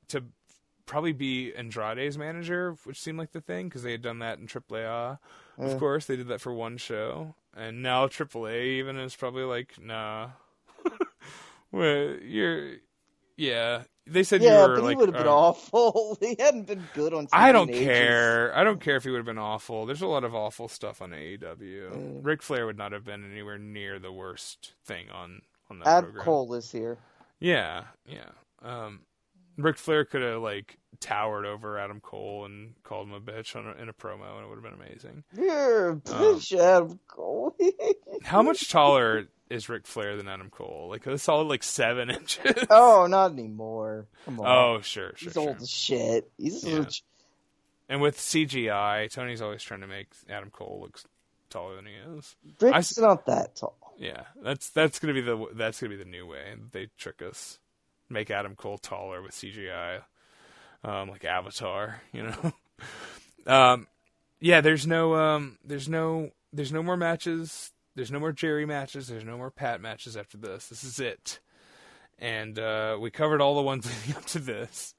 to 0.09 0.23
probably 0.85 1.14
be 1.14 1.53
Andrade's 1.56 2.17
manager, 2.17 2.75
which 2.83 2.99
seemed 2.99 3.19
like 3.19 3.31
the 3.31 3.41
thing 3.41 3.69
because 3.69 3.83
they 3.83 3.91
had 3.91 4.01
done 4.01 4.19
that 4.19 4.39
in 4.39 4.48
AAA. 4.48 5.17
Of 5.57 5.80
course, 5.80 6.06
they 6.06 6.15
did 6.15 6.30
that 6.30 6.41
for 6.41 6.53
one 6.53 6.77
show, 6.77 7.35
and 7.56 7.83
now 7.83 8.07
AAA 8.07 8.80
even 8.80 8.98
is 8.98 9.15
probably 9.15 9.43
like, 9.43 9.75
nah, 9.81 10.30
well, 11.72 12.15
you're, 12.22 12.77
yeah. 13.38 13.83
They 14.11 14.23
said 14.23 14.41
Yeah, 14.41 14.63
you 14.63 14.69
were 14.69 14.75
but 14.75 14.83
like, 14.83 14.91
he 14.91 14.95
would 14.97 15.09
have 15.09 15.17
been 15.17 15.27
uh, 15.27 15.31
awful. 15.35 16.17
he 16.21 16.35
hadn't 16.39 16.67
been 16.67 16.89
good 16.93 17.13
on 17.13 17.27
I 17.31 17.51
don't 17.51 17.69
ages. 17.69 17.83
care. 17.85 18.55
I 18.55 18.63
don't 18.63 18.81
care 18.81 18.95
if 18.97 19.03
he 19.03 19.09
would 19.11 19.17
have 19.17 19.25
been 19.25 19.38
awful. 19.38 19.85
There's 19.85 20.01
a 20.01 20.07
lot 20.07 20.23
of 20.23 20.35
awful 20.35 20.67
stuff 20.67 21.01
on 21.01 21.11
AEW. 21.11 21.91
Mm. 21.91 22.19
Ric 22.25 22.41
Flair 22.41 22.65
would 22.65 22.77
not 22.77 22.91
have 22.91 23.03
been 23.05 23.29
anywhere 23.29 23.57
near 23.57 23.99
the 23.99 24.11
worst 24.11 24.73
thing 24.85 25.09
on 25.09 25.41
on 25.69 25.79
that 25.79 25.88
Adam 25.88 26.11
program. 26.11 26.25
Cole 26.25 26.53
is 26.55 26.71
here. 26.71 26.97
Yeah, 27.39 27.83
yeah. 28.05 28.31
Um, 28.61 29.01
Ric 29.57 29.77
Flair 29.77 30.05
could 30.05 30.21
have 30.21 30.41
like 30.41 30.77
towered 30.99 31.45
over 31.45 31.77
Adam 31.77 31.99
Cole 32.01 32.45
and 32.45 32.73
called 32.83 33.07
him 33.07 33.13
a 33.13 33.21
bitch 33.21 33.55
on 33.55 33.67
a, 33.67 33.81
in 33.81 33.89
a 33.89 33.93
promo, 33.93 34.35
and 34.35 34.45
it 34.45 34.49
would 34.49 34.55
have 34.55 34.63
been 34.63 34.73
amazing. 34.88 35.23
You're 35.38 35.91
a 35.91 35.95
bitch, 35.95 36.57
Adam 36.57 36.99
Cole. 37.07 37.55
How 38.23 38.41
much 38.41 38.69
taller 38.69 39.27
is 39.50 39.68
Ric 39.69 39.88
Flair 39.88 40.16
than 40.16 40.28
Adam 40.28 40.50
Cole? 40.50 40.88
Like 40.90 41.06
a 41.08 41.18
solid 41.18 41.48
like 41.48 41.64
seven 41.64 42.10
inches. 42.11 42.66
oh, 42.69 43.08
not 43.08 43.32
anymore. 43.32 44.08
Come 44.26 44.40
on. 44.40 44.45
Oh, 44.48 44.82
sure, 44.82 45.14
sure, 45.16 45.28
He's 45.28 45.34
sure. 45.34 45.48
old 45.50 45.61
as 45.61 45.69
shit. 45.69 46.32
He's 46.38 46.64
Yeah. 46.64 46.84
such- 46.84 47.03
And 47.88 48.02
with 48.02 48.18
CGI, 48.18 49.10
Tony's 49.11 49.42
always 49.42 49.64
trying 49.64 49.82
to 49.82 49.88
make 49.88 50.08
Adam 50.30 50.52
Cole 50.52 50.80
look 50.84 51.00
taller 51.50 51.76
than 51.76 51.86
he 51.88 51.94
is. 52.18 52.36
Ric's 52.61 52.98
not 53.00 53.26
that 53.26 53.56
tall. 53.56 53.76
Yeah, 53.98 54.26
that's 54.42 54.69
that's 54.69 55.00
gonna 55.00 55.14
be 55.16 55.22
the 55.22 55.48
that's 55.56 55.82
gonna 55.82 55.90
be 55.90 55.98
the 56.02 56.06
new 56.10 56.26
way 56.28 56.53
they 56.72 56.88
trick 56.98 57.22
us, 57.22 57.60
make 58.08 58.30
Adam 58.32 58.56
Cole 58.56 58.78
taller 58.78 59.22
with 59.22 59.32
CGI, 59.34 60.03
um, 60.86 61.10
like 61.10 61.26
Avatar, 61.26 62.02
you 62.14 62.24
know. 62.24 62.53
um, 63.48 63.88
yeah, 64.40 64.61
there's 64.61 64.88
no 64.88 65.16
um, 65.16 65.58
there's 65.66 65.90
no 65.90 66.30
there's 66.53 66.72
no 66.72 66.82
more 66.82 66.95
matches. 66.95 67.72
There's 67.95 68.11
no 68.11 68.19
more 68.19 68.32
Jerry 68.32 68.66
matches. 68.66 69.08
There's 69.08 69.26
no 69.26 69.38
more 69.38 69.51
Pat 69.51 69.82
matches 69.82 70.16
after 70.16 70.38
this. 70.38 70.68
This 70.68 70.84
is 70.84 71.00
it, 71.00 71.40
and 72.18 72.58
uh, 72.59 72.98
we 73.00 73.11
covered 73.11 73.42
all 73.42 73.56
the 73.56 73.61
ones 73.61 73.85
leading 74.08 74.16
up 74.18 74.26
to 74.27 74.40
this. 74.40 74.93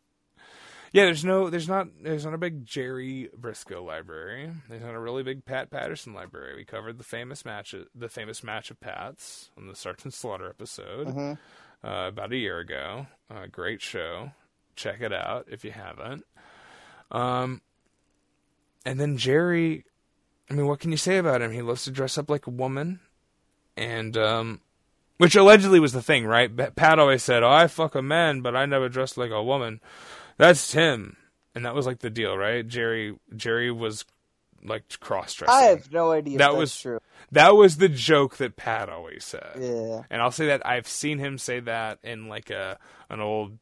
Yeah, 0.93 1.05
there's 1.05 1.25
no, 1.25 1.51
there's 1.51 1.69
not, 1.69 1.87
there's 2.03 2.25
not 2.25 2.35
a 2.35 2.39
big 2.39 2.67
Jerry 2.67 3.29
Brisco 3.41 3.81
library. 3.87 4.51
There's 4.69 4.83
not 4.83 4.95
a 4.95 4.99
really 4.99 5.23
big 5.23 5.45
Pat 5.45 5.71
Patterson 5.71 6.15
library. 6.15 6.57
We 6.57 6.65
covered 6.65 6.99
the 6.99 7.05
famous 7.05 7.45
match, 7.45 7.77
the 7.95 8.09
famous 8.09 8.43
match 8.43 8.73
of 8.73 8.81
Pats 8.81 9.51
on 9.57 9.69
the 9.69 9.77
Sergeant 9.77 10.15
Slaughter 10.15 10.49
episode 10.49 11.07
Mm-hmm. 11.07 11.87
uh, 11.87 12.09
about 12.09 12.33
a 12.33 12.37
year 12.37 12.59
ago. 12.59 13.07
Uh, 13.31 13.47
great 13.47 13.81
show. 13.81 14.33
Check 14.75 15.01
it 15.01 15.13
out 15.13 15.47
if 15.49 15.65
you 15.65 15.71
haven't. 15.71 16.25
Um, 17.13 17.61
and 18.85 18.99
then 18.99 19.17
Jerry, 19.17 19.85
I 20.51 20.55
mean, 20.55 20.67
what 20.67 20.81
can 20.81 20.91
you 20.91 20.97
say 20.97 21.17
about 21.19 21.43
him? 21.43 21.53
He 21.53 21.63
loves 21.63 21.85
to 21.85 21.91
dress 21.93 22.19
up 22.19 22.29
like 22.29 22.47
a 22.47 22.51
woman, 22.51 22.99
and 23.77 24.17
um, 24.17 24.61
which 25.19 25.37
allegedly 25.37 25.79
was 25.79 25.93
the 25.93 26.03
thing, 26.03 26.27
right? 26.27 26.75
Pat- 26.75 26.99
always 26.99 27.23
said, 27.23 27.43
"Oh, 27.43 27.51
I 27.51 27.69
fuck 27.69 27.95
a 27.95 28.03
man, 28.03 28.41
but 28.41 28.57
I 28.57 28.67
never 28.67 28.89
dressed 28.89 29.17
like 29.17 29.31
a 29.31 29.43
woman." 29.43 29.81
That's 30.39 30.73
him, 30.73 31.17
and 31.55 31.65
that 31.65 31.75
was 31.75 31.87
like 31.87 32.01
the 32.01 32.11
deal, 32.11 32.37
right? 32.37 32.67
Jerry, 32.67 33.17
Jerry 33.37 33.71
was 33.71 34.05
like 34.65 34.83
cross 34.99 35.35
dressing. 35.35 35.55
I 35.55 35.63
have 35.69 35.93
no 35.93 36.11
idea. 36.11 36.39
That 36.39 36.47
if 36.51 36.51
that's 36.53 36.61
was- 36.61 36.81
true. 36.81 37.01
That 37.33 37.55
was 37.55 37.77
the 37.77 37.89
joke 37.89 38.39
that 38.39 38.57
Pat 38.57 38.89
always 38.89 39.25
said. 39.25 39.53
Yeah. 39.59 40.03
And 40.11 40.21
I'll 40.21 40.33
say 40.33 40.49
that 40.49 40.67
I've 40.67 40.89
seen 40.89 41.19
him 41.19 41.39
say 41.39 41.61
that 41.61 42.01
in 42.03 42.29
like 42.29 42.51
a 42.51 42.77
an 43.09 43.21
old 43.21 43.57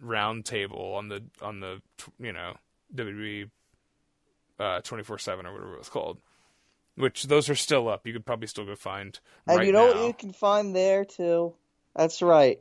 round 0.00 0.44
table 0.44 0.94
on 0.96 1.08
the 1.08 1.22
on 1.40 1.60
the 1.60 1.80
you 2.18 2.32
know 2.32 2.54
WWE 2.94 3.48
twenty 4.82 5.04
four 5.04 5.18
seven 5.18 5.46
or 5.46 5.52
whatever 5.52 5.74
it 5.74 5.78
was 5.78 5.88
called. 5.88 6.18
Which 6.96 7.24
those 7.24 7.48
are 7.48 7.54
still 7.54 7.88
up. 7.88 8.06
You 8.06 8.12
could 8.12 8.26
probably 8.26 8.46
still 8.48 8.66
go 8.66 8.74
find. 8.76 9.18
And 9.46 9.58
right 9.58 9.66
you 9.66 9.72
know 9.72 9.86
now. 9.88 9.94
what 9.98 10.06
you 10.06 10.12
can 10.12 10.32
find 10.32 10.74
there 10.76 11.04
too? 11.04 11.54
That's 11.96 12.20
right. 12.22 12.60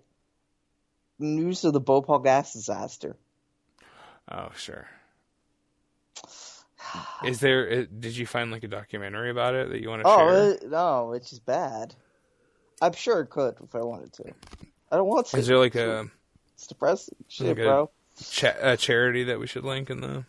News 1.19 1.64
of 1.66 1.74
the 1.74 1.80
Bhopal 1.82 2.19
gas 2.19 2.53
disaster. 2.53 3.16
Oh 4.32 4.50
sure. 4.56 4.88
Is 7.24 7.40
there? 7.40 7.85
Did 7.85 8.18
you 8.18 8.26
find 8.26 8.51
like 8.51 8.64
a 8.64 8.68
documentary 8.68 9.30
about 9.30 9.53
it 9.53 9.69
that 9.69 9.82
you 9.82 9.90
want 9.90 10.01
to 10.03 10.08
Oh 10.08 10.18
share? 10.18 10.51
it, 10.53 10.69
no, 10.69 11.14
it's 11.14 11.30
just 11.30 11.45
bad. 11.45 11.93
I'm 12.82 12.93
sure 12.93 13.22
it 13.22 13.30
could 13.30 13.56
if 13.64 13.76
I 13.76 13.80
wanted 13.82 14.14
to. 14.14 14.34
I 14.92 14.95
don't 14.95 15.08
want 15.08 15.27
to. 15.27 15.38
Is 15.38 15.48
there 15.48 15.58
like 15.60 15.76
a, 15.76 16.10
It's 16.56 16.68
depressing. 16.68 17.16
Shit, 17.27 17.48
like 17.48 17.60
a- 17.60 17.64
bro. 17.64 17.92
cha- 18.30 18.56
a 18.60 18.76
charity 18.77 19.26
that 19.26 19.40
we 19.40 19.45
should 19.48 19.64
link 19.64 19.90
in 19.90 20.01
the? 20.01 20.26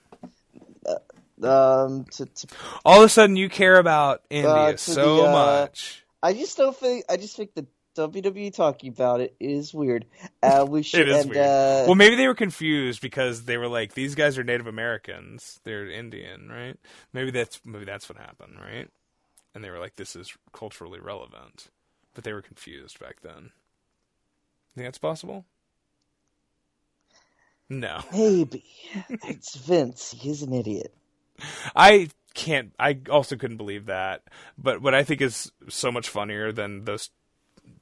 Um, 1.45 2.05
to, 2.13 2.27
to, 2.27 2.47
All 2.85 3.01
of 3.01 3.07
a 3.07 3.09
sudden, 3.09 3.37
you 3.37 3.49
care 3.49 3.79
about 3.79 4.23
India 4.31 4.51
Uh, 4.51 4.77
so 4.77 5.17
the, 5.17 5.29
uh, 5.29 5.33
much. 5.33 6.05
I 6.23 6.33
just 6.33 6.57
don't 6.57 6.77
think. 6.77 7.05
I 7.09 7.17
just 7.17 7.37
think 7.37 7.55
the 7.55 7.67
WWE 7.97 8.55
talking 8.55 8.91
about 8.91 9.21
it 9.21 9.35
is 9.39 9.75
weird. 9.75 10.07
Uh, 10.43 10.65
we 10.69 10.83
should. 10.83 11.01
It 11.01 11.09
is 11.09 11.23
and, 11.23 11.31
weird. 11.31 11.45
Uh, 11.45 11.85
well, 11.87 11.95
maybe 11.95 12.17
they 12.17 12.27
were 12.27 12.35
confused 12.35 13.03
because 13.03 13.45
they 13.45 13.59
were 13.59 13.69
like, 13.69 13.95
"These 13.95 14.15
guys 14.15 14.39
are 14.39 14.45
Native 14.45 14.67
Americans. 14.67 15.61
They're 15.65 15.89
Indian, 15.91 16.49
right?" 16.49 16.77
Maybe 17.13 17.31
that's 17.31 17.61
maybe 17.65 17.85
that's 17.85 18.09
what 18.09 18.19
happened, 18.19 18.59
right? 18.59 18.89
And 19.55 19.63
they 19.63 19.71
were 19.71 19.79
like, 19.79 19.97
"This 19.97 20.17
is 20.17 20.33
culturally 20.53 21.01
relevant," 21.01 21.69
but 22.15 22.25
they 22.25 22.33
were 22.33 22.43
confused 22.43 22.99
back 22.99 23.21
then. 23.23 23.51
Think 24.75 24.87
that's 24.87 24.99
possible? 24.99 25.45
No, 27.69 28.01
maybe 28.13 28.65
it's 29.09 29.57
Vince. 29.57 30.15
He's 30.19 30.43
an 30.43 30.53
idiot. 30.53 30.95
I 31.75 32.09
can't. 32.35 32.73
I 32.79 32.99
also 33.11 33.37
couldn't 33.37 33.57
believe 33.57 33.87
that. 33.87 34.23
But 34.59 34.83
what 34.83 34.95
I 34.95 35.05
think 35.05 35.21
is 35.21 35.53
so 35.69 35.93
much 35.93 36.09
funnier 36.09 36.53
than 36.53 36.85
those 36.85 37.11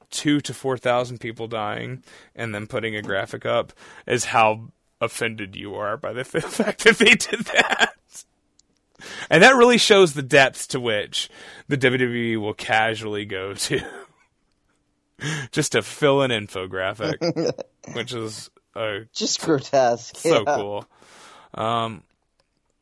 two 0.09 0.41
to 0.41 0.53
four 0.53 0.77
thousand 0.77 1.19
people 1.19 1.47
dying 1.47 2.03
and 2.35 2.53
then 2.53 2.67
putting 2.67 2.95
a 2.95 3.01
graphic 3.01 3.45
up 3.45 3.71
is 4.05 4.25
how 4.25 4.71
offended 4.99 5.55
you 5.55 5.73
are 5.75 5.97
by 5.97 6.13
the 6.13 6.23
fact 6.25 6.83
that 6.83 6.97
they 6.97 7.15
did 7.15 7.39
that. 7.45 7.93
And 9.29 9.41
that 9.41 9.55
really 9.55 9.79
shows 9.79 10.13
the 10.13 10.21
depths 10.21 10.67
to 10.67 10.79
which 10.79 11.29
the 11.67 11.77
WWE 11.77 12.37
will 12.39 12.53
casually 12.53 13.25
go 13.25 13.53
to 13.55 13.81
just 15.51 15.71
to 15.71 15.81
fill 15.81 16.21
an 16.21 16.29
infographic, 16.31 17.17
which 17.93 18.13
is 18.13 18.49
a 18.75 19.01
Just 19.13 19.41
grotesque. 19.41 20.17
so 20.17 20.43
yeah. 20.45 20.55
cool. 20.55 20.85
Um, 21.53 22.03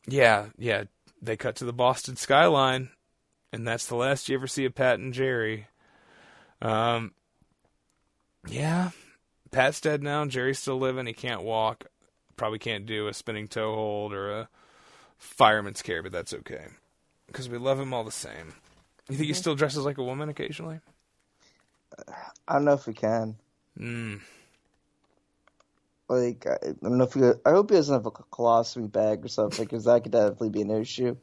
yeah, 0.09 0.47
yeah. 0.57 0.85
They 1.21 1.35
cut 1.35 1.57
to 1.57 1.65
the 1.65 1.73
Boston 1.73 2.15
skyline, 2.15 2.89
and 3.51 3.67
that's 3.67 3.88
the 3.88 3.95
last 3.95 4.29
you 4.29 4.35
ever 4.35 4.47
see 4.47 4.65
of 4.65 4.75
Pat 4.75 4.99
and 4.99 5.13
Jerry. 5.13 5.67
Um, 6.61 7.13
yeah, 8.47 8.91
Pat's 9.51 9.81
dead 9.81 10.01
now. 10.01 10.25
Jerry's 10.25 10.59
still 10.59 10.77
living. 10.77 11.05
He 11.05 11.13
can't 11.13 11.43
walk. 11.43 11.85
Probably 12.38 12.59
can't 12.59 12.85
do 12.85 13.07
a 13.07 13.13
spinning 13.13 13.47
toe 13.47 13.75
hold 13.75 14.13
or 14.13 14.31
a 14.31 14.49
fireman's 15.17 15.81
carry, 15.81 16.01
but 16.01 16.13
that's 16.13 16.33
okay 16.33 16.67
because 17.27 17.49
we 17.49 17.57
love 17.57 17.79
him 17.79 17.93
all 17.93 18.03
the 18.03 18.11
same. 18.11 18.53
You 19.09 19.15
think 19.15 19.27
he 19.27 19.33
still 19.33 19.55
dresses 19.55 19.85
like 19.85 19.97
a 19.97 20.03
woman 20.03 20.29
occasionally? 20.29 20.79
I 22.47 22.53
don't 22.53 22.65
know 22.65 22.73
if 22.73 22.85
he 22.85 22.93
can. 22.93 23.35
Mm. 23.77 24.21
Like, 26.09 26.47
I, 26.47 26.57
don't 26.81 26.97
know 26.97 27.03
if 27.03 27.13
he. 27.13 27.21
I 27.45 27.51
hope 27.51 27.69
he 27.69 27.75
doesn't 27.75 27.93
have 27.93 28.05
a 28.07 28.11
colostomy 28.11 28.91
bag 28.91 29.23
or 29.23 29.27
something, 29.27 29.63
because 29.63 29.85
that 29.85 30.01
could 30.01 30.11
definitely 30.11 30.49
be 30.49 30.61
an 30.61 30.71
issue. 30.71 31.15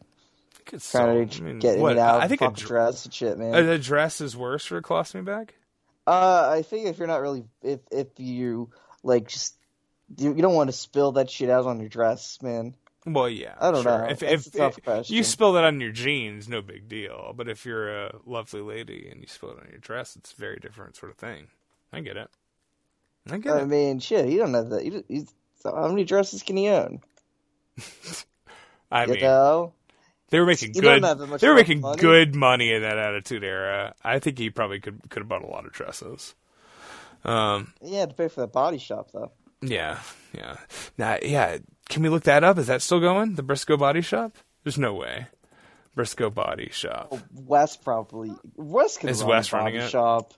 Trying 0.65 0.81
so- 0.81 1.25
to 1.25 1.43
I 1.43 1.45
mean, 1.45 1.59
get 1.59 1.77
in 1.77 1.81
what- 1.81 1.93
and 1.93 2.01
out 2.01 2.23
I 2.23 2.29
think 2.29 2.41
a, 2.41 2.47
dr- 2.47 2.57
dress 2.57 3.05
and 3.05 3.13
shit, 3.13 3.37
man. 3.39 3.55
a, 3.55 3.73
a 3.73 3.79
dress 3.79 4.21
is 4.21 4.37
worse 4.37 4.65
for 4.65 4.77
a 4.79 4.83
colostomy 4.83 5.25
bag. 5.25 5.55
Uh, 6.07 6.49
I 6.53 6.63
think 6.63 6.87
if 6.87 6.99
you're 6.99 7.09
not 7.09 7.21
really, 7.21 7.45
if 7.63 7.81
if 7.91 8.07
you 8.19 8.71
like, 9.03 9.29
just 9.29 9.57
you, 10.17 10.35
you 10.35 10.43
don't 10.43 10.55
want 10.55 10.69
to 10.69 10.73
spill 10.73 11.13
that 11.13 11.31
shit 11.31 11.51
out 11.51 11.67
on 11.67 11.81
your 11.81 11.89
dress, 11.89 12.39
man. 12.41 12.77
Well, 13.05 13.29
yeah, 13.29 13.55
I 13.61 13.71
don't 13.71 13.83
sure. 13.85 13.99
know. 13.99 14.09
If, 14.09 14.23
if, 14.23 14.49
if 14.57 15.11
you 15.11 15.23
spill 15.23 15.53
that 15.53 15.65
on 15.65 15.81
your 15.81 15.93
jeans, 15.93 16.49
no 16.49 16.61
big 16.61 16.89
deal. 16.89 17.33
But 17.37 17.49
if 17.49 17.65
you're 17.65 18.07
a 18.07 18.17
lovely 18.25 18.61
lady 18.61 19.09
and 19.11 19.21
you 19.21 19.29
spill 19.29 19.51
it 19.51 19.59
on 19.61 19.69
your 19.71 19.79
dress, 19.79 20.17
it's 20.17 20.33
a 20.33 20.37
very 20.37 20.59
different 20.59 20.97
sort 20.97 21.13
of 21.13 21.17
thing. 21.19 21.49
I 21.93 22.01
get 22.01 22.17
it. 22.17 22.29
I 23.31 23.39
get 23.39 23.57
I 23.57 23.63
it. 23.63 23.67
mean, 23.67 23.99
shit, 24.01 24.29
you 24.29 24.39
don't 24.39 24.55
have 24.55 24.71
that. 24.71 24.85
You, 24.85 25.05
you, 25.09 25.27
so 25.61 25.75
how 25.75 25.89
many 25.89 26.05
dresses 26.05 26.43
can 26.43 26.57
he 26.57 26.69
own? 26.69 27.01
I 28.91 29.05
you 29.05 29.13
mean, 29.15 29.21
know, 29.21 29.75
they 30.31 30.39
were 30.41 30.47
making 30.47 30.75
you 30.75 30.83
don't 30.83 31.01
good. 31.01 31.05
have 31.05 31.19
that 31.19 31.27
much 31.27 31.41
They 31.41 31.49
were 31.49 31.55
making 31.55 31.81
money. 31.81 32.01
good 32.01 32.35
money 32.35 32.73
in 32.73 32.83
that 32.83 32.99
Attitude 32.99 33.45
Era. 33.45 33.95
I 34.03 34.19
think 34.19 34.39
he 34.39 34.51
probably 34.51 34.81
could 34.81 35.01
could 35.11 35.21
have 35.23 35.29
bought 35.29 35.43
a 35.43 35.47
lot 35.47 35.67
of 35.67 35.73
dresses. 35.73 36.35
Um. 37.25 37.73
you 37.83 37.95
had 37.97 38.11
to 38.11 38.15
pay 38.15 38.29
for 38.29 38.43
that 38.43 38.53
body 38.53 38.79
shop 38.79 39.11
though. 39.13 39.33
Yeah. 39.61 39.99
Yeah. 40.33 40.57
Now, 40.99 41.19
yeah. 41.23 41.59
Can 41.89 42.03
we 42.03 42.09
look 42.09 42.25
that 42.25 42.45
up? 42.45 42.59
Is 42.59 42.67
that 42.69 42.83
still 42.83 43.01
going? 43.01 43.35
The 43.37 43.43
Brisco 43.43 43.79
Body 43.79 44.01
Shop? 44.03 44.37
There's 44.65 44.79
no 44.79 44.95
way. 44.95 45.27
Brisco 45.97 46.33
Body 46.33 46.69
Shop. 46.73 47.13
West 47.33 47.83
probably 47.83 48.33
Wes 48.57 48.99
could 48.99 49.11
Is 49.11 49.23
run 49.23 49.31
Wes 49.31 49.49
a 49.49 49.51
body 49.53 49.65
running 49.65 49.81
it? 49.83 49.91
shop. 49.91 50.35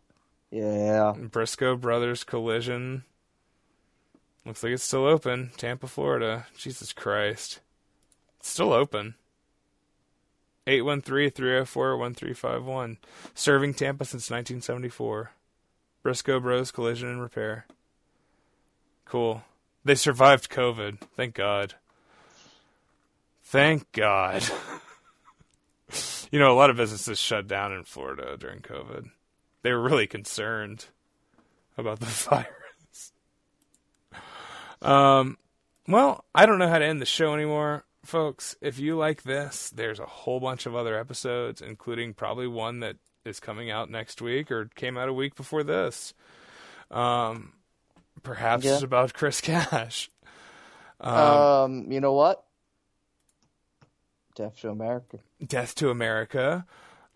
Yeah, 0.51 1.15
Brisco 1.17 1.78
Brothers 1.78 2.25
Collision. 2.25 3.05
Looks 4.44 4.62
like 4.62 4.73
it's 4.73 4.85
still 4.85 5.05
open. 5.05 5.51
Tampa, 5.57 5.86
Florida. 5.86 6.47
Jesus 6.57 6.94
Christ. 6.94 7.60
It's 8.41 8.49
still 8.49 8.73
open. 8.73 9.15
813-304-1351. 10.67 12.97
Serving 13.35 13.75
Tampa 13.75 14.07
since 14.07 14.31
1974. 14.31 15.33
Brisco 16.05 16.41
Bros 16.41 16.70
Collision 16.70 17.09
and 17.09 17.20
Repair. 17.20 17.67
Cool. 19.05 19.43
They 19.85 19.94
survived 19.94 20.51
COVID. 20.51 21.01
Thank 21.15 21.35
God. 21.35 21.75
Thank 23.43 23.93
God. 23.93 24.43
you 26.31 26.39
know, 26.39 26.52
a 26.52 26.57
lot 26.57 26.70
of 26.70 26.77
businesses 26.77 27.18
shut 27.18 27.47
down 27.47 27.73
in 27.73 27.85
Florida 27.85 28.36
during 28.39 28.60
COVID. 28.60 29.10
They 29.62 29.73
were 29.73 29.81
really 29.81 30.07
concerned 30.07 30.87
about 31.77 32.01
the 32.01 32.07
virus. 32.07 33.12
Um, 34.81 35.37
well, 35.87 36.25
I 36.35 36.47
don't 36.47 36.59
know 36.59 36.69
how 36.69 36.78
to 36.78 36.85
end 36.85 37.01
the 37.01 37.07
show 37.07 37.35
anymore, 37.35 37.85
folks. 38.05 38.57
If 38.61 38.78
you 38.78 38.97
like 38.97 39.23
this, 39.23 39.70
there's 39.70 39.99
a 39.99 40.07
whole 40.07 40.41
bunch 40.41 40.67
of 40.67 40.75
other 40.77 40.99
episodes, 40.99 41.61
including 41.61 42.15
probably 42.15 42.47
one 42.47 42.81
that 42.81 42.97
is 43.25 43.41
coming 43.41 43.70
out 43.70 43.91
next 43.91 44.23
week 44.23 44.51
or 44.51 44.67
came 44.77 44.97
out 44.97 45.09
a 45.09 45.12
week 45.12 45.35
before 45.35 45.62
this. 45.65 46.15
Um, 46.91 47.53
perhaps 48.23 48.65
Yeah. 48.65 48.75
it's 48.75 48.83
about 48.83 49.12
Chris 49.15 49.41
Cash. 49.43 50.11
Um, 51.01 51.91
you 51.93 52.01
know 52.01 52.12
what? 52.15 52.45
Death 54.35 54.61
to 54.61 54.70
America. 54.70 55.19
Death 55.45 55.75
to 55.77 55.91
America. 55.91 56.65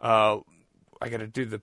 Uh, 0.01 0.39
I 1.01 1.09
got 1.09 1.19
to 1.19 1.27
do 1.29 1.45
the. 1.45 1.63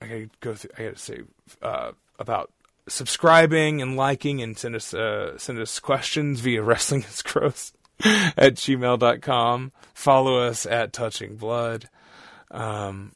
I 0.00 0.06
got 0.06 0.14
to 0.14 0.30
go 0.40 0.54
through. 0.54 0.70
I 0.78 0.82
got 0.84 0.96
to 0.96 1.02
say 1.02 1.20
uh, 1.62 1.92
about 2.18 2.52
subscribing 2.88 3.82
and 3.82 3.96
liking 3.96 4.42
and 4.42 4.56
send 4.58 4.74
us 4.74 4.94
uh, 4.94 5.36
send 5.38 5.58
us 5.58 5.78
questions 5.80 6.40
via 6.40 6.62
wrestling 6.64 7.02
is 7.02 7.22
gross 7.22 7.72
at 8.04 8.54
gmail.com. 8.54 9.72
Follow 9.94 10.38
us 10.38 10.66
at 10.66 10.92
Touching 10.92 11.36
Blood. 11.36 11.88
Um, 12.50 13.12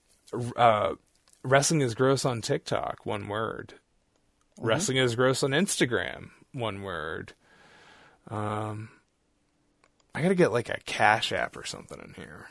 uh, 0.56 0.94
wrestling 1.42 1.80
is 1.80 1.94
gross 1.94 2.24
on 2.24 2.40
TikTok. 2.40 3.04
One 3.06 3.28
word. 3.28 3.74
Wrestling 4.60 4.98
is 4.98 5.14
gross 5.14 5.42
on 5.42 5.50
Instagram. 5.50 6.30
One 6.52 6.82
word. 6.82 7.32
Um, 8.28 8.90
I 10.14 10.22
gotta 10.22 10.34
get 10.34 10.52
like 10.52 10.68
a 10.68 10.78
Cash 10.84 11.32
App 11.32 11.56
or 11.56 11.64
something 11.64 11.98
in 11.98 12.14
here. 12.14 12.48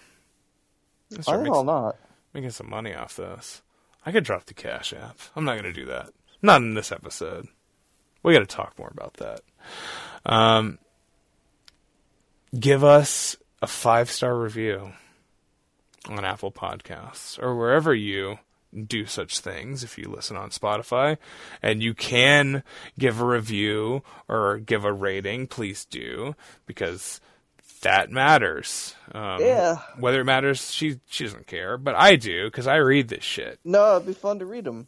Let's 1.12 1.28
Why 1.28 1.34
start 1.34 1.38
the 1.40 1.44
making, 1.44 1.54
hell 1.54 1.64
not? 1.64 1.96
making 2.34 2.50
some 2.52 2.70
money 2.70 2.94
off 2.96 3.16
this. 3.16 3.62
I 4.06 4.12
could 4.12 4.24
drop 4.24 4.46
the 4.46 4.54
Cash 4.54 4.94
App. 4.94 5.18
I'm 5.36 5.46
not 5.46 5.56
gonna 5.56 5.74
do 5.74 5.86
that. 5.86 6.12
Not 6.42 6.62
in 6.62 6.74
this 6.74 6.92
episode. 6.92 7.48
We 8.24 8.34
gotta 8.34 8.46
talk 8.46 8.78
more 8.78 8.92
about 8.92 9.16
that. 9.16 9.42
Um, 10.26 10.80
give 12.58 12.84
us 12.84 13.36
a 13.62 13.68
five 13.68 14.10
star 14.10 14.36
review 14.38 14.94
on 16.10 16.26
Apple 16.26 16.52
Podcasts 16.52 17.42
or 17.42 17.56
wherever 17.56 17.94
you 17.94 18.40
do 18.88 19.06
such 19.06 19.40
things 19.40 19.84
if 19.84 19.98
you 19.98 20.06
listen 20.06 20.38
on 20.38 20.50
Spotify 20.50 21.18
and 21.62 21.84
you 21.84 21.94
can 21.94 22.64
give 22.98 23.20
a 23.20 23.26
review 23.26 24.02
or 24.30 24.60
give 24.60 24.86
a 24.86 24.94
rating 24.94 25.46
please 25.46 25.86
do 25.86 26.36
because 26.66 27.20
that 27.82 28.12
matters 28.12 28.96
um, 29.14 29.42
Yeah. 29.42 29.78
whether 30.00 30.22
it 30.22 30.26
matters 30.26 30.72
she 30.72 31.00
she 31.08 31.24
doesn't 31.26 31.48
care 31.48 31.78
but 31.78 31.96
I 31.96 32.16
do 32.16 32.46
because 32.46 32.68
I 32.68 32.78
read 32.78 33.08
this 33.10 33.24
shit 33.24 33.60
No, 33.64 33.96
it'd 33.96 34.08
be 34.08 34.14
fun 34.14 34.40
to 34.40 34.46
read 34.46 34.66
them. 34.66 34.88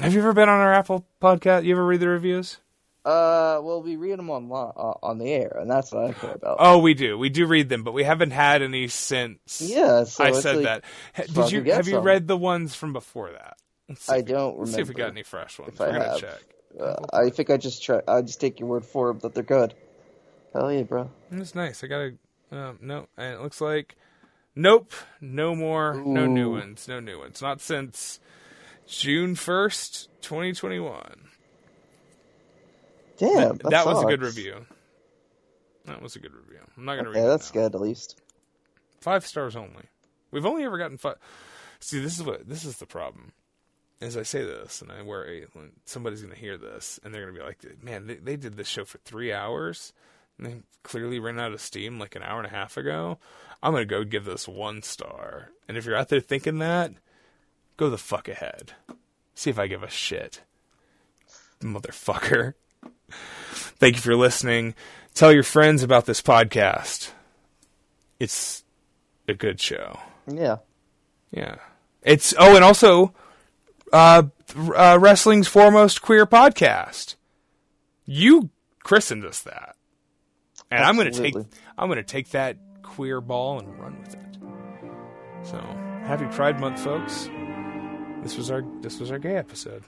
have 0.00 0.12
you 0.14 0.20
ever 0.20 0.32
been 0.32 0.48
on 0.48 0.60
our 0.60 0.72
Apple 0.72 1.04
podcast 1.20 1.64
you 1.64 1.72
ever 1.72 1.84
read 1.84 2.00
the 2.00 2.08
reviews 2.08 2.58
Uh, 3.04 3.58
well, 3.62 3.82
we 3.82 3.96
read 3.96 4.16
them 4.18 4.30
on 4.30 4.48
uh, 4.52 4.94
on 5.02 5.18
the 5.18 5.28
air, 5.32 5.56
and 5.60 5.68
that's 5.68 5.90
what 5.90 6.04
I 6.04 6.12
care 6.12 6.34
about. 6.34 6.56
oh 6.60 6.78
we 6.78 6.94
do 6.94 7.18
we 7.18 7.28
do 7.30 7.46
read 7.46 7.68
them 7.68 7.82
but 7.82 7.92
we 7.92 8.04
haven't 8.04 8.30
had 8.30 8.62
any 8.62 8.86
since 8.88 9.60
yeah, 9.60 10.04
so 10.04 10.22
I 10.24 10.32
said 10.32 10.56
like, 10.58 10.64
that 10.64 10.84
did 11.34 11.50
you 11.50 11.62
have 11.72 11.88
you 11.88 11.94
some. 11.94 12.04
read 12.04 12.28
the 12.28 12.36
ones 12.36 12.74
from 12.76 12.92
before 12.92 13.32
that 13.32 13.56
I 14.08 14.18
if 14.18 14.26
don't 14.26 14.58
let's 14.58 14.74
see 14.74 14.80
if 14.82 14.88
we 14.88 14.94
got 14.94 15.10
any 15.10 15.24
fresh 15.24 15.58
ones 15.58 15.74
if 15.74 15.80
I 15.80 15.86
we're 15.88 15.92
gonna 15.94 16.04
have. 16.10 16.20
check 16.20 16.40
Uh, 16.80 16.94
I 17.12 17.28
think 17.30 17.50
I 17.50 17.56
just 17.58 17.82
try. 17.82 18.00
I 18.08 18.22
just 18.22 18.40
take 18.40 18.58
your 18.60 18.68
word 18.68 18.84
for 18.86 19.10
it 19.10 19.20
that 19.22 19.34
they're 19.34 19.42
good. 19.42 19.74
Hell 20.52 20.72
yeah, 20.72 20.82
bro. 20.82 21.10
It's 21.30 21.54
nice. 21.54 21.82
I 21.82 21.86
gotta. 21.86 22.14
Um, 22.50 22.78
no, 22.82 23.06
and 23.16 23.34
it 23.34 23.40
looks 23.40 23.60
like. 23.60 23.96
Nope. 24.54 24.92
No 25.20 25.54
more. 25.54 25.94
No 25.94 26.26
new 26.26 26.50
ones. 26.52 26.86
No 26.86 27.00
new 27.00 27.18
ones. 27.18 27.40
Not 27.40 27.60
since 27.60 28.20
June 28.86 29.34
first, 29.34 30.08
twenty 30.20 30.52
twenty 30.52 30.78
one. 30.78 31.28
Damn, 33.18 33.34
That, 33.36 33.58
that, 33.62 33.70
that 33.70 33.86
was 33.86 34.02
a 34.02 34.06
good 34.06 34.22
review. 34.22 34.66
That 35.86 36.02
was 36.02 36.16
a 36.16 36.18
good 36.18 36.34
review. 36.34 36.60
I'm 36.76 36.84
not 36.84 36.96
gonna 36.96 37.10
Okay, 37.10 37.18
read. 37.20 37.24
it 37.24 37.26
Yeah, 37.26 37.30
that's 37.30 37.50
good 37.50 37.74
at 37.74 37.80
least. 37.80 38.20
Five 39.00 39.26
stars 39.26 39.56
only. 39.56 39.84
We've 40.30 40.46
only 40.46 40.64
ever 40.64 40.78
gotten 40.78 40.98
five. 40.98 41.16
See, 41.80 42.00
this 42.00 42.18
is 42.18 42.24
what 42.24 42.48
this 42.48 42.64
is 42.64 42.76
the 42.78 42.86
problem. 42.86 43.32
As 44.00 44.16
I 44.16 44.22
say 44.24 44.42
this, 44.44 44.82
and 44.82 44.90
I 44.90 45.02
worry 45.02 45.46
when 45.52 45.70
somebody's 45.84 46.22
going 46.22 46.34
to 46.34 46.38
hear 46.40 46.58
this, 46.58 46.98
and 47.04 47.14
they're 47.14 47.22
going 47.22 47.34
to 47.36 47.40
be 47.40 47.46
like, 47.46 47.82
"Man, 47.84 48.08
they, 48.08 48.16
they 48.16 48.36
did 48.36 48.56
this 48.56 48.66
show 48.66 48.84
for 48.84 48.98
three 48.98 49.32
hours, 49.32 49.92
they 50.44 50.56
clearly 50.82 51.18
ran 51.18 51.38
out 51.38 51.52
of 51.52 51.60
steam 51.60 51.98
like 51.98 52.14
an 52.16 52.22
hour 52.22 52.38
and 52.38 52.46
a 52.46 52.54
half 52.54 52.76
ago." 52.76 53.18
I'm 53.62 53.72
going 53.72 53.82
to 53.82 53.86
go 53.86 54.02
give 54.02 54.24
this 54.24 54.48
one 54.48 54.82
star, 54.82 55.50
and 55.68 55.76
if 55.76 55.86
you're 55.86 55.96
out 55.96 56.08
there 56.08 56.20
thinking 56.20 56.58
that, 56.58 56.92
go 57.76 57.88
the 57.88 57.98
fuck 57.98 58.28
ahead. 58.28 58.72
See 59.34 59.50
if 59.50 59.58
I 59.58 59.68
give 59.68 59.84
a 59.84 59.88
shit, 59.88 60.42
motherfucker. 61.60 62.54
Thank 63.52 63.96
you 63.96 64.00
for 64.00 64.16
listening. 64.16 64.74
Tell 65.14 65.32
your 65.32 65.42
friends 65.42 65.82
about 65.82 66.06
this 66.06 66.22
podcast. 66.22 67.10
It's 68.18 68.64
a 69.28 69.34
good 69.34 69.60
show. 69.60 69.98
Yeah. 70.26 70.58
Yeah. 71.30 71.56
It's 72.02 72.34
oh, 72.38 72.56
and 72.56 72.64
also, 72.64 73.14
uh, 73.92 74.24
uh, 74.56 74.98
wrestling's 75.00 75.48
foremost 75.48 76.02
queer 76.02 76.26
podcast. 76.26 77.16
You 78.04 78.50
christened 78.82 79.24
us 79.24 79.40
that, 79.42 79.76
and 80.72 80.84
I'm 80.84 80.96
gonna 80.96 81.10
take 81.10 81.34
I'm 81.78 81.88
gonna 81.88 82.02
take 82.02 82.30
that 82.30 82.56
queer 82.82 83.20
ball 83.20 83.58
and 83.60 83.78
run 83.78 83.98
with 84.00 84.14
it. 84.14 84.38
So 85.42 85.58
happy 86.04 86.26
Pride 86.34 86.60
Month, 86.60 86.80
folks. 86.80 87.28
This 88.22 88.36
was 88.36 88.50
our 88.50 88.62
this 88.80 89.00
was 89.00 89.10
our 89.10 89.18
gay 89.18 89.36
episode. 89.36 89.84